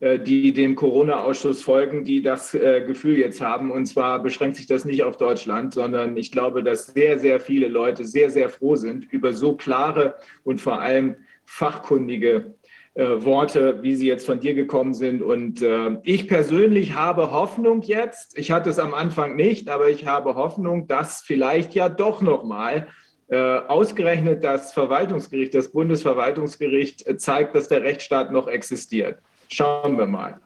äh, 0.00 0.18
die 0.18 0.52
dem 0.52 0.74
Corona-Ausschuss 0.74 1.62
folgen, 1.62 2.04
die 2.04 2.22
das 2.22 2.54
äh, 2.54 2.84
Gefühl 2.86 3.18
jetzt 3.18 3.40
haben. 3.40 3.70
Und 3.70 3.86
zwar 3.86 4.22
beschränkt 4.22 4.56
sich 4.56 4.66
das 4.66 4.84
nicht 4.84 5.02
auf 5.02 5.16
Deutschland, 5.16 5.74
sondern 5.74 6.16
ich 6.16 6.30
glaube, 6.30 6.62
dass 6.62 6.86
sehr, 6.86 7.18
sehr 7.18 7.40
viele 7.40 7.68
Leute 7.68 8.04
sehr, 8.04 8.30
sehr 8.30 8.48
froh 8.48 8.76
sind 8.76 9.12
über 9.12 9.32
so 9.32 9.56
klare 9.56 10.14
und 10.44 10.60
vor 10.60 10.80
allem 10.80 11.16
fachkundige 11.44 12.54
Worte, 12.94 13.80
wie 13.82 13.94
sie 13.94 14.08
jetzt 14.08 14.26
von 14.26 14.40
dir 14.40 14.54
gekommen 14.54 14.92
sind. 14.92 15.22
Und 15.22 15.64
ich 16.02 16.26
persönlich 16.26 16.96
habe 16.96 17.30
Hoffnung 17.30 17.80
jetzt, 17.82 18.36
ich 18.36 18.50
hatte 18.50 18.70
es 18.70 18.80
am 18.80 18.92
Anfang 18.92 19.36
nicht, 19.36 19.68
aber 19.68 19.88
ich 19.88 20.04
habe 20.04 20.34
Hoffnung, 20.34 20.88
dass 20.88 21.22
vielleicht 21.22 21.74
ja 21.74 21.88
doch 21.88 22.22
nochmal 22.22 22.88
äh, 22.88 23.07
ausgerechnet 23.30 24.42
das 24.42 24.72
Verwaltungsgericht, 24.72 25.54
das 25.54 25.70
Bundesverwaltungsgericht 25.70 27.06
äh, 27.06 27.18
zeigt, 27.18 27.54
dass 27.54 27.68
der 27.68 27.82
Rechtsstaat 27.82 28.32
noch 28.32 28.48
existiert. 28.48 29.20
Schauen 29.50 29.98
wir 29.98 30.06
mal. 30.06 30.40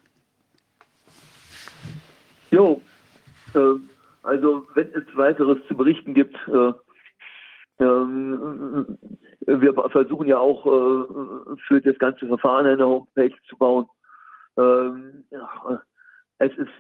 Jo, 2.52 2.83
äh, 3.55 3.59
also 4.23 4.67
wenn 4.75 4.89
es 4.94 5.05
weiteres 5.17 5.59
zu 5.69 5.77
berichten 5.77 6.12
gibt, 6.12 6.36
äh, 6.49 6.73
ähm, 7.83 8.99
wir 9.47 9.75
versuchen 9.91 10.28
ja 10.28 10.39
auch 10.39 10.67
äh, 10.67 11.57
für 11.67 11.81
das 11.81 11.99
ganze 11.99 12.27
Verfahren 12.28 12.67
eine 12.67 12.86
Homepage 12.86 13.35
zu 13.49 13.57
bauen. 13.57 13.86
Ähm, 14.59 15.25
es 16.39 16.52
ist 16.59 16.70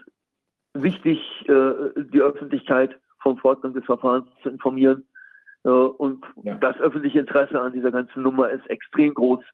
wichtig, 0.74 1.18
die 1.46 2.20
Öffentlichkeit 2.20 2.98
vom 3.20 3.38
Fortgang 3.38 3.74
des 3.74 3.84
Verfahrens 3.84 4.26
zu 4.42 4.48
informieren. 4.48 5.06
Und 5.64 6.24
ja. 6.42 6.56
das 6.56 6.76
öffentliche 6.78 7.20
Interesse 7.20 7.60
an 7.60 7.72
dieser 7.72 7.92
ganzen 7.92 8.22
Nummer 8.22 8.50
ist 8.50 8.68
extrem 8.68 9.14
groß 9.14 9.44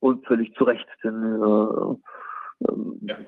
und 0.00 0.26
völlig 0.26 0.54
zu 0.54 0.64
Recht. 0.64 0.86
Denn 1.04 1.14
äh, 1.14 2.68
ähm, 2.68 2.98
ja. 3.02 3.18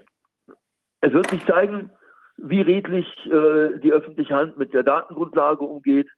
es 1.01 1.13
wird 1.13 1.31
sich 1.31 1.45
zeigen, 1.47 1.91
wie 2.37 2.63
redlich 2.63 3.07
äh, 3.27 3.79
die 3.79 3.93
öffentliche 3.93 4.35
Hand 4.35 4.59
mit 4.59 4.75
der 4.75 4.83
Datengrundlage 4.83 5.65
umgeht. 5.65 6.09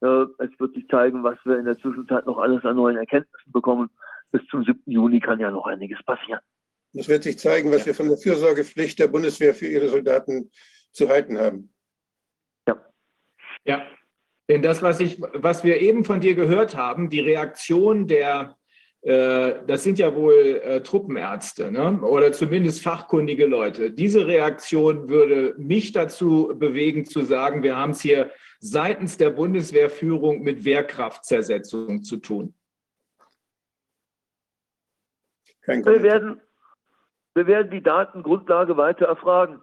Äh, 0.00 0.26
es 0.38 0.50
wird 0.58 0.74
sich 0.74 0.86
zeigen, 0.88 1.24
was 1.24 1.38
wir 1.44 1.58
in 1.58 1.64
der 1.64 1.78
Zwischenzeit 1.78 2.26
noch 2.26 2.38
alles 2.38 2.64
an 2.64 2.76
neuen 2.76 2.96
Erkenntnissen 2.96 3.52
bekommen. 3.52 3.88
Bis 4.32 4.44
zum 4.48 4.64
7. 4.64 4.82
Juni 4.86 5.20
kann 5.20 5.40
ja 5.40 5.50
noch 5.50 5.66
einiges 5.66 6.02
passieren. 6.02 6.40
Es 6.94 7.08
wird 7.08 7.22
sich 7.22 7.38
zeigen, 7.38 7.70
was 7.70 7.80
ja. 7.80 7.86
wir 7.86 7.94
von 7.94 8.08
der 8.08 8.18
Fürsorgepflicht 8.18 8.98
der 8.98 9.08
Bundeswehr 9.08 9.54
für 9.54 9.66
ihre 9.66 9.88
Soldaten 9.88 10.50
zu 10.92 11.08
halten 11.08 11.38
haben. 11.38 11.72
Ja. 12.68 12.76
Ja, 13.64 13.86
denn 14.48 14.62
das, 14.62 14.82
was, 14.82 15.00
ich, 15.00 15.20
was 15.20 15.64
wir 15.64 15.80
eben 15.80 16.04
von 16.04 16.20
dir 16.20 16.34
gehört 16.34 16.76
haben, 16.76 17.10
die 17.10 17.20
Reaktion 17.20 18.06
der 18.06 18.56
äh, 19.02 19.64
das 19.66 19.82
sind 19.82 19.98
ja 19.98 20.14
wohl 20.14 20.60
äh, 20.62 20.80
Truppenärzte 20.80 21.72
ne? 21.72 22.00
oder 22.02 22.32
zumindest 22.32 22.82
fachkundige 22.82 23.46
Leute. 23.46 23.90
Diese 23.90 24.26
Reaktion 24.28 25.08
würde 25.08 25.54
mich 25.58 25.90
dazu 25.90 26.52
bewegen 26.56 27.04
zu 27.04 27.22
sagen, 27.22 27.64
wir 27.64 27.76
haben 27.76 27.90
es 27.90 28.00
hier 28.00 28.30
seitens 28.60 29.16
der 29.16 29.30
Bundeswehrführung 29.30 30.42
mit 30.42 30.64
Wehrkraftzersetzung 30.64 32.04
zu 32.04 32.18
tun. 32.18 32.54
wir, 35.66 36.02
werden, 36.02 36.40
wir 37.34 37.46
werden 37.48 37.72
die 37.72 37.82
Datengrundlage 37.82 38.76
weiter 38.76 39.06
erfragen. 39.06 39.60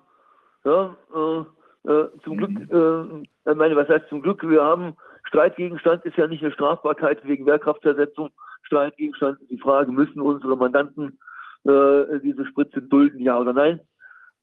Ja, 0.65 0.97
äh, 1.15 1.58
äh, 1.89 2.05
zum 2.23 2.37
Glück, 2.37 2.51
äh, 2.71 3.53
meine, 3.55 3.75
was 3.75 3.89
heißt 3.89 4.09
zum 4.09 4.21
Glück, 4.21 4.47
wir 4.47 4.63
haben 4.63 4.95
Streitgegenstand 5.27 6.05
ist 6.05 6.17
ja 6.17 6.27
nicht 6.27 6.43
eine 6.43 6.53
Strafbarkeit 6.53 7.25
wegen 7.25 7.45
Wehrkraftzersetzung. 7.45 8.29
Streitgegenstand 8.63 9.41
ist 9.41 9.51
die 9.51 9.59
Frage, 9.59 9.91
müssen 9.91 10.21
unsere 10.21 10.55
Mandanten 10.55 11.19
äh, 11.65 12.19
diese 12.21 12.45
Spritze 12.45 12.81
dulden, 12.81 13.19
ja 13.19 13.39
oder 13.39 13.53
nein? 13.53 13.79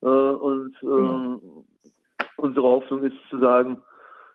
Äh, 0.02 0.06
und 0.06 0.76
äh, 0.82 0.86
mhm. 0.86 1.40
unsere 2.36 2.66
Hoffnung 2.66 3.04
ist 3.04 3.16
zu 3.30 3.38
sagen, 3.38 3.82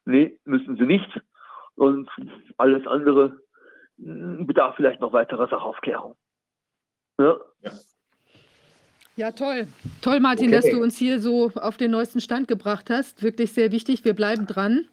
nee, 0.05 0.37
müssen 0.45 0.77
sie 0.77 0.85
nicht. 0.85 1.21
Und 1.75 2.09
alles 2.57 2.85
andere 2.87 3.39
bedarf 3.97 4.75
vielleicht 4.75 5.01
noch 5.01 5.13
weiterer 5.13 5.47
Sachaufklärung. 5.47 6.15
Ja. 7.19 7.37
ja. 7.61 7.71
Toll. 9.29 9.67
Toll, 10.01 10.19
Martin, 10.19 10.47
okay. 10.47 10.55
dass 10.55 10.65
du 10.71 10.81
uns 10.81 10.97
hier 10.97 11.19
so 11.19 11.51
auf 11.53 11.77
den 11.77 11.91
neuesten 11.91 12.21
Stand 12.21 12.47
gebracht 12.47 12.89
hast. 12.89 13.21
Wirklich 13.21 13.53
sehr 13.53 13.71
wichtig. 13.71 14.03
Wir 14.03 14.15
bleiben 14.15 14.47
dran 14.47 14.85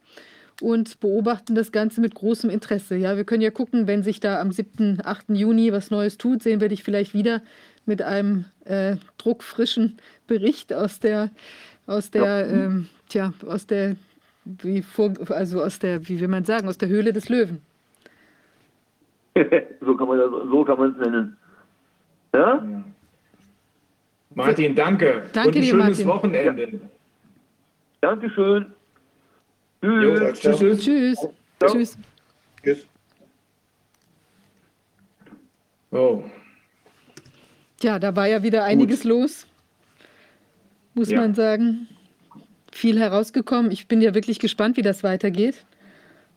und 0.60 1.00
beobachten 1.00 1.54
das 1.54 1.72
Ganze 1.72 2.02
mit 2.02 2.14
großem 2.14 2.50
Interesse. 2.50 2.96
Ja, 2.96 3.16
wir 3.16 3.24
können 3.24 3.42
ja 3.42 3.50
gucken, 3.50 3.86
wenn 3.86 4.02
sich 4.02 4.20
da 4.20 4.40
am 4.40 4.52
7., 4.52 4.98
8. 5.02 5.30
Juni 5.30 5.72
was 5.72 5.90
Neues 5.90 6.18
tut, 6.18 6.42
sehen 6.42 6.60
wir 6.60 6.68
dich 6.68 6.82
vielleicht 6.82 7.14
wieder 7.14 7.40
mit 7.86 8.02
einem 8.02 8.44
äh, 8.64 8.96
druckfrischen 9.16 9.96
Bericht 10.26 10.74
aus 10.74 11.00
der, 11.00 11.30
aus 11.86 12.10
der, 12.10 12.22
ja. 12.22 12.46
ähm, 12.46 12.88
tja, 13.08 13.32
aus 13.46 13.66
der, 13.66 13.96
wie 14.44 14.82
vor, 14.82 15.14
also 15.30 15.62
aus 15.62 15.78
der, 15.78 16.06
wie 16.08 16.20
will 16.20 16.28
man 16.28 16.44
sagen, 16.44 16.68
aus 16.68 16.76
der 16.76 16.88
Höhle 16.88 17.12
des 17.12 17.28
Löwen. 17.28 17.62
so 19.80 19.96
kann 19.96 20.08
man 20.08 20.18
so 20.50 20.64
kann 20.64 20.78
man 20.78 20.92
es 20.92 20.98
nennen. 20.98 21.36
Ja? 22.34 22.84
Martin, 24.38 24.74
danke. 24.76 25.24
Danke 25.32 25.48
Und 25.48 25.56
ein 25.56 25.62
dir, 25.62 25.68
schönes 25.70 25.84
Martin. 25.88 26.06
Wochenende. 26.06 26.68
Ja. 26.70 26.78
Dankeschön. 28.00 28.66
Tschüss. 29.82 30.42
Jo, 30.42 30.52
tschüss. 30.54 30.80
Tschüss. 30.84 31.18
Ciao. 31.58 31.72
Tschüss. 31.72 31.98
Tschüss. 32.62 32.86
Oh. 35.90 36.22
Tja, 37.80 37.98
da 37.98 38.14
war 38.14 38.28
ja 38.28 38.42
wieder 38.42 38.62
einiges 38.64 39.00
Gut. 39.02 39.08
los, 39.10 39.46
muss 40.94 41.10
Ja. 41.10 41.20
man 41.20 41.34
sagen. 41.34 41.88
Viel 42.72 43.00
herausgekommen. 43.00 43.72
Ich 43.72 43.88
bin 43.88 44.00
ja 44.00 44.14
wirklich 44.14 44.38
gespannt, 44.38 44.76
wie 44.76 44.82
das 44.82 45.02
weitergeht. 45.02 45.64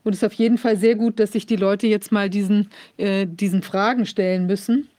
Und 0.03 0.13
es 0.13 0.19
ist 0.19 0.23
auf 0.23 0.33
jeden 0.33 0.57
Fall 0.57 0.75
sehr 0.77 0.95
gut, 0.95 1.19
dass 1.19 1.33
sich 1.33 1.45
die 1.45 1.55
Leute 1.55 1.85
jetzt 1.85 2.11
mal 2.11 2.31
diesen, 2.31 2.71
äh, 2.97 3.27
diesen 3.27 3.61
Fragen 3.61 4.07
stellen 4.07 4.47
müssen 4.47 4.89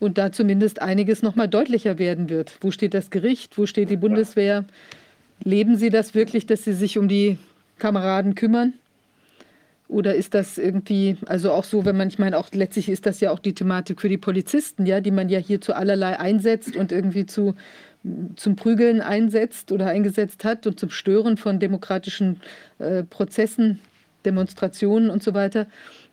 und 0.00 0.18
da 0.18 0.32
zumindest 0.32 0.80
einiges 0.80 1.22
noch 1.22 1.34
mal 1.34 1.48
deutlicher 1.48 1.98
werden 1.98 2.28
wird. 2.28 2.58
Wo 2.60 2.70
steht 2.70 2.94
das 2.94 3.10
Gericht? 3.10 3.58
Wo 3.58 3.66
steht 3.66 3.90
die 3.90 3.96
Bundeswehr? 3.96 4.64
Leben 5.42 5.76
sie 5.76 5.90
das 5.90 6.14
wirklich, 6.14 6.46
dass 6.46 6.64
sie 6.64 6.72
sich 6.72 6.98
um 6.98 7.08
die 7.08 7.38
Kameraden 7.78 8.34
kümmern? 8.34 8.74
Oder 9.88 10.14
ist 10.14 10.34
das 10.34 10.58
irgendwie, 10.58 11.16
also 11.26 11.50
auch 11.50 11.64
so, 11.64 11.86
wenn 11.86 11.96
man, 11.96 12.08
ich 12.08 12.18
meine, 12.18 12.36
auch 12.36 12.50
letztlich 12.52 12.90
ist 12.90 13.06
das 13.06 13.20
ja 13.20 13.30
auch 13.30 13.38
die 13.38 13.54
Thematik 13.54 14.02
für 14.02 14.10
die 14.10 14.18
Polizisten, 14.18 14.84
ja, 14.84 15.00
die 15.00 15.10
man 15.10 15.30
ja 15.30 15.38
hier 15.38 15.62
zu 15.62 15.74
allerlei 15.74 16.20
einsetzt 16.20 16.76
und 16.76 16.92
irgendwie 16.92 17.24
zu, 17.24 17.54
zum 18.36 18.54
Prügeln 18.54 19.00
einsetzt 19.00 19.72
oder 19.72 19.86
eingesetzt 19.86 20.44
hat 20.44 20.66
und 20.66 20.78
zum 20.78 20.90
Stören 20.90 21.38
von 21.38 21.58
demokratischen 21.58 22.40
äh, 22.78 23.02
Prozessen, 23.02 23.80
Demonstrationen 24.26 25.08
und 25.08 25.22
so 25.22 25.32
weiter. 25.32 25.66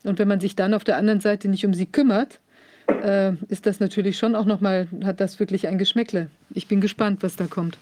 Und 0.04 0.20
wenn 0.20 0.28
man 0.30 0.40
sich 0.40 0.56
dann 0.56 0.74
auf 0.74 0.86
der 0.86 0.96
anderen 0.96 1.20
Seite 1.20 1.50
nicht 1.50 1.66
um 1.66 1.74
sie 1.74 1.86
kümmert, 1.86 2.40
äh, 2.88 3.34
ist 3.50 3.66
das 3.66 3.80
natürlich 3.80 4.18
schon 4.18 4.36
auch 4.36 4.46
nochmal, 4.46 4.88
hat 5.04 5.20
das 5.20 5.40
wirklich 5.40 5.68
ein 5.68 5.78
Geschmäckle. 5.78 6.30
Ich 6.54 6.68
bin 6.68 6.82
gespannt, 6.82 7.24
was 7.24 7.36
da 7.36 7.46
kommt. 7.46 7.78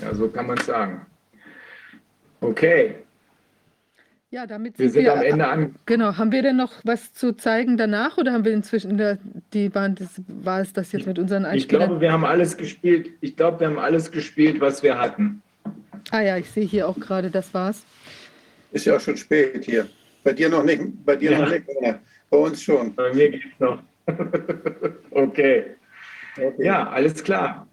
Ja, 0.00 0.14
so 0.14 0.28
kann 0.28 0.46
man 0.46 0.58
es 0.58 0.66
sagen. 0.66 1.06
Okay, 2.40 2.96
Ja, 4.30 4.46
damit 4.46 4.78
wir 4.78 4.90
sind 4.90 5.08
am 5.08 5.22
Ende 5.22 5.46
an. 5.46 5.76
Genau. 5.86 6.16
Haben 6.16 6.32
wir 6.32 6.42
denn 6.42 6.56
noch 6.56 6.72
was 6.84 7.12
zu 7.14 7.32
zeigen 7.36 7.76
danach 7.76 8.18
oder 8.18 8.32
haben 8.32 8.44
wir 8.44 8.52
inzwischen 8.52 8.98
der, 8.98 9.18
die 9.52 9.70
das, 9.70 10.20
war 10.26 10.60
es 10.60 10.72
das 10.72 10.92
jetzt 10.92 11.06
mit 11.06 11.18
unseren 11.18 11.44
Ich 11.44 11.48
Einspielern? 11.50 11.88
glaube, 11.88 12.00
wir 12.00 12.12
haben 12.12 12.24
alles 12.24 12.56
gespielt. 12.56 13.10
Ich 13.20 13.36
glaube, 13.36 13.60
wir 13.60 13.68
haben 13.68 13.78
alles 13.78 14.10
gespielt, 14.10 14.60
was 14.60 14.82
wir 14.82 14.98
hatten. 14.98 15.40
ah 16.10 16.20
ja, 16.20 16.36
ich 16.36 16.50
sehe 16.50 16.66
hier 16.66 16.88
auch 16.88 16.98
gerade, 16.98 17.30
das 17.30 17.54
war's. 17.54 17.84
Ist 18.72 18.84
ja 18.86 18.96
auch 18.96 19.00
schon 19.00 19.16
spät 19.16 19.64
hier. 19.64 19.88
Bei 20.24 20.32
dir 20.32 20.48
noch 20.48 20.64
nicht, 20.64 20.82
bei 21.04 21.14
dir 21.16 21.30
Ja. 21.32 21.38
noch 21.38 21.48
nicht, 21.50 21.66
Werner. 21.68 22.00
Bei 22.34 22.40
uns 22.40 22.62
schon. 22.62 22.94
Bei 22.94 23.14
mir 23.14 23.30
geht's 23.30 23.44
noch. 23.60 23.78
okay. 25.12 25.64
Okay. 26.36 26.64
Ja, 26.64 26.88
alles 26.88 27.22
klar. 27.22 27.66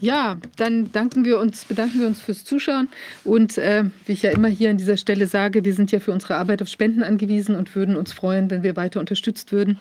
Ja, 0.00 0.36
dann 0.56 0.90
danken 0.92 1.24
wir 1.24 1.38
uns, 1.38 1.64
bedanken 1.64 2.00
wir 2.00 2.08
uns 2.08 2.20
fürs 2.20 2.44
Zuschauen. 2.44 2.88
Und 3.24 3.58
äh, 3.58 3.84
wie 4.06 4.12
ich 4.12 4.22
ja 4.22 4.30
immer 4.30 4.48
hier 4.48 4.70
an 4.70 4.76
dieser 4.76 4.96
Stelle 4.96 5.26
sage, 5.26 5.64
wir 5.64 5.72
sind 5.72 5.92
ja 5.92 6.00
für 6.00 6.12
unsere 6.12 6.36
Arbeit 6.36 6.62
auf 6.62 6.68
Spenden 6.68 7.02
angewiesen 7.02 7.54
und 7.54 7.74
würden 7.76 7.96
uns 7.96 8.12
freuen, 8.12 8.50
wenn 8.50 8.64
wir 8.64 8.76
weiter 8.76 8.98
unterstützt 8.98 9.52
würden. 9.52 9.78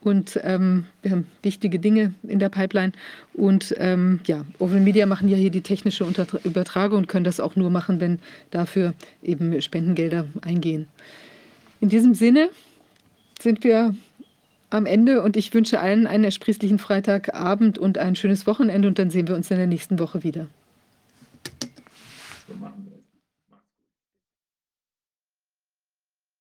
Und 0.00 0.40
ähm, 0.42 0.86
wir 1.02 1.12
haben 1.12 1.26
wichtige 1.42 1.78
Dinge 1.78 2.14
in 2.22 2.38
der 2.38 2.48
Pipeline. 2.48 2.92
Und 3.34 3.74
ähm, 3.78 4.20
ja, 4.26 4.44
Open 4.58 4.84
Media 4.84 5.06
machen 5.06 5.28
ja 5.28 5.36
hier 5.36 5.50
die 5.50 5.60
technische 5.60 6.04
Untertra- 6.04 6.44
Übertragung 6.44 6.98
und 6.98 7.08
können 7.08 7.24
das 7.24 7.40
auch 7.40 7.56
nur 7.56 7.70
machen, 7.70 8.00
wenn 8.00 8.20
dafür 8.50 8.94
eben 9.22 9.60
Spendengelder 9.60 10.26
eingehen. 10.42 10.86
In 11.80 11.88
diesem 11.88 12.14
Sinne 12.14 12.50
sind 13.42 13.64
wir 13.64 13.94
am 14.70 14.86
Ende 14.86 15.22
und 15.22 15.36
ich 15.36 15.52
wünsche 15.52 15.80
allen 15.80 16.06
einen 16.06 16.24
ersprießlichen 16.24 16.78
Freitagabend 16.78 17.78
und 17.78 17.98
ein 17.98 18.16
schönes 18.16 18.46
Wochenende 18.46 18.88
und 18.88 18.98
dann 18.98 19.10
sehen 19.10 19.28
wir 19.28 19.34
uns 19.34 19.50
in 19.50 19.58
der 19.58 19.66
nächsten 19.66 19.98
Woche 19.98 20.22
wieder. 20.22 20.46
So 22.48 22.54
machen 22.58 22.81